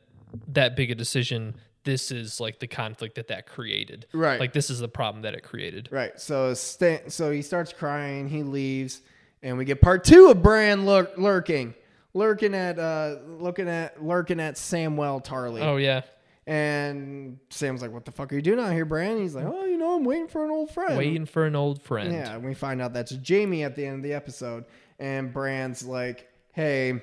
that 0.48 0.76
big 0.76 0.92
a 0.92 0.96
decision. 0.96 1.56
This 1.84 2.12
is 2.12 2.40
like 2.40 2.60
the 2.60 2.68
conflict 2.68 3.16
that 3.16 3.28
that 3.28 3.46
created. 3.46 4.08
Right. 4.12 4.40
Like 4.40 4.54
this 4.54 4.70
is 4.72 4.80
the 4.80 4.88
problem 4.88 5.22
that 5.22 5.36
it 5.36 5.44
created. 5.44 5.88
Right. 5.92 6.20
So 6.20 6.54
Stan, 6.56 7.10
so 7.12 7.32
he 7.32 7.44
starts 7.44 7.72
crying. 7.74 8.28
He 8.28 8.42
leaves, 8.42 9.02
and 9.44 9.58
we 9.58 9.66
get 9.66 9.82
part 9.82 10.04
two 10.04 10.32
of 10.32 10.42
Bran 10.42 10.88
lur- 10.88 11.12
lurking, 11.16 11.76
lurking 12.16 12.56
at 12.56 12.80
uh, 12.80 13.18
looking 13.28 13.70
at 13.70 14.04
lurking 14.04 14.40
at 14.40 14.56
Samwell 14.56 15.24
Tarly. 15.24 15.62
Oh 15.62 15.78
yeah, 15.78 16.02
And 16.48 17.40
Sam's 17.50 17.82
like, 17.82 17.92
"What 17.92 18.06
the 18.06 18.12
fuck 18.12 18.32
are 18.32 18.36
you 18.36 18.42
doing 18.42 18.60
out 18.60 18.72
here, 18.72 18.86
Bran?" 18.86 19.18
He's 19.18 19.34
like, 19.34 19.46
"Oh, 19.46 19.66
you 19.66 19.78
know, 19.78 19.96
I'm 19.96 20.04
waiting 20.04 20.28
for 20.28 20.46
an 20.46 20.52
old 20.52 20.70
friend." 20.70 20.98
waiting 20.98 21.26
for 21.26 21.46
an 21.46 21.56
old 21.56 21.82
friend. 21.82 22.14
Yeah, 22.14 22.36
and 22.36 22.46
we 22.46 22.54
find 22.54 22.82
out 22.82 22.94
that's 22.94 23.16
Jaime 23.28 23.64
at 23.64 23.76
the 23.76 23.86
end 23.86 23.98
of 23.98 24.04
the 24.04 24.14
episode, 24.14 24.66
and 25.00 25.34
Bran's 25.34 25.84
like, 25.86 26.30
"Hey, 26.54 27.02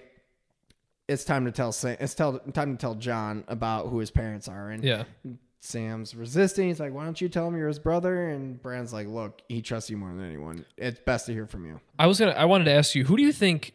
it's 1.08 1.24
time 1.24 1.44
to 1.46 1.50
tell 1.50 1.72
Sam. 1.72 1.96
It's 1.98 2.14
tell, 2.14 2.38
time 2.38 2.76
to 2.76 2.80
tell 2.80 2.94
Jon 2.94 3.42
about 3.48 3.88
who 3.88 3.98
his 3.98 4.12
parents 4.12 4.46
are." 4.46 4.70
And 4.70 4.84
Yeah. 4.84 5.04
Sam's 5.58 6.14
resisting. 6.14 6.68
He's 6.68 6.80
like, 6.80 6.92
"Why 6.92 7.04
don't 7.04 7.20
you 7.20 7.28
tell 7.28 7.48
him 7.48 7.56
you're 7.56 7.68
his 7.68 7.78
brother?" 7.80 8.28
And 8.28 8.62
Bran's 8.62 8.92
like, 8.92 9.08
"Look, 9.08 9.42
he 9.48 9.60
trusts 9.60 9.90
you 9.90 9.96
more 9.96 10.10
than 10.10 10.24
anyone. 10.24 10.64
It's 10.76 11.00
best 11.00 11.26
to 11.26 11.32
hear 11.32 11.46
from 11.46 11.66
you." 11.66 11.80
I 11.98 12.06
was 12.06 12.20
gonna. 12.20 12.32
I 12.32 12.44
wanted 12.44 12.64
to 12.64 12.72
ask 12.72 12.94
you, 12.94 13.04
who 13.04 13.16
do 13.16 13.22
you 13.24 13.32
think? 13.32 13.72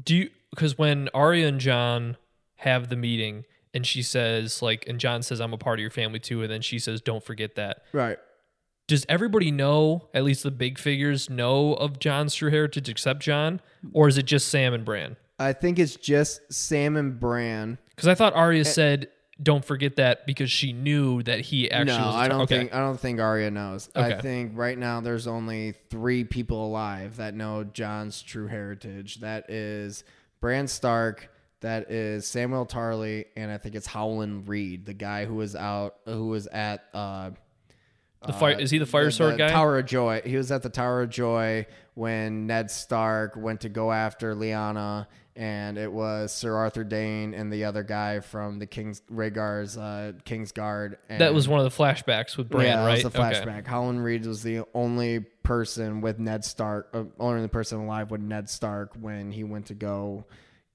Do 0.00 0.16
you 0.16 0.30
because 0.50 0.78
when 0.78 1.08
Arya 1.14 1.48
and 1.48 1.60
Jon 1.60 2.16
have 2.56 2.88
the 2.90 2.96
meeting 2.96 3.44
and 3.74 3.86
she 3.86 4.02
says 4.02 4.62
like, 4.62 4.86
and 4.88 4.98
Jon 4.98 5.22
says, 5.22 5.40
"I'm 5.40 5.52
a 5.52 5.58
part 5.58 5.78
of 5.78 5.82
your 5.82 5.90
family 5.90 6.18
too," 6.18 6.42
and 6.42 6.50
then 6.50 6.62
she 6.62 6.78
says, 6.78 7.00
"Don't 7.00 7.24
forget 7.24 7.54
that." 7.56 7.82
Right. 7.92 8.18
Does 8.88 9.06
everybody 9.08 9.52
know? 9.52 10.08
At 10.12 10.24
least 10.24 10.42
the 10.42 10.50
big 10.50 10.78
figures 10.78 11.30
know 11.30 11.74
of 11.74 12.00
Jon's 12.00 12.34
true 12.34 12.50
heritage, 12.50 12.88
except 12.88 13.20
Jon, 13.20 13.60
or 13.92 14.08
is 14.08 14.18
it 14.18 14.24
just 14.24 14.48
Sam 14.48 14.74
and 14.74 14.84
Bran? 14.84 15.16
I 15.38 15.52
think 15.52 15.78
it's 15.78 15.96
just 15.96 16.52
Sam 16.52 16.96
and 16.96 17.18
Bran. 17.18 17.78
Because 17.90 18.08
I 18.08 18.14
thought 18.14 18.34
Arya 18.34 18.60
eh. 18.60 18.64
said, 18.64 19.08
"Don't 19.42 19.64
forget 19.64 19.96
that," 19.96 20.26
because 20.26 20.50
she 20.50 20.72
knew 20.72 21.22
that 21.22 21.40
he 21.40 21.70
actually. 21.70 21.98
no, 21.98 22.06
was 22.06 22.14
I 22.16 22.28
don't 22.28 22.40
okay. 22.42 22.58
think 22.58 22.74
I 22.74 22.80
don't 22.80 22.98
think 22.98 23.20
Arya 23.20 23.50
knows. 23.50 23.88
I 23.94 24.14
think 24.14 24.52
right 24.54 24.76
now 24.76 25.00
there's 25.00 25.26
only 25.26 25.74
three 25.88 26.24
people 26.24 26.66
alive 26.66 27.16
that 27.16 27.34
know 27.34 27.64
Jon's 27.64 28.20
true 28.20 28.48
heritage. 28.48 29.20
That 29.20 29.48
is 29.48 30.02
Bran 30.40 30.66
Stark, 30.66 31.29
that 31.60 31.90
is 31.90 32.26
Samuel 32.26 32.66
Tarly, 32.66 33.26
and 33.36 33.50
I 33.50 33.58
think 33.58 33.74
it's 33.74 33.86
Howland 33.86 34.48
Reed, 34.48 34.86
the 34.86 34.94
guy 34.94 35.24
who 35.26 35.34
was 35.34 35.54
out 35.56 35.96
who 36.06 36.28
was 36.28 36.46
at 36.48 36.84
uh 36.94 37.30
the 38.26 38.32
fire. 38.34 38.58
Is 38.58 38.70
he 38.70 38.76
the 38.78 38.84
fire 38.86 39.10
sword 39.10 39.38
guy? 39.38 39.50
Tower 39.50 39.78
of 39.78 39.86
Joy. 39.86 40.20
He 40.24 40.36
was 40.36 40.52
at 40.52 40.62
the 40.62 40.68
Tower 40.68 41.02
of 41.02 41.10
Joy 41.10 41.66
when 41.94 42.46
Ned 42.46 42.70
Stark 42.70 43.34
went 43.36 43.62
to 43.62 43.70
go 43.70 43.90
after 43.90 44.34
Lyanna, 44.34 45.06
and 45.36 45.78
it 45.78 45.90
was 45.90 46.30
Sir 46.30 46.54
Arthur 46.54 46.84
Dayne 46.84 47.32
and 47.32 47.50
the 47.50 47.64
other 47.64 47.82
guy 47.82 48.20
from 48.20 48.58
the 48.58 48.66
King's 48.66 49.00
Rhaegar's 49.10 49.78
uh, 49.78 50.12
King's 50.26 50.52
Guard. 50.52 50.98
That 51.08 51.32
was 51.32 51.48
one 51.48 51.64
of 51.64 51.64
the 51.64 51.82
flashbacks 51.82 52.36
with 52.36 52.50
Bran, 52.50 52.66
yeah, 52.66 52.84
that 52.84 52.90
was 52.90 53.02
the 53.04 53.08
Okay. 53.08 53.18
flashback. 53.18 53.66
Howland 53.66 54.04
Reed 54.04 54.26
was 54.26 54.42
the 54.42 54.64
only 54.74 55.20
person 55.42 56.02
with 56.02 56.18
Ned 56.18 56.44
Stark, 56.44 56.90
uh, 56.92 57.04
only 57.18 57.40
the 57.40 57.48
person 57.48 57.80
alive 57.80 58.10
with 58.10 58.20
Ned 58.20 58.50
Stark 58.50 58.92
when 59.00 59.32
he 59.32 59.44
went 59.44 59.64
to 59.66 59.74
go 59.74 60.26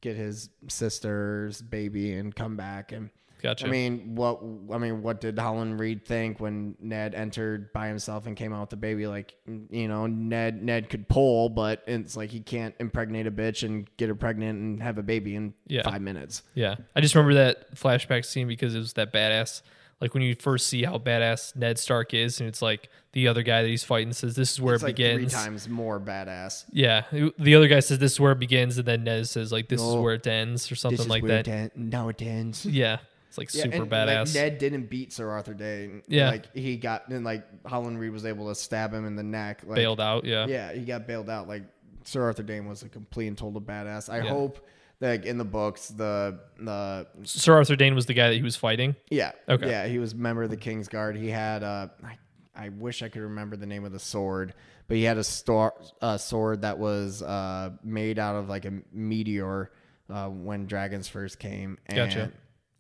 get 0.06 0.16
his 0.16 0.50
sister's 0.68 1.62
baby 1.62 2.14
and 2.14 2.36
come 2.36 2.56
back. 2.56 2.92
And 2.92 3.10
Gotcha. 3.42 3.68
I 3.68 3.70
mean, 3.70 4.16
what 4.16 4.40
I 4.74 4.78
mean, 4.80 5.04
what 5.04 5.22
did 5.22 5.38
Howland 5.38 5.80
Reed 5.80 6.04
think 6.06 6.40
when 6.40 6.76
Ned 6.80 7.14
entered 7.14 7.72
by 7.74 7.88
himself 7.88 8.26
and 8.26 8.36
came 8.36 8.54
out 8.54 8.62
with 8.62 8.70
the 8.72 8.76
baby? 8.78 9.06
Like, 9.08 9.36
you 9.70 9.88
know, 9.88 10.08
Ned 10.08 10.64
Ned 10.64 10.90
could 10.90 11.08
pull, 11.08 11.50
but 11.50 11.84
it's 11.86 12.16
like 12.18 12.32
he 12.32 12.40
can't 12.40 12.74
impregnate 12.80 13.28
a 13.28 13.32
bitch 13.32 13.64
and 13.64 13.88
get 13.98 14.10
her 14.10 14.16
pregnant 14.16 14.60
and 14.60 14.82
have 14.82 14.98
a 14.98 15.04
baby 15.04 15.36
in 15.36 15.54
Yeah. 15.68 15.84
five 15.84 16.02
minutes. 16.02 16.42
Yeah, 16.56 16.76
I 16.96 17.02
just 17.02 17.14
remember 17.14 17.36
that 17.36 17.76
flashback 17.76 18.26
scene 18.26 18.48
because 18.48 18.74
it 18.74 18.80
was 18.80 18.94
that 18.94 19.14
badass 19.14 19.62
like 20.02 20.14
when 20.14 20.24
you 20.24 20.36
first 20.36 20.68
see 20.68 20.84
how 20.84 20.98
badass 20.98 21.56
Ned 21.56 21.80
Stark 21.80 22.14
is, 22.14 22.40
and 22.40 22.50
it's 22.50 22.62
like 22.62 22.90
the 23.14 23.28
other 23.28 23.44
guy 23.44 23.62
that 23.62 23.70
he's 23.70 23.84
fighting 23.84 24.12
says 24.14 24.36
this 24.36 24.52
is 24.54 24.62
where 24.62 24.76
It's 24.76 24.84
it 24.84 24.88
like 24.88 24.96
begins. 24.98 25.34
three 25.34 25.42
times 25.44 25.70
more 25.70 26.00
badass. 26.00 26.66
Yeah, 26.72 27.04
the 27.40 27.56
other 27.56 27.68
guy 27.68 27.80
says 27.80 28.00
this 28.00 28.14
is 28.14 28.20
where 28.20 28.34
it 28.34 28.40
begins, 28.40 28.78
and 28.78 28.88
then 28.88 29.04
Ned 29.06 29.28
says 29.28 29.52
like 29.52 29.70
this 29.70 29.80
is 29.82 29.88
oh, 29.88 30.02
where 30.02 30.16
it 30.16 30.28
ends 30.28 30.72
or 30.72 30.76
something 30.76 31.08
like 31.08 31.24
that. 31.26 31.78
now 31.78 32.10
it 32.10 32.22
ends. 32.22 32.66
yeah, 32.68 32.98
it's 33.30 33.38
like 33.38 33.54
Yeah, 33.54 33.64
super 33.64 33.76
and, 33.84 33.92
like, 33.92 34.08
badass. 34.08 34.36
Ned 34.36 34.58
didn't 34.58 34.90
beat 34.90 35.14
Sir 35.14 35.30
Arthur 35.30 35.54
Day. 35.54 36.02
Yeah. 36.08 36.30
like 36.30 36.54
he 36.56 36.76
got 36.78 37.08
and 37.08 37.24
like 37.24 37.46
Howland 37.66 38.00
Reed 38.00 38.12
was 38.12 38.26
able 38.26 38.50
to 38.50 38.56
stab 38.56 38.94
him 38.94 39.06
in 39.06 39.16
the 39.16 39.24
neck. 39.24 39.62
Like, 39.66 39.76
bailed 39.78 40.02
out. 40.02 40.26
Yeah. 40.26 40.46
Yeah, 40.48 40.74
he 40.74 40.84
got 40.84 41.08
bailed 41.08 41.30
out. 41.30 41.48
Like 41.48 41.64
Sir 42.04 42.22
Arthur 42.24 42.44
Dayne 42.44 42.68
was 42.68 42.84
a 42.84 42.90
complete 42.90 43.28
and 43.28 43.38
total 43.38 43.62
badass. 43.62 44.10
I 44.12 44.18
Yeah. 44.18 44.24
hope 44.30 44.60
like, 45.02 45.26
in 45.26 45.38
the 45.38 45.46
books 45.46 45.90
the 45.90 46.40
the 46.60 47.08
Sir 47.24 47.54
Arthur 47.56 47.76
Dayne 47.76 47.96
was 47.96 48.06
the 48.06 48.14
guy 48.14 48.30
that 48.30 48.36
he 48.36 48.44
was 48.44 48.56
fighting. 48.56 48.96
yeah 49.10 49.32
Okay. 49.50 49.70
yeah 49.70 49.88
he 49.88 50.00
was 50.00 50.14
a 50.14 50.16
member 50.16 50.44
of 50.44 50.50
the 50.50 50.58
King's 50.58 50.88
Guard. 50.88 51.16
He 51.16 51.30
had 51.30 51.64
uh 51.64 51.88
I, 52.04 52.18
I 52.66 52.70
wish 52.70 53.04
I 53.04 53.10
could 53.10 53.22
remember 53.24 53.56
the 53.58 53.66
name 53.66 53.84
of 53.86 53.92
the 53.92 54.00
sword, 54.00 54.54
but 54.88 54.98
he 54.98 55.04
had 55.04 55.18
a 55.18 55.24
star 55.24 55.74
a 56.02 56.18
sword 56.18 56.62
that 56.62 56.80
was 56.80 57.22
uh 57.22 57.72
made 57.84 58.20
out 58.20 58.36
of 58.36 58.48
like 58.50 58.66
a 58.66 58.74
meteor 58.92 59.72
uh, 60.10 60.30
when 60.30 60.66
dragons 60.68 61.08
first 61.08 61.40
came. 61.40 61.78
And 61.88 61.98
Gotcha. 61.98 62.32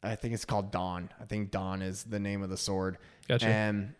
I 0.04 0.16
think 0.16 0.36
it's 0.36 0.46
called 0.46 0.72
Dawn. 0.72 1.10
I 1.20 1.26
think 1.26 1.50
Dawn 1.50 1.82
is 1.82 2.04
the 2.04 2.20
name 2.20 2.44
of 2.44 2.50
the 2.52 2.58
sword. 2.58 3.00
Gotcha. 3.28 3.48
And 3.48 3.94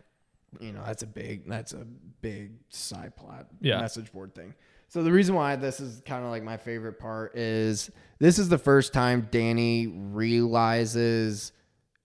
you 0.60 0.72
know 0.72 0.80
that's 0.86 1.02
a 1.02 1.06
big 1.06 1.46
that's 1.48 1.72
a 1.74 1.84
big 2.22 2.52
side 2.70 3.14
plot 3.16 3.46
Yeah. 3.60 3.80
message 3.80 4.12
board 4.12 4.34
thing. 4.34 4.54
So 4.88 5.02
the 5.02 5.10
reason 5.12 5.34
why 5.34 5.56
this 5.56 5.80
is 5.80 6.00
kind 6.06 6.24
of 6.24 6.30
like 6.30 6.44
my 6.44 6.56
favorite 6.56 6.98
part 7.00 7.36
is 7.36 7.90
this 8.18 8.38
is 8.38 8.48
the 8.48 8.58
first 8.58 8.92
time 8.92 9.28
Danny 9.30 9.86
realizes 9.86 11.52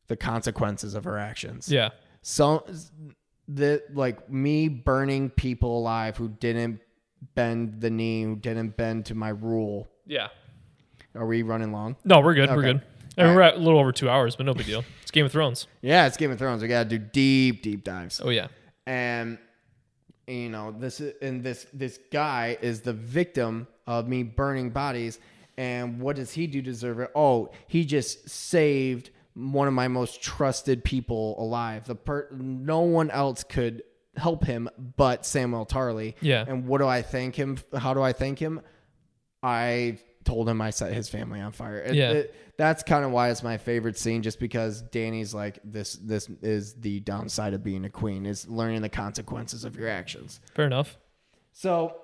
the 0.07 0.17
consequences 0.17 0.93
of 0.95 1.03
her 1.05 1.17
actions. 1.17 1.69
Yeah. 1.71 1.89
So 2.21 2.65
that 3.47 3.95
like 3.95 4.29
me 4.29 4.67
burning 4.67 5.29
people 5.29 5.77
alive 5.79 6.17
who 6.17 6.29
didn't 6.29 6.79
bend 7.35 7.81
the 7.81 7.89
knee, 7.89 8.23
who 8.23 8.35
didn't 8.35 8.77
bend 8.77 9.05
to 9.07 9.15
my 9.15 9.29
rule. 9.29 9.87
Yeah. 10.05 10.27
Are 11.15 11.25
we 11.25 11.41
running 11.43 11.71
long? 11.71 11.95
No, 12.05 12.19
we're 12.21 12.33
good. 12.33 12.49
We're 12.49 12.61
good. 12.61 12.81
I 13.17 13.25
mean, 13.25 13.35
we're 13.35 13.41
at 13.41 13.55
a 13.55 13.59
little 13.59 13.79
over 13.79 13.91
two 13.91 14.09
hours, 14.09 14.37
but 14.37 14.45
no 14.45 14.53
big 14.53 14.65
deal. 14.65 14.85
It's 15.01 15.11
Game 15.11 15.25
of 15.25 15.31
Thrones. 15.33 15.67
Yeah, 15.81 16.07
it's 16.07 16.15
Game 16.15 16.31
of 16.31 16.39
Thrones. 16.39 16.61
We 16.61 16.69
gotta 16.69 16.87
do 16.87 16.97
deep, 16.97 17.61
deep 17.61 17.83
dives. 17.83 18.21
Oh 18.23 18.29
yeah. 18.29 18.47
and 18.87 19.37
you 20.27 20.49
know 20.49 20.71
this 20.71 21.01
is 21.01 21.13
and 21.21 21.43
this 21.43 21.67
this 21.73 21.99
guy 22.11 22.57
is 22.61 22.81
the 22.81 22.93
victim 22.93 23.67
of 23.87 24.07
me 24.07 24.23
burning 24.23 24.69
bodies 24.69 25.19
and 25.57 25.99
what 25.99 26.15
does 26.15 26.31
he 26.33 26.47
do 26.47 26.61
to 26.61 26.65
deserve 26.71 26.99
it 26.99 27.09
oh 27.15 27.51
he 27.67 27.85
just 27.85 28.29
saved 28.29 29.09
one 29.33 29.67
of 29.67 29.73
my 29.73 29.87
most 29.87 30.21
trusted 30.21 30.83
people 30.83 31.35
alive 31.41 31.85
the 31.87 31.95
per 31.95 32.27
no 32.31 32.81
one 32.81 33.09
else 33.11 33.43
could 33.43 33.83
help 34.17 34.43
him 34.43 34.69
but 34.97 35.25
samuel 35.25 35.65
tarly 35.65 36.15
Yeah. 36.21 36.43
and 36.47 36.67
what 36.67 36.79
do 36.79 36.87
i 36.87 37.01
thank 37.01 37.35
him 37.35 37.57
how 37.77 37.93
do 37.93 38.01
i 38.01 38.11
thank 38.13 38.39
him 38.39 38.61
i 39.43 39.97
told 40.23 40.47
him 40.47 40.61
i 40.61 40.69
set 40.69 40.93
his 40.93 41.09
family 41.09 41.39
on 41.41 41.51
fire 41.51 41.79
It- 41.79 41.95
Yeah. 41.95 42.11
it- 42.11 42.35
that's 42.57 42.83
kind 42.83 43.03
of 43.03 43.11
why 43.11 43.29
it's 43.31 43.41
my 43.41 43.57
favorite 43.57 43.97
scene 43.97 44.21
just 44.21 44.39
because 44.39 44.81
danny's 44.83 45.33
like 45.33 45.59
this 45.63 45.93
this 45.93 46.29
is 46.41 46.75
the 46.75 46.99
downside 46.99 47.53
of 47.53 47.63
being 47.63 47.85
a 47.85 47.89
queen 47.89 48.25
is 48.25 48.47
learning 48.47 48.81
the 48.83 48.89
consequences 48.89 49.63
of 49.63 49.75
your 49.75 49.87
actions 49.89 50.39
Fair 50.55 50.65
enough. 50.65 50.97
so 51.53 51.95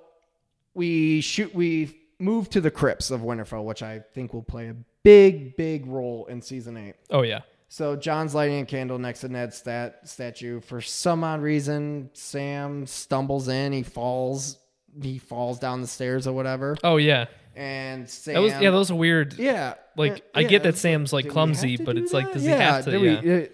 we 0.73 1.21
shoot 1.21 1.53
we 1.53 1.95
move 2.19 2.49
to 2.49 2.59
the 2.61 2.71
crypts 2.71 3.11
of 3.11 3.21
winterfell 3.21 3.63
which 3.63 3.83
i 3.83 3.99
think 4.13 4.33
will 4.33 4.41
play 4.43 4.69
a 4.69 4.75
big 5.03 5.55
big 5.55 5.85
role 5.85 6.25
in 6.27 6.41
season 6.41 6.75
8 6.77 6.95
Oh 7.11 7.21
yeah. 7.21 7.41
so 7.67 7.95
jon's 7.95 8.33
lighting 8.33 8.61
a 8.61 8.65
candle 8.65 8.97
next 8.99 9.21
to 9.21 9.29
ned's 9.29 9.57
stat- 9.57 9.99
statue 10.07 10.59
for 10.61 10.81
some 10.81 11.23
odd 11.23 11.41
reason 11.41 12.09
sam 12.13 12.85
stumbles 12.87 13.47
in 13.47 13.71
he 13.73 13.83
falls 13.83 14.57
he 15.01 15.19
falls 15.19 15.59
down 15.59 15.81
the 15.81 15.87
stairs 15.87 16.25
or 16.27 16.33
whatever 16.33 16.75
Oh 16.83 16.97
yeah. 16.97 17.25
and 17.55 18.09
sam 18.09 18.33
That 18.35 18.39
was 18.41 18.51
yeah. 18.53 18.71
That 18.71 18.77
was 18.77 18.89
a 18.89 18.95
weird. 18.95 19.35
yeah. 19.35 19.75
Like 19.95 20.17
yeah, 20.17 20.23
I 20.33 20.43
get 20.43 20.63
that. 20.63 20.75
Sam's 20.77 21.11
like 21.13 21.27
clumsy, 21.29 21.77
but 21.77 21.97
it's 21.97 22.13
like 22.13 22.25
that? 22.27 22.33
does 22.33 22.43
he 22.43 22.49
have 22.49 22.85
to? 22.85 22.97
we- 22.99 23.19
yeah. 23.19 23.45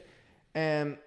And 0.56 0.98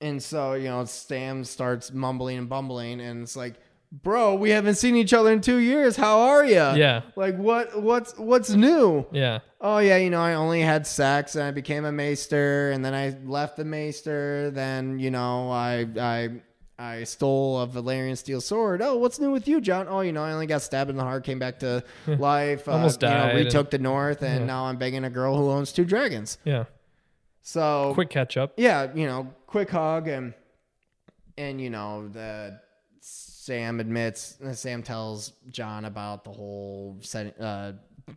and 0.00 0.22
so 0.22 0.52
you 0.54 0.64
know, 0.68 0.84
Sam 0.86 1.44
starts 1.44 1.92
mumbling 1.92 2.38
and 2.38 2.48
bumbling, 2.48 3.00
and 3.00 3.22
it's 3.22 3.36
like, 3.36 3.54
bro, 4.02 4.34
we 4.34 4.50
haven't 4.50 4.74
seen 4.74 4.96
each 4.96 5.12
other 5.12 5.30
in 5.32 5.40
two 5.40 5.58
years. 5.58 5.96
How 5.96 6.18
are 6.20 6.44
you? 6.44 6.54
Yeah. 6.54 7.02
Like 7.16 7.36
what? 7.36 7.80
What's 7.80 8.16
what's 8.18 8.50
new? 8.50 9.06
Yeah. 9.12 9.40
Oh 9.60 9.78
yeah, 9.78 9.96
you 9.96 10.10
know, 10.10 10.20
I 10.20 10.34
only 10.34 10.60
had 10.60 10.86
sex 10.86 11.34
and 11.36 11.44
I 11.44 11.50
became 11.50 11.84
a 11.84 11.92
maester, 11.92 12.70
and 12.72 12.84
then 12.84 12.94
I 12.94 13.16
left 13.24 13.56
the 13.56 13.64
maester. 13.64 14.50
Then 14.50 14.98
you 14.98 15.10
know, 15.10 15.50
I 15.50 15.86
I. 16.00 16.28
I 16.76 17.04
stole 17.04 17.60
a 17.60 17.68
Valyrian 17.68 18.18
steel 18.18 18.40
sword. 18.40 18.82
Oh, 18.82 18.96
what's 18.96 19.20
new 19.20 19.30
with 19.30 19.46
you, 19.46 19.60
Jon? 19.60 19.86
Oh, 19.88 20.00
you 20.00 20.10
know, 20.10 20.24
I 20.24 20.32
only 20.32 20.48
got 20.48 20.60
stabbed 20.60 20.90
in 20.90 20.96
the 20.96 21.04
heart, 21.04 21.22
came 21.22 21.38
back 21.38 21.60
to 21.60 21.84
life. 22.08 22.66
Almost 22.68 23.04
uh, 23.04 23.06
you 23.06 23.12
know, 23.14 23.18
died 23.20 23.36
and- 23.36 23.44
retook 23.44 23.70
the 23.70 23.78
north, 23.78 24.22
and 24.24 24.40
Yeah. 24.40 24.46
now 24.46 24.64
I'm 24.64 24.76
begging 24.76 25.04
a 25.04 25.08
girl 25.08 25.36
who 25.36 25.50
owns 25.50 25.70
two 25.70 25.84
dragons. 25.84 26.36
Yeah. 26.44 26.64
So 27.42 27.92
Quick 27.94 28.10
catch 28.10 28.36
up. 28.36 28.54
yeah, 28.56 28.88
you 28.92 29.06
know, 29.06 29.32
quick 29.46 29.70
hug 29.70 30.08
and 30.08 30.34
and 31.38 31.60
you 31.60 31.70
know 31.70 32.08
the 32.08 32.58
Sam 33.44 33.78
admits 33.78 34.38
Sam 34.54 34.82
tells 34.82 35.32
Jon 35.50 35.84
about 35.84 36.24
the 36.24 36.30
whole 36.30 36.96
set, 37.02 37.38
uh, 37.38 37.72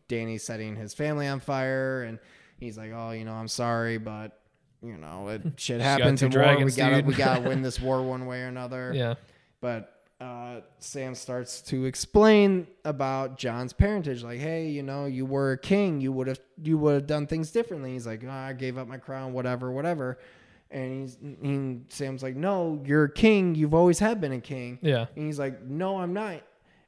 Dany 0.08 0.40
setting 0.40 0.78
his 0.78 0.94
family 0.94 1.28
on 1.28 1.42
fire, 1.42 2.04
and 2.04 2.18
he's 2.58 2.78
like, 2.78 2.92
oh, 2.96 3.12
you 3.12 3.26
know, 3.26 3.34
I'm 3.34 3.50
sorry, 3.50 3.98
but 3.98 4.40
you 4.82 4.96
know, 4.96 5.28
it 5.28 5.42
shit 5.58 5.82
happens 5.82 6.22
in 6.22 6.32
war. 6.32 6.40
We 6.40 6.46
dragons, 6.46 6.78
gotta 6.78 6.96
dude." 6.96 7.08
we 7.08 7.14
gotta 7.14 7.42
win 7.42 7.62
this 7.62 7.78
war 7.78 8.02
one 8.04 8.26
way 8.26 8.42
or 8.44 8.48
another. 8.48 8.94
Yeah. 8.96 9.16
But 9.60 10.02
uh, 10.22 10.62
Sam 10.80 11.14
starts 11.14 11.60
to 11.64 11.84
explain 11.84 12.66
about 12.86 13.38
Jon's 13.38 13.74
parentage, 13.74 14.24
like, 14.24 14.40
"Hey, 14.40 14.70
you 14.70 14.82
know, 14.82 15.08
you 15.08 15.26
were 15.26 15.52
a 15.52 15.58
king. 15.58 16.00
You 16.00 16.14
would 16.14 16.28
have 16.28 16.40
you 16.64 16.78
would 16.78 16.94
have 16.94 17.08
done 17.08 17.28
things 17.28 17.52
differently." 17.52 17.92
He's 17.92 18.08
like, 18.08 18.24
oh, 18.26 18.30
"I 18.30 18.54
gave 18.54 18.78
up 18.78 18.88
my 18.88 18.98
crown, 18.98 19.34
whatever, 19.34 19.74
whatever." 19.74 20.20
And 20.70 21.02
he's 21.02 21.18
he, 21.42 21.80
Sam's 21.90 22.22
like, 22.24 22.36
"No, 22.36 22.82
you're 22.86 23.06
a 23.06 23.12
king. 23.12 23.56
You've 23.56 23.74
always 23.74 24.00
have 24.00 24.20
been 24.20 24.34
a 24.34 24.42
king." 24.42 24.80
Yeah. 24.82 25.06
And 25.16 25.26
he's 25.26 25.40
like, 25.40 25.64
"No, 25.64 25.98
I'm 26.00 26.14
not." 26.14 26.42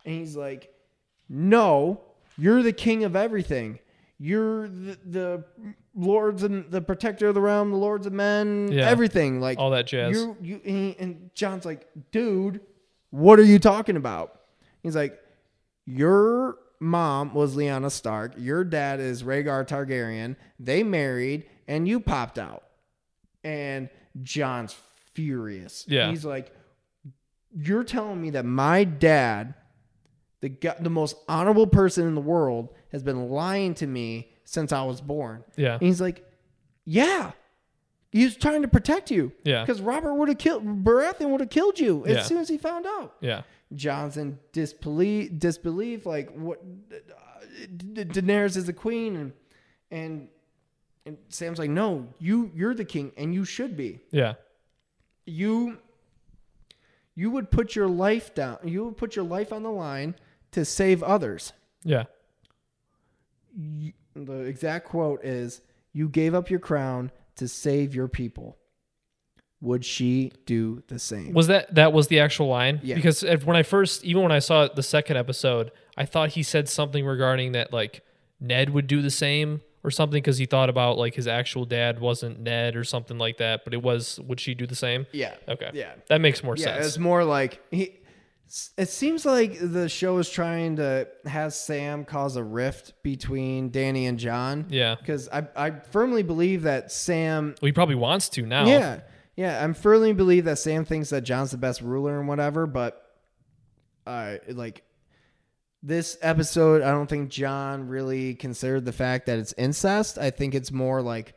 And 0.06 0.16
he's 0.16 0.36
like, 0.36 0.74
"No, 1.30 2.02
you're 2.38 2.62
the 2.64 2.74
king 2.74 3.04
of 3.04 3.16
everything. 3.16 3.80
You're 4.22 4.68
the, 4.68 4.98
the 5.06 5.44
lords 5.96 6.44
and 6.44 6.70
the 6.70 6.82
protector 6.82 7.28
of 7.30 7.36
the 7.36 7.42
realm, 7.42 7.72
the 7.72 7.78
lords 7.78 8.06
of 8.06 8.12
men, 8.12 8.70
Yeah. 8.72 8.90
everything. 8.90 9.40
Like 9.40 9.58
All 9.60 9.70
that 9.72 9.88
jazz. 9.88 10.14
you, 10.14 10.36
you, 10.42 10.56
and, 10.66 10.76
he- 10.76 10.96
and 11.00 11.30
Jon's 11.36 11.64
like, 11.66 11.88
dude, 12.12 12.60
what 13.12 13.40
are 13.40 13.44
you 13.44 13.60
talking 13.60 13.96
about? 13.96 14.42
He's 14.84 14.96
like, 14.96 15.18
your 15.86 16.58
mom 16.82 17.34
was 17.34 17.56
Lyanna 17.56 17.92
Stark. 17.92 18.34
Your 18.38 18.64
dad 18.66 19.00
is 19.00 19.24
Rhaegar 19.24 19.66
Targaryen. 19.68 20.36
They 20.60 20.84
married, 20.84 21.46
and 21.68 21.88
you 21.88 22.00
popped 22.02 22.38
out. 22.38 22.64
And 23.44 23.90
Jon's 24.22 24.76
furious. 25.14 25.86
Yeah. 25.88 26.10
He's 26.10 26.26
like, 26.26 26.52
you're 27.56 27.84
telling 27.84 28.22
me 28.22 28.32
that 28.32 28.46
my 28.46 28.84
dad, 28.84 29.54
the 30.42 30.52
the 30.80 30.90
most 30.90 31.16
honorable 31.28 31.68
person 31.68 32.08
in 32.08 32.16
the 32.16 32.22
world, 32.22 32.70
has 32.92 33.04
been 33.04 33.30
lying 33.30 33.74
to 33.76 33.88
me 33.88 34.32
since 34.46 34.72
I 34.72 34.84
was 34.84 35.02
born. 35.02 35.44
Yeah. 35.56 35.74
And 35.74 35.82
he's 35.84 36.02
like, 36.02 36.26
yeah. 36.86 37.32
He 38.12 38.24
was 38.24 38.36
trying 38.36 38.64
to 38.64 38.68
protect 38.68 39.12
you. 39.12 39.32
Yeah. 39.44 39.64
Because 39.64 39.82
Robert 39.82 40.14
would 40.16 40.30
have 40.30 40.38
killed, 40.40 40.64
Baratheon 40.84 41.30
would 41.30 41.42
have 41.42 41.50
killed 41.52 41.80
you 41.80 42.06
as 42.08 42.16
Yeah. 42.16 42.24
soon 42.24 42.38
as 42.40 42.50
he 42.50 42.58
found 42.58 42.86
out. 42.88 43.16
Yeah. 43.22 43.44
Jon's 43.76 44.18
in 44.18 44.40
disbelief, 44.52 45.38
disbelief 45.38 46.06
like, 46.08 46.32
what? 46.32 46.60
Uh, 46.92 47.06
da- 47.94 48.06
Daenerys 48.06 48.58
is 48.58 48.68
a 48.68 48.74
queen. 48.74 49.16
And, 49.16 49.32
and, 49.92 50.28
and 51.06 51.18
Sam's 51.30 51.60
like, 51.60 51.70
no, 51.70 52.08
you, 52.20 52.52
you're 52.54 52.74
the 52.74 52.86
king 52.86 53.12
and 53.18 53.34
you 53.34 53.46
should 53.46 53.76
be. 53.76 54.00
Yeah. 54.12 54.34
You, 55.26 55.78
you 57.16 57.32
would 57.32 57.52
put 57.52 57.76
your 57.76 57.88
life 57.88 58.34
down. 58.36 58.58
You 58.64 58.86
would 58.86 58.98
put 58.98 59.16
your 59.16 59.26
life 59.26 59.52
on 59.54 59.64
the 59.64 59.72
line 59.72 60.16
to 60.52 60.66
save 60.66 61.02
others. 61.04 61.54
Yeah. 61.84 62.04
you- 63.56 63.94
the 64.16 64.40
exact 64.42 64.86
quote 64.86 65.24
is 65.24 65.62
you 65.94 66.10
gave 66.10 66.34
up 66.36 66.50
your 66.50 66.60
crown 66.60 67.12
to 67.36 67.48
save 67.48 67.96
your 67.96 68.08
people 68.08 68.58
would 69.62 69.84
she 69.84 70.32
do 70.46 70.82
the 70.88 70.98
same 71.00 71.34
Was 71.34 71.48
that 71.48 71.76
that 71.76 71.92
was 71.92 72.08
the 72.08 72.20
actual 72.20 72.48
line? 72.48 72.80
Yeah. 72.82 72.96
Because 72.96 73.24
if, 73.24 73.46
when 73.46 73.58
I 73.58 73.64
first, 73.64 74.04
even 74.06 74.24
when 74.24 74.32
I 74.32 74.40
saw 74.40 74.68
the 74.68 74.84
second 74.84 75.18
episode, 75.18 75.72
I 75.98 76.06
thought 76.06 76.30
he 76.30 76.44
said 76.44 76.70
something 76.70 77.06
regarding 77.06 77.52
that 77.54 77.74
like 77.74 78.02
Ned 78.40 78.70
would 78.70 78.88
do 78.88 79.02
the 79.02 79.12
same 79.12 79.62
or 79.84 79.92
something 79.92 80.18
because 80.22 80.38
he 80.38 80.46
thought 80.46 80.70
about 80.70 80.98
like 80.98 81.16
his 81.16 81.28
actual 81.28 81.66
dad 81.66 82.00
wasn't 82.00 82.40
Ned 82.40 82.76
or 82.76 82.84
something 82.84 83.18
like 83.18 83.38
that. 83.38 83.64
But 83.64 83.74
it 83.74 83.82
was 83.82 84.20
would 84.22 84.40
she 84.40 84.54
do 84.54 84.66
the 84.68 84.76
same? 84.76 85.06
yeah 85.12 85.36
Okay. 85.48 85.72
yeah 85.74 85.94
That 86.10 86.22
makes 86.22 86.44
more 86.44 86.56
yeah 86.58 86.74
sense. 86.76 86.88
it's 86.88 86.98
more 86.98 87.24
like 87.24 87.62
he 87.72 87.96
It 88.78 88.90
seems 88.90 89.26
like 89.26 89.58
the 89.62 89.88
show 89.88 90.18
is 90.18 90.30
trying 90.30 90.78
to 90.78 91.08
have 91.26 91.54
Sam 91.54 92.04
cause 92.04 92.36
a 92.36 92.44
rift 92.44 92.94
between 93.04 93.70
Dany 93.72 94.10
and 94.10 94.18
Jon. 94.18 94.66
Yeah. 94.70 94.96
Because 94.96 95.30
I, 95.30 95.48
I 95.56 95.70
firmly 95.72 96.24
believe 96.24 96.64
that 96.64 96.92
Sam 96.92 97.54
Well, 97.62 97.68
he 97.68 97.72
probably 97.72 97.96
wants 97.96 98.28
to 98.30 98.46
now. 98.46 98.66
Yeah, 98.66 99.02
yeah. 99.36 99.64
I'm 99.64 99.74
firmly 99.76 100.14
believe 100.14 100.46
that 100.46 100.58
Sam 100.58 100.84
thinks 100.84 101.12
that 101.12 101.22
Jon's 101.22 101.52
the 101.52 101.58
best 101.58 101.82
ruler 101.82 102.20
and 102.20 102.28
whatever, 102.28 102.66
but 102.66 103.06
uh, 104.08 104.38
like 104.50 104.82
this 105.82 106.18
episode, 106.22 106.82
I 106.82 106.92
don't 106.92 107.08
think 107.08 107.30
Jon 107.30 107.88
really 107.88 108.36
considered 108.36 108.86
the 108.86 108.92
fact 108.92 109.26
that 109.28 109.40
it's 109.40 109.54
incest. 109.58 110.18
I 110.18 110.30
think 110.30 110.54
it's 110.56 110.72
more 110.72 111.02
like 111.02 111.34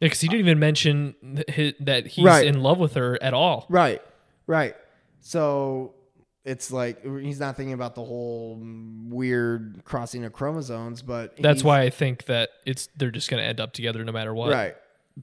Because 0.00 0.20
he 0.20 0.28
didn't 0.28 0.40
even 0.46 0.58
mention 0.58 1.14
th- 1.36 1.50
hi- 1.50 1.84
that 1.84 2.06
he's 2.06 2.24
Right. 2.24 2.46
in 2.46 2.62
love 2.62 2.78
with 2.78 2.94
her 2.94 3.20
at 3.22 3.34
all. 3.34 3.66
right, 3.68 4.00
right. 4.46 4.74
So 5.20 5.94
it's 6.44 6.70
like 6.72 7.04
he's 7.04 7.38
not 7.40 7.56
thinking 7.56 7.74
about 7.74 7.94
the 7.94 8.04
whole 8.04 8.58
weird 9.08 9.82
crossing 9.84 10.24
of 10.24 10.32
chromosomes, 10.32 11.02
but 11.02 11.36
That's 11.36 11.62
why 11.62 11.82
I 11.82 11.90
think 11.90 12.24
that 12.26 12.50
it's 12.64 12.88
they're 12.96 13.10
just 13.10 13.28
going 13.30 13.42
to 13.42 13.46
end 13.46 13.60
up 13.60 13.72
together 13.72 14.04
no 14.04 14.12
matter 14.12 14.32
what. 14.32 14.50
right. 14.50 14.76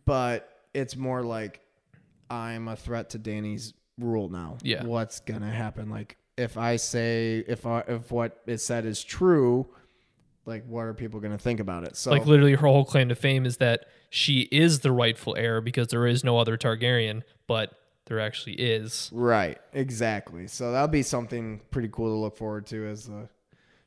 But 0.06 0.48
it's 0.74 0.96
more 0.96 1.24
like 1.24 1.62
I'm 2.30 2.68
a 2.68 2.76
threat 2.76 3.12
to 3.12 3.18
Dany's 3.18 3.74
rule 3.98 4.30
now. 4.30 4.58
Yeah. 4.62 4.84
What's 4.84 5.22
gonna 5.22 5.50
happen? 5.50 5.90
Like 5.90 6.18
if 6.38 6.58
I 6.58 6.76
say 6.76 7.44
if 7.48 7.66
I, 7.66 7.84
if 7.88 8.12
what 8.12 8.42
is 8.46 8.64
said 8.64 8.86
is 8.86 9.04
true, 9.04 9.68
like 10.46 10.66
what 10.66 10.84
are 10.84 10.94
people 10.94 11.20
gonna 11.20 11.38
think 11.38 11.60
about 11.60 11.84
it? 11.84 11.98
So 11.98 12.12
Like 12.12 12.26
literally, 12.26 12.54
her 12.54 12.68
whole 12.68 12.86
claim 12.86 13.10
to 13.10 13.16
fame 13.16 13.46
is 13.46 13.58
that 13.58 13.86
she 14.10 14.42
is 14.52 14.80
the 14.80 14.92
rightful 14.92 15.36
heir 15.36 15.60
because 15.62 15.88
there 15.88 16.08
is 16.08 16.24
no 16.24 16.38
other 16.38 16.58
Targaryen, 16.58 17.24
but 17.48 17.74
there 18.06 18.20
actually 18.20 18.54
is. 18.54 19.10
right, 19.12 19.58
exactly. 19.74 20.48
So 20.48 20.72
that'll 20.72 20.88
be 20.88 21.04
something 21.04 21.60
pretty 21.72 21.90
cool 21.92 22.08
to 22.08 22.16
look 22.16 22.38
forward 22.38 22.66
to 22.68 22.88
as 22.88 23.08
the 23.08 23.28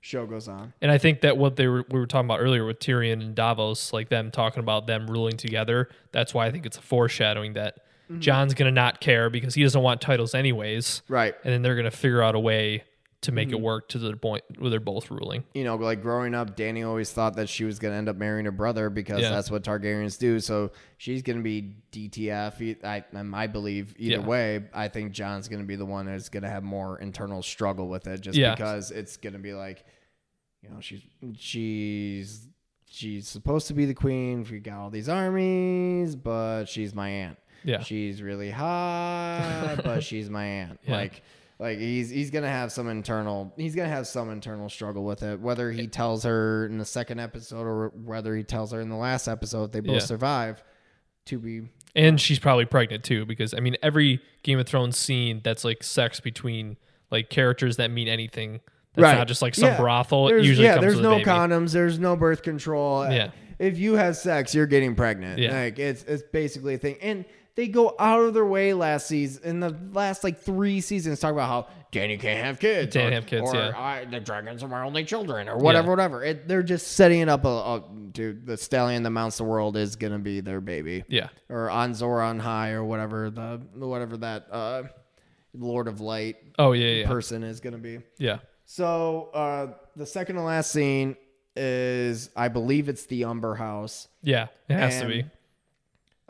show 0.00 0.26
goes 0.26 0.48
on. 0.48 0.72
And 0.82 0.90
I 0.90 0.98
think 0.98 1.22
that 1.22 1.38
what 1.38 1.56
they 1.56 1.68
were 1.68 1.84
we 1.90 1.98
were 1.98 2.06
talking 2.06 2.26
about 2.26 2.40
earlier 2.40 2.66
with 2.66 2.80
Tyrion 2.80 3.20
and 3.22 3.34
Davos, 3.34 3.92
like 3.92 4.08
them 4.08 4.30
talking 4.30 4.60
about 4.60 4.86
them 4.86 5.10
ruling 5.10 5.36
together, 5.36 5.88
that's 6.12 6.34
why 6.34 6.46
I 6.46 6.50
think 6.50 6.66
it's 6.66 6.78
a 6.78 6.82
foreshadowing 6.82 7.54
that 7.54 7.78
Mm-hmm. 8.10 8.20
Jon's 8.20 8.54
gonna 8.54 8.70
not 8.72 9.00
care 9.00 9.30
because 9.30 9.54
he 9.54 9.62
doesn't 9.62 9.80
want 9.82 10.00
titles 10.00 10.34
anyways, 10.34 11.02
Right. 11.08 11.34
and 11.44 11.52
then 11.52 11.62
they're 11.62 11.76
gonna 11.76 11.90
figure 11.90 12.22
out 12.22 12.34
a 12.34 12.40
way 12.40 12.82
to 13.22 13.32
make 13.32 13.48
Mm-hmm. 13.48 13.56
it 13.56 13.60
work 13.60 13.88
to 13.90 13.98
the 13.98 14.16
point 14.16 14.42
where 14.58 14.70
they're 14.70 14.80
both 14.80 15.10
ruling. 15.10 15.44
you 15.52 15.62
know, 15.62 15.76
like 15.76 16.00
growing 16.00 16.34
up, 16.34 16.56
Dany 16.56 16.86
always 16.88 17.12
thought 17.12 17.36
that 17.36 17.50
she 17.50 17.64
was 17.64 17.78
going 17.78 17.92
to 17.92 17.98
end 17.98 18.08
up 18.08 18.16
marrying 18.16 18.46
her 18.46 18.50
brother 18.50 18.88
because 18.88 19.20
Yeah. 19.20 19.28
that's 19.28 19.50
what 19.50 19.62
Targaryens 19.62 20.18
do. 20.18 20.40
So 20.40 20.70
she's 20.96 21.20
going 21.20 21.36
to 21.36 21.42
be 21.42 21.74
DTF. 21.92 22.82
I, 22.82 23.04
I 23.36 23.46
believe 23.46 23.94
either 23.98 24.22
Yeah. 24.22 24.26
way. 24.26 24.64
I 24.72 24.88
think 24.88 25.12
Jon's 25.12 25.48
going 25.48 25.60
to 25.60 25.66
be 25.66 25.76
the 25.76 25.84
one 25.84 26.06
that's 26.06 26.30
going 26.30 26.44
to 26.44 26.48
have 26.48 26.62
more 26.64 26.98
internal 26.98 27.42
struggle 27.42 27.88
with 27.88 28.06
it, 28.06 28.22
just 28.22 28.38
Yeah. 28.38 28.54
because 28.54 28.90
it's 28.90 29.18
going 29.18 29.34
to 29.34 29.38
be 29.38 29.52
like, 29.52 29.84
you 30.62 30.70
know, 30.70 30.80
she's 30.80 31.02
she's 31.36 32.48
she's 32.88 33.28
supposed 33.28 33.66
to 33.68 33.74
be 33.74 33.84
the 33.84 33.94
queen. 33.94 34.46
We 34.50 34.60
got 34.60 34.78
all 34.78 34.88
these 34.90 35.10
armies, 35.10 36.16
but 36.16 36.64
she's 36.64 36.94
my 36.94 37.08
aunt. 37.10 37.38
Yeah. 37.64 37.82
She's 37.82 38.22
really 38.22 38.50
hot, 38.50 39.80
but 39.84 40.02
she's 40.04 40.30
my 40.30 40.44
aunt. 40.44 40.80
Yeah. 40.86 40.92
Like 40.96 41.22
like 41.58 41.78
he's 41.78 42.08
he's 42.10 42.30
gonna 42.30 42.48
have 42.48 42.72
some 42.72 42.88
internal 42.88 43.52
he's 43.56 43.74
gonna 43.74 43.88
have 43.88 44.06
some 44.06 44.30
internal 44.30 44.68
struggle 44.68 45.04
with 45.04 45.22
it. 45.22 45.40
Whether 45.40 45.70
he 45.70 45.86
tells 45.86 46.24
her 46.24 46.66
in 46.66 46.78
the 46.78 46.84
second 46.84 47.20
episode 47.20 47.66
or 47.66 47.88
whether 47.88 48.34
he 48.34 48.42
tells 48.44 48.72
her 48.72 48.80
in 48.80 48.88
the 48.88 48.96
last 48.96 49.28
episode, 49.28 49.72
they 49.72 49.80
both 49.80 49.94
Yeah. 49.94 49.98
survive. 50.00 50.62
To 51.26 51.38
be 51.38 51.68
And 51.94 52.18
she's 52.20 52.38
probably 52.38 52.64
pregnant 52.64 53.04
too, 53.04 53.26
because 53.26 53.52
I 53.52 53.60
mean, 53.60 53.76
every 53.82 54.20
Game 54.42 54.58
of 54.58 54.66
Thrones 54.66 54.96
scene 54.96 55.42
that's 55.44 55.64
like 55.64 55.82
sex 55.82 56.18
between 56.18 56.76
like 57.10 57.28
characters 57.28 57.76
that 57.76 57.90
mean 57.90 58.08
anything. 58.08 58.60
That's 58.94 59.02
Right. 59.04 59.18
not 59.18 59.28
just 59.28 59.42
like 59.42 59.54
some 59.54 59.68
Yeah. 59.68 59.76
brothel. 59.76 60.28
It 60.28 60.30
there's, 60.32 60.46
usually 60.46 60.66
yeah, 60.66 60.78
there's 60.78 60.98
no 60.98 61.18
condoms, 61.20 61.72
there's 61.72 61.98
no 61.98 62.16
birth 62.16 62.42
control. 62.42 63.08
Yeah. 63.12 63.30
If 63.58 63.78
you 63.78 63.94
have 63.94 64.16
sex, 64.16 64.54
you're 64.54 64.66
getting 64.66 64.94
pregnant. 64.94 65.38
Yeah. 65.38 65.52
Like 65.64 65.78
it's 65.78 66.02
it's 66.04 66.22
basically 66.32 66.74
a 66.74 66.78
thing. 66.78 66.96
And 67.02 67.26
they 67.56 67.68
go 67.68 67.94
out 67.98 68.20
of 68.20 68.34
their 68.34 68.44
way 68.44 68.72
last 68.74 69.06
season 69.06 69.42
in 69.44 69.60
the 69.60 69.76
last 69.92 70.24
like 70.24 70.38
three 70.40 70.80
seasons 70.80 71.20
talk 71.20 71.32
about 71.32 71.48
how 71.48 71.66
Dany 71.92 72.18
can't 72.20 72.44
have 72.44 72.60
kids. 72.60 72.94
Can't 72.94 73.12
or, 73.12 73.14
have 73.16 73.26
kids, 73.26 73.50
or 73.52 73.56
yeah. 73.56 73.72
I, 73.76 74.04
the 74.04 74.20
dragons 74.20 74.62
are 74.62 74.68
my 74.68 74.82
only 74.82 75.04
children 75.04 75.48
or 75.48 75.56
whatever, 75.56 75.86
Yeah. 75.86 75.90
whatever. 75.90 76.24
It, 76.24 76.46
they're 76.46 76.62
just 76.62 76.92
setting 76.92 77.20
it 77.20 77.28
up 77.28 77.44
a, 77.44 77.48
a 77.48 77.84
dude, 78.12 78.46
the 78.46 78.56
stallion 78.56 79.02
that 79.02 79.10
mounts 79.10 79.38
the 79.38 79.44
world 79.44 79.76
is 79.76 79.96
gonna 79.96 80.18
be 80.20 80.40
their 80.40 80.60
baby. 80.60 81.04
Yeah. 81.08 81.28
Or 81.48 81.68
on 81.68 82.00
on 82.00 82.38
high 82.38 82.70
or 82.70 82.84
whatever 82.84 83.30
the 83.30 83.60
whatever 83.74 84.16
that 84.18 84.46
uh 84.52 84.82
Lord 85.52 85.88
of 85.88 86.00
Light 86.00 86.36
Oh 86.58 86.72
yeah, 86.72 86.86
yeah, 87.02 87.06
person 87.08 87.42
is 87.42 87.60
gonna 87.60 87.78
be. 87.78 87.98
yeah. 88.18 88.38
So 88.66 89.30
uh, 89.34 89.72
the 89.96 90.06
second 90.06 90.36
to 90.36 90.42
last 90.42 90.70
scene 90.70 91.16
is, 91.56 92.30
I 92.36 92.46
believe 92.46 92.88
it's 92.88 93.06
the 93.06 93.24
Umber 93.24 93.56
House. 93.56 94.06
Yeah, 94.22 94.46
it 94.68 94.74
has 94.74 95.00
to 95.00 95.06
be. 95.08 95.24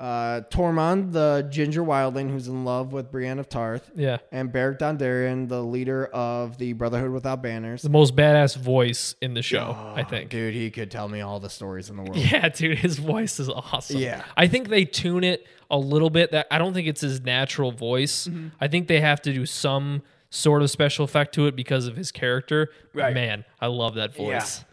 Uh, 0.01 0.40
Tormund, 0.51 1.12
the 1.12 1.47
ginger 1.51 1.82
wildling 1.82 2.31
who's 2.31 2.48
in 2.48 2.64
love 2.64 2.90
with 2.94 3.10
Brienne 3.12 3.39
of 3.39 3.51
Tarth, 3.51 3.90
Yeah, 3.94 4.16
and 4.32 4.51
Beric 4.51 4.78
Dondarrion, 4.78 5.47
the 5.48 5.62
leader 5.62 6.06
of 6.06 6.56
the 6.56 6.72
Brotherhood 6.72 7.10
Without 7.10 7.43
Banners. 7.43 7.82
the 7.82 7.90
most 7.90 8.16
badass 8.16 8.56
voice 8.56 9.14
in 9.20 9.35
the 9.35 9.43
show, 9.43 9.77
I 9.94 10.01
Oh, 10.01 10.05
think. 10.09 10.31
dude, 10.31 10.55
he 10.55 10.70
could 10.70 10.90
tell 10.90 11.06
me 11.06 11.20
all 11.20 11.39
the 11.39 11.51
stories 11.51 11.90
in 11.90 11.97
the 11.97 12.02
world. 12.02 12.16
Yeah, 12.16 12.48
dude, 12.55 12.78
his 12.78 12.97
voice 12.98 13.39
is 13.39 13.51
awesome. 13.51 13.98
Yeah. 13.98 14.24
I 14.39 14.47
think 14.48 14.68
they 14.70 14.86
tune 14.86 15.22
it 15.22 15.47
a 15.70 15.77
little 15.77 16.09
bit. 16.09 16.31
That 16.31 16.47
I 16.51 16.56
don't 16.56 16.72
think 16.72 16.89
it's 16.89 17.02
his 17.02 17.20
natural 17.20 17.70
voice. 17.70 18.27
Mm-hmm. 18.27 18.48
I 18.59 18.68
think 18.68 18.89
they 18.89 19.01
have 19.02 19.20
to 19.22 19.35
do 19.35 19.44
some 19.44 20.01
sort 20.31 20.62
of 20.62 20.70
special 20.70 21.05
effect 21.05 21.35
to 21.35 21.47
it 21.47 21.55
because 21.56 21.86
of 21.86 21.97
his 21.97 22.10
character. 22.10 22.70
Right. 22.94 23.12
Man, 23.12 23.44
I 23.60 23.66
love 23.66 23.97
that 23.97 24.14
voice. 24.16 24.64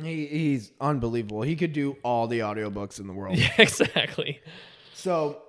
He, 0.00 0.24
he's 0.26 0.72
unbelievable. 0.80 1.42
He 1.42 1.56
could 1.56 1.72
do 1.74 1.96
all 2.04 2.28
the 2.28 2.38
audiobooks 2.38 2.98
in 2.98 3.06
the 3.08 3.12
world. 3.12 3.36
Yeah, 3.38 3.50
exactly. 3.58 4.40
So 5.00 5.42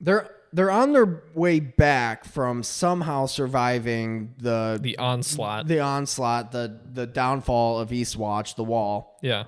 they're 0.00 0.28
they're 0.52 0.70
on 0.70 0.92
their 0.92 1.22
way 1.34 1.60
back 1.60 2.24
from 2.24 2.62
somehow 2.62 3.26
surviving 3.26 4.34
the 4.38 4.78
The 4.82 4.98
onslaught. 4.98 5.66
the 5.66 5.80
onslaught, 5.80 6.52
the 6.52 6.78
the 6.92 7.06
downfall 7.06 7.78
of 7.80 7.90
Eastwatch, 7.90 8.56
the 8.56 8.64
wall. 8.64 9.18
yeah. 9.22 9.44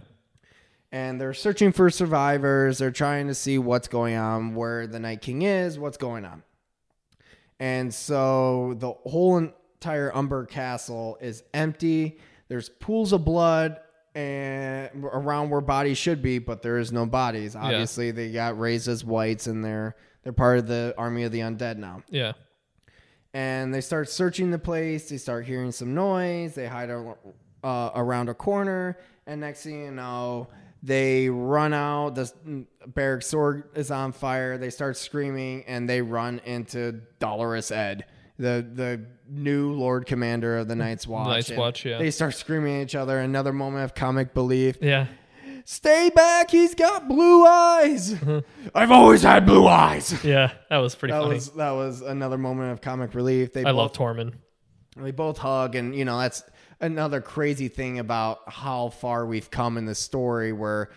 And 0.92 1.20
they're 1.20 1.34
searching 1.34 1.72
for 1.72 1.90
survivors. 1.90 2.78
They're 2.78 2.92
trying 2.92 3.26
to 3.26 3.34
see 3.34 3.58
what's 3.58 3.88
going 3.88 4.14
on, 4.14 4.54
where 4.54 4.86
the 4.86 5.00
Night 5.00 5.22
King 5.22 5.42
is, 5.42 5.76
what's 5.76 5.96
going 5.96 6.24
on. 6.24 6.44
And 7.58 7.92
so 7.92 8.74
the 8.78 8.92
whole 9.10 9.36
entire 9.38 10.14
Umber 10.16 10.46
Castle 10.46 11.18
is 11.20 11.42
empty. 11.52 12.18
There's 12.46 12.68
pools 12.68 13.12
of 13.12 13.24
blood 13.24 13.80
and 14.14 14.90
around 15.04 15.50
where 15.50 15.60
bodies 15.60 15.98
should 15.98 16.22
be, 16.22 16.38
but 16.38 16.62
there 16.62 16.78
is 16.78 16.92
no 16.92 17.04
bodies. 17.06 17.56
Obviously, 17.56 18.10
they 18.12 18.30
got 18.30 18.58
raised 18.58 18.86
as 18.88 19.04
whites 19.04 19.46
and 19.46 19.64
they're 19.64 19.96
they're 20.22 20.32
part 20.32 20.58
of 20.58 20.66
the 20.66 20.94
army 20.96 21.24
of 21.24 21.32
the 21.32 21.40
undead 21.40 21.76
now 21.76 22.02
Yeah. 22.08 22.32
and 23.34 23.74
they 23.74 23.80
start 23.80 24.08
searching 24.08 24.50
the 24.50 24.58
place. 24.58 25.08
They 25.10 25.18
start 25.18 25.44
hearing 25.44 25.72
some 25.72 25.94
noise. 25.94 26.54
They 26.54 26.66
hide 26.66 26.90
ar- 26.90 27.18
uh, 27.62 27.90
around 27.94 28.28
a 28.28 28.34
corner, 28.34 28.98
and 29.26 29.40
next 29.40 29.64
thing 29.64 29.82
you 29.84 29.90
know, 29.90 30.48
they 30.82 31.28
run 31.30 31.72
out. 31.72 32.14
The 32.14 32.30
Beric 32.86 33.22
sword 33.22 33.64
is 33.74 33.90
on 33.90 34.12
fire. 34.12 34.58
They 34.58 34.70
start 34.70 34.96
screaming, 34.96 35.64
and 35.66 35.88
they 35.88 36.00
run 36.02 36.40
into 36.44 37.00
Dolorous 37.18 37.70
Ed, 37.70 38.04
the 38.38 38.66
the 38.72 39.06
new 39.28 39.72
Lord 39.72 40.06
Commander 40.06 40.58
of 40.58 40.68
the 40.68 40.76
Night's 40.76 41.06
Watch. 41.06 41.28
Night's 41.28 41.48
And 41.50 41.58
Watch, 41.58 41.84
yeah. 41.84 41.98
They 41.98 42.10
start 42.10 42.34
screaming 42.34 42.76
at 42.80 42.82
each 42.84 42.94
other. 42.94 43.18
Another 43.18 43.52
moment 43.52 43.84
of 43.84 43.94
comic 43.94 44.34
belief. 44.34 44.78
Yeah. 44.80 45.06
Stay 45.66 46.10
back! 46.14 46.50
He's 46.50 46.74
got 46.74 47.08
blue 47.08 47.46
eyes. 47.46 48.14
I've 48.74 48.90
always 48.90 49.22
had 49.22 49.46
blue 49.46 49.66
eyes. 49.66 50.12
Yeah. 50.24 50.52
That 50.68 50.76
was 50.78 50.94
pretty 50.94 51.12
That 51.12 51.22
funny. 51.22 51.34
was 51.36 51.50
that 51.52 51.70
was 51.70 52.02
another 52.02 52.36
moment 52.36 52.72
of 52.72 52.82
comic 52.82 53.14
relief. 53.14 53.54
They 53.54 53.60
I 53.62 53.72
both, 53.72 53.76
love 53.76 53.92
Tormund. 53.94 54.34
they 54.96 55.10
both 55.10 55.38
hug, 55.38 55.74
and 55.74 55.94
you 55.96 56.04
know 56.04 56.18
that's 56.18 56.42
another 56.80 57.22
crazy 57.22 57.68
thing 57.68 57.98
about 57.98 58.40
how 58.46 58.90
far 58.90 59.24
we've 59.24 59.50
come 59.50 59.78
in 59.78 59.86
the 59.86 59.94
story, 59.94 60.52
where 60.52 60.90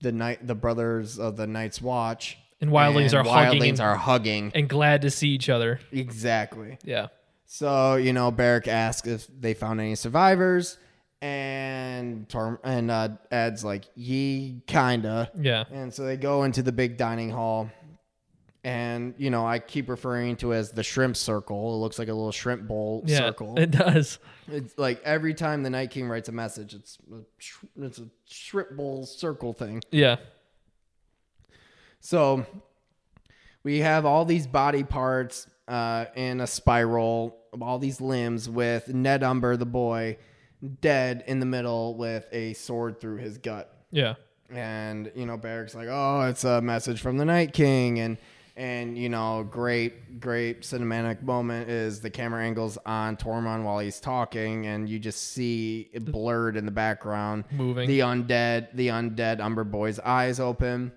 the 0.00 0.10
night 0.10 0.44
the 0.44 0.56
brothers 0.56 1.20
of 1.20 1.36
the 1.36 1.46
Night's 1.46 1.80
Watch 1.80 2.38
And 2.60 2.70
wildlings 2.72 3.12
and 3.12 3.14
are 3.14 3.24
wildlings 3.24 3.68
and, 3.70 3.80
are 3.82 3.94
hugging. 3.96 4.50
and 4.52 4.68
glad 4.68 5.02
to 5.02 5.10
see 5.12 5.28
each 5.28 5.48
other. 5.48 5.78
Exactly. 5.92 6.78
Yeah. 6.82 7.06
So 7.46 7.96
you 7.96 8.12
know, 8.12 8.30
Beric 8.30 8.68
asks 8.68 9.06
if 9.08 9.26
they 9.40 9.54
found 9.54 9.80
any 9.80 9.94
survivors, 9.94 10.78
and 11.22 12.28
Torm 12.28 12.58
and 12.64 12.90
uh, 12.90 13.08
Ed's 13.30 13.64
like, 13.64 13.84
"Ye 13.94 14.62
kinda." 14.66 15.30
Yeah. 15.40 15.64
And 15.72 15.92
so 15.94 16.04
they 16.04 16.16
go 16.16 16.42
into 16.44 16.62
the 16.62 16.72
big 16.72 16.96
dining 16.96 17.30
hall. 17.30 17.70
And, 18.64 19.14
you 19.16 19.30
know, 19.30 19.46
I 19.46 19.60
keep 19.60 19.88
referring 19.88 20.34
to 20.38 20.50
it 20.50 20.56
as 20.56 20.72
the 20.72 20.82
shrimp 20.82 21.16
circle. 21.16 21.72
It 21.74 21.76
looks 21.78 22.00
like 22.00 22.08
a 22.08 22.12
little 22.12 22.32
shrimp 22.32 22.66
bowl 22.66 23.04
Yeah. 23.06 23.18
circle. 23.18 23.56
It 23.56 23.70
does. 23.70 24.18
It's 24.48 24.76
like 24.76 25.00
every 25.04 25.34
time 25.34 25.62
the 25.62 25.70
Night 25.70 25.92
King 25.92 26.08
writes 26.08 26.28
a 26.28 26.32
message, 26.32 26.74
it's 26.74 26.98
a, 27.12 27.18
sh- 27.38 27.58
it's 27.80 27.98
a 28.00 28.08
shrimp 28.28 28.72
bowl 28.72 29.06
circle 29.06 29.52
thing. 29.52 29.82
Yeah. 29.92 30.16
So 32.00 32.44
we 33.62 33.78
have 33.78 34.04
all 34.04 34.24
these 34.24 34.48
body 34.48 34.82
parts 34.82 35.46
uh, 35.68 36.06
in 36.14 36.40
a 36.40 36.46
spiral, 36.46 37.36
of 37.52 37.62
all 37.62 37.78
these 37.78 38.00
limbs 38.00 38.48
with 38.48 38.92
Ned 38.92 39.22
Umber, 39.22 39.56
the 39.56 39.66
boy, 39.66 40.18
dead 40.80 41.24
in 41.26 41.40
the 41.40 41.46
middle 41.46 41.94
with 41.96 42.26
a 42.32 42.54
sword 42.54 43.00
through 43.00 43.16
his 43.16 43.38
gut. 43.38 43.72
Yeah. 43.90 44.14
And 44.50 45.10
you 45.16 45.26
know, 45.26 45.36
Beric's 45.36 45.74
like, 45.74 45.88
"Oh, 45.90 46.22
it's 46.28 46.44
a 46.44 46.60
message 46.60 47.00
from 47.00 47.18
the 47.18 47.24
Night 47.24 47.52
King," 47.52 47.98
and 47.98 48.16
and 48.56 48.96
you 48.96 49.08
know, 49.08 49.46
great, 49.48 50.18
great 50.20 50.62
cinematic 50.62 51.22
moment 51.22 51.68
is 51.68 52.00
the 52.00 52.10
camera 52.10 52.44
angles 52.44 52.78
on 52.86 53.16
Tormund 53.16 53.64
while 53.64 53.80
he's 53.80 54.00
talking, 54.00 54.66
and 54.66 54.88
you 54.88 54.98
just 54.98 55.32
see 55.32 55.90
it 55.92 56.04
blurred 56.04 56.56
in 56.56 56.64
the 56.64 56.70
background, 56.70 57.44
Moving. 57.50 57.88
the 57.88 58.00
undead, 58.00 58.68
the 58.74 58.88
undead 58.88 59.40
Umber 59.40 59.64
boy's 59.64 59.98
eyes 59.98 60.40
open. 60.40 60.92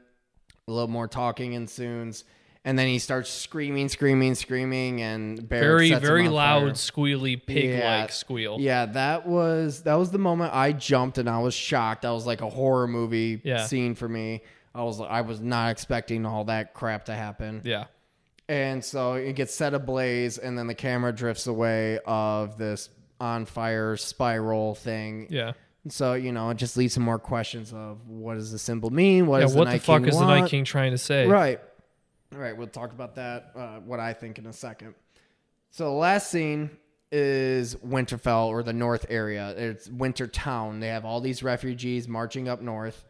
A 0.68 0.72
little 0.72 0.88
more 0.88 1.08
talking 1.08 1.54
ensues, 1.54 2.24
and 2.70 2.78
then 2.78 2.88
he 2.88 3.00
starts 3.00 3.32
screaming, 3.32 3.90
screaming, 3.90 4.36
screaming, 4.36 5.02
and 5.02 5.50
Beric 5.50 5.90
very, 5.90 5.94
very 5.96 6.30
loud, 6.30 6.74
squealy, 6.74 7.36
pig 7.44 7.72
like 7.74 7.80
Yeah. 7.80 8.08
squeal. 8.08 8.58
Yeah, 8.60 8.86
that 8.86 9.26
was 9.28 9.82
that 9.84 9.96
was 9.96 10.12
the 10.12 10.20
moment 10.20 10.54
I 10.54 10.72
jumped 10.74 11.18
and 11.18 11.28
I 11.28 11.40
was 11.40 11.56
shocked. 11.56 12.04
That 12.04 12.12
was 12.12 12.28
like 12.28 12.42
a 12.42 12.50
horror 12.50 12.88
movie 12.88 13.42
Yeah. 13.44 13.66
scene 13.66 13.96
for 13.96 14.08
me. 14.08 14.42
I 14.76 14.84
was 14.84 15.02
I 15.02 15.22
was 15.22 15.42
not 15.42 15.72
expecting 15.72 16.28
all 16.28 16.44
that 16.46 16.76
crap 16.76 17.06
to 17.06 17.14
happen. 17.16 17.62
Yeah. 17.64 17.86
And 18.48 18.86
so 18.86 19.14
it 19.14 19.34
gets 19.34 19.54
set 19.56 19.74
ablaze 19.74 20.38
and 20.38 20.56
then 20.58 20.68
the 20.68 20.76
camera 20.76 21.12
drifts 21.12 21.48
away 21.48 21.98
of 22.06 22.60
this 22.60 22.90
on 23.20 23.46
fire 23.46 23.98
spiral 23.98 24.76
thing. 24.76 25.26
Yeah. 25.32 25.54
So, 25.88 26.14
you 26.14 26.32
know, 26.32 26.50
it 26.52 26.58
just 26.58 26.76
leads 26.78 26.94
to 26.96 27.00
more 27.00 27.18
questions 27.20 27.74
of 27.74 28.06
what 28.08 28.36
does 28.36 28.52
the 28.52 28.60
symbol 28.60 28.90
mean? 28.92 29.26
What 29.28 29.40
Yeah. 29.42 29.48
What 29.56 29.66
the 29.66 29.72
the 29.74 29.80
fuck 29.80 30.02
King 30.02 30.10
is 30.10 30.20
the 30.20 30.26
Night? 30.26 30.50
King 30.50 30.66
trying 30.66 30.92
to 30.92 30.98
say? 31.00 31.26
Right. 31.26 31.60
Right. 32.32 32.56
We'll 32.56 32.68
talk 32.68 32.92
about 32.92 33.16
that, 33.16 33.52
uh, 33.56 33.80
what 33.80 34.00
I 34.00 34.14
think 34.14 34.38
in 34.38 34.46
a 34.46 34.54
second. 34.54 34.94
So 35.72 35.86
the 35.86 35.92
last 35.92 36.30
scene 36.30 36.70
is 37.12 37.76
Winterfell 37.76 38.48
or 38.48 38.62
the 38.64 38.74
North 38.74 39.06
area. 39.10 39.54
It's 39.58 39.88
Winter 39.90 40.28
Town. 40.28 40.80
They 40.80 40.90
have 40.90 41.06
all 41.06 41.22
these 41.22 41.42
refugees 41.42 42.08
marching 42.08 42.48
up 42.48 42.62
north, 42.62 43.06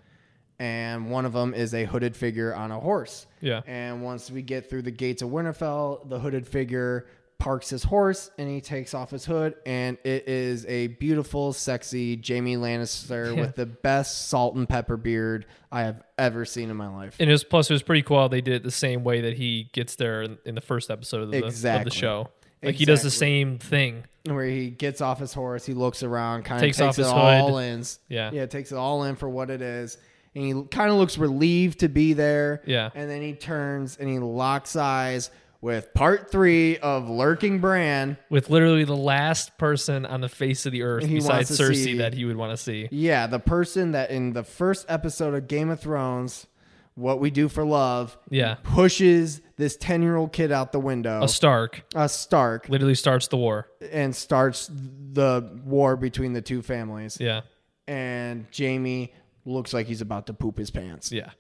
and 0.58 1.10
one 1.10 1.26
of 1.26 1.34
them 1.34 1.54
is 1.54 1.74
a 1.74 1.84
hooded 1.86 2.16
figure 2.16 2.56
on 2.56 2.72
a 2.72 2.80
horse. 2.80 3.28
Yeah. 3.42 3.62
And 3.68 4.04
once 4.04 4.32
we 4.32 4.42
get 4.42 4.70
through 4.70 4.84
the 4.84 4.92
gates 4.92 5.22
of 5.22 5.30
Winterfell, 5.30 6.08
the 6.10 6.20
hooded 6.20 6.48
figure 6.48 7.08
parks 7.40 7.70
his 7.70 7.84
horse 7.84 8.30
and 8.38 8.50
he 8.50 8.60
takes 8.62 8.94
off 8.94 9.10
his 9.12 9.26
hood, 9.26 9.56
and 9.66 9.98
it 10.04 10.28
is 10.28 10.66
a 10.68 10.88
beautiful, 10.88 11.54
sexy 11.54 12.22
Jaime 12.26 12.56
Lannister 12.58 13.34
Yeah. 13.34 13.42
with 13.42 13.56
the 13.56 13.66
best 13.66 14.28
salt 14.28 14.56
and 14.56 14.68
pepper 14.68 14.98
beard 14.98 15.46
I 15.72 15.82
have 15.84 16.04
ever 16.18 16.46
seen 16.46 16.70
in 16.70 16.76
my 16.76 16.88
life. 16.90 17.16
And 17.20 17.30
it 17.30 17.32
was 17.34 17.44
plus 17.44 17.70
it 17.70 17.74
was 17.74 17.82
pretty 17.84 18.02
cool 18.04 18.20
how 18.20 18.28
they 18.28 18.42
did 18.42 18.56
it 18.56 18.64
the 18.64 18.72
same 18.72 19.04
way 19.04 19.22
that 19.22 19.38
he 19.38 19.70
gets 19.74 19.96
there 19.96 20.22
in, 20.24 20.56
the 20.56 20.62
first 20.62 20.92
episode 20.92 21.24
of 21.24 21.32
the, 21.32 21.38
of 21.40 21.46
Exactly. 21.46 21.90
the 21.90 21.96
show. 21.96 22.30
Like 22.62 22.76
he 22.76 22.84
does 22.86 23.02
the 23.04 23.10
same 23.12 23.58
thing. 23.58 24.04
where 24.26 24.46
he 24.46 24.70
gets 24.70 25.00
off 25.00 25.20
his 25.20 25.34
horse, 25.34 25.66
he 25.66 25.74
looks 25.74 26.04
around, 26.04 26.44
kind 26.44 26.58
of 26.58 26.62
Takes 26.62 26.82
off 26.82 27.00
it 27.00 27.04
his 27.04 27.08
all 27.12 27.56
hood. 27.58 27.64
in. 27.64 27.84
Yeah. 28.10 28.32
yeah, 28.34 28.46
takes 28.48 28.72
it 28.74 28.76
all 28.76 29.06
in 29.06 29.16
for 29.16 29.30
what 29.30 29.50
it 29.50 29.62
is, 29.62 29.98
and 30.36 30.44
he 30.44 30.64
kind 30.70 30.92
of 30.92 30.98
looks 30.98 31.18
relieved 31.18 31.80
to 31.80 31.88
be 31.88 32.12
there. 32.12 32.62
Yeah. 32.66 32.90
and 32.94 33.10
then 33.10 33.22
he 33.22 33.34
turns 33.34 33.96
and 33.98 34.10
he 34.10 34.20
locks 34.20 34.76
eyes 34.76 35.32
with 35.62 35.94
part 35.94 36.32
three 36.32 36.78
of 36.78 37.10
Lurking 37.10 37.60
Bran. 37.60 38.18
With 38.30 38.50
literally 38.50 38.84
the 38.86 38.96
last 38.96 39.58
person 39.58 40.06
on 40.06 40.22
the 40.22 40.30
face 40.30 40.66
of 40.66 40.72
the 40.72 40.84
earth 40.84 41.06
He 41.06 41.16
besides 41.16 41.52
Cersei 41.52 41.76
see- 41.84 41.98
that 41.98 42.14
he 42.14 42.26
would 42.26 42.38
want 42.38 42.52
to 42.52 42.58
see. 42.58 42.88
Yeah, 42.92 43.28
the 43.28 43.40
person 43.40 43.92
that 43.92 44.10
in 44.12 44.34
the 44.34 44.44
first 44.44 44.86
episode 44.90 45.34
of 45.34 45.48
Game 45.48 45.70
of 45.70 45.80
Thrones, 45.80 46.48
What 46.96 47.20
We 47.20 47.30
Do 47.30 47.48
for 47.50 47.64
Love, 47.66 48.18
Yeah. 48.30 48.56
pushes 48.64 49.42
this 49.58 49.76
ten 49.76 50.02
year 50.02 50.16
old 50.16 50.32
kid 50.32 50.52
out 50.52 50.72
the 50.72 50.80
window, 50.80 51.22
A 51.24 51.28
Stark 51.28 51.84
a 51.96 52.08
Stark, 52.10 52.70
literally 52.70 52.96
starts 52.96 53.28
the 53.28 53.38
war. 53.38 53.68
and 53.92 54.16
starts 54.16 54.70
the 54.72 55.60
war 55.66 55.96
between 55.98 56.34
the 56.34 56.42
two 56.42 56.62
families. 56.62 57.18
Yeah. 57.20 57.42
and 57.88 58.46
Jaime 58.56 59.12
looks 59.46 59.74
like 59.74 59.88
he's 59.88 60.02
about 60.02 60.28
to 60.28 60.34
poop 60.34 60.58
his 60.60 60.70
pants. 60.70 61.12
Yeah. 61.12 61.32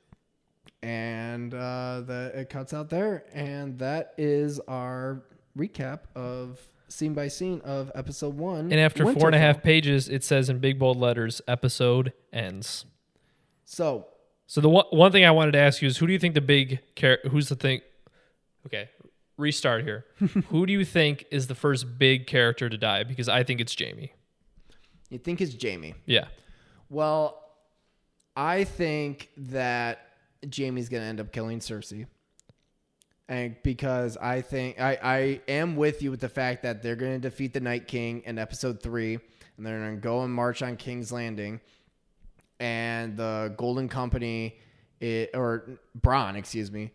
And 0.81 1.53
uh, 1.53 2.01
the, 2.05 2.31
it 2.35 2.49
cuts 2.49 2.73
out 2.73 2.89
there, 2.89 3.25
and 3.33 3.77
that 3.79 4.13
is 4.17 4.59
our 4.61 5.23
recap 5.57 5.99
of 6.15 6.59
scene 6.87 7.13
by 7.13 7.27
scene 7.27 7.61
of 7.65 7.91
episode 7.95 8.37
one. 8.37 8.71
And 8.71 8.79
after 8.79 9.11
four 9.13 9.27
and 9.27 9.35
a 9.35 9.39
half 9.39 9.61
pages, 9.61 10.07
it 10.09 10.23
says 10.23 10.49
in 10.49 10.59
big 10.59 10.79
bold 10.79 10.97
letters, 10.97 11.41
episode 11.47 12.13
ends. 12.31 12.85
So 13.65 14.07
So 14.47 14.61
the 14.61 14.69
one, 14.69 14.85
one 14.91 15.11
thing 15.11 15.25
I 15.25 15.31
wanted 15.31 15.51
to 15.51 15.59
ask 15.59 15.81
you 15.81 15.87
is 15.87 15.97
who 15.97 16.07
do 16.07 16.13
you 16.13 16.19
think 16.19 16.33
the 16.33 16.41
big 16.41 16.79
char- 16.95 17.19
who's 17.29 17.49
the 17.49 17.55
thing 17.55 17.81
Okay, 18.65 18.89
restart 19.37 19.83
here. 19.83 20.05
who 20.49 20.65
do 20.65 20.73
you 20.73 20.83
think 20.85 21.25
is 21.31 21.47
the 21.47 21.55
first 21.55 21.97
big 21.97 22.27
character 22.27 22.69
to 22.69 22.77
die 22.77 23.03
because 23.03 23.29
I 23.29 23.43
think 23.43 23.61
it's 23.61 23.75
Jaime. 23.79 24.13
you 25.09 25.17
think 25.17 25.41
it's 25.41 25.55
Jaime? 25.61 25.95
Yeah. 26.05 26.25
Well, 26.89 27.41
I 28.35 28.63
think 28.63 29.29
that 29.37 30.08
Jaime's 30.55 30.89
gonna 30.89 31.03
end 31.03 31.19
up 31.19 31.31
killing 31.31 31.59
Cersei. 31.59 32.07
And 33.27 33.55
because 33.63 34.17
I 34.17 34.41
think 34.41 34.79
I, 34.81 34.97
I 35.03 35.41
am 35.47 35.75
with 35.75 36.01
you 36.01 36.09
with 36.09 36.19
the 36.19 36.29
fact 36.29 36.63
that 36.63 36.81
they're 36.81 36.95
gonna 36.95 37.19
defeat 37.19 37.53
the 37.53 37.59
Night 37.59 37.87
King 37.87 38.23
in 38.25 38.39
episode 38.39 38.81
three, 38.81 39.19
and 39.57 39.65
they're 39.65 39.79
gonna 39.79 39.97
go 39.97 40.23
and 40.23 40.33
march 40.33 40.61
on 40.61 40.77
King's 40.77 41.11
Landing, 41.11 41.61
and 42.59 43.15
the 43.15 43.53
Golden 43.57 43.87
Company, 43.87 44.57
it, 44.99 45.31
or 45.33 45.79
Bronn, 45.99 46.35
excuse 46.35 46.71
me, 46.71 46.91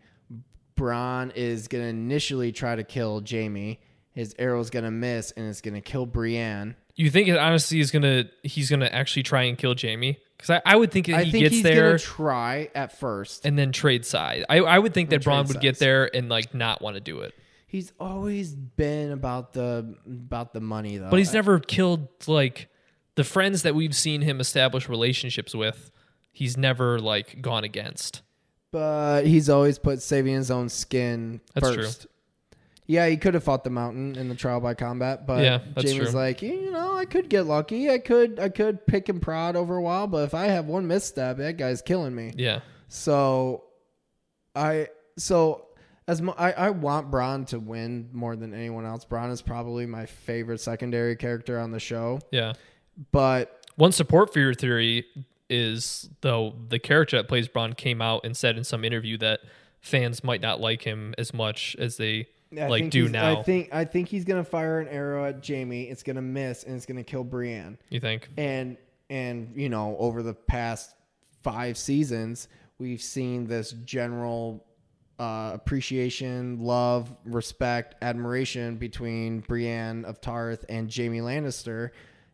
Bronn 0.75 1.33
is 1.35 1.67
gonna 1.67 1.85
initially 1.85 2.51
try 2.51 2.75
to 2.75 2.83
kill 2.83 3.23
Jaime. 3.27 3.79
His 4.11 4.35
arrow's 4.37 4.69
gonna 4.69 4.91
miss, 4.91 5.31
and 5.31 5.47
it's 5.47 5.61
gonna 5.61 5.81
kill 5.81 6.05
Brienne. 6.05 6.75
You 6.95 7.09
think 7.09 7.29
honestly 7.29 7.79
is 7.79 7.91
gonna 7.91 8.25
he's 8.43 8.69
gonna 8.69 8.87
actually 8.87 9.23
try 9.23 9.43
and 9.43 9.57
kill 9.57 9.75
Jaime? 9.79 10.17
Because 10.37 10.49
I, 10.65 10.73
I 10.73 10.75
would 10.75 10.91
think 10.91 11.07
that 11.07 11.15
I 11.15 11.23
he 11.23 11.31
think 11.31 11.43
gets 11.43 11.55
he's 11.55 11.63
there 11.63 11.87
gonna 11.91 11.99
try 11.99 12.69
at 12.75 12.97
first. 12.99 13.45
and 13.45 13.57
then 13.57 13.71
trade 13.71 14.05
side. 14.05 14.45
I, 14.49 14.57
I 14.59 14.79
would 14.79 14.93
think 14.93 15.09
that 15.11 15.21
Bronn 15.23 15.47
would 15.47 15.61
get 15.61 15.79
there 15.79 16.13
and 16.15 16.29
like 16.29 16.53
not 16.53 16.81
want 16.81 16.95
to 16.95 16.99
do 17.01 17.19
it. 17.21 17.33
He's 17.67 17.91
always 17.99 18.53
been 18.53 19.11
about 19.11 19.53
the 19.53 19.95
about 20.05 20.53
the 20.53 20.61
money 20.61 20.97
though. 20.97 21.09
But 21.09 21.19
he's 21.19 21.33
never 21.33 21.59
killed 21.59 22.07
like 22.27 22.69
the 23.15 23.23
friends 23.23 23.63
that 23.63 23.75
we've 23.75 23.95
seen 23.95 24.21
him 24.21 24.39
establish 24.39 24.87
relationships 24.89 25.55
with. 25.55 25.91
He's 26.31 26.57
never 26.57 26.99
like 26.99 27.41
gone 27.41 27.63
against. 27.63 28.21
but 28.71 29.25
he's 29.25 29.49
always 29.49 29.79
put 29.79 30.01
saving 30.01 30.33
his 30.35 30.51
own 30.51 30.67
skin 30.69 31.39
That's 31.53 31.73
true. 31.73 31.87
Yeah, 32.87 33.07
he 33.07 33.17
could 33.17 33.33
have 33.33 33.43
fought 33.43 33.63
the 33.63 33.69
mountain 33.71 34.15
in 34.15 34.29
the 34.29 34.35
trial 34.35 34.59
by 34.59 34.75
combat, 34.75 35.25
but 35.25 35.41
Yeah, 35.43 35.59
Jaime's 35.75 35.95
true. 35.95 36.19
like, 36.19 36.41
you 36.43 36.69
know, 36.71 36.95
I 36.95 37.05
could 37.05 37.29
get 37.29 37.43
lucky. 37.47 37.89
I 37.89 37.97
could 37.97 38.39
I 38.39 38.49
could 38.49 38.85
pick 38.85 39.09
and 39.09 39.21
prod 39.21 39.55
over 39.55 39.75
a 39.77 39.81
while, 39.81 40.05
but 40.07 40.23
if 40.25 40.33
I 40.35 40.45
have 40.45 40.65
one 40.67 40.85
misstep, 40.87 41.37
that 41.37 41.57
guy's 41.57 41.81
killing 41.81 42.13
me. 42.13 42.33
Yeah. 42.37 42.59
So 42.87 43.63
I 44.55 44.87
so 45.17 45.65
as 46.07 46.21
mu- 46.21 46.33
I, 46.37 46.51
I 46.51 46.69
want 46.69 47.09
Bronn 47.09 47.47
to 47.47 47.59
win 47.59 48.09
more 48.13 48.35
than 48.35 48.53
anyone 48.53 48.85
else. 48.85 49.03
Bronn 49.05 49.31
is 49.31 49.41
probably 49.41 49.87
my 49.87 50.05
favorite 50.05 50.59
secondary 50.59 51.15
character 51.15 51.59
on 51.59 51.71
the 51.71 51.79
show, 51.79 52.19
Yeah. 52.31 52.53
but 53.11 53.65
One 53.77 53.91
support 53.91 54.31
for 54.31 54.39
your 54.39 54.53
theory 54.53 55.05
is 55.49 56.09
though 56.21 56.53
the 56.69 56.77
character 56.79 57.17
that 57.17 57.27
plays 57.27 57.47
Bronn 57.47 57.75
came 57.75 58.01
out 58.01 58.23
and 58.25 58.37
said 58.37 58.57
in 58.57 58.63
some 58.63 58.83
interview 58.85 59.17
that 59.17 59.39
fans 59.81 60.23
might 60.23 60.41
not 60.41 60.59
like 60.61 60.83
him 60.83 61.13
as 61.17 61.33
much 61.33 61.75
as 61.79 61.97
they 61.97 62.27
I 62.59 62.67
like 62.67 62.89
do 62.89 63.09
now. 63.09 63.39
I 63.39 63.43
think 63.43 63.69
I 63.73 63.85
think 63.85 64.07
he's 64.07 64.25
gonna 64.25 64.43
fire 64.43 64.79
an 64.79 64.87
arrow 64.87 65.25
at 65.25 65.45
Jaime. 65.45 65.83
It's 65.83 66.03
gonna 66.03 66.21
miss 66.21 66.63
and 66.63 66.75
it's 66.75 66.85
gonna 66.85 67.03
kill 67.03 67.23
Brienne. 67.23 67.77
you 67.89 67.99
think? 67.99 68.29
And 68.37 68.77
and 69.09 69.53
you 69.55 69.69
know 69.69 69.95
over 69.99 70.23
the 70.23 70.33
past 70.33 70.95
five 71.43 71.77
seasons, 71.77 72.47
we've 72.79 73.01
seen 73.01 73.45
this 73.45 73.71
general 73.71 74.65
uh, 75.19 75.51
appreciation, 75.53 76.59
love, 76.59 77.15
respect, 77.23 77.95
admiration 78.01 78.75
between 78.77 79.39
Brienne 79.41 80.03
of 80.05 80.19
Tarth 80.19 80.65
and 80.67 80.93
Jaime 80.93 81.19
Lannister, 81.19 81.91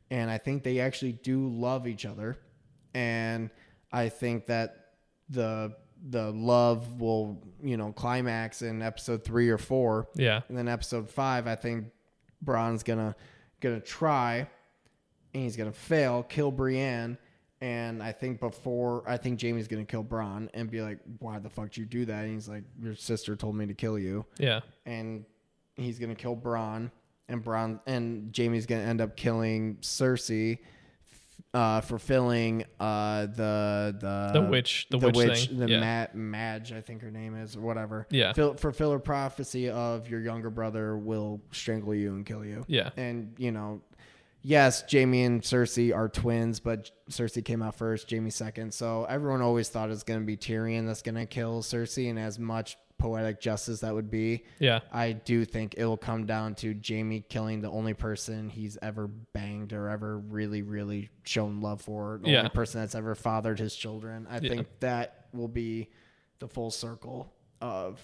and 0.09 0.31
I 0.31 0.37
think 0.37 0.63
they 0.63 0.79
actually 0.79 1.13
do 1.13 1.47
love 1.47 1.87
each 1.87 2.05
other, 2.05 2.37
and 2.93 3.49
I 3.91 4.09
think 4.09 4.47
that 4.47 4.93
the 5.29 5.75
the 6.09 6.31
love 6.31 6.99
will 6.99 7.41
you 7.61 7.77
know 7.77 7.91
climax 7.91 8.61
in 8.61 8.81
episode 8.81 9.23
three 9.23 9.49
or 9.49 9.57
four. 9.57 10.07
Yeah. 10.15 10.41
And 10.49 10.57
then 10.57 10.67
episode 10.67 11.09
five, 11.09 11.47
I 11.47 11.55
think 11.55 11.85
Bronn's 12.43 12.83
gonna 12.83 13.15
gonna 13.59 13.79
try, 13.79 14.47
and 15.33 15.43
he's 15.43 15.55
gonna 15.55 15.71
fail, 15.71 16.23
kill 16.23 16.51
Brienne, 16.51 17.17
and 17.61 18.01
I 18.01 18.11
think 18.11 18.39
before 18.39 19.03
I 19.07 19.17
think 19.17 19.39
Jaime's 19.39 19.67
gonna 19.67 19.85
kill 19.85 20.03
Bronn 20.03 20.49
and 20.55 20.69
be 20.71 20.81
like, 20.81 20.99
"Why 21.19 21.37
the 21.39 21.49
fuck 21.49 21.65
did 21.69 21.77
you 21.77 21.85
do 21.85 22.05
that?" 22.05 22.25
And 22.25 22.33
he's 22.33 22.49
like, 22.49 22.63
"Your 22.81 22.95
sister 22.95 23.35
told 23.35 23.55
me 23.55 23.67
to 23.67 23.73
kill 23.75 23.99
you," 23.99 24.25
Yeah. 24.39 24.61
and 24.85 25.23
he's 25.75 25.99
gonna 25.99 26.15
kill 26.15 26.35
Bronn, 26.35 26.89
and 27.29 27.43
Bronn 27.43 27.79
and 27.85 28.33
Jaime's 28.35 28.65
gonna 28.65 28.81
end 28.81 29.01
up 29.01 29.15
killing 29.15 29.77
Cersei, 29.81 30.57
uh, 31.53 31.81
fulfilling 31.81 32.63
uh, 32.79 33.25
the 33.25 33.95
the 33.99 34.29
The 34.39 34.41
witch- 34.49 34.87
the 34.89 34.97
witch 34.97 35.47
thing. 35.49 35.59
the 35.59 35.67
Yeah. 35.69 36.07
Ma- 36.13 36.19
Madge, 36.19 36.71
I 36.71 36.79
think 36.81 37.01
her 37.01 37.11
name 37.11 37.35
is, 37.35 37.55
or 37.57 37.61
whatever. 37.61 38.07
Yeah. 38.09 38.31
Ful- 38.33 38.53
fulfill 38.55 38.93
a 38.93 38.99
prophecy 38.99 39.69
of 39.69 40.07
your 40.09 40.21
younger 40.21 40.49
brother 40.49 40.97
will 40.97 41.41
strangle 41.51 41.93
you 41.93 42.13
and 42.15 42.25
kill 42.25 42.45
you. 42.45 42.63
Yeah. 42.67 42.91
and 42.95 43.33
you 43.37 43.51
know, 43.51 43.81
yes, 44.41 44.83
Jaime 44.91 45.23
and 45.23 45.41
Cersei 45.41 45.93
are 45.93 46.07
twins, 46.07 46.59
but 46.61 46.89
Cersei 47.09 47.43
came 47.43 47.61
out 47.61 47.75
first, 47.75 48.09
Jaime 48.09 48.29
second. 48.29 48.73
So 48.73 49.03
everyone 49.09 49.41
always 49.41 49.67
thought 49.67 49.89
it's 49.89 50.03
going 50.03 50.21
to 50.21 50.25
be 50.25 50.37
Tyrion 50.37 50.85
that's 50.87 51.01
going 51.01 51.15
to 51.15 51.25
kill 51.25 51.61
Cersei, 51.63 52.09
and 52.09 52.17
as 52.17 52.39
much 52.39 52.77
poetic 53.01 53.41
justice 53.41 53.79
that 53.81 53.93
would 53.93 54.09
be, 54.11 54.43
Yeah. 54.59 54.79
I 54.91 55.13
do 55.13 55.43
think 55.43 55.73
it'll 55.77 55.97
come 55.97 56.25
down 56.25 56.55
to 56.55 56.79
Jaime 56.87 57.21
killing 57.21 57.61
the 57.61 57.69
only 57.69 57.93
person 57.95 58.47
he's 58.49 58.77
ever 58.81 59.07
banged 59.07 59.73
or 59.73 59.89
ever 59.89 60.19
really, 60.19 60.61
really 60.61 61.09
shown 61.23 61.61
love 61.61 61.81
for. 61.81 62.19
The 62.23 62.29
Yeah. 62.29 62.37
only 62.39 62.49
person 62.51 62.79
that's 62.81 62.93
ever 62.95 63.15
fathered 63.15 63.59
his 63.59 63.75
children. 63.75 64.27
I 64.29 64.39
think 64.39 64.67
that 64.81 65.25
will 65.33 65.47
be 65.47 65.89
the 66.39 66.47
full 66.47 66.69
circle 66.71 67.33
of 67.59 67.99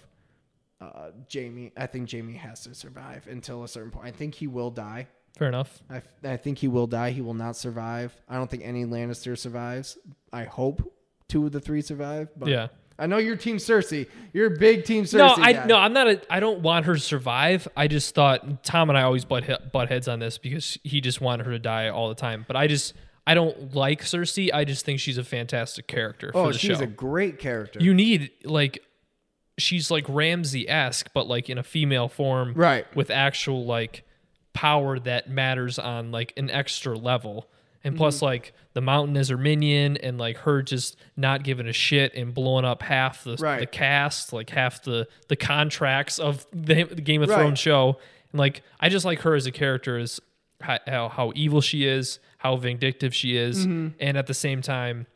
uh, 0.81 1.09
Jaime. 1.33 1.71
I 1.77 1.87
think 1.87 2.11
Jaime 2.11 2.33
has 2.33 2.61
to 2.63 2.75
survive 2.75 3.27
until 3.27 3.63
a 3.63 3.67
certain 3.67 3.89
point. 3.91 4.05
I 4.07 4.11
think 4.11 4.35
he 4.35 4.45
will 4.47 4.69
die. 4.71 5.07
Fair 5.37 5.47
enough. 5.47 5.81
I, 5.89 6.01
I 6.23 6.37
think 6.37 6.57
he 6.59 6.67
will 6.67 6.87
die. 6.87 7.11
He 7.11 7.21
will 7.21 7.33
not 7.33 7.55
survive. 7.55 8.15
I 8.29 8.35
don't 8.35 8.49
think 8.49 8.63
any 8.65 8.85
Lannister 8.85 9.37
survives. 9.37 9.97
I 10.33 10.43
hope 10.45 10.93
two 11.27 11.45
of 11.45 11.51
the 11.51 11.59
three 11.59 11.81
survive. 11.81 12.29
But 12.37 12.49
Yeah. 12.49 12.67
I 12.99 13.05
know 13.05 13.17
you're 13.17 13.35
Team 13.35 13.57
Cersei. 13.57 14.07
You're 14.33 14.55
a 14.55 14.57
big 14.57 14.83
Team 14.85 15.03
Cersei. 15.03 15.17
No, 15.19 15.35
I 15.43 15.53
guy. 15.53 15.65
no, 15.65 15.77
I'm 15.77 15.93
not. 15.93 16.07
A, 16.07 16.21
I 16.33 16.39
don't 16.39 16.61
want 16.61 16.85
her 16.85 16.95
to 16.95 16.99
survive. 16.99 17.67
I 17.77 17.87
just 17.87 18.15
thought 18.15 18.63
Tom 18.63 18.89
and 18.89 18.97
I 18.97 19.03
always 19.03 19.23
butt 19.25 19.43
he- 19.43 19.55
butt 19.71 19.89
heads 19.89 20.07
on 20.07 20.19
this 20.19 20.37
because 20.37 20.77
he 20.83 20.99
just 21.01 21.21
wanted 21.21 21.45
her 21.45 21.51
to 21.51 21.59
die 21.59 21.89
all 21.89 22.09
the 22.09 22.15
time. 22.15 22.43
But 22.47 22.55
I 22.55 22.65
just 22.67 22.93
I 23.27 23.33
don't 23.35 23.75
like 23.75 24.01
Cersei. 24.03 24.49
I 24.53 24.63
just 24.65 24.83
think 24.85 24.99
she's 24.99 25.17
a 25.17 25.23
fantastic 25.23 25.85
character 25.87 26.31
for 26.31 26.37
Oh, 26.47 26.51
the 26.51 26.57
she's 26.57 26.77
show. 26.79 26.83
a 26.83 26.87
great 26.87 27.37
character. 27.39 27.79
you 27.81 27.93
need 27.93 28.31
like 28.43 28.83
she's 29.59 29.91
like 29.91 30.05
Ramsay 30.09 30.67
esque, 30.69 31.09
but 31.13 31.27
like 31.27 31.49
in 31.49 31.57
a 31.57 31.63
female 31.63 32.07
form, 32.07 32.53
Right. 32.55 32.85
With 32.95 33.09
actual 33.11 33.65
like 33.65 34.03
power 34.53 34.97
that 34.99 35.29
matters 35.29 35.77
on 35.77 36.11
like 36.11 36.33
an 36.37 36.49
extra 36.49 36.97
level. 36.97 37.47
And 37.83 37.93
Mm-hmm. 37.93 37.97
plus, 37.99 38.21
like 38.21 38.53
the 38.73 38.81
mountain 38.81 39.15
is 39.15 39.29
her 39.29 39.37
minion, 39.37 39.97
and 39.97 40.17
like 40.17 40.37
her 40.39 40.61
just 40.61 40.97
not 41.15 41.43
giving 41.43 41.67
a 41.67 41.73
shit 41.73 42.13
and 42.15 42.33
blowing 42.33 42.65
up 42.65 42.81
half 42.81 43.23
the, 43.23 43.37
Right. 43.39 43.59
the 43.59 43.65
cast, 43.65 44.33
like 44.33 44.49
half 44.49 44.83
the 44.83 45.07
the 45.29 45.35
contracts 45.35 46.19
of 46.19 46.45
the, 46.51 46.83
the 46.83 47.01
Game 47.01 47.21
of 47.21 47.29
Right. 47.29 47.37
Thrones 47.37 47.59
show. 47.59 47.97
And 48.31 48.39
like, 48.39 48.61
I 48.79 48.89
just 48.89 49.05
like 49.05 49.19
her 49.21 49.35
as 49.35 49.45
a 49.45 49.51
character, 49.51 49.97
is 49.97 50.19
how, 50.59 51.09
how, 51.09 51.31
evil 51.35 51.61
she 51.61 51.85
is, 51.85 52.19
how 52.39 52.55
vindictive 52.57 53.13
she 53.15 53.37
is, 53.37 53.59
Mm-hmm. 53.65 53.87
and 53.99 54.17
at 54.17 54.27
the 54.27 54.33
same 54.33 54.61
time 54.61 55.07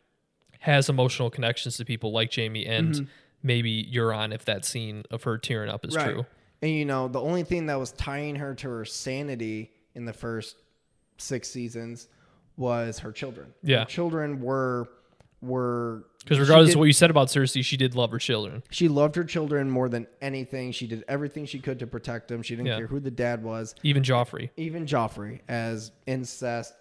has 0.60 0.88
emotional 0.90 1.30
connections 1.32 1.78
to 1.78 1.86
people 1.86 2.12
like 2.12 2.34
Jaime 2.34 2.66
and 2.68 3.08
maybe 3.42 3.84
Euron 3.92 4.32
if 4.34 4.46
that 4.46 4.64
scene 4.64 5.04
of 5.10 5.24
her 5.24 5.38
tearing 5.40 5.70
up 5.70 5.84
is 5.84 5.96
Mm-hmm. 5.96 6.06
right. 6.08 6.14
true. 6.14 6.26
And 6.62 6.72
you 6.72 6.86
know, 6.86 7.08
the 7.08 7.20
only 7.20 7.42
thing 7.44 7.66
that 7.66 7.80
was 7.80 7.92
tying 7.94 8.36
her 8.36 8.54
to 8.54 8.70
her 8.70 8.86
sanity 8.86 9.72
in 9.96 10.06
the 10.06 10.14
first 10.14 10.58
six 11.18 11.50
seasons 11.50 12.08
was 12.58 13.00
her 13.00 13.12
children. 13.12 13.54
Yeah. 13.64 13.80
Her 13.80 13.86
children 13.86 14.42
were 14.42 14.88
were 15.42 16.06
Because 16.20 16.40
regardless 16.40 16.70
did- 16.70 16.76
of 16.76 16.80
what 16.80 16.86
you 16.86 16.94
said 16.94 17.10
about 17.10 17.30
Cersei, 17.30 17.64
she 17.66 17.76
did 17.78 17.96
love 17.96 18.12
her 18.12 18.20
children. 18.20 18.62
she 18.70 18.88
loved 18.88 19.16
her 19.16 19.24
children 19.24 19.70
more 19.72 19.90
than 19.90 20.06
anything. 20.22 20.72
She 20.72 20.86
did 20.86 21.04
everything 21.08 21.46
she 21.48 21.58
could 21.60 21.80
to 21.80 21.88
protect 21.88 22.28
them. 22.28 22.44
She 22.44 22.56
didn't 22.56 22.68
Yeah. 22.68 22.78
care 22.78 22.88
who 22.88 23.00
the 23.00 23.10
dad 23.10 23.44
was. 23.44 23.74
Even 23.82 24.04
Joffrey. 24.04 24.52
Even 24.56 24.86
Joffrey, 24.86 25.40
as 25.48 25.92
incest 26.06 26.74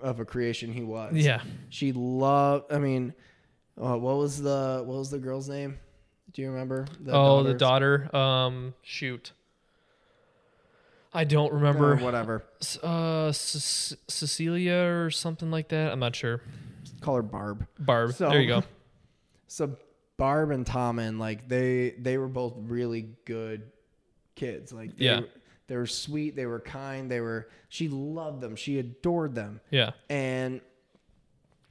of 0.00 0.20
a 0.20 0.24
creation 0.24 0.72
he 0.72 0.82
was. 0.84 1.14
Yeah. 1.14 1.40
She 1.70 1.90
loved. 1.92 2.72
I 2.72 2.78
mean, 2.78 3.14
uh, 3.80 3.96
what 3.98 4.16
was 4.16 4.40
the 4.40 4.82
what 4.86 4.98
was 4.98 5.10
the 5.10 5.18
girl's 5.18 5.48
name? 5.48 5.78
Do 6.32 6.42
you 6.42 6.50
remember? 6.50 6.86
The 7.00 7.12
oh, 7.12 7.42
the 7.42 7.54
daughter. 7.54 8.14
Um, 8.14 8.74
shoot. 8.82 9.32
I 11.14 11.24
don't 11.24 11.52
or 11.52 11.56
remember. 11.56 11.96
whatever. 11.96 12.44
Uh, 12.82 13.30
C- 13.32 13.96
Cecilia 14.08 14.74
or 14.74 15.10
something 15.10 15.50
like 15.50 15.68
that. 15.68 15.92
I'm 15.92 16.00
not 16.00 16.16
sure. 16.16 16.40
Call 17.00 17.16
her 17.16 17.22
Barb. 17.22 17.66
Barb. 17.78 18.12
So- 18.14 18.28
there 18.30 18.40
you 18.40 18.48
go. 18.48 18.62
So 19.46 19.76
Barb 20.16 20.50
and 20.50 20.66
Tommen, 20.66 21.18
like 21.20 21.48
they 21.48 21.90
they 21.98 22.18
were 22.18 22.26
both 22.28 22.54
really 22.56 23.10
good 23.24 23.70
kids. 24.34 24.72
Like 24.72 24.96
they, 24.96 25.04
Yeah. 25.04 25.20
they 25.68 25.76
were 25.76 25.86
sweet, 25.86 26.34
they 26.34 26.46
were 26.46 26.58
kind, 26.58 27.08
they 27.08 27.20
were 27.20 27.48
she 27.68 27.88
loved 27.88 28.40
them, 28.40 28.56
she 28.56 28.78
adored 28.80 29.34
them. 29.36 29.60
Yeah. 29.70 29.90
And 30.10 30.60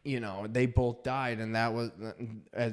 you 0.05 0.19
know, 0.19 0.45
they 0.51 0.65
both 0.65 1.01
died 1.03 1.39
and 1.39 1.55
that 1.55 1.73
was 1.73 1.89
uh, 2.57 2.69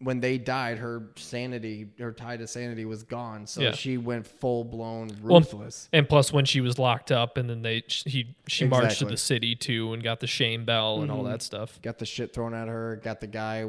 when 0.00 0.20
they 0.20 0.36
died 0.36 0.76
her 0.78 1.08
sanity, 1.16 1.88
her 1.98 2.12
tie 2.12 2.36
to 2.36 2.46
sanity 2.46 2.84
was 2.84 3.02
gone. 3.02 3.46
So 3.46 3.62
Yeah. 3.62 3.72
she 3.72 3.96
went 3.96 4.26
full 4.26 4.64
blown 4.64 5.08
Well, 5.22 5.40
ruthless. 5.40 5.88
And 5.94 6.06
plus, 6.08 6.30
when 6.32 6.44
she 6.44 6.60
was 6.60 6.78
locked 6.78 7.10
up, 7.10 7.38
and 7.38 7.48
then 7.48 7.62
they 7.62 7.84
he 7.88 8.36
she 8.48 8.66
marched 8.66 8.98
to 8.98 9.06
the 9.06 9.16
city 9.16 9.56
too, 9.56 9.94
and 9.94 10.02
got 10.02 10.20
the 10.20 10.26
shame 10.26 10.64
bell 10.66 11.00
and 11.02 11.10
all 11.10 11.22
that 11.24 11.40
stuff. 11.42 11.80
got 11.80 11.98
the 11.98 12.06
shit 12.06 12.34
thrown 12.34 12.52
at 12.54 12.68
her, 12.68 13.00
got 13.02 13.20
the 13.20 13.26
guy 13.28 13.64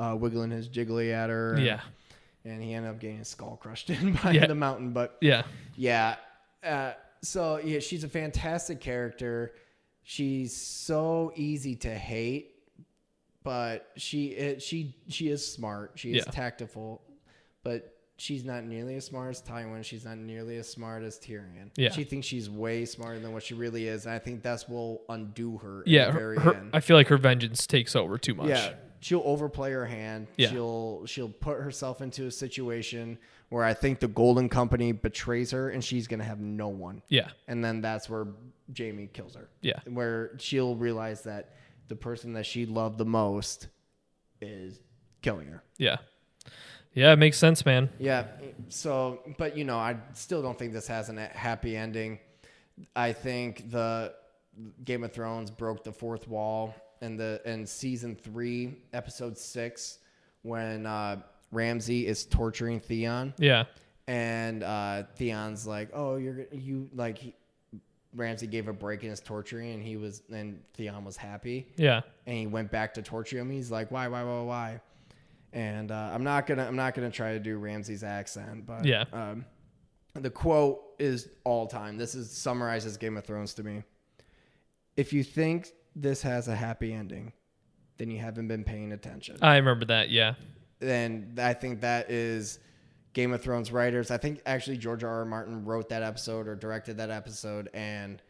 uh, 0.00 0.16
wiggling 0.18 0.50
his 0.50 0.68
jiggly 0.68 1.12
at 1.12 1.30
her. 1.30 1.54
and- 1.54 1.64
Yeah. 1.64 1.80
And 2.44 2.60
he 2.60 2.74
ended 2.74 2.90
up 2.90 2.98
getting 2.98 3.18
his 3.18 3.28
skull 3.28 3.56
crushed 3.56 3.88
in 3.90 4.14
by 4.14 4.32
Yeah. 4.32 4.46
the 4.46 4.54
mountain. 4.56 4.90
But 4.92 5.16
Yeah. 5.20 5.42
yeah. 5.76 6.16
Uh, 6.64 6.92
so, 7.22 7.58
yeah, 7.62 7.78
she's 7.78 8.02
a 8.02 8.08
fantastic 8.08 8.80
character. 8.80 9.52
She's 10.04 10.54
so 10.56 11.32
easy 11.36 11.76
to 11.76 11.94
hate, 11.94 12.54
but 13.44 13.90
she 13.96 14.28
it, 14.28 14.62
she 14.62 14.96
she 15.08 15.28
is 15.28 15.46
smart. 15.46 15.92
She 15.94 16.10
is 16.12 16.24
Yeah. 16.26 16.32
tactful, 16.32 17.02
but 17.62 17.96
she's 18.16 18.44
not 18.44 18.64
nearly 18.64 18.96
as 18.96 19.04
smart 19.06 19.30
as 19.30 19.42
Tywin. 19.42 19.84
She's 19.84 20.04
not 20.04 20.18
nearly 20.18 20.56
as 20.58 20.68
smart 20.70 21.02
as 21.02 21.18
Tyrion. 21.18 21.70
Yeah. 21.76 21.90
She 21.90 22.04
thinks 22.04 22.26
she's 22.26 22.48
way 22.50 22.84
smarter 22.84 23.18
than 23.20 23.32
what 23.32 23.42
she 23.42 23.54
really 23.54 23.86
is. 23.88 24.06
And 24.06 24.14
I 24.14 24.18
think 24.18 24.42
that's 24.42 24.68
will 24.68 25.02
undo 25.08 25.58
her. 25.58 25.82
Yeah. 25.86 26.06
The 26.06 26.12
Her, 26.12 26.18
very 26.18 26.38
her- 26.38 26.54
end. 26.54 26.70
I 26.72 26.80
feel 26.80 26.96
like 26.96 27.08
her 27.08 27.16
vengeance 27.18 27.66
takes 27.66 27.96
over 27.96 28.18
too 28.18 28.34
much. 28.34 28.48
Yeah, 28.48 28.74
she'll 29.00 29.22
overplay 29.24 29.70
her 29.72 29.86
hand. 29.86 30.26
Yeah. 30.36 30.50
She'll 30.50 31.06
she'll 31.06 31.28
put 31.30 31.60
herself 31.60 32.00
into 32.00 32.26
a 32.26 32.30
situation 32.30 33.18
where 33.52 33.64
I 33.64 33.74
think 33.74 34.00
the 34.00 34.08
Golden 34.08 34.48
Company 34.48 34.92
betrays 34.92 35.50
her 35.50 35.68
and 35.68 35.84
she's 35.84 36.06
gonna 36.06 36.24
have 36.24 36.40
no 36.40 36.68
one. 36.68 37.02
Yeah. 37.10 37.28
And 37.48 37.62
then 37.62 37.82
that's 37.82 38.08
where 38.08 38.28
Jaime 38.76 39.08
kills 39.12 39.34
her. 39.34 39.50
Yeah. 39.60 39.78
Where 39.84 40.30
she'll 40.38 40.74
realize 40.74 41.20
that 41.24 41.50
the 41.88 41.94
person 41.94 42.32
that 42.32 42.46
she 42.46 42.64
loved 42.64 42.96
the 42.96 43.04
most 43.04 43.68
is 44.40 44.80
killing 45.20 45.48
her. 45.48 45.62
Yeah. 45.76 45.98
Yeah. 46.94 47.12
It 47.12 47.16
makes 47.16 47.36
sense, 47.36 47.66
man. 47.66 47.90
Yeah. 47.98 48.26
So, 48.70 49.20
but 49.36 49.54
you 49.54 49.64
know, 49.64 49.76
I 49.76 49.96
still 50.14 50.40
don't 50.40 50.58
think 50.58 50.72
this 50.72 50.86
has 50.86 51.10
a 51.10 51.20
happy 51.20 51.76
ending. 51.76 52.20
I 52.96 53.12
think 53.12 53.70
the 53.70 54.14
Game 54.82 55.04
of 55.04 55.12
Thrones 55.12 55.50
broke 55.50 55.84
the 55.84 55.92
fourth 55.92 56.26
wall 56.26 56.74
in 57.02 57.18
the 57.18 57.42
in 57.44 57.66
season 57.66 58.16
three, 58.16 58.78
episode 58.94 59.36
six, 59.36 59.98
when 60.40 60.86
uh, 60.86 61.20
Ramsay 61.52 62.06
is 62.06 62.24
torturing 62.26 62.80
Theon, 62.80 63.32
Yeah. 63.38 63.64
and 64.08 64.62
uh, 64.64 65.04
Theon's 65.16 65.66
like, 65.66 65.90
"Oh, 65.94 66.16
you're 66.16 66.46
you 66.52 66.90
like." 66.94 67.18
He, 67.18 67.34
Ramsay 68.14 68.46
gave 68.46 68.68
a 68.68 68.74
break 68.74 69.04
in 69.04 69.08
his 69.10 69.20
torturing, 69.20 69.72
and 69.72 69.82
he 69.82 69.96
was, 69.96 70.22
and 70.30 70.60
Theon 70.74 71.02
was 71.02 71.16
happy 71.16 71.66
Yeah. 71.78 72.02
and 72.26 72.36
he 72.36 72.46
went 72.46 72.70
back 72.70 72.92
to 72.94 73.02
torture 73.02 73.38
him. 73.38 73.48
He's 73.48 73.70
like, 73.70 73.90
why, 73.90 74.06
why, 74.08 74.22
why, 74.22 74.42
why? 74.42 74.80
And 75.54 75.90
uh, 75.90 76.10
I'm 76.12 76.22
not 76.22 76.46
gonna, 76.46 76.66
I'm 76.66 76.76
not 76.76 76.92
gonna 76.94 77.10
try 77.10 77.32
to 77.32 77.38
do 77.40 77.56
Ramsay's 77.56 78.04
accent, 78.04 78.66
but 78.66 78.84
Yeah. 78.84 79.04
um, 79.14 79.46
the 80.12 80.28
quote 80.28 80.82
is 80.98 81.30
all 81.44 81.66
time. 81.66 81.96
This 81.96 82.14
is 82.14 82.30
summarizes 82.30 82.98
Game 82.98 83.16
of 83.16 83.24
Thrones 83.24 83.54
to 83.54 83.62
me. 83.62 83.82
If 84.94 85.14
you 85.14 85.24
think 85.24 85.68
this 85.96 86.20
has 86.20 86.48
a 86.48 86.54
happy 86.54 86.92
ending, 86.92 87.32
then 87.96 88.10
you 88.10 88.18
haven't 88.18 88.46
been 88.46 88.62
paying 88.62 88.92
attention. 88.92 89.38
I 89.40 89.56
remember 89.56 89.86
that. 89.86 90.10
Yeah. 90.10 90.34
And 90.82 91.38
I 91.38 91.54
think 91.54 91.80
that 91.82 92.10
is 92.10 92.58
Game 93.12 93.32
of 93.32 93.42
Thrones 93.42 93.70
writers. 93.72 94.10
I 94.10 94.16
think 94.18 94.40
actually 94.46 94.76
George 94.78 95.04
R. 95.04 95.18
R. 95.20 95.24
Martin 95.24 95.64
wrote 95.64 95.88
that 95.90 96.02
episode 96.02 96.48
or 96.48 96.54
directed 96.54 96.96
that 96.98 97.10
episode, 97.10 97.68
and 97.74 98.22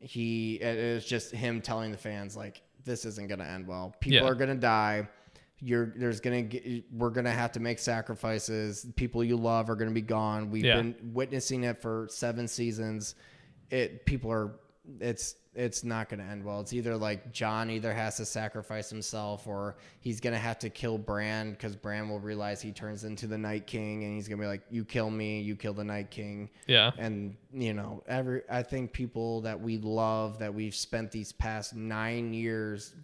he 0.00 0.54
it 0.56 0.94
was 0.94 1.04
just 1.04 1.30
him 1.32 1.60
telling 1.60 1.90
the 1.92 1.98
fans 1.98 2.36
like 2.36 2.62
this 2.84 3.04
isn't 3.04 3.28
gonna 3.28 3.44
end 3.44 3.66
well. 3.66 3.94
People 4.00 4.20
Yeah. 4.20 4.30
are 4.30 4.34
gonna 4.34 4.54
die. 4.54 5.08
You're 5.58 5.92
there's 5.96 6.20
gonna 6.20 6.48
we're 6.90 7.10
gonna 7.10 7.30
have 7.30 7.52
to 7.52 7.60
make 7.60 7.78
sacrifices. 7.78 8.86
People 8.96 9.22
you 9.22 9.36
love 9.36 9.68
are 9.68 9.76
gonna 9.76 9.90
be 9.90 10.00
gone. 10.00 10.50
We've 10.50 10.64
Yeah. 10.64 10.76
been 10.76 10.94
witnessing 11.12 11.64
it 11.64 11.82
for 11.82 12.06
seven 12.10 12.48
seasons. 12.48 13.14
It 13.70 14.06
people 14.06 14.32
are 14.32 14.52
it's 15.00 15.34
it's 15.54 15.82
not 15.82 16.08
going 16.08 16.20
to 16.20 16.26
end 16.26 16.44
well. 16.44 16.60
It's 16.60 16.72
either 16.72 16.96
like 16.96 17.32
Jon 17.32 17.70
either 17.70 17.92
has 17.92 18.16
to 18.18 18.24
sacrifice 18.24 18.88
himself 18.88 19.48
or 19.48 19.76
he's 20.00 20.20
going 20.20 20.32
to 20.32 20.38
have 20.38 20.58
to 20.60 20.70
kill 20.70 20.96
Bran 20.96 21.50
because 21.50 21.74
Bran 21.74 22.08
will 22.08 22.20
realize 22.20 22.62
he 22.62 22.70
turns 22.70 23.02
into 23.02 23.26
the 23.26 23.36
Night 23.36 23.66
King 23.66 24.04
and 24.04 24.14
he's 24.14 24.28
going 24.28 24.38
to 24.38 24.42
be 24.44 24.46
like, 24.48 24.62
"You 24.70 24.84
kill 24.84 25.10
me, 25.10 25.40
you 25.40 25.56
kill 25.56 25.74
the 25.74 25.82
Night 25.82 26.10
King." 26.10 26.50
Yeah. 26.68 26.92
And 26.98 27.36
you 27.52 27.74
know, 27.74 28.04
every 28.06 28.42
I 28.48 28.62
think 28.62 28.92
people 28.92 29.40
that 29.40 29.60
we 29.60 29.78
love 29.78 30.38
that 30.38 30.54
we've 30.54 30.74
spent 30.74 31.10
these 31.10 31.32
past 31.32 31.74
nine 31.74 32.32
years 32.32 32.94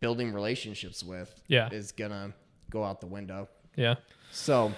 building 0.00 0.32
relationships 0.32 1.04
with, 1.04 1.40
Yeah. 1.46 1.68
is 1.70 1.92
gonna 1.92 2.34
go 2.68 2.82
out 2.82 3.00
the 3.00 3.06
window. 3.06 3.48
Yeah. 3.76 3.94
So 4.32 4.72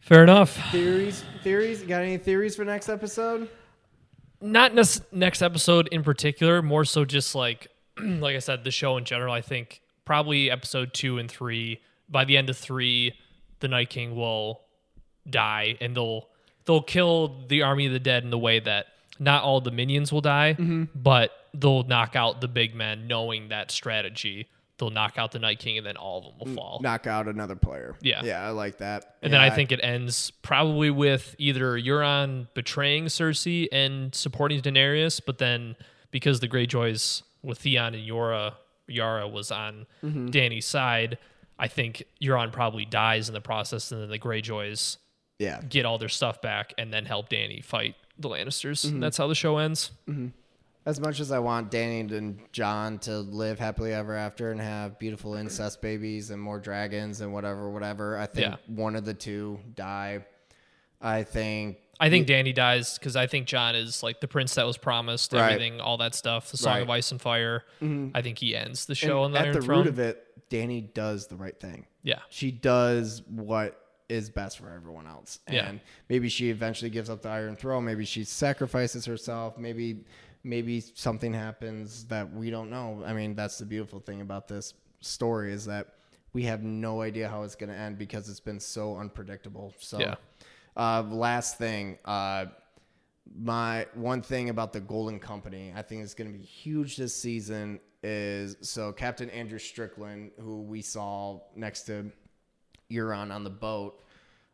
Fair 0.00 0.22
enough. 0.22 0.56
theories, 0.72 1.22
theories. 1.44 1.82
Got 1.82 2.02
any 2.02 2.16
theories 2.16 2.56
for 2.56 2.64
next 2.64 2.88
episode? 2.88 3.48
Not 4.40 4.74
this 4.74 5.00
next 5.12 5.42
episode 5.42 5.88
in 5.88 6.02
particular, 6.02 6.62
more 6.62 6.84
so 6.84 7.04
just 7.04 7.34
like 7.34 7.68
like 8.02 8.36
I 8.36 8.38
said, 8.38 8.64
the 8.64 8.70
show 8.70 8.96
in 8.96 9.04
general. 9.04 9.32
I 9.32 9.40
think 9.40 9.82
probably 10.04 10.50
episode 10.50 10.94
two 10.94 11.18
and 11.18 11.30
three. 11.30 11.80
By 12.08 12.24
the 12.24 12.36
end 12.36 12.50
of 12.50 12.56
three, 12.56 13.14
the 13.60 13.68
Night 13.68 13.90
King 13.90 14.16
will 14.16 14.62
die, 15.28 15.76
and 15.80 15.96
they'll 15.96 16.28
they'll 16.64 16.82
kill 16.82 17.44
the 17.48 17.62
army 17.62 17.86
of 17.86 17.92
the 17.92 18.00
dead 18.00 18.24
in 18.24 18.30
the 18.30 18.38
way 18.38 18.60
that 18.60 18.86
not 19.18 19.42
all 19.42 19.60
the 19.60 19.70
minions 19.70 20.12
will 20.12 20.20
die, 20.20 20.56
mm-hmm. 20.58 20.84
but 20.94 21.30
they'll 21.54 21.82
knock 21.84 22.16
out 22.16 22.40
the 22.40 22.48
big 22.48 22.74
men, 22.74 23.06
knowing 23.06 23.48
that 23.48 23.70
strategy. 23.70 24.48
They'll 24.80 24.90
knock 24.90 25.18
out 25.18 25.30
the 25.30 25.38
Night 25.38 25.60
King, 25.60 25.78
and 25.78 25.86
then 25.86 25.96
all 25.96 26.18
of 26.18 26.24
them 26.24 26.34
will 26.40 26.54
fall. 26.56 26.80
Knock 26.82 27.06
out 27.06 27.28
another 27.28 27.54
player. 27.54 27.94
Yeah. 28.00 28.22
yeah, 28.24 28.44
I 28.44 28.50
like 28.50 28.78
that. 28.78 29.14
And 29.22 29.32
then 29.32 29.40
I 29.40 29.46
Yeah, 29.46 29.54
think 29.54 29.70
it 29.70 29.78
ends 29.82 30.32
probably 30.42 30.90
with 30.90 31.36
either 31.38 31.78
Euron 31.78 32.48
betraying 32.54 33.04
Cersei 33.06 33.68
and 33.70 34.12
supporting 34.14 34.60
Daenerys, 34.60 35.20
but 35.24 35.38
then 35.38 35.76
because 36.10 36.40
the 36.40 36.48
Greyjoys 36.48 37.22
with 37.42 37.58
Theon 37.58 37.94
and 37.94 38.04
Yara, 38.04 38.56
Yara 38.88 39.28
was 39.28 39.52
on 39.52 39.86
Mm-hmm. 40.02 40.28
Dany's 40.30 40.66
side, 40.66 41.18
I 41.58 41.68
think 41.68 42.02
Euron 42.20 42.50
probably 42.50 42.84
dies 42.86 43.28
in 43.28 43.34
the 43.34 43.40
process, 43.40 43.92
and 43.92 44.00
then 44.02 44.08
the 44.08 44.18
Greyjoys 44.18 44.96
yeah, 45.38 45.60
get 45.68 45.84
all 45.86 45.98
their 45.98 46.08
stuff 46.08 46.42
back 46.42 46.74
and 46.78 46.92
then 46.92 47.04
help 47.06 47.28
Dany 47.30 47.62
fight 47.64 47.94
the 48.18 48.28
Lannisters. 48.28 48.84
Mm-hmm. 48.84 48.94
And 48.96 49.02
that's 49.02 49.16
how 49.18 49.26
the 49.26 49.34
show 49.34 49.58
ends. 49.58 49.90
As 50.86 50.98
much 50.98 51.20
as 51.20 51.30
I 51.30 51.38
want 51.38 51.70
Dany 51.70 52.10
and 52.12 52.40
Jon 52.52 52.98
to 53.00 53.18
live 53.18 53.58
happily 53.58 53.92
ever 53.92 54.14
after 54.16 54.50
and 54.50 54.60
have 54.60 54.98
beautiful 54.98 55.34
incest 55.34 55.82
babies 55.82 56.30
and 56.30 56.40
more 56.40 56.58
dragons 56.58 57.20
and 57.20 57.32
whatever, 57.34 57.70
whatever, 57.70 58.16
I 58.16 58.26
think 58.26 58.46
Yeah. 58.52 58.56
one 58.74 58.96
of 58.96 59.04
the 59.04 59.12
two 59.14 59.60
die. 59.74 60.24
I 61.00 61.22
think 61.22 61.78
I 62.02 62.08
think 62.08 62.26
Dany 62.26 62.54
dies 62.54 62.98
because 62.98 63.14
I 63.14 63.26
think 63.26 63.46
Jon 63.46 63.74
is 63.74 64.02
like 64.02 64.20
the 64.22 64.28
prince 64.28 64.54
that 64.54 64.64
was 64.64 64.78
promised, 64.78 65.34
Right. 65.34 65.52
everything, 65.52 65.80
all 65.82 65.98
that 65.98 66.14
stuff, 66.14 66.50
the 66.50 66.56
Song 66.56 66.72
Right. 66.76 66.82
of 66.82 66.88
Ice 66.90 67.12
and 67.12 67.20
Fire. 67.20 67.64
Mm-hmm. 67.82 68.16
I 68.16 68.22
think 68.22 68.38
he 68.38 68.56
ends 68.56 68.86
the 68.86 68.92
and 68.92 68.96
show 68.98 69.22
on 69.22 69.32
the 69.32 69.38
at 69.38 69.44
Iron 69.44 69.54
the 69.56 69.60
Throne. 69.60 69.78
root 69.80 69.86
of 69.86 69.98
it, 69.98 70.26
Dany 70.48 70.94
does 70.94 71.26
the 71.26 71.36
right 71.36 71.58
thing. 71.60 71.84
yeah. 72.02 72.20
She 72.30 72.50
does 72.50 73.20
what 73.28 73.76
is 74.08 74.30
best 74.30 74.58
for 74.58 74.70
everyone 74.72 75.06
else. 75.06 75.40
And 75.46 75.54
Yeah. 75.56 75.72
maybe 76.08 76.30
she 76.30 76.48
eventually 76.48 76.90
gives 76.90 77.10
up 77.10 77.20
the 77.20 77.28
Iron 77.28 77.54
Throne. 77.54 77.84
Maybe 77.84 78.06
she 78.06 78.24
sacrifices 78.24 79.04
herself. 79.04 79.58
Maybe 79.58 80.04
maybe 80.42 80.80
something 80.80 81.32
happens 81.32 82.04
that 82.06 82.32
we 82.32 82.50
don't 82.50 82.70
know. 82.70 83.02
I 83.04 83.12
mean, 83.12 83.34
that's 83.34 83.58
the 83.58 83.66
beautiful 83.66 84.00
thing 84.00 84.20
about 84.20 84.48
this 84.48 84.74
story 85.00 85.52
is 85.52 85.66
that 85.66 85.94
we 86.32 86.44
have 86.44 86.62
no 86.62 87.02
idea 87.02 87.28
how 87.28 87.42
it's 87.42 87.54
going 87.56 87.70
to 87.70 87.76
end 87.76 87.98
because 87.98 88.28
it's 88.28 88.40
been 88.40 88.60
so 88.60 88.96
unpredictable. 88.96 89.74
So, 89.78 89.98
Yeah. 89.98 90.14
uh, 90.76 91.02
last 91.02 91.58
thing, 91.58 91.98
uh, 92.04 92.46
my 93.38 93.86
one 93.94 94.22
thing 94.22 94.48
about 94.48 94.72
the 94.72 94.80
Golden 94.80 95.18
Company, 95.20 95.72
I 95.74 95.82
think 95.82 96.02
is 96.02 96.14
going 96.14 96.32
to 96.32 96.36
be 96.38 96.44
huge 96.44 96.96
this 96.96 97.14
season 97.14 97.80
is 98.02 98.56
so 98.62 98.92
Captain 98.92 99.28
Andrew 99.30 99.58
Strickland, 99.58 100.32
who 100.38 100.62
we 100.62 100.82
saw 100.82 101.40
next 101.54 101.82
to 101.82 102.10
Euron 102.90 103.32
on 103.32 103.44
the 103.44 103.50
boat, 103.50 104.02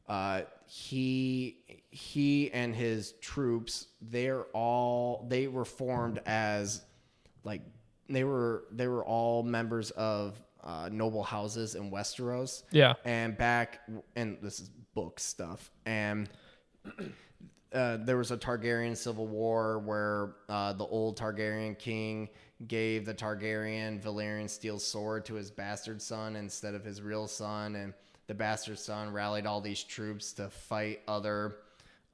uh, 0.08 0.42
he 0.66 1.58
he 1.90 2.50
and 2.52 2.74
his 2.74 3.12
troops, 3.20 3.88
they're 4.00 4.44
all 4.52 5.26
they 5.28 5.46
were 5.46 5.64
formed 5.64 6.20
as 6.26 6.82
like 7.44 7.62
they 8.08 8.24
were 8.24 8.64
they 8.72 8.88
were 8.88 9.04
all 9.04 9.42
members 9.42 9.90
of 9.92 10.40
uh, 10.62 10.88
noble 10.92 11.22
houses 11.22 11.74
in 11.74 11.90
Westeros. 11.90 12.64
Yeah. 12.72 12.94
And 13.04 13.36
back, 13.38 13.80
and 14.16 14.38
this 14.42 14.60
is 14.60 14.70
book 14.94 15.20
stuff. 15.20 15.70
And 15.86 16.28
uh, 17.72 17.98
there 17.98 18.16
was 18.16 18.30
a 18.32 18.36
Targaryen 18.36 18.96
civil 18.96 19.26
war 19.26 19.78
where 19.78 20.34
uh, 20.48 20.72
the 20.72 20.84
old 20.84 21.18
Targaryen 21.18 21.78
king 21.78 22.28
gave 22.66 23.04
the 23.04 23.14
Targaryen 23.14 24.02
Valyrian 24.02 24.48
steel 24.48 24.78
sword 24.78 25.24
to 25.26 25.34
his 25.34 25.50
bastard 25.50 26.00
son 26.00 26.36
instead 26.36 26.74
of 26.74 26.84
his 26.84 27.02
real 27.02 27.28
son, 27.28 27.76
and 27.76 27.92
the 28.26 28.34
bastard 28.34 28.78
son 28.78 29.12
rallied 29.12 29.46
all 29.46 29.60
these 29.60 29.82
troops 29.82 30.32
to 30.34 30.50
fight 30.50 31.00
other. 31.08 31.56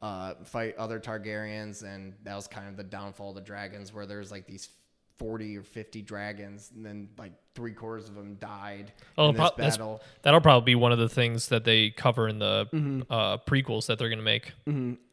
Uh, 0.00 0.34
fight 0.42 0.74
other 0.78 0.98
Targaryens, 0.98 1.84
and 1.84 2.12
that 2.24 2.34
was 2.34 2.48
kind 2.48 2.68
of 2.68 2.76
the 2.76 2.82
downfall 2.82 3.28
of 3.28 3.34
the 3.36 3.40
dragons, 3.40 3.94
where 3.94 4.04
there's 4.04 4.32
like 4.32 4.46
these 4.48 4.68
forty 5.16 5.56
or 5.56 5.62
fifty 5.62 6.02
dragons, 6.02 6.72
and 6.74 6.84
then 6.84 7.08
like 7.16 7.30
three 7.54 7.70
quarters 7.72 8.08
of 8.08 8.16
them 8.16 8.34
died 8.40 8.92
Oh, 9.16 9.28
in 9.28 9.36
this 9.36 9.50
pro- 9.54 9.56
battle. 9.64 10.00
That'll 10.22 10.40
probably 10.40 10.64
be 10.64 10.74
one 10.74 10.90
of 10.90 10.98
the 10.98 11.08
things 11.08 11.46
that 11.50 11.62
they 11.64 11.90
cover 11.90 12.26
in 12.26 12.40
the 12.40 12.66
Mm-hmm. 12.72 13.02
uh, 13.12 13.38
prequels 13.46 13.86
that 13.86 14.00
they're 14.00 14.08
going 14.08 14.18
to 14.18 14.24
make. 14.24 14.50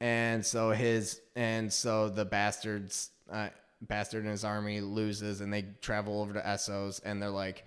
and 0.02 0.44
so 0.44 0.72
his 0.72 1.22
and 1.36 1.72
so 1.72 2.10
the 2.10 2.26
bastards 2.26 3.12
uh, 3.32 3.50
bastard 3.84 4.24
and 4.24 4.32
his 4.32 4.44
army 4.44 4.82
loses 4.82 5.42
and 5.42 5.54
they 5.54 5.66
travel 5.82 6.20
over 6.20 6.34
to 6.34 6.42
essos 6.42 7.00
and 7.06 7.22
they're 7.22 7.30
like 7.30 7.64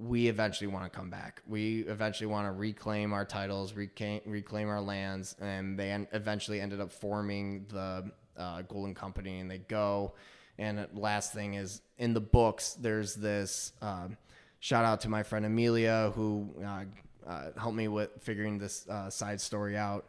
we 0.00 0.28
eventually 0.28 0.68
want 0.68 0.84
to 0.84 0.96
come 0.96 1.10
back 1.10 1.42
we 1.46 1.80
eventually 1.88 2.26
want 2.28 2.46
to 2.46 2.52
reclaim 2.52 3.12
our 3.12 3.24
titles 3.24 3.72
reclaim, 3.72 4.20
reclaim 4.26 4.68
our 4.68 4.80
lands 4.80 5.34
and 5.40 5.76
they 5.78 5.90
en- 5.90 6.06
eventually 6.12 6.60
ended 6.60 6.80
up 6.80 6.92
forming 6.92 7.66
the 7.68 8.08
uh, 8.36 8.62
golden 8.62 8.94
company 8.94 9.40
and 9.40 9.50
they 9.50 9.58
go 9.58 10.14
and 10.56 10.86
last 10.94 11.32
thing 11.32 11.54
is 11.54 11.82
in 11.98 12.14
the 12.14 12.20
books 12.20 12.74
there's 12.80 13.16
this 13.16 13.72
um, 13.82 14.16
shout 14.60 14.84
out 14.84 15.00
to 15.00 15.08
my 15.08 15.24
friend 15.24 15.44
amelia 15.44 16.12
who 16.14 16.48
uh, 16.64 16.84
uh, 17.26 17.50
helped 17.58 17.76
me 17.76 17.88
with 17.88 18.10
figuring 18.20 18.56
this 18.56 18.86
uh, 18.88 19.10
side 19.10 19.40
story 19.40 19.76
out 19.76 20.06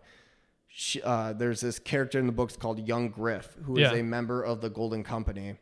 she, 0.72 1.02
uh, 1.02 1.34
there's 1.34 1.62
this 1.62 1.80
character 1.80 2.20
in 2.20 2.28
the 2.28 2.32
books 2.32 2.56
called 2.56 2.88
Young 2.88 3.10
Griff, 3.10 3.58
who 3.64 3.78
is 3.78 3.92
Yeah. 3.92 3.98
a 3.98 4.04
member 4.04 4.44
of 4.44 4.62
the 4.62 4.70
Golden 4.70 5.04
Company. 5.04 5.56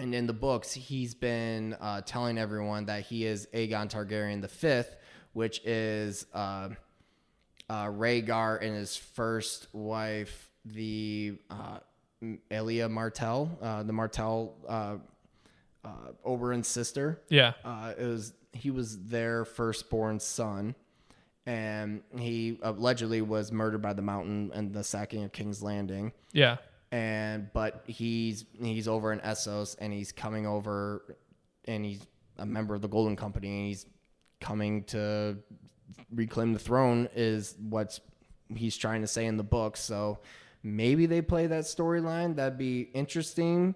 And 0.00 0.14
in 0.14 0.26
the 0.26 0.32
books, 0.32 0.72
he's 0.72 1.14
been 1.14 1.74
uh, 1.80 2.00
telling 2.00 2.38
everyone 2.38 2.86
that 2.86 3.02
he 3.04 3.26
is 3.26 3.46
Aegon 3.52 3.90
Targaryen 3.90 4.40
the 4.40 4.48
Fifth, 4.48 4.96
which 5.34 5.60
is 5.66 6.26
uh, 6.32 6.70
uh, 7.68 7.84
Rhaegar 7.86 8.62
and 8.62 8.74
his 8.74 8.96
first 8.96 9.68
wife, 9.74 10.50
the 10.64 11.34
uh, 11.50 11.78
Elia 12.50 12.88
Martell, 12.88 13.58
uh, 13.62 13.82
the 13.82 13.92
Martell 13.92 14.54
uh, 14.68 14.96
uh, 15.84 15.88
Oberyn's 16.26 16.68
sister 16.68 17.20
Yeah. 17.28 17.52
uh, 17.64 17.92
it 17.98 18.04
was 18.06 18.32
he 18.52 18.70
was 18.70 18.98
their 19.04 19.44
firstborn 19.44 20.18
son, 20.18 20.74
and 21.46 22.02
he 22.18 22.58
allegedly 22.62 23.22
was 23.22 23.52
murdered 23.52 23.80
by 23.80 23.92
the 23.92 24.02
Mountain 24.02 24.50
and 24.54 24.72
the 24.72 24.82
sacking 24.82 25.24
of 25.24 25.32
King's 25.32 25.62
Landing. 25.62 26.12
Yeah. 26.32 26.56
And 26.92 27.50
but 27.52 27.84
he's 27.86 28.44
he's 28.60 28.88
over 28.88 29.12
in 29.12 29.20
Essos, 29.20 29.76
and 29.78 29.92
he's 29.92 30.10
coming 30.10 30.46
over, 30.46 31.16
and 31.66 31.84
he's 31.84 32.04
a 32.38 32.46
member 32.46 32.74
of 32.74 32.82
the 32.82 32.88
Golden 32.88 33.16
Company, 33.16 33.58
and 33.58 33.68
he's 33.68 33.86
coming 34.40 34.84
to 34.84 35.36
reclaim 36.12 36.52
the 36.52 36.58
throne. 36.58 37.08
Is 37.14 37.54
what 37.60 37.98
he's 38.54 38.76
trying 38.76 39.02
to 39.02 39.06
say 39.06 39.26
in 39.26 39.36
the 39.36 39.44
book. 39.44 39.76
So 39.76 40.18
maybe 40.62 41.06
they 41.06 41.22
play 41.22 41.46
that 41.46 41.64
storyline. 41.64 42.36
That'd 42.36 42.58
be 42.58 42.82
interesting. 42.94 43.74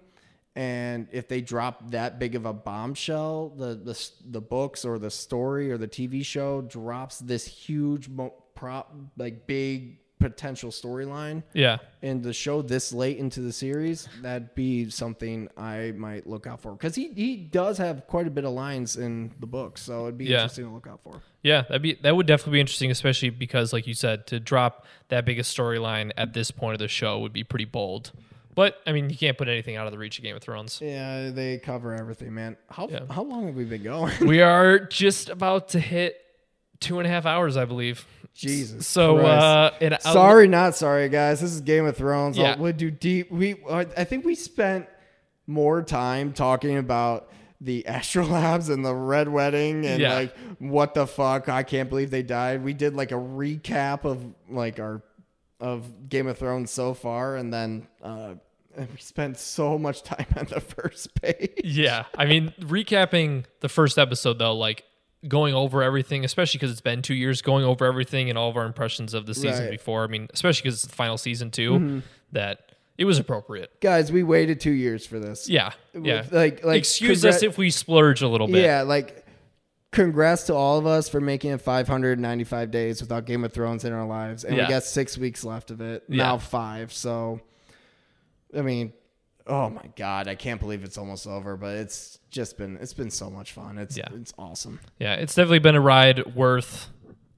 And 0.57 1.07
if 1.11 1.27
they 1.27 1.41
drop 1.41 1.91
that 1.91 2.17
big 2.17 2.35
of 2.35 2.45
a 2.45 2.53
bombshell, 2.53 3.49
the 3.57 3.75
the 3.75 4.09
the 4.25 4.41
books 4.41 4.85
or 4.85 4.97
the 4.99 5.11
story 5.11 5.71
or 5.71 5.77
the 5.77 5.87
TV 5.87 6.25
show 6.25 6.61
drops 6.61 7.19
this 7.19 7.45
huge 7.45 8.09
prop 8.55 8.95
like 9.17 9.47
big 9.47 9.99
potential 10.19 10.71
storyline 10.71 11.43
Yeah. 11.53 11.77
and 12.01 12.23
the 12.23 12.31
show 12.33 12.61
this 12.61 12.93
late 12.93 13.17
into 13.17 13.41
the 13.41 13.51
series, 13.51 14.07
that'd 14.21 14.55
be 14.55 14.89
something 14.89 15.49
I 15.57 15.91
might 15.95 16.25
look 16.25 16.47
out 16.47 16.61
for 16.61 16.71
because 16.71 16.95
he 16.95 17.09
he 17.13 17.35
does 17.35 17.77
have 17.77 18.07
quite 18.07 18.25
a 18.25 18.29
bit 18.31 18.45
of 18.45 18.53
lines 18.53 18.95
in 18.95 19.31
the 19.39 19.45
book, 19.47 19.77
so 19.77 20.03
it'd 20.03 20.17
be 20.17 20.25
Yeah. 20.25 20.37
interesting 20.37 20.65
to 20.65 20.71
look 20.71 20.87
out 20.87 21.01
for. 21.03 21.21
Yeah, 21.43 21.61
that'd 21.63 21.81
be 21.81 21.93
that 22.01 22.15
would 22.15 22.25
definitely 22.27 22.53
be 22.53 22.59
interesting, 22.61 22.89
especially 22.91 23.29
because, 23.29 23.73
like 23.73 23.85
you 23.87 23.93
said, 23.93 24.25
to 24.27 24.39
drop 24.39 24.85
that 25.09 25.25
biggest 25.25 25.55
storyline 25.55 26.11
at 26.17 26.33
this 26.33 26.49
point 26.49 26.73
of 26.73 26.79
the 26.79 26.87
show 26.87 27.19
would 27.19 27.33
be 27.33 27.43
pretty 27.43 27.65
bold. 27.65 28.11
But 28.55 28.77
I 28.87 28.93
mean, 28.93 29.09
you 29.09 29.17
can't 29.17 29.37
put 29.37 29.49
anything 29.49 29.75
out 29.75 29.85
of 29.85 29.91
the 29.91 29.97
reach 29.97 30.17
of 30.17 30.23
Game 30.23 30.35
of 30.37 30.41
Thrones. 30.41 30.79
Yeah, 30.81 31.29
they 31.31 31.57
cover 31.57 31.93
everything, 31.93 32.33
man. 32.33 32.55
How 32.69 32.87
Yeah. 32.87 33.01
how 33.11 33.23
long 33.23 33.47
have 33.47 33.55
we 33.55 33.65
been 33.65 33.83
going? 33.83 34.13
we 34.25 34.39
are 34.53 34.79
just 34.79 35.29
about 35.29 35.67
to 35.69 35.79
hit 35.81 36.21
two 36.79 36.99
and 36.99 37.07
a 37.07 37.09
half 37.09 37.25
hours, 37.25 37.57
I 37.57 37.65
believe. 37.65 38.05
Jesus. 38.33 38.85
So, 38.85 39.17
uh, 39.19 39.71
and 39.79 39.97
sorry, 40.01 40.47
not 40.47 40.75
sorry, 40.75 41.07
guys. 41.09 41.39
This 41.39 41.51
is 41.53 41.61
Game 41.61 41.85
of 41.85 41.95
Thrones. 41.95 42.37
Yeah. 42.37 42.57
We'll 42.57 42.73
do 42.73 42.91
deep. 42.91 43.31
We 43.31 43.55
I 43.69 43.81
I 43.97 44.03
think 44.03 44.25
we 44.25 44.35
spent 44.35 44.87
more 45.47 45.81
time 45.81 46.33
talking 46.33 46.77
about 46.77 47.29
the 47.61 47.83
astrolabes 47.87 48.69
and 48.69 48.83
the 48.85 48.93
red 48.93 49.29
wedding 49.29 49.85
and 49.85 50.01
Yeah. 50.01 50.13
like 50.15 50.35
what 50.59 50.93
the 50.93 51.07
fuck 51.07 51.47
I 51.47 51.63
can't 51.63 51.89
believe 51.89 52.11
they 52.11 52.23
died. 52.23 52.63
We 52.63 52.73
did 52.73 52.93
like 52.93 53.11
a 53.11 53.15
recap 53.15 54.03
of 54.03 54.25
like 54.49 54.79
our 54.79 55.01
of 55.61 56.09
Game 56.09 56.27
of 56.27 56.37
Thrones 56.37 56.69
so 56.71 56.93
far, 56.93 57.37
and 57.37 57.53
then 57.53 57.87
uh, 58.03 58.33
and 58.75 58.89
we 58.91 58.97
spent 58.97 59.37
so 59.37 59.77
much 59.79 60.03
time 60.03 60.25
on 60.37 60.47
the 60.47 60.59
first 60.59 61.15
page. 61.21 61.61
Yeah, 61.63 62.03
I 62.17 62.25
mean, 62.25 62.53
recapping 62.59 63.45
the 63.61 63.69
first 63.69 63.97
episode 63.97 64.37
though, 64.39 64.53
like 64.55 64.83
going 65.27 65.53
over 65.55 65.81
everything, 65.83 66.23
especially 66.25 66.57
because 66.59 66.71
it's 66.71 66.81
been 66.81 67.01
two 67.01 67.13
years, 67.15 67.41
going 67.41 67.63
over 67.65 67.85
everything 67.85 68.29
and 68.29 68.37
all 68.37 68.49
of 68.49 68.57
our 68.57 68.65
impressions 68.65 69.13
of 69.13 69.25
the 69.25 69.33
season 69.33 69.51
Right. 69.51 69.61
Mm-hmm. 69.63 69.71
before. 69.71 70.03
I 70.03 70.07
mean, 70.07 70.27
especially 70.33 70.63
because 70.63 70.75
it's 70.83 70.87
the 70.91 70.95
final 70.95 71.17
season 71.17 71.51
too, 71.51 72.01
that 72.31 72.71
it 72.97 73.05
was 73.05 73.19
appropriate. 73.19 73.81
Guys, 73.81 74.11
we 74.11 74.23
waited 74.23 74.59
two 74.59 74.71
years 74.71 75.05
for 75.05 75.19
this. 75.19 75.49
Yeah, 75.49 75.71
yeah. 75.99 76.25
Like 76.31 76.63
like 76.63 76.77
Excuse 76.79 77.23
congra- 77.23 77.29
us 77.29 77.43
if 77.43 77.57
we 77.57 77.69
splurge 77.69 78.21
a 78.21 78.27
little 78.27 78.47
bit. 78.47 78.63
Yeah, 78.63 78.83
like 78.83 79.25
congrats 79.91 80.43
to 80.47 80.53
all 80.53 80.77
of 80.77 80.85
us 80.85 81.07
for 81.09 81.21
making 81.21 81.51
it 81.51 81.61
595 81.61 82.69
days 82.71 83.01
without 83.01 83.25
Game 83.25 83.43
of 83.45 83.53
Thrones 83.53 83.85
in 83.85 83.93
our 83.93 84.05
lives, 84.05 84.43
and 84.43 84.55
Yeah. 84.57 84.63
we 84.67 84.69
got 84.69 84.83
six 84.83 85.17
weeks 85.17 85.43
left 85.43 85.71
of 85.71 85.81
it. 85.81 86.03
Yeah. 86.09 86.23
Now 86.23 86.37
five. 86.37 86.91
So, 86.93 87.39
I 88.57 88.61
mean, 88.61 88.93
oh 89.47 89.69
my 89.69 89.85
god, 89.95 90.27
I 90.27 90.35
can't 90.35 90.59
believe 90.59 90.83
it's 90.83 90.97
almost 90.97 91.27
over. 91.27 91.55
But 91.57 91.75
it's 91.77 92.19
just 92.29 92.57
been 92.57 92.77
it's 92.81 92.93
been 92.93 93.11
so 93.11 93.29
much 93.29 93.51
fun. 93.53 93.77
It's 93.77 93.97
Yeah. 93.97 94.07
it's 94.13 94.33
awesome. 94.37 94.79
yeah. 94.99 95.15
It's 95.15 95.35
definitely 95.35 95.59
been 95.59 95.75
a 95.75 95.81
ride 95.81 96.35
worth 96.35 96.89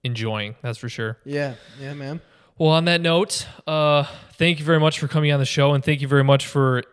enjoying. 0.04 0.56
That's 0.62 0.78
for 0.78 0.90
sure. 0.90 1.18
Yeah, 1.26 1.56
yeah, 1.82 1.94
man. 1.94 2.22
Well, 2.58 2.70
on 2.72 2.86
that 2.86 3.02
note, 3.02 3.46
uh, 3.68 4.04
thank 4.34 4.58
you 4.60 4.66
very 4.66 4.80
much 4.80 5.00
for 5.00 5.08
coming 5.08 5.32
on 5.32 5.40
the 5.40 5.46
show, 5.46 5.74
and 5.74 5.84
thank 5.84 6.02
you 6.02 6.08
very 6.08 6.24
much 6.24 6.48
for 6.48 6.84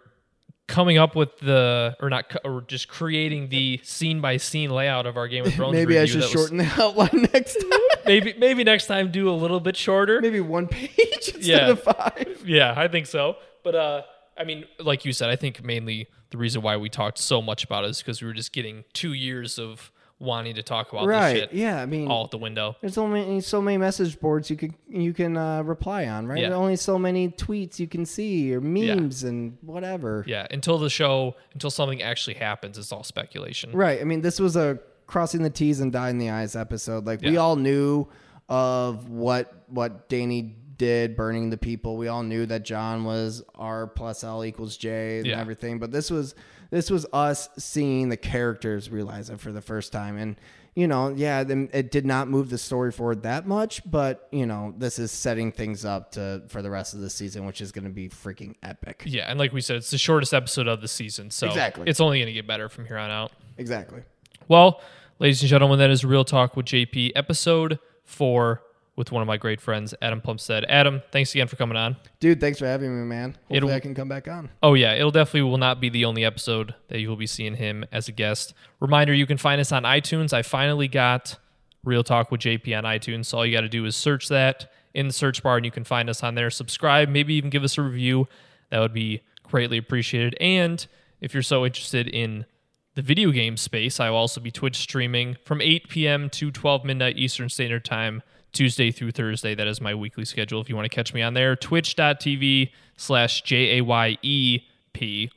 coming 0.67 0.97
up 0.99 1.15
with 1.15 1.39
the 1.41 1.95
or 2.01 2.09
not 2.11 2.35
or 2.45 2.63
just 2.63 2.89
creating 2.89 3.49
the 3.51 3.79
scene 3.83 4.21
by 4.21 4.37
scene 4.39 4.71
layout 4.71 5.07
of 5.07 5.17
our 5.17 5.29
Game 5.29 5.47
of 5.47 5.55
Thrones. 5.55 5.75
Maybe 5.75 5.99
I 5.99 6.05
should 6.07 6.23
was- 6.23 6.31
shorten 6.31 6.57
the 6.59 6.65
outline 6.83 7.29
next 7.33 7.55
time. 7.61 7.81
maybe 8.07 8.35
maybe 8.39 8.65
next 8.65 8.87
time 8.87 9.11
do 9.11 9.29
a 9.31 9.33
little 9.33 9.61
bit 9.61 9.77
shorter. 9.77 10.21
Maybe 10.21 10.41
one 10.41 10.69
page 10.69 11.29
instead 11.29 11.43
Yeah. 11.45 11.69
of 11.71 11.83
five. 11.83 12.43
Yeah, 12.47 12.75
I 12.77 12.89
think 12.89 13.07
so. 13.07 13.37
But 13.63 13.75
uh, 13.75 14.03
I 14.37 14.45
mean, 14.45 14.65
like 14.81 15.05
you 15.05 15.13
said, 15.13 15.31
I 15.31 15.37
think 15.37 15.63
mainly 15.65 16.09
the 16.31 16.39
reason 16.39 16.63
why 16.63 16.77
we 16.77 16.89
talked 16.89 17.19
so 17.19 17.41
much 17.41 17.65
about 17.65 17.85
it 17.85 17.91
is 17.91 17.99
because 17.99 18.21
we 18.21 18.27
were 18.29 18.35
just 18.35 18.53
getting 18.53 18.85
two 18.93 19.13
years 19.13 19.59
of 19.59 19.93
wanting 20.21 20.55
to 20.55 20.63
talk 20.63 20.93
about 20.93 21.07
Right. 21.07 21.33
this 21.35 21.41
shit 21.43 21.53
Yeah. 21.53 21.83
I 21.83 21.87
mean, 21.87 22.09
all 22.09 22.25
at 22.25 22.31
the 22.31 22.39
window. 22.39 22.77
There's 22.81 22.97
only 22.99 23.41
so 23.41 23.61
many 23.61 23.77
message 23.79 24.19
boards 24.21 24.49
you 24.49 24.57
can 24.57 24.75
you 24.89 25.13
can 25.13 25.37
uh, 25.37 25.63
reply 25.63 26.07
on, 26.07 26.27
right? 26.27 26.39
Yeah. 26.41 26.49
There's 26.49 26.59
only 26.59 26.77
so 26.77 26.99
many 26.99 27.29
tweets 27.31 27.79
you 27.79 27.87
can 27.89 28.07
see 28.07 28.55
or 28.55 28.61
memes 28.61 29.25
and 29.25 29.59
whatever. 29.61 30.25
Yeah, 30.27 30.47
until 30.51 30.79
the 30.79 30.89
show, 30.89 31.35
until 31.53 31.71
something 31.71 32.01
actually 32.03 32.35
happens, 32.35 32.79
it's 32.79 32.93
all 32.93 33.03
speculation. 33.05 33.73
Right. 33.73 34.01
I 34.01 34.05
mean, 34.05 34.21
this 34.23 34.39
was 34.41 34.57
a 34.57 34.79
crossing 35.07 35.43
the 35.43 35.51
T's 35.51 35.81
and 35.81 35.93
dotting 35.93 36.19
the 36.19 36.31
I's 36.31 36.57
episode. 36.57 37.05
Like 37.07 37.21
we 37.21 37.37
all 37.37 37.57
knew 37.57 38.07
of 38.49 39.09
what 39.11 39.65
what 39.69 40.09
Dany 40.09 40.55
did, 40.77 41.17
burning 41.17 41.51
the 41.51 41.57
people. 41.57 41.97
We 41.97 42.09
all 42.09 42.23
knew 42.23 42.47
that 42.47 42.65
Jon 42.65 43.05
was 43.05 43.43
R 43.55 43.87
plus 43.87 44.25
L 44.25 44.45
equals 44.45 44.77
J 44.77 45.19
and 45.19 45.27
Yeah. 45.27 45.41
everything. 45.41 45.79
But 45.79 45.91
this 45.93 46.11
was 46.11 46.35
this 46.71 46.91
was 46.91 47.07
us 47.13 47.49
seeing 47.59 48.09
the 48.09 48.17
characters 48.17 48.91
realize 48.91 49.31
it 49.31 49.39
for 49.41 49.53
the 49.53 49.61
first 49.61 49.93
time. 49.93 50.17
And 50.17 50.37
you 50.75 50.89
know, 50.89 51.11
yeah, 51.17 51.45
it 51.49 51.93
did 51.93 52.05
not 52.05 52.27
move 52.27 52.51
the 52.51 52.59
story 52.59 52.91
forward 52.91 53.23
that 53.23 53.47
much, 53.47 53.81
but 53.89 54.27
you 54.33 54.45
know, 54.45 54.75
this 54.77 54.99
is 54.99 55.13
setting 55.13 55.53
things 55.53 55.85
up 55.85 56.11
to 56.13 56.43
for 56.49 56.63
the 56.63 56.71
rest 56.71 56.95
of 56.95 57.01
the 57.01 57.11
season, 57.11 57.47
which 57.47 57.61
is 57.61 57.71
going 57.71 57.85
to 57.85 57.91
be 57.91 58.09
freaking 58.09 58.57
epic. 58.61 59.05
Yeah, 59.07 59.31
and 59.31 59.39
like 59.39 59.53
we 59.53 59.61
said, 59.61 59.77
it's 59.77 59.93
the 59.93 59.99
shortest 59.99 60.35
episode 60.35 60.67
of 60.67 60.81
the 60.81 60.89
season, 60.89 61.31
so 61.31 61.47
Exactly. 61.47 61.89
it's 61.89 62.01
only 62.01 62.19
going 62.19 62.27
to 62.27 62.33
get 62.33 62.49
better 62.49 62.69
from 62.69 62.87
here 62.87 62.97
on 62.99 63.09
out. 63.09 63.31
Exactly. 63.57 64.03
Well, 64.49 64.81
ladies 65.21 65.41
and 65.43 65.49
gentlemen, 65.49 65.79
that 65.79 65.91
is 65.91 66.05
Real 66.05 66.25
Talk 66.25 66.57
with 66.57 66.67
JP, 66.67 67.13
episode 67.15 67.79
four, 68.03 68.61
with 68.97 69.11
one 69.11 69.23
of 69.23 69.27
my 69.27 69.37
great 69.37 69.61
friends, 69.61 69.93
Adam 70.01 70.21
Plumstead. 70.21 70.65
Adam, 70.69 71.03
thanks 71.11 71.33
again 71.35 71.49
for 71.49 71.57
coming 71.57 71.77
on. 71.77 71.97
Dude, 72.21 72.41
thanks 72.41 72.59
for 72.59 72.67
having 72.67 72.97
me, 72.97 73.05
man. 73.05 73.31
Hopefully 73.33 73.57
It'll- 73.57 73.71
I 73.71 73.81
can 73.81 73.95
come 73.95 74.09
back 74.09 74.29
on. 74.29 74.51
Oh 74.63 74.75
yeah, 74.75 74.95
it'll 74.95 75.11
definitely 75.11 75.43
will 75.51 75.59
not 75.59 75.81
be 75.81 75.89
the 75.89 76.05
only 76.05 76.25
episode 76.25 76.75
that 76.89 77.01
you 77.01 77.09
will 77.09 77.17
be 77.17 77.27
seeing 77.27 77.57
him 77.57 77.85
as 77.91 78.09
a 78.09 78.13
guest. 78.13 78.55
Reminder, 78.81 79.13
you 79.13 79.27
can 79.27 79.39
find 79.39 79.61
us 79.61 79.73
on 79.73 79.83
iTunes. 79.83 80.33
I 80.33 80.43
finally 80.43 80.87
got 80.89 81.39
Real 81.83 82.05
Talk 82.05 82.31
with 82.31 82.41
JP 82.41 82.77
on 82.79 82.85
iTunes. 82.85 83.27
So 83.27 83.39
all 83.39 83.47
you 83.47 83.53
got 83.53 83.63
to 83.63 83.69
do 83.69 83.85
is 83.85 83.97
search 83.97 84.29
that 84.29 84.71
in 84.95 85.09
the 85.09 85.13
search 85.13 85.43
bar 85.43 85.57
and 85.57 85.65
you 85.65 85.73
can 85.73 85.85
find 85.85 86.09
us 86.09 86.23
on 86.23 86.35
there. 86.37 86.49
Subscribe, 86.51 87.09
maybe 87.09 87.35
even 87.35 87.51
give 87.51 87.65
us 87.65 87.77
a 87.77 87.83
review. 87.83 88.29
That 88.71 88.79
would 88.79 88.95
be 88.95 89.23
greatly 89.43 89.77
appreciated. 89.77 90.37
And 90.41 90.87
if 91.21 91.35
you're 91.35 91.43
so 91.43 91.67
interested 91.67 92.07
in 92.09 92.47
the 92.95 93.03
video 93.03 93.33
game 93.33 93.57
space, 93.57 93.99
I 93.99 94.09
will 94.11 94.19
also 94.19 94.41
be 94.41 94.53
Twitch 94.53 94.77
streaming 94.77 95.37
from 95.45 95.61
8 95.61 95.89
p.m. 95.89 96.31
to 96.31 96.51
12 96.53 96.85
midnight 96.85 97.19
Eastern 97.19 97.49
Standard 97.49 97.85
Time, 97.85 98.23
Tuesday 98.55 98.91
through 98.91 99.11
Thursday. 99.11 99.55
That 99.55 99.67
is 99.67 99.81
my 99.81 99.95
weekly 99.95 100.25
schedule. 100.25 100.61
If 100.61 100.69
you 100.69 100.77
want 100.77 100.87
to 100.87 100.95
catch 100.95 101.13
me 101.13 101.21
on 101.21 101.35
there, 101.35 101.57
twitch.tv 101.57 102.71
slash 102.97 103.43
J 103.43 103.79
A 103.79 103.85
Y 103.85 104.19
E 104.23 104.61
P. 104.93 105.31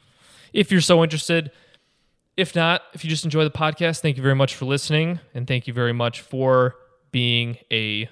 If 0.54 0.72
you're 0.72 0.82
so 0.82 1.04
interested, 1.04 1.52
if 2.38 2.56
not, 2.56 2.84
if 2.94 3.04
you 3.04 3.10
just 3.10 3.26
enjoy 3.26 3.44
the 3.44 3.52
podcast, 3.52 4.00
thank 4.00 4.16
you 4.16 4.24
very 4.24 4.36
much 4.36 4.56
for 4.56 4.66
listening. 4.66 5.20
And 5.34 5.48
thank 5.48 5.68
you 5.68 5.74
very 5.74 5.94
much 5.94 6.22
for 6.22 6.76
being 7.12 7.58
a 7.72 8.10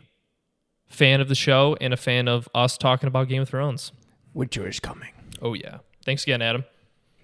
fan 0.87 1.21
of 1.21 1.29
the 1.29 1.35
show 1.35 1.77
and 1.79 1.93
a 1.93 1.97
fan 1.97 2.27
of 2.27 2.49
us 2.53 2.77
talking 2.77 3.07
about 3.07 3.27
Game 3.27 3.41
of 3.41 3.49
Thrones. 3.49 3.91
Winter 4.33 4.67
is 4.67 4.79
coming. 4.79 5.11
Oh, 5.41 5.53
yeah. 5.53 5.79
Thanks 6.03 6.23
again, 6.23 6.41
Adam. 6.41 6.65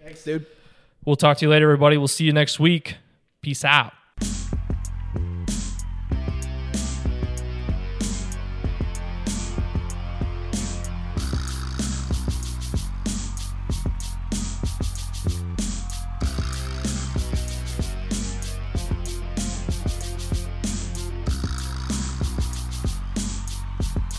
Thanks, 0.03 0.23
dude. 0.23 0.45
We'll 1.05 1.15
talk 1.15 1.37
to 1.37 1.45
you 1.45 1.49
later, 1.49 1.65
everybody. 1.65 1.97
We'll 1.97 2.07
see 2.07 2.25
you 2.25 2.33
next 2.33 2.59
week. 2.59 2.97
Peace 3.41 3.65
out. 3.65 3.93